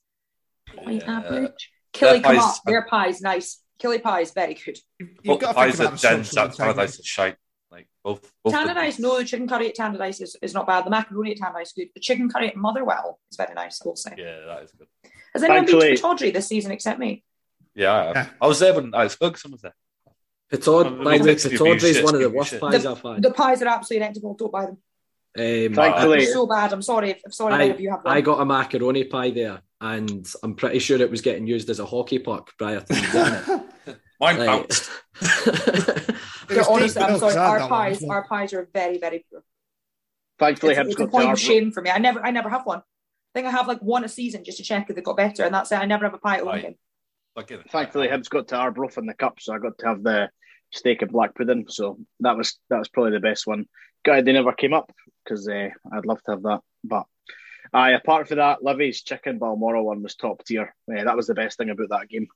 quite 0.83 1.03
average. 1.07 1.71
Killy 1.93 2.13
Their 2.15 2.23
come 2.23 2.37
pies- 2.37 2.45
up, 2.59 2.63
their 2.65 2.87
pie's 2.89 3.21
nice. 3.21 3.63
Killy 3.79 3.99
pie 3.99 4.21
is 4.23 4.31
very 4.33 4.55
good. 4.55 4.79
Both 5.25 5.41
got 5.41 5.49
to 5.49 5.55
pies 5.55 5.77
think 5.77 5.81
at 5.81 5.87
about 5.89 6.01
the 6.01 6.09
Dens, 6.09 6.31
social 6.31 6.49
that 6.49 6.57
Paradise 6.57 6.99
is 6.99 7.05
shite. 7.07 7.37
Like 7.71 7.89
both. 8.05 8.33
both 8.45 8.55
of. 8.55 8.61
Tannadice, 8.61 8.99
no, 9.01 9.19
the 9.19 9.25
chicken 9.25 9.49
curry 9.49 9.69
at 9.69 9.77
Tannadice 9.77 10.23
is, 10.23 10.37
is 10.41 10.55
not 10.55 10.67
bad. 10.67 10.87
The 10.87 10.91
macaroni 10.91 11.33
at 11.33 11.39
Tannadice 11.39 11.63
is 11.63 11.73
good. 11.73 11.89
The 11.95 12.01
chicken 12.01 12.29
curry 12.31 12.49
at 12.49 12.57
Motherwell 12.57 13.19
is 13.31 13.37
very 13.37 13.55
nice, 13.55 13.81
I 13.85 13.89
will 13.89 13.97
say. 13.97 14.15
Yeah, 14.17 14.41
that 14.47 14.63
is 14.65 14.73
good. 14.73 14.87
Has 15.35 15.43
anyone 15.43 15.65
been 15.67 15.81
Thankfully- 15.81 15.97
to 15.97 16.03
Pittodrie 16.03 16.33
this 16.33 16.47
season 16.47 16.71
except 16.73 16.99
me? 16.99 17.25
Yeah, 17.75 17.93
I, 17.93 18.19
have. 18.19 18.33
I 18.41 18.47
was 18.47 18.59
there 18.61 18.73
when 18.75 18.95
Alex 18.95 19.17
Ferguson 19.17 19.51
was 19.53 19.61
there. 19.63 19.75
Petod, 20.51 21.03
by 21.05 21.19
the 21.19 21.25
way, 21.25 21.35
Pittodrie 21.35 21.83
is 21.83 22.03
one 22.03 22.15
of 22.15 22.21
the 22.21 22.31
worst 22.31 22.51
Shit. 22.51 22.61
pies 22.61 22.85
The, 22.85 22.91
I've 22.91 23.03
had. 23.03 23.23
the 23.23 23.31
pies 23.33 23.61
are 23.63 23.67
absolutely 23.69 24.07
inedible. 24.07 24.35
Don't 24.35 24.53
buy 24.53 24.67
them. 24.67 24.79
Um, 25.39 25.75
Thankfully- 25.75 26.25
They're 26.25 26.33
so 26.33 26.47
bad. 26.47 26.73
I'm 26.73 26.81
sorry. 26.83 27.11
If, 27.11 27.21
I'm 27.27 27.33
sorry 27.33 27.55
if 27.55 27.61
I, 27.61 27.65
of 27.75 27.81
you 27.81 27.91
have 27.91 28.05
one. 28.05 28.17
I 28.17 28.21
got 28.23 28.41
a 28.41 28.45
macaroni 28.47 29.05
pie 29.05 29.31
there, 29.33 29.61
and 29.81 30.27
I'm 30.43 30.55
pretty 30.55 30.79
sure 30.79 30.99
it 31.01 31.11
was 31.11 31.21
getting 31.21 31.47
used 31.47 31.69
as 31.69 31.81
a 31.81 31.85
hockey 31.85 32.19
puck 32.21 32.53
prior 32.57 32.81
to 32.81 32.95
me 32.95 33.01
getting 33.13 33.35
it. 33.89 33.97
Mine 34.21 34.39
Like- 34.39 34.47
bounced. 34.47 34.91
They're 36.49 36.69
honestly, 36.69 37.03
I'm 37.03 37.19
sorry. 37.19 37.37
Our 37.37 37.59
that 37.59 37.71
one, 37.71 37.71
pies, 37.71 38.05
our 38.05 38.25
pies 38.27 38.53
are 38.53 38.69
very, 38.73 38.99
very 38.99 39.25
poor. 39.31 39.43
Thankfully, 40.39 40.73
It's, 40.73 40.81
Hibs 40.81 40.87
it's 40.87 40.95
a 40.97 40.99
got 40.99 41.11
point 41.11 41.27
our 41.27 41.33
of 41.33 41.41
shame 41.41 41.73
for 41.73 41.83
me. 41.83 41.91
I 41.91 41.99
never, 41.99 42.25
I 42.25 42.31
never 42.31 42.49
have 42.49 42.67
one. 42.67 42.79
I 42.79 42.83
think 43.35 43.47
I 43.47 43.51
have 43.51 43.69
like 43.69 43.81
one 43.81 44.05
a 44.05 44.09
season 44.09 44.45
just 44.45 44.59
to 44.59 44.65
check 44.65 44.89
if 44.89 44.97
they 44.97 45.03
got 45.03 45.17
better, 45.17 45.45
and 45.45 45.55
that's 45.55 45.73
it. 45.73 45.77
I 45.77 45.87
never 45.87 46.05
have 46.05 46.15
a 46.15 46.19
pie 46.19 46.35
at 46.37 46.41
home 46.41 46.49
Right. 46.49 46.59
again. 46.61 46.75
Like, 47.35 47.51
it- 47.51 47.71
Thankfully, 47.71 48.09
Hibs 48.09 48.29
got 48.29 48.49
to 48.49 48.57
Arbroath 48.57 48.99
in 48.99 49.07
the 49.07 49.15
cup, 49.15 49.41
so 49.41 49.55
I 49.55 49.59
got 49.59 49.79
to 49.79 49.87
have 49.87 50.03
the 50.03 50.31
steak 50.73 51.03
and 51.03 51.11
black 51.13 51.35
pudding. 51.35 51.67
So 51.69 51.99
that 52.21 52.37
was 52.37 52.59
that 52.71 52.79
was 52.79 52.89
probably 52.89 53.13
the 53.13 53.21
best 53.21 53.47
one. 53.47 53.67
Glad 54.05 54.25
they 54.25 54.33
never 54.33 54.53
came 54.53 54.73
up 54.75 54.91
because 55.25 55.49
uh, 55.49 55.69
I'd 55.93 56.07
love 56.07 56.23
to 56.25 56.33
have 56.33 56.43
that. 56.43 56.61
But 56.85 57.05
aye, 57.73 57.93
apart 57.93 58.29
from 58.29 58.39
that, 58.39 58.63
Livy's 58.63 59.03
chicken 59.03 59.39
Balmoral 59.39 59.85
one 59.85 60.03
was 60.03 60.15
top 60.15 60.45
tier. 60.45 60.75
Uh, 60.91 61.05
that 61.05 61.17
was 61.17 61.27
the 61.27 61.35
best 61.35 61.59
thing 61.59 61.71
about 61.71 61.89
that 61.91 62.09
game. 62.09 62.29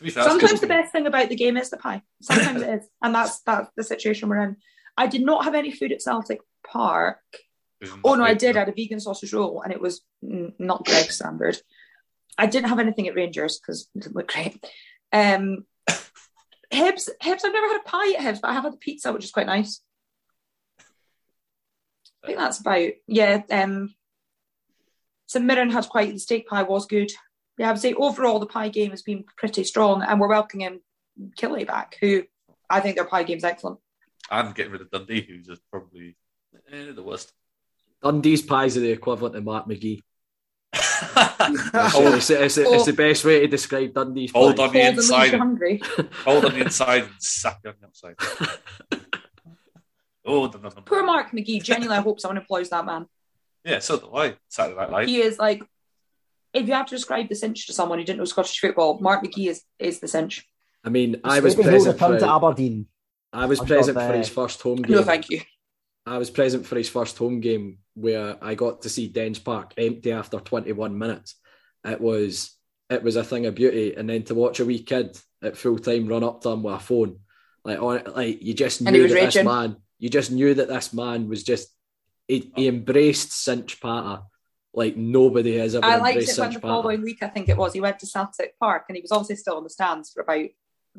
Be 0.00 0.10
fair, 0.10 0.24
Sometimes 0.24 0.60
the 0.60 0.66
best 0.66 0.92
thing 0.92 1.06
about 1.06 1.28
the 1.28 1.36
game 1.36 1.56
is 1.56 1.70
the 1.70 1.76
pie. 1.76 2.02
Sometimes 2.22 2.62
it 2.62 2.68
is, 2.68 2.88
and 3.02 3.14
that's 3.14 3.40
that's 3.40 3.70
the 3.76 3.84
situation 3.84 4.28
we're 4.28 4.42
in. 4.42 4.56
I 4.96 5.06
did 5.06 5.22
not 5.22 5.44
have 5.44 5.54
any 5.54 5.70
food 5.70 5.92
at 5.92 6.02
Celtic 6.02 6.40
Park. 6.66 7.18
Oh 8.04 8.14
no, 8.14 8.24
I 8.24 8.34
did. 8.34 8.56
I 8.56 8.60
had 8.60 8.68
a 8.68 8.72
vegan 8.72 9.00
sausage 9.00 9.32
roll, 9.32 9.62
and 9.62 9.72
it 9.72 9.80
was 9.80 10.02
not 10.22 10.84
Greg 10.84 11.10
standard. 11.10 11.58
I 12.36 12.46
didn't 12.46 12.68
have 12.68 12.78
anything 12.78 13.08
at 13.08 13.14
Rangers 13.14 13.58
because 13.58 13.88
it 13.94 14.02
didn't 14.02 14.16
look 14.16 14.32
great. 14.32 14.64
Um, 15.12 15.66
Hibs, 16.72 17.08
Hibs. 17.22 17.44
I've 17.44 17.52
never 17.52 17.68
had 17.68 17.80
a 17.80 17.88
pie 17.88 18.12
at 18.12 18.20
Hibs, 18.20 18.40
but 18.40 18.50
I 18.50 18.54
have 18.54 18.64
had 18.64 18.74
a 18.74 18.78
pizza, 18.78 19.12
which 19.12 19.24
is 19.24 19.32
quite 19.32 19.46
nice. 19.46 19.80
I 22.22 22.26
think 22.26 22.38
that's 22.38 22.60
about 22.60 22.90
yeah. 23.06 23.42
Um, 23.50 23.94
St 25.26 25.44
Mirren 25.44 25.70
had 25.70 25.88
quite 25.88 26.12
the 26.12 26.18
steak 26.18 26.48
pie 26.48 26.62
was 26.62 26.86
good. 26.86 27.12
Yeah, 27.60 27.68
I 27.68 27.72
would 27.72 27.80
say 27.82 27.92
overall 27.92 28.38
the 28.38 28.46
pie 28.46 28.70
game 28.70 28.90
has 28.90 29.02
been 29.02 29.22
pretty 29.36 29.64
strong, 29.64 30.00
and 30.00 30.18
we're 30.18 30.30
welcoming 30.30 30.80
Killy 31.36 31.64
back, 31.64 31.98
who 32.00 32.22
I 32.70 32.80
think 32.80 32.96
their 32.96 33.04
pie 33.04 33.22
game's 33.22 33.44
excellent. 33.44 33.80
and 34.30 34.54
getting 34.54 34.72
rid 34.72 34.80
of 34.80 34.90
Dundee, 34.90 35.20
who's 35.20 35.46
just 35.46 35.60
probably 35.70 36.16
eh, 36.72 36.92
the 36.92 37.02
worst. 37.02 37.34
Dundee's 38.02 38.40
pies 38.40 38.78
are 38.78 38.80
the 38.80 38.90
equivalent 38.90 39.36
of 39.36 39.44
Mark 39.44 39.66
McGhee. 39.68 40.00
it's, 40.72 42.30
it's, 42.30 42.56
it's 42.56 42.86
the 42.86 42.94
best 42.94 43.26
way 43.26 43.40
to 43.40 43.46
describe 43.46 43.92
Dundee's 43.92 44.32
Hold 44.32 44.56
pies. 44.56 44.66
on 44.66 44.72
the 44.72 44.78
Cold 44.78 44.86
and 44.86 44.96
leaves 44.96 45.10
inside. 45.10 45.34
hungry. 45.34 45.82
Hold 46.24 46.44
on 46.46 46.52
the 46.54 46.60
inside 46.60 47.02
and 47.02 47.12
sack 47.18 47.58
you 47.64 47.70
on 47.70 47.76
the 47.78 47.86
outside. 47.88 48.14
oh, 50.24 50.48
dum, 50.48 50.62
dum, 50.62 50.72
dum. 50.76 50.84
Poor 50.84 51.04
Mark 51.04 51.32
McGhee. 51.32 51.62
Genuinely, 51.62 51.98
I 51.98 52.00
hope 52.00 52.20
someone 52.20 52.38
employs 52.38 52.70
that 52.70 52.86
man. 52.86 53.04
yeah, 53.66 53.80
so 53.80 53.98
do 53.98 54.16
I. 54.16 54.36
Saturday 54.48 54.80
Night 54.80 54.90
Live. 54.90 55.08
He 55.08 55.20
is 55.20 55.38
like, 55.38 55.62
if 56.52 56.66
you 56.66 56.74
have 56.74 56.86
to 56.86 56.94
describe 56.94 57.28
the 57.28 57.34
cinch 57.34 57.66
to 57.66 57.72
someone 57.72 57.98
who 57.98 58.04
didn't 58.04 58.18
know 58.18 58.24
Scottish 58.24 58.58
football, 58.58 58.98
Mark 59.00 59.24
McGhee 59.24 59.48
is 59.48 59.62
is 59.78 60.00
the 60.00 60.08
cinch. 60.08 60.46
I 60.84 60.88
mean, 60.88 61.20
I 61.24 61.40
was 61.40 61.54
present 61.54 61.98
for, 61.98 62.18
to 62.18 62.28
Aberdeen. 62.28 62.86
I 63.32 63.46
was 63.46 63.60
under 63.60 63.74
present 63.74 63.98
the- 63.98 64.06
for 64.06 64.14
his 64.14 64.28
first 64.28 64.62
home 64.62 64.82
game. 64.82 64.96
No, 64.96 65.02
thank 65.02 65.30
you. 65.30 65.40
I 66.06 66.18
was 66.18 66.30
present 66.30 66.66
for 66.66 66.76
his 66.76 66.88
first 66.88 67.18
home 67.18 67.40
game 67.40 67.78
where 67.94 68.36
I 68.42 68.54
got 68.54 68.82
to 68.82 68.88
see 68.88 69.08
Dens 69.08 69.38
Park 69.38 69.74
empty 69.76 70.10
after 70.10 70.40
21 70.40 70.98
minutes. 70.98 71.36
It 71.84 72.00
was 72.00 72.56
it 72.88 73.02
was 73.02 73.16
a 73.16 73.24
thing 73.24 73.46
of 73.46 73.54
beauty, 73.54 73.94
and 73.94 74.08
then 74.08 74.24
to 74.24 74.34
watch 74.34 74.58
a 74.60 74.64
wee 74.64 74.82
kid 74.82 75.16
at 75.42 75.56
full 75.56 75.78
time 75.78 76.08
run 76.08 76.24
up 76.24 76.40
to 76.42 76.50
him 76.50 76.62
with 76.62 76.74
a 76.74 76.78
phone, 76.78 77.20
like 77.64 77.80
on, 77.80 78.02
like 78.16 78.42
you 78.42 78.54
just 78.54 78.82
knew 78.82 79.02
was 79.02 79.12
that 79.12 79.32
this 79.32 79.44
man, 79.44 79.76
you 79.98 80.08
just 80.08 80.30
knew 80.32 80.54
that 80.54 80.68
this 80.68 80.92
man 80.92 81.28
was 81.28 81.44
just 81.44 81.68
he, 82.26 82.50
he 82.56 82.68
embraced 82.68 83.32
Cinch 83.32 83.80
Pata 83.80 84.22
like 84.72 84.96
nobody 84.96 85.58
has 85.58 85.74
ever 85.74 85.84
I 85.84 85.96
liked 85.96 86.18
embraced 86.18 86.38
it 86.38 86.40
when 86.40 86.52
the 86.52 86.60
banter. 86.60 86.68
following 86.68 87.02
week, 87.02 87.22
I 87.22 87.28
think 87.28 87.48
it 87.48 87.56
was, 87.56 87.72
he 87.72 87.80
went 87.80 87.98
to 88.00 88.06
Celtic 88.06 88.58
Park 88.58 88.84
and 88.88 88.96
he 88.96 89.02
was 89.02 89.12
obviously 89.12 89.36
still 89.36 89.58
in 89.58 89.64
the 89.64 89.70
stands 89.70 90.12
for 90.12 90.22
about 90.22 90.46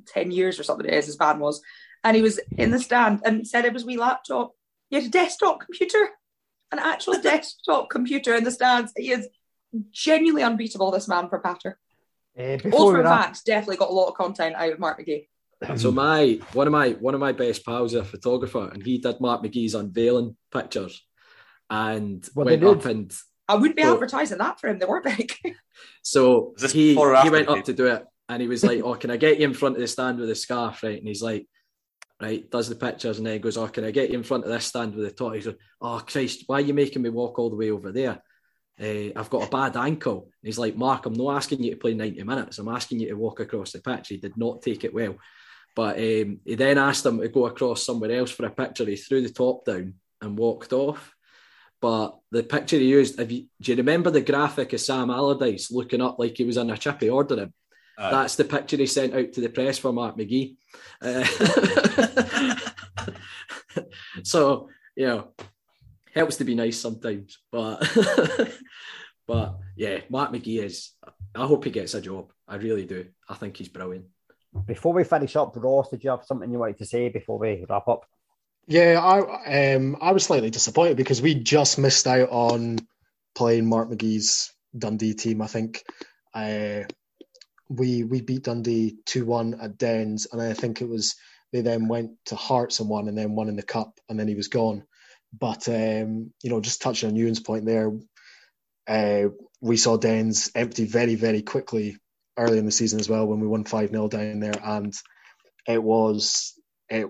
10 0.08 0.32
years 0.32 0.59
or 0.59 0.64
something 0.64 0.85
it 0.85 0.93
is, 0.93 1.06
his 1.06 1.16
ban 1.16 1.40
was. 1.40 1.61
And 2.03 2.16
he 2.16 2.22
was 2.22 2.40
in 2.58 2.72
the 2.72 2.80
stand 2.80 3.22
and 3.24 3.48
said 3.48 3.66
it 3.66 3.74
was 3.74 3.85
we 3.85 3.98
laptop. 3.98 4.53
He 4.90 4.98
had 4.98 5.06
a 5.06 5.09
desktop 5.09 5.61
computer, 5.61 6.09
an 6.72 6.80
actual 6.80 7.14
desktop 7.22 7.90
computer 7.90 8.35
in 8.35 8.43
the 8.43 8.51
stands. 8.51 8.91
He 8.98 9.11
is 9.11 9.27
genuinely 9.91 10.43
unbeatable, 10.43 10.91
this 10.91 11.08
man 11.08 11.30
for 11.30 11.40
Patter. 11.40 11.77
Uh, 12.38 12.58
Old 12.72 12.93
for 12.93 12.98
we 12.98 13.03
facts, 13.03 13.43
definitely 13.43 13.77
got 13.77 13.90
a 13.90 13.93
lot 13.93 14.08
of 14.08 14.16
content 14.16 14.56
out 14.56 14.74
of 14.74 14.80
Mark 14.80 15.00
McGhee. 15.00 15.27
So 15.77 15.91
my 15.91 16.40
one 16.53 16.66
of 16.66 16.74
my 16.74 16.91
one 16.93 17.14
of 17.14 17.19
my 17.19 17.33
best 17.33 17.64
pals 17.64 17.93
is 17.93 18.00
a 18.00 18.03
photographer, 18.03 18.72
and 18.74 18.82
he 18.82 18.98
did 18.98 19.22
Mark 19.22 19.43
McGhee's 19.43 19.75
unveiling 19.75 20.35
pictures, 20.51 21.06
and 21.69 22.27
Were 22.33 22.45
they 22.45 22.58
went 22.58 22.80
up 22.80 22.85
and 22.85 23.14
I 23.51 23.55
wouldn't 23.55 23.75
be 23.75 23.83
So- 23.83 23.93
advertising 23.93 24.38
that 24.39 24.59
for 24.59 24.67
him, 24.69 24.80
they 24.80 24.85
were 24.85 25.01
big. 25.01 25.33
So 26.03 26.53
he, 26.71 26.95
he 26.95 27.30
went 27.30 27.47
up 27.47 27.63
to 27.65 27.73
do 27.73 27.85
it 27.88 28.03
and 28.27 28.41
he 28.41 28.47
was 28.47 28.63
like, 28.63 28.81
Oh, 28.83 28.95
can 28.95 29.11
I 29.11 29.17
get 29.17 29.39
you 29.39 29.45
in 29.45 29.53
front 29.53 29.75
of 29.75 29.81
the 29.81 29.88
stand 29.88 30.19
with 30.19 30.30
a 30.30 30.35
scarf? 30.35 30.81
Right. 30.83 30.97
And 30.97 31.07
he's 31.07 31.21
like, 31.21 31.47
Right, 32.19 32.49
does 32.49 32.69
the 32.69 32.75
pictures 32.75 33.17
and 33.17 33.25
then 33.25 33.33
he 33.33 33.39
goes, 33.39 33.57
Oh, 33.57 33.67
can 33.67 33.83
I 33.83 33.91
get 33.91 34.09
you 34.09 34.17
in 34.17 34.23
front 34.23 34.43
of 34.43 34.51
this 34.51 34.65
stand 34.65 34.95
with 34.95 35.05
the 35.05 35.11
top? 35.11 35.35
He's 35.35 35.47
like, 35.47 35.59
Oh 35.80 36.01
Christ, 36.05 36.43
why 36.47 36.57
are 36.57 36.61
you 36.61 36.73
making 36.73 37.01
me 37.03 37.09
walk 37.09 37.38
all 37.38 37.49
the 37.49 37.55
way 37.55 37.71
over 37.71 37.91
there? 37.91 38.21
Uh, 38.80 39.09
I've 39.15 39.30
got 39.30 39.47
a 39.47 39.49
bad 39.51 39.77
ankle. 39.77 40.23
And 40.23 40.47
he's 40.47 40.57
like, 40.57 40.75
Mark, 40.75 41.05
I'm 41.05 41.13
not 41.13 41.35
asking 41.35 41.63
you 41.63 41.71
to 41.71 41.77
play 41.77 41.93
90 41.93 42.23
minutes. 42.23 42.57
I'm 42.57 42.67
asking 42.67 42.99
you 42.99 43.09
to 43.09 43.13
walk 43.15 43.39
across 43.39 43.71
the 43.73 43.80
pitch. 43.80 44.07
He 44.07 44.17
did 44.17 44.38
not 44.38 44.61
take 44.63 44.83
it 44.83 44.93
well. 44.93 45.15
But 45.75 45.97
um, 45.97 46.39
he 46.45 46.55
then 46.55 46.77
asked 46.80 47.05
him 47.05 47.19
to 47.19 47.27
go 47.27 47.45
across 47.45 47.83
somewhere 47.83 48.11
else 48.11 48.31
for 48.31 48.45
a 48.45 48.49
picture. 48.51 48.85
He 48.85 48.95
threw 48.95 49.21
the 49.21 49.30
top 49.30 49.65
down 49.65 49.95
and 50.21 50.38
walked 50.38 50.73
off. 50.73 51.13
But 51.81 52.19
the 52.29 52.43
picture 52.43 52.77
he 52.77 52.89
used, 52.89 53.19
have 53.19 53.31
you, 53.31 53.47
do 53.59 53.71
you 53.71 53.77
remember 53.77 54.11
the 54.11 54.21
graphic 54.21 54.71
of 54.73 54.79
Sam 54.79 55.09
Allardyce 55.09 55.71
looking 55.71 55.99
up 55.99 56.19
like 56.19 56.37
he 56.37 56.43
was 56.43 56.57
in 56.57 56.69
a 56.69 56.77
chippy 56.77 57.09
ordering? 57.09 57.51
Aye. 57.97 58.11
That's 58.11 58.35
the 58.35 58.45
picture 58.45 58.77
he 58.77 58.85
sent 58.85 59.15
out 59.15 59.33
to 59.33 59.41
the 59.41 59.49
press 59.49 59.79
for 59.79 59.91
Mark 59.91 60.15
McGhee. 60.15 60.55
Uh, 61.01 61.25
so, 64.23 64.69
you 64.95 65.07
know, 65.07 65.29
helps 66.13 66.37
to 66.37 66.43
be 66.43 66.53
nice 66.53 66.79
sometimes. 66.79 67.39
But, 67.51 67.79
but 69.27 69.57
yeah, 69.75 70.01
Mark 70.09 70.31
McGhee 70.31 70.63
is, 70.63 70.91
I 71.35 71.45
hope 71.47 71.63
he 71.63 71.71
gets 71.71 71.95
a 71.95 72.01
job. 72.01 72.31
I 72.47 72.57
really 72.57 72.85
do. 72.85 73.07
I 73.27 73.33
think 73.33 73.57
he's 73.57 73.69
brilliant. 73.69 74.05
before 74.67 74.93
we 74.93 75.03
finish 75.03 75.35
up, 75.35 75.53
Ross, 75.55 75.89
did 75.89 76.03
you 76.03 76.11
have 76.11 76.25
something 76.25 76.51
you 76.51 76.59
wanted 76.59 76.77
to 76.77 76.85
say 76.85 77.09
before 77.09 77.39
we 77.39 77.65
wrap 77.67 77.87
up? 77.87 78.05
Yeah, 78.72 79.01
I 79.03 79.74
um 79.74 79.98
I 80.00 80.14
was 80.14 80.24
slightly 80.24 80.50
disappointed 80.50 80.95
because 80.95 81.22
we 81.22 81.35
just 81.35 81.77
missed 81.77 82.08
out 82.08 82.30
on 82.30 82.80
playing 83.35 83.67
Mark 83.67 83.90
McGhee's 83.90 84.53
Dundee 84.77 85.14
team. 85.14 85.41
I 85.41 85.48
think 85.48 85.83
uh, 86.33 86.83
we 87.67 88.06
we 88.06 88.22
beat 88.22 88.43
Dundee 88.43 88.95
two 89.06 89.25
one 89.25 89.59
at 89.61 89.77
Dens, 89.77 90.27
and 90.32 90.41
I 90.41 90.53
think 90.53 90.80
it 90.80 90.88
was 90.88 91.16
they 91.51 91.59
then 91.59 91.90
went 91.90 92.11
to 92.27 92.38
Hearts 92.38 92.80
and 92.80 92.88
won, 92.88 93.09
and 93.09 93.17
then 93.17 93.35
won 93.35 93.50
in 93.50 93.58
the 93.58 93.61
cup, 93.61 94.00
and 94.08 94.17
then 94.17 94.30
he 94.30 94.35
was 94.35 94.48
gone. 94.48 94.85
But 95.38 95.67
um, 95.67 96.32
you 96.41 96.50
know, 96.50 96.61
just 96.61 96.82
touching 96.82 97.09
on 97.09 97.17
Ewan's 97.17 97.41
point 97.41 97.66
there, 97.66 97.91
uh, 98.88 99.32
we 99.59 99.75
saw 99.75 99.98
Dens 99.98 100.50
empty 100.56 100.85
very 100.85 101.16
very 101.16 101.41
quickly 101.41 101.98
early 102.38 102.58
in 102.58 102.66
the 102.66 102.72
season 102.72 103.01
as 103.01 103.09
well 103.09 103.27
when 103.27 103.41
we 103.41 103.48
won 103.48 103.66
five 103.66 103.90
0 103.90 104.08
down 104.08 104.40
there, 104.40 104.61
and 104.64 104.93
it 105.67 105.83
was 105.83 106.53
it 106.88 107.09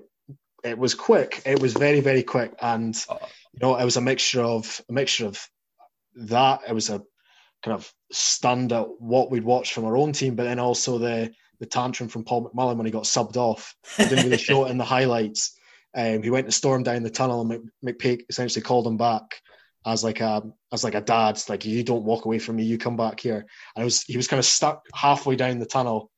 it 0.64 0.78
was 0.78 0.94
quick. 0.94 1.42
It 1.46 1.60
was 1.60 1.74
very, 1.74 2.02
very 2.02 2.24
quick, 2.24 2.54
and 2.62 2.96
you 3.10 3.60
know, 3.62 3.76
it 3.76 3.86
was 3.86 3.98
a 3.98 4.02
mixture 4.02 4.42
of 4.42 4.82
a 4.90 4.94
mixture 4.94 5.26
of 5.26 5.40
that. 6.16 6.62
It 6.68 6.74
was 6.74 6.90
a 6.90 7.02
kind 7.64 7.76
of 7.76 7.92
stunned 8.12 8.74
at 8.74 8.88
what 9.00 9.32
we'd 9.32 9.44
watched 9.44 9.74
from 9.74 9.86
our 9.86 9.98
own 9.98 10.14
team, 10.14 10.36
but 10.36 10.44
then 10.44 10.60
also 10.60 10.98
the 10.98 11.32
the 11.60 11.66
tantrum 11.66 12.10
from 12.10 12.24
Paul 12.24 12.50
McMullen 12.50 12.78
when 12.78 12.86
he 12.86 12.92
got 12.92 13.04
subbed 13.04 13.38
off. 13.38 13.76
He 13.98 14.06
didn't 14.06 14.26
really 14.26 14.38
show 14.38 14.66
it 14.66 14.72
in 14.72 14.78
the 14.78 14.84
highlights. 14.84 15.56
Um, 15.96 16.24
he 16.24 16.30
went 16.30 16.48
to 16.48 16.52
storm 16.52 16.84
down 16.84 17.04
the 17.04 17.10
tunnel, 17.10 17.42
and 17.42 17.50
Mc- 17.84 18.00
McPake 18.00 18.22
essentially 18.30 18.64
called 18.64 18.88
him 18.88 18.98
back 18.98 19.42
as 19.86 20.04
like 20.04 20.22
a 20.22 20.44
as 20.72 20.84
like 20.84 20.96
a 20.96 21.02
dad. 21.02 21.32
It's 21.32 21.50
like 21.50 21.66
you 21.66 21.84
don't 21.84 22.06
walk 22.06 22.26
away 22.26 22.40
from 22.40 22.56
me, 22.56 22.64
you 22.64 22.78
come 22.78 22.98
back 22.98 23.20
here. 23.20 23.46
And 23.76 23.82
it 23.82 23.86
was 23.86 24.04
he 24.04 24.18
was 24.18 24.28
kind 24.28 24.40
of 24.40 24.46
stuck 24.46 24.86
halfway 24.94 25.36
down 25.36 25.60
the 25.60 25.66
tunnel 25.66 26.11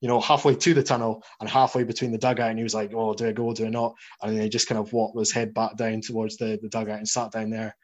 you 0.00 0.08
know, 0.08 0.20
halfway 0.20 0.54
to 0.54 0.74
the 0.74 0.82
tunnel 0.82 1.24
and 1.40 1.48
halfway 1.48 1.84
between 1.84 2.12
the 2.12 2.18
dugout, 2.18 2.50
and 2.50 2.58
he 2.58 2.62
was 2.62 2.74
like, 2.74 2.92
"Oh, 2.94 3.14
do 3.14 3.28
I 3.28 3.32
go? 3.32 3.52
Do 3.52 3.66
I 3.66 3.70
not?" 3.70 3.94
And 4.22 4.34
then 4.34 4.42
he 4.42 4.48
just 4.48 4.68
kind 4.68 4.78
of 4.78 4.92
walked 4.92 5.18
his 5.18 5.32
head 5.32 5.54
back 5.54 5.76
down 5.76 6.00
towards 6.00 6.36
the, 6.36 6.58
the 6.62 6.68
dugout 6.68 6.98
and 6.98 7.08
sat 7.08 7.32
down 7.32 7.50
there, 7.50 7.76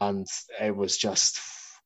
and 0.00 0.26
it 0.60 0.74
was 0.74 0.96
just. 0.96 1.40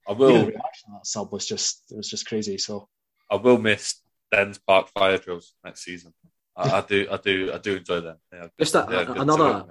I 0.08 0.12
you 0.12 0.18
know, 0.18 0.24
will. 0.24 0.32
the 0.32 0.46
reaction 0.46 0.90
to 0.90 0.92
that 0.94 1.06
sub 1.06 1.32
was 1.32 1.46
just 1.46 1.84
it 1.90 1.96
was 1.96 2.08
just 2.08 2.26
crazy. 2.26 2.58
So 2.58 2.88
I 3.30 3.36
will 3.36 3.58
miss 3.58 4.00
Dens 4.30 4.58
Park 4.58 4.88
fire 4.88 5.18
drills 5.18 5.54
next 5.64 5.84
season. 5.84 6.12
I, 6.56 6.70
I 6.70 6.80
do, 6.82 7.06
I 7.10 7.16
do, 7.16 7.52
I 7.52 7.58
do 7.58 7.76
enjoy 7.76 8.00
them. 8.00 8.16
Yeah, 8.32 8.46
Just 8.58 8.74
a, 8.74 8.86
they're 8.88 9.10
another 9.12 9.64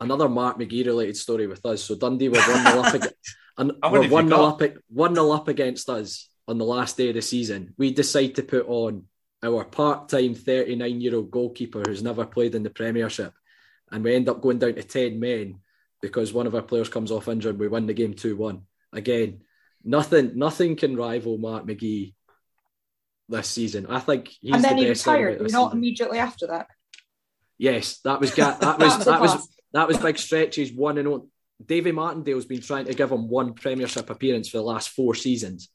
another 0.00 0.28
Mark 0.28 0.58
McGhee 0.58 0.86
related 0.86 1.16
story 1.16 1.46
with 1.46 1.64
us. 1.64 1.82
So 1.84 1.94
Dundee 1.94 2.28
were 2.28 2.40
one 2.40 2.66
0 2.66 2.82
up 2.82 2.94
against, 2.94 3.14
and 3.58 3.72
How 3.82 3.90
were 3.90 3.98
many 3.98 4.04
have 4.04 4.10
you 4.10 4.14
one 4.14 4.28
0 4.28 4.44
up 4.44 4.62
one 4.88 5.14
0 5.14 5.30
up 5.30 5.48
against 5.48 5.88
us 5.88 6.28
on 6.46 6.58
the 6.58 6.64
last 6.64 6.96
day 6.96 7.10
of 7.10 7.14
the 7.14 7.22
season. 7.22 7.74
We 7.76 7.92
decide 7.92 8.34
to 8.36 8.42
put 8.42 8.66
on 8.66 9.04
our 9.42 9.64
part-time 9.64 10.34
39 10.34 11.00
year 11.00 11.14
old 11.14 11.30
goalkeeper 11.30 11.82
who's 11.86 12.02
never 12.02 12.26
played 12.26 12.54
in 12.54 12.62
the 12.62 12.70
Premiership, 12.70 13.34
and 13.90 14.02
we 14.02 14.14
end 14.14 14.28
up 14.28 14.40
going 14.40 14.58
down 14.58 14.74
to 14.74 14.82
10 14.82 15.18
men 15.18 15.60
because 16.00 16.32
one 16.32 16.46
of 16.46 16.54
our 16.54 16.62
players 16.62 16.88
comes 16.88 17.10
off 17.10 17.28
injured. 17.28 17.58
We 17.58 17.68
win 17.68 17.86
the 17.86 17.94
game 17.94 18.14
two 18.14 18.36
one. 18.36 18.62
Again, 18.92 19.42
nothing 19.84 20.38
nothing 20.38 20.76
can 20.76 20.96
rival 20.96 21.38
Mark 21.38 21.66
McGhee 21.66 22.14
this 23.28 23.48
season. 23.48 23.86
I 23.86 24.00
think 24.00 24.28
he's 24.40 24.54
and 24.54 24.64
then 24.64 24.76
the 24.76 24.84
he 24.84 24.88
retired, 24.88 25.40
not 25.40 25.48
season. 25.48 25.72
immediately 25.72 26.18
after 26.18 26.48
that. 26.48 26.68
Yes, 27.58 27.98
that 28.04 28.20
was 28.20 28.34
that 28.34 28.60
was 28.78 29.04
that 29.04 29.20
was 29.20 29.48
that 29.72 29.88
was 29.88 29.98
big 29.98 30.18
stretches. 30.18 30.72
One 30.72 30.98
and 30.98 31.08
on. 31.08 31.28
Davy 31.64 31.90
Martindale's 31.90 32.44
been 32.44 32.60
trying 32.60 32.84
to 32.84 32.94
give 32.94 33.10
him 33.10 33.28
one 33.28 33.52
Premiership 33.52 34.10
appearance 34.10 34.48
for 34.48 34.58
the 34.58 34.62
last 34.62 34.90
four 34.90 35.16
seasons. 35.16 35.68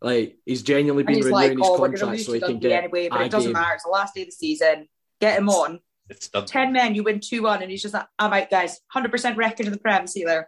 Like 0.00 0.38
he's 0.46 0.62
genuinely 0.62 1.02
And 1.02 1.06
been 1.06 1.32
renewing 1.32 1.32
like, 1.32 1.50
his 1.58 1.60
oh, 1.62 1.72
we're 1.72 1.78
going 1.78 1.92
to 1.92 1.98
contract 1.98 2.22
so 2.22 2.32
he 2.32 2.40
can 2.40 2.48
Dundee 2.52 2.68
get 2.68 2.84
anyway, 2.84 3.08
but 3.08 3.20
a 3.20 3.24
it 3.24 3.30
doesn't 3.30 3.48
game. 3.52 3.60
matter. 3.60 3.74
It's 3.74 3.84
the 3.84 3.90
last 3.90 4.14
day 4.14 4.22
of 4.22 4.28
the 4.28 4.32
season. 4.32 4.88
Get 5.20 5.38
him 5.38 5.48
on. 5.48 5.80
It's 6.08 6.28
done. 6.28 6.46
10 6.46 6.72
men, 6.72 6.94
you 6.94 7.02
win 7.02 7.20
2 7.20 7.42
1, 7.42 7.62
and 7.62 7.70
he's 7.70 7.82
just 7.82 7.94
like, 7.94 8.06
I'm 8.18 8.32
out, 8.32 8.48
guys. 8.50 8.80
100% 8.94 9.36
record 9.36 9.66
in 9.66 9.72
the 9.72 9.78
Prem. 9.78 10.06
See 10.06 10.24
there. 10.24 10.46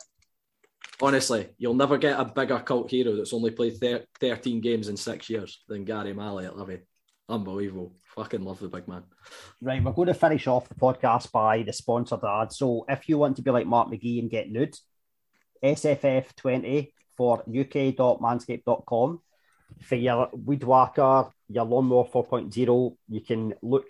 Honestly, 1.02 1.48
you'll 1.58 1.74
never 1.74 1.98
get 1.98 2.18
a 2.18 2.24
bigger 2.24 2.58
cult 2.60 2.90
hero 2.90 3.16
that's 3.16 3.32
only 3.32 3.50
played 3.50 3.78
thir- 3.78 4.04
13 4.20 4.60
games 4.60 4.88
in 4.88 4.96
six 4.96 5.28
years 5.28 5.62
than 5.68 5.84
Gary 5.84 6.14
Maley 6.14 6.46
at 6.46 6.56
Livy. 6.56 6.80
Unbelievable. 7.28 7.94
Fucking 8.14 8.42
love 8.42 8.58
the 8.60 8.68
big 8.68 8.86
man. 8.88 9.02
Right, 9.60 9.82
we're 9.82 9.92
going 9.92 10.08
to 10.08 10.14
finish 10.14 10.46
off 10.46 10.68
the 10.68 10.74
podcast 10.74 11.30
by 11.32 11.62
the 11.62 11.72
sponsored 11.72 12.24
ad. 12.24 12.52
So 12.52 12.84
if 12.88 13.08
you 13.08 13.18
want 13.18 13.36
to 13.36 13.42
be 13.42 13.50
like 13.50 13.66
Mark 13.66 13.88
McGhee 13.88 14.18
and 14.18 14.30
get 14.30 14.50
nude, 14.50 14.76
SFF20 15.64 16.92
for 17.16 17.38
uk.manscaped.com. 17.40 19.20
For 19.82 19.96
your 19.96 20.30
weed 20.32 20.64
whacker, 20.64 21.30
your 21.48 21.64
lawnmower 21.64 22.04
4.0, 22.04 22.96
you 23.08 23.20
can 23.20 23.54
look 23.62 23.86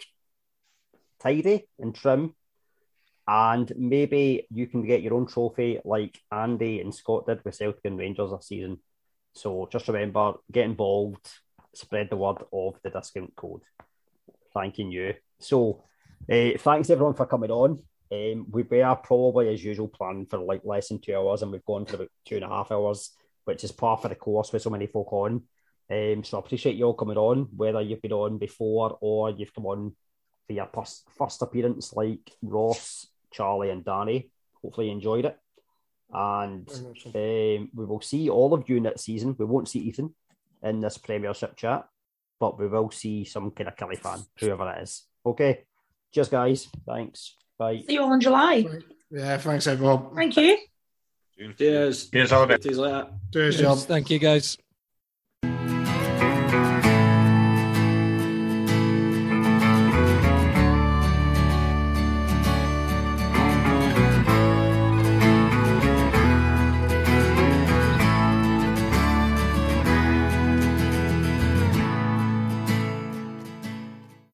tidy 1.21 1.69
and 1.79 1.95
trim. 1.95 2.35
And 3.29 3.73
maybe 3.77 4.47
you 4.51 4.67
can 4.67 4.85
get 4.85 5.03
your 5.03 5.15
own 5.15 5.27
trophy 5.27 5.79
like 5.85 6.19
Andy 6.33 6.81
and 6.81 6.95
Scott 6.95 7.27
did 7.27 7.45
with 7.45 7.55
Celtic 7.55 7.81
Rangers 7.85 8.31
this 8.31 8.49
season. 8.49 8.79
So 9.35 9.69
just 9.71 9.87
remember, 9.87 10.35
get 10.51 10.65
involved, 10.65 11.31
spread 11.75 12.11
the 12.11 12.17
word 12.17 12.39
of 12.53 12.77
the 12.83 12.91
discount 12.91 13.37
code. 13.37 13.63
Thanking 14.53 14.91
you. 14.91 15.15
So, 15.39 15.85
uh, 16.31 16.59
thanks 16.59 16.91
everyone 16.91 17.15
for 17.15 17.27
coming 17.27 17.51
on. 17.51 17.83
Um, 18.13 18.47
we 18.51 18.65
were 18.65 18.97
probably 18.97 19.53
as 19.53 19.65
usual 19.65 19.87
planning 19.87 20.27
for 20.27 20.39
like 20.39 20.63
less 20.65 20.89
than 20.89 21.01
two 21.01 21.15
hours, 21.15 21.43
and 21.43 21.53
we've 21.53 21.65
gone 21.65 21.87
for 21.87 21.97
about 21.97 22.09
two 22.25 22.37
and 22.37 22.45
a 22.45 22.49
half 22.49 22.73
hours, 22.73 23.13
which 23.45 23.63
is 23.63 23.71
par 23.71 23.97
for 23.97 24.09
the 24.09 24.17
course 24.17 24.53
with 24.53 24.63
so 24.63 24.71
many 24.71 24.87
folk 24.89 25.13
on. 25.13 25.45
Um, 25.91 26.23
so 26.23 26.37
I 26.37 26.41
appreciate 26.41 26.77
you 26.77 26.85
all 26.85 26.95
coming 26.95 27.17
on, 27.17 27.49
whether 27.57 27.81
you've 27.81 28.03
been 28.03 28.13
on 28.13 28.39
before 28.39 28.97
or 29.01 29.31
you've 29.31 29.53
come 29.53 29.67
on 29.67 29.97
for 30.47 30.53
your 30.53 30.69
first, 30.73 31.05
first 31.19 31.43
appearance, 31.43 31.93
like 31.93 32.31
Ross, 32.43 33.09
Charlie, 33.33 33.71
and 33.71 33.85
Danny. 33.85 34.31
Hopefully, 34.63 34.87
you 34.87 34.93
enjoyed 34.93 35.25
it. 35.25 35.37
And 36.13 36.69
um, 36.71 37.71
we 37.75 37.85
will 37.85 38.01
see 38.01 38.29
all 38.29 38.55
of 38.55 38.69
you 38.69 38.81
next 38.81 39.03
season. 39.03 39.35
We 39.39 39.45
won't 39.45 39.69
see 39.69 39.81
Ethan 39.81 40.15
in 40.63 40.81
this 40.81 40.99
Premiership 40.99 41.57
chat, 41.57 41.87
but 42.39 42.59
we 42.59 42.69
will 42.69 42.91
see 42.91 43.25
some 43.25 43.51
kind 43.53 43.69
of 43.69 43.77
Killy 43.77 43.97
fan, 43.97 44.21
whoever 44.39 44.71
it 44.71 44.83
is. 44.83 45.05
Okay. 45.25 45.65
Cheers, 46.13 46.29
guys. 46.29 46.69
Thanks. 46.87 47.37
Bye. 47.59 47.83
See 47.87 47.95
you 47.95 48.03
all 48.03 48.13
in 48.13 48.21
July. 48.21 48.67
Yeah, 49.11 49.39
thanks 49.39 49.67
everyone. 49.67 50.15
Thank 50.15 50.37
you. 50.37 50.59
Cheers. 51.57 52.11
Cheers, 52.11 52.33
Oliver. 52.33 52.59
Cheers 52.59 52.79
later. 52.79 53.07
Cheers, 53.33 53.55
Yes, 53.61 53.63
John. 53.63 53.77
Thank 53.79 54.11
you, 54.11 54.19
guys. 54.19 54.59